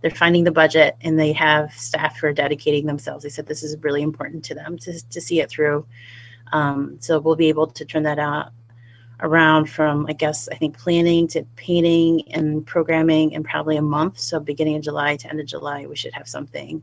they're 0.00 0.10
finding 0.10 0.44
the 0.44 0.52
budget 0.52 0.96
and 1.00 1.18
they 1.18 1.32
have 1.32 1.72
staff 1.72 2.18
who 2.18 2.28
are 2.28 2.32
dedicating 2.32 2.86
themselves. 2.86 3.24
They 3.24 3.30
said 3.30 3.46
this 3.46 3.62
is 3.62 3.76
really 3.82 4.02
important 4.02 4.44
to 4.46 4.54
them 4.54 4.78
to 4.78 5.00
to 5.10 5.20
see 5.20 5.40
it 5.40 5.50
through. 5.50 5.86
Um, 6.52 6.98
so 7.00 7.18
we'll 7.18 7.36
be 7.36 7.48
able 7.48 7.66
to 7.66 7.84
turn 7.84 8.04
that 8.04 8.18
out 8.18 8.52
around 9.20 9.66
from, 9.66 10.06
I 10.08 10.12
guess, 10.12 10.48
I 10.50 10.56
think 10.56 10.76
planning 10.76 11.26
to 11.28 11.44
painting 11.56 12.22
and 12.32 12.66
programming 12.66 13.32
in 13.32 13.42
probably 13.42 13.76
a 13.76 13.82
month. 13.82 14.18
So 14.18 14.38
beginning 14.38 14.76
of 14.76 14.82
July 14.82 15.16
to 15.16 15.28
end 15.28 15.40
of 15.40 15.46
July, 15.46 15.86
we 15.86 15.96
should 15.96 16.12
have 16.12 16.28
something. 16.28 16.82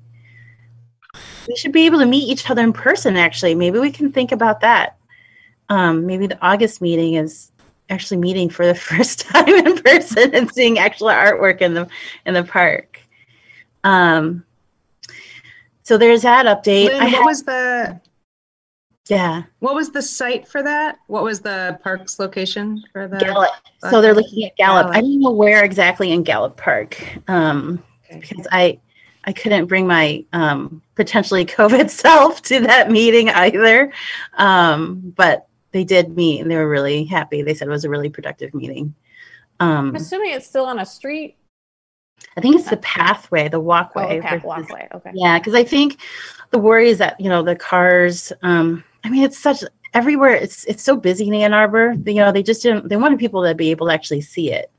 We 1.48 1.56
should 1.56 1.72
be 1.72 1.86
able 1.86 2.00
to 2.00 2.06
meet 2.06 2.30
each 2.30 2.50
other 2.50 2.62
in 2.62 2.74
person, 2.74 3.18
actually. 3.18 3.56
Maybe 3.56 3.80
we 3.80 3.92
can 3.92 4.12
think 4.12 4.32
about 4.32 4.62
that. 4.62 4.98
Um, 5.70 6.06
maybe 6.06 6.28
the 6.28 6.38
August 6.42 6.82
meeting 6.82 7.16
is 7.16 7.52
actually 7.90 8.18
meeting 8.18 8.50
for 8.50 8.66
the 8.66 8.76
first 8.90 9.22
time 9.22 9.48
in 9.48 9.78
person 9.78 10.34
and 10.34 10.52
seeing 10.52 10.80
actual 10.80 11.08
artwork 11.08 11.62
in 11.62 11.74
the 11.74 11.88
in 12.26 12.34
the 12.34 12.44
park. 12.44 13.00
Um, 13.84 14.46
so 15.84 15.98
there's 15.98 16.22
that 16.22 16.46
update. 16.46 16.98
Linh, 16.98 17.12
what 17.12 17.26
was 17.26 17.44
the 17.44 18.00
yeah. 19.10 19.44
What 19.60 19.76
was 19.76 19.90
the 19.90 20.02
site 20.02 20.48
for 20.48 20.64
that? 20.64 21.00
What 21.08 21.24
was 21.24 21.42
the 21.42 21.78
park's 21.84 22.20
location 22.20 22.82
for 22.94 23.08
the 23.08 23.18
Gallup? 23.18 23.50
So 23.90 24.02
they're 24.02 24.14
looking 24.14 24.46
at 24.46 24.56
Gallup. 24.56 24.88
I 24.88 25.02
don't 25.02 25.20
know 25.20 25.32
where 25.32 25.66
exactly 25.66 26.12
in 26.12 26.24
Gallup 26.24 26.56
Park, 26.56 26.98
um, 27.28 27.84
because 28.10 28.48
I 28.52 28.80
I 29.26 29.34
couldn't 29.34 29.68
bring 29.68 29.88
my 29.88 30.26
um, 30.34 30.82
potentially 30.96 31.46
COVID 31.60 31.90
self 31.90 32.42
to 32.44 32.60
that 32.62 32.92
meeting 32.92 33.30
either. 33.30 33.92
Um, 34.38 35.14
but 35.16 35.48
they 35.72 35.84
did 35.84 36.16
meet 36.16 36.42
and 36.42 36.52
they 36.52 36.56
were 36.56 36.70
really 36.70 37.06
happy. 37.06 37.42
They 37.42 37.54
said 37.54 37.68
it 37.68 37.72
was 37.72 37.86
a 37.86 37.90
really 37.90 38.10
productive 38.10 38.54
meeting. 38.54 38.94
Um, 39.60 39.90
I'm 39.90 39.96
assuming 39.96 40.34
it's 40.34 40.48
still 40.48 40.66
on 40.66 40.80
a 40.80 40.86
street. 40.86 41.38
I 42.38 42.42
think 42.42 42.56
it's 42.56 42.70
the 42.70 42.78
pathway, 42.78 43.48
the 43.48 43.60
walkway. 43.60 44.20
Oh, 44.20 44.22
versus- 44.22 44.44
walkway. 44.44 44.88
Okay. 44.94 45.12
Yeah, 45.14 45.40
because 45.40 45.56
I 45.56 45.64
think 45.64 46.02
the 46.52 46.60
worry 46.60 46.90
is 46.90 46.98
that 47.00 47.20
you 47.20 47.30
know 47.30 47.44
the 47.44 47.56
cars. 47.56 48.32
Um, 48.42 48.84
I 49.04 49.10
mean, 49.10 49.24
it's 49.24 49.38
such 49.38 49.64
everywhere. 49.94 50.34
It's 50.34 50.64
it's 50.66 50.84
so 50.84 50.96
busy 50.96 51.28
in 51.28 51.34
Ann 51.34 51.54
Arbor. 51.54 51.96
You 52.06 52.16
know, 52.16 52.32
they 52.32 52.44
just 52.44 52.64
didn't. 52.64 52.90
They 52.90 52.98
wanted 52.98 53.20
people 53.20 53.44
to 53.44 53.56
be 53.56 53.72
able 53.72 53.88
to 53.88 53.94
actually 53.94 54.22
see 54.22 54.52
it 54.52 54.72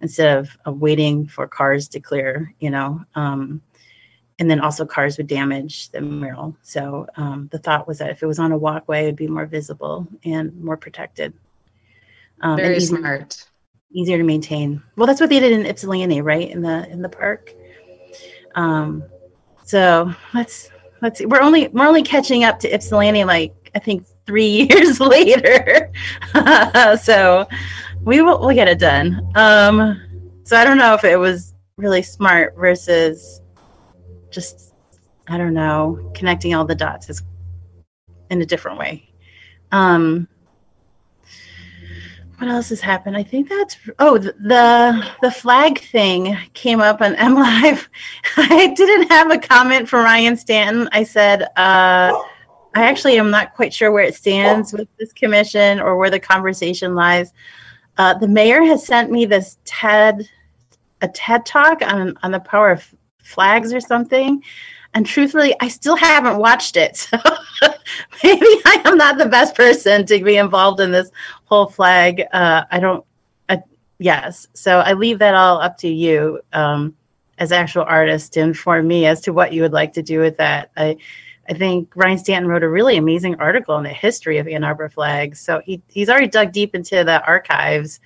instead 0.00 0.38
of, 0.38 0.56
of 0.64 0.80
waiting 0.80 1.26
for 1.26 1.46
cars 1.48 1.88
to 1.88 2.00
clear. 2.00 2.54
You 2.60 2.70
know, 2.70 3.04
um, 3.14 3.62
and 4.38 4.50
then 4.50 4.60
also 4.60 4.86
cars 4.86 5.16
would 5.18 5.26
damage 5.26 5.90
the 5.90 6.00
mural. 6.00 6.56
So 6.62 7.06
um, 7.16 7.48
the 7.50 7.58
thought 7.58 7.88
was 7.88 7.98
that 7.98 8.10
if 8.10 8.22
it 8.22 8.26
was 8.26 8.38
on 8.38 8.52
a 8.52 8.56
walkway, 8.58 9.02
it 9.02 9.06
would 9.06 9.16
be 9.16 9.26
more 9.26 9.46
visible 9.46 10.06
and 10.24 10.54
more 10.62 10.76
protected. 10.76 11.32
Um, 12.40 12.52
and 12.52 12.60
Very 12.60 12.76
easier- 12.76 12.98
smart. 12.98 13.44
Easier 13.90 14.18
to 14.18 14.22
maintain. 14.22 14.82
Well, 14.96 15.06
that's 15.06 15.18
what 15.18 15.30
they 15.30 15.40
did 15.40 15.52
in 15.52 15.64
Ypsilanti, 15.64 16.20
right? 16.20 16.50
In 16.50 16.60
the 16.60 16.86
in 16.90 17.00
the 17.00 17.08
park. 17.08 17.54
Um, 18.54 19.02
so 19.64 20.12
let's 20.34 20.70
let's 21.00 21.18
see. 21.18 21.24
We're 21.26 21.40
only 21.40 21.68
we're 21.68 21.86
only 21.86 22.02
catching 22.02 22.44
up 22.44 22.60
to 22.60 22.68
Ypsilanti 22.68 23.24
like 23.24 23.70
I 23.74 23.78
think 23.78 24.06
three 24.26 24.68
years 24.70 25.00
later. 25.00 25.90
so 27.02 27.48
we 28.04 28.20
will 28.20 28.40
we'll 28.40 28.54
get 28.54 28.68
it 28.68 28.78
done. 28.78 29.26
Um, 29.34 29.98
so 30.44 30.58
I 30.58 30.64
don't 30.64 30.76
know 30.76 30.92
if 30.92 31.04
it 31.04 31.16
was 31.16 31.54
really 31.78 32.02
smart 32.02 32.56
versus 32.58 33.40
just 34.30 34.74
I 35.28 35.36
don't 35.36 35.54
know 35.54 36.10
connecting 36.14 36.54
all 36.54 36.64
the 36.64 36.74
dots 36.74 37.10
is 37.10 37.22
in 38.30 38.42
a 38.42 38.46
different 38.46 38.78
way. 38.78 39.08
Um, 39.72 40.28
what 42.38 42.48
else 42.48 42.68
has 42.68 42.80
happened? 42.80 43.16
I 43.16 43.24
think 43.24 43.48
that's 43.48 43.76
oh 43.98 44.16
the 44.16 45.04
the, 45.20 45.30
flag 45.30 45.80
thing 45.80 46.36
came 46.54 46.80
up 46.80 47.00
on 47.00 47.14
MLive. 47.16 47.86
I 48.36 48.72
didn't 48.76 49.10
have 49.10 49.30
a 49.30 49.38
comment 49.38 49.88
for 49.88 49.98
Ryan 49.98 50.36
Stanton. 50.36 50.88
I 50.92 51.02
said 51.02 51.42
uh, 51.42 52.12
I 52.74 52.84
actually 52.84 53.18
am 53.18 53.30
not 53.30 53.54
quite 53.54 53.74
sure 53.74 53.90
where 53.90 54.04
it 54.04 54.14
stands 54.14 54.72
with 54.72 54.88
this 54.98 55.12
commission 55.12 55.80
or 55.80 55.96
where 55.96 56.10
the 56.10 56.20
conversation 56.20 56.94
lies. 56.94 57.32
Uh, 57.96 58.14
the 58.14 58.28
mayor 58.28 58.62
has 58.62 58.86
sent 58.86 59.10
me 59.10 59.26
this 59.26 59.58
TED 59.64 60.28
a 61.00 61.08
TED 61.08 61.44
talk 61.44 61.82
on 61.82 62.16
on 62.22 62.30
the 62.30 62.40
power 62.40 62.70
of 62.70 62.94
flags 63.28 63.72
or 63.72 63.80
something. 63.80 64.42
And 64.94 65.06
truthfully, 65.06 65.54
I 65.60 65.68
still 65.68 65.96
haven't 65.96 66.38
watched 66.38 66.76
it. 66.76 67.08
So 67.58 67.74
maybe 68.22 68.46
I 68.66 68.82
am 68.84 68.96
not 68.96 69.18
the 69.18 69.26
best 69.26 69.56
person 69.56 70.06
to 70.06 70.22
be 70.22 70.36
involved 70.36 70.78
in 70.78 70.92
this 70.92 71.10
whole 71.46 71.66
flag. 71.66 72.22
Uh, 72.32 72.64
I 72.70 72.78
don't, 72.78 73.04
uh, 73.48 73.56
yes. 73.98 74.46
So 74.54 74.78
I 74.78 74.92
leave 74.92 75.18
that 75.18 75.34
all 75.34 75.60
up 75.60 75.76
to 75.78 75.88
you 75.88 76.40
um, 76.52 76.94
as 77.38 77.50
actual 77.50 77.82
artists 77.82 78.28
to 78.30 78.40
inform 78.40 78.86
me 78.86 79.06
as 79.06 79.20
to 79.22 79.32
what 79.32 79.52
you 79.52 79.62
would 79.62 79.72
like 79.72 79.92
to 79.94 80.02
do 80.02 80.20
with 80.20 80.36
that. 80.36 80.70
I, 80.76 80.98
I 81.48 81.54
think 81.54 81.90
Ryan 81.96 82.18
Stanton 82.18 82.48
wrote 82.48 82.62
a 82.62 82.68
really 82.68 82.96
amazing 82.96 83.34
article 83.40 83.74
on 83.74 83.82
the 83.82 83.88
history 83.88 84.38
of 84.38 84.46
Ann 84.46 84.62
Arbor 84.62 84.88
flags. 84.88 85.40
So 85.40 85.60
he, 85.64 85.82
he's 85.88 86.08
already 86.08 86.28
dug 86.28 86.52
deep 86.52 86.76
into 86.76 87.02
the 87.02 87.24
archives. 87.26 87.98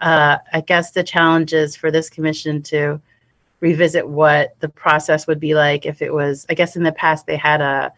Uh, 0.00 0.38
I 0.52 0.62
guess 0.62 0.90
the 0.90 1.04
challenge 1.04 1.52
is 1.52 1.76
for 1.76 1.92
this 1.92 2.10
commission 2.10 2.62
to 2.64 3.00
revisit 3.66 4.06
what 4.06 4.54
the 4.60 4.68
process 4.68 5.26
would 5.26 5.40
be 5.40 5.54
like 5.54 5.86
if 5.86 6.00
it 6.02 6.12
was, 6.12 6.46
I 6.48 6.54
guess 6.54 6.76
in 6.76 6.82
the 6.84 6.92
past 6.92 7.26
they 7.26 7.36
had 7.36 7.60
a, 7.60 7.92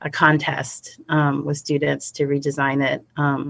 a 0.00 0.10
contest 0.10 1.00
um, 1.08 1.44
with 1.44 1.58
students 1.58 2.10
to 2.12 2.22
redesign 2.26 2.78
it. 2.92 3.00
Um, 3.16 3.42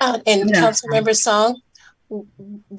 Uh, 0.00 0.18
and 0.26 0.50
Yeah. 0.50 0.60
Councilmember 0.62 1.14
Song, 1.28 1.60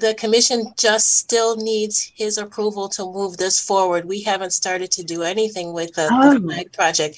the 0.04 0.14
commission 0.14 0.58
just 0.86 1.06
still 1.18 1.56
needs 1.56 1.96
his 2.22 2.38
approval 2.38 2.88
to 2.96 3.02
move 3.18 3.36
this 3.36 3.56
forward. 3.60 4.04
We 4.04 4.20
haven't 4.22 4.52
started 4.62 4.90
to 4.92 5.02
do 5.14 5.22
anything 5.22 5.72
with 5.78 5.90
the, 5.94 6.06
Oh. 6.10 6.38
the 6.38 6.64
project 6.80 7.14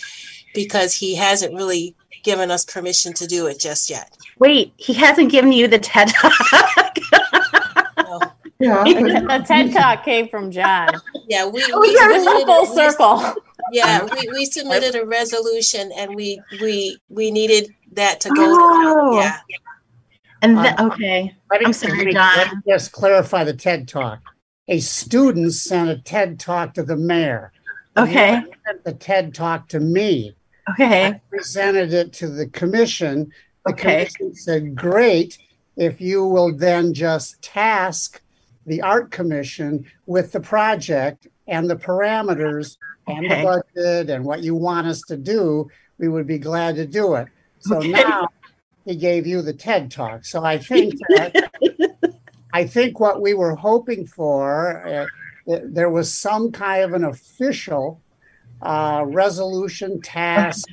because 0.55 0.91
he 1.03 1.11
hasn't 1.27 1.55
really 1.55 1.95
given 2.25 2.51
us 2.51 2.65
permission 2.65 3.13
to 3.21 3.27
do 3.27 3.47
it 3.47 3.59
just 3.69 3.89
yet. 3.97 4.09
wait, 4.39 4.73
he 4.77 4.93
hasn't 4.95 5.31
given 5.31 5.53
you 5.53 5.67
the 5.69 5.79
TED 5.79 6.09
Talk. 6.09 6.97
Yeah. 8.61 8.85
the 8.85 9.45
TED 9.47 9.73
Talk 9.73 10.05
came 10.05 10.29
from 10.29 10.51
John. 10.51 10.89
Yeah, 11.29 11.47
we. 11.47 11.65
Oh, 11.73 11.81
we 11.81 11.95
yeah, 11.95 12.09
this 12.09 12.19
is 12.19 12.25
submitted- 12.25 12.47
full 12.47 12.69
we- 12.69 12.75
circle. 12.77 13.35
Yeah, 13.73 14.03
we, 14.05 14.29
we 14.33 14.45
submitted 14.47 14.97
a 14.97 15.05
resolution 15.07 15.93
and 15.97 16.17
we, 16.17 16.41
we, 16.61 16.99
we 17.09 17.31
needed 17.31 17.73
that 17.93 18.19
to 18.21 18.29
go. 18.31 18.35
to 18.35 18.43
Oh. 18.43 19.21
Yeah. 19.21 19.39
And 20.43 20.57
um, 20.59 20.65
the, 20.65 20.85
okay, 20.87 21.37
Let 21.53 21.61
me- 21.61 21.67
I'm 21.67 21.73
sorry, 21.73 21.99
let 21.99 22.07
me- 22.07 22.13
John. 22.13 22.37
let 22.37 22.53
me 22.53 22.63
Just 22.69 22.91
clarify 22.91 23.45
the 23.45 23.53
TED 23.55 23.87
Talk. 23.87 24.21
A 24.67 24.81
student 24.81 25.53
sent 25.53 25.89
a 25.89 25.99
TED 25.99 26.41
Talk 26.41 26.75
to 26.75 26.83
the 26.83 26.97
mayor. 26.97 27.53
The 27.95 28.03
Okay. 28.03 28.41
mayor 28.41 28.49
sent 28.67 28.85
The 28.85 28.95
TED 28.95 29.35
Talk 29.35 29.69
to 29.69 29.79
me. 29.79 30.35
Okay. 30.71 31.07
I 31.07 31.21
presented 31.31 31.93
it 31.93 32.13
to 32.15 32.29
the 32.29 32.49
commission. 32.49 33.31
The 33.67 33.73
Okay. 33.73 34.07
commission 34.17 34.35
said, 34.35 34.75
great. 34.75 35.39
if 35.77 36.01
you 36.01 36.25
will 36.25 36.57
then 36.57 36.93
just 36.93 37.41
task 37.43 38.21
the 38.67 38.83
art 38.83 39.11
commission 39.11 39.85
with 40.07 40.33
the 40.33 40.41
project 40.41 41.27
and 41.47 41.69
the 41.69 41.77
parameters 41.77 42.77
and 43.07 43.31
the 43.31 43.37
budget 43.75 44.11
and 44.11 44.25
what 44.25 44.43
you 44.43 44.55
want 44.55 44.87
us 44.87 45.03
to 45.03 45.17
do, 45.17 45.69
we 45.99 46.09
would 46.09 46.27
be 46.27 46.39
glad 46.39 46.77
to 46.77 46.87
do 46.87 47.15
it. 47.15 47.29
So 47.59 47.79
Okay. 47.79 47.91
now 47.91 48.29
he 48.85 48.97
gave 48.97 49.27
you 49.27 49.43
the 49.43 49.53
TED 49.53 49.91
talk. 49.91 50.25
So 50.25 50.45
I 50.45 50.59
think 50.59 50.95
that, 51.09 51.51
I 52.53 52.67
think 52.67 53.01
what 53.01 53.21
we 53.21 53.35
were 53.35 53.55
hoping 53.55 54.07
for, 54.07 54.87
uh, 54.87 55.07
th- 55.49 55.63
there 55.67 55.91
was 55.91 56.13
some 56.13 56.53
kind 56.53 56.83
of 56.85 56.93
an 56.93 57.05
official 57.05 58.01
uh, 58.63 59.05
resolution, 59.07 60.01
task, 60.03 60.69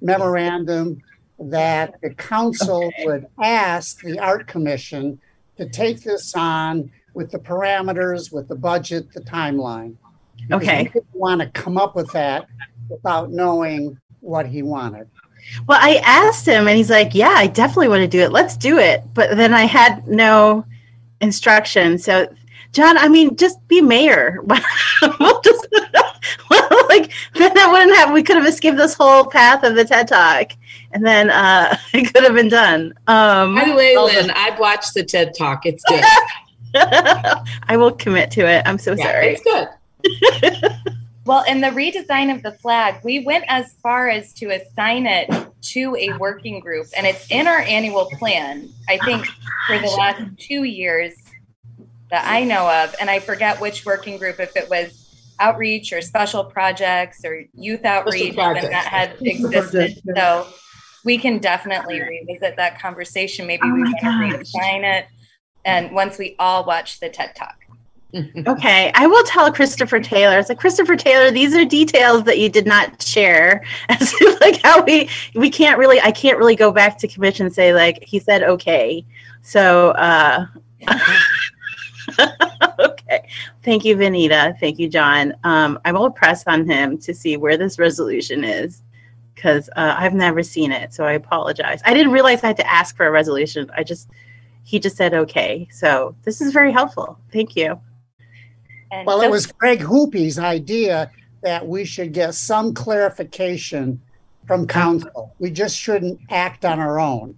memorandum 0.00 1.02
that 1.38 1.94
the 2.02 2.10
council 2.14 2.92
would 3.04 3.26
ask 3.42 4.00
the 4.02 4.18
art 4.18 4.46
commission 4.46 5.20
to 5.56 5.68
take 5.68 6.02
this 6.02 6.34
on 6.34 6.90
with 7.14 7.30
the 7.30 7.38
parameters, 7.38 8.32
with 8.32 8.48
the 8.48 8.54
budget, 8.54 9.12
the 9.12 9.20
timeline. 9.20 9.96
Because 10.36 10.62
Okay. 10.62 10.82
we 10.84 10.88
didn't 10.88 11.06
Want 11.14 11.40
to 11.40 11.48
come 11.48 11.76
up 11.76 11.94
with 11.94 12.10
that 12.12 12.46
without 12.88 13.30
knowing 13.30 13.98
what 14.20 14.46
he 14.46 14.62
wanted. 14.62 15.08
Well, 15.66 15.78
I 15.80 15.96
asked 16.04 16.46
him 16.46 16.68
and 16.68 16.76
he's 16.76 16.90
like, 16.90 17.14
Yeah, 17.14 17.34
I 17.36 17.46
definitely 17.46 17.88
want 17.88 18.02
to 18.02 18.08
do 18.08 18.20
it. 18.20 18.32
Let's 18.32 18.56
do 18.56 18.78
it. 18.78 19.02
But 19.14 19.36
then 19.36 19.52
I 19.54 19.64
had 19.64 20.06
no 20.08 20.64
instruction. 21.20 21.98
So, 21.98 22.32
John, 22.72 22.96
I 22.96 23.08
mean, 23.08 23.36
just 23.36 23.66
be 23.68 23.80
mayor. 23.80 24.38
we'll 25.20 25.40
just, 25.42 25.66
well, 26.50 26.68
like, 26.88 27.12
then 27.34 27.52
that 27.54 27.68
wouldn't 27.70 27.96
have, 27.96 28.12
we 28.12 28.22
could 28.22 28.36
have 28.36 28.46
escaped 28.46 28.76
this 28.76 28.94
whole 28.94 29.26
path 29.26 29.62
of 29.62 29.74
the 29.74 29.84
TED 29.84 30.08
Talk. 30.08 30.52
And 30.92 31.04
then 31.04 31.30
uh, 31.30 31.76
it 31.92 32.12
could 32.12 32.24
have 32.24 32.34
been 32.34 32.48
done. 32.48 32.94
Um, 33.06 33.54
By 33.54 33.64
the 33.66 33.74
way, 33.74 33.96
Linh, 33.96 34.30
I've 34.30 34.58
watched 34.58 34.94
the 34.94 35.04
TED 35.04 35.34
Talk. 35.36 35.66
It's 35.66 35.84
good. 35.84 36.04
I 37.68 37.76
will 37.76 37.92
commit 37.92 38.30
to 38.32 38.46
it. 38.46 38.62
I'm 38.66 38.78
so 38.78 38.92
Yeah, 38.94 39.04
sorry. 39.12 39.38
it's 39.38 39.42
good. 39.42 40.70
Well, 41.24 41.44
in 41.46 41.60
the 41.60 41.68
redesign 41.68 42.34
of 42.34 42.42
the 42.42 42.50
flag, 42.50 42.96
we 43.04 43.20
went 43.20 43.44
as 43.46 43.74
far 43.74 44.08
as 44.08 44.32
to 44.34 44.46
assign 44.50 45.06
it 45.06 45.30
to 45.62 45.94
a 45.96 46.18
working 46.18 46.58
group, 46.58 46.88
and 46.96 47.06
it's 47.06 47.30
in 47.30 47.46
our 47.46 47.60
annual 47.60 48.06
plan. 48.06 48.68
I 48.88 48.98
think 48.98 49.26
for 49.68 49.78
the 49.78 49.86
last 49.86 50.20
two 50.36 50.64
years 50.64 51.14
that 52.10 52.24
I 52.26 52.42
know 52.42 52.68
of, 52.68 52.96
and 53.00 53.08
I 53.08 53.20
forget 53.20 53.60
which 53.60 53.86
working 53.86 54.18
group, 54.18 54.40
if 54.40 54.56
it 54.56 54.68
was 54.68 54.98
outreach 55.38 55.92
or 55.92 56.00
special 56.00 56.42
projects 56.42 57.24
or 57.24 57.44
youth 57.54 57.84
outreach, 57.84 58.36
and 58.36 58.56
that 58.56 58.86
had 58.88 59.16
existed. 59.20 60.00
So 60.16 60.48
we 61.04 61.18
can 61.18 61.38
definitely 61.38 62.00
revisit 62.00 62.56
that 62.56 62.80
conversation. 62.80 63.46
Maybe 63.46 63.62
Oh 63.64 63.72
we 63.72 63.84
my 63.84 63.92
want 63.92 64.00
to 64.00 64.06
gosh. 64.06 64.52
redesign 64.52 64.82
it, 64.98 65.06
and 65.64 65.92
once 65.92 66.18
we 66.18 66.36
all 66.38 66.64
watch 66.64 67.00
the 67.00 67.08
TED 67.08 67.34
Talk. 67.34 67.56
Okay, 68.46 68.92
I 68.94 69.06
will 69.06 69.24
tell 69.24 69.50
Christopher 69.50 69.98
Taylor. 69.98 70.38
It's 70.38 70.50
like 70.50 70.58
Christopher 70.58 70.96
Taylor. 70.96 71.30
These 71.30 71.54
are 71.54 71.64
details 71.64 72.24
that 72.24 72.38
you 72.38 72.50
did 72.50 72.66
not 72.66 73.00
share. 73.02 73.64
As 73.88 74.12
to 74.12 74.38
like 74.40 74.60
how 74.62 74.84
we 74.84 75.08
we 75.34 75.48
can't 75.48 75.78
really. 75.78 75.98
I 75.98 76.12
can't 76.12 76.36
really 76.36 76.56
go 76.56 76.72
back 76.72 76.98
to 76.98 77.08
commission 77.08 77.46
and 77.46 77.54
say 77.54 77.72
like 77.72 78.04
he 78.04 78.18
said 78.18 78.42
okay. 78.42 79.04
So 79.40 79.90
uh, 79.92 80.44
okay, 82.78 83.28
thank 83.62 83.84
you, 83.84 83.96
Vanita. 83.96 84.58
Thank 84.58 84.78
you, 84.78 84.88
John. 84.88 85.34
Um, 85.44 85.78
I 85.84 85.92
will 85.92 86.10
press 86.10 86.44
on 86.46 86.68
him 86.68 86.98
to 86.98 87.14
see 87.14 87.36
where 87.36 87.56
this 87.56 87.78
resolution 87.78 88.44
is 88.44 88.82
because 89.34 89.68
uh, 89.76 89.94
I've 89.98 90.14
never 90.14 90.42
seen 90.42 90.70
it. 90.70 90.92
So 90.92 91.04
I 91.04 91.12
apologize. 91.12 91.80
I 91.84 91.94
didn't 91.94 92.12
realize 92.12 92.44
I 92.44 92.48
had 92.48 92.56
to 92.58 92.70
ask 92.70 92.96
for 92.96 93.06
a 93.06 93.10
resolution. 93.10 93.70
I 93.76 93.82
just 93.82 94.10
he 94.64 94.78
just 94.78 94.96
said 94.96 95.14
okay. 95.14 95.68
So 95.70 96.14
this 96.24 96.40
is 96.40 96.52
very 96.52 96.72
helpful. 96.72 97.18
Thank 97.32 97.56
you. 97.56 97.80
And 98.90 99.06
Well, 99.06 99.20
so- 99.20 99.24
it 99.26 99.30
was 99.30 99.46
Craig 99.46 99.80
Hupy's 99.80 100.38
idea 100.38 101.10
that 101.42 101.66
we 101.66 101.84
should 101.84 102.12
get 102.12 102.34
some 102.34 102.72
clarification 102.74 104.00
from 104.46 104.66
council. 104.66 105.34
We 105.38 105.50
just 105.50 105.76
shouldn't 105.76 106.20
act 106.30 106.64
on 106.64 106.78
our 106.78 107.00
own. 107.00 107.36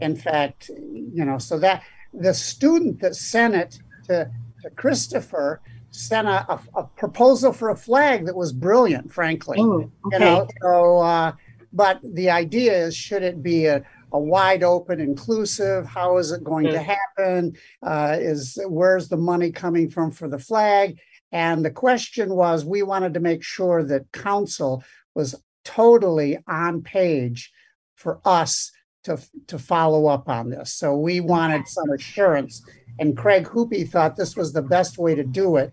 In 0.00 0.16
fact, 0.16 0.68
you 0.68 1.24
know, 1.24 1.38
so 1.38 1.58
that 1.58 1.82
the 2.14 2.34
student 2.34 3.00
that 3.00 3.14
sent 3.14 3.54
it 3.54 3.78
to, 4.06 4.30
to 4.62 4.70
Christopher 4.70 5.60
sent 5.90 6.26
a, 6.26 6.50
a, 6.52 6.60
a 6.76 6.84
proposal 6.96 7.52
for 7.52 7.68
a 7.70 7.76
flag 7.76 8.26
that 8.26 8.34
was 8.34 8.52
brilliant, 8.52 9.12
frankly. 9.12 9.58
Oh, 9.60 9.90
You 10.10 10.18
know, 10.18 10.40
okay. 10.42 10.54
so, 10.62 10.98
uh, 10.98 11.32
but 11.72 12.00
the 12.02 12.30
idea 12.30 12.72
is, 12.86 12.96
should 12.96 13.22
it 13.22 13.42
be 13.42 13.66
a, 13.66 13.82
a 14.12 14.18
wide 14.18 14.62
open, 14.62 15.00
inclusive? 15.00 15.86
How 15.86 16.18
is 16.18 16.32
it 16.32 16.44
going 16.44 16.66
to 16.66 16.82
happen? 16.82 17.56
Uh, 17.82 18.16
is 18.20 18.58
where's 18.66 19.08
the 19.08 19.16
money 19.16 19.50
coming 19.50 19.90
from 19.90 20.10
for 20.10 20.28
the 20.28 20.38
flag? 20.38 20.98
And 21.32 21.64
the 21.64 21.70
question 21.70 22.34
was, 22.34 22.64
we 22.64 22.82
wanted 22.82 23.14
to 23.14 23.20
make 23.20 23.42
sure 23.42 23.82
that 23.84 24.12
council 24.12 24.84
was 25.14 25.34
totally 25.64 26.38
on 26.46 26.82
page 26.82 27.50
for 27.94 28.20
us 28.24 28.70
to, 29.04 29.18
to 29.46 29.58
follow 29.58 30.06
up 30.06 30.28
on 30.28 30.50
this. 30.50 30.74
So 30.74 30.96
we 30.96 31.20
wanted 31.20 31.66
some 31.66 31.90
assurance. 31.90 32.62
And 32.98 33.16
Craig 33.16 33.46
Hupy 33.46 33.88
thought 33.88 34.16
this 34.16 34.36
was 34.36 34.52
the 34.52 34.62
best 34.62 34.98
way 34.98 35.14
to 35.14 35.24
do 35.24 35.56
it, 35.56 35.72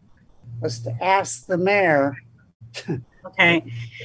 was 0.61 0.79
to 0.81 0.95
ask 1.03 1.45
the 1.45 1.57
mayor 1.57 2.15
Okay. 3.31 3.63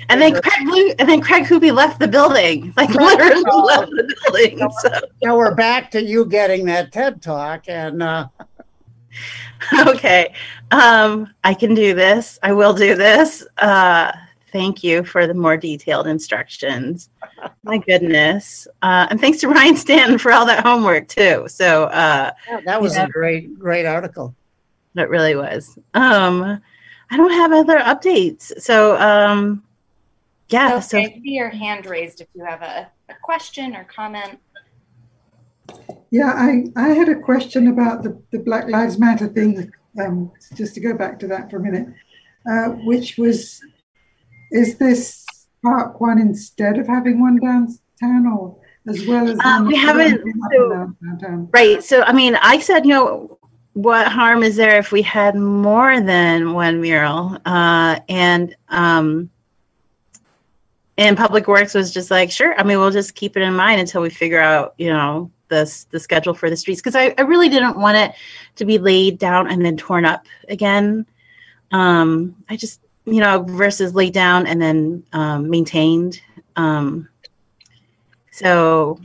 And 0.08 0.20
then 0.20 0.40
Craig 0.40 0.94
and 0.98 1.08
then 1.08 1.20
Craig 1.20 1.44
Hupy 1.44 1.72
left 1.74 1.98
the 2.00 2.08
building. 2.08 2.72
Like 2.76 2.90
literally 2.90 3.42
left 3.42 3.90
the 3.90 4.16
building. 4.24 4.68
So 4.80 4.90
Now 5.22 5.36
we're 5.36 5.54
back 5.54 5.90
to 5.92 6.02
you 6.02 6.24
getting 6.26 6.64
that 6.66 6.92
TED 6.92 7.22
talk 7.22 7.68
and 7.68 8.02
uh 8.02 8.28
okay. 9.88 10.34
Um 10.70 11.32
I 11.44 11.54
can 11.54 11.74
do 11.74 11.94
this. 11.94 12.38
I 12.42 12.52
will 12.52 12.74
do 12.74 12.94
this. 12.94 13.46
Uh 13.58 14.12
thank 14.52 14.84
you 14.84 15.02
for 15.04 15.26
the 15.26 15.34
more 15.34 15.56
detailed 15.56 16.06
instructions. 16.06 17.10
My 17.62 17.78
goodness. 17.78 18.66
Uh 18.82 19.06
and 19.10 19.20
thanks 19.20 19.38
to 19.40 19.48
Ryan 19.48 19.76
Stanton 19.76 20.18
for 20.18 20.32
all 20.32 20.46
that 20.46 20.64
homework 20.64 21.08
too. 21.08 21.46
So 21.48 21.84
uh 21.84 22.32
that 22.64 22.80
was 22.80 22.96
Yeah. 22.96 23.04
a 23.06 23.08
great, 23.08 23.58
great 23.58 23.86
article. 23.86 24.34
It 24.96 25.08
really 25.08 25.34
was. 25.34 25.76
Um, 25.94 26.60
I 27.14 27.16
don't 27.16 27.30
have 27.30 27.52
other 27.52 27.78
updates. 27.78 28.60
So, 28.60 29.00
um, 29.00 29.62
yeah. 30.48 30.80
So, 30.80 30.98
I 30.98 31.04
see 31.04 31.20
your 31.22 31.48
hand 31.48 31.86
raised 31.86 32.20
if 32.20 32.26
you 32.34 32.44
have 32.44 32.60
a, 32.60 32.90
a 33.08 33.14
question 33.22 33.76
or 33.76 33.84
comment. 33.84 34.40
Yeah, 36.10 36.32
I, 36.34 36.64
I 36.74 36.88
had 36.88 37.08
a 37.08 37.14
question 37.14 37.68
about 37.68 38.02
the, 38.02 38.20
the 38.32 38.40
Black 38.40 38.68
Lives 38.68 38.98
Matter 38.98 39.28
thing, 39.28 39.70
um, 40.00 40.32
just 40.56 40.74
to 40.74 40.80
go 40.80 40.92
back 40.92 41.20
to 41.20 41.28
that 41.28 41.50
for 41.50 41.58
a 41.58 41.60
minute, 41.60 41.86
uh, 42.50 42.70
which 42.84 43.16
was, 43.16 43.60
is 44.50 44.76
this 44.78 45.24
park 45.62 46.00
one 46.00 46.18
instead 46.18 46.78
of 46.78 46.88
having 46.88 47.20
one 47.20 47.36
downtown 47.38 48.26
or 48.26 48.58
as 48.88 49.06
well 49.06 49.28
as? 49.30 49.38
Uh, 49.38 49.58
one- 49.58 49.66
we 49.68 49.76
haven't- 49.76 50.20
so- 50.20 50.62
and 50.62 50.70
down 50.72 50.96
downtown? 51.00 51.48
right. 51.52 51.80
So, 51.84 52.02
I 52.02 52.12
mean, 52.12 52.34
I 52.42 52.58
said, 52.58 52.84
you 52.84 52.92
know, 52.92 53.38
what 53.74 54.06
harm 54.08 54.42
is 54.42 54.56
there 54.56 54.78
if 54.78 54.90
we 54.90 55.02
had 55.02 55.36
more 55.36 56.00
than 56.00 56.52
one 56.54 56.80
mural? 56.80 57.38
Uh, 57.44 58.00
and, 58.08 58.56
um, 58.68 59.30
and 60.96 61.16
Public 61.16 61.48
Works 61.48 61.74
was 61.74 61.92
just 61.92 62.10
like, 62.10 62.30
sure. 62.30 62.58
I 62.58 62.62
mean, 62.62 62.78
we'll 62.78 62.90
just 62.90 63.14
keep 63.14 63.36
it 63.36 63.42
in 63.42 63.54
mind 63.54 63.80
until 63.80 64.00
we 64.00 64.10
figure 64.10 64.40
out, 64.40 64.74
you 64.78 64.88
know, 64.88 65.30
the 65.48 65.84
the 65.90 66.00
schedule 66.00 66.34
for 66.34 66.48
the 66.48 66.56
streets 66.56 66.80
because 66.80 66.96
I, 66.96 67.14
I 67.18 67.22
really 67.22 67.48
didn't 67.48 67.78
want 67.78 67.96
it 67.96 68.12
to 68.56 68.64
be 68.64 68.78
laid 68.78 69.18
down 69.18 69.50
and 69.50 69.64
then 69.64 69.76
torn 69.76 70.04
up 70.04 70.26
again. 70.48 71.06
Um, 71.72 72.36
I 72.48 72.56
just, 72.56 72.80
you 73.04 73.20
know, 73.20 73.42
versus 73.42 73.94
laid 73.94 74.14
down 74.14 74.46
and 74.46 74.60
then 74.62 75.04
um, 75.12 75.50
maintained. 75.50 76.20
Um, 76.56 77.08
so 78.30 79.00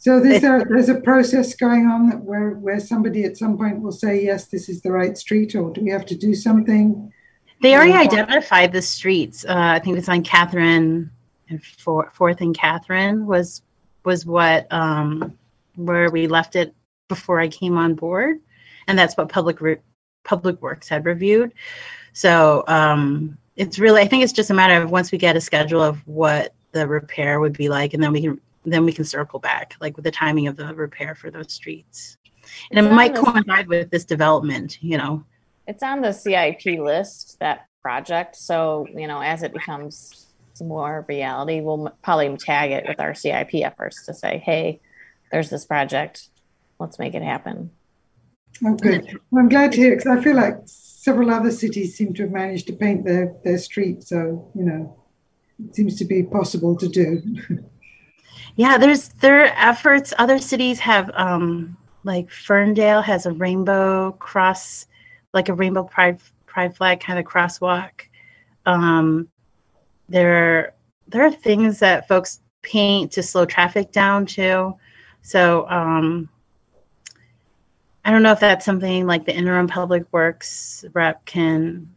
So 0.00 0.18
there's 0.18 0.42
a, 0.44 0.64
there's 0.66 0.88
a 0.88 0.94
process 0.94 1.54
going 1.54 1.86
on 1.86 2.08
that 2.08 2.22
where, 2.22 2.52
where 2.52 2.80
somebody 2.80 3.24
at 3.24 3.36
some 3.36 3.58
point 3.58 3.82
will 3.82 3.92
say, 3.92 4.24
yes, 4.24 4.46
this 4.46 4.70
is 4.70 4.80
the 4.80 4.90
right 4.90 5.16
street, 5.16 5.54
or 5.54 5.70
do 5.70 5.82
we 5.82 5.90
have 5.90 6.06
to 6.06 6.16
do 6.16 6.34
something? 6.34 7.12
They 7.60 7.74
already 7.74 7.92
Yeah. 7.92 8.00
identified 8.00 8.72
the 8.72 8.80
streets. 8.80 9.44
Uh, 9.44 9.54
I 9.76 9.78
think 9.78 9.98
it's 9.98 10.08
on 10.08 10.22
Catherine 10.22 11.10
and 11.50 11.62
Four- 11.62 12.10
Fourth 12.14 12.40
and 12.40 12.56
Catherine 12.56 13.26
was 13.26 13.60
was 14.06 14.24
what 14.24 14.66
um, 14.72 15.36
where 15.76 16.10
we 16.10 16.26
left 16.26 16.56
it 16.56 16.74
before 17.10 17.38
I 17.38 17.48
came 17.48 17.76
on 17.76 17.94
board, 17.94 18.40
and 18.88 18.98
that's 18.98 19.14
what 19.18 19.28
public 19.28 19.60
Re- 19.60 19.76
public 20.24 20.62
works 20.62 20.88
had 20.88 21.04
reviewed. 21.04 21.52
So 22.14 22.64
um, 22.68 23.36
it's 23.56 23.78
really 23.78 24.00
I 24.00 24.08
think 24.08 24.24
it's 24.24 24.32
just 24.32 24.48
a 24.48 24.54
matter 24.54 24.82
of 24.82 24.90
once 24.90 25.12
we 25.12 25.18
get 25.18 25.36
a 25.36 25.42
schedule 25.42 25.82
of 25.82 25.98
what 26.06 26.54
the 26.72 26.88
repair 26.88 27.38
would 27.40 27.52
be 27.52 27.68
like, 27.68 27.92
and 27.92 28.02
then 28.02 28.12
we 28.12 28.22
can 28.22 28.40
then 28.64 28.84
we 28.84 28.92
can 28.92 29.04
circle 29.04 29.38
back 29.38 29.74
like 29.80 29.96
with 29.96 30.04
the 30.04 30.10
timing 30.10 30.46
of 30.46 30.56
the 30.56 30.74
repair 30.74 31.14
for 31.14 31.30
those 31.30 31.52
streets. 31.52 32.16
And 32.70 32.78
It's 32.78 32.88
it 32.92 32.94
might 32.94 33.14
this- 33.14 33.24
coincide 33.24 33.68
with 33.68 33.90
this 33.90 34.04
development, 34.04 34.82
you 34.82 34.98
know. 34.98 35.24
It's 35.66 35.82
on 35.82 36.00
the 36.00 36.12
CIP 36.12 36.80
list, 36.80 37.38
that 37.40 37.66
project. 37.80 38.34
So, 38.36 38.86
you 38.94 39.06
know, 39.06 39.20
as 39.20 39.42
it 39.42 39.52
becomes 39.52 40.26
more 40.60 41.06
reality, 41.08 41.60
we'll 41.60 41.90
probably 42.02 42.36
tag 42.36 42.72
it 42.72 42.84
with 42.86 43.00
our 43.00 43.14
CIP 43.14 43.54
efforts 43.64 44.04
to 44.06 44.12
say, 44.12 44.38
hey, 44.44 44.80
there's 45.32 45.48
this 45.48 45.64
project. 45.64 46.28
let's 46.78 46.98
make 46.98 47.14
it 47.14 47.22
happen. 47.22 47.70
Oh, 48.64 48.74
good. 48.74 49.18
Well, 49.30 49.42
I'm 49.42 49.48
glad 49.48 49.72
to 49.72 49.78
hear 49.78 49.96
because 49.96 50.18
I 50.18 50.20
feel 50.22 50.36
like 50.36 50.56
several 50.66 51.30
other 51.30 51.50
cities 51.50 51.96
seem 51.96 52.12
to 52.14 52.22
have 52.24 52.32
managed 52.32 52.66
to 52.66 52.72
paint 52.74 53.04
their, 53.04 53.34
their 53.44 53.56
streets. 53.58 54.08
So, 54.08 54.50
you 54.54 54.64
know, 54.64 54.98
it 55.64 55.74
seems 55.74 55.96
to 55.96 56.04
be 56.04 56.22
possible 56.24 56.76
to 56.76 56.88
do. 56.88 57.22
Yeah, 58.56 58.78
there's 58.78 59.08
there 59.20 59.42
are 59.42 59.52
efforts. 59.56 60.12
Other 60.18 60.38
cities 60.38 60.78
have 60.80 61.10
um 61.14 61.76
like 62.04 62.30
Ferndale 62.30 63.02
has 63.02 63.26
a 63.26 63.32
rainbow 63.32 64.12
cross, 64.12 64.86
like 65.32 65.48
a 65.48 65.54
rainbow 65.54 65.84
pride 65.84 66.20
pride 66.46 66.76
flag 66.76 67.00
kind 67.00 67.18
of 67.18 67.24
crosswalk. 67.24 68.02
Um 68.66 69.28
there 70.08 70.74
there 71.08 71.24
are 71.24 71.30
things 71.30 71.78
that 71.80 72.08
folks 72.08 72.40
paint 72.62 73.12
to 73.12 73.22
slow 73.22 73.44
traffic 73.46 73.92
down 73.92 74.26
too. 74.26 74.74
So 75.22 75.68
um 75.68 76.28
I 78.04 78.10
don't 78.10 78.22
know 78.22 78.32
if 78.32 78.40
that's 78.40 78.64
something 78.64 79.06
like 79.06 79.26
the 79.26 79.34
interim 79.36 79.68
public 79.68 80.04
works 80.10 80.84
rep 80.94 81.24
can 81.26 81.94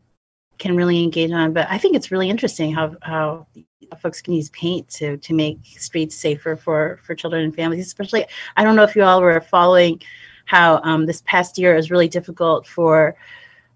can 0.63 0.77
really 0.77 1.03
engage 1.03 1.31
on, 1.31 1.51
but 1.51 1.67
I 1.69 1.77
think 1.77 1.95
it's 1.95 2.09
really 2.09 2.29
interesting 2.29 2.73
how 2.73 2.95
how 3.01 3.45
folks 4.01 4.21
can 4.21 4.33
use 4.33 4.49
paint 4.49 4.87
to 4.89 5.17
to 5.17 5.33
make 5.33 5.57
streets 5.77 6.15
safer 6.15 6.55
for 6.55 6.99
for 7.03 7.13
children 7.13 7.43
and 7.43 7.53
families. 7.53 7.85
Especially, 7.85 8.25
I 8.55 8.63
don't 8.63 8.77
know 8.77 8.83
if 8.83 8.95
you 8.95 9.03
all 9.03 9.21
were 9.21 9.41
following 9.41 10.01
how 10.45 10.81
um, 10.83 11.05
this 11.05 11.21
past 11.25 11.57
year 11.57 11.75
was 11.75 11.91
really 11.91 12.07
difficult 12.07 12.65
for 12.65 13.15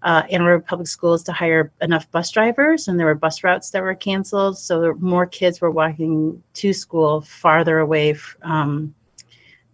uh, 0.02 0.22
Ann 0.30 0.42
Arbor 0.42 0.64
Public 0.64 0.88
Schools 0.88 1.22
to 1.24 1.32
hire 1.32 1.70
enough 1.82 2.10
bus 2.10 2.30
drivers, 2.30 2.88
and 2.88 2.98
there 2.98 3.06
were 3.06 3.14
bus 3.14 3.44
routes 3.44 3.70
that 3.70 3.82
were 3.82 3.94
canceled. 3.94 4.56
So 4.58 4.94
more 4.98 5.26
kids 5.26 5.60
were 5.60 5.70
walking 5.70 6.42
to 6.54 6.72
school 6.72 7.20
farther 7.20 7.78
away. 7.80 8.16
Um, 8.42 8.94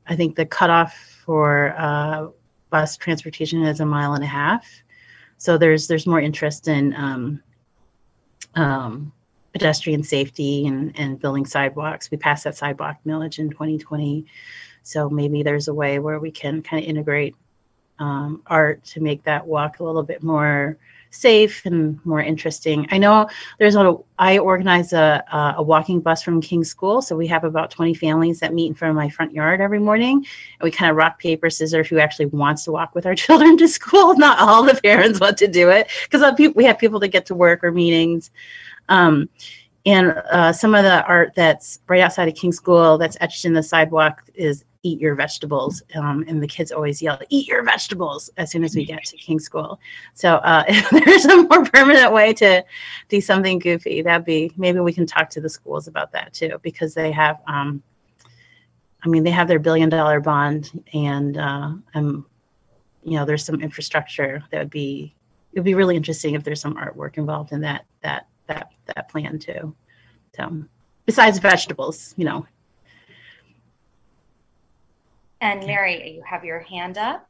I 0.09 0.17
think 0.17 0.35
the 0.35 0.47
cutoff 0.47 0.95
for 1.25 1.75
uh, 1.79 2.29
bus 2.71 2.97
transportation 2.97 3.63
is 3.63 3.81
a 3.81 3.87
mile 3.87 4.15
and 4.15 4.25
a 4.25 4.33
half. 4.43 4.84
So 5.45 5.59
there's 5.59 5.89
there's 5.89 6.07
more 6.07 6.23
interest 6.23 6.69
in 6.69 6.95
um, 6.95 7.43
um, 8.55 9.13
pedestrian 9.53 10.03
safety 10.03 10.67
and, 10.67 10.99
and 10.99 11.21
building 11.21 11.45
sidewalks. 11.45 12.11
We 12.11 12.17
passed 12.17 12.45
that 12.45 12.57
sidewalk 12.57 12.97
millage 13.07 13.39
in 13.39 13.51
2020. 13.51 14.25
So 14.85 15.11
maybe 15.11 15.43
there's 15.43 15.69
a 15.69 15.75
way 15.75 15.99
where 15.99 16.19
we 16.19 16.31
can 16.31 16.63
kind 16.63 16.83
of 16.83 16.89
integrate 16.89 17.37
um, 17.99 18.43
art 18.47 18.85
to 18.85 19.03
make 19.03 19.23
that 19.25 19.47
walk 19.47 19.81
a 19.81 19.85
little 19.85 20.03
bit 20.03 20.23
more 20.23 20.79
safe 21.15 21.65
and 21.65 22.05
more 22.05 22.21
interesting. 22.21 22.87
I 22.91 22.99
know 22.99 23.29
there's 23.59 23.77
a, 23.77 23.97
I 24.19 24.39
organize 24.39 24.93
a, 24.93 25.25
a 25.57 25.63
walking 25.63 26.01
bus 26.01 26.23
from 26.23 26.41
King's 26.41 26.69
School. 26.69 27.01
So 27.01 27.17
we 27.17 27.27
have 27.29 27.45
about 27.45 27.71
20 27.71 27.95
families 27.95 28.41
that 28.41 28.53
meet 28.53 28.67
in 28.67 28.75
front 28.75 28.91
of 28.91 28.97
my 28.97 29.09
front 29.09 29.33
yard 29.33 29.61
every 29.61 29.79
morning. 29.79 30.17
And 30.17 30.63
we 30.63 30.71
kind 30.71 30.91
of 30.91 30.97
rock, 30.97 31.19
paper, 31.19 31.51
scissors 31.51 31.89
who 31.89 31.99
actually 31.99 32.27
wants 32.27 32.65
to 32.65 32.73
walk 32.73 32.95
with 32.95 33.07
our 33.07 33.15
children 33.25 33.57
to 33.59 33.69
school. 33.69 34.17
Not 34.17 34.39
all 34.39 34.65
the 34.65 34.81
parents 34.83 35.21
want 35.21 35.39
to 35.39 35.49
do 35.49 35.71
it 35.71 35.89
because 36.11 36.23
we 36.55 36.65
have 36.65 36.79
people 36.79 37.01
that 37.01 37.09
get 37.09 37.27
to 37.27 37.35
work 37.35 37.63
or 37.63 37.73
meetings. 37.73 38.31
Um, 38.89 39.29
and 39.87 40.13
uh, 40.31 40.53
some 40.53 40.75
of 40.75 40.83
the 40.83 41.05
art 41.05 41.33
that's 41.37 41.81
right 41.89 42.01
outside 42.01 42.29
of 42.29 42.35
King 42.35 42.53
School 42.53 42.97
that's 42.99 43.17
etched 43.21 43.45
in 43.45 43.53
the 43.53 43.63
sidewalk 43.63 44.23
is 44.35 44.65
eat 44.85 45.01
your 45.01 45.17
vegetables. 45.17 45.83
Um, 45.97 46.25
and 46.29 46.41
the 46.41 46.47
kids 46.47 46.71
always 46.71 47.03
yell, 47.03 47.19
eat 47.31 47.49
your 47.49 47.65
vegetables 47.65 48.31
as 48.37 48.51
soon 48.51 48.63
as 48.63 48.77
we 48.77 48.85
get 48.85 49.05
to 49.05 49.17
King 49.17 49.41
School. 49.41 49.81
So 50.13 50.37
uh, 50.37 50.65
if 50.69 50.91
there's 50.91 51.25
a 51.25 51.43
more 51.43 51.65
permanent 51.65 52.13
way 52.13 52.33
to 52.35 52.65
do 53.09 53.21
something 53.21 53.59
goofy, 53.59 54.03
that'd 54.03 54.25
be, 54.25 54.53
maybe 54.57 54.79
we 54.79 54.93
can 54.93 55.07
talk 55.07 55.31
to 55.31 55.41
the 55.41 55.49
schools 55.49 55.89
about 55.89 56.13
that 56.13 56.33
too, 56.33 56.61
because 56.63 56.95
they 56.95 57.11
have, 57.11 57.41
um, 57.49 57.83
I 59.03 59.09
mean, 59.09 59.25
they 59.25 59.31
have 59.31 59.49
their 59.49 59.59
billion 59.59 59.89
dollar 59.89 60.21
bond 60.21 60.83
and, 60.93 61.37
uh, 61.37 61.73
um, 61.95 62.27
you 63.03 63.19
know, 63.19 63.25
there's 63.25 63.45
some 63.45 63.61
infrastructure 63.61 64.45
that 64.51 64.59
would 64.59 64.71
be, 64.71 65.15
it 65.53 65.59
would 65.59 65.65
be 65.65 65.75
really 65.75 65.97
interesting 65.97 66.35
if 66.35 66.45
there's 66.45 66.61
some 66.61 66.75
artwork 66.77 67.17
involved 67.17 67.53
in 67.53 67.61
that, 67.63 67.85
that, 68.03 68.29
that, 68.47 68.71
that 68.87 69.09
plan 69.09 69.39
too. 69.39 69.75
So 70.37 70.65
besides 71.07 71.39
vegetables, 71.39 72.15
you 72.17 72.25
know, 72.25 72.47
and 75.45 75.67
Mary, 75.67 76.15
you 76.15 76.23
have 76.27 76.45
your 76.45 76.61
hand 76.61 76.97
up. 76.97 77.29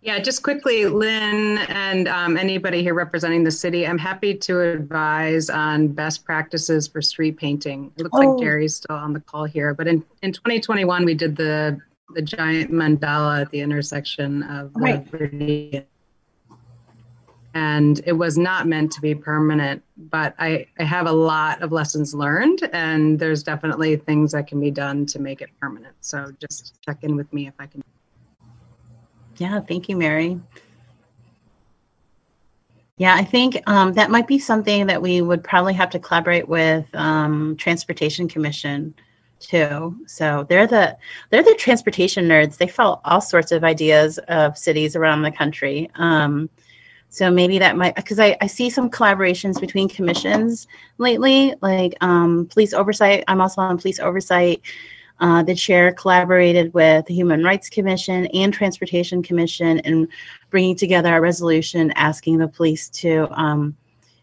Yeah, 0.00 0.18
just 0.18 0.42
quickly, 0.42 0.86
Linh 0.86 1.58
and 1.68 2.08
um, 2.08 2.36
anybody 2.36 2.82
here 2.82 2.94
representing 2.94 3.44
the 3.44 3.52
city, 3.52 3.86
I'm 3.86 3.98
happy 3.98 4.34
to 4.34 4.60
advise 4.60 5.48
on 5.48 5.88
best 5.88 6.24
practices 6.24 6.88
for 6.88 7.00
street 7.00 7.36
painting. 7.36 7.92
It 7.96 8.02
looks 8.02 8.18
oh. 8.18 8.30
like 8.32 8.40
Gary's 8.40 8.74
still 8.76 8.96
on 8.96 9.12
the 9.12 9.20
call 9.20 9.44
here, 9.44 9.74
but 9.74 9.86
in, 9.86 10.04
in 10.22 10.32
2021, 10.32 11.04
we 11.04 11.14
did 11.14 11.36
the 11.36 11.80
the 12.14 12.20
giant 12.20 12.70
mandala 12.70 13.40
at 13.40 13.50
the 13.50 13.60
intersection 13.60 14.42
of 14.42 14.70
right. 14.74 15.10
Liberty 15.12 15.82
and 17.54 18.00
it 18.06 18.12
was 18.12 18.38
not 18.38 18.66
meant 18.66 18.90
to 18.92 19.00
be 19.00 19.14
permanent 19.14 19.82
but 19.96 20.34
I, 20.38 20.66
I 20.78 20.84
have 20.84 21.06
a 21.06 21.12
lot 21.12 21.62
of 21.62 21.72
lessons 21.72 22.14
learned 22.14 22.68
and 22.72 23.18
there's 23.18 23.42
definitely 23.42 23.96
things 23.96 24.32
that 24.32 24.46
can 24.46 24.60
be 24.60 24.70
done 24.70 25.06
to 25.06 25.18
make 25.18 25.42
it 25.42 25.50
permanent. 25.60 25.94
So 26.00 26.32
just 26.40 26.80
check 26.82 26.98
in 27.02 27.16
with 27.16 27.32
me 27.32 27.46
if 27.46 27.54
i 27.58 27.66
can. 27.66 27.82
Yeah 29.36 29.60
thank 29.60 29.88
you 29.88 29.96
mary. 29.96 30.40
Yeah 32.96 33.14
i 33.14 33.24
think 33.24 33.62
um, 33.68 33.92
that 33.94 34.10
might 34.10 34.26
be 34.26 34.38
something 34.38 34.86
that 34.86 35.02
we 35.02 35.22
would 35.22 35.44
probably 35.44 35.74
have 35.74 35.90
to 35.90 35.98
collaborate 35.98 36.48
with 36.48 36.86
um, 36.94 37.56
transportation 37.56 38.28
commission 38.28 38.94
too. 39.42 39.96
So 40.06 40.46
they're 40.48 40.66
the 40.66 40.96
they're 41.30 41.42
the 41.42 41.56
transportation 41.58 42.26
nerds. 42.26 42.56
They 42.56 42.68
follow 42.68 43.00
all 43.04 43.20
sorts 43.20 43.52
of 43.52 43.64
ideas 43.64 44.18
of 44.28 44.56
cities 44.56 44.96
around 44.96 45.22
the 45.22 45.32
country. 45.32 45.90
Um, 45.96 46.48
so 47.12 47.30
maybe 47.30 47.58
that 47.58 47.76
might, 47.76 47.94
because 47.94 48.18
I, 48.18 48.38
I 48.40 48.46
see 48.46 48.70
some 48.70 48.88
collaborations 48.88 49.60
between 49.60 49.86
commissions 49.86 50.66
lately, 50.96 51.54
like 51.60 51.92
um, 52.00 52.46
police 52.46 52.72
oversight. 52.72 53.22
I'm 53.28 53.42
also 53.42 53.60
on 53.60 53.76
police 53.76 54.00
oversight. 54.00 54.62
Uh, 55.20 55.42
the 55.42 55.54
chair 55.54 55.92
collaborated 55.92 56.72
with 56.72 57.04
the 57.04 57.14
Human 57.14 57.44
Rights 57.44 57.68
Commission 57.68 58.26
and 58.28 58.52
Transportation 58.52 59.22
Commission 59.22 59.80
in 59.80 60.08
bringing 60.48 60.74
together 60.74 61.14
a 61.14 61.20
resolution 61.20 61.92
asking 61.96 62.38
the 62.38 62.48
police 62.48 62.88
to 62.88 63.28
um, 63.38 63.76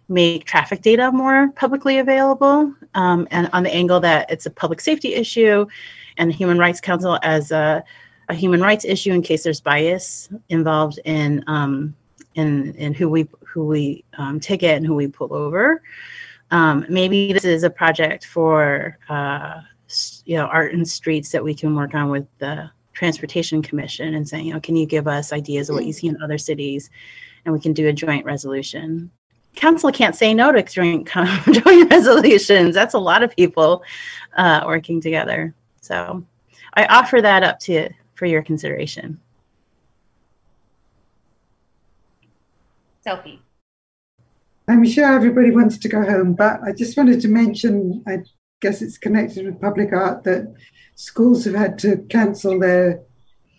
make 0.10 0.46
traffic 0.46 0.82
data 0.82 1.12
more 1.12 1.50
publicly 1.52 2.00
available 2.00 2.74
um, 2.96 3.28
and 3.30 3.52
on 3.54 3.62
the 3.62 3.74
angle 3.74 4.00
that 4.00 4.32
it's 4.32 4.48
a 4.48 4.50
public 4.50 4.82
safety 4.82 5.14
issue 5.14 5.64
and 6.18 6.32
the 6.32 6.36
Human 6.36 6.58
Rights 6.58 6.82
Council 6.82 7.20
as 7.22 7.52
a, 7.52 7.84
a 8.30 8.34
human 8.34 8.62
rights 8.62 8.84
issue 8.84 9.14
in 9.14 9.22
case 9.22 9.44
there's 9.44 9.62
bias 9.62 10.28
involved 10.50 11.00
in 11.06 11.44
um, 11.46 11.96
and 12.36 12.76
and 12.78 12.96
who 12.96 13.10
we 13.10 13.28
who 13.46 13.66
we 13.66 14.04
um, 14.18 14.40
ticket 14.40 14.78
and 14.78 14.86
who 14.86 14.96
we 14.96 15.08
pull 15.08 15.34
over. 15.34 15.82
Um, 16.52 16.86
maybe 16.90 17.34
this 17.34 17.46
is 17.46 17.64
a 17.64 17.70
project 17.70 18.26
for 18.26 18.98
uh, 19.10 19.62
you 20.26 20.36
know 20.36 20.46
art 20.46 20.74
and 20.74 20.88
streets 20.88 21.32
that 21.32 21.44
we 21.44 21.54
can 21.54 21.76
work 21.76 21.94
on 21.94 22.10
with 22.10 22.28
the 22.40 22.70
transportation 22.94 23.62
commission 23.62 24.16
and 24.16 24.28
saying, 24.28 24.46
you 24.46 24.54
know, 24.54 24.60
can 24.60 24.76
you 24.76 24.86
give 24.86 25.08
us 25.08 25.32
ideas 25.32 25.70
of 25.70 25.76
what 25.76 25.86
you 25.86 25.94
see 25.94 26.08
in 26.08 26.22
other 26.22 26.38
cities, 26.38 26.90
and 27.46 27.54
we 27.54 27.60
can 27.60 27.74
do 27.74 27.88
a 27.88 27.94
joint 27.94 28.26
resolution. 28.26 29.10
Council 29.56 29.92
can't 29.92 30.16
say 30.16 30.34
no 30.34 30.52
to 30.52 30.62
joint 30.64 31.08
joint 31.52 31.90
resolutions. 31.92 32.76
That's 32.76 32.94
a 32.94 33.00
lot 33.00 33.24
of 33.24 33.36
people 33.36 33.84
uh, 34.38 34.64
working 34.66 35.02
together. 35.02 35.54
So 35.82 36.24
I 36.74 36.86
offer 36.86 37.22
that 37.22 37.44
up 37.44 37.60
to 37.62 37.90
for 38.16 38.26
your 38.26 38.44
consideration. 38.44 39.20
Sophie. 43.10 43.42
I'm 44.68 44.86
sure 44.86 45.12
everybody 45.12 45.50
wants 45.50 45.80
to 45.80 45.90
go 45.90 46.04
home, 46.04 46.34
but 46.34 46.62
I 46.62 46.74
just 46.74 46.96
wanted 46.96 47.22
to 47.22 47.28
mention, 47.28 48.04
I 48.08 48.20
guess 48.62 48.84
it's 48.84 49.00
connected 49.00 49.46
with 49.46 49.60
public 49.60 49.92
art, 49.92 50.24
that 50.26 50.54
schools 50.94 51.46
have 51.46 51.56
had 51.56 51.80
to 51.80 51.98
cancel 52.10 52.60
their 52.60 53.02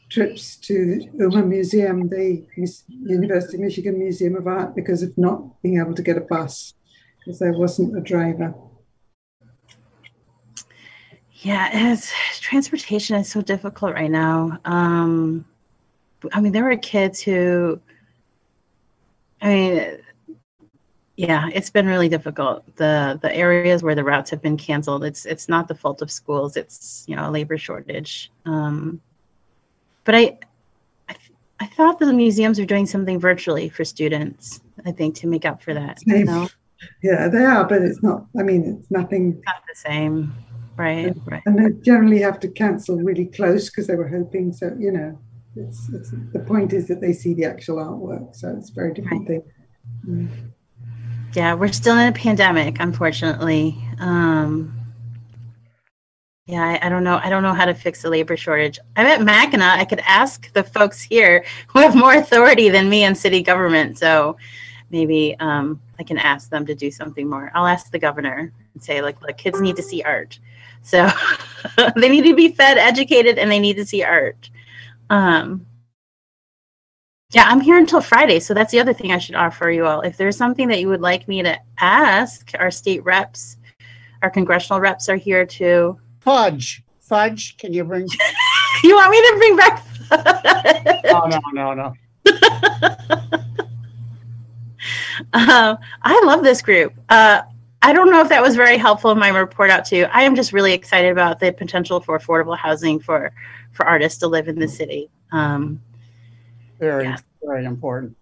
trips 0.08 0.56
to 0.56 1.00
the 1.14 1.24
UMMA 1.24 1.46
Museum, 1.46 2.08
the 2.08 2.46
University 2.88 3.56
of 3.56 3.62
Michigan 3.62 3.98
Museum 3.98 4.36
of 4.36 4.46
Art, 4.46 4.76
because 4.76 5.02
of 5.02 5.16
not 5.18 5.60
being 5.62 5.80
able 5.80 5.94
to 5.94 6.02
get 6.02 6.16
a 6.16 6.20
bus, 6.20 6.74
because 7.18 7.40
there 7.40 7.52
wasn't 7.52 7.98
a 7.98 8.00
driver. 8.00 8.54
Yeah, 11.42 11.92
it's 11.92 12.12
transportation 12.38 13.16
is 13.16 13.28
so 13.28 13.40
difficult 13.40 13.94
right 13.94 14.10
now. 14.10 14.60
Um, 14.64 15.44
I 16.32 16.40
mean, 16.40 16.52
there 16.52 16.64
were 16.64 16.76
kids 16.76 17.20
who 17.20 17.80
I 19.42 19.48
mean, 19.48 19.98
yeah, 21.16 21.48
it's 21.52 21.70
been 21.70 21.86
really 21.86 22.08
difficult. 22.08 22.64
The 22.76 23.18
the 23.20 23.34
areas 23.34 23.82
where 23.82 23.94
the 23.94 24.04
routes 24.04 24.30
have 24.30 24.42
been 24.42 24.56
canceled, 24.56 25.04
it's 25.04 25.26
it's 25.26 25.48
not 25.48 25.68
the 25.68 25.74
fault 25.74 26.02
of 26.02 26.10
schools. 26.10 26.56
It's 26.56 27.04
you 27.06 27.16
know 27.16 27.28
a 27.28 27.30
labor 27.30 27.58
shortage. 27.58 28.30
Um, 28.46 29.00
but 30.04 30.14
I, 30.14 30.38
I, 31.08 31.16
I 31.60 31.66
thought 31.66 31.98
the 31.98 32.12
museums 32.12 32.58
are 32.58 32.64
doing 32.64 32.86
something 32.86 33.20
virtually 33.20 33.68
for 33.68 33.84
students. 33.84 34.60
I 34.86 34.92
think 34.92 35.14
to 35.16 35.26
make 35.26 35.44
up 35.44 35.62
for 35.62 35.74
that. 35.74 35.98
You 36.06 36.24
know? 36.24 36.48
Yeah, 37.02 37.28
they 37.28 37.44
are, 37.44 37.64
but 37.64 37.82
it's 37.82 38.02
not. 38.02 38.24
I 38.38 38.42
mean, 38.42 38.78
it's 38.78 38.90
nothing. 38.90 39.42
Not 39.44 39.62
the 39.68 39.74
same, 39.74 40.32
Right, 40.80 41.08
and, 41.08 41.20
right. 41.26 41.42
And 41.44 41.58
they 41.58 41.78
generally 41.82 42.20
have 42.22 42.40
to 42.40 42.48
cancel 42.48 42.96
really 42.96 43.26
close 43.26 43.68
because 43.68 43.86
they 43.86 43.96
were 43.96 44.08
hoping. 44.08 44.52
So 44.54 44.74
you 44.78 44.90
know, 44.90 45.18
it's, 45.56 45.88
it's 45.92 46.10
the 46.32 46.40
point 46.40 46.72
is 46.72 46.86
that 46.88 47.00
they 47.00 47.12
see 47.12 47.34
the 47.34 47.44
actual 47.44 47.76
artwork. 47.76 48.34
So 48.34 48.54
it's 48.56 48.70
a 48.70 48.72
very 48.72 48.94
different 48.94 49.26
thing. 49.26 49.42
Mm. 50.06 50.28
Yeah, 51.34 51.54
we're 51.54 51.72
still 51.72 51.96
in 51.96 52.08
a 52.08 52.12
pandemic, 52.12 52.78
unfortunately. 52.80 53.76
Um, 53.98 54.76
yeah, 56.46 56.64
I, 56.64 56.86
I, 56.86 56.88
don't 56.88 57.04
know. 57.04 57.20
I 57.22 57.30
don't 57.30 57.44
know 57.44 57.54
how 57.54 57.64
to 57.64 57.74
fix 57.74 58.02
the 58.02 58.10
labor 58.10 58.36
shortage. 58.36 58.80
I'm 58.96 59.06
at 59.06 59.22
Mackinac. 59.22 59.78
I 59.78 59.84
could 59.84 60.00
ask 60.00 60.52
the 60.52 60.64
folks 60.64 61.00
here 61.00 61.44
who 61.68 61.78
have 61.78 61.94
more 61.94 62.14
authority 62.14 62.68
than 62.68 62.88
me 62.88 63.04
in 63.04 63.14
city 63.14 63.42
government. 63.42 63.98
So 63.98 64.36
maybe 64.90 65.36
um, 65.38 65.80
I 66.00 66.02
can 66.02 66.18
ask 66.18 66.50
them 66.50 66.66
to 66.66 66.74
do 66.74 66.90
something 66.90 67.28
more. 67.28 67.52
I'll 67.54 67.66
ask 67.66 67.92
the 67.92 68.00
governor 68.00 68.52
and 68.74 68.82
say, 68.82 69.00
like, 69.00 69.22
look, 69.22 69.38
kids 69.38 69.60
need 69.60 69.76
to 69.76 69.82
see 69.82 70.02
art. 70.02 70.40
So 70.82 71.08
they 71.96 72.08
need 72.08 72.24
to 72.24 72.34
be 72.34 72.48
fed, 72.48 72.78
educated, 72.78 73.38
and 73.38 73.50
they 73.50 73.60
need 73.60 73.76
to 73.76 73.86
see 73.86 74.02
art. 74.02 74.50
Um, 75.10 75.66
yeah, 77.32 77.44
I'm 77.46 77.60
here 77.60 77.76
until 77.76 78.00
Friday. 78.00 78.40
So 78.40 78.54
that's 78.54 78.72
the 78.72 78.80
other 78.80 78.92
thing 78.92 79.12
I 79.12 79.18
should 79.18 79.34
offer 79.34 79.70
you 79.70 79.86
all. 79.86 80.00
If 80.00 80.16
there's 80.16 80.36
something 80.36 80.66
that 80.68 80.80
you 80.80 80.88
would 80.88 81.00
like 81.00 81.28
me 81.28 81.42
to 81.42 81.58
ask, 81.78 82.50
our 82.58 82.70
state 82.70 83.04
reps, 83.04 83.56
our 84.22 84.30
congressional 84.30 84.80
reps 84.80 85.08
are 85.08 85.16
here 85.16 85.44
too. 85.44 85.98
Fudge. 86.20 86.82
Fudge, 87.00 87.56
can 87.56 87.72
you 87.72 87.84
bring? 87.84 88.08
you 88.84 88.94
want 88.96 89.10
me 89.10 89.20
to 89.20 89.34
bring 89.36 89.56
back? 89.56 89.84
oh, 91.12 91.26
no, 91.28 91.40
no, 91.52 91.74
no. 91.74 91.94
um, 95.32 95.78
I 96.02 96.22
love 96.24 96.42
this 96.42 96.62
group. 96.62 96.94
Uh, 97.08 97.42
I 97.82 97.92
don't 97.92 98.10
know 98.10 98.20
if 98.20 98.28
that 98.28 98.42
was 98.42 98.56
very 98.56 98.76
helpful 98.76 99.10
in 99.10 99.18
my 99.18 99.28
report 99.28 99.70
out 99.70 99.84
to 99.86 99.96
you. 99.96 100.04
I 100.12 100.22
am 100.22 100.34
just 100.34 100.52
really 100.52 100.72
excited 100.72 101.10
about 101.10 101.40
the 101.40 101.52
potential 101.52 102.00
for 102.00 102.18
affordable 102.18 102.56
housing 102.56 103.00
for 103.00 103.32
for 103.72 103.86
artists 103.86 104.18
to 104.20 104.26
live 104.26 104.48
in 104.48 104.58
the 104.58 104.68
city. 104.68 105.10
Um, 105.32 105.80
very, 106.78 107.04
yeah. 107.04 107.18
very 107.42 107.64
important. 107.64 108.16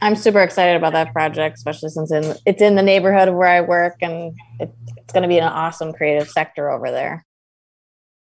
I'm 0.00 0.16
super 0.16 0.40
excited 0.40 0.76
about 0.76 0.92
that 0.92 1.12
project, 1.12 1.56
especially 1.56 1.90
since 1.90 2.12
in, 2.12 2.34
it's 2.46 2.62
in 2.62 2.76
the 2.76 2.82
neighborhood 2.82 3.28
of 3.28 3.34
where 3.34 3.48
I 3.48 3.60
work, 3.60 3.96
and 4.00 4.34
it, 4.60 4.72
it's 4.96 5.12
going 5.12 5.22
to 5.22 5.28
be 5.28 5.38
an 5.38 5.44
awesome 5.44 5.92
creative 5.92 6.28
sector 6.28 6.70
over 6.70 6.90
there. 6.90 7.24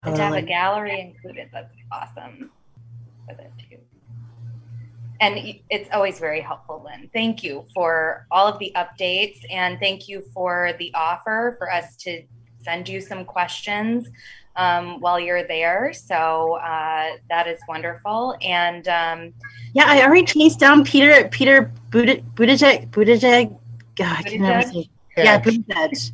And 0.04 0.16
to 0.16 0.22
have 0.22 0.34
a 0.34 0.42
gallery 0.42 1.00
included, 1.00 1.50
that's 1.52 1.74
awesome 1.92 2.50
with 3.26 3.38
it 3.38 3.52
too. 3.58 3.78
And 5.20 5.58
it's 5.68 5.90
always 5.92 6.18
very 6.18 6.40
helpful, 6.40 6.82
Linh. 6.86 7.10
Thank 7.12 7.42
you 7.42 7.66
for 7.74 8.26
all 8.30 8.46
of 8.46 8.58
the 8.58 8.72
updates, 8.76 9.40
and 9.50 9.78
thank 9.78 10.08
you 10.08 10.22
for 10.32 10.72
the 10.78 10.92
offer 10.94 11.56
for 11.58 11.70
us 11.70 11.96
to 11.96 12.22
send 12.62 12.88
you 12.88 13.00
some 13.00 13.24
questions 13.24 14.08
um, 14.58 15.00
while 15.00 15.18
you're 15.18 15.44
there. 15.44 15.92
So 15.94 16.58
uh, 16.58 17.16
that 17.30 17.46
is 17.46 17.58
wonderful. 17.66 18.36
And 18.42 18.86
um, 18.88 19.32
yeah, 19.72 19.84
I 19.86 20.02
already 20.02 20.24
chased 20.26 20.58
down 20.58 20.84
Peter 20.84 21.28
Peter 21.28 21.72
Buttigieg 21.90 22.90
Buttigieg. 22.90 23.58
God, 23.96 24.16
I 24.18 24.22
can 24.22 24.42
never 24.42 24.68
say. 24.68 24.90
Yeah, 25.16 25.40
Buttigieg. 25.40 26.12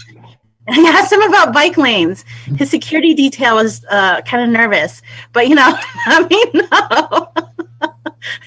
I 0.69 0.81
asked 0.97 1.13
him 1.13 1.21
about 1.23 1.53
bike 1.53 1.77
lanes. 1.77 2.25
His 2.57 2.71
security 2.71 3.13
detail 3.13 3.57
was 3.57 3.85
uh, 3.91 4.23
kind 4.23 4.43
of 4.43 4.49
nervous, 4.49 5.03
but 5.33 5.49
you 5.49 5.55
know, 5.55 5.77
I 6.07 6.27
mean, 6.27 6.69
no. 6.71 7.33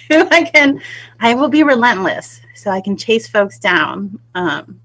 I 0.31 0.49
can, 0.51 0.81
I 1.19 1.35
will 1.35 1.49
be 1.49 1.61
relentless, 1.61 2.41
so 2.55 2.71
I 2.71 2.81
can 2.81 2.97
chase 2.97 3.27
folks 3.27 3.59
down. 3.59 4.19
Um, 4.33 4.81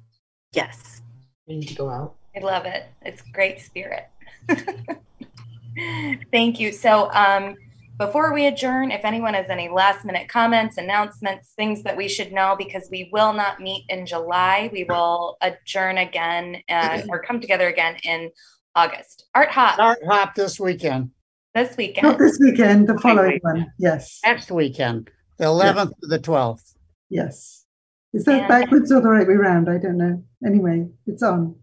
yes. 0.53 1.01
We 1.47 1.57
need 1.57 1.69
to 1.69 1.75
go 1.75 1.89
out. 1.89 2.17
I 2.37 2.41
love 2.41 2.67
it. 2.67 2.85
It's 3.01 3.23
great 3.33 3.61
spirit. 3.61 4.09
Thank 6.33 6.61
you. 6.61 6.73
So, 6.73 7.11
um, 7.13 7.57
before 7.99 8.33
we 8.33 8.47
adjourn, 8.47 8.91
if 8.91 9.05
anyone 9.05 9.35
has 9.35 9.49
any 9.49 9.69
last 9.69 10.05
minute 10.05 10.29
comments, 10.29 10.77
announcements, 10.77 11.53
things 11.55 11.83
that 11.85 11.97
we 11.97 12.09
should 12.09 12.33
know, 12.33 12.57
because 12.59 12.89
we 12.91 13.09
will 13.13 13.33
not 13.33 13.61
meet 13.61 13.85
in 13.89 14.07
July, 14.07 14.71
we 14.73 14.85
will 14.85 15.37
adjourn 15.41 15.99
again 15.99 16.63
uh, 16.69 17.03
or 17.09 17.23
come 17.23 17.41
together 17.41 17.69
again 17.69 17.97
in 18.03 18.31
August. 18.75 19.27
Art 19.35 19.51
Hop. 19.51 19.79
Art 19.79 20.01
Hop 20.09 20.35
this 20.35 20.59
weekend. 20.59 21.11
This 21.55 21.77
weekend. 21.77 22.09
Not 22.09 22.19
this 22.19 22.39
weekend, 22.41 22.89
the 22.89 22.99
following 22.99 23.39
one. 23.43 23.71
Yes. 23.79 24.21
Next 24.25 24.51
weekend, 24.51 25.11
the 25.39 25.45
11th 25.45 25.93
to 26.01 26.07
the 26.09 26.19
12th. 26.19 26.75
Yes. 27.11 27.67
Is 28.15 28.25
that 28.25 28.41
and 28.41 28.49
backwards 28.49 28.91
or 28.91 29.01
the 29.01 29.11
right 29.11 29.27
way 29.27 29.35
around? 29.35 29.69
I 29.69 29.79
don't 29.79 29.99
know. 29.99 30.23
Anyway, 30.45 30.89
it's 31.07 31.23
on. 31.23 31.57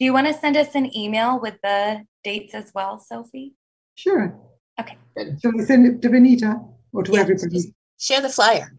Do 0.00 0.06
you 0.06 0.14
want 0.14 0.28
to 0.28 0.32
send 0.32 0.56
us 0.56 0.74
an 0.74 0.96
email 0.96 1.38
with 1.38 1.58
the 1.62 2.06
dates 2.24 2.54
as 2.54 2.72
well, 2.74 2.98
Sophie? 2.98 3.54
Sure. 3.96 4.34
Okay. 4.80 4.96
Shall 5.42 5.52
we 5.52 5.62
send 5.64 5.86
it 5.86 6.00
to 6.00 6.08
Vanita 6.08 6.66
or 6.94 7.02
to 7.02 7.12
yeah, 7.12 7.20
everybody? 7.20 7.74
Share 7.98 8.22
the 8.22 8.30
flyer. 8.30 8.74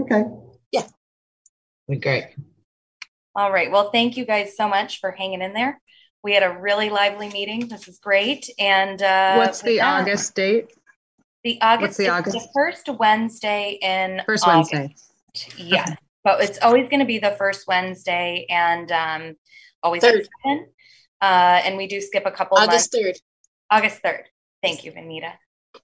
Okay. 0.00 0.24
Yeah. 0.72 0.86
Great. 2.00 2.28
All 3.36 3.52
right. 3.52 3.70
Well, 3.70 3.90
thank 3.90 4.16
you 4.16 4.24
guys 4.24 4.56
so 4.56 4.66
much 4.68 5.00
for 5.00 5.10
hanging 5.10 5.42
in 5.42 5.52
there. 5.52 5.82
We 6.24 6.32
had 6.32 6.42
a 6.42 6.58
really 6.58 6.88
lively 6.88 7.28
meeting. 7.28 7.68
This 7.68 7.86
is 7.86 7.98
great. 7.98 8.48
And 8.58 9.02
uh, 9.02 9.34
what's 9.34 9.60
the 9.60 9.76
that, 9.76 10.00
August 10.00 10.34
date? 10.34 10.72
The 11.44 11.60
August. 11.60 11.82
What's 11.82 11.96
the 11.98 12.08
August? 12.08 12.36
The 12.38 12.48
first 12.54 12.88
Wednesday 12.98 13.78
in 13.82 14.22
first 14.24 14.48
August. 14.48 14.72
Wednesday. 14.72 14.94
Yeah, 15.58 15.82
okay. 15.82 15.96
but 16.24 16.42
it's 16.42 16.58
always 16.62 16.88
going 16.88 17.00
to 17.00 17.06
be 17.06 17.18
the 17.18 17.32
first 17.32 17.66
Wednesday, 17.68 18.46
and 18.48 18.90
um, 18.90 19.34
always 19.82 20.02
third. 20.02 20.28
Uh, 21.20 21.60
and 21.64 21.76
we 21.76 21.86
do 21.86 22.00
skip 22.00 22.24
a 22.26 22.30
couple. 22.30 22.58
August 22.58 22.92
third. 22.92 23.16
August 23.70 24.00
third. 24.02 24.24
Thank 24.62 24.84
you, 24.84 24.92
Vanita. 24.92 25.32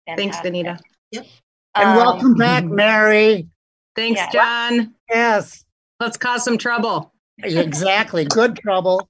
Fantastic. 0.06 0.16
Thanks, 0.16 0.36
Vanita. 0.38 0.78
Yep. 1.12 1.26
And 1.74 1.88
um, 1.88 1.96
welcome 1.96 2.34
back, 2.34 2.64
Mary. 2.64 3.48
Thanks, 3.96 4.20
yeah. 4.20 4.30
John. 4.30 4.94
Yes. 5.08 5.64
Let's 6.00 6.16
cause 6.16 6.44
some 6.44 6.58
trouble. 6.58 7.12
Exactly. 7.38 8.24
Good 8.24 8.56
trouble. 8.56 9.08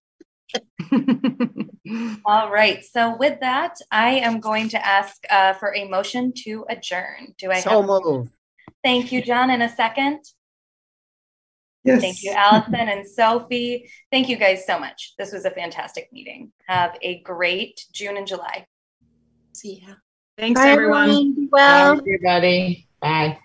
All 2.26 2.50
right. 2.50 2.84
So 2.84 3.16
with 3.16 3.40
that, 3.40 3.76
I 3.90 4.10
am 4.10 4.40
going 4.40 4.68
to 4.70 4.86
ask 4.86 5.16
uh, 5.30 5.54
for 5.54 5.74
a 5.74 5.88
motion 5.88 6.32
to 6.44 6.64
adjourn. 6.68 7.34
Do 7.38 7.50
I 7.50 7.60
so 7.60 7.80
have? 7.80 7.86
move. 7.86 8.30
Thank 8.82 9.12
you, 9.12 9.22
John. 9.22 9.50
In 9.50 9.62
a 9.62 9.68
second. 9.68 10.20
Yes. 11.84 12.00
Thank 12.00 12.22
you, 12.22 12.32
Allison 12.32 12.74
and 12.74 13.06
Sophie. 13.06 13.90
Thank 14.10 14.28
you 14.28 14.36
guys 14.36 14.66
so 14.66 14.78
much. 14.78 15.12
This 15.18 15.32
was 15.32 15.44
a 15.44 15.50
fantastic 15.50 16.08
meeting. 16.12 16.50
Have 16.66 16.96
a 17.02 17.20
great 17.20 17.84
June 17.92 18.16
and 18.16 18.26
July. 18.26 18.66
See 19.52 19.84
ya. 19.86 19.94
Thanks, 20.38 20.60
Bye, 20.60 20.70
everyone. 20.70 21.10
everyone. 21.10 21.48
Well, 21.52 21.94
Bye, 21.96 22.00
everybody. 22.00 22.88
Bye. 23.00 23.38